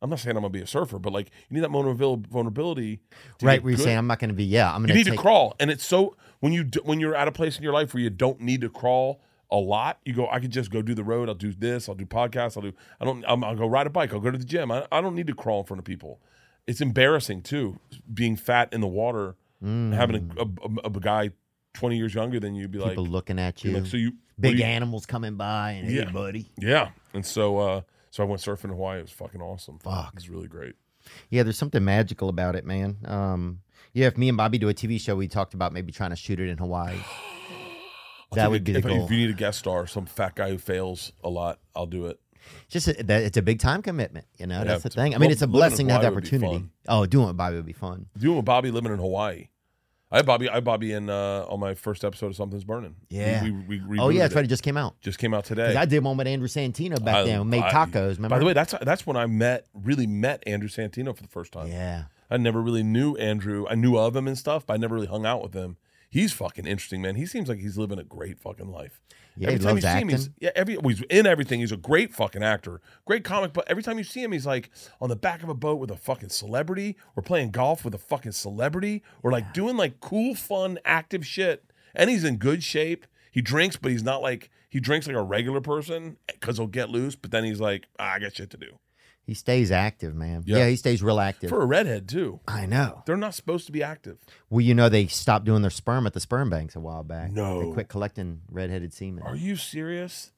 I'm 0.02 0.10
not 0.10 0.20
saying 0.20 0.36
I'm 0.36 0.44
gonna 0.44 0.52
be 0.52 0.62
a 0.62 0.68
surfer, 0.68 1.00
but 1.00 1.14
like 1.14 1.32
you 1.50 1.56
need 1.56 1.64
that 1.64 1.72
moment 1.72 2.02
of 2.02 2.28
vulnerability. 2.30 3.00
Right. 3.42 3.64
Where 3.64 3.72
you're 3.72 3.78
good. 3.78 3.84
saying 3.84 3.98
I'm 3.98 4.08
not 4.08 4.20
to 4.20 4.34
be. 4.34 4.44
Yeah. 4.44 4.74
I'm 4.74 4.82
gonna. 4.82 4.94
you 4.94 5.00
need 5.00 5.06
take. 5.06 5.14
to 5.14 5.20
crawl, 5.20 5.56
and 5.60 5.72
it's 5.72 5.86
so 5.86 6.18
when 6.42 6.52
you 6.52 6.66
do, 6.66 6.82
when 6.84 7.00
you're 7.00 7.16
at 7.16 7.28
a 7.28 7.32
place 7.32 7.58
in 7.58 7.64
your 7.64 7.72
life 7.72 7.94
where 7.94 8.04
you 8.04 8.10
don't 8.10 8.42
need 8.42 8.62
to 8.62 8.70
crawl 8.70 9.22
a 9.54 9.58
lot. 9.58 10.00
You 10.04 10.14
go, 10.14 10.28
I 10.30 10.40
could 10.40 10.52
just 10.52 10.72
go 10.72 10.82
do 10.82 10.96
the 10.96 11.04
road. 11.04 11.30
I'll 11.30 11.36
do 11.36 11.54
this. 11.54 11.88
I'll 11.88 11.96
do 11.96 12.06
podcasts. 12.06 12.58
I'll 12.58 12.64
do. 12.64 12.74
I 13.00 13.06
don't. 13.06 13.24
I'm, 13.28 13.44
I'll 13.44 13.56
go 13.56 13.68
ride 13.68 13.88
a 13.88 13.92
bike. 13.92 14.12
I'll 14.12 14.20
go 14.20 14.32
to 14.32 14.38
the 14.38 14.44
gym. 14.44 14.72
I, 14.72 14.86
I 14.92 15.00
don't 15.00 15.16
need 15.16 15.28
to 15.28 15.36
crawl 15.36 15.60
in 15.60 15.66
front 15.66 15.80
of 15.80 15.86
people. 15.86 16.20
It's 16.66 16.82
embarrassing 16.82 17.44
too, 17.44 17.80
being 18.12 18.36
fat 18.36 18.74
in 18.74 18.82
the 18.82 18.88
water, 18.88 19.36
and 19.62 19.94
having 19.94 20.32
a, 20.38 20.44
a, 20.44 20.88
a, 20.88 20.90
guy 21.00 21.32
20 21.74 21.98
years 21.98 22.14
younger 22.14 22.40
than 22.40 22.56
you 22.56 22.68
be 22.68 22.80
like, 22.80 22.92
People 22.92 23.06
looking 23.06 23.38
at 23.38 23.64
you. 23.64 23.74
like, 23.74 23.86
so 23.86 23.98
you 23.98 24.14
Big 24.40 24.60
you- 24.60 24.66
animals 24.66 25.06
coming 25.06 25.36
by 25.36 25.72
and 25.72 25.92
Yeah. 25.92 26.06
hey, 26.06 26.12
buddy. 26.12 26.52
Yeah, 26.58 26.90
and 27.14 27.26
so 27.26 27.58
uh 27.60 27.82
so 28.12 28.24
I 28.24 28.26
went 28.26 28.42
surfing 28.42 28.66
in 28.66 28.70
Hawaii. 28.72 29.00
It 29.00 29.04
was 29.04 29.12
fucking 29.12 29.42
awesome. 29.42 29.78
Fuck. 29.80 30.10
it 30.10 30.16
was 30.16 30.30
really 30.30 30.48
great. 30.48 30.76
Yeah, 31.30 31.44
there's 31.44 31.58
something 31.58 31.84
magical 31.84 32.30
about 32.30 32.56
it, 32.56 32.66
man. 32.66 32.98
Um, 33.06 33.60
yeah, 33.92 34.08
if 34.08 34.18
me 34.18 34.30
and 34.30 34.38
Bobby 34.38 34.58
do 34.58 34.70
a 34.70 34.74
TV 34.74 35.02
show, 35.02 35.16
we 35.16 35.28
talked 35.28 35.54
about 35.54 35.74
maybe 35.74 35.92
trying 35.92 36.12
to 36.12 36.16
shoot 36.16 36.40
it 36.40 36.48
in 36.48 36.58
Hawaii. 36.58 36.98
That 38.36 38.52
would 38.52 38.64
be 38.64 38.74
the 38.74 38.80
if, 38.80 38.86
goal. 38.86 39.06
If 39.06 39.12
you 39.12 39.18
need 39.18 39.30
a 39.30 39.34
guest 39.34 39.60
star, 39.60 39.88
some 39.88 40.06
fat 40.06 40.36
guy 40.36 40.50
who 40.50 40.58
fails 40.58 41.12
a 41.24 41.30
lot, 41.30 41.60
I'll 41.76 41.86
do 41.86 42.08
it. 42.08 42.20
just 42.70 42.88
a, 42.88 43.04
that 43.04 43.24
it's 43.24 43.38
a 43.38 43.42
big 43.42 43.60
time 43.60 43.82
commitment. 43.82 44.26
You 44.38 44.48
know, 44.48 44.64
that's 44.64 44.84
the 44.84 44.90
thing. 44.90 45.14
I 45.14 45.18
mean, 45.18 45.28
well, 45.28 45.32
it's 45.32 45.42
a 45.42 45.48
blessing 45.48 45.88
to 45.88 45.94
have 45.94 46.02
the 46.02 46.08
Hawaii 46.10 46.16
would 46.16 46.30
be 46.30 46.38
opportunity. 46.38 46.70
Oh, 46.88 47.06
doing 47.06 47.26
it 47.26 47.28
with 47.28 47.38
Bobby 47.38 47.56
would 47.56 47.66
be 47.66 47.74
fun. 47.74 48.08
Doing 48.18 48.36
with 48.38 48.46
Bobby 48.46 48.72
living 48.72 48.92
in 48.92 49.00
Hawaii. 49.00 49.48
I 50.12 50.18
had 50.18 50.28
Bobby. 50.28 50.48
I 50.48 50.56
had 50.56 50.64
Bobby 50.64 50.92
in 50.92 51.10
uh, 51.10 51.46
on 51.50 51.60
my 51.60 51.74
first 51.74 52.04
episode 52.06 52.28
of 52.28 52.36
Something's 52.36 52.64
Burning. 52.64 52.96
Yeah. 53.10 53.44
We, 53.44 53.52
we, 53.52 53.82
we 53.82 54.00
Oh 54.00 54.10
yeah, 54.10 54.20
that's 54.22 54.34
it. 54.34 54.36
right. 54.36 54.46
It 54.46 54.50
just 54.50 54.62
came 54.62 54.78
out. 54.78 55.00
Just 55.02 55.18
came 55.18 55.34
out 55.34 55.44
today. 55.46 55.76
I 55.76 55.86
did 55.86 56.04
one 56.04 56.18
with 56.18 56.28
Andrew 56.28 56.48
Santino 56.48 57.04
back 57.04 57.16
I- 57.16 57.24
then. 57.24 57.40
We 57.40 57.46
made 57.48 57.64
I- 57.64 57.72
tacos. 57.72 58.18
Remember? 58.18 58.30
By 58.30 58.40
the 58.40 58.46
way, 58.46 58.54
that's 58.54 58.76
that's 58.82 59.08
when 59.08 59.18
I 59.18 59.26
met 59.26 59.66
really 59.74 60.06
met 60.06 60.44
Andrew 60.46 60.70
Santino 60.70 61.16
for 61.16 61.24
the 61.24 61.30
first 61.30 61.52
time. 61.52 61.68
yeah. 61.68 62.04
I 62.30 62.38
never 62.38 62.62
really 62.62 62.84
knew 62.84 63.16
Andrew. 63.18 63.66
I 63.70 63.76
knew 63.76 63.96
of 63.98 64.16
him 64.16 64.28
and 64.28 64.36
stuff, 64.38 64.66
but 64.66 64.74
I 64.74 64.78
never 64.78 64.96
really 64.96 65.08
hung 65.08 65.24
out 65.26 65.44
with 65.44 65.54
him. 65.54 65.78
He's 66.14 66.32
fucking 66.32 66.68
interesting, 66.68 67.02
man. 67.02 67.16
He 67.16 67.26
seems 67.26 67.50
like 67.50 67.58
he's 67.58 67.76
living 67.76 67.98
a 67.98 68.04
great 68.04 68.38
fucking 68.38 68.70
life. 68.70 69.02
Yeah, 69.36 69.48
every 69.48 69.58
he 69.58 69.66
time 69.66 69.74
loves 69.74 69.84
you 69.84 69.90
see 69.90 69.98
him, 69.98 70.10
he's 70.10 70.22
acting. 70.28 70.34
yeah, 70.42 70.52
every 70.56 70.78
well, 70.78 70.90
he's 70.90 71.02
in 71.10 71.26
everything. 71.26 71.60
He's 71.60 71.72
a 71.72 71.78
great 71.78 72.14
fucking 72.14 72.44
actor, 72.44 72.82
great 73.06 73.24
comic. 73.24 73.52
But 73.52 73.68
every 73.68 73.82
time 73.82 73.98
you 73.98 74.04
see 74.04 74.22
him, 74.22 74.32
he's 74.32 74.46
like 74.46 74.70
on 75.02 75.10
the 75.10 75.16
back 75.16 75.42
of 75.42 75.50
a 75.50 75.56
boat 75.56 75.80
with 75.80 75.90
a 75.90 75.96
fucking 75.96 76.30
celebrity, 76.30 76.98
or 77.16 77.24
playing 77.24 77.50
golf 77.50 77.84
with 77.84 77.96
a 77.96 77.98
fucking 77.98 78.34
celebrity, 78.34 79.02
or 79.24 79.32
like 79.32 79.56
doing 79.56 79.76
like 79.76 80.02
cool, 80.02 80.36
fun, 80.36 80.78
active 80.86 81.26
shit. 81.26 81.66
And 81.96 82.12
he's 82.12 82.24
in 82.24 82.38
good 82.38 82.62
shape. 82.64 83.08
He 83.32 83.42
drinks, 83.42 83.76
but 83.76 83.90
he's 83.90 84.04
not 84.04 84.22
like 84.22 84.52
he 84.70 84.80
drinks 84.80 85.08
like 85.08 85.16
a 85.16 85.24
regular 85.24 85.62
person 85.62 86.18
because 86.28 86.58
he'll 86.58 86.68
get 86.68 86.92
loose. 86.92 87.16
But 87.16 87.32
then 87.32 87.44
he's 87.44 87.60
like, 87.60 87.88
ah, 87.98 88.14
I 88.14 88.20
got 88.20 88.36
shit 88.36 88.52
to 88.52 88.58
do. 88.58 88.78
He 89.26 89.34
stays 89.34 89.72
active, 89.72 90.14
man. 90.16 90.44
Yeah. 90.46 90.58
Yeah, 90.58 90.68
he 90.70 90.76
stays 90.76 91.02
real 91.02 91.20
active. 91.20 91.50
For 91.50 91.62
a 91.62 91.66
redhead 91.66 92.10
too, 92.10 92.42
I 92.48 92.66
know. 92.66 93.04
they're 93.06 93.16
not 93.16 93.34
supposed 93.34 93.66
to 93.68 93.72
be 93.72 93.82
active. 93.82 94.18
Well, 94.50 94.62
you 94.62 94.74
know, 94.74 94.90
they 94.90 95.08
stopped 95.08 95.46
doing 95.46 95.62
their 95.62 95.72
sperm 95.72 96.06
at 96.06 96.14
the 96.14 96.20
sperm 96.20 96.50
banks 96.50 96.76
a 96.76 96.80
while 96.82 97.04
back. 97.04 97.32
No. 97.32 97.64
They 97.68 97.72
quit 97.74 97.88
collecting 97.88 98.42
redheaded 98.52 98.94
semen. 98.94 99.24
Are 99.24 99.36
you 99.36 99.56
serious? 99.56 100.32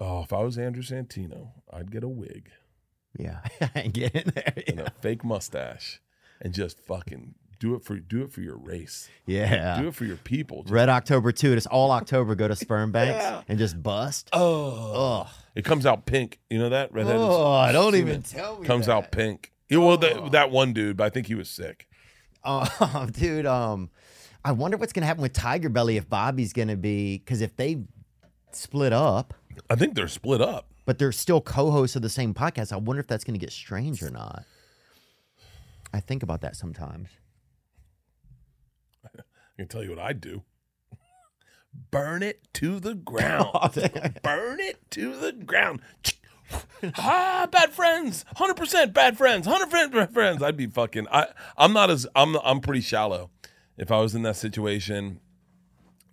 Oh, 0.00 0.22
if 0.22 0.32
I 0.32 0.42
was 0.42 0.56
Andrew 0.56 0.82
Santino, 0.82 1.48
I'd 1.72 1.90
get 1.90 2.04
a 2.04 2.08
wig 2.08 2.50
Yeah. 3.18 3.40
Get 3.92 4.14
in 4.14 4.32
there. 4.34 4.54
and 4.68 4.80
a 4.80 4.90
fake 5.00 5.24
mustache 5.24 6.00
and 6.40 6.54
just 6.54 6.78
fucking 6.78 7.34
do 7.58 7.74
it 7.74 7.82
for 7.84 7.96
do 7.96 8.22
it 8.22 8.32
for 8.32 8.40
your 8.40 8.56
race. 8.56 9.08
Yeah. 9.26 9.80
Do 9.80 9.88
it 9.88 9.94
for 9.94 10.04
your 10.04 10.16
people. 10.16 10.62
Just- 10.62 10.72
Red 10.72 10.88
October 10.88 11.32
2. 11.32 11.52
It's 11.54 11.66
all 11.66 11.90
October. 11.90 12.34
Go 12.34 12.48
to 12.48 12.54
sperm 12.56 12.92
banks 12.92 13.44
and 13.48 13.58
just 13.58 13.82
bust. 13.82 14.28
oh, 14.32 15.28
it 15.54 15.64
comes 15.64 15.84
out 15.86 16.06
pink. 16.06 16.38
You 16.50 16.58
know 16.58 16.68
that 16.68 16.92
redheaded 16.92 17.20
Oh, 17.20 17.52
I 17.52 17.72
don't 17.72 17.94
even 17.96 18.22
tell 18.22 18.58
me. 18.60 18.66
comes 18.66 18.86
that. 18.86 18.92
out 18.92 19.10
pink. 19.12 19.52
Yeah, 19.68 19.78
well, 19.78 19.98
that, 19.98 20.32
that 20.32 20.50
one 20.50 20.72
dude, 20.72 20.96
but 20.96 21.04
I 21.04 21.10
think 21.10 21.26
he 21.26 21.34
was 21.34 21.50
sick. 21.50 21.88
Oh, 22.44 23.06
dude. 23.12 23.44
Um, 23.44 23.90
I 24.44 24.52
wonder 24.52 24.76
what's 24.76 24.92
gonna 24.92 25.06
happen 25.06 25.20
with 25.22 25.32
Tiger 25.32 25.68
Belly 25.68 25.96
if 25.96 26.08
Bobby's 26.08 26.52
gonna 26.52 26.76
be 26.76 27.18
because 27.18 27.40
if 27.40 27.56
they 27.56 27.82
split 28.52 28.92
up, 28.92 29.34
I 29.68 29.74
think 29.74 29.94
they're 29.94 30.08
split 30.08 30.40
up. 30.40 30.70
but 30.86 30.98
they're 30.98 31.12
still 31.12 31.40
co-hosts 31.40 31.96
of 31.96 32.02
the 32.02 32.08
same 32.08 32.32
podcast. 32.32 32.72
I 32.72 32.76
wonder 32.76 33.00
if 33.00 33.08
that's 33.08 33.24
gonna 33.24 33.36
get 33.38 33.52
strange 33.52 34.02
or 34.02 34.10
not. 34.10 34.44
I 35.92 36.00
think 36.00 36.22
about 36.22 36.40
that 36.42 36.54
sometimes. 36.56 37.08
I 39.58 39.62
can 39.62 39.68
tell 39.68 39.82
you 39.82 39.90
what 39.90 39.98
I'd 39.98 40.20
do. 40.20 40.42
Burn 41.90 42.22
it 42.22 42.46
to 42.54 42.78
the 42.78 42.94
ground. 42.94 43.74
Burn 44.22 44.60
it 44.60 44.88
to 44.92 45.16
the 45.16 45.32
ground. 45.32 45.80
ah, 46.96 47.48
bad 47.50 47.72
friends. 47.72 48.24
Hundred 48.36 48.54
percent 48.56 48.94
bad 48.94 49.18
friends. 49.18 49.46
Hundred 49.48 49.68
percent 49.68 50.14
friends. 50.14 50.42
I'd 50.42 50.56
be 50.56 50.68
fucking. 50.68 51.08
I. 51.10 51.26
I'm 51.56 51.72
not 51.72 51.90
as. 51.90 52.06
I'm. 52.14 52.36
I'm 52.36 52.60
pretty 52.60 52.80
shallow. 52.82 53.30
If 53.76 53.90
I 53.90 54.00
was 54.00 54.14
in 54.14 54.22
that 54.22 54.36
situation, 54.36 55.18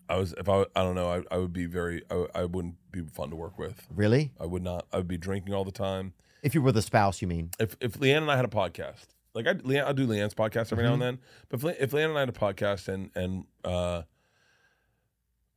I 0.09 0.17
was. 0.17 0.33
If 0.37 0.49
I. 0.49 0.65
I 0.75 0.81
don't 0.83 0.95
know. 0.95 1.09
I. 1.09 1.21
I 1.35 1.37
would 1.37 1.53
be 1.53 1.67
very. 1.67 2.01
I, 2.09 2.25
I 2.33 2.45
wouldn't 2.45 2.75
be 2.91 3.01
fun 3.03 3.29
to 3.29 3.35
work 3.35 3.59
with. 3.59 3.85
Really? 3.95 4.33
I 4.39 4.45
would 4.47 4.63
not. 4.63 4.87
I 4.91 4.97
would 4.97 5.07
be 5.07 5.17
drinking 5.17 5.53
all 5.53 5.63
the 5.63 5.71
time. 5.71 6.13
If 6.41 6.53
you 6.55 6.61
were 6.63 6.71
the 6.71 6.81
spouse, 6.81 7.21
you 7.21 7.27
mean? 7.27 7.51
If 7.59 7.77
if 7.79 7.93
LeeAnn 7.99 8.23
and 8.23 8.31
I 8.31 8.35
had 8.37 8.45
a 8.45 8.49
podcast, 8.49 9.05
like 9.35 9.45
I, 9.47 9.51
I 9.51 9.91
do 9.93 10.07
LeeAnn's 10.07 10.33
podcast 10.33 10.71
every 10.71 10.85
now 10.85 10.93
and 10.93 11.01
then. 11.01 11.19
But 11.49 11.63
if, 11.63 11.79
if 11.81 11.91
LeeAnn 11.91 12.09
and 12.09 12.17
I 12.17 12.21
had 12.21 12.29
a 12.29 12.31
podcast, 12.31 12.87
and 12.87 13.11
and 13.15 13.45
uh, 13.63 14.03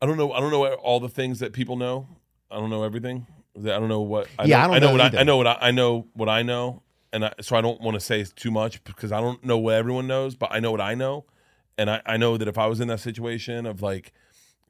I 0.02 0.06
don't 0.06 0.18
know, 0.18 0.32
I 0.32 0.40
don't 0.40 0.50
know 0.50 0.66
all 0.74 1.00
the 1.00 1.09
things 1.09 1.38
that 1.38 1.52
people 1.52 1.76
know. 1.76 2.09
I 2.50 2.56
don't 2.56 2.70
know 2.70 2.82
everything. 2.82 3.26
I 3.56 3.60
don't 3.62 3.88
know 3.88 4.00
what. 4.00 4.28
I 4.38 4.44
Yeah, 4.44 4.66
know, 4.66 4.74
I 4.74 4.78
don't 4.78 4.96
know 4.96 5.02
what 5.05 5.14
I. 5.14 5.20
I 5.20 5.22
know 5.22 5.36
what 5.36 5.46
I, 5.46 5.59
I 5.60 5.70
know 5.70 6.06
what 6.12 6.28
I 6.28 6.42
know, 6.42 6.82
and 7.12 7.24
I, 7.24 7.32
so 7.40 7.56
I 7.56 7.60
don't 7.60 7.80
want 7.80 7.94
to 7.94 8.00
say 8.00 8.24
too 8.24 8.50
much 8.50 8.82
because 8.84 9.12
I 9.12 9.20
don't 9.20 9.42
know 9.44 9.59
what 9.59 9.74
everyone 9.74 10.06
knows, 10.06 10.36
but 10.36 10.50
I 10.52 10.60
know 10.60 10.70
what 10.70 10.80
I 10.80 10.94
know, 10.94 11.24
and 11.76 11.90
I, 11.90 12.02
I 12.05 12.16
know 12.16 12.36
that 12.36 12.48
if 12.48 12.59
I 12.59 12.66
was 12.66 12.80
in 12.80 12.88
that 12.88 13.00
situation 13.00 13.64
of 13.64 13.80
like 13.82 14.12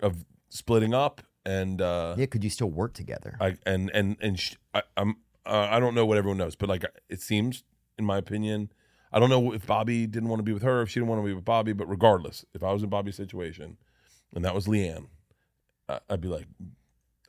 of 0.00 0.24
splitting 0.48 0.94
up 0.94 1.22
and 1.44 1.80
uh, 1.80 2.14
Yeah. 2.18 2.26
Could 2.26 2.44
you 2.44 2.50
still 2.50 2.70
work 2.70 2.92
together? 2.94 3.36
I 3.40 3.56
and 3.64 3.90
and 3.94 4.16
and 4.20 4.38
sh- 4.38 4.56
I, 4.74 4.82
I'm 4.96 5.16
uh, 5.46 5.68
I 5.70 5.80
don't 5.80 5.94
know 5.94 6.04
what 6.04 6.18
everyone 6.18 6.38
knows, 6.38 6.56
but 6.56 6.68
like 6.68 6.84
it 7.08 7.20
seems, 7.22 7.64
in 7.98 8.04
my 8.04 8.18
opinion, 8.18 8.70
I 9.12 9.18
don't 9.18 9.30
know 9.30 9.52
if 9.52 9.66
Bobby 9.66 10.06
didn't 10.06 10.28
want 10.28 10.40
to 10.40 10.44
be 10.44 10.52
with 10.52 10.62
her, 10.62 10.82
if 10.82 10.90
she 10.90 11.00
didn't 11.00 11.08
want 11.08 11.22
to 11.22 11.26
be 11.26 11.32
with 11.34 11.44
Bobby, 11.44 11.72
but 11.72 11.88
regardless, 11.88 12.44
if 12.54 12.62
I 12.62 12.72
was 12.72 12.82
in 12.82 12.88
Bobby's 12.88 13.16
situation, 13.16 13.76
and 14.34 14.44
that 14.44 14.54
was 14.54 14.66
LeeAnn, 14.66 15.06
I, 15.88 16.00
I'd 16.10 16.20
be 16.20 16.28
like, 16.28 16.46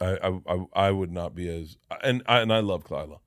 I, 0.01 0.17
I 0.23 0.39
I 0.47 0.65
I 0.87 0.91
would 0.91 1.11
not 1.11 1.35
be 1.35 1.47
as 1.49 1.77
and 2.03 2.21
I 2.25 2.39
and 2.39 2.51
I 2.53 2.59
love 2.59 2.83
Kyla, 2.83 3.17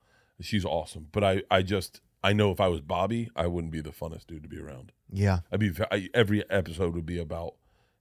she's 0.40 0.64
awesome, 0.64 1.08
but 1.12 1.22
I 1.24 1.42
I 1.50 1.62
just 1.62 2.00
I 2.24 2.32
know 2.32 2.50
if 2.52 2.60
I 2.60 2.68
was 2.68 2.80
Bobby, 2.80 3.30
I 3.34 3.46
wouldn't 3.46 3.72
be 3.72 3.80
the 3.80 3.90
funnest 3.90 4.26
dude 4.26 4.42
to 4.44 4.48
be 4.48 4.58
around. 4.58 4.92
yeah. 5.10 5.40
I'd 5.50 5.60
be 5.60 5.72
I, 5.90 6.08
every 6.14 6.48
episode 6.50 6.94
would 6.94 7.06
be 7.06 7.18
about 7.18 7.54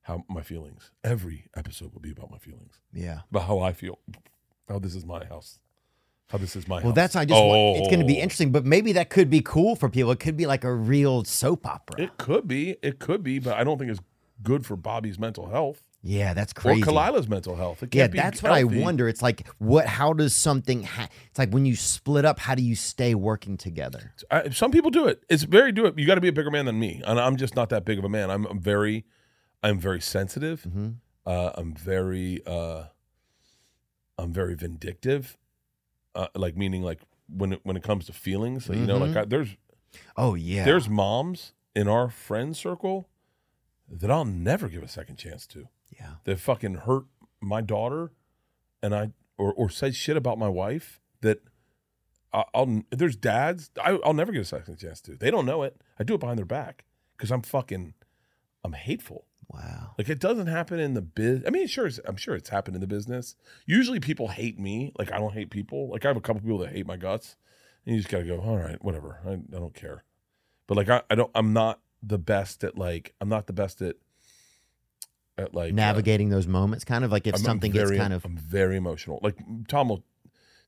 how 0.04 0.24
my 0.30 0.42
feelings. 0.42 0.92
Every 1.04 1.46
episode 1.56 1.94
would 1.94 2.02
be 2.02 2.12
about 2.12 2.32
my 2.32 2.38
feelings 2.38 2.80
Yeah. 2.94 3.22
about 3.30 3.44
how 3.48 3.60
I 3.60 3.72
feel. 3.74 4.00
How 4.70 4.80
this 4.80 4.96
is 4.96 5.06
my 5.06 5.26
house. 5.26 5.60
How 6.32 6.38
this 6.38 6.56
is 6.56 6.68
my 6.68 6.78
house. 6.78 6.86
Well, 6.86 6.94
that's 6.94 7.16
I 7.16 7.26
just. 7.26 7.40
want, 7.42 7.78
it's 7.80 7.88
going 7.88 8.00
to 8.00 8.06
be 8.06 8.20
Oh. 8.20 8.24
interesting, 8.24 8.52
but 8.52 8.66
maybe 8.66 8.94
that 8.94 9.10
could 9.10 9.30
be 9.30 9.42
cool 9.42 9.76
for 9.76 9.90
people. 9.90 10.12
It 10.12 10.20
could 10.20 10.38
be 10.38 10.46
like 10.46 10.64
a 10.64 10.74
real 10.74 11.24
soap 11.24 11.66
opera. 11.66 12.02
It 12.02 12.18
could 12.18 12.48
be. 12.48 12.78
It 12.82 13.00
could 13.00 13.24
be, 13.24 13.40
but 13.40 13.58
I 13.58 13.64
don't 13.64 13.78
think 13.78 13.92
it's 13.92 14.02
good 14.44 14.66
for 14.66 14.76
Bobby's 14.76 15.20
mental 15.20 15.50
health 15.50 15.84
yeah, 16.04 16.34
that's 16.34 16.52
crazy. 16.52 16.82
or 16.82 16.86
Khalyla's 16.86 17.30
mental 17.30 17.56
health. 17.56 17.84
It 17.84 17.94
Yeah, 17.94 18.08
that's 18.08 18.42
what 18.42 18.52
I 18.52 18.64
wonder. 18.64 19.08
It's 19.08 19.22
like 19.22 19.48
what? 19.60 19.86
How 19.86 20.14
does 20.14 20.36
something? 20.36 20.84
Ha- 20.84 21.10
it's 21.30 21.38
like 21.38 21.52
when 21.52 21.66
you 21.66 21.76
split 21.76 22.26
up. 22.26 22.40
How 22.40 22.56
do 22.56 22.64
you 22.64 22.76
stay 22.76 23.14
working 23.14 23.56
together? 23.56 24.12
I, 24.32 24.50
some 24.50 24.72
people 24.72 24.90
do 24.90 25.06
it. 25.06 25.24
It's 25.30 25.44
very 25.44 25.72
do 25.72 25.86
it. 25.86 25.98
You 26.00 26.08
got 26.08 26.16
to 26.16 26.22
be 26.22 26.28
a 26.28 26.34
bigger 26.34 26.50
man 26.50 26.66
than 26.66 26.80
me, 26.80 27.04
and 27.06 27.20
I'm 27.20 27.36
just 27.36 27.56
not 27.56 27.70
that 27.70 27.86
big 27.86 28.00
of 28.00 28.04
a 28.04 28.10
man. 28.10 28.32
I'm, 28.32 28.46
I'm 28.48 28.60
very, 28.60 29.06
I'm 29.62 29.78
very 29.78 30.02
sensitive. 30.02 30.64
Mm-hmm. 30.68 30.90
Uh, 31.24 31.52
I'm 31.54 31.76
very, 31.76 32.42
uh, 32.48 32.86
I'm 34.18 34.34
very 34.34 34.56
vindictive. 34.56 35.38
Uh, 36.14 36.28
like 36.36 36.58
meaning 36.58 36.82
like 36.84 37.00
when 37.28 37.54
it 37.54 37.60
when 37.64 37.78
it 37.78 37.84
comes 37.84 38.06
to 38.08 38.14
feelings, 38.14 38.68
like, 38.68 38.78
you 38.80 38.86
know, 38.86 39.00
Mm-hmm. 39.00 39.14
like 39.16 39.18
I, 39.18 39.26
there's 39.26 39.56
Oh 40.18 40.36
yeah, 40.36 40.66
there's 40.66 40.90
moms 40.90 41.54
in 41.76 41.88
our 41.88 42.10
friend 42.10 42.56
circle 42.56 43.08
that 43.90 44.12
I'll 44.12 44.26
never 44.26 44.68
give 44.70 44.84
a 44.84 44.88
second 44.88 45.16
chance 45.18 45.46
to. 45.48 45.68
yeah, 45.90 46.14
That 46.26 46.40
fucking 46.40 46.76
hurt 46.76 47.06
my 47.42 47.62
daughter, 47.62 48.12
and 48.84 48.94
I 48.96 49.12
or 49.38 49.54
or 49.54 49.70
said 49.70 49.96
shit 49.96 50.18
about 50.18 50.38
my 50.38 50.48
wife 50.50 51.00
that 51.22 51.40
I- 52.34 52.46
I'll. 52.54 52.84
There's 52.92 53.16
dads 53.16 53.72
I, 53.82 54.00
I'll 54.04 54.14
never 54.14 54.32
give 54.32 54.42
a 54.42 54.46
second 54.46 54.78
chance 54.78 55.02
to. 55.02 55.16
They 55.16 55.32
don't 55.32 55.46
know 55.46 55.64
it. 55.64 55.82
I 56.00 56.04
do 56.04 56.14
it 56.16 56.20
behind 56.20 56.38
their 56.38 56.46
back 56.46 56.86
because 57.18 57.32
I'm 57.32 57.42
fucking. 57.42 57.94
I'm 58.64 58.74
hateful. 58.74 59.26
Wow. 59.54 59.92
Like 59.98 60.10
it 60.10 60.20
doesn't 60.20 60.48
happen 60.48 60.80
in 60.80 60.94
the 60.94 61.02
biz. 61.02 61.44
I 61.46 61.50
mean, 61.50 61.68
sure, 61.68 61.88
it's, 61.88 62.00
I'm 62.06 62.16
sure 62.18 62.36
it's 62.36 62.50
happened 62.50 62.76
in 62.76 62.82
the 62.82 62.88
business. 62.88 63.36
Usually, 63.66 64.00
people 64.00 64.30
hate 64.30 64.60
me. 64.60 64.92
Like 64.98 65.12
I 65.12 65.18
don't 65.20 65.34
hate 65.34 65.50
people. 65.50 65.90
Like 65.90 66.06
I 66.06 66.08
have 66.10 66.18
a 66.18 66.22
couple 66.22 66.42
people 66.42 66.58
that 66.60 66.70
hate 66.72 66.86
my 66.88 66.98
guts, 66.98 67.36
and 67.86 67.96
you 67.96 68.02
just 68.02 68.12
gotta 68.12 68.24
go. 68.24 68.40
All 68.40 68.58
right, 68.58 68.84
whatever. 68.84 69.20
I, 69.26 69.32
I 69.34 69.60
don't 69.60 69.74
care. 69.74 70.04
But 70.68 70.78
like 70.78 70.90
I, 70.90 71.02
I 71.10 71.16
don't. 71.16 71.32
I'm 71.36 71.54
not 71.54 71.80
the 72.02 72.18
best 72.18 72.64
at 72.64 72.78
like. 72.78 73.14
I'm 73.22 73.30
not 73.30 73.48
the 73.48 73.54
best 73.54 73.82
at. 73.82 73.96
At 75.38 75.54
like 75.54 75.72
uh, 75.72 75.76
Navigating 75.76 76.30
those 76.30 76.46
moments, 76.46 76.84
kind 76.84 77.04
of 77.06 77.12
like 77.12 77.26
if 77.26 77.36
I'm- 77.36 77.44
something 77.44 77.72
very, 77.72 77.92
gets 77.92 78.00
kind 78.02 78.14
of 78.14 78.26
I'm 78.26 78.38
very 78.38 78.76
emotional. 78.78 79.20
Like 79.24 79.38
Tom 79.68 79.90
will. 79.90 80.04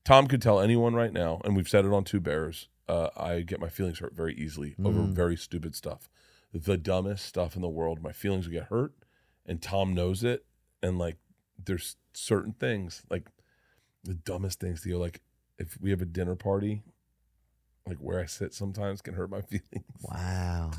Tom 0.04 0.26
could 0.26 0.42
tell 0.42 0.60
anyone 0.60 0.94
right 0.94 1.12
now, 1.12 1.40
and 1.44 1.54
we've 1.56 1.68
said 1.68 1.84
it 1.84 1.92
on 1.92 2.04
Two 2.04 2.20
Bears. 2.20 2.68
Uh, 2.88 3.08
I 3.16 3.40
get 3.40 3.60
my 3.60 3.68
feelings 3.70 3.98
hurt 4.00 4.14
very 4.14 4.34
easily 4.34 4.74
over 4.84 4.98
Mm. 5.00 5.14
very 5.14 5.36
stupid 5.36 5.74
stuff, 5.74 6.10
the 6.54 6.76
dumbest 6.76 7.26
stuff 7.26 7.56
in 7.56 7.62
the 7.62 7.68
world. 7.68 8.00
My 8.02 8.12
feelings 8.12 8.46
will 8.46 8.52
get 8.54 8.64
hurt, 8.64 8.92
and 9.44 9.60
Tom 9.60 9.92
knows 9.92 10.22
it. 10.24 10.46
And 10.82 10.98
like, 10.98 11.16
there's 11.62 11.96
certain 12.12 12.52
things, 12.52 13.02
like 13.10 13.28
the 14.04 14.14
dumbest 14.14 14.60
things. 14.60 14.82
Theo, 14.82 14.98
like 14.98 15.20
if 15.58 15.76
we 15.80 15.90
have 15.90 16.00
a 16.00 16.06
dinner 16.06 16.36
party, 16.36 16.82
like 17.86 17.98
where 17.98 18.20
I 18.20 18.26
sit 18.26 18.54
sometimes 18.54 19.02
can 19.02 19.14
hurt 19.14 19.30
my 19.30 19.40
feelings. 19.50 19.84
wow. 20.02 20.70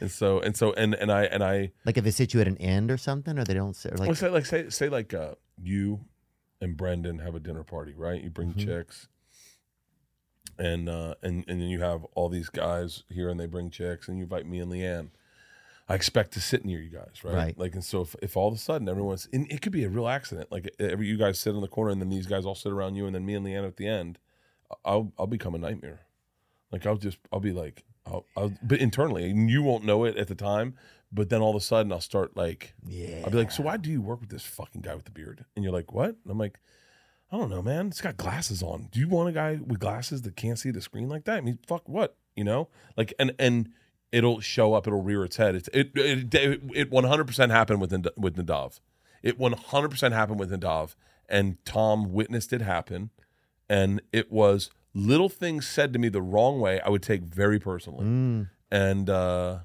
And 0.00 0.10
so, 0.10 0.40
and 0.40 0.56
so, 0.56 0.72
and 0.72 0.94
and 0.94 1.12
I 1.12 1.24
and 1.24 1.44
I 1.44 1.72
Like 1.84 1.98
if 1.98 2.04
they 2.04 2.10
sit 2.10 2.32
you 2.32 2.40
at 2.40 2.48
an 2.48 2.56
end 2.56 2.90
or 2.90 2.96
something, 2.96 3.38
or 3.38 3.44
they 3.44 3.52
don't 3.54 3.76
sit. 3.76 3.92
Or 3.92 3.96
like 3.98 4.06
well, 4.08 4.14
say 4.16 4.28
like 4.30 4.46
say 4.46 4.70
say 4.70 4.88
like 4.88 5.12
uh, 5.12 5.34
you 5.62 6.00
and 6.62 6.74
Brendan 6.76 7.18
have 7.18 7.34
a 7.34 7.40
dinner 7.40 7.62
party, 7.64 7.92
right? 7.94 8.22
You 8.22 8.30
bring 8.30 8.54
Mhm. 8.54 8.64
chicks, 8.64 9.08
and 10.58 10.88
uh, 10.88 11.14
and 11.22 11.44
and 11.48 11.60
then 11.60 11.68
you 11.68 11.80
have 11.80 12.04
all 12.14 12.28
these 12.28 12.48
guys 12.48 13.04
here, 13.08 13.28
and 13.28 13.38
they 13.38 13.46
bring 13.46 13.70
chicks, 13.70 14.08
and 14.08 14.18
you 14.18 14.24
invite 14.24 14.46
me 14.46 14.60
and 14.60 14.70
LeeAnn. 14.70 15.10
I 15.88 15.94
expect 15.94 16.32
to 16.34 16.40
sit 16.40 16.64
near 16.64 16.80
you 16.80 16.90
guys, 16.90 17.24
right? 17.24 17.34
Right. 17.34 17.58
Like, 17.58 17.74
and 17.74 17.84
so 17.84 18.02
if, 18.02 18.14
if 18.22 18.36
all 18.36 18.46
of 18.46 18.54
a 18.54 18.58
sudden 18.58 18.88
everyone's, 18.88 19.28
and 19.32 19.50
it 19.50 19.60
could 19.60 19.72
be 19.72 19.82
a 19.82 19.88
real 19.88 20.06
accident. 20.06 20.52
Like, 20.52 20.72
every 20.78 21.08
you 21.08 21.16
guys 21.16 21.40
sit 21.40 21.52
in 21.52 21.60
the 21.60 21.66
corner, 21.66 21.90
and 21.90 22.00
then 22.00 22.10
these 22.10 22.26
guys 22.26 22.46
all 22.46 22.54
sit 22.54 22.70
around 22.70 22.94
you, 22.94 23.06
and 23.06 23.14
then 23.14 23.26
me 23.26 23.34
and 23.34 23.44
Leanna 23.44 23.66
at 23.66 23.76
the 23.76 23.88
end. 23.88 24.18
I'll 24.84 25.12
I'll 25.18 25.26
become 25.26 25.54
a 25.54 25.58
nightmare. 25.58 26.00
Like 26.70 26.86
I'll 26.86 26.96
just 26.96 27.18
I'll 27.32 27.40
be 27.40 27.52
like 27.52 27.84
I'll, 28.06 28.24
I'll 28.36 28.52
but 28.62 28.78
internally, 28.78 29.30
and 29.30 29.50
you 29.50 29.62
won't 29.62 29.84
know 29.84 30.04
it 30.04 30.16
at 30.16 30.28
the 30.28 30.34
time. 30.34 30.76
But 31.12 31.28
then 31.28 31.40
all 31.40 31.50
of 31.50 31.56
a 31.56 31.60
sudden, 31.60 31.90
I'll 31.90 32.00
start 32.00 32.36
like 32.36 32.74
Yeah. 32.86 33.22
I'll 33.24 33.30
be 33.30 33.38
like, 33.38 33.50
so 33.50 33.64
why 33.64 33.76
do 33.76 33.90
you 33.90 34.00
work 34.00 34.20
with 34.20 34.30
this 34.30 34.44
fucking 34.44 34.82
guy 34.82 34.94
with 34.94 35.06
the 35.06 35.10
beard? 35.10 35.44
And 35.56 35.64
you're 35.64 35.72
like, 35.72 35.92
what? 35.92 36.10
And 36.10 36.30
I'm 36.30 36.38
like, 36.38 36.60
I 37.32 37.38
don't 37.38 37.50
know, 37.50 37.62
man. 37.62 37.88
It's 37.88 38.00
got 38.00 38.16
glasses 38.16 38.62
on. 38.62 38.88
Do 38.90 38.98
you 38.98 39.08
want 39.08 39.28
a 39.28 39.32
guy 39.32 39.60
with 39.64 39.78
glasses 39.78 40.22
that 40.22 40.36
can't 40.36 40.58
see 40.58 40.70
the 40.70 40.80
screen 40.80 41.08
like 41.08 41.24
that? 41.24 41.36
I 41.36 41.40
mean, 41.40 41.58
fuck 41.66 41.88
what? 41.88 42.16
You 42.34 42.44
know, 42.44 42.68
like 42.96 43.12
and 43.18 43.32
and 43.38 43.70
it'll 44.10 44.40
show 44.40 44.74
up. 44.74 44.86
It'll 44.86 45.02
rear 45.02 45.24
its 45.24 45.36
head. 45.36 45.54
It's, 45.54 45.68
it 45.72 45.92
it 45.94 46.34
it 46.74 46.90
100 46.90 47.26
percent 47.26 47.52
happened 47.52 47.80
with 47.80 47.92
with 48.16 48.36
Nadav. 48.36 48.80
It 49.22 49.38
100 49.38 49.88
percent 49.90 50.14
happened 50.14 50.40
with 50.40 50.50
Nadav, 50.50 50.94
and 51.28 51.64
Tom 51.64 52.12
witnessed 52.12 52.52
it 52.52 52.62
happen, 52.62 53.10
and 53.68 54.00
it 54.12 54.32
was 54.32 54.70
little 54.92 55.28
things 55.28 55.68
said 55.68 55.92
to 55.92 55.98
me 55.98 56.08
the 56.08 56.22
wrong 56.22 56.58
way. 56.60 56.80
I 56.80 56.88
would 56.88 57.02
take 57.02 57.22
very 57.22 57.60
personally, 57.60 58.04
and 58.72 59.08
uh 59.10 59.58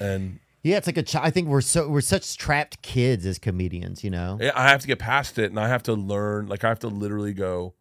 and 0.00 0.40
Yeah, 0.62 0.76
it's 0.76 0.86
like 0.86 0.98
a. 0.98 1.02
Ch- 1.02 1.16
I 1.16 1.30
think 1.30 1.48
we're 1.48 1.60
so 1.62 1.88
we're 1.88 2.00
such 2.00 2.36
trapped 2.36 2.82
kids 2.82 3.24
as 3.24 3.38
comedians. 3.38 4.04
You 4.04 4.10
know. 4.10 4.38
I 4.54 4.68
have 4.68 4.80
to 4.82 4.86
get 4.86 4.98
past 4.98 5.38
it, 5.38 5.50
and 5.50 5.58
I 5.58 5.68
have 5.68 5.82
to 5.84 5.94
learn. 5.94 6.46
Like 6.46 6.64
I 6.64 6.68
have 6.68 6.80
to 6.80 6.88
literally 6.88 7.32
go. 7.32 7.74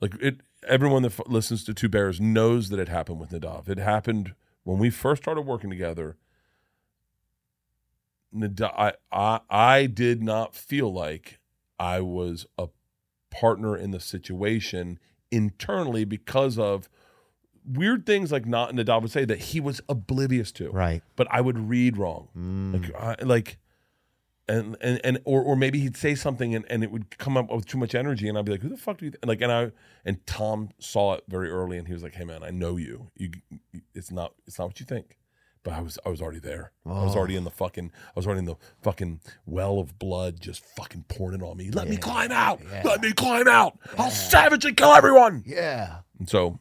Like 0.00 0.14
it, 0.20 0.40
everyone 0.66 1.02
that 1.02 1.18
f- 1.18 1.26
listens 1.26 1.64
to 1.64 1.74
Two 1.74 1.88
Bears 1.88 2.20
knows 2.20 2.70
that 2.70 2.78
it 2.78 2.88
happened 2.88 3.20
with 3.20 3.30
Nadav. 3.30 3.68
It 3.68 3.78
happened 3.78 4.34
when 4.64 4.78
we 4.78 4.90
first 4.90 5.22
started 5.22 5.42
working 5.42 5.70
together. 5.70 6.16
Nadav, 8.34 8.72
I, 8.76 8.92
I, 9.12 9.40
I 9.50 9.86
did 9.86 10.22
not 10.22 10.54
feel 10.54 10.92
like 10.92 11.38
I 11.78 12.00
was 12.00 12.46
a 12.56 12.68
partner 13.30 13.76
in 13.76 13.90
the 13.90 14.00
situation 14.00 14.98
internally 15.30 16.04
because 16.04 16.58
of 16.58 16.88
weird 17.64 18.06
things 18.06 18.30
like 18.32 18.46
not 18.46 18.70
in 18.70 18.76
Nadav 18.76 19.02
would 19.02 19.10
say 19.10 19.24
that 19.24 19.38
he 19.38 19.60
was 19.60 19.80
oblivious 19.88 20.50
to 20.52 20.70
Right. 20.70 21.02
but 21.16 21.26
I 21.30 21.40
would 21.40 21.58
read 21.58 21.96
wrong. 21.96 22.28
Mm. 22.36 22.82
Like, 22.82 22.94
I, 23.20 23.24
like, 23.24 23.58
and 24.48 24.76
and 24.80 25.00
and 25.04 25.18
or 25.24 25.42
or 25.42 25.54
maybe 25.54 25.78
he'd 25.78 25.96
say 25.96 26.14
something 26.16 26.54
and, 26.54 26.64
and 26.68 26.82
it 26.82 26.90
would 26.90 27.18
come 27.18 27.36
up 27.36 27.50
with 27.52 27.66
too 27.66 27.78
much 27.78 27.94
energy, 27.94 28.28
and 28.28 28.36
I'd 28.36 28.44
be 28.44 28.50
like, 28.52 28.62
"Who 28.62 28.68
the 28.68 28.76
fuck 28.76 28.98
do 28.98 29.04
you?" 29.04 29.10
Th-? 29.12 29.24
Like, 29.24 29.40
and 29.42 29.52
I 29.52 29.70
and 30.04 30.24
Tom 30.26 30.70
saw 30.80 31.14
it 31.14 31.24
very 31.28 31.48
early, 31.50 31.78
and 31.78 31.86
he 31.86 31.92
was 31.94 32.02
like, 32.02 32.14
"Hey, 32.16 32.24
man, 32.24 32.42
I 32.42 32.50
know 32.50 32.76
you. 32.76 33.10
You, 33.16 33.30
it's 33.94 34.10
not 34.10 34.34
it's 34.46 34.58
not 34.58 34.66
what 34.68 34.80
you 34.80 34.86
think." 34.86 35.18
But 35.62 35.74
I 35.74 35.80
was 35.82 35.98
I 36.04 36.08
was 36.08 36.20
already 36.22 36.40
there. 36.40 36.72
I 36.86 37.04
was 37.04 37.14
already 37.14 37.36
in 37.36 37.44
the 37.44 37.50
fucking 37.50 37.92
I 38.08 38.12
was 38.16 38.26
already 38.26 38.40
in 38.40 38.44
the 38.46 38.56
fucking 38.82 39.20
well 39.46 39.78
of 39.78 39.98
blood, 40.00 40.40
just 40.40 40.64
fucking 40.64 41.04
pouring 41.08 41.38
it 41.40 41.44
on 41.44 41.56
me. 41.58 41.70
Let 41.70 41.86
me 41.88 41.98
climb 41.98 42.32
out. 42.32 42.60
Let 42.82 43.02
me 43.02 43.12
climb 43.12 43.46
out. 43.46 43.78
I'll 43.98 44.10
savagely 44.10 44.72
kill 44.72 44.94
everyone. 44.94 45.44
Yeah. 45.46 45.98
And 46.18 46.28
so, 46.30 46.58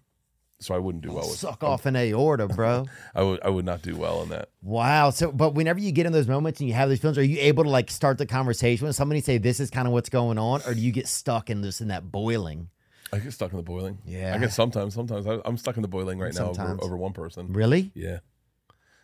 so 0.60 0.76
I 0.76 0.77
wouldn't 0.77 1.03
do 1.03 1.10
well 1.11 1.27
with. 1.27 1.38
Suck 1.38 1.64
off 1.64 1.86
an 1.86 1.95
aorta, 1.95 2.48
bro. 2.48 2.86
I 3.15 3.23
would 3.23 3.40
I 3.44 3.49
would 3.49 3.65
not 3.65 3.81
do 3.81 3.95
well 3.95 4.22
in 4.23 4.30
that. 4.30 4.49
Wow. 4.61 5.10
So, 5.11 5.31
but 5.31 5.56
whenever 5.56 5.80
you 5.80 5.91
get 5.91 6.06
in 6.06 6.11
those 6.11 6.27
moments 6.27 6.60
and 6.60 6.68
you 6.68 6.76
have 6.76 6.90
these 6.90 6.99
feelings, 6.99 7.18
are 7.18 7.23
you 7.23 7.38
able 7.40 7.64
to 7.64 7.69
like 7.69 7.90
start 7.90 8.18
the 8.18 8.26
conversation 8.26 8.86
with 8.88 8.95
somebody, 8.95 9.22
say 9.22 9.38
this 9.38 9.60
is 9.60 9.69
kind 9.69 9.88
of 9.88 9.94
what's 9.94 10.10
going 10.10 10.38
on, 10.38 10.61
or 10.65 10.73
do 10.73 10.81
you 10.81 10.91
get 10.91 11.07
stuck 11.07 11.49
in 11.49 11.61
this 11.61 11.81
in 11.81 11.88
that 11.88 12.11
boiling? 12.11 12.69
I 13.11 13.19
get 13.19 13.34
stuck 13.34 13.52
in 13.52 13.57
the 13.57 13.64
boiling. 13.64 13.99
Yeah. 14.06 14.36
I 14.36 14.38
get 14.38 14.52
sometimes. 14.53 14.94
Sometimes 14.94 15.26
I, 15.26 15.40
I'm 15.45 15.57
stuck 15.57 15.77
in 15.77 15.81
the 15.81 15.88
boiling 15.88 16.19
right 16.19 16.34
now 16.34 16.49
over, 16.49 16.77
over 16.81 16.98
one 16.98 17.14
person. 17.14 17.53
Really? 17.53 17.91
Yeah. 17.95 18.19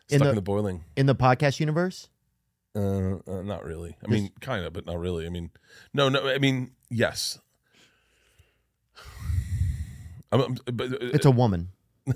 In 0.10 0.19
Stuck 0.19 0.22
in 0.22 0.27
the- 0.27 0.34
the, 0.36 0.41
boiling. 0.41 0.84
In 0.95 1.07
the 1.07 1.15
podcast 1.15 1.60
universe? 1.60 2.10
Uh, 2.76 3.15
uh, 3.26 3.41
not 3.41 3.64
really. 3.64 3.95
I 4.06 4.11
mean, 4.11 4.32
kind 4.41 4.65
of, 4.65 4.73
but 4.73 4.86
not 4.86 4.99
really. 4.99 5.26
I 5.26 5.30
mean, 5.30 5.49
no, 5.94 6.10
no. 6.10 6.27
I 6.27 6.38
mean, 6.40 6.72
yes. 6.90 7.40
I'm, 10.41 10.57
but, 10.74 10.91
uh, 10.94 10.98
It's 11.14 11.26
a 11.26 11.32
woman. 11.32 11.70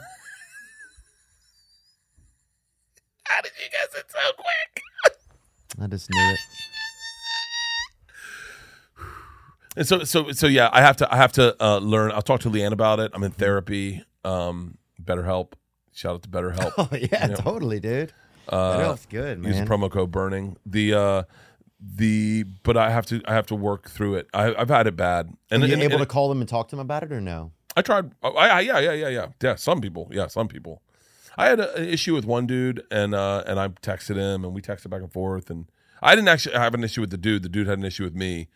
how 3.25 3.41
did 3.41 3.51
you 3.57 3.69
guess 3.71 3.99
it 3.99 4.05
so 4.09 4.19
quick? 4.35 4.83
I 5.81 5.87
just 5.87 6.09
knew 6.09 6.31
it. 6.31 6.39
And 9.77 9.87
so, 9.87 10.03
so, 10.03 10.31
so, 10.31 10.47
yeah. 10.47 10.69
I 10.73 10.81
have 10.81 10.97
to. 10.97 11.13
I 11.13 11.17
have 11.17 11.31
to 11.33 11.55
uh, 11.63 11.77
learn. 11.77 12.11
I'll 12.11 12.21
talk 12.23 12.41
to 12.41 12.49
LeeAnn 12.49 12.71
about 12.73 12.99
it. 12.99 13.11
I'm 13.13 13.23
in 13.23 13.31
therapy. 13.31 14.03
Um, 14.25 14.77
BetterHelp. 15.01 15.53
Shout 15.93 16.15
out 16.15 16.23
to 16.23 16.29
BetterHelp. 16.29 16.73
Oh 16.77 16.89
yeah, 16.95 17.27
Yeah. 17.29 17.35
totally, 17.35 17.79
dude. 17.79 18.11
Uh, 18.47 18.95
good, 19.09 19.45
use 19.45 19.57
promo 19.61 19.91
code 19.91 20.09
burning 20.11 20.57
the 20.65 20.91
uh 20.95 21.23
the 21.79 22.43
but 22.63 22.75
i 22.75 22.89
have 22.89 23.05
to 23.05 23.21
i 23.25 23.33
have 23.35 23.45
to 23.45 23.53
work 23.53 23.87
through 23.91 24.15
it 24.15 24.27
I, 24.33 24.55
i've 24.55 24.69
had 24.69 24.87
it 24.87 24.95
bad 24.95 25.31
and, 25.51 25.61
Are 25.63 25.67
you 25.67 25.73
and- 25.73 25.83
able 25.83 25.93
and 25.97 26.01
to 26.01 26.07
call 26.07 26.29
them 26.29 26.39
and 26.41 26.49
talk 26.49 26.67
to 26.69 26.75
them 26.75 26.79
about 26.81 27.03
it 27.03 27.11
or 27.11 27.21
no? 27.21 27.51
I 27.75 27.81
tried 27.81 28.11
I, 28.23 28.29
I 28.29 28.59
yeah 28.61 28.79
yeah 28.79 28.93
yeah 28.93 29.07
yeah. 29.07 29.27
Yeah 29.41 29.55
some 29.55 29.81
people 29.81 30.09
yeah 30.11 30.27
some 30.27 30.47
people. 30.47 30.81
I 31.37 31.45
had 31.47 31.59
a, 31.61 31.73
an 31.75 31.87
issue 31.87 32.13
with 32.13 32.25
one 32.25 32.47
dude 32.47 32.83
and 32.91 33.15
uh 33.15 33.43
and 33.47 33.59
i 33.59 33.69
texted 33.69 34.15
him 34.15 34.43
and 34.43 34.53
we 34.53 34.61
texted 34.61 34.89
back 34.89 35.01
and 35.01 35.11
forth 35.11 35.49
and 35.49 35.65
i 36.01 36.15
didn't 36.15 36.27
actually 36.27 36.55
have 36.55 36.73
an 36.73 36.83
issue 36.83 37.01
with 37.01 37.11
the 37.11 37.17
dude. 37.17 37.43
The 37.43 37.49
dude 37.49 37.67
had 37.67 37.77
an 37.79 37.85
issue 37.85 38.03
with 38.03 38.15
me 38.15 38.47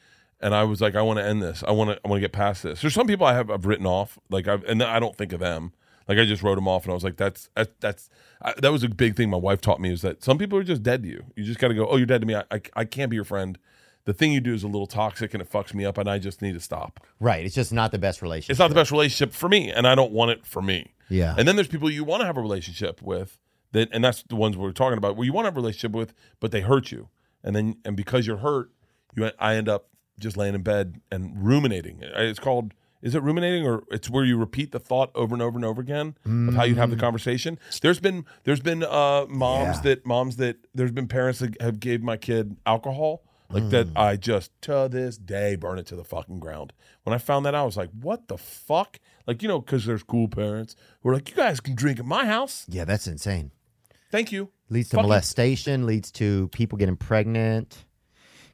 and 0.42 0.54
i 0.54 0.64
was 0.64 0.82
like 0.82 0.96
i 0.96 1.02
want 1.02 1.20
to 1.20 1.26
end 1.26 1.42
this. 1.42 1.64
I 1.66 1.72
want 1.72 1.92
to 1.92 2.00
i 2.04 2.08
want 2.08 2.18
to 2.18 2.22
get 2.22 2.34
past 2.34 2.64
this. 2.64 2.82
There's 2.82 2.94
some 2.94 3.08
people 3.08 3.26
i 3.26 3.34
have 3.34 3.50
i've 3.50 3.66
written 3.66 3.86
off 3.86 4.20
like 4.30 4.48
i've 4.48 4.64
and 4.66 4.82
i 4.84 5.00
don't 5.00 5.16
think 5.16 5.32
of 5.34 5.40
them. 5.40 5.72
Like 6.08 6.18
i 6.18 6.26
just 6.26 6.44
wrote 6.44 6.56
them 6.56 6.68
off 6.68 6.84
and 6.84 6.92
i 6.92 6.96
was 6.96 7.04
like 7.04 7.18
that's 7.18 7.50
that's, 7.56 7.72
that's 7.80 8.10
I, 8.42 8.54
that 8.58 8.72
was 8.72 8.84
a 8.84 8.90
big 8.90 9.16
thing 9.16 9.30
my 9.30 9.38
wife 9.38 9.62
taught 9.62 9.80
me 9.80 9.92
is 9.94 10.02
that 10.02 10.22
some 10.24 10.38
people 10.38 10.60
are 10.60 10.64
just 10.64 10.84
dead 10.84 11.04
to 11.04 11.10
you. 11.10 11.24
You 11.38 11.44
just 11.46 11.60
got 11.60 11.70
to 11.70 11.74
go 11.74 11.88
oh 11.88 11.96
you're 11.96 12.06
dead 12.06 12.22
to 12.22 12.28
me. 12.28 12.36
I, 12.36 12.44
I, 12.52 12.62
I 12.76 12.86
can't 12.86 13.10
be 13.10 13.16
your 13.16 13.24
friend 13.26 13.58
the 14.06 14.14
thing 14.14 14.32
you 14.32 14.42
do 14.42 14.54
is 14.54 14.64
a 14.64 14.68
little 14.68 14.88
toxic 14.88 15.34
and 15.34 15.42
it 15.42 15.50
fucks 15.52 15.74
me 15.74 15.86
up 15.86 15.98
and 15.98 16.10
i 16.10 16.18
just 16.20 16.42
need 16.42 16.54
to 16.54 16.60
stop 16.60 17.00
Right. 17.20 17.46
It's 17.46 17.56
just 17.56 17.72
not 17.72 17.92
the 17.92 18.00
best 18.00 18.22
relationship. 18.22 18.52
it's 18.52 18.60
not 18.60 18.68
the 18.70 18.76
best 18.76 18.92
relationship 18.92 19.34
for 19.34 19.48
me 19.50 19.72
and 19.72 19.88
i 19.88 19.96
don't 19.96 20.12
want 20.12 20.32
it 20.32 20.46
for 20.46 20.62
me 20.62 20.94
Yeah. 21.10 21.36
and 21.38 21.48
then 21.48 21.56
there's 21.56 21.68
people 21.68 21.90
you 21.90 22.04
want 22.04 22.22
to 22.22 22.26
have 22.26 22.38
a 22.38 22.42
relationship 22.42 23.02
with 23.02 23.40
that 23.72 23.90
and 23.92 24.04
that's 24.04 24.24
the 24.24 24.36
ones 24.36 24.56
we're 24.58 24.72
talking 24.72 24.98
about 24.98 25.16
where 25.16 25.26
you 25.26 25.34
want 25.34 25.46
to 25.46 25.48
have 25.48 25.56
a 25.58 25.60
relationship 25.62 25.92
with 25.94 26.14
but 26.40 26.52
they 26.52 26.62
hurt 26.62 26.92
you 26.92 27.10
and 27.44 27.56
then 27.56 27.76
and 27.86 27.96
because 27.96 28.28
you're 28.28 28.38
hurt 28.38 28.72
you 29.16 29.30
i 29.40 29.56
end 29.56 29.70
up 29.70 29.88
just 30.20 30.38
laying 30.38 30.54
in 30.56 30.62
bed 30.62 31.02
and 31.12 31.44
ruminating 31.44 32.00
it's 32.02 32.40
called 32.40 32.74
is 33.02 33.16
it 33.16 33.22
ruminating 33.24 33.66
or 33.66 33.84
it's 33.92 34.10
where 34.10 34.24
you 34.24 34.38
repeat 34.38 34.72
the 34.72 34.80
thought 34.80 35.10
over 35.16 35.34
and 35.36 35.42
over 35.42 35.58
and 35.58 35.66
over 35.66 35.82
again 35.82 36.16
of 36.26 36.54
how 36.54 36.64
you'd 36.64 36.78
have 36.78 36.90
the 36.92 36.96
conversation 36.96 37.58
there's 37.82 38.00
been 38.00 38.24
there's 38.44 38.60
been 38.62 38.84
uh 38.84 39.26
moms 39.28 39.78
Yeah. 39.78 39.82
that 39.84 40.06
moms 40.06 40.36
that 40.38 40.58
there's 40.76 40.92
been 40.92 41.08
parents 41.08 41.40
that 41.40 41.60
have 41.62 41.80
gave 41.80 42.02
my 42.04 42.16
kid 42.16 42.56
alcohol 42.66 43.24
like 43.54 43.70
that 43.70 43.88
hmm. 43.88 43.98
I 43.98 44.16
just 44.16 44.52
to 44.64 44.88
this 44.92 45.18
day 45.18 45.56
burn 45.56 45.80
it 45.80 45.86
to 45.88 45.96
the 45.96 46.04
fucking 46.04 46.40
ground. 46.40 46.74
When 47.04 47.14
I 47.14 47.18
found 47.18 47.46
that 47.46 47.56
out, 47.56 47.64
I 47.64 47.66
was 47.66 47.78
like, 47.78 47.90
what 47.92 48.28
the 48.28 48.38
fuck? 48.38 49.00
Like, 49.28 49.42
you 49.42 49.48
know, 49.48 49.60
because 49.60 49.86
there's 49.86 50.04
cool 50.04 50.28
parents 50.28 50.76
who 51.02 51.10
are 51.10 51.14
like, 51.14 51.30
you 51.30 51.36
guys 51.36 51.60
can 51.60 51.76
drink 51.76 52.00
at 52.00 52.06
my 52.06 52.26
house. 52.26 52.66
yeah, 52.68 52.86
that's 52.86 53.08
insane. 53.08 53.52
Thank 54.12 54.32
you. 54.32 54.50
Leads 54.70 54.90
to 54.90 54.98
Fuck 54.98 55.04
you. 55.04 55.10
molestation, 55.10 55.86
leads 55.86 56.12
to 56.12 56.48
people 56.50 56.78
getting 56.78 56.98
pregnant, 56.98 57.86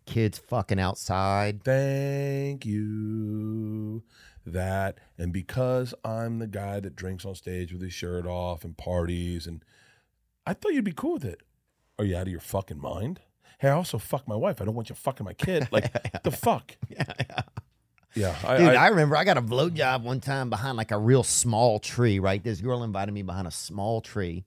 kids 0.06 0.38
fucking 0.38 0.80
outside. 0.80 1.64
Thank 1.64 2.66
you. 2.66 4.04
That 4.46 5.00
and 5.18 5.32
because 5.32 5.94
I'm 6.04 6.40
the 6.40 6.48
guy 6.48 6.80
that 6.80 6.96
drinks 6.96 7.26
on 7.26 7.36
stage 7.36 7.72
with 7.72 7.82
his 7.82 7.94
shirt 7.94 8.26
off 8.26 8.64
and 8.64 8.76
parties 8.76 9.46
and 9.46 9.64
I 10.46 10.54
thought 10.54 10.74
you'd 10.74 10.86
be 10.86 10.94
cool 10.94 11.14
with 11.14 11.26
it. 11.26 11.42
Are 12.00 12.06
you 12.06 12.16
out 12.16 12.24
of 12.24 12.30
your 12.30 12.40
fucking 12.40 12.80
mind? 12.80 13.20
Hey, 13.60 13.68
I 13.70 13.72
also 13.74 13.98
fuck 13.98 14.28
my 14.28 14.36
wife. 14.36 14.62
I 14.62 14.66
don't 14.66 14.74
want 14.76 14.90
you 14.90 14.96
fucking 14.96 15.26
my 15.26 15.34
kid. 15.34 15.68
Like 15.72 15.92
the 16.24 16.32
fuck. 16.32 16.76
Yeah, 16.90 17.04
yeah. 18.16 18.36
I, 18.48 18.58
Dude, 18.58 18.68
I- 18.70 18.86
I, 18.86 18.88
remember 18.88 19.16
I 19.16 19.24
got 19.24 19.38
a 19.38 19.42
blowjob 19.42 20.02
one 20.02 20.20
time 20.20 20.50
behind 20.50 20.78
like 20.78 20.92
a 20.92 20.98
real 20.98 21.24
small 21.24 21.78
tree, 21.80 22.18
right? 22.20 22.44
This 22.44 22.60
girl 22.60 22.84
invited 22.84 23.12
me 23.14 23.22
behind 23.22 23.48
a 23.48 23.52
small 23.52 24.02
tree, 24.02 24.46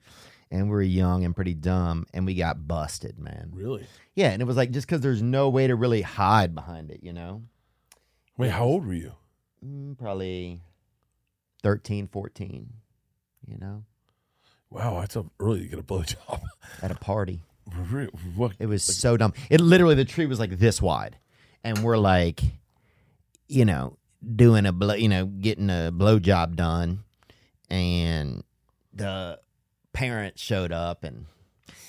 and 0.51 0.65
we 0.65 0.71
were 0.71 0.83
young 0.83 1.25
and 1.25 1.35
pretty 1.37 1.55
dumb, 1.55 2.07
and 2.13 2.27
we 2.27 2.35
got 2.35 2.67
busted, 2.67 3.19
man. 3.21 3.51
really. 3.55 3.87
Yeah, 4.17 4.31
and 4.31 4.43
it 4.43 4.47
was 4.47 4.57
like 4.57 4.73
just 4.73 4.87
because 4.89 5.01
there's 5.01 5.23
no 5.23 5.49
way 5.49 5.69
to 5.69 5.77
really 5.77 6.03
hide 6.03 6.55
behind 6.55 6.91
it, 6.91 7.01
you 7.05 7.13
know? 7.13 7.43
Wait, 8.37 8.51
how 8.51 8.65
old 8.65 8.85
were 8.87 8.95
you? 8.95 9.13
Mm, 9.65 9.97
probably 9.97 10.61
13, 11.63 12.09
14, 12.09 12.69
you 13.47 13.59
know, 13.59 13.85
Wow, 14.71 14.99
that's 15.01 15.17
up 15.17 15.27
early 15.39 15.61
to 15.61 15.67
get 15.69 15.79
a 15.79 15.83
blowjob. 15.83 16.41
at 16.83 16.91
a 16.91 16.95
party. 16.97 17.43
What? 18.35 18.53
It 18.59 18.67
was 18.67 18.83
so 18.83 19.17
dumb. 19.17 19.33
It 19.51 19.61
literally 19.61 19.95
the 19.95 20.05
tree 20.05 20.27
was 20.27 20.39
like 20.41 20.59
this 20.59 20.83
wide, 20.83 21.17
and 21.65 21.79
we're 21.79 21.99
like, 21.99 22.41
you 23.49 23.65
know, 23.65 23.97
doing 24.35 24.67
a 24.67 24.73
blow, 24.73 24.95
you 24.95 25.09
know, 25.09 25.27
getting 25.27 25.71
a 25.71 25.93
blowjob 25.93 26.57
done, 26.57 27.05
and 27.71 28.43
the 28.93 29.39
parents 29.93 30.43
showed 30.43 30.73
up, 30.73 31.05
and 31.05 31.27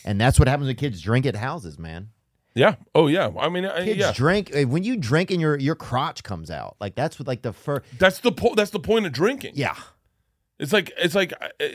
and 0.06 0.20
that's 0.20 0.40
what 0.40 0.48
happens 0.48 0.68
when 0.68 0.76
kids 0.76 1.02
drink 1.02 1.26
at 1.26 1.36
houses, 1.36 1.80
man. 1.80 2.10
Yeah. 2.56 2.76
Oh, 2.94 3.08
yeah. 3.08 3.32
I 3.40 3.50
mean, 3.50 3.66
I, 3.66 3.84
Kids 3.84 4.00
yeah. 4.00 4.12
drink 4.14 4.52
eh, 4.54 4.64
when 4.64 4.84
you 4.84 4.96
drink 4.96 5.32
and 5.32 5.42
your 5.42 5.58
your 5.58 5.76
crotch 5.76 6.24
comes 6.24 6.52
out. 6.52 6.76
Like 6.80 6.94
that's 6.96 7.18
what 7.18 7.28
like 7.28 7.42
the 7.42 7.54
first. 7.54 7.86
That's 7.98 8.20
the 8.20 8.32
po- 8.32 8.54
that's 8.56 8.72
the 8.72 8.80
point 8.80 9.06
of 9.06 9.12
drinking. 9.12 9.54
Yeah, 9.56 9.76
It's 10.60 10.72
like 10.72 10.92
it's 10.98 11.16
like 11.16 11.34
uh, 11.42 11.66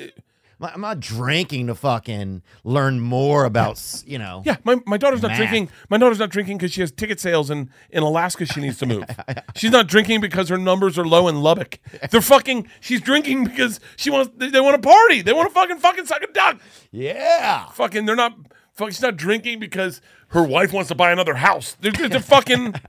I'm 0.60 0.80
not 0.80 0.98
drinking 0.98 1.68
to 1.68 1.74
fucking 1.74 2.42
learn 2.64 2.98
more 3.00 3.44
about, 3.44 4.02
you 4.04 4.18
know. 4.18 4.42
Yeah, 4.44 4.56
my, 4.64 4.80
my 4.86 4.96
daughter's 4.96 5.22
not 5.22 5.28
Math. 5.28 5.38
drinking. 5.38 5.68
My 5.88 5.98
daughter's 5.98 6.18
not 6.18 6.30
drinking 6.30 6.58
because 6.58 6.72
she 6.72 6.80
has 6.80 6.90
ticket 6.90 7.20
sales 7.20 7.48
in, 7.48 7.70
in 7.90 8.02
Alaska. 8.02 8.44
She 8.44 8.60
needs 8.60 8.78
to 8.78 8.86
move. 8.86 9.04
she's 9.54 9.70
not 9.70 9.86
drinking 9.86 10.20
because 10.20 10.48
her 10.48 10.58
numbers 10.58 10.98
are 10.98 11.06
low 11.06 11.28
in 11.28 11.42
Lubbock. 11.42 11.78
They're 12.10 12.20
fucking. 12.20 12.68
She's 12.80 13.00
drinking 13.00 13.44
because 13.44 13.78
she 13.96 14.10
wants. 14.10 14.32
They, 14.36 14.50
they 14.50 14.60
want 14.60 14.82
to 14.82 14.86
party. 14.86 15.22
They 15.22 15.32
want 15.32 15.48
to 15.48 15.54
fucking 15.54 15.78
fucking 15.78 16.06
suck 16.06 16.22
a 16.22 16.26
duck. 16.32 16.60
Yeah. 16.90 17.66
Fucking. 17.66 18.06
They're 18.06 18.16
not. 18.16 18.36
Fuck, 18.74 18.88
she's 18.88 19.02
not 19.02 19.16
drinking 19.16 19.60
because 19.60 20.00
her 20.28 20.42
wife 20.42 20.72
wants 20.72 20.88
to 20.88 20.94
buy 20.94 21.12
another 21.12 21.34
house. 21.34 21.76
They're, 21.80 21.92
they're, 21.92 22.20
fucking. 22.20 22.74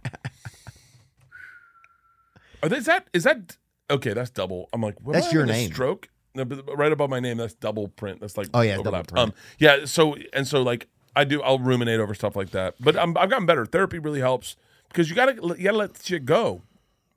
Are 2.64 2.70
they, 2.70 2.78
is 2.78 2.86
that 2.86 3.08
is 3.14 3.24
that 3.24 3.58
okay? 3.90 4.14
That's 4.14 4.30
double. 4.32 4.70
I'm 4.74 4.82
like, 4.82 4.98
That's 5.06 5.28
I 5.28 5.32
your 5.32 5.46
name. 5.46 5.72
Stroke. 5.72 6.10
Right 6.46 6.92
above 6.92 7.10
my 7.10 7.20
name, 7.20 7.38
that's 7.38 7.54
double 7.56 7.88
print. 7.90 8.20
That's 8.22 8.38
like 8.38 8.48
Oh, 8.54 8.62
yeah, 8.62 8.78
double 8.78 8.92
print. 9.04 9.18
Um, 9.18 9.34
yeah. 9.58 9.86
So 9.86 10.16
and 10.34 10.48
so, 10.48 10.62
like 10.62 10.88
I 11.16 11.24
do, 11.24 11.42
I'll 11.42 11.60
ruminate 11.60 12.00
over 12.00 12.14
stuff 12.14 12.36
like 12.36 12.52
that. 12.52 12.76
But 12.80 12.98
I'm, 12.98 13.18
I've 13.18 13.30
gotten 13.30 13.46
better. 13.46 13.66
Therapy 13.66 14.00
really 14.00 14.20
helps 14.22 14.56
because 14.90 15.10
you 15.10 15.16
gotta 15.16 15.34
you 15.58 15.64
gotta 15.66 15.78
let 15.78 16.02
shit 16.04 16.26
go. 16.26 16.62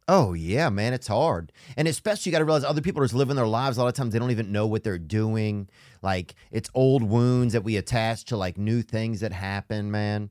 Oh 0.09 0.33
yeah, 0.33 0.69
man, 0.69 0.93
it's 0.93 1.07
hard, 1.07 1.53
and 1.77 1.87
especially 1.87 2.31
you 2.31 2.33
got 2.35 2.41
to 2.41 2.45
realize 2.45 2.65
other 2.65 2.81
people 2.81 3.01
are 3.01 3.05
just 3.05 3.15
living 3.15 3.37
their 3.37 3.47
lives. 3.47 3.77
A 3.79 3.83
lot 3.83 3.87
of 3.89 3.95
times 3.95 4.13
they 4.13 4.19
don't 4.19 4.33
even 4.33 4.51
know 4.51 4.67
what 4.67 4.83
they're 4.83 4.99
doing. 4.99 5.69
Like 6.03 6.35
it's 6.51 6.69
old 6.75 7.05
wounds 7.05 7.53
that 7.53 7.63
we 7.63 7.77
attach 7.77 8.25
to 8.27 8.37
like 8.37 8.59
new 8.59 8.83
things 8.83 9.21
that 9.21 9.33
happen. 9.33 9.93
Man, 9.93 10.31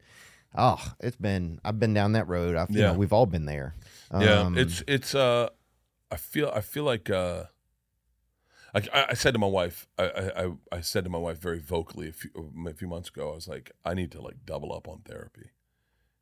oh, 0.57 0.93
it's 0.99 1.15
been 1.15 1.61
I've 1.63 1.79
been 1.79 1.93
down 1.93 2.11
that 2.13 2.27
road. 2.27 2.57
I've, 2.57 2.69
you 2.69 2.81
Yeah. 2.81 2.87
know, 2.87 2.93
we've 2.95 3.13
all 3.13 3.25
been 3.25 3.45
there. 3.45 3.73
Yeah, 4.13 4.41
Um, 4.41 4.57
it's 4.57 4.83
it's. 4.87 5.15
uh 5.15 5.47
I 6.11 6.17
feel 6.17 6.51
I 6.53 6.59
feel 6.59 6.83
like 6.83 7.09
uh, 7.09 7.45
I, 8.73 9.05
I 9.09 9.13
said 9.13 9.33
to 9.33 9.39
my 9.39 9.47
wife, 9.47 9.87
I, 9.97 10.03
I 10.35 10.51
I- 10.77 10.81
said 10.81 11.03
to 11.03 11.09
my 11.09 11.17
wife 11.17 11.37
very 11.39 11.59
vocally 11.59 12.09
a 12.09 12.13
few, 12.13 12.29
a 12.67 12.73
few 12.73 12.87
months 12.87 13.09
ago. 13.09 13.31
I 13.31 13.35
was 13.35 13.47
like, 13.47 13.71
I 13.83 13.93
need 13.93 14.11
to 14.11 14.21
like 14.21 14.45
double 14.45 14.73
up 14.73 14.87
on 14.87 14.99
therapy. 15.05 15.51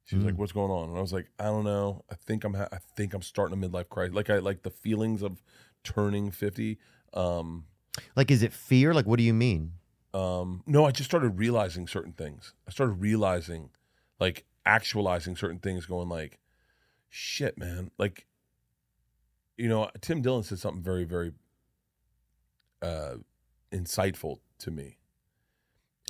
She 0.06 0.16
was 0.16 0.26
like, 0.26 0.34
Mm. 0.34 0.38
"What's 0.38 0.52
going 0.54 0.72
on?" 0.72 0.90
And 0.90 0.98
I 0.98 1.02
was 1.02 1.14
like, 1.14 1.28
"I 1.38 1.44
don't 1.44 1.64
know. 1.66 2.04
I 2.10 2.16
think 2.16 2.44
I'm. 2.44 2.56
Ha- 2.56 2.70
I 2.72 2.78
think 2.96 3.14
I'm 3.14 3.22
starting 3.22 3.62
a 3.64 3.68
midlife 3.68 3.90
crisis. 3.90 4.16
Like 4.16 4.30
I 4.32 4.40
like 4.40 4.64
the 4.64 4.72
feelings 4.72 5.22
of 5.22 5.44
turning 5.84 6.32
fifty. 6.32 6.80
Um, 7.14 7.66
like, 8.16 8.32
is 8.32 8.42
it 8.42 8.52
fear? 8.54 8.94
Like, 8.94 9.06
what 9.06 9.18
do 9.18 9.24
you 9.24 9.34
mean? 9.36 9.74
um, 10.16 10.64
no, 10.66 10.86
I 10.86 10.92
just 10.92 11.08
started 11.10 11.38
realizing 11.38 11.88
certain 11.88 12.14
things. 12.14 12.54
I 12.68 12.72
started 12.72 12.94
realizing, 12.94 13.70
like, 14.20 14.46
actualizing 14.66 15.36
certain 15.36 15.60
things. 15.60 15.86
Going 15.86 16.10
like, 16.10 16.40
shit, 17.10 17.60
man. 17.60 17.92
Like, 18.00 18.26
you 19.58 19.68
know, 19.70 19.92
Tim 20.02 20.24
Dillon 20.24 20.42
said 20.42 20.58
something 20.58 20.82
very, 20.82 21.04
very 21.04 21.34
uh, 22.82 23.16
insightful 23.72 24.40
to 24.60 24.72
me. 24.72 24.98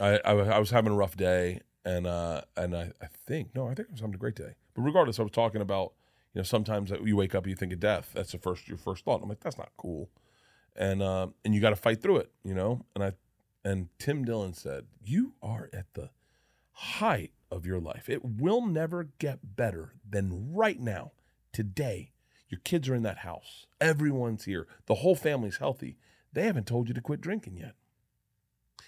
I, 0.01 0.19
I 0.23 0.31
I 0.31 0.59
was 0.59 0.69
having 0.69 0.93
a 0.93 0.95
rough 0.95 1.15
day, 1.17 1.61
and 1.83 2.07
uh, 2.07 2.41
and 2.55 2.75
I, 2.75 2.91
I 3.01 3.07
think 3.27 3.55
no, 3.55 3.67
I 3.67 3.73
think 3.73 3.89
I 3.89 3.91
was 3.91 4.01
having 4.01 4.15
a 4.15 4.19
great 4.19 4.35
day. 4.35 4.55
But 4.73 4.83
regardless, 4.83 5.19
I 5.19 5.23
was 5.23 5.31
talking 5.31 5.61
about 5.61 5.93
you 6.33 6.39
know 6.39 6.43
sometimes 6.43 6.91
you 7.03 7.15
wake 7.15 7.35
up, 7.35 7.47
you 7.47 7.55
think 7.55 7.73
of 7.73 7.79
death. 7.79 8.11
That's 8.13 8.31
the 8.31 8.37
first 8.37 8.67
your 8.67 8.77
first 8.77 9.05
thought. 9.05 9.21
I'm 9.21 9.29
like, 9.29 9.41
that's 9.41 9.57
not 9.57 9.71
cool, 9.77 10.09
and 10.75 11.01
uh, 11.01 11.27
and 11.43 11.53
you 11.53 11.61
got 11.61 11.71
to 11.71 11.75
fight 11.75 12.01
through 12.01 12.17
it, 12.17 12.31
you 12.43 12.53
know. 12.53 12.85
And 12.95 13.03
I 13.03 13.13
and 13.63 13.89
Tim 13.99 14.23
Dillon 14.23 14.53
said, 14.53 14.85
you 15.03 15.33
are 15.41 15.69
at 15.73 15.93
the 15.93 16.11
height 16.71 17.31
of 17.51 17.65
your 17.65 17.79
life. 17.79 18.09
It 18.09 18.23
will 18.23 18.65
never 18.65 19.09
get 19.19 19.55
better 19.55 19.93
than 20.09 20.53
right 20.53 20.79
now, 20.79 21.11
today. 21.51 22.11
Your 22.47 22.61
kids 22.63 22.89
are 22.89 22.95
in 22.95 23.03
that 23.03 23.19
house. 23.19 23.67
Everyone's 23.79 24.45
here. 24.45 24.65
The 24.87 24.95
whole 24.95 25.15
family's 25.15 25.57
healthy. 25.57 25.97
They 26.34 26.43
haven't 26.43 26.68
told 26.68 26.88
you 26.88 26.93
to 26.93 27.01
quit 27.01 27.22
drinking 27.22 27.57
yet. 27.57 27.73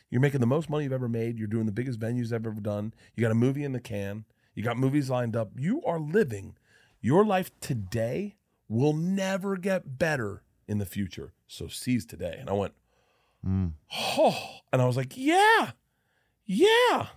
You're 0.10 0.22
making 0.22 0.42
the 0.42 0.48
most 0.48 0.70
money 0.70 0.84
you've 0.84 0.94
ever 0.94 1.10
made. 1.10 1.38
You're 1.40 1.48
doing 1.48 1.66
the 1.66 1.72
biggest 1.72 2.00
venues 2.00 2.34
I've 2.34 2.46
ever 2.46 2.60
done. 2.62 2.94
You 3.16 3.22
got 3.22 3.32
a 3.32 3.36
movie 3.36 3.64
in 3.64 3.72
the 3.72 3.80
can. 3.80 4.26
You 4.54 4.64
got 4.64 4.78
movies 4.78 5.10
lined 5.10 5.36
up. 5.36 5.52
You 5.58 5.82
are 5.84 6.00
living 6.00 6.56
your 7.02 7.26
life 7.26 7.50
today 7.60 8.36
will 8.68 8.94
never 8.94 9.58
get 9.58 9.98
better 9.98 10.44
in 10.68 10.78
the 10.78 10.86
future. 10.86 11.34
So 11.48 11.68
seize 11.68 12.06
today. 12.06 12.38
And 12.40 12.50
I 12.50 12.54
went, 12.54 12.74
Mm. 13.46 13.72
oh, 14.20 14.58
and 14.72 14.80
I 14.84 14.86
was 14.86 14.96
like, 14.96 15.18
yeah, 15.18 15.72
yeah. 16.46 17.08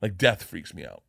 Like 0.00 0.16
death 0.16 0.44
freaks 0.44 0.72
me 0.72 0.86
out. 0.86 1.02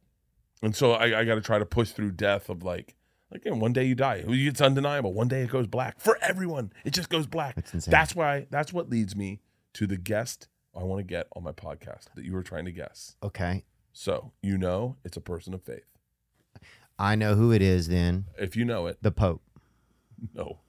And 0.64 0.76
so 0.76 0.94
I, 0.94 1.20
I 1.20 1.26
got 1.26 1.36
to 1.36 1.42
try 1.42 1.60
to 1.60 1.66
push 1.66 1.92
through 1.92 2.14
death 2.14 2.50
of 2.50 2.64
like, 2.64 2.96
like 3.32 3.44
one 3.46 3.74
day 3.74 3.86
you 3.86 3.96
die. 3.96 4.24
It's 4.28 4.62
undeniable. 4.62 5.14
One 5.14 5.28
day 5.28 5.42
it 5.42 5.50
goes 5.50 5.68
black 5.68 6.00
for 6.00 6.18
everyone. 6.22 6.72
It 6.84 6.92
just 6.94 7.10
goes 7.10 7.28
black. 7.28 7.56
That's 7.56 7.74
insane. 7.74 7.92
That's 7.92 8.16
why. 8.16 8.48
That's 8.50 8.74
what 8.74 8.90
leads 8.90 9.16
me 9.16 9.40
to 9.74 9.88
the 9.88 9.98
guest 9.98 10.48
I 10.76 10.84
want 10.84 11.00
to 11.00 11.04
get 11.04 11.28
on 11.36 11.44
my 11.44 11.52
podcast 11.52 12.14
that 12.16 12.26
you 12.26 12.34
were 12.34 12.44
trying 12.44 12.66
to 12.66 12.72
guess. 12.72 13.16
Okay, 13.24 13.64
So 13.94 14.32
you 14.42 14.58
know 14.58 14.98
it's 15.04 15.18
a 15.18 15.22
person 15.22 15.54
of 15.54 15.62
faith. 15.64 15.86
I 17.00 17.16
know 17.16 17.36
who 17.36 17.52
it 17.52 17.62
is. 17.62 17.88
Then 17.88 18.26
If 18.38 18.56
you 18.56 18.66
know 18.66 18.88
it, 18.88 18.98
the 19.02 19.12
Pope. 19.12 19.42
no. 20.34 20.60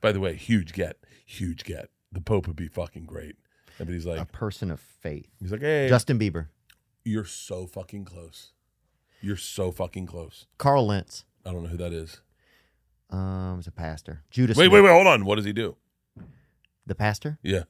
By 0.00 0.12
the 0.12 0.20
way, 0.20 0.34
huge 0.36 0.72
get, 0.72 0.98
huge 1.26 1.64
get. 1.64 1.90
The 2.12 2.20
Pope 2.20 2.46
would 2.46 2.56
be 2.56 2.68
fucking 2.68 3.06
great. 3.06 3.36
He's 3.84 4.06
like 4.06 4.20
a 4.20 4.24
person 4.26 4.70
of 4.70 4.78
faith. 4.78 5.26
he's 5.40 5.50
like, 5.50 5.60
hey, 5.62 5.88
Justin 5.88 6.18
Bieber, 6.18 6.46
you're 7.04 7.24
so 7.24 7.66
fucking 7.66 8.04
close. 8.04 8.52
You're 9.22 9.36
so 9.36 9.70
fucking 9.70 10.06
close. 10.06 10.46
Carl 10.58 10.86
Lentz. 10.86 11.24
I 11.46 11.52
don't 11.52 11.62
know 11.62 11.68
who 11.68 11.76
that 11.78 11.92
is. 11.92 12.20
Um, 13.10 13.58
is 13.60 13.66
a 13.66 13.72
pastor. 13.72 14.22
Judas. 14.30 14.56
Wait, 14.56 14.64
Smith. 14.64 14.72
wait, 14.72 14.80
wait. 14.82 14.90
Hold 14.92 15.06
on. 15.06 15.24
What 15.24 15.36
does 15.36 15.44
he 15.44 15.52
do? 15.52 15.76
The 16.86 16.94
pastor. 16.94 17.38
Yeah. 17.42 17.64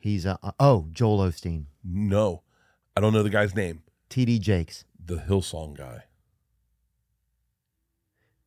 He's 0.00 0.24
a 0.26 0.38
uh, 0.42 0.52
oh 0.60 0.88
Joel 0.92 1.18
Osteen, 1.18 1.64
No, 1.84 2.42
I 2.96 3.00
don't 3.00 3.12
know 3.12 3.22
the 3.22 3.30
guy's 3.30 3.54
name. 3.54 3.82
T.D. 4.08 4.38
Jakes, 4.38 4.84
The 5.04 5.16
Hillsong 5.16 5.76
guy. 5.76 6.04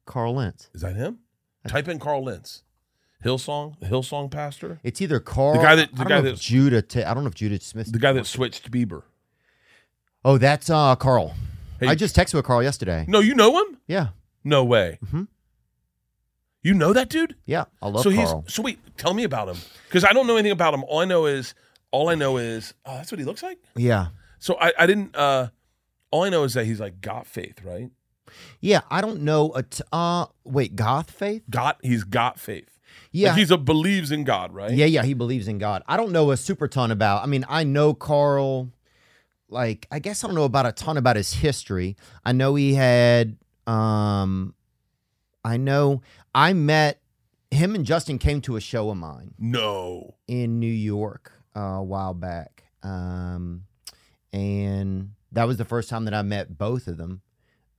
Carl 0.06 0.36
Lentz. 0.36 0.70
Is 0.74 0.82
that 0.82 0.96
him? 0.96 1.20
Type 1.68 1.88
in 1.88 2.00
Carl 2.00 2.24
Lentz. 2.24 2.64
Hillsong, 3.24 3.78
the 3.82 3.88
Hillsong 3.88 4.32
pastor, 4.32 4.80
It's 4.82 5.02
either 5.02 5.20
Carl. 5.20 5.56
The 5.58 5.62
guy 5.64 5.76
that- 5.76 5.94
the 5.94 6.06
guy 6.06 6.22
that- 6.22 6.38
Judah. 6.38 6.78
I 7.08 7.14
don't 7.14 7.24
know 7.24 7.28
if 7.30 7.36
Judah 7.36 7.60
Smith. 7.60 7.92
the 7.92 8.00
guy 8.00 8.14
that 8.14 8.26
switched 8.26 8.72
Bieber. 8.72 9.04
Oh, 10.24 10.38
that's 10.38 10.70
uh 10.70 10.96
Carl. 10.96 11.36
Hey- 11.80 11.88
I 11.88 11.96
just 11.96 12.16
texted 12.16 12.34
with 12.36 12.46
Carl 12.46 12.62
yesterday. 12.64 13.06
No, 13.08 13.20
you 13.20 13.34
know 13.36 13.58
him? 13.60 13.78
Yeah, 13.88 14.08
No 14.44 14.64
way. 14.64 15.00
Mm-hmm. 15.06 15.24
You 16.62 16.74
know 16.74 16.92
that 16.94 17.10
dude? 17.10 17.36
yeah. 17.46 17.66
I 17.82 17.88
love 17.88 18.04
so 18.04 18.12
Carl. 18.14 18.44
he's 18.46 18.54
so 18.54 18.62
wait, 18.62 18.80
tell 18.98 19.14
me 19.14 19.24
about 19.24 19.48
him 19.48 19.58
because 19.88 20.04
I 20.04 20.12
don't 20.12 20.28
know 20.28 20.36
anything 20.36 20.52
about 20.52 20.74
him. 20.74 20.84
All 20.84 21.00
I 21.00 21.06
know 21.06 21.26
is 21.26 21.54
all 21.92 22.10
I 22.10 22.16
know 22.16 22.38
is 22.38 22.74
oh, 22.86 22.96
that's 22.96 23.12
what 23.12 23.20
he 23.20 23.26
looks 23.26 23.42
like. 23.42 23.58
Yeah, 23.76 24.08
So 24.40 24.58
I, 24.60 24.74
I 24.78 24.86
didn't. 24.86 25.16
uh 25.16 25.48
All 26.12 26.24
I 26.24 26.30
know 26.30 26.44
is 26.44 26.54
that 26.56 26.66
he's 26.66 26.80
like 26.80 27.00
got 27.02 27.26
faith, 27.28 27.64
right? 27.64 27.90
yeah. 28.60 28.82
I 28.92 29.00
don't 29.02 29.22
know. 29.22 29.52
A 29.56 29.64
t- 29.64 29.84
uh, 29.92 30.26
wait, 30.44 30.76
goth 30.76 31.10
faith? 31.10 31.44
Got 31.50 31.78
he's 31.82 32.04
got 32.04 32.40
faith. 32.40 32.78
Yeah, 33.12 33.30
like 33.30 33.40
he's 33.40 33.52
a 33.52 33.58
believes 33.58 34.12
in 34.12 34.24
God, 34.24 34.54
right? 34.54 34.72
yeah, 34.72 34.86
yeah. 34.86 35.04
He 35.04 35.14
believes 35.14 35.48
in 35.48 35.58
God. 35.60 35.82
I 35.88 35.96
don't 35.98 36.12
know 36.12 36.30
a 36.32 36.38
super 36.38 36.68
ton 36.68 36.92
about. 36.92 37.24
I 37.24 37.26
mean, 37.28 37.46
I 37.48 37.64
know 37.64 37.94
Carl. 37.94 38.70
Like, 39.50 39.88
I 39.92 40.00
guess 40.00 40.24
I 40.24 40.28
don't 40.28 40.36
know 40.36 40.44
about 40.44 40.66
a 40.66 40.72
ton 40.72 40.98
about 40.98 41.16
his 41.16 41.34
history. 41.34 41.98
I 42.24 42.32
know 42.32 42.56
he 42.56 42.74
had. 42.76 43.38
Um, 43.68 44.54
I 45.44 45.58
know 45.58 46.02
I 46.36 46.54
met 46.54 47.02
him 47.52 47.74
and 47.76 47.86
Justin 47.86 48.20
came 48.20 48.42
to 48.42 48.56
a 48.58 48.62
show 48.62 48.90
of 48.90 48.98
mine. 48.98 49.34
No. 49.40 50.16
in 50.28 50.60
New 50.60 50.68
York 50.68 51.32
uh, 51.56 51.60
a 51.60 51.84
while 51.84 52.14
back. 52.14 52.64
Um, 52.84 53.64
and 54.34 55.12
that 55.32 55.46
was 55.48 55.58
the 55.58 55.66
first 55.66 55.90
time 55.90 56.06
that 56.06 56.14
I 56.14 56.22
met 56.22 56.58
both 56.58 56.88
of 56.88 56.98
them. 56.98 57.22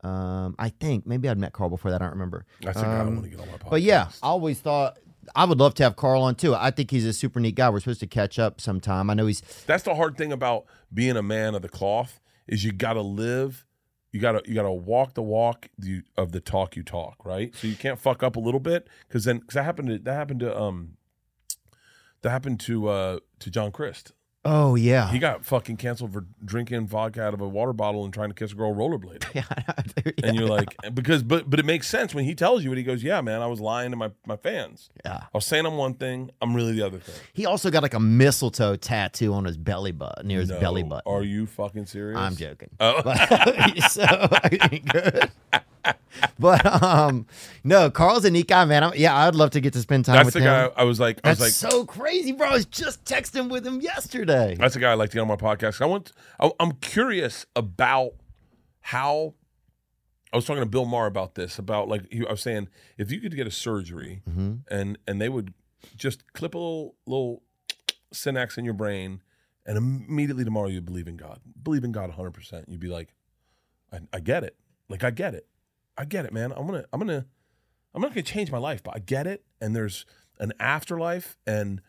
Um, 0.02 0.54
I 0.58 0.70
think 0.70 1.06
maybe 1.06 1.28
I'd 1.28 1.38
met 1.38 1.52
Carl 1.52 1.68
before 1.70 1.90
that. 1.90 2.00
I 2.00 2.06
don't 2.06 2.14
remember. 2.14 2.46
That's 2.62 2.78
a 2.80 2.82
guy 2.82 2.96
I 2.96 3.00
Um, 3.00 3.16
want 3.16 3.24
to 3.24 3.30
get 3.30 3.40
on 3.40 3.46
my 3.48 3.58
podcast. 3.58 3.70
But 3.70 3.82
yeah, 3.82 4.08
I 4.22 4.26
always 4.28 4.58
thought 4.60 4.98
I 5.34 5.44
would 5.44 5.58
love 5.58 5.74
to 5.74 5.82
have 5.82 5.96
Carl 5.96 6.22
on 6.22 6.34
too. 6.34 6.54
I 6.54 6.70
think 6.70 6.90
he's 6.90 7.06
a 7.06 7.12
super 7.12 7.40
neat 7.40 7.54
guy. 7.54 7.70
We're 7.70 7.80
supposed 7.80 8.00
to 8.00 8.06
catch 8.06 8.38
up 8.38 8.60
sometime. 8.60 9.10
I 9.10 9.14
know 9.14 9.26
he's 9.26 9.40
that's 9.66 9.84
the 9.84 9.94
hard 9.94 10.16
thing 10.16 10.32
about 10.32 10.64
being 10.92 11.16
a 11.16 11.22
man 11.22 11.54
of 11.54 11.62
the 11.62 11.68
cloth 11.68 12.20
is 12.46 12.64
you 12.64 12.72
got 12.72 12.94
to 12.94 13.02
live 13.02 13.64
you 14.12 14.20
got 14.20 14.32
to 14.32 14.42
you 14.48 14.54
got 14.54 14.62
to 14.62 14.72
walk 14.72 15.14
the 15.14 15.22
walk 15.22 15.68
of 16.16 16.32
the 16.32 16.40
talk 16.40 16.76
you 16.76 16.82
talk 16.82 17.24
right 17.24 17.54
so 17.54 17.66
you 17.66 17.76
can't 17.76 17.98
fuck 17.98 18.22
up 18.22 18.36
a 18.36 18.40
little 18.40 18.60
bit 18.60 18.88
because 19.08 19.24
then 19.24 19.38
because 19.38 19.54
that 19.54 19.64
happened 19.64 19.88
to 19.88 19.98
that 19.98 20.14
happened 20.14 20.40
to 20.40 20.60
um 20.60 20.96
that 22.22 22.30
happened 22.30 22.58
to 22.60 22.88
uh 22.88 23.18
to 23.38 23.50
john 23.50 23.70
christ 23.70 24.12
oh 24.44 24.74
yeah. 24.74 25.10
he 25.10 25.18
got 25.18 25.44
fucking 25.44 25.76
canceled 25.76 26.12
for 26.12 26.24
drinking 26.44 26.86
vodka 26.86 27.22
out 27.22 27.34
of 27.34 27.40
a 27.40 27.48
water 27.48 27.72
bottle 27.72 28.04
and 28.04 28.14
trying 28.14 28.28
to 28.30 28.34
kiss 28.34 28.52
a 28.52 28.54
girl 28.54 28.74
rollerblade 28.74 29.22
and 30.24 30.36
you're 30.36 30.48
like 30.48 30.74
because 30.94 31.22
but 31.22 31.48
but 31.50 31.58
it 31.60 31.64
makes 31.66 31.86
sense 31.86 32.14
when 32.14 32.24
he 32.24 32.34
tells 32.34 32.64
you 32.64 32.72
it 32.72 32.78
he 32.78 32.82
goes 32.82 33.02
yeah 33.02 33.20
man 33.20 33.42
i 33.42 33.46
was 33.46 33.60
lying 33.60 33.90
to 33.90 33.96
my 33.96 34.10
my 34.26 34.36
fans 34.36 34.88
yeah. 35.04 35.18
i 35.22 35.28
was 35.34 35.44
saying 35.44 35.66
i'm 35.66 35.76
one 35.76 35.92
thing 35.94 36.30
i'm 36.40 36.54
really 36.54 36.72
the 36.72 36.82
other 36.82 36.98
thing 36.98 37.14
He 37.34 37.44
also 37.44 37.70
got 37.70 37.82
like 37.82 37.94
a 37.94 38.00
mistletoe 38.00 38.76
tattoo 38.76 39.34
on 39.34 39.44
his 39.44 39.56
belly 39.58 39.92
button 39.92 40.26
near 40.26 40.40
his 40.40 40.48
No. 40.50 40.58
belly 40.60 40.82
button. 40.84 41.02
are 41.12 41.22
you 41.22 41.46
fucking 41.46 41.86
serious 41.86 42.18
I'm 42.18 42.34
joking. 42.36 42.70
Oh. 42.80 43.02
so 43.90 44.06
good. 44.86 45.30
but 46.38 46.82
um, 46.82 47.26
no, 47.64 47.90
Carl's 47.90 48.24
a 48.24 48.30
neat 48.30 48.48
guy, 48.48 48.64
man. 48.64 48.84
I'm, 48.84 48.92
yeah, 48.96 49.16
I'd 49.16 49.34
love 49.34 49.50
to 49.50 49.60
get 49.60 49.72
to 49.74 49.80
spend 49.80 50.04
time 50.04 50.16
That's 50.16 50.26
with 50.26 50.34
the 50.34 50.40
him. 50.40 50.46
guy 50.70 50.72
I 50.76 50.84
was 50.84 51.00
like, 51.00 51.20
I 51.24 51.30
was 51.30 51.38
That's 51.38 51.62
like, 51.64 51.72
so 51.72 51.84
crazy, 51.84 52.32
bro. 52.32 52.48
I 52.48 52.52
was 52.54 52.66
just 52.66 53.04
texting 53.04 53.50
with 53.50 53.66
him 53.66 53.80
yesterday. 53.80 54.56
That's 54.58 54.74
the 54.74 54.80
guy 54.80 54.90
I 54.90 54.94
like 54.94 55.10
to 55.10 55.14
get 55.14 55.20
on 55.20 55.28
my 55.28 55.36
podcast. 55.36 55.80
I 55.80 55.86
want. 55.86 56.12
I, 56.38 56.50
I'm 56.60 56.72
curious 56.72 57.46
about 57.56 58.12
how. 58.80 59.34
I 60.32 60.36
was 60.36 60.44
talking 60.44 60.62
to 60.62 60.68
Bill 60.68 60.84
Maher 60.84 61.06
about 61.06 61.34
this. 61.34 61.58
About 61.58 61.88
like 61.88 62.06
he, 62.12 62.24
I 62.26 62.30
was 62.30 62.40
saying, 62.40 62.68
if 62.96 63.10
you 63.10 63.20
could 63.20 63.34
get 63.34 63.46
a 63.48 63.50
surgery 63.50 64.22
Mm-hmm. 64.30 64.54
and 64.70 64.98
and 65.08 65.20
they 65.20 65.28
would 65.28 65.54
just 65.96 66.32
clip 66.34 66.54
a 66.54 66.58
little 66.58 66.94
little 67.06 67.42
synapse 68.12 68.56
in 68.58 68.64
your 68.64 68.74
brain, 68.74 69.22
and 69.66 69.76
immediately 69.76 70.44
tomorrow 70.44 70.68
you 70.68 70.80
believe 70.80 71.08
in 71.08 71.16
God, 71.16 71.40
believe 71.60 71.82
in 71.84 71.90
God 71.92 72.10
100. 72.10 72.30
percent 72.32 72.68
You'd 72.68 72.78
be 72.80 72.88
like, 72.88 73.12
I, 73.92 73.98
I 74.12 74.20
get 74.20 74.44
it. 74.44 74.54
Like 74.88 75.02
I 75.02 75.10
get 75.10 75.34
it. 75.34 75.46
I 76.00 76.06
get 76.06 76.24
it, 76.24 76.32
man. 76.32 76.50
I'm 76.56 76.66
gonna 76.66 76.86
I'm 76.94 76.98
gonna 76.98 77.26
I'm 77.94 78.00
not 78.00 78.12
gonna 78.12 78.22
change 78.22 78.50
my 78.50 78.58
life, 78.58 78.82
but 78.82 78.94
I 78.96 79.00
get 79.00 79.26
it. 79.26 79.44
And 79.60 79.76
there's 79.76 80.06
an 80.38 80.54
afterlife, 80.58 81.36
and 81.46 81.82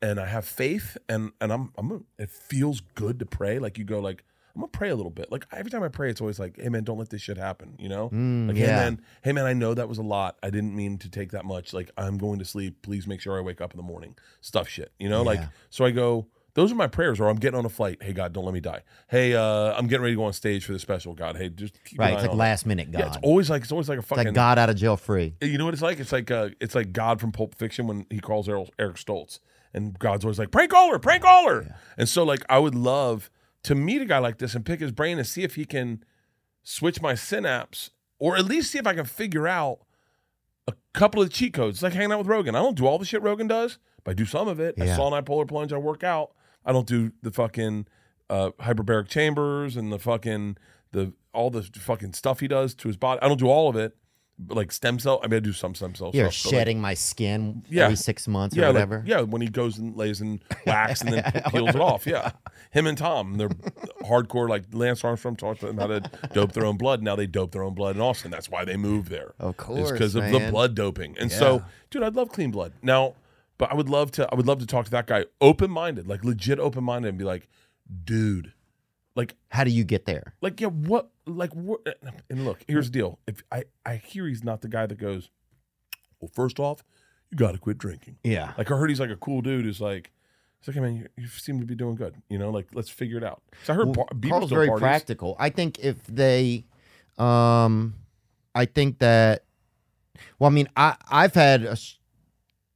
and 0.00 0.18
I 0.18 0.24
have 0.24 0.46
faith, 0.46 0.96
and 1.06 1.32
and 1.38 1.52
I'm 1.52 1.72
I'm 1.76 1.88
gonna, 1.88 2.00
it 2.18 2.30
feels 2.30 2.80
good 2.94 3.18
to 3.18 3.26
pray. 3.26 3.58
Like 3.58 3.76
you 3.76 3.84
go 3.84 4.00
like 4.00 4.24
I'm 4.54 4.62
gonna 4.62 4.68
pray 4.68 4.88
a 4.88 4.96
little 4.96 5.10
bit. 5.10 5.30
Like 5.30 5.46
every 5.52 5.70
time 5.70 5.82
I 5.82 5.88
pray, 5.88 6.08
it's 6.08 6.22
always 6.22 6.38
like, 6.38 6.58
hey 6.58 6.70
man, 6.70 6.82
don't 6.82 6.96
let 6.96 7.10
this 7.10 7.20
shit 7.20 7.36
happen. 7.36 7.76
You 7.78 7.90
know, 7.90 8.08
mm, 8.08 8.48
like 8.48 8.56
hey 8.56 8.68
yeah. 8.68 8.76
man, 8.76 9.02
hey 9.22 9.32
man, 9.32 9.44
I 9.44 9.52
know 9.52 9.74
that 9.74 9.86
was 9.86 9.98
a 9.98 10.02
lot. 10.02 10.38
I 10.42 10.48
didn't 10.48 10.74
mean 10.74 10.96
to 10.98 11.10
take 11.10 11.32
that 11.32 11.44
much. 11.44 11.74
Like 11.74 11.90
I'm 11.98 12.16
going 12.16 12.38
to 12.38 12.46
sleep. 12.46 12.80
Please 12.80 13.06
make 13.06 13.20
sure 13.20 13.36
I 13.36 13.42
wake 13.42 13.60
up 13.60 13.74
in 13.74 13.76
the 13.76 13.82
morning. 13.82 14.16
Stuff 14.40 14.66
shit. 14.66 14.92
You 14.98 15.10
know, 15.10 15.22
like 15.22 15.40
so 15.68 15.84
I 15.84 15.90
go. 15.90 16.26
Those 16.58 16.72
are 16.72 16.74
my 16.74 16.88
prayers, 16.88 17.20
or 17.20 17.28
I'm 17.28 17.36
getting 17.36 17.56
on 17.56 17.64
a 17.64 17.68
flight. 17.68 18.02
Hey 18.02 18.12
God, 18.12 18.32
don't 18.32 18.44
let 18.44 18.52
me 18.52 18.58
die. 18.58 18.82
Hey, 19.06 19.32
uh, 19.32 19.74
I'm 19.76 19.86
getting 19.86 20.02
ready 20.02 20.14
to 20.14 20.16
go 20.16 20.24
on 20.24 20.32
stage 20.32 20.64
for 20.64 20.72
the 20.72 20.80
special. 20.80 21.14
God, 21.14 21.36
hey, 21.36 21.50
just 21.50 21.72
keep 21.84 22.00
Right, 22.00 22.14
it's 22.14 22.22
like 22.22 22.32
it. 22.32 22.36
last 22.36 22.66
minute 22.66 22.90
God. 22.90 22.98
Yeah, 22.98 23.06
it's 23.06 23.16
always 23.22 23.48
like 23.48 23.62
it's 23.62 23.70
always 23.70 23.88
like 23.88 23.98
a 23.98 24.00
It's 24.00 24.08
fucking 24.08 24.24
like 24.24 24.34
God 24.34 24.58
out 24.58 24.68
of 24.68 24.74
jail 24.74 24.96
free. 24.96 25.36
you 25.40 25.56
know 25.56 25.66
what 25.66 25.74
it's 25.74 25.84
like? 25.84 26.00
It's 26.00 26.10
like 26.10 26.32
uh, 26.32 26.48
it's 26.60 26.74
like 26.74 26.92
God 26.92 27.20
from 27.20 27.30
Pulp 27.30 27.54
Fiction 27.54 27.86
when 27.86 28.06
he 28.10 28.18
calls 28.18 28.48
Errol, 28.48 28.70
Eric 28.76 28.96
Stoltz, 28.96 29.38
and 29.72 29.96
God's 30.00 30.24
always 30.24 30.40
like 30.40 30.50
prank 30.50 30.72
caller, 30.72 30.98
prank 30.98 31.22
caller. 31.22 31.76
And 31.96 32.08
so 32.08 32.24
like 32.24 32.44
I 32.48 32.58
would 32.58 32.74
love 32.74 33.30
to 33.62 33.76
meet 33.76 34.02
a 34.02 34.04
guy 34.04 34.18
like 34.18 34.38
this 34.38 34.56
and 34.56 34.66
pick 34.66 34.80
his 34.80 34.90
brain 34.90 35.16
and 35.16 35.28
see 35.28 35.44
if 35.44 35.54
he 35.54 35.64
can 35.64 36.02
switch 36.64 37.00
my 37.00 37.14
synapse, 37.14 37.90
or 38.18 38.36
at 38.36 38.44
least 38.44 38.72
see 38.72 38.80
if 38.80 38.86
I 38.88 38.94
can 38.94 39.04
figure 39.04 39.46
out 39.46 39.78
a 40.66 40.72
couple 40.92 41.22
of 41.22 41.28
the 41.28 41.32
cheat 41.32 41.54
codes. 41.54 41.76
It's 41.76 41.82
like 41.84 41.92
hanging 41.92 42.10
out 42.10 42.18
with 42.18 42.26
Rogan. 42.26 42.56
I 42.56 42.58
don't 42.58 42.76
do 42.76 42.84
all 42.84 42.98
the 42.98 43.04
shit 43.04 43.22
Rogan 43.22 43.46
does, 43.46 43.78
but 44.02 44.10
I 44.10 44.14
do 44.14 44.24
some 44.24 44.48
of 44.48 44.58
it. 44.58 44.74
I 44.80 44.86
saw 44.96 45.14
an 45.14 45.24
polar 45.24 45.46
plunge. 45.46 45.72
I 45.72 45.76
work 45.78 46.02
out. 46.02 46.32
I 46.64 46.72
don't 46.72 46.86
do 46.86 47.12
the 47.22 47.30
fucking 47.30 47.86
uh, 48.30 48.50
hyperbaric 48.60 49.08
chambers 49.08 49.76
and 49.76 49.92
the 49.92 49.98
fucking 49.98 50.56
the 50.92 51.12
all 51.32 51.50
the 51.50 51.62
fucking 51.62 52.12
stuff 52.14 52.40
he 52.40 52.48
does 52.48 52.74
to 52.76 52.88
his 52.88 52.96
body. 52.96 53.20
I 53.22 53.28
don't 53.28 53.38
do 53.38 53.48
all 53.48 53.68
of 53.68 53.76
it. 53.76 53.96
But 54.40 54.56
like 54.56 54.70
stem 54.70 55.00
cell, 55.00 55.18
I 55.24 55.26
mean, 55.26 55.38
I 55.38 55.40
do 55.40 55.52
some 55.52 55.74
stem 55.74 55.96
cell 55.96 56.12
You're 56.14 56.30
stuff. 56.30 56.44
but, 56.52 56.56
like, 56.56 56.60
shedding 56.60 56.80
my 56.80 56.94
skin 56.94 57.64
Yeah. 57.68 57.86
every 57.86 57.96
six 57.96 58.28
months 58.28 58.56
or 58.56 58.60
yeah, 58.60 58.66
like- 58.66 58.74
whatever. 58.74 59.02
yeah, 59.04 59.22
when 59.22 59.42
he 59.42 59.48
goes 59.48 59.78
and 59.78 59.96
lays 59.96 60.20
in 60.20 60.40
wax 60.66 61.00
and 61.00 61.12
then 61.12 61.24
peels 61.50 61.70
it 61.70 61.80
off. 61.80 62.06
Yeah, 62.06 62.30
him 62.70 62.86
and 62.86 62.96
Tom, 62.96 63.36
they're 63.36 63.48
hardcore. 64.04 64.48
Like 64.48 64.64
Lance 64.72 65.02
Armstrong 65.04 65.34
taught 65.34 65.58
them 65.58 65.78
how 65.78 65.88
to 65.88 66.00
dope 66.32 66.52
their 66.52 66.64
own 66.66 66.76
blood. 66.76 67.02
Now 67.02 67.16
they 67.16 67.26
dope 67.26 67.50
their 67.50 67.64
own 67.64 67.74
blood 67.74 67.96
in 67.96 68.02
Austin. 68.02 68.30
That's 68.30 68.48
why 68.48 68.64
they 68.64 68.76
moved 68.76 69.08
there. 69.10 69.34
Of 69.40 69.50
It's 69.56 69.64
course, 69.64 69.90
because 69.90 70.14
of 70.14 70.22
the 70.30 70.48
blood 70.52 70.76
doping. 70.76 71.16
And 71.18 71.32
so, 71.32 71.64
dude, 71.90 72.04
I'd 72.04 72.14
love 72.14 72.28
clean 72.30 72.52
blood. 72.52 72.72
Now, 72.80 73.14
but 73.58 73.70
I 73.70 73.74
would 73.74 73.88
love 73.88 74.10
to. 74.12 74.28
I 74.32 74.34
would 74.36 74.46
love 74.46 74.58
to 74.60 74.66
talk 74.66 74.84
to 74.86 74.90
that 74.92 75.06
guy, 75.06 75.24
open 75.40 75.70
minded, 75.70 76.06
like 76.08 76.24
legit 76.24 76.58
open 76.58 76.84
minded, 76.84 77.08
and 77.10 77.18
be 77.18 77.24
like, 77.24 77.48
dude, 78.04 78.52
like 79.14 79.34
How 79.50 79.64
do 79.64 79.70
you 79.70 79.84
get 79.84 80.06
there? 80.06 80.34
like 80.40 80.60
yeah 80.60 80.68
what 80.68 81.10
like 81.26 81.52
what 81.54 81.80
and 82.30 82.44
look 82.44 82.60
here's 82.68 82.86
the 82.86 82.92
deal 82.98 83.18
if 83.26 83.42
i 83.52 83.64
i 83.84 83.96
hear 83.96 84.26
he's 84.26 84.42
not 84.44 84.62
the 84.62 84.68
guy 84.68 84.86
that 84.86 84.96
goes 84.96 85.28
well 86.20 86.30
first 86.32 86.58
off 86.58 86.82
you 87.30 87.36
gotta 87.36 87.58
quit 87.58 87.76
drinking 87.76 88.16
Yeah. 88.24 88.52
like 88.56 88.70
i 88.70 88.76
heard 88.76 88.88
he's 88.88 89.00
like 89.00 89.10
a 89.10 89.16
cool 89.16 89.42
dude 89.42 89.64
who's 89.66 89.78
like 89.80 90.10
it's 90.58 90.68
like 90.68 90.74
hey 90.76 90.80
man 90.80 90.94
you, 90.96 91.06
you 91.18 91.26
seem 91.26 91.60
to 91.60 91.66
be 91.66 91.74
doing 91.74 91.96
good 91.96 92.14
you 92.30 92.38
know 92.38 92.48
like 92.50 92.68
let's 92.72 92.88
figure 92.88 93.18
it 93.18 93.24
out 93.24 93.42
so 93.64 93.72
i 93.74 93.76
heard 93.76 93.86
Well, 93.94 94.06
par- 94.06 94.30
Carl's 94.30 94.50
very 94.50 94.68
parties. 94.68 94.80
practical. 94.82 95.36
I 95.38 95.50
think 95.50 95.78
if 95.80 96.02
they, 96.06 96.64
um, 97.18 97.94
I 98.54 98.64
think 98.64 99.00
that, 99.00 99.44
well, 100.38 100.48
I 100.50 100.52
mean, 100.54 100.68
I 100.76 100.96
I've 101.10 101.34
had 101.34 101.64
a, 101.64 101.76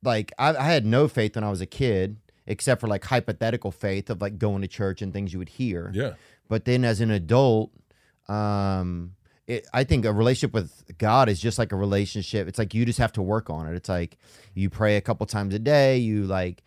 like 0.02 0.32
I, 0.38 0.54
I 0.54 0.64
had 0.64 0.84
no 0.84 1.08
faith 1.08 1.34
when 1.34 1.44
I 1.44 1.50
was 1.50 1.60
a 1.60 1.66
kid, 1.66 2.16
except 2.46 2.80
for 2.80 2.86
like 2.86 3.04
hypothetical 3.04 3.70
faith 3.70 4.10
of 4.10 4.20
like 4.20 4.38
going 4.38 4.62
to 4.62 4.68
church 4.68 5.02
and 5.02 5.12
things 5.12 5.32
you 5.32 5.38
would 5.38 5.50
hear. 5.50 5.90
yeah 5.94 6.14
But 6.48 6.64
then 6.64 6.84
as 6.84 7.00
an 7.00 7.10
adult, 7.10 7.70
um, 8.28 9.14
it, 9.46 9.66
I 9.72 9.84
think 9.84 10.04
a 10.04 10.12
relationship 10.12 10.54
with 10.54 10.98
God 10.98 11.28
is 11.28 11.40
just 11.40 11.58
like 11.58 11.72
a 11.72 11.76
relationship. 11.76 12.48
It's 12.48 12.58
like 12.58 12.74
you 12.74 12.84
just 12.84 12.98
have 12.98 13.12
to 13.12 13.22
work 13.22 13.50
on 13.50 13.66
it. 13.66 13.74
It's 13.74 13.88
like 13.88 14.18
you 14.54 14.70
pray 14.70 14.96
a 14.96 15.00
couple 15.00 15.26
times 15.26 15.54
a 15.54 15.58
day. 15.58 15.98
You 15.98 16.24
like 16.24 16.62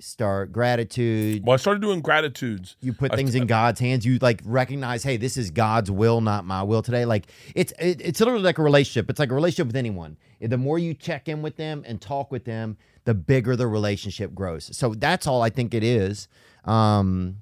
start 0.00 0.52
gratitude. 0.52 1.42
well 1.44 1.54
i 1.54 1.56
started 1.56 1.80
doing 1.80 2.00
gratitudes 2.00 2.76
You 2.80 2.92
put 2.92 3.12
I- 3.12 3.16
things 3.16 3.34
in 3.34 3.46
God's 3.46 3.80
hands. 3.80 4.04
You 4.06 4.18
like 4.20 4.40
recognize, 4.44 5.02
hey, 5.02 5.16
this 5.16 5.36
is 5.36 5.50
God's 5.50 5.90
will, 5.90 6.20
not 6.20 6.44
my 6.44 6.62
will 6.62 6.82
today. 6.82 7.04
Like 7.04 7.26
it's 7.54 7.72
it, 7.78 8.00
it's 8.00 8.20
literally 8.20 8.42
like 8.42 8.58
a 8.58 8.62
relationship. 8.62 9.10
It's 9.10 9.18
like 9.20 9.30
a 9.30 9.34
relationship 9.34 9.66
with 9.66 9.76
anyone. 9.76 10.16
The 10.40 10.56
more 10.58 10.78
you 10.78 10.94
check 10.94 11.28
in 11.28 11.42
with 11.42 11.56
them 11.56 11.84
and 11.86 12.00
talk 12.00 12.30
with 12.32 12.44
them, 12.44 12.76
the 13.04 13.14
bigger 13.14 13.56
the 13.56 13.66
relationship 13.66 14.34
grows. 14.34 14.74
So 14.76 14.94
that's 14.94 15.26
all 15.26 15.42
I 15.42 15.50
think 15.50 15.74
it 15.74 15.84
is. 15.84 16.28
Um, 16.64 17.36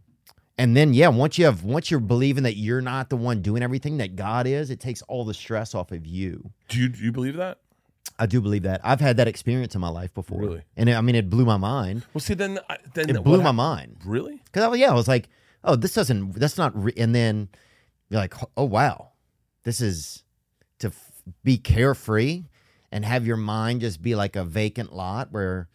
and 0.56 0.76
then 0.76 0.93
yeah, 0.94 1.09
once 1.09 1.39
you 1.39 1.44
have 1.44 1.62
once 1.64 1.90
you're 1.90 2.01
believing 2.01 2.43
that 2.43 2.56
you're 2.56 2.80
not 2.80 3.10
the 3.10 3.16
one 3.16 3.43
doing 3.43 3.62
everything 3.62 3.98
that 3.98 4.16
God 4.16 4.47
is, 4.47 4.70
it 4.70 4.80
takes 4.80 5.02
all 5.02 5.24
the 5.24 5.35
stress 5.35 5.74
off 5.74 5.93
of 5.93 6.06
you. 6.06 6.51
do 6.68 6.80
you 6.80 6.89
do 6.89 7.01
you 7.05 7.12
believe 7.12 7.36
that 7.36 7.59
I 8.18 8.26
do 8.26 8.40
believe 8.40 8.62
that. 8.64 8.80
I've 8.85 9.01
had 9.01 9.16
that 9.18 9.28
experience 9.28 9.74
in 9.74 9.80
my 9.80 9.89
life 9.89 10.12
before. 10.14 10.40
Really? 10.40 10.62
And 10.76 10.89
it, 10.89 10.94
I 10.97 11.01
mean, 11.01 11.14
it 11.14 11.28
blew 11.30 11.44
my 11.44 11.56
mind. 11.56 12.05
well 12.14 12.20
see 12.20 12.35
then 12.35 12.59
I- 12.68 12.78
then 12.94 13.10
It 13.10 13.22
blew 13.24 13.40
my 13.43 13.52
mind. 13.52 13.98
really 14.05 14.40
Because 14.44 14.62
I 14.64 14.68
was, 14.68 14.80
yeah, 14.80 14.90
I 14.90 14.94
was 14.94 15.09
like, 15.09 15.28
oh, 15.64 15.76
this 15.76 15.94
doesn't, 15.94 16.32
that's 16.35 16.59
not, 16.59 16.72
re-. 16.80 16.93
and 16.97 17.14
then 17.14 17.48
you're 18.10 18.20
like, 18.20 18.35
oh, 18.56 18.64
wow, 18.64 19.10
this 19.64 19.80
is 19.80 20.24
to 20.80 20.89
f- 20.89 21.12
be 21.44 21.59
carefree 21.59 22.44
and 22.90 23.05
have 23.05 23.26
your 23.26 23.36
mind 23.36 23.80
just 23.82 24.01
be 24.02 24.14
like 24.14 24.35
a 24.36 24.44
vacant 24.44 24.93
lot 24.94 25.30
where 25.32 25.68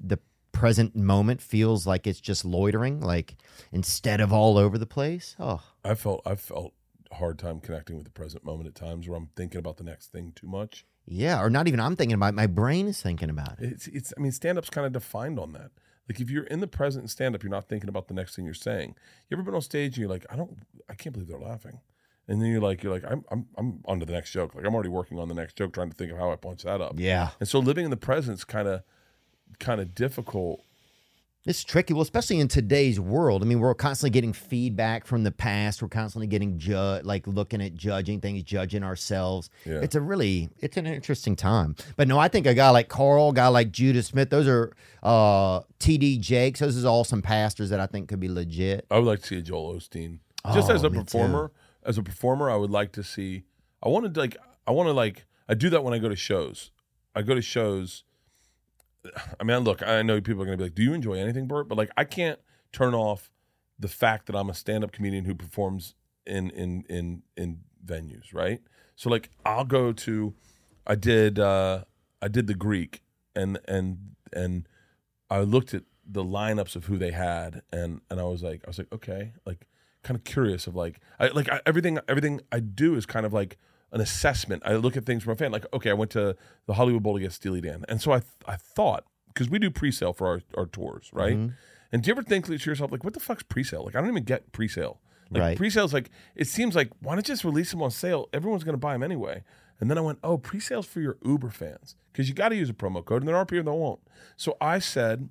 the 0.00 0.18
present 0.52 0.94
moment 0.94 1.40
feels 1.42 1.86
like 1.86 2.06
it's 2.06 2.20
just 2.20 2.44
loitering, 2.44 3.00
like 3.00 3.36
instead 3.72 4.20
of 4.20 4.32
all 4.32 4.56
over 4.58 4.78
the 4.78 4.86
place. 4.86 5.34
Oh, 5.38 5.60
i 5.84 5.94
felt 5.94 6.22
i 6.24 6.36
felt 6.36 6.72
hard 7.14 7.38
time 7.38 7.60
connecting 7.60 7.96
with 7.96 8.04
the 8.04 8.10
present 8.10 8.44
moment 8.44 8.66
at 8.66 8.74
times 8.74 9.08
where 9.08 9.16
i'm 9.16 9.28
thinking 9.36 9.58
about 9.58 9.76
the 9.76 9.84
next 9.84 10.12
thing 10.12 10.32
too 10.34 10.46
much 10.46 10.84
yeah. 11.06 11.40
Or 11.40 11.50
not 11.50 11.68
even 11.68 11.80
I'm 11.80 11.96
thinking 11.96 12.14
about 12.14 12.30
it, 12.30 12.36
my 12.36 12.46
brain 12.46 12.86
is 12.86 13.00
thinking 13.00 13.30
about 13.30 13.60
it. 13.60 13.72
It's 13.72 13.86
it's 13.88 14.14
I 14.16 14.20
mean 14.20 14.32
stand 14.32 14.58
up's 14.58 14.70
kind 14.70 14.86
of 14.86 14.92
defined 14.92 15.38
on 15.38 15.52
that. 15.52 15.70
Like 16.08 16.20
if 16.20 16.30
you're 16.30 16.44
in 16.44 16.60
the 16.60 16.66
present 16.66 17.02
and 17.02 17.10
stand 17.10 17.34
up, 17.34 17.42
you're 17.42 17.50
not 17.50 17.68
thinking 17.68 17.88
about 17.88 18.08
the 18.08 18.14
next 18.14 18.36
thing 18.36 18.44
you're 18.44 18.54
saying. 18.54 18.94
You 19.28 19.36
ever 19.36 19.42
been 19.42 19.54
on 19.54 19.62
stage 19.62 19.96
and 19.96 19.98
you're 19.98 20.08
like, 20.08 20.26
I 20.30 20.36
don't 20.36 20.58
I 20.88 20.94
can't 20.94 21.12
believe 21.12 21.28
they're 21.28 21.38
laughing. 21.38 21.80
And 22.28 22.40
then 22.40 22.50
you're 22.50 22.60
like, 22.60 22.82
you're 22.82 22.92
like, 22.92 23.04
I'm 23.04 23.24
I'm 23.30 23.46
I'm 23.56 23.82
on 23.86 24.00
to 24.00 24.06
the 24.06 24.12
next 24.12 24.30
joke. 24.30 24.54
Like 24.54 24.64
I'm 24.64 24.74
already 24.74 24.90
working 24.90 25.18
on 25.18 25.28
the 25.28 25.34
next 25.34 25.56
joke, 25.56 25.72
trying 25.72 25.90
to 25.90 25.96
think 25.96 26.12
of 26.12 26.18
how 26.18 26.30
I 26.30 26.36
punch 26.36 26.62
that 26.62 26.80
up. 26.80 26.94
Yeah. 26.96 27.30
And 27.40 27.48
so 27.48 27.58
living 27.58 27.84
in 27.84 27.90
the 27.90 27.96
present's 27.96 28.44
kind 28.44 28.68
of 28.68 28.82
kind 29.58 29.80
of 29.80 29.94
difficult. 29.94 30.64
It's 31.44 31.64
tricky. 31.64 31.92
Well, 31.92 32.02
especially 32.02 32.38
in 32.38 32.46
today's 32.46 33.00
world. 33.00 33.42
I 33.42 33.46
mean, 33.46 33.58
we're 33.58 33.74
constantly 33.74 34.10
getting 34.10 34.32
feedback 34.32 35.04
from 35.06 35.24
the 35.24 35.32
past. 35.32 35.82
We're 35.82 35.88
constantly 35.88 36.28
getting 36.28 36.56
ju- 36.56 37.00
like 37.02 37.26
looking 37.26 37.60
at 37.60 37.74
judging 37.74 38.20
things, 38.20 38.44
judging 38.44 38.84
ourselves. 38.84 39.50
Yeah. 39.66 39.80
It's 39.80 39.96
a 39.96 40.00
really, 40.00 40.50
it's 40.60 40.76
an 40.76 40.86
interesting 40.86 41.34
time. 41.34 41.74
But 41.96 42.06
no, 42.06 42.16
I 42.16 42.28
think 42.28 42.46
a 42.46 42.54
guy 42.54 42.70
like 42.70 42.88
Carl, 42.88 43.30
a 43.30 43.34
guy 43.34 43.48
like 43.48 43.72
Judah 43.72 44.04
Smith, 44.04 44.30
those 44.30 44.46
are 44.46 44.72
uh, 45.02 45.62
TD 45.80 46.20
Jakes. 46.20 46.60
Those 46.60 46.76
is 46.76 46.84
all 46.84 47.02
some 47.02 47.22
pastors 47.22 47.70
that 47.70 47.80
I 47.80 47.86
think 47.86 48.08
could 48.08 48.20
be 48.20 48.28
legit. 48.28 48.86
I 48.88 48.98
would 48.98 49.06
like 49.06 49.20
to 49.22 49.26
see 49.26 49.38
a 49.38 49.42
Joel 49.42 49.74
Osteen. 49.74 50.20
Just 50.54 50.70
Oh, 50.70 50.74
as 50.74 50.84
a 50.84 50.90
me 50.90 50.98
too. 50.98 51.04
performer, 51.04 51.50
as 51.84 51.98
a 51.98 52.02
performer, 52.04 52.50
I 52.50 52.56
would 52.56 52.70
like 52.70 52.92
to 52.92 53.02
see 53.02 53.42
I 53.82 53.88
wanted 53.88 54.16
like 54.16 54.36
I 54.64 54.70
want 54.70 54.86
to 54.88 54.92
like 54.92 55.24
I 55.48 55.54
do 55.54 55.70
that 55.70 55.82
when 55.82 55.92
I 55.92 55.98
go 55.98 56.08
to 56.08 56.14
shows. 56.14 56.70
I 57.16 57.22
go 57.22 57.34
to 57.34 57.42
shows 57.42 58.04
I 59.40 59.44
mean, 59.44 59.58
look, 59.60 59.82
I 59.82 60.02
know 60.02 60.20
people 60.20 60.42
are 60.42 60.46
going 60.46 60.58
to 60.58 60.62
be 60.62 60.64
like, 60.64 60.74
"Do 60.74 60.82
you 60.82 60.94
enjoy 60.94 61.14
anything, 61.14 61.46
Bert?" 61.46 61.68
But 61.68 61.78
like, 61.78 61.90
I 61.96 62.04
can't 62.04 62.38
turn 62.72 62.94
off 62.94 63.30
the 63.78 63.88
fact 63.88 64.26
that 64.26 64.36
I'm 64.36 64.48
a 64.48 64.54
stand-up 64.54 64.92
comedian 64.92 65.24
who 65.24 65.34
performs 65.34 65.94
in 66.26 66.50
in 66.50 66.84
in 66.88 67.22
in 67.36 67.60
venues, 67.84 68.32
right? 68.32 68.60
So 68.94 69.10
like, 69.10 69.30
I'll 69.44 69.64
go 69.64 69.92
to, 69.92 70.34
I 70.86 70.94
did 70.94 71.38
uh 71.38 71.84
I 72.20 72.28
did 72.28 72.46
the 72.46 72.54
Greek, 72.54 73.02
and 73.34 73.58
and 73.66 74.14
and 74.32 74.68
I 75.30 75.40
looked 75.40 75.74
at 75.74 75.82
the 76.06 76.24
lineups 76.24 76.76
of 76.76 76.86
who 76.86 76.98
they 76.98 77.10
had, 77.10 77.62
and 77.72 78.00
and 78.10 78.20
I 78.20 78.24
was 78.24 78.42
like, 78.42 78.62
I 78.64 78.70
was 78.70 78.78
like, 78.78 78.92
okay, 78.92 79.32
like 79.44 79.66
kind 80.02 80.16
of 80.16 80.24
curious 80.24 80.66
of 80.66 80.74
like, 80.74 81.00
I 81.18 81.28
like 81.28 81.48
I, 81.48 81.60
everything 81.66 81.98
everything 82.08 82.40
I 82.50 82.60
do 82.60 82.94
is 82.94 83.06
kind 83.06 83.26
of 83.26 83.32
like 83.32 83.58
an 83.92 84.00
assessment. 84.00 84.62
I 84.64 84.74
look 84.74 84.96
at 84.96 85.04
things 85.04 85.22
from 85.22 85.32
a 85.32 85.36
fan. 85.36 85.52
Like, 85.52 85.66
okay, 85.72 85.90
I 85.90 85.94
went 85.94 86.10
to 86.12 86.36
the 86.66 86.74
Hollywood 86.74 87.02
Bowl 87.02 87.14
to 87.14 87.20
get 87.20 87.32
Steely 87.32 87.60
Dan, 87.60 87.84
and 87.88 88.00
so 88.00 88.12
I 88.12 88.22
I 88.46 88.56
thought 88.56 89.04
because 89.28 89.48
we 89.48 89.58
do 89.58 89.70
pre-sale 89.70 90.12
for 90.12 90.26
our, 90.26 90.42
our 90.56 90.66
tours, 90.66 91.10
right? 91.12 91.36
Mm-hmm. 91.36 91.54
And 91.92 92.02
do 92.02 92.08
you 92.08 92.12
ever 92.12 92.22
think 92.22 92.46
to 92.46 92.52
yourself 92.54 92.90
like, 92.92 93.04
what 93.04 93.14
the 93.14 93.20
fuck's 93.20 93.42
pre-sale? 93.42 93.84
Like, 93.84 93.94
I 93.94 94.00
don't 94.00 94.08
even 94.10 94.24
get 94.24 94.52
pre-sale. 94.52 95.00
Like 95.30 95.40
Right. 95.40 95.56
pre-sales, 95.56 95.94
like 95.94 96.10
it 96.34 96.46
seems 96.46 96.74
like 96.74 96.90
why 97.00 97.14
not 97.14 97.24
just 97.24 97.44
release 97.44 97.70
them 97.70 97.82
on 97.82 97.90
sale? 97.90 98.28
Everyone's 98.34 98.64
going 98.64 98.74
to 98.74 98.78
buy 98.78 98.92
them 98.92 99.02
anyway. 99.02 99.42
And 99.80 99.90
then 99.90 99.98
I 99.98 100.02
went, 100.02 100.18
oh, 100.22 100.36
pre-sales 100.38 100.86
for 100.86 101.00
your 101.00 101.16
Uber 101.24 101.50
fans 101.50 101.96
because 102.12 102.28
you 102.28 102.34
got 102.34 102.50
to 102.50 102.54
use 102.56 102.68
a 102.70 102.74
promo 102.74 103.04
code, 103.04 103.22
and 103.22 103.28
there 103.28 103.36
are 103.36 103.46
people 103.46 103.64
that 103.64 103.78
won't. 103.78 104.00
So 104.36 104.56
I 104.60 104.78
said, 104.78 105.28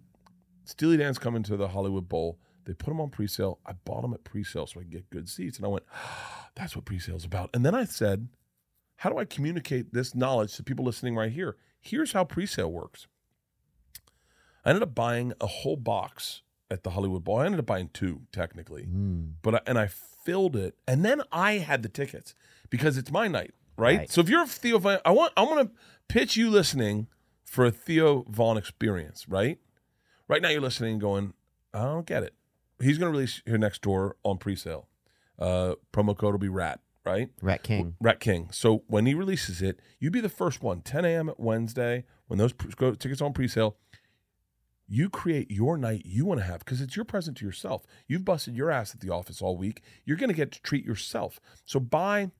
Steely 0.65 0.97
Dan's 0.97 1.19
coming 1.19 1.43
to 1.43 1.55
the 1.55 1.69
Hollywood 1.69 2.09
Bowl. 2.09 2.37
They 2.65 2.73
put 2.73 2.87
them 2.89 2.99
on 2.99 3.09
pre-sale. 3.11 3.59
I 3.65 3.73
bought 3.73 4.01
them 4.01 4.13
at 4.13 4.23
pre-sale 4.23 4.67
so 4.67 4.79
I 4.79 4.83
could 4.83 4.91
get 4.91 5.09
good 5.09 5.29
seats. 5.29 5.57
And 5.57 5.65
I 5.65 5.69
went, 5.69 5.83
that's 6.55 6.75
what 6.75 6.85
pre-sale's 6.85 7.25
about. 7.25 7.49
And 7.53 7.65
then 7.65 7.73
I 7.75 7.85
said, 7.85 8.27
how 9.01 9.09
do 9.09 9.17
I 9.17 9.25
communicate 9.25 9.93
this 9.93 10.13
knowledge 10.13 10.55
to 10.57 10.63
people 10.63 10.85
listening 10.85 11.15
right 11.15 11.31
here? 11.31 11.55
Here's 11.79 12.11
how 12.11 12.23
pre-sale 12.23 12.71
works. 12.71 13.07
I 14.63 14.69
ended 14.69 14.83
up 14.83 14.93
buying 14.93 15.33
a 15.41 15.47
whole 15.47 15.75
box 15.75 16.43
at 16.69 16.83
the 16.83 16.91
Hollywood 16.91 17.23
Bowl. 17.23 17.39
I 17.39 17.47
ended 17.47 17.59
up 17.59 17.65
buying 17.65 17.89
two 17.93 18.21
technically, 18.31 18.83
but 19.41 19.55
I, 19.55 19.61
and 19.65 19.79
I 19.79 19.87
filled 19.87 20.55
it, 20.55 20.75
and 20.87 21.03
then 21.03 21.23
I 21.31 21.53
had 21.53 21.81
the 21.81 21.89
tickets 21.89 22.35
because 22.69 22.95
it's 22.95 23.09
my 23.09 23.27
night, 23.27 23.55
right? 23.75 23.97
Right. 23.97 24.11
So 24.11 24.21
if 24.21 24.29
you're 24.29 24.43
a 24.43 24.45
Theo 24.45 24.77
I 25.03 25.09
want 25.09 25.33
I 25.35 25.41
want 25.45 25.67
to 25.67 25.81
pitch 26.07 26.37
you 26.37 26.51
listening 26.51 27.07
for 27.43 27.65
a 27.65 27.71
Theo 27.71 28.23
Von 28.29 28.55
experience, 28.55 29.27
right? 29.27 29.57
Right 30.27 30.43
now 30.43 30.49
you're 30.49 30.61
listening, 30.61 30.91
and 30.91 31.01
going, 31.01 31.33
I 31.73 31.85
don't 31.85 32.05
get 32.05 32.21
it. 32.21 32.35
He's 32.79 32.99
going 32.99 33.11
to 33.11 33.17
release 33.17 33.41
here 33.47 33.57
next 33.57 33.81
door 33.81 34.15
on 34.21 34.37
pre-sale. 34.37 34.87
Uh, 35.39 35.73
promo 35.91 36.15
code 36.15 36.33
will 36.33 36.39
be 36.39 36.49
RAT, 36.49 36.81
right? 37.05 37.29
Rat 37.41 37.63
King. 37.63 37.95
Rat 37.99 38.19
King. 38.19 38.49
So 38.51 38.83
when 38.87 39.05
he 39.05 39.13
releases 39.13 39.61
it, 39.61 39.79
you 39.99 40.11
be 40.11 40.21
the 40.21 40.29
first 40.29 40.61
one. 40.61 40.81
10 40.81 41.05
a.m. 41.05 41.29
at 41.29 41.39
Wednesday 41.39 42.05
when 42.27 42.37
those 42.37 42.53
pre- 42.53 42.71
go, 42.75 42.93
tickets 42.93 43.21
on 43.21 43.33
pre-sale. 43.33 43.77
You 44.87 45.09
create 45.09 45.49
your 45.49 45.77
night 45.77 46.01
you 46.05 46.25
want 46.25 46.41
to 46.41 46.45
have 46.45 46.59
because 46.59 46.81
it's 46.81 46.97
your 46.97 47.05
present 47.05 47.37
to 47.37 47.45
yourself. 47.45 47.83
You've 48.07 48.25
busted 48.25 48.57
your 48.57 48.69
ass 48.69 48.93
at 48.93 48.99
the 48.99 49.09
office 49.09 49.41
all 49.41 49.55
week. 49.55 49.81
You're 50.03 50.17
going 50.17 50.29
to 50.29 50.35
get 50.35 50.51
to 50.51 50.61
treat 50.61 50.83
yourself. 50.83 51.39
So 51.63 51.79
buy, 51.79 52.31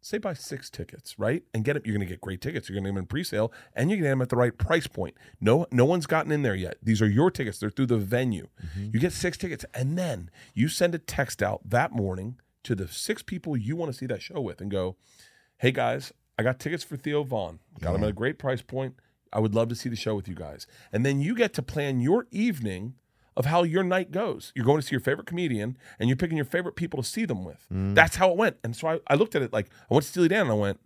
say, 0.00 0.16
buy 0.16 0.32
six 0.32 0.70
tickets, 0.70 1.18
right? 1.18 1.42
And 1.52 1.62
get 1.62 1.74
them. 1.74 1.82
You're 1.84 1.94
going 1.94 2.06
to 2.06 2.10
get 2.10 2.22
great 2.22 2.40
tickets. 2.40 2.68
You're 2.68 2.76
going 2.76 2.84
to 2.84 2.88
get 2.88 2.94
them 2.94 3.02
in 3.02 3.06
pre-sale, 3.06 3.52
and 3.74 3.90
you're 3.90 3.98
going 3.98 4.04
to 4.04 4.08
get 4.08 4.12
them 4.12 4.22
at 4.22 4.30
the 4.30 4.36
right 4.36 4.56
price 4.56 4.86
point. 4.86 5.14
No, 5.42 5.66
no 5.70 5.84
one's 5.84 6.06
gotten 6.06 6.32
in 6.32 6.40
there 6.40 6.54
yet. 6.54 6.78
These 6.82 7.02
are 7.02 7.08
your 7.08 7.30
tickets. 7.30 7.58
They're 7.58 7.68
through 7.68 7.86
the 7.86 7.98
venue. 7.98 8.48
Mm-hmm. 8.64 8.90
You 8.94 9.00
get 9.00 9.12
six 9.12 9.36
tickets, 9.36 9.66
and 9.74 9.98
then 9.98 10.30
you 10.54 10.68
send 10.68 10.94
a 10.94 10.98
text 10.98 11.42
out 11.42 11.68
that 11.68 11.92
morning 11.92 12.38
to 12.64 12.74
the 12.74 12.88
six 12.88 13.22
people 13.22 13.56
you 13.56 13.76
want 13.76 13.92
to 13.92 13.96
see 13.96 14.06
that 14.06 14.22
show 14.22 14.40
with, 14.40 14.60
and 14.60 14.70
go, 14.70 14.96
hey 15.58 15.70
guys, 15.72 16.12
I 16.38 16.42
got 16.42 16.58
tickets 16.58 16.84
for 16.84 16.96
Theo 16.96 17.22
Von. 17.22 17.60
Got 17.80 17.92
them 17.92 18.04
at 18.04 18.10
a 18.10 18.14
great 18.14 18.38
price 18.38 18.62
point. 18.62 18.94
I 19.32 19.38
would 19.40 19.54
love 19.54 19.68
to 19.68 19.74
see 19.74 19.88
the 19.88 19.96
show 19.96 20.14
with 20.14 20.26
you 20.28 20.34
guys. 20.34 20.66
And 20.92 21.04
then 21.06 21.20
you 21.20 21.34
get 21.34 21.52
to 21.54 21.62
plan 21.62 22.00
your 22.00 22.26
evening 22.30 22.94
of 23.36 23.46
how 23.46 23.62
your 23.62 23.84
night 23.84 24.10
goes. 24.10 24.52
You're 24.54 24.64
going 24.64 24.80
to 24.80 24.86
see 24.86 24.92
your 24.92 25.00
favorite 25.00 25.26
comedian 25.26 25.76
and 25.98 26.08
you're 26.08 26.16
picking 26.16 26.36
your 26.36 26.46
favorite 26.46 26.76
people 26.76 27.02
to 27.02 27.08
see 27.08 27.24
them 27.24 27.44
with. 27.44 27.64
Mm. 27.72 27.94
That's 27.94 28.16
how 28.16 28.30
it 28.30 28.36
went. 28.36 28.56
And 28.64 28.74
so 28.74 28.88
I, 28.88 29.00
I 29.06 29.14
looked 29.14 29.34
at 29.34 29.42
it 29.42 29.52
like 29.52 29.68
I 29.90 29.94
went 29.94 30.04
to 30.04 30.10
Steely 30.10 30.28
Dan 30.28 30.42
and 30.42 30.50
I 30.50 30.54
went, 30.54 30.80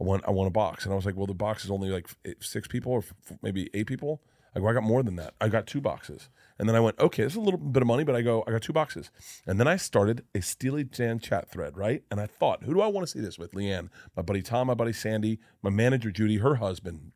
I 0.00 0.04
want 0.04 0.24
I 0.26 0.30
want 0.30 0.48
a 0.48 0.50
box. 0.50 0.84
And 0.84 0.92
I 0.92 0.96
was 0.96 1.06
like, 1.06 1.16
well, 1.16 1.26
the 1.26 1.34
box 1.34 1.64
is 1.64 1.70
only 1.70 1.88
like 1.88 2.08
eh, 2.24 2.34
six 2.40 2.68
people 2.68 2.92
or 2.92 2.98
f- 2.98 3.38
maybe 3.42 3.70
eight 3.72 3.86
people. 3.86 4.20
I 4.54 4.60
go, 4.60 4.68
I 4.68 4.72
got 4.72 4.82
more 4.82 5.02
than 5.02 5.16
that. 5.16 5.34
I 5.40 5.48
got 5.48 5.66
two 5.66 5.80
boxes. 5.80 6.28
And 6.58 6.68
then 6.68 6.76
I 6.76 6.80
went, 6.80 6.98
okay, 6.98 7.22
this 7.22 7.32
is 7.32 7.36
a 7.36 7.40
little 7.40 7.58
bit 7.58 7.82
of 7.82 7.86
money, 7.86 8.04
but 8.04 8.16
I 8.16 8.22
go, 8.22 8.42
I 8.46 8.52
got 8.52 8.62
two 8.62 8.72
boxes. 8.72 9.10
And 9.46 9.60
then 9.60 9.68
I 9.68 9.76
started 9.76 10.24
a 10.34 10.40
Steely 10.40 10.84
Dan 10.84 11.18
chat 11.18 11.50
thread, 11.50 11.76
right? 11.76 12.02
And 12.10 12.20
I 12.20 12.26
thought, 12.26 12.64
who 12.64 12.74
do 12.74 12.80
I 12.80 12.86
want 12.86 13.06
to 13.06 13.12
see 13.12 13.20
this 13.20 13.38
with? 13.38 13.52
LeeAnn, 13.52 13.88
my 14.16 14.22
buddy 14.22 14.42
Tom, 14.42 14.68
my 14.68 14.74
buddy 14.74 14.92
Sandy, 14.92 15.38
my 15.62 15.70
manager 15.70 16.10
Judy, 16.10 16.38
her 16.38 16.56
husband, 16.56 17.12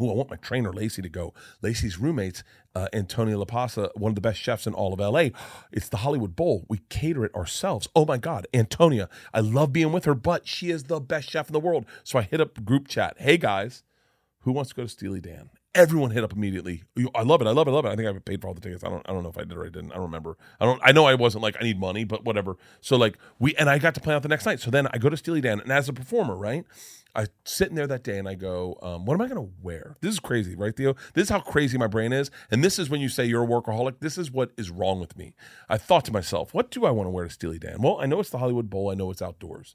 Ooh, 0.00 0.10
I 0.10 0.14
want 0.14 0.30
my 0.30 0.36
trainer 0.36 0.72
Lacey 0.72 1.02
to 1.02 1.08
go. 1.08 1.34
Lacey's 1.60 1.98
roommates, 1.98 2.42
uh, 2.74 2.88
Antonio 2.94 3.44
LaPasa, 3.44 3.90
one 3.94 4.10
of 4.10 4.14
the 4.14 4.22
best 4.22 4.40
chefs 4.40 4.66
in 4.66 4.72
all 4.72 4.94
of 4.94 5.00
LA. 5.00 5.28
It's 5.70 5.90
the 5.90 5.98
Hollywood 5.98 6.34
Bowl. 6.34 6.64
We 6.68 6.78
cater 6.88 7.24
it 7.24 7.34
ourselves. 7.34 7.88
Oh 7.94 8.06
my 8.06 8.16
God, 8.16 8.46
Antonia, 8.54 9.10
I 9.34 9.40
love 9.40 9.72
being 9.72 9.92
with 9.92 10.06
her, 10.06 10.14
but 10.14 10.48
she 10.48 10.70
is 10.70 10.84
the 10.84 10.98
best 10.98 11.28
chef 11.28 11.48
in 11.48 11.52
the 11.52 11.60
world. 11.60 11.84
So 12.04 12.18
I 12.18 12.22
hit 12.22 12.40
up 12.40 12.64
group 12.64 12.88
chat. 12.88 13.16
Hey 13.18 13.36
guys, 13.36 13.82
who 14.40 14.52
wants 14.52 14.70
to 14.70 14.76
go 14.76 14.82
to 14.84 14.88
Steely 14.88 15.20
Dan? 15.20 15.50
Everyone 15.74 16.10
hit 16.10 16.22
up 16.22 16.34
immediately. 16.34 16.82
I 17.14 17.22
love 17.22 17.40
it. 17.40 17.46
I 17.46 17.50
love 17.50 17.66
it. 17.66 17.70
I 17.70 17.74
love 17.74 17.86
it. 17.86 17.88
I 17.88 17.96
think 17.96 18.06
I 18.06 18.18
paid 18.18 18.42
for 18.42 18.48
all 18.48 18.54
the 18.54 18.60
tickets. 18.60 18.84
I 18.84 18.90
don't. 18.90 19.08
I 19.08 19.12
don't 19.12 19.22
know 19.22 19.30
if 19.30 19.38
I 19.38 19.44
did 19.44 19.56
or 19.56 19.62
I 19.64 19.70
didn't. 19.70 19.92
I 19.92 19.94
don't 19.94 20.04
remember. 20.04 20.36
I 20.60 20.66
don't. 20.66 20.80
I 20.84 20.92
know 20.92 21.06
I 21.06 21.14
wasn't 21.14 21.42
like 21.42 21.56
I 21.58 21.64
need 21.64 21.80
money, 21.80 22.04
but 22.04 22.24
whatever. 22.24 22.56
So 22.82 22.96
like 22.96 23.16
we 23.38 23.54
and 23.56 23.70
I 23.70 23.78
got 23.78 23.94
to 23.94 24.00
plan 24.00 24.16
out 24.16 24.22
the 24.22 24.28
next 24.28 24.44
night. 24.44 24.60
So 24.60 24.70
then 24.70 24.86
I 24.92 24.98
go 24.98 25.08
to 25.08 25.16
Steely 25.16 25.40
Dan, 25.40 25.60
and 25.60 25.72
as 25.72 25.88
a 25.88 25.94
performer, 25.94 26.36
right, 26.36 26.64
I 27.14 27.26
sitting 27.44 27.74
there 27.74 27.86
that 27.86 28.02
day 28.02 28.18
and 28.18 28.28
I 28.28 28.34
go, 28.34 28.78
um, 28.82 29.04
what 29.04 29.14
am 29.14 29.20
I 29.20 29.28
going 29.28 29.46
to 29.46 29.52
wear? 29.62 29.96
This 30.00 30.14
is 30.14 30.20
crazy, 30.20 30.54
right, 30.54 30.74
Theo? 30.74 30.94
This 31.14 31.24
is 31.24 31.30
how 31.30 31.40
crazy 31.40 31.76
my 31.76 31.86
brain 31.86 32.12
is, 32.12 32.30
and 32.50 32.64
this 32.64 32.78
is 32.78 32.88
when 32.88 33.00
you 33.00 33.08
say 33.08 33.24
you're 33.24 33.44
a 33.44 33.46
workaholic. 33.46 34.00
This 34.00 34.16
is 34.16 34.30
what 34.30 34.52
is 34.56 34.70
wrong 34.70 35.00
with 35.00 35.16
me. 35.16 35.34
I 35.68 35.78
thought 35.78 36.04
to 36.06 36.12
myself, 36.12 36.54
what 36.54 36.70
do 36.70 36.84
I 36.84 36.90
want 36.90 37.06
to 37.06 37.10
wear 37.10 37.24
to 37.24 37.30
Steely 37.30 37.58
Dan? 37.58 37.82
Well, 37.82 37.98
I 38.00 38.06
know 38.06 38.20
it's 38.20 38.30
the 38.30 38.38
Hollywood 38.38 38.70
Bowl. 38.70 38.90
I 38.90 38.94
know 38.94 39.10
it's 39.10 39.22
outdoors. 39.22 39.74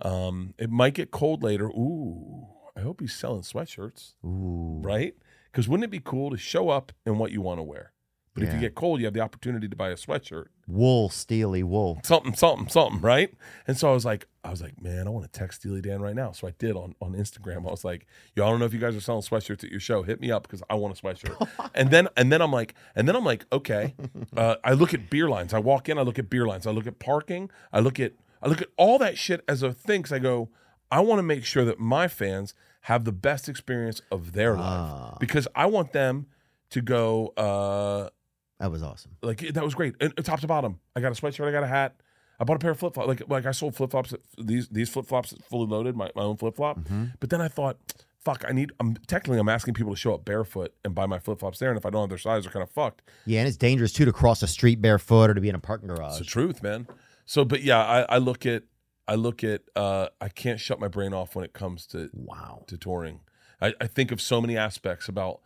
Um, 0.00 0.54
it 0.58 0.70
might 0.70 0.94
get 0.94 1.10
cold 1.10 1.42
later. 1.42 1.66
Ooh, 1.66 2.48
I 2.76 2.80
hope 2.80 3.00
he's 3.00 3.14
selling 3.14 3.42
sweatshirts 3.42 4.12
Ooh. 4.24 4.80
right? 4.84 5.14
Because 5.52 5.68
wouldn't 5.68 5.84
it 5.84 5.90
be 5.90 6.00
cool 6.00 6.30
to 6.30 6.36
show 6.36 6.68
up 6.68 6.92
in 7.04 7.18
what 7.18 7.32
you 7.32 7.40
want 7.40 7.58
to 7.58 7.62
wear? 7.62 7.92
But 8.34 8.42
if 8.44 8.52
you 8.52 8.60
get 8.60 8.74
cold, 8.74 9.00
you 9.00 9.06
have 9.06 9.14
the 9.14 9.20
opportunity 9.20 9.66
to 9.66 9.74
buy 9.74 9.88
a 9.88 9.94
sweatshirt, 9.94 10.48
Wool, 10.68 11.08
Steely 11.08 11.62
wool. 11.62 12.02
something, 12.04 12.34
something, 12.34 12.68
something, 12.68 13.00
right? 13.00 13.32
And 13.66 13.78
so 13.78 13.88
I 13.90 13.94
was 13.94 14.04
like, 14.04 14.26
I 14.44 14.50
was 14.50 14.60
like, 14.60 14.78
man, 14.78 15.06
I 15.06 15.10
want 15.10 15.24
to 15.24 15.38
text 15.38 15.60
Steely 15.62 15.80
Dan 15.80 16.02
right 16.02 16.14
now. 16.14 16.32
So 16.32 16.46
I 16.46 16.50
did 16.58 16.76
on 16.76 16.94
on 17.00 17.14
Instagram. 17.14 17.66
I 17.66 17.70
was 17.70 17.82
like, 17.82 18.06
yo, 18.34 18.44
I 18.46 18.50
don't 18.50 18.58
know 18.60 18.66
if 18.66 18.74
you 18.74 18.78
guys 18.78 18.94
are 18.94 19.00
selling 19.00 19.22
sweatshirts 19.22 19.64
at 19.64 19.70
your 19.70 19.80
show. 19.80 20.02
Hit 20.02 20.20
me 20.20 20.30
up 20.30 20.42
because 20.42 20.62
I 20.68 20.74
want 20.74 20.98
a 20.98 21.02
sweatshirt. 21.02 21.48
and 21.74 21.90
then 21.90 22.08
and 22.14 22.30
then 22.30 22.42
I'm 22.42 22.52
like, 22.52 22.74
and 22.94 23.08
then 23.08 23.16
I'm 23.16 23.24
like, 23.24 23.46
okay. 23.52 23.94
Uh, 24.36 24.56
I 24.62 24.74
look 24.74 24.92
at 24.92 25.08
beer 25.08 25.30
lines. 25.30 25.54
I 25.54 25.58
walk 25.58 25.88
in. 25.88 25.96
I 25.96 26.02
look 26.02 26.18
at 26.18 26.28
beer 26.28 26.46
lines. 26.46 26.66
I 26.66 26.72
look 26.72 26.86
at 26.86 26.98
parking. 26.98 27.48
I 27.72 27.80
look 27.80 27.98
at 27.98 28.12
I 28.42 28.48
look 28.48 28.60
at 28.60 28.68
all 28.76 28.98
that 28.98 29.16
shit 29.16 29.42
as 29.48 29.62
a 29.62 29.72
thing. 29.72 30.02
'cause 30.02 30.12
I 30.12 30.18
go, 30.18 30.50
I 30.90 31.00
want 31.00 31.20
to 31.20 31.22
make 31.22 31.46
sure 31.46 31.64
that 31.64 31.80
my 31.80 32.06
fans 32.06 32.52
have 32.86 33.04
the 33.04 33.10
best 33.10 33.48
experience 33.48 34.00
of 34.12 34.32
their 34.32 34.56
ah. 34.56 35.08
life 35.10 35.18
because 35.18 35.48
I 35.56 35.66
want 35.66 35.92
them 35.92 36.26
to 36.70 36.80
go. 36.80 37.32
Uh, 37.36 38.10
That 38.60 38.70
was 38.70 38.80
awesome. 38.80 39.16
like 39.22 39.40
that 39.40 39.64
was 39.64 39.74
great, 39.74 39.94
and, 40.00 40.12
and 40.16 40.24
top 40.24 40.38
to 40.40 40.46
bottom. 40.46 40.78
I 40.94 41.00
got 41.00 41.10
a 41.10 41.20
sweatshirt. 41.20 41.48
I 41.48 41.50
got 41.50 41.64
a 41.64 41.66
hat. 41.66 41.96
I 42.38 42.44
bought 42.44 42.56
a 42.56 42.58
pair 42.60 42.70
of 42.70 42.78
flip 42.78 42.94
flops. 42.94 43.08
Like 43.08 43.22
like 43.28 43.44
I 43.44 43.50
sold 43.50 43.74
flip 43.74 43.90
flops. 43.90 44.14
These 44.38 44.68
these 44.68 44.88
flip 44.88 45.06
flops 45.06 45.34
fully 45.50 45.66
loaded. 45.66 45.96
My, 45.96 46.12
my 46.14 46.22
own 46.22 46.36
flip 46.36 46.54
flop. 46.54 46.78
Mm-hmm. 46.78 47.06
But 47.18 47.30
then 47.30 47.40
I 47.40 47.48
thought, 47.48 47.76
fuck. 48.20 48.44
I 48.46 48.52
need. 48.52 48.70
I'm 48.78 48.94
technically 49.08 49.40
I'm 49.40 49.48
asking 49.48 49.74
people 49.74 49.92
to 49.92 49.98
show 49.98 50.14
up 50.14 50.24
barefoot 50.24 50.72
and 50.84 50.94
buy 50.94 51.06
my 51.06 51.18
flip 51.18 51.40
flops 51.40 51.58
there. 51.58 51.70
And 51.70 51.78
if 51.78 51.84
I 51.84 51.90
don't 51.90 52.02
have 52.02 52.08
their 52.08 52.18
size, 52.18 52.44
they're 52.44 52.52
kind 52.52 52.62
of 52.62 52.70
fucked. 52.70 53.02
Yeah, 53.24 53.40
and 53.40 53.48
it's 53.48 53.56
dangerous 53.56 53.92
too 53.92 54.04
to 54.04 54.12
cross 54.12 54.44
a 54.44 54.46
street 54.46 54.80
barefoot 54.80 55.28
or 55.30 55.34
to 55.34 55.40
be 55.40 55.48
in 55.48 55.56
a 55.56 55.58
parking 55.58 55.88
garage. 55.88 56.10
It's 56.10 56.18
the 56.20 56.24
truth, 56.24 56.62
man. 56.62 56.86
So, 57.24 57.44
but 57.44 57.62
yeah, 57.62 57.84
I, 57.84 58.02
I 58.02 58.18
look 58.18 58.46
at 58.46 58.62
I 59.08 59.14
look 59.14 59.44
at 59.44 59.62
uh, 59.76 60.08
I 60.20 60.28
can't 60.28 60.58
shut 60.60 60.80
my 60.80 60.88
brain 60.88 61.12
off 61.14 61.34
when 61.36 61.44
it 61.44 61.52
comes 61.52 61.86
to 61.88 62.10
Wow. 62.12 62.64
to 62.66 62.76
touring. 62.76 63.20
I, 63.60 63.72
I 63.80 63.86
think 63.86 64.10
of 64.12 64.20
so 64.20 64.40
many 64.40 64.56
aspects 64.56 65.08
about 65.08 65.40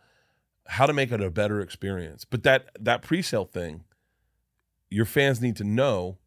how 0.67 0.85
to 0.85 0.93
make 0.93 1.11
it 1.11 1.21
a 1.21 1.29
better 1.29 1.61
experience. 1.61 2.25
But 2.25 2.43
that 2.43 2.69
that 2.79 3.01
pre-sale 3.01 3.45
thing, 3.45 3.83
your 4.89 5.05
fans 5.05 5.41
need 5.41 5.55
to 5.57 5.63
know 5.63 6.17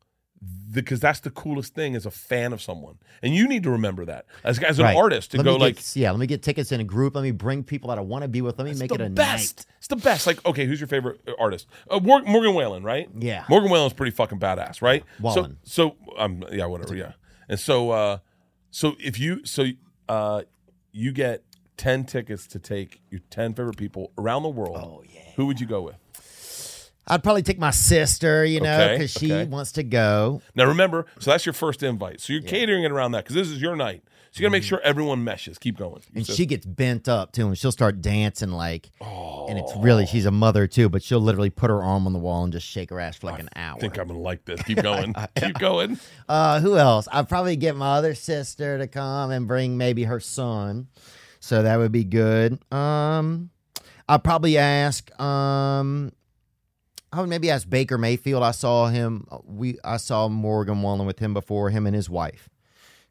because 0.73 1.01
that's 1.01 1.21
the 1.21 1.31
coolest 1.31 1.75
thing 1.75 1.97
as 1.97 2.05
a 2.05 2.11
fan 2.11 2.53
of 2.53 2.61
someone, 2.61 2.99
and 3.23 3.35
you 3.35 3.49
need 3.49 3.63
to 3.63 3.71
remember 3.71 4.05
that 4.05 4.27
as, 4.43 4.59
as 4.63 4.79
an 4.79 4.85
Right. 4.85 4.97
artist 4.97 5.31
to 5.31 5.39
Let 5.39 5.45
go 5.45 5.55
me 5.55 5.59
like. 5.61 5.97
yeah, 5.97 6.11
let 6.11 6.21
me 6.21 6.27
get 6.27 6.43
tickets 6.43 6.71
in 6.71 6.81
a 6.81 6.85
group. 6.85 7.15
Let 7.15 7.23
me 7.23 7.31
bring 7.31 7.63
people 7.65 7.89
that 7.89 7.97
I 7.97 8.03
want 8.03 8.23
to 8.23 8.29
be 8.29 8.43
with. 8.43 8.59
Let 8.59 8.67
me 8.67 8.75
make 8.75 8.93
it 8.93 9.01
a 9.01 9.09
best. 9.09 9.59
night. 9.59 9.67
It's 9.79 9.87
the 9.89 9.97
best. 9.97 10.27
Like, 10.27 10.45
okay, 10.45 10.67
who's 10.67 10.81
your 10.81 10.89
favorite 10.89 11.21
uh, 11.27 11.33
artist? 11.39 11.67
Uh, 11.91 11.99
Morgan 12.01 12.53
Wallen, 12.55 12.83
right? 12.83 13.09
Yeah. 13.19 13.45
Morgan 13.49 13.71
Wallen's 13.71 13.95
pretty 13.95 14.11
fucking 14.11 14.39
badass, 14.39 14.83
right? 14.83 15.03
Wallen. 15.19 15.57
So, 15.63 15.97
so 16.13 16.19
um, 16.19 16.45
yeah, 16.53 16.67
whatever, 16.67 16.95
yeah. 16.95 17.13
And 17.49 17.59
so, 17.59 17.91
uh, 17.91 18.19
so 18.71 18.97
if 18.99 19.19
you, 19.19 19.45
so, 19.45 19.67
uh, 20.09 20.43
you 20.93 21.13
get 21.13 21.43
ten 21.77 22.05
tickets 22.05 22.47
to 22.49 22.59
take 22.59 23.01
your 23.11 23.21
ten 23.31 23.55
favorite 23.55 23.77
people 23.77 24.13
around 24.17 24.43
the 24.43 24.49
world. 24.49 24.77
Oh, 24.77 25.03
yeah. 25.13 25.21
Who 25.37 25.47
would 25.47 25.61
you 25.61 25.67
go 25.67 25.83
with? 25.83 25.97
I'd 27.07 27.23
probably 27.23 27.43
take 27.43 27.59
my 27.59 27.71
sister, 27.71 28.47
you 28.47 28.61
know, 28.61 28.81
Okay, 28.81 28.95
because 28.95 29.11
she 29.13 29.31
okay. 29.31 29.45
wants 29.45 29.73
to 29.73 29.83
go. 29.83 30.41
Now 30.55 30.65
remember, 30.65 31.05
so 31.19 31.33
that's 31.33 31.45
your 31.45 31.53
first 31.53 31.83
invite. 31.83 32.21
So 32.21 32.33
you're 32.33 32.41
catering 32.41 32.83
it 32.85 32.91
around 32.91 33.13
that 33.13 33.25
because 33.25 33.35
this 33.35 33.49
is 33.49 33.61
your 33.61 33.77
night. 33.77 34.03
So 34.35 34.41
you 34.41 34.47
got 34.47 34.49
to 34.49 34.51
make 34.59 34.65
sure 34.65 34.81
everyone 34.81 35.23
meshes. 35.23 35.59
Keep 35.59 35.77
going. 35.77 36.01
Mm-hmm. 36.01 36.17
And 36.17 36.27
she 36.27 36.45
gets 36.45 36.67
bent 36.67 37.09
up 37.09 37.31
too, 37.31 37.47
and 37.47 37.57
she'll 37.57 37.71
start 37.71 38.03
dancing 38.03 38.51
like, 38.51 38.91
and 39.01 39.57
it's 39.57 39.73
really 39.77 40.07
she's 40.07 40.27
a 40.27 40.33
mother 40.33 40.67
too, 40.67 40.89
but 40.89 41.05
she'll 41.05 41.21
literally 41.21 41.51
put 41.51 41.71
her 41.71 41.81
arm 41.81 42.05
on 42.09 42.13
the 42.13 42.19
wall 42.19 42.43
and 42.43 42.53
just 42.53 42.67
shake 42.67 42.91
her 42.91 42.99
ass 42.99 43.17
for 43.17 43.29
like 43.29 43.39
an 43.39 43.49
hour. 43.55 43.77
I 43.77 43.79
think 43.79 43.97
I'm 43.97 44.09
gonna 44.09 44.19
like 44.19 44.45
this. 44.45 44.61
Keep 44.63 44.79
going. 44.83 45.15
Keep 45.37 45.61
going. 45.61 46.01
Uh, 46.29 46.59
who 46.59 46.77
else? 46.77 47.07
I'd 47.13 47.29
probably 47.29 47.55
get 47.55 47.77
my 47.77 47.95
other 47.95 48.17
sister 48.17 48.77
to 48.77 48.89
come 48.89 49.31
and 49.31 49.47
bring 49.47 49.79
maybe 49.79 50.03
her 50.03 50.19
son, 50.19 50.89
so 51.39 51.63
that 51.63 51.77
would 51.77 51.93
be 51.93 52.03
good. 52.03 52.59
Um, 52.75 53.51
I'd 54.09 54.25
probably 54.25 54.59
ask. 54.59 55.17
Um, 55.21 56.11
I 57.13 57.21
would 57.21 57.31
maybe 57.31 57.53
ask 57.53 57.71
Baker 57.71 57.99
Mayfield. 57.99 58.43
I 58.43 58.51
saw 58.51 58.89
him. 58.89 59.29
We 59.45 59.79
I 59.85 59.99
saw 59.99 60.27
Morgan 60.27 60.83
Wallen 60.83 61.07
with 61.07 61.21
him 61.21 61.35
before 61.35 61.71
him 61.71 61.87
and 61.87 61.95
his 61.95 62.11
wife. 62.11 62.49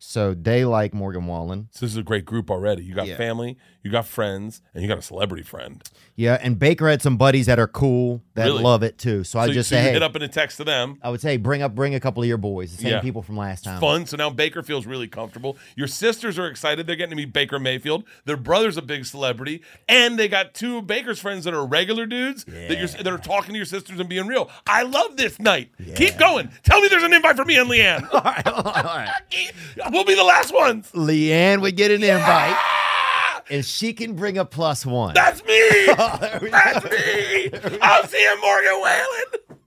So 0.06 0.33
they 0.33 0.65
like 0.65 0.93
Morgan 0.93 1.27
Wallen. 1.27 1.69
So 1.72 1.85
this 1.85 1.91
is 1.93 1.98
a 1.98 2.03
great 2.03 2.25
group 2.25 2.51
already. 2.51 2.83
You 2.83 2.93
got 2.93 3.07
Yeah. 3.07 3.15
family, 3.15 3.57
you 3.82 3.90
got 3.90 4.06
friends, 4.06 4.61
and 4.73 4.83
you 4.83 4.90
got 4.90 4.98
a 4.98 5.01
celebrity 5.01 5.43
friend. 5.43 5.82
Yeah, 6.15 6.38
and 6.41 6.59
Baker 6.59 6.90
had 6.90 7.01
some 7.01 7.15
buddies 7.17 7.45
that 7.48 7.57
are 7.57 7.67
cool 7.67 8.22
that 8.35 8.45
Really? 8.45 8.61
love 8.61 8.83
it 8.83 8.98
too. 8.98 9.23
So, 9.23 9.40
I 9.40 9.48
just 9.49 9.69
so 9.69 9.75
say, 9.75 9.82
you 9.82 9.88
hey, 9.88 9.93
hit 9.93 10.03
up 10.03 10.15
in 10.15 10.22
a 10.22 10.27
text 10.27 10.57
to 10.57 10.65
them. 10.65 10.99
I 11.01 11.09
would 11.09 11.22
say 11.22 11.38
bring 11.38 11.61
up, 11.61 11.73
bring 11.73 11.95
a 11.95 11.99
couple 12.01 12.22
of 12.22 12.27
your 12.27 12.38
boys, 12.38 12.75
the 12.75 12.82
same 12.83 12.91
Yeah. 12.91 12.99
people 12.99 13.22
from 13.23 13.38
last 13.38 13.64
time. 13.64 13.80
Fun. 13.80 14.06
So 14.06 14.17
now 14.17 14.30
Baker 14.30 14.61
feels 14.61 14.85
really 14.85 15.07
comfortable. 15.07 15.57
Your 15.75 15.88
sisters 15.88 16.38
are 16.38 16.48
excited. 16.48 16.85
They're 16.85 16.98
getting 16.98 17.11
to 17.11 17.15
meet 17.15 17.32
Baker 17.33 17.57
Mayfield. 17.57 18.03
Their 18.25 18.38
brother's 18.38 18.75
a 18.77 18.82
big 18.82 19.06
celebrity, 19.06 19.61
and 19.88 20.19
they 20.19 20.27
got 20.27 20.53
two 20.53 20.82
Baker's 20.82 21.19
friends 21.19 21.45
that 21.45 21.53
are 21.53 21.65
regular 21.65 22.06
dudes 22.06 22.43
that 22.43 22.77
you're 22.77 22.88
that 22.88 23.07
are 23.07 23.17
talking 23.17 23.53
to 23.53 23.57
your 23.57 23.65
sisters 23.65 23.99
and 23.99 24.09
being 24.09 24.27
real. 24.27 24.49
I 24.67 24.83
love 24.83 25.15
this 25.17 25.40
night. 25.40 25.69
Keep 25.95 26.17
going. 26.17 26.49
Tell 26.64 26.82
me 26.82 26.90
there's 26.90 27.03
an 27.03 27.14
invite 27.14 27.38
for 27.38 27.45
me 27.45 27.57
and 27.57 27.69
LeeAnn. 27.69 28.07
All 28.14 28.22
right, 28.22 28.48
all 28.48 28.64
right. 28.83 29.09
we'll 29.93 30.03
be 30.05 30.15
the 30.15 30.23
last 30.23 30.53
ones. 30.53 30.91
LeeAnn 30.93 31.61
would 31.61 31.77
get 31.77 31.91
an 31.91 32.03
invite, 32.03 32.55
Ah! 32.57 33.43
and 33.49 33.63
she 33.65 33.93
can 33.93 34.15
bring 34.15 34.38
a 34.38 34.43
plus 34.45 34.85
one. 34.85 35.13
That's 35.13 35.43
me. 35.45 35.59
We 36.41 36.49
That's 36.49 36.83
go. 36.83 36.89
me. 36.89 37.77
I'm 37.81 38.05
seeing 38.07 38.39
Morgan 38.41 38.80
Wallen. 38.80 39.59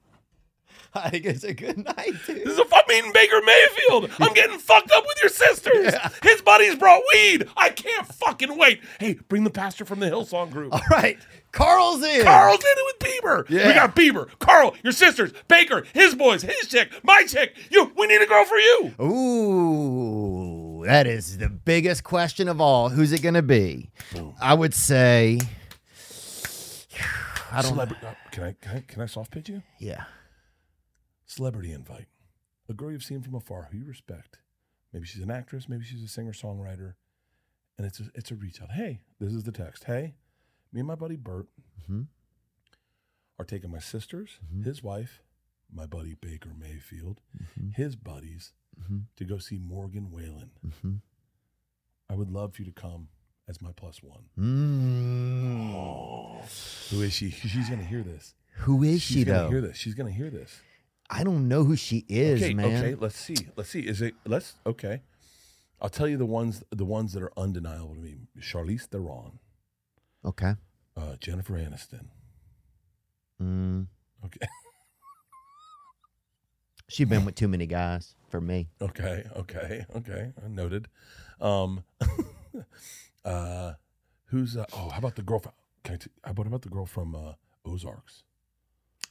I 0.95 1.11
think 1.11 1.27
it's 1.27 1.45
a 1.45 1.53
good 1.53 1.77
night, 1.85 2.13
dude. 2.27 2.39
This 2.45 2.55
is 2.55 2.59
a 2.59 2.65
I'm 2.75 2.83
meeting 2.89 3.13
Baker 3.13 3.41
Mayfield. 3.45 4.11
I'm 4.21 4.33
getting 4.33 4.59
fucked 4.59 4.91
up 4.93 5.05
with 5.07 5.19
your 5.23 5.29
sisters. 5.29 5.95
His 6.23 6.41
buddies 6.41 6.75
brought 6.77 7.03
weed. 7.13 7.47
I 7.57 7.69
can't 7.69 8.07
fucking 8.07 8.57
wait. 8.57 8.81
Hey, 8.99 9.19
bring 9.29 9.45
the 9.45 9.51
pastor 9.51 9.85
from 9.85 10.01
the 10.01 10.07
Hillsong 10.07 10.51
group. 10.51 10.73
All 10.73 10.81
right, 10.91 11.19
Carl's 11.57 12.03
in. 12.05 12.23
Carl's 12.23 12.59
in 12.61 12.65
it 12.67 12.85
with 12.87 12.99
Bieber. 13.11 13.49
Yeah. 13.51 13.69
We 13.69 13.73
got 13.75 13.97
Bieber, 13.97 14.29
Carl, 14.39 14.75
your 14.83 14.93
sisters, 14.93 15.33
Baker, 15.49 15.85
his 15.95 16.15
boys, 16.15 16.43
his 16.43 16.69
chick, 16.69 16.93
my 17.03 17.25
chick. 17.25 17.57
You, 17.71 17.93
we 17.97 18.07
need 18.07 18.21
a 18.21 18.27
girl 18.27 18.45
for 18.45 18.57
you. 18.57 18.95
Ooh, 19.01 20.85
that 20.87 21.07
is 21.07 21.39
the 21.39 21.49
biggest 21.49 22.05
question 22.05 22.49
of 22.49 22.61
all. 22.61 22.91
Who's 22.91 23.13
it 23.13 23.23
going 23.23 23.35
to 23.35 23.43
be? 23.43 23.91
I 24.41 24.55
would 24.55 24.75
say. 24.75 25.41
I 27.53 27.63
don't. 27.63 27.73
Celebrity. 27.73 28.07
uh, 28.07 28.15
Can 28.33 28.43
I, 28.45 28.53
can 28.61 28.77
I 28.77 28.81
can 28.87 29.03
I 29.03 29.07
soft 29.07 29.31
pitch 29.31 29.49
you? 29.49 29.63
Yeah. 29.79 30.05
Celebrity 31.27 31.73
invite. 31.73 32.07
A 32.69 32.75
girl 32.75 32.91
you've 32.91 33.03
seen 33.05 33.23
from 33.23 33.35
afar 33.35 33.69
who 33.71 33.79
you 33.79 33.85
respect. 33.87 34.39
Maybe 34.93 35.07
she's 35.07 35.23
an 35.23 35.31
actress. 35.31 35.69
Maybe 35.69 35.85
she's 35.85 36.03
a 36.03 36.09
singer 36.09 36.33
songwriter. 36.33 36.95
And 37.79 37.87
it's 37.87 38.01
a, 38.01 38.05
it's 38.15 38.31
a 38.31 38.35
reach 38.35 38.61
out. 38.63 38.73
Hey, 38.73 39.01
this 39.21 39.33
is 39.33 39.45
the 39.45 39.53
text. 39.53 39.85
Hey, 39.85 40.15
me 40.73 40.81
and 40.81 40.87
my 40.87 40.95
buddy 40.95 41.17
Bert 41.17 41.49
Mhm. 41.89 42.07
are 43.39 43.45
taking 43.45 43.71
my 43.71 43.79
sisters, 43.79 44.39
his 44.65 44.83
wife, 44.83 45.23
my 45.73 45.87
buddy 45.87 46.15
Baker 46.15 46.53
Mayfield, 46.55 47.21
his 47.75 47.97
buddies 47.97 48.53
to 49.17 49.25
go 49.25 49.39
see 49.39 49.59
Morgan 49.59 50.11
Wallen. 50.11 50.51
Mhm. 50.65 51.01
I 52.09 52.15
would 52.15 52.31
love 52.31 52.55
for 52.55 52.63
you 52.63 52.67
to 52.73 52.81
come 52.81 53.09
as 53.49 53.61
my 53.63 53.73
plus 53.73 54.03
one. 54.03 54.29
Mm. 54.37 55.71
Who 56.91 57.03
is 57.03 57.13
she? 57.13 57.31
She's 57.31 57.69
gonna 57.71 57.85
hear 57.85 58.03
this. 58.03 58.35
Who 58.61 58.83
is 58.83 59.03
she? 59.03 59.15
She's 59.15 59.19
she 59.21 59.25
gonna 59.25 59.39
though? 59.45 59.49
hear 59.51 59.61
this. 59.61 59.77
She's 59.77 59.95
gonna 59.95 60.11
hear 60.13 60.31
this. 60.31 60.61
I 61.09 61.23
don't 61.25 61.47
know 61.49 61.65
who 61.65 61.77
she 61.77 62.05
is, 62.09 62.43
okay, 62.43 62.55
man. 62.55 62.67
okay. 62.67 62.95
Let's 62.95 63.17
see. 63.17 63.37
Let's 63.57 63.71
see. 63.71 63.81
Is 63.81 64.03
it? 64.03 64.15
Let's. 64.27 64.57
Okay. 64.67 65.03
I'll 65.81 65.89
tell 65.91 66.09
you 66.09 66.17
the 66.17 66.27
ones. 66.27 66.63
The 66.71 66.85
ones 66.85 67.13
that 67.13 67.23
are 67.23 67.33
undeniable 67.37 67.95
to 67.95 68.01
me. 68.01 68.17
Charlize 68.41 68.87
Theron, 68.87 69.39
Okay. 70.25 70.55
uh, 70.97 71.17
Jennifer 71.21 71.55
Aniston. 71.55 72.07
Mm. 73.43 73.87
Okay. 74.25 74.47
She 76.89 77.05
been 77.05 77.25
with 77.25 77.35
too 77.35 77.49
many 77.49 77.67
guys 77.67 78.15
for 78.29 78.41
me. 78.41 78.69
Okay. 78.81 79.25
Okay. 79.37 79.85
Okay. 79.97 80.33
I 80.45 80.49
noted. 80.49 80.87
Um. 81.41 81.83
uh, 83.25 83.73
who's? 84.27 84.57
Uh, 84.57 84.67
oh, 84.73 84.91
how 84.91 84.99
about 84.99 85.17
the 85.17 85.23
girl 85.23 85.41
from? 85.41 85.53
Can 85.83 85.95
I 85.95 85.97
t- 85.99 86.11
how 86.25 86.31
about 86.31 86.47
about 86.47 86.63
the 86.63 86.69
girl 86.69 86.87
from 86.87 87.17
uh, 87.17 87.33
Ozarks? 87.65 88.23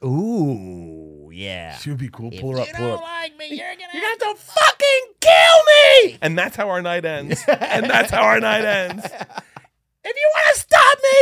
Ooh, 0.04 1.30
yeah. 1.34 1.78
She 1.78 1.90
would 1.90 2.00
be 2.00 2.10
cool. 2.10 2.32
Pull 2.32 2.54
her 2.54 2.62
up. 2.62 2.68
Pull 2.70 2.88
her 2.88 2.94
up. 2.94 3.02
like 3.02 3.38
me, 3.38 3.48
you're 3.50 3.76
gonna 3.76 3.88
You 3.94 4.02
got 4.02 4.20
to 4.20 4.36
fucking 4.42 5.14
kill 5.20 5.32
me. 6.12 6.18
And 6.22 6.38
that's 6.38 6.56
how 6.56 6.70
our 6.70 6.82
night 6.82 7.06
ends. 7.06 7.44
and 7.48 7.90
that's 7.90 8.12
how 8.12 8.24
our 8.24 8.40
night 8.40 8.64
ends. 8.66 9.06
If 9.06 10.16
you 10.16 10.32
want 10.36 10.56
to 10.56 10.60
stop 10.62 10.65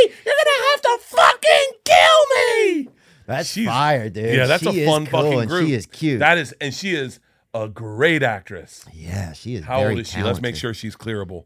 me, 0.06 0.14
you're 0.24 0.34
gonna 0.44 0.66
have 0.70 0.80
to 0.82 0.98
fucking 1.04 1.72
kill 1.84 2.26
me. 2.36 2.88
That's 3.26 3.50
She's- 3.50 3.66
fire, 3.68 4.10
dude. 4.10 4.34
Yeah, 4.34 4.46
that's 4.46 4.62
She 4.62 4.82
a 4.82 4.86
fun 4.86 5.06
cool 5.06 5.22
fucking 5.32 5.48
group. 5.48 5.66
She 5.66 5.74
is 5.74 5.86
cute. 5.86 6.18
That 6.18 6.36
is, 6.38 6.52
and 6.60 6.74
she 6.74 6.94
is 6.94 7.20
a 7.54 7.68
great 7.68 8.22
actress. 8.22 8.84
yeah, 8.92 9.32
she 9.32 9.54
is. 9.54 9.64
How 9.64 9.84
old 9.84 9.98
is 9.98 10.08
she? 10.10 10.22
Let's 10.22 10.40
make 10.40 10.56
sure 10.56 10.74
she's 10.74 10.96
clearable. 10.96 11.44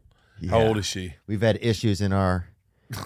How 0.49 0.61
old 0.61 0.77
is 0.77 0.85
she? 0.85 1.15
We've 1.27 1.41
had 1.41 1.57
issues 1.61 2.01
in 2.01 2.11
our 2.13 2.47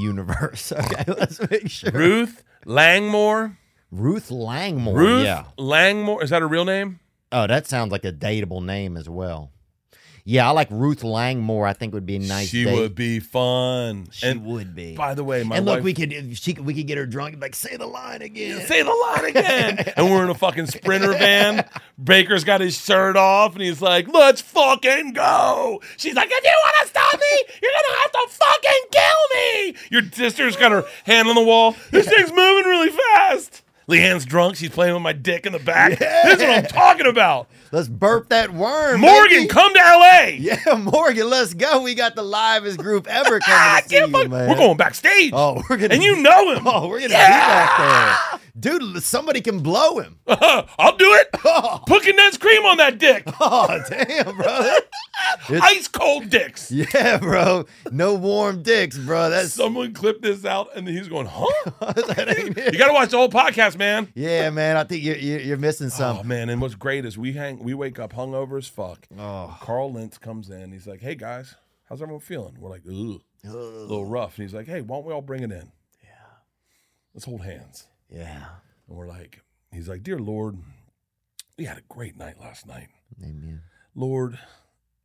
universe. 0.00 0.72
Okay, 0.78 1.04
let's 1.08 1.40
make 1.50 1.70
sure. 1.70 1.90
Ruth 1.92 2.44
Langmore. 2.64 3.58
Ruth 3.90 4.30
Langmore. 4.30 4.96
Ruth 4.98 5.24
Yeah. 5.24 5.44
Langmore. 5.56 6.22
Is 6.22 6.30
that 6.30 6.42
a 6.42 6.46
real 6.46 6.64
name? 6.64 7.00
Oh, 7.32 7.46
that 7.46 7.66
sounds 7.66 7.90
like 7.92 8.04
a 8.04 8.12
dateable 8.12 8.62
name 8.64 8.96
as 8.96 9.08
well. 9.08 9.50
Yeah, 10.30 10.46
I 10.46 10.50
like 10.50 10.68
Ruth 10.70 11.04
Langmore. 11.04 11.66
I 11.66 11.72
think 11.72 11.94
would 11.94 12.04
be 12.04 12.16
a 12.16 12.18
nice. 12.18 12.48
she 12.48 12.64
date. 12.64 12.74
would 12.74 12.94
be 12.94 13.18
fun. 13.18 14.08
She 14.10 14.26
and 14.26 14.44
would 14.44 14.74
be. 14.74 14.94
by 14.94 15.14
the 15.14 15.24
way, 15.24 15.42
my 15.42 15.56
and 15.56 15.64
look, 15.64 15.76
wife- 15.76 15.84
we 15.84 15.94
could 15.94 16.36
she 16.36 16.52
could- 16.52 16.66
we 16.66 16.74
could 16.74 16.86
get 16.86 16.98
her 16.98 17.06
drunk 17.06 17.32
and 17.32 17.40
be 17.40 17.46
like 17.46 17.54
say 17.54 17.78
the 17.78 17.86
line 17.86 18.20
again. 18.20 18.60
Say 18.66 18.82
the 18.82 18.92
line 18.92 19.24
again. 19.24 19.78
and 19.96 20.10
we're 20.10 20.24
in 20.24 20.28
a 20.28 20.34
fucking 20.34 20.66
sprinter 20.66 21.12
van. 21.14 21.64
Baker's 22.02 22.44
got 22.44 22.60
his 22.60 22.78
shirt 22.78 23.16
off 23.16 23.54
and 23.54 23.62
he's 23.62 23.80
like, 23.80 24.06
let's 24.12 24.42
fucking 24.42 25.14
go. 25.14 25.80
She's 25.96 26.14
like, 26.14 26.28
if 26.30 26.44
you 26.44 26.50
want 26.62 26.76
to 26.82 26.88
stop 26.88 27.14
me, 27.18 27.44
you're 27.62 27.72
going 27.72 27.84
to 27.88 28.00
have 28.02 28.12
to 28.12 28.26
fucking 28.28 28.82
kill 28.90 29.40
me. 29.40 29.76
Your 29.90 30.02
sister's 30.12 30.56
got 30.56 30.72
her 30.72 30.84
hand 31.06 31.28
on 31.28 31.36
the 31.36 31.42
wall. 31.42 31.74
This 31.90 32.06
thing's 32.06 32.32
moving 32.32 32.64
really 32.70 32.90
fast. 32.90 33.62
LeeAnn's 33.88 34.26
drunk. 34.26 34.56
She's 34.56 34.68
playing 34.68 34.92
with 34.92 35.02
my 35.02 35.14
dick 35.14 35.46
in 35.46 35.52
the 35.52 35.58
back. 35.58 35.98
This 35.98 36.34
is 36.34 36.40
what 36.42 36.50
I'm 36.50 36.64
talking 36.66 37.06
about. 37.06 37.48
Let's 37.70 37.88
burp 37.88 38.30
that 38.30 38.50
worm. 38.52 39.00
Morgan, 39.00 39.38
baby. 39.38 39.46
come 39.48 39.72
to 39.74 39.78
LA. 39.80 40.22
Yeah, 40.38 40.74
Morgan, 40.78 41.28
let's 41.28 41.54
go. 41.54 41.82
We 41.82 41.94
got 41.94 42.14
the 42.14 42.22
livest 42.22 42.78
group 42.78 43.06
ever 43.10 43.40
coming 43.40 43.82
to 43.82 43.88
see 43.88 43.96
you, 43.98 44.08
man. 44.08 44.48
We're 44.48 44.56
going 44.56 44.76
backstage. 44.76 45.32
Oh, 45.34 45.62
we're 45.68 45.76
gonna 45.76 45.94
and 45.94 46.02
you 46.02 46.16
know 46.22 46.52
him. 46.54 46.62
Oh, 46.66 46.88
we're 46.88 47.00
gonna 47.00 47.12
Yeah! 47.12 47.28
be 48.30 48.38
back 48.38 48.40
there, 48.62 48.78
dude. 48.78 49.02
Somebody 49.02 49.40
can 49.40 49.60
blow 49.60 49.98
him. 49.98 50.18
I'll 50.26 50.96
do 50.96 51.12
it. 51.14 51.28
Oh. 51.44 51.80
Put 51.86 52.02
condensed 52.02 52.40
cream 52.40 52.64
on 52.64 52.76
that 52.78 52.98
dick. 52.98 53.24
Oh, 53.40 53.80
damn, 53.88 54.36
brother. 54.36 54.74
Ice 55.50 55.88
cold 55.88 56.30
dicks. 56.30 56.70
Yeah, 56.70 57.18
bro. 57.18 57.64
No 57.90 58.14
warm 58.14 58.62
dicks, 58.62 58.96
bro. 58.98 59.30
That's 59.30 59.52
Someone 59.52 59.92
clip 59.92 60.20
this 60.22 60.44
out, 60.44 60.68
and 60.76 60.86
he's 60.86 61.08
going, 61.08 61.26
"Huh? 61.30 61.70
that 61.80 62.34
ain't 62.38 62.56
it. 62.56 62.72
You 62.72 62.78
got 62.78 62.88
to 62.88 62.92
watch 62.92 63.10
the 63.10 63.16
whole 63.16 63.28
podcast, 63.28 63.76
man." 63.78 64.12
Yeah, 64.14 64.50
man. 64.50 64.76
I 64.76 64.84
think 64.84 65.02
you're 65.02 65.16
you're, 65.16 65.40
you're 65.40 65.56
missing 65.56 65.86
Oh 65.88 65.90
something. 65.90 66.28
man! 66.28 66.48
And 66.50 66.60
what's 66.60 66.74
great 66.76 67.04
is 67.04 67.16
we 67.18 67.32
hang, 67.32 67.57
we 67.60 67.74
wake 67.74 67.98
up 67.98 68.12
hungover 68.12 68.58
as 68.58 68.68
fuck. 68.68 69.06
Oh. 69.18 69.56
Carl 69.60 69.92
Lentz 69.92 70.18
comes 70.18 70.50
in. 70.50 70.72
He's 70.72 70.86
like, 70.86 71.00
"Hey 71.00 71.14
guys, 71.14 71.54
how's 71.88 72.00
everyone 72.02 72.20
feeling?" 72.20 72.56
We're 72.58 72.70
like, 72.70 72.82
"Ugh, 72.86 73.20
a 73.44 73.48
little 73.48 74.04
rough." 74.06 74.36
And 74.38 74.44
he's 74.46 74.54
like, 74.54 74.66
"Hey, 74.66 74.80
why 74.80 74.96
don't 74.96 75.06
we 75.06 75.12
all 75.12 75.22
bring 75.22 75.42
it 75.42 75.52
in? 75.52 75.72
Yeah, 76.02 76.10
let's 77.14 77.24
hold 77.24 77.42
hands." 77.42 77.86
Yeah. 78.10 78.46
And 78.88 78.96
we're 78.96 79.08
like, 79.08 79.42
"He's 79.72 79.88
like, 79.88 80.02
dear 80.02 80.18
Lord, 80.18 80.56
we 81.56 81.64
had 81.64 81.78
a 81.78 81.82
great 81.88 82.16
night 82.16 82.40
last 82.40 82.66
night. 82.66 82.88
Amen. 83.22 83.62
Lord, 83.94 84.38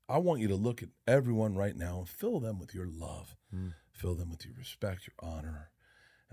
I 0.08 0.18
want 0.20 0.42
you 0.42 0.48
to 0.50 0.56
look 0.56 0.82
at 0.84 0.90
everyone 1.08 1.56
right 1.56 1.76
now 1.76 2.00
and 2.00 2.08
fill 2.10 2.40
them 2.40 2.60
with 2.60 2.74
your 2.76 2.86
love, 2.88 3.36
Mm. 3.54 3.74
fill 3.92 4.16
them 4.16 4.30
with 4.30 4.46
your 4.46 4.54
respect, 4.56 5.08
your 5.08 5.16
honor. 5.32 5.70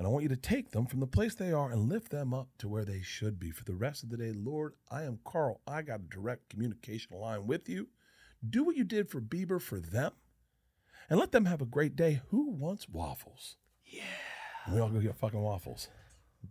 And 0.00 0.06
I 0.06 0.10
want 0.10 0.22
you 0.22 0.30
to 0.30 0.36
take 0.36 0.70
them 0.70 0.86
from 0.86 1.00
the 1.00 1.06
place 1.06 1.34
they 1.34 1.52
are 1.52 1.70
and 1.70 1.90
lift 1.90 2.10
them 2.10 2.32
up 2.32 2.48
to 2.56 2.68
where 2.68 2.86
they 2.86 3.02
should 3.02 3.38
be 3.38 3.50
for 3.50 3.64
the 3.64 3.74
rest 3.74 4.02
of 4.02 4.08
the 4.08 4.16
day. 4.16 4.32
Lord, 4.32 4.72
I 4.90 5.02
am 5.02 5.18
Carl. 5.26 5.60
I 5.66 5.82
got 5.82 6.00
a 6.00 6.04
direct 6.04 6.48
communication 6.48 7.18
line 7.18 7.46
with 7.46 7.68
you. 7.68 7.86
Do 8.48 8.64
what 8.64 8.76
you 8.76 8.84
did 8.84 9.10
for 9.10 9.20
Bieber 9.20 9.60
for 9.60 9.78
them 9.78 10.12
and 11.10 11.20
let 11.20 11.32
them 11.32 11.44
have 11.44 11.60
a 11.60 11.66
great 11.66 11.96
day. 11.96 12.22
Who 12.30 12.48
wants 12.48 12.88
waffles? 12.88 13.56
Yeah. 13.84 14.04
And 14.64 14.74
we 14.74 14.80
all 14.80 14.88
go 14.88 15.00
get 15.00 15.16
fucking 15.16 15.38
waffles. 15.38 15.88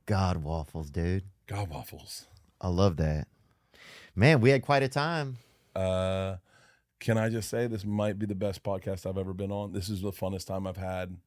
God 0.06 0.38
waffles, 0.38 0.92
dude. 0.92 1.24
God 1.48 1.70
waffles. 1.70 2.28
I 2.62 2.68
love 2.68 2.98
that. 2.98 3.28
Man, 4.16 4.42
we 4.42 4.52
had 4.52 4.62
quite 4.62 4.84
a 4.84 4.88
time. 4.88 5.38
Uh, 5.76 6.36
can 7.00 7.18
I 7.18 7.30
just 7.30 7.50
say 7.50 7.66
this 7.66 7.84
might 7.84 8.20
be 8.20 8.28
the 8.28 8.36
best 8.36 8.62
podcast 8.62 9.08
I've 9.08 9.18
ever 9.18 9.34
been 9.34 9.52
on? 9.52 9.74
This 9.74 9.90
is 9.90 10.02
the 10.02 10.12
funnest 10.12 10.46
time 10.46 10.68
I've 10.68 10.78
had 10.78 11.18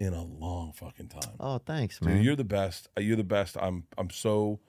in 0.00 0.12
a 0.14 0.22
long 0.22 0.72
fucking 0.72 1.08
time. 1.08 1.34
Oh, 1.40 1.58
thanks, 1.58 1.98
Dude, 1.98 2.08
man. 2.08 2.22
you're 2.22 2.36
the 2.36 2.44
best. 2.44 2.88
Uh, 2.96 3.00
You're 3.00 3.16
the 3.16 3.24
best. 3.24 3.56
I'm 3.60 3.84
I'm 3.96 4.10
so 4.10 4.60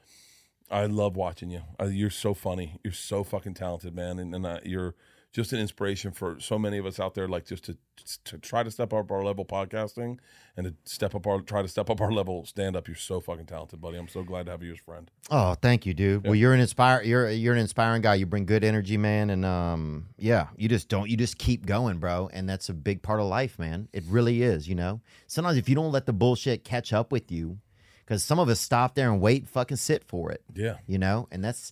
I 0.72 0.86
love 0.86 1.16
watching 1.16 1.50
you. 1.50 1.62
Uh, 1.80 1.86
you're 1.86 2.10
so 2.10 2.34
funny. 2.34 2.80
You're 2.84 2.94
so 2.94 3.24
fucking 3.24 3.56
talented, 3.56 3.96
man. 3.96 4.20
And, 4.20 4.34
and 4.36 4.46
uh, 4.46 4.60
you're 4.64 4.96
just 5.32 5.54
an 5.54 5.60
inspiration 5.60 6.12
for 6.12 6.40
so 6.40 6.58
many 6.58 6.78
of 6.80 6.86
us 6.88 7.00
out 7.00 7.14
there, 7.14 7.28
like 7.28 7.46
just 7.46 7.64
to 7.66 7.78
to 8.26 8.38
try 8.40 8.64
to 8.64 8.72
step 8.72 8.94
up 8.94 9.12
our 9.12 9.24
level 9.24 9.46
podcasting 9.46 10.18
and 10.58 10.66
to 10.66 10.74
step 10.92 11.14
up 11.14 11.28
our 11.28 11.42
try 11.42 11.62
to 11.62 11.68
step 11.68 11.90
up 11.90 12.02
our 12.02 12.12
level 12.12 12.46
stand 12.46 12.76
up. 12.76 12.88
You're 12.88 12.96
so 12.96 13.20
fucking 13.22 13.46
talented, 13.46 13.80
buddy. 13.82 13.98
I'm 13.98 14.08
so 14.08 14.24
glad 14.24 14.46
to 14.48 14.52
have 14.52 14.64
you 14.64 14.72
as 14.72 14.80
a 14.80 14.82
friend. 14.84 15.12
Oh, 15.30 15.54
thank 15.56 15.86
you, 15.86 15.94
dude. 15.94 16.24
Well, 16.26 16.34
you're 16.34 16.54
an 16.54 16.60
inspire 16.60 17.04
you're 17.04 17.30
you're 17.30 17.54
an 17.54 17.60
inspiring 17.60 18.02
guy. 18.02 18.16
You 18.16 18.26
bring 18.26 18.46
good 18.46 18.64
energy, 18.64 18.98
man, 18.98 19.30
and 19.30 19.46
um 19.46 20.08
yeah, 20.18 20.48
you 20.58 20.68
just 20.70 20.90
don't 20.90 21.10
you 21.10 21.18
just 21.18 21.38
keep 21.38 21.66
going, 21.66 22.00
bro, 22.00 22.30
and 22.34 22.50
that's 22.50 22.70
a 22.70 22.74
big 22.74 23.02
part 23.04 23.20
of 23.20 23.28
life, 23.28 23.60
man. 23.60 23.88
It 23.94 24.04
really 24.08 24.42
is, 24.42 24.68
you 24.68 24.76
know. 24.76 25.02
Sometimes 25.28 25.58
if 25.58 25.70
you 25.70 25.76
don't 25.76 25.92
let 25.92 26.06
the 26.08 26.14
bullshit 26.14 26.64
catch 26.64 26.92
up 26.94 27.12
with 27.12 27.32
you, 27.32 27.60
cuz 28.08 28.24
some 28.24 28.40
of 28.40 28.50
us 28.50 28.60
stop 28.60 28.96
there 28.96 29.12
and 29.12 29.22
wait, 29.22 29.48
fucking 29.48 29.78
sit 29.78 30.04
for 30.06 30.32
it, 30.32 30.42
Yeah. 30.56 30.78
you 30.88 30.98
know, 30.98 31.28
and 31.32 31.44
that's 31.44 31.72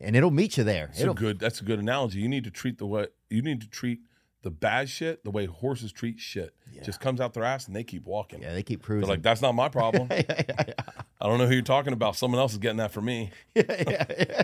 and 0.00 0.16
it'll 0.16 0.30
meet 0.30 0.56
you 0.56 0.64
there. 0.64 0.90
A 0.96 1.00
It'll, 1.02 1.14
good. 1.14 1.38
That's 1.38 1.60
a 1.60 1.64
good 1.64 1.78
analogy. 1.78 2.20
You 2.20 2.28
need 2.28 2.44
to 2.44 2.50
treat 2.50 2.78
the 2.78 2.86
what 2.86 3.14
you 3.30 3.42
need 3.42 3.60
to 3.60 3.68
treat 3.68 4.00
the 4.42 4.50
bad 4.50 4.88
shit 4.88 5.24
the 5.24 5.30
way 5.30 5.46
horses 5.46 5.90
treat 5.92 6.20
shit. 6.20 6.54
Just 6.84 7.00
comes 7.00 7.20
out 7.20 7.34
their 7.34 7.42
ass 7.44 7.66
and 7.66 7.74
they 7.74 7.82
keep 7.84 8.04
walking. 8.06 8.40
yeah, 8.40 8.52
they 8.52 8.62
keep 8.62 8.82
proving. 8.82 9.00
They're 9.00 9.06
cruising. 9.06 9.10
like, 9.18 9.22
that's 9.22 9.42
not 9.42 9.52
my 9.54 9.68
problem. 9.78 10.08
yeah, 10.10 10.22
yeah, 10.28 10.72
I 11.20 11.26
don't 11.26 11.38
know 11.38 11.46
who 11.46 11.54
you're 11.54 11.62
talking 11.62 11.92
about. 11.92 12.14
Someone 12.16 12.40
else 12.40 12.52
is 12.52 12.58
getting 12.58 12.76
that 12.76 12.92
for 12.92 13.00
me. 13.00 13.30
yeah 13.54 14.42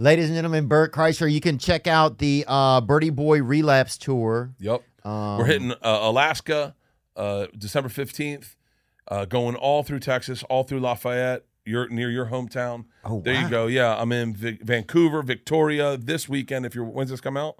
Ladies 0.00 0.26
and 0.26 0.34
gentlemen, 0.36 0.66
Bert 0.66 0.92
Kreischer, 0.92 1.30
you 1.30 1.40
can 1.40 1.58
check 1.58 1.86
out 1.86 2.18
the 2.18 2.44
uh, 2.48 2.80
Berty 2.80 3.10
Boy 3.14 3.42
Relapse 3.42 3.96
Tour. 3.98 4.54
Yep. 4.60 4.82
Um, 5.04 5.38
We're 5.38 5.46
hitting 5.46 5.72
uh, 5.72 5.76
Alaska, 5.82 6.74
uh, 7.16 7.46
December 7.56 7.88
fifteenth, 7.88 8.56
uh, 9.08 9.24
going 9.24 9.54
all 9.56 9.82
through 9.82 10.00
Texas, 10.00 10.42
all 10.44 10.62
through 10.64 10.80
Lafayette. 10.80 11.44
You're 11.68 11.88
near 11.88 12.10
your 12.10 12.26
hometown. 12.26 12.86
Oh, 13.04 13.20
there 13.20 13.34
wow. 13.34 13.40
you 13.42 13.48
go. 13.50 13.66
Yeah, 13.66 13.94
I'm 14.00 14.10
in 14.12 14.34
Vic- 14.34 14.62
Vancouver, 14.62 15.22
Victoria 15.22 15.96
this 15.96 16.28
weekend. 16.28 16.64
If 16.64 16.74
you're, 16.74 16.84
when's 16.84 17.10
this 17.10 17.20
come 17.20 17.36
out? 17.36 17.56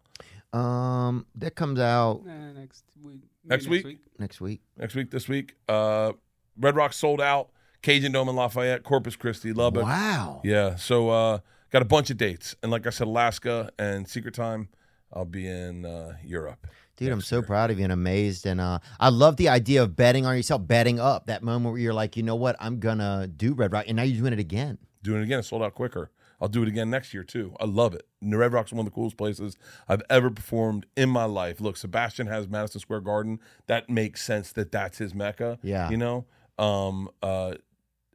Um, 0.53 1.27
that 1.35 1.55
comes 1.55 1.79
out 1.79 2.23
Uh, 2.27 2.53
next 2.59 2.85
week. 3.03 3.21
Next 3.45 3.67
maybe 3.69 3.85
week? 3.85 3.99
next 4.19 4.41
week. 4.41 4.61
Next 4.79 4.95
week, 4.95 5.11
this 5.11 5.29
week. 5.29 5.55
Uh, 5.69 6.13
Red 6.59 6.75
Rock 6.75 6.93
sold 6.95 7.21
out. 7.21 7.51
Cajun 7.83 8.13
Dome 8.13 8.31
in 8.31 8.35
Lafayette, 8.37 8.83
Corpus 8.83 9.15
Christi, 9.15 9.53
Lubbock. 9.53 9.85
Wow. 9.85 10.41
Yeah. 10.43 10.75
So 10.77 11.11
uh, 11.11 11.39
got 11.71 11.83
a 11.83 11.85
bunch 11.85 12.11
of 12.11 12.17
dates, 12.17 12.57
and 12.63 12.73
like 12.73 12.87
I 12.87 12.91
said, 12.91 13.07
Alaska 13.07 13.71
and 13.79 14.09
Secret 14.09 14.35
Time. 14.35 14.69
I'll 15.13 15.25
be 15.25 15.47
in 15.47 15.85
uh, 15.87 16.17
Europe. 16.25 16.67
Dude, 16.99 17.13
I'm 17.13 17.21
so 17.21 17.43
proud 17.43 17.71
of 17.71 17.79
you 17.79 17.85
and 17.85 17.93
amazed. 17.93 18.47
And 18.47 18.61
uh, 18.61 18.79
I 19.01 19.09
love 19.09 19.37
the 19.37 19.49
idea 19.49 19.83
of 19.83 19.97
betting 19.97 20.27
on 20.27 20.37
yourself, 20.37 20.67
betting 20.67 21.01
up 21.01 21.27
that 21.27 21.43
moment 21.43 21.73
where 21.73 21.81
you're 21.81 21.95
like, 21.95 22.17
you 22.17 22.23
know 22.23 22.37
what, 22.37 22.57
I'm 22.61 22.79
gonna 22.81 23.27
do 23.27 23.55
Red 23.55 23.73
Rock, 23.73 23.85
and 23.89 23.97
now 23.97 24.03
you're 24.03 24.21
doing 24.21 24.33
it 24.33 24.39
again. 24.39 24.79
doing 25.03 25.21
it 25.21 25.25
again. 25.25 25.39
It 25.41 25.45
sold 25.45 25.63
out 25.63 25.75
quicker. 25.75 26.11
I'll 26.41 26.49
do 26.49 26.63
it 26.63 26.69
again 26.69 26.89
next 26.89 27.13
year 27.15 27.25
too. 27.25 27.57
I 27.59 27.65
love 27.65 27.95
it. 27.95 28.07
And 28.23 28.37
Red 28.39 28.53
Rock's 28.53 28.71
one 28.73 28.81
of 28.81 28.85
the 28.85 28.95
coolest 28.95 29.17
places 29.17 29.57
I've 29.89 30.03
ever 30.09 30.31
performed 30.31 30.87
in 30.97 31.09
my 31.11 31.25
life. 31.25 31.61
Look, 31.61 31.77
Sebastian 31.77 32.29
has 32.29 32.47
Madison 32.47 32.81
Square 32.81 33.01
Garden. 33.01 33.41
That 33.67 33.91
makes 33.91 34.23
sense 34.25 34.53
that 34.53 34.71
that's 34.71 34.99
his 34.99 35.15
mecca. 35.15 35.59
Yeah. 35.63 35.91
you 35.91 35.97
know. 35.97 36.27
Um, 36.57 37.09
uh, 37.23 37.55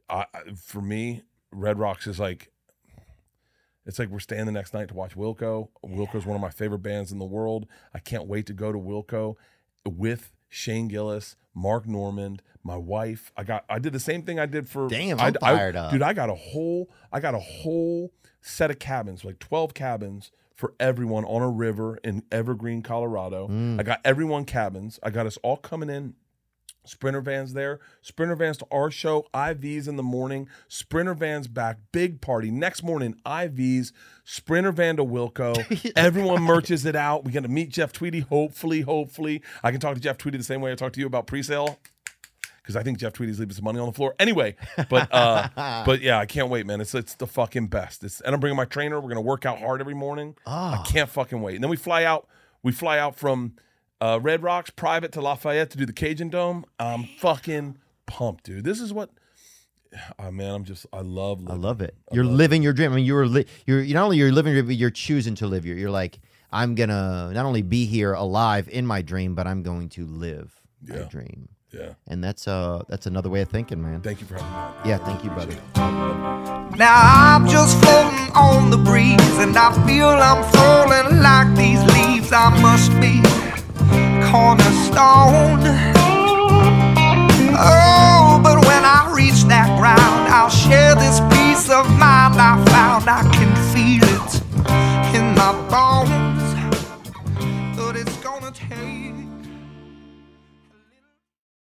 I- 0.08 0.24
for 0.56 0.80
me, 0.80 1.22
Red 1.52 1.78
Rocks 1.78 2.06
is 2.06 2.18
like. 2.18 2.50
It's 3.86 3.98
like 3.98 4.08
we're 4.08 4.18
staying 4.20 4.46
the 4.46 4.52
next 4.52 4.72
night 4.74 4.88
to 4.88 4.94
watch 4.94 5.14
Wilco. 5.16 5.68
Wilco's 5.84 6.24
one 6.26 6.34
of 6.36 6.40
my 6.40 6.50
favorite 6.50 6.78
bands 6.78 7.12
in 7.12 7.18
the 7.18 7.24
world. 7.24 7.66
I 7.92 7.98
can't 7.98 8.26
wait 8.26 8.46
to 8.46 8.52
go 8.54 8.72
to 8.72 8.78
Wilco 8.78 9.36
with 9.86 10.32
Shane 10.48 10.88
Gillis, 10.88 11.36
Mark 11.54 11.86
Normand, 11.86 12.42
my 12.62 12.76
wife. 12.76 13.30
I 13.36 13.44
got 13.44 13.64
I 13.68 13.78
did 13.78 13.92
the 13.92 14.00
same 14.00 14.22
thing 14.22 14.38
I 14.38 14.46
did 14.46 14.68
for 14.68 14.88
Damn, 14.88 15.20
I, 15.20 15.26
I'm 15.26 15.34
I- 15.42 15.56
fired 15.56 15.76
up. 15.76 15.90
Dude, 15.92 16.02
I 16.02 16.12
got 16.14 16.30
a 16.30 16.34
whole 16.34 16.88
I 17.12 17.20
got 17.20 17.34
a 17.34 17.38
whole 17.40 18.12
set 18.40 18.70
of 18.70 18.78
cabins, 18.78 19.24
like 19.24 19.38
12 19.38 19.74
cabins 19.74 20.30
for 20.54 20.72
everyone 20.78 21.24
on 21.24 21.42
a 21.42 21.48
river 21.50 21.98
in 22.04 22.22
Evergreen, 22.30 22.80
Colorado. 22.82 23.48
Mm. 23.48 23.80
I 23.80 23.82
got 23.82 24.00
everyone 24.04 24.44
cabins. 24.44 24.98
I 25.02 25.10
got 25.10 25.26
us 25.26 25.36
all 25.42 25.56
coming 25.56 25.90
in. 25.90 26.14
Sprinter 26.84 27.22
vans 27.22 27.54
there, 27.54 27.80
sprinter 28.02 28.36
vans 28.36 28.58
to 28.58 28.66
our 28.70 28.90
show, 28.90 29.26
IVs 29.32 29.88
in 29.88 29.96
the 29.96 30.02
morning, 30.02 30.48
sprinter 30.68 31.14
vans 31.14 31.48
back, 31.48 31.78
big 31.92 32.20
party. 32.20 32.50
Next 32.50 32.82
morning, 32.82 33.16
IVs, 33.24 33.92
sprinter 34.24 34.70
van 34.70 34.96
to 34.96 35.04
Wilco. 35.04 35.92
Everyone 35.96 36.42
merches 36.42 36.84
it 36.84 36.94
out. 36.94 37.24
We 37.24 37.32
get 37.32 37.42
to 37.42 37.48
meet 37.48 37.70
Jeff 37.70 37.92
Tweedy, 37.92 38.20
hopefully, 38.20 38.82
hopefully. 38.82 39.42
I 39.62 39.70
can 39.70 39.80
talk 39.80 39.94
to 39.94 40.00
Jeff 40.00 40.18
Tweedy 40.18 40.36
the 40.36 40.44
same 40.44 40.60
way 40.60 40.72
I 40.72 40.74
talk 40.74 40.92
to 40.92 41.00
you 41.00 41.06
about 41.06 41.26
pre-sale 41.26 41.78
because 42.64 42.76
I 42.76 42.82
think 42.82 42.98
Jeff 42.98 43.12
Tweedy's 43.12 43.38
leaving 43.38 43.54
some 43.54 43.64
money 43.64 43.78
on 43.78 43.86
the 43.86 43.92
floor. 43.92 44.14
Anyway, 44.18 44.56
but 44.88 45.08
uh, 45.12 45.48
but 45.86 46.00
yeah, 46.00 46.18
I 46.18 46.26
can't 46.26 46.48
wait, 46.48 46.66
man. 46.66 46.80
It's 46.80 46.94
it's 46.94 47.14
the 47.14 47.26
fucking 47.26 47.68
best. 47.68 48.04
It's, 48.04 48.20
and 48.20 48.34
I'm 48.34 48.40
bringing 48.40 48.56
my 48.56 48.64
trainer. 48.64 49.00
We're 49.00 49.08
gonna 49.08 49.20
work 49.20 49.46
out 49.46 49.58
hard 49.58 49.80
every 49.80 49.94
morning. 49.94 50.34
I 50.46 50.82
can't 50.86 51.10
fucking 51.10 51.40
wait. 51.40 51.54
And 51.56 51.64
then 51.64 51.70
we 51.70 51.76
fly 51.76 52.04
out. 52.04 52.26
We 52.62 52.72
fly 52.72 52.98
out 52.98 53.16
from 53.16 53.54
uh, 54.04 54.18
Red 54.20 54.42
Rocks 54.42 54.68
private 54.68 55.12
to 55.12 55.22
Lafayette 55.22 55.70
to 55.70 55.78
do 55.78 55.86
the 55.86 55.92
Cajun 55.92 56.28
Dome. 56.28 56.66
I'm 56.78 57.04
fucking 57.18 57.78
pumped, 58.06 58.44
dude. 58.44 58.64
This 58.64 58.80
is 58.80 58.92
what. 58.92 59.10
Oh 60.18 60.30
man, 60.30 60.52
I'm 60.52 60.64
just 60.64 60.86
I 60.92 61.00
love. 61.00 61.40
I 61.48 61.54
love 61.54 61.80
it. 61.80 61.94
You're 62.12 62.24
living 62.24 62.62
your 62.62 62.72
dream. 62.72 62.92
I 62.92 62.96
mean, 62.96 63.04
you're 63.06 63.26
li- 63.26 63.46
you're 63.66 63.80
you 63.80 63.94
not 63.94 64.04
only 64.04 64.18
you're 64.18 64.32
living 64.32 64.52
your 64.52 64.60
dream, 64.62 64.68
but 64.68 64.76
you're 64.76 64.90
choosing 64.90 65.34
to 65.36 65.46
live 65.46 65.64
your. 65.64 65.76
You're 65.76 65.90
like, 65.90 66.18
I'm 66.52 66.74
gonna 66.74 67.30
not 67.32 67.46
only 67.46 67.62
be 67.62 67.86
here 67.86 68.12
alive 68.12 68.68
in 68.68 68.86
my 68.86 69.00
dream, 69.00 69.34
but 69.34 69.46
I'm 69.46 69.62
going 69.62 69.88
to 69.90 70.04
live 70.04 70.60
my 70.86 71.02
dream. 71.04 71.48
Yeah. 71.72 71.94
And 72.06 72.22
that's 72.22 72.46
uh 72.46 72.82
that's 72.88 73.06
another 73.06 73.30
way 73.30 73.40
of 73.40 73.48
thinking, 73.48 73.80
man. 73.80 74.02
Thank 74.02 74.20
you 74.20 74.26
for 74.26 74.34
having 74.34 74.82
me. 74.82 74.90
Yeah, 74.90 74.98
thank 74.98 75.24
you, 75.24 75.30
brother. 75.30 75.56
Now 76.76 76.94
I'm 76.94 77.48
just 77.48 77.78
floating 77.80 78.36
on 78.36 78.70
the 78.70 78.76
breeze, 78.78 79.38
and 79.38 79.56
I 79.56 79.72
feel 79.86 80.08
I'm 80.08 80.44
falling 80.52 81.22
like 81.22 81.56
these 81.56 81.82
leaves. 81.94 82.32
I 82.32 82.50
must 82.60 82.90
be 83.00 83.22
cornerstone. 84.34 85.62
Oh, 87.56 88.40
but 88.42 88.56
when 88.66 88.84
I 88.84 89.12
reach 89.14 89.44
that 89.44 89.78
ground, 89.78 90.26
I'll 90.28 90.50
share 90.50 90.96
this 90.96 91.20
peace 91.32 91.70
of 91.70 91.88
mind 91.90 92.34
I 92.40 92.58
found. 92.66 93.08
I 93.08 93.22
can 93.32 93.54
feel 93.72 94.02
it 94.02 94.32
in 95.14 95.36
my 95.36 95.52
bones, 95.70 96.46
but 97.76 97.94
it's 97.94 98.16
gonna 98.24 98.50
take. 98.50 99.14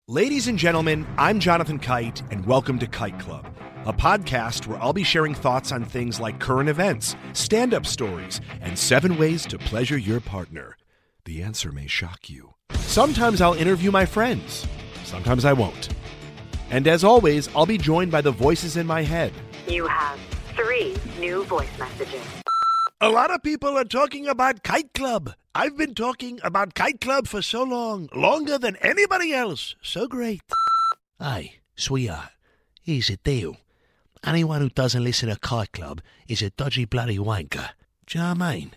Ladies 0.07 0.47
and 0.47 0.57
gentlemen, 0.57 1.09
I'm 1.19 1.41
Jonathan 1.41 1.81
Kite, 1.81 2.23
and 2.31 2.47
welcome 2.47 2.79
to 2.79 2.87
Kite 2.87 3.19
Club, 3.19 3.49
a 3.85 3.93
podcast 3.93 4.69
where 4.69 4.81
I'll 4.81 4.93
be 4.93 5.03
sharing 5.03 5.35
thoughts 5.35 5.73
on 5.73 5.85
things 5.85 6.21
like 6.21 6.39
current 6.39 6.69
events, 6.69 7.17
stand 7.33 7.75
up 7.75 7.85
stories, 7.85 8.41
and 8.61 8.79
seven 8.79 9.19
ways 9.19 9.45
to 9.47 9.59
pleasure 9.59 9.99
your 9.99 10.21
partner. 10.21 10.77
The 11.25 11.43
answer 11.43 11.73
may 11.73 11.87
shock 11.87 12.29
you. 12.29 12.55
Sometimes 12.73 13.41
I'll 13.41 13.55
interview 13.55 13.91
my 13.91 14.05
friends, 14.05 14.67
sometimes 15.05 15.45
I 15.47 15.55
won't. 15.55 15.89
And 16.71 16.87
as 16.87 17.03
always, 17.03 17.49
I'll 17.57 17.67
be 17.67 17.79
joined 17.79 18.13
by 18.13 18.21
the 18.21 18.31
voices 18.31 18.77
in 18.77 18.87
my 18.87 19.03
head. 19.03 19.33
You 19.67 19.87
have 19.87 20.19
three 20.55 20.95
new 21.19 21.45
voice 21.45 21.79
messages. 21.79 22.23
A 23.01 23.09
lot 23.09 23.31
of 23.31 23.43
people 23.43 23.77
are 23.77 23.85
talking 23.85 24.27
about 24.29 24.63
Kite 24.63 24.93
Club. 24.93 25.33
I've 25.55 25.77
been 25.77 25.95
talking 25.95 26.41
about 26.43 26.75
Kite 26.75 27.01
Club 27.01 27.27
for 27.27 27.41
so 27.41 27.63
long, 27.63 28.09
longer 28.15 28.59
than 28.59 28.77
anybody 28.77 29.33
else. 29.33 29.77
So 29.83 30.07
great. 30.07 30.43
Hey, 31.19 31.61
sweetheart, 31.75 32.31
here's 32.83 33.09
the 33.09 33.17
deal. 33.17 33.57
Anyone 34.27 34.61
who 34.61 34.69
doesn't 34.69 35.05
listen 35.05 35.29
to 35.31 35.37
Kite 35.37 35.73
Club 35.73 36.03
is 36.29 36.43
a 36.43 36.51
dodgy 36.51 36.85
bloody 36.85 37.19
wanker. 37.19 37.71
Do 38.07 38.19
you 38.19 38.25
know 38.25 38.35
what 38.35 38.43
I 38.43 38.55
mean? 38.57 38.71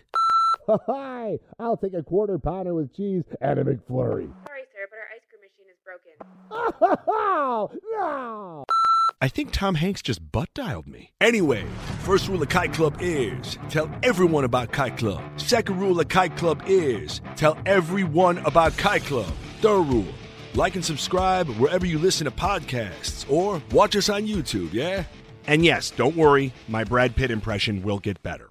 Hi, 0.68 1.38
I'll 1.58 1.78
take 1.78 1.94
a 1.94 2.02
quarter 2.02 2.38
pounder 2.38 2.74
with 2.74 2.94
cheese 2.94 3.24
and 3.40 3.58
a 3.58 3.64
McFlurry. 3.64 4.30
Sorry, 4.46 4.64
sir, 4.72 4.86
but 4.90 4.98
our 4.98 5.08
ice 5.14 5.24
cream 5.30 5.40
machine 5.40 5.66
is 5.70 5.78
broken. 5.82 6.12
Oh, 6.50 7.70
no! 7.92 8.64
I 9.20 9.28
think 9.28 9.50
Tom 9.50 9.74
Hanks 9.76 10.02
just 10.02 10.30
butt 10.30 10.48
dialed 10.54 10.86
me. 10.86 11.12
Anyway, 11.20 11.64
first 12.02 12.28
rule 12.28 12.42
of 12.42 12.48
Kite 12.50 12.72
Club 12.72 12.98
is 13.00 13.58
tell 13.68 13.90
everyone 14.02 14.44
about 14.44 14.70
Kite 14.70 14.96
Club. 14.98 15.22
Second 15.40 15.80
rule 15.80 15.98
of 15.98 16.08
Kite 16.08 16.36
Club 16.36 16.62
is 16.66 17.20
tell 17.34 17.56
everyone 17.66 18.38
about 18.38 18.76
Kite 18.76 19.04
Club. 19.04 19.32
Third 19.60 19.86
rule 19.86 20.06
like 20.54 20.74
and 20.74 20.84
subscribe 20.84 21.48
wherever 21.50 21.86
you 21.86 21.98
listen 21.98 22.24
to 22.24 22.30
podcasts 22.30 23.30
or 23.30 23.62
watch 23.70 23.96
us 23.96 24.08
on 24.08 24.26
YouTube, 24.26 24.72
yeah? 24.72 25.04
And 25.46 25.64
yes, 25.64 25.90
don't 25.90 26.16
worry, 26.16 26.52
my 26.68 26.84
Brad 26.84 27.16
Pitt 27.16 27.30
impression 27.30 27.82
will 27.82 27.98
get 27.98 28.22
better. 28.22 28.47